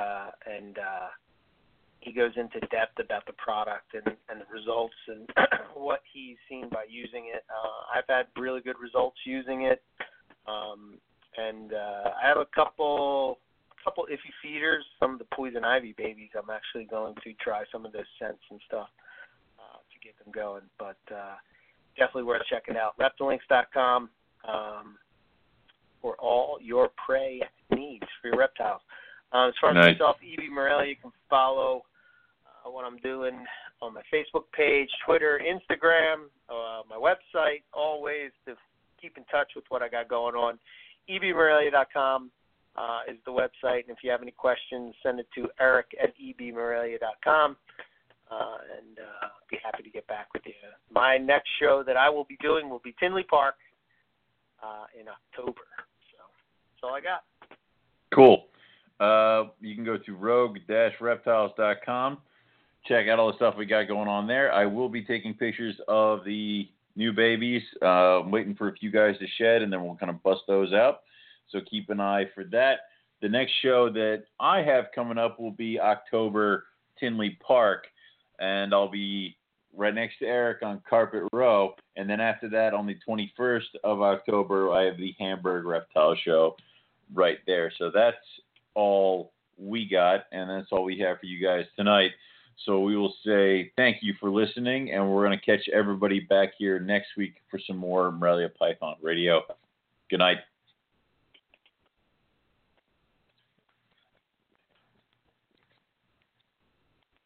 uh, 0.00 0.30
and 0.46 0.78
uh, 0.78 1.08
he 2.00 2.12
goes 2.12 2.32
into 2.36 2.60
depth 2.68 2.98
about 2.98 3.26
the 3.26 3.34
product 3.34 3.92
and, 3.92 4.16
and 4.30 4.40
the 4.40 4.46
results 4.52 4.94
and 5.08 5.28
what 5.74 6.00
he's 6.12 6.36
seen 6.48 6.68
by 6.70 6.84
using 6.88 7.30
it. 7.34 7.44
Uh, 7.50 7.98
I've 7.98 8.08
had 8.08 8.26
really 8.40 8.62
good 8.62 8.76
results 8.80 9.18
using 9.26 9.62
it, 9.62 9.82
um, 10.48 10.94
and 11.36 11.74
uh, 11.74 12.10
I 12.22 12.26
have 12.26 12.38
a 12.38 12.46
couple 12.54 13.38
couple 13.84 14.06
iffy 14.10 14.32
feeders. 14.42 14.84
Some 14.98 15.12
of 15.12 15.18
the 15.18 15.26
poison 15.32 15.62
ivy 15.62 15.94
babies. 15.96 16.30
I'm 16.34 16.50
actually 16.50 16.86
going 16.86 17.14
to 17.22 17.34
try 17.34 17.64
some 17.70 17.84
of 17.84 17.92
those 17.92 18.08
scents 18.18 18.42
and 18.50 18.60
stuff 18.66 18.88
get 20.06 20.18
them 20.24 20.32
going. 20.32 20.62
But 20.78 20.98
uh, 21.12 21.36
definitely 21.96 22.24
worth 22.24 22.42
checking 22.48 22.76
out. 22.76 22.94
Reptilinks.com 22.98 24.10
um, 24.48 24.96
for 26.00 26.14
all 26.16 26.58
your 26.62 26.90
prey 27.04 27.40
needs 27.70 28.06
for 28.20 28.28
your 28.28 28.38
reptiles. 28.38 28.82
Uh, 29.32 29.48
as 29.48 29.54
far 29.60 29.70
as 29.70 29.74
Nice. 29.74 29.94
myself, 29.94 30.16
EB 30.22 30.50
Morelia, 30.52 30.88
you 30.88 30.96
can 30.96 31.12
follow 31.28 31.82
uh, 32.46 32.70
what 32.70 32.84
I'm 32.84 32.98
doing 32.98 33.44
on 33.82 33.92
my 33.92 34.02
Facebook 34.12 34.44
page, 34.56 34.88
Twitter, 35.04 35.40
Instagram, 35.44 36.26
uh, 36.48 36.82
my 36.88 36.96
website, 36.96 37.62
all 37.74 38.00
ways 38.02 38.30
to 38.46 38.54
keep 39.00 39.16
in 39.18 39.24
touch 39.24 39.48
with 39.54 39.64
what 39.68 39.82
I 39.82 39.88
got 39.88 40.08
going 40.08 40.34
on. 40.34 40.58
ebmorelia.com 41.10 42.30
uh, 42.76 43.00
is 43.08 43.16
the 43.24 43.32
website, 43.32 43.82
and 43.82 43.90
if 43.90 43.98
you 44.02 44.10
have 44.10 44.22
any 44.22 44.30
questions, 44.30 44.94
send 45.02 45.20
it 45.20 45.26
to 45.34 45.48
eric 45.60 45.86
at 46.02 46.14
ebmorelia.com, 46.18 47.56
uh, 48.30 48.58
and 48.76 48.98
uh, 48.98 49.28
be 49.50 49.58
happy 49.62 49.82
to 49.82 49.90
get 49.90 50.06
back 50.06 50.28
with 50.34 50.42
you. 50.46 50.52
My 50.90 51.16
next 51.16 51.48
show 51.60 51.82
that 51.86 51.96
I 51.96 52.10
will 52.10 52.24
be 52.24 52.36
doing 52.40 52.68
will 52.68 52.82
be 52.82 52.94
Tinley 52.98 53.24
Park 53.24 53.56
uh, 54.62 54.86
in 54.98 55.06
October. 55.08 55.62
So 56.10 56.18
that's 56.72 56.82
all 56.82 56.94
I 56.94 57.00
got. 57.00 57.24
Cool. 58.14 58.46
Uh, 58.98 59.50
you 59.60 59.74
can 59.74 59.84
go 59.84 59.98
to 59.98 60.14
rogue-reptiles.com. 60.14 62.18
Check 62.86 63.08
out 63.08 63.18
all 63.18 63.28
the 63.28 63.36
stuff 63.36 63.54
we 63.58 63.66
got 63.66 63.88
going 63.88 64.08
on 64.08 64.26
there. 64.26 64.52
I 64.52 64.64
will 64.64 64.88
be 64.88 65.02
taking 65.02 65.34
pictures 65.34 65.74
of 65.88 66.24
the 66.24 66.68
new 66.94 67.12
babies. 67.12 67.62
Uh, 67.82 68.20
I'm 68.20 68.30
waiting 68.30 68.54
for 68.54 68.68
a 68.68 68.72
few 68.72 68.90
guys 68.90 69.18
to 69.18 69.26
shed, 69.38 69.62
and 69.62 69.72
then 69.72 69.84
we'll 69.84 69.96
kind 69.96 70.10
of 70.10 70.22
bust 70.22 70.42
those 70.46 70.72
out. 70.72 71.00
So 71.50 71.60
keep 71.68 71.90
an 71.90 72.00
eye 72.00 72.24
for 72.34 72.44
that. 72.44 72.80
The 73.22 73.28
next 73.28 73.52
show 73.62 73.90
that 73.92 74.24
I 74.40 74.62
have 74.62 74.86
coming 74.94 75.18
up 75.18 75.40
will 75.40 75.52
be 75.52 75.80
October 75.80 76.64
Tinley 76.98 77.38
Park, 77.46 77.86
and 78.38 78.74
I'll 78.74 78.90
be 78.90 79.36
right 79.74 79.94
next 79.94 80.18
to 80.20 80.26
Eric 80.26 80.62
on 80.62 80.82
Carpet 80.88 81.24
Row. 81.32 81.74
And 81.96 82.08
then 82.08 82.20
after 82.20 82.48
that, 82.50 82.74
on 82.74 82.86
the 82.86 82.96
21st 83.06 83.76
of 83.84 84.02
October, 84.02 84.72
I 84.72 84.84
have 84.84 84.96
the 84.96 85.14
Hamburg 85.18 85.64
Reptile 85.64 86.16
Show 86.24 86.56
right 87.14 87.38
there. 87.46 87.72
So 87.78 87.90
that's 87.94 88.16
all 88.74 89.32
we 89.58 89.88
got, 89.88 90.24
and 90.32 90.50
that's 90.50 90.68
all 90.72 90.84
we 90.84 90.98
have 91.00 91.18
for 91.20 91.26
you 91.26 91.44
guys 91.44 91.64
tonight. 91.76 92.10
So 92.64 92.80
we 92.80 92.96
will 92.96 93.14
say 93.24 93.72
thank 93.76 93.98
you 94.02 94.14
for 94.18 94.30
listening, 94.30 94.92
and 94.92 95.10
we're 95.10 95.26
going 95.26 95.38
to 95.38 95.44
catch 95.44 95.68
everybody 95.68 96.20
back 96.20 96.52
here 96.58 96.78
next 96.78 97.08
week 97.16 97.34
for 97.50 97.60
some 97.66 97.76
more 97.76 98.10
Morelia 98.10 98.48
Python 98.48 98.96
Radio. 99.02 99.42
Good 100.10 100.18
night. 100.18 100.38